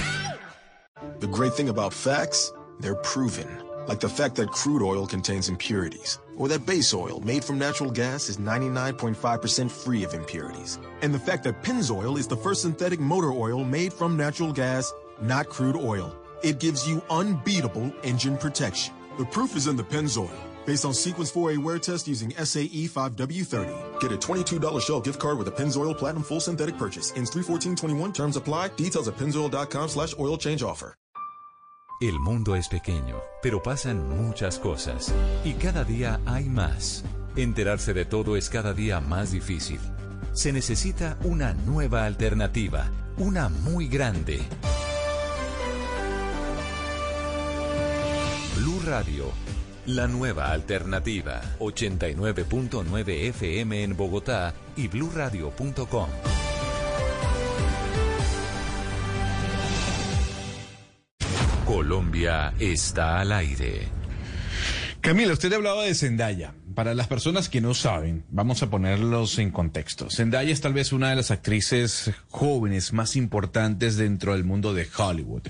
The 1.21 1.27
great 1.27 1.55
thing 1.55 1.71
about 1.71 1.95
facts, 1.95 2.53
they're 2.81 2.97
proven. 2.97 3.64
Like 3.87 4.01
the 4.01 4.09
fact 4.09 4.37
that 4.37 4.51
crude 4.51 4.83
oil 4.83 5.07
contains 5.07 5.49
impurities, 5.49 6.19
or 6.37 6.49
that 6.49 6.67
base 6.67 6.95
oil 6.95 7.21
made 7.21 7.45
from 7.45 7.59
natural 7.59 7.91
gas 7.91 8.29
is 8.29 8.39
99.5% 8.39 9.71
free 9.71 10.05
of 10.05 10.15
impurities. 10.15 10.79
And 11.03 11.13
the 11.13 11.19
fact 11.19 11.45
that 11.45 11.63
Pennzoil 11.63 12.19
is 12.19 12.27
the 12.27 12.37
first 12.37 12.63
synthetic 12.63 12.99
motor 12.99 13.31
oil 13.31 13.63
made 13.63 13.93
from 13.93 14.17
natural 14.17 14.53
gas, 14.53 14.93
not 15.21 15.51
crude 15.51 15.77
oil. 15.77 16.17
It 16.43 16.61
gives 16.61 16.89
you 16.89 17.03
unbeatable 17.11 17.93
engine 18.03 18.39
protection. 18.39 18.95
The 19.19 19.27
proof 19.27 19.55
is 19.55 19.67
in 19.67 19.77
the 19.77 19.85
Pennzoil. 19.85 20.31
Based 20.65 20.87
on 20.87 20.95
Sequence 20.95 21.31
4A 21.31 21.59
wear 21.59 21.79
test 21.79 22.09
using 22.09 22.31
SAE 22.31 22.89
5W30. 22.89 24.01
Get 24.01 24.13
a 24.13 24.17
$22 24.17 24.81
Shell 24.81 25.03
gift 25.03 25.21
card 25.21 25.37
with 25.37 25.49
a 25.49 25.51
Pennzoil 25.51 25.97
Platinum 25.97 26.23
Full 26.23 26.41
Synthetic 26.41 26.79
purchase. 26.79 27.13
Ends 27.17 27.29
31421. 27.31 28.13
Terms 28.15 28.37
apply. 28.37 28.69
Details 28.69 29.09
at 29.09 29.17
pennzoil.com 29.17 29.89
slash 29.91 30.15
oil 30.19 30.39
change 30.39 30.63
offer. 30.63 30.95
El 32.01 32.19
mundo 32.19 32.57
es 32.57 32.69
pequeño, 32.69 33.23
pero 33.41 33.63
pasan 33.63 34.09
muchas 34.09 34.59
cosas. 34.59 35.15
Y 35.45 35.53
cada 35.55 35.85
día 35.85 36.21
hay 36.27 36.49
más. 36.49 37.05
Enterarse 37.37 37.95
de 37.95 38.05
todo 38.05 38.37
es 38.37 38.51
cada 38.51 38.75
día 38.75 39.01
más 39.01 39.31
difícil. 39.31 39.79
Se 40.33 40.53
necesita 40.53 41.17
una 41.23 41.55
nueva 41.55 42.05
alternativa. 42.05 42.91
Una 43.17 43.49
muy 43.49 43.87
grande. 43.87 44.41
Blue 48.57 48.81
Radio. 48.85 49.27
La 49.87 50.09
nueva 50.09 50.51
alternativa. 50.51 51.43
89.9 51.61 53.29
FM 53.29 53.85
en 53.85 53.97
Bogotá 53.97 54.53
y 54.77 54.89
bluradio.com. 54.89 56.09
Colombia 61.65 62.53
está 62.59 63.21
al 63.21 63.33
aire. 63.33 63.89
Camila, 65.01 65.33
usted 65.33 65.53
hablaba 65.53 65.85
de 65.85 65.95
Zendaya. 65.95 66.55
Para 66.75 66.95
las 66.95 67.07
personas 67.07 67.49
que 67.49 67.61
no 67.61 67.73
saben, 67.73 68.25
vamos 68.31 68.63
a 68.63 68.69
ponerlos 68.69 69.39
en 69.39 69.51
contexto. 69.51 70.11
Zendaya 70.11 70.53
es 70.53 70.61
tal 70.61 70.75
vez 70.75 70.93
una 70.93 71.11
de 71.11 71.17
las 71.17 71.31
actrices 71.31 72.11
jóvenes 72.29 72.93
más 72.93 73.17
importantes 73.17 73.97
dentro 73.97 74.33
del 74.33 74.45
mundo 74.45 74.75
de 74.75 74.87
Hollywood. 74.95 75.43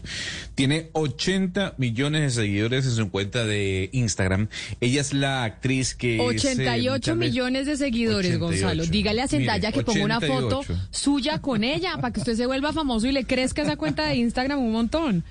Tiene 0.55 0.91
80 0.93 1.75
millones 1.79 2.23
de 2.23 2.43
seguidores 2.43 2.85
en 2.85 2.93
su 2.93 3.11
cuenta 3.11 3.45
de 3.45 3.89
Instagram. 3.93 4.49
Ella 4.81 5.01
es 5.01 5.15
la 5.15 5.45
actriz 5.45 5.95
que... 5.95 6.21
88 6.21 7.13
es, 7.13 7.17
millones 7.17 7.67
de 7.67 7.77
seguidores, 7.77 8.37
88. 8.37 8.45
Gonzalo. 8.45 8.87
Dígale 8.87 9.23
a 9.23 9.29
Zendaya 9.29 9.71
Mire, 9.71 9.79
que 9.79 9.85
ponga 9.85 10.05
una 10.05 10.19
88. 10.19 10.63
foto 10.63 10.81
suya 10.91 11.41
con 11.41 11.65
ella 11.65 11.97
para 11.97 12.13
que 12.13 12.21
usted 12.21 12.37
se 12.37 12.47
vuelva 12.47 12.73
famoso 12.73 13.07
y 13.07 13.13
le 13.13 13.25
crezca 13.25 13.63
esa 13.63 13.77
cuenta 13.77 14.07
de 14.07 14.17
Instagram 14.17 14.61
un 14.61 14.73
montón. 14.73 15.25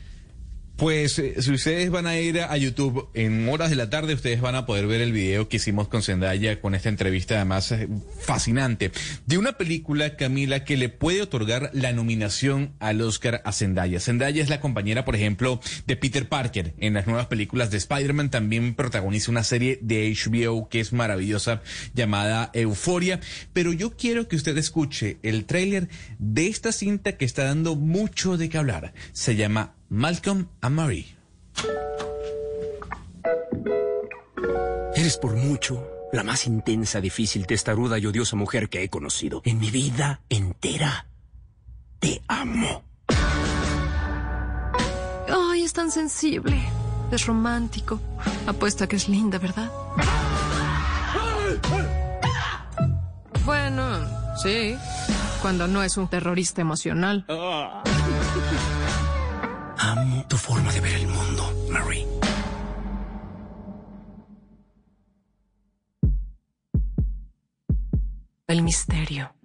Pues 0.76 1.20
eh, 1.20 1.36
si 1.40 1.52
ustedes 1.52 1.92
van 1.92 2.08
a 2.08 2.18
ir 2.18 2.42
a 2.42 2.58
YouTube 2.58 3.08
en 3.14 3.48
horas 3.48 3.70
de 3.70 3.76
la 3.76 3.92
tarde, 3.92 4.16
ustedes 4.16 4.42
van 4.42 4.56
a 4.56 4.66
poder 4.66 4.88
ver 4.88 5.02
el 5.02 5.12
video 5.12 5.48
que 5.48 5.58
hicimos 5.58 5.88
con 5.88 6.02
Zendaya 6.02 6.60
con 6.62 6.74
esta 6.74 6.90
entrevista 6.90 7.36
además 7.36 7.72
eh, 7.72 7.88
fascinante 8.20 8.92
de 9.28 9.38
una 9.38 9.54
película, 9.54 10.16
Camila, 10.16 10.64
que 10.64 10.76
le 10.76 10.90
puede 10.90 11.22
otorgar 11.22 11.70
la 11.74 11.94
nominación 11.94 12.74
al 12.80 13.02
Oscar 13.02 13.42
a 13.46 13.52
Zendaya. 13.52 14.00
Zendaya 14.00 14.42
es 14.42 14.50
la 14.50 14.60
compañera, 14.60 15.06
por 15.06 15.16
ejemplo, 15.16 15.60
de 15.86 15.96
Peter 15.96 16.28
Parker 16.28 16.74
en 16.80 16.96
las 16.96 17.06
nuevas 17.06 17.28
películas 17.28 17.70
de 17.70 17.78
Spider-Man. 17.78 18.32
También 18.32 18.74
protagoniza 18.74 19.30
una 19.30 19.44
serie 19.44 19.78
de 19.82 20.12
HBO 20.12 20.70
que 20.70 20.80
es 20.80 20.92
maravillosa 20.92 21.62
llamada 21.94 22.50
Euforia. 22.54 23.20
Pero 23.54 23.74
yo 23.74 23.96
quiero 23.96 24.28
que 24.28 24.36
usted 24.36 24.58
escuche 24.58 25.18
el 25.22 25.46
tráiler 25.46 25.88
de 26.18 26.48
esta 26.48 26.72
cinta 26.72 27.16
que 27.16 27.26
está 27.26 27.44
dando 27.44 27.76
mucho 27.76 28.38
de 28.38 28.50
qué 28.50 28.58
hablar. 28.58 28.94
Se 29.12 29.36
llama 29.36 29.76
Malcolm 29.90 30.48
and 30.62 30.76
Marie. 30.76 31.16
Eres 34.96 35.18
por 35.18 35.36
mucho 35.36 35.86
la 36.14 36.24
más 36.24 36.46
intensa, 36.46 37.02
difícil, 37.02 37.48
testaruda 37.48 37.98
y 37.98 38.06
odiosa 38.06 38.36
mujer 38.36 38.70
que 38.70 38.84
he 38.84 38.90
conocido 38.90 39.42
en 39.46 39.60
mi 39.60 39.72
vida 39.72 40.22
entera. 40.30 41.08
Te 42.00 42.22
amo. 42.28 42.84
Ay, 45.28 45.64
es 45.64 45.74
tan 45.74 45.90
sensible. 45.90 46.62
Es 47.12 47.26
romántico. 47.26 48.00
Apuesto 48.46 48.84
a 48.84 48.88
que 48.88 48.96
es 48.96 49.10
linda, 49.10 49.40
¿verdad? 49.40 49.72
Bueno, 53.46 54.00
sí. 54.42 54.76
Cuando 55.42 55.68
no 55.68 55.84
es 55.84 55.98
un 55.98 56.08
terrorista 56.08 56.62
emocional. 56.62 57.26
Amo 59.84 60.26
tu 60.30 60.38
forma 60.38 60.72
de 60.72 60.80
ver 60.80 60.94
el 60.94 61.08
mundo, 61.08 61.44
Marie. 61.70 62.08
El 68.48 68.62
misterio. 68.62 69.36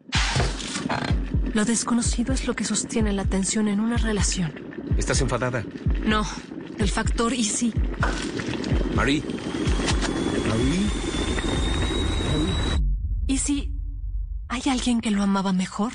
Lo 1.55 1.65
desconocido 1.65 2.33
es 2.33 2.47
lo 2.47 2.55
que 2.55 2.65
sostiene 2.65 3.13
la 3.13 3.25
tensión 3.25 3.67
en 3.67 3.81
una 3.81 3.97
relación. 3.97 4.53
¿Estás 4.97 5.21
enfadada? 5.23 5.65
No, 6.07 6.25
el 6.79 6.89
factor 6.89 7.33
easy. 7.33 7.73
Marie. 8.95 9.25
Marie. 10.49 10.87
¿Y 13.27 13.39
si 13.39 13.75
hay 14.49 14.63
alguien 14.71 15.01
que 15.01 15.11
lo 15.11 15.25
amaba 15.25 15.53
mejor? 15.53 15.95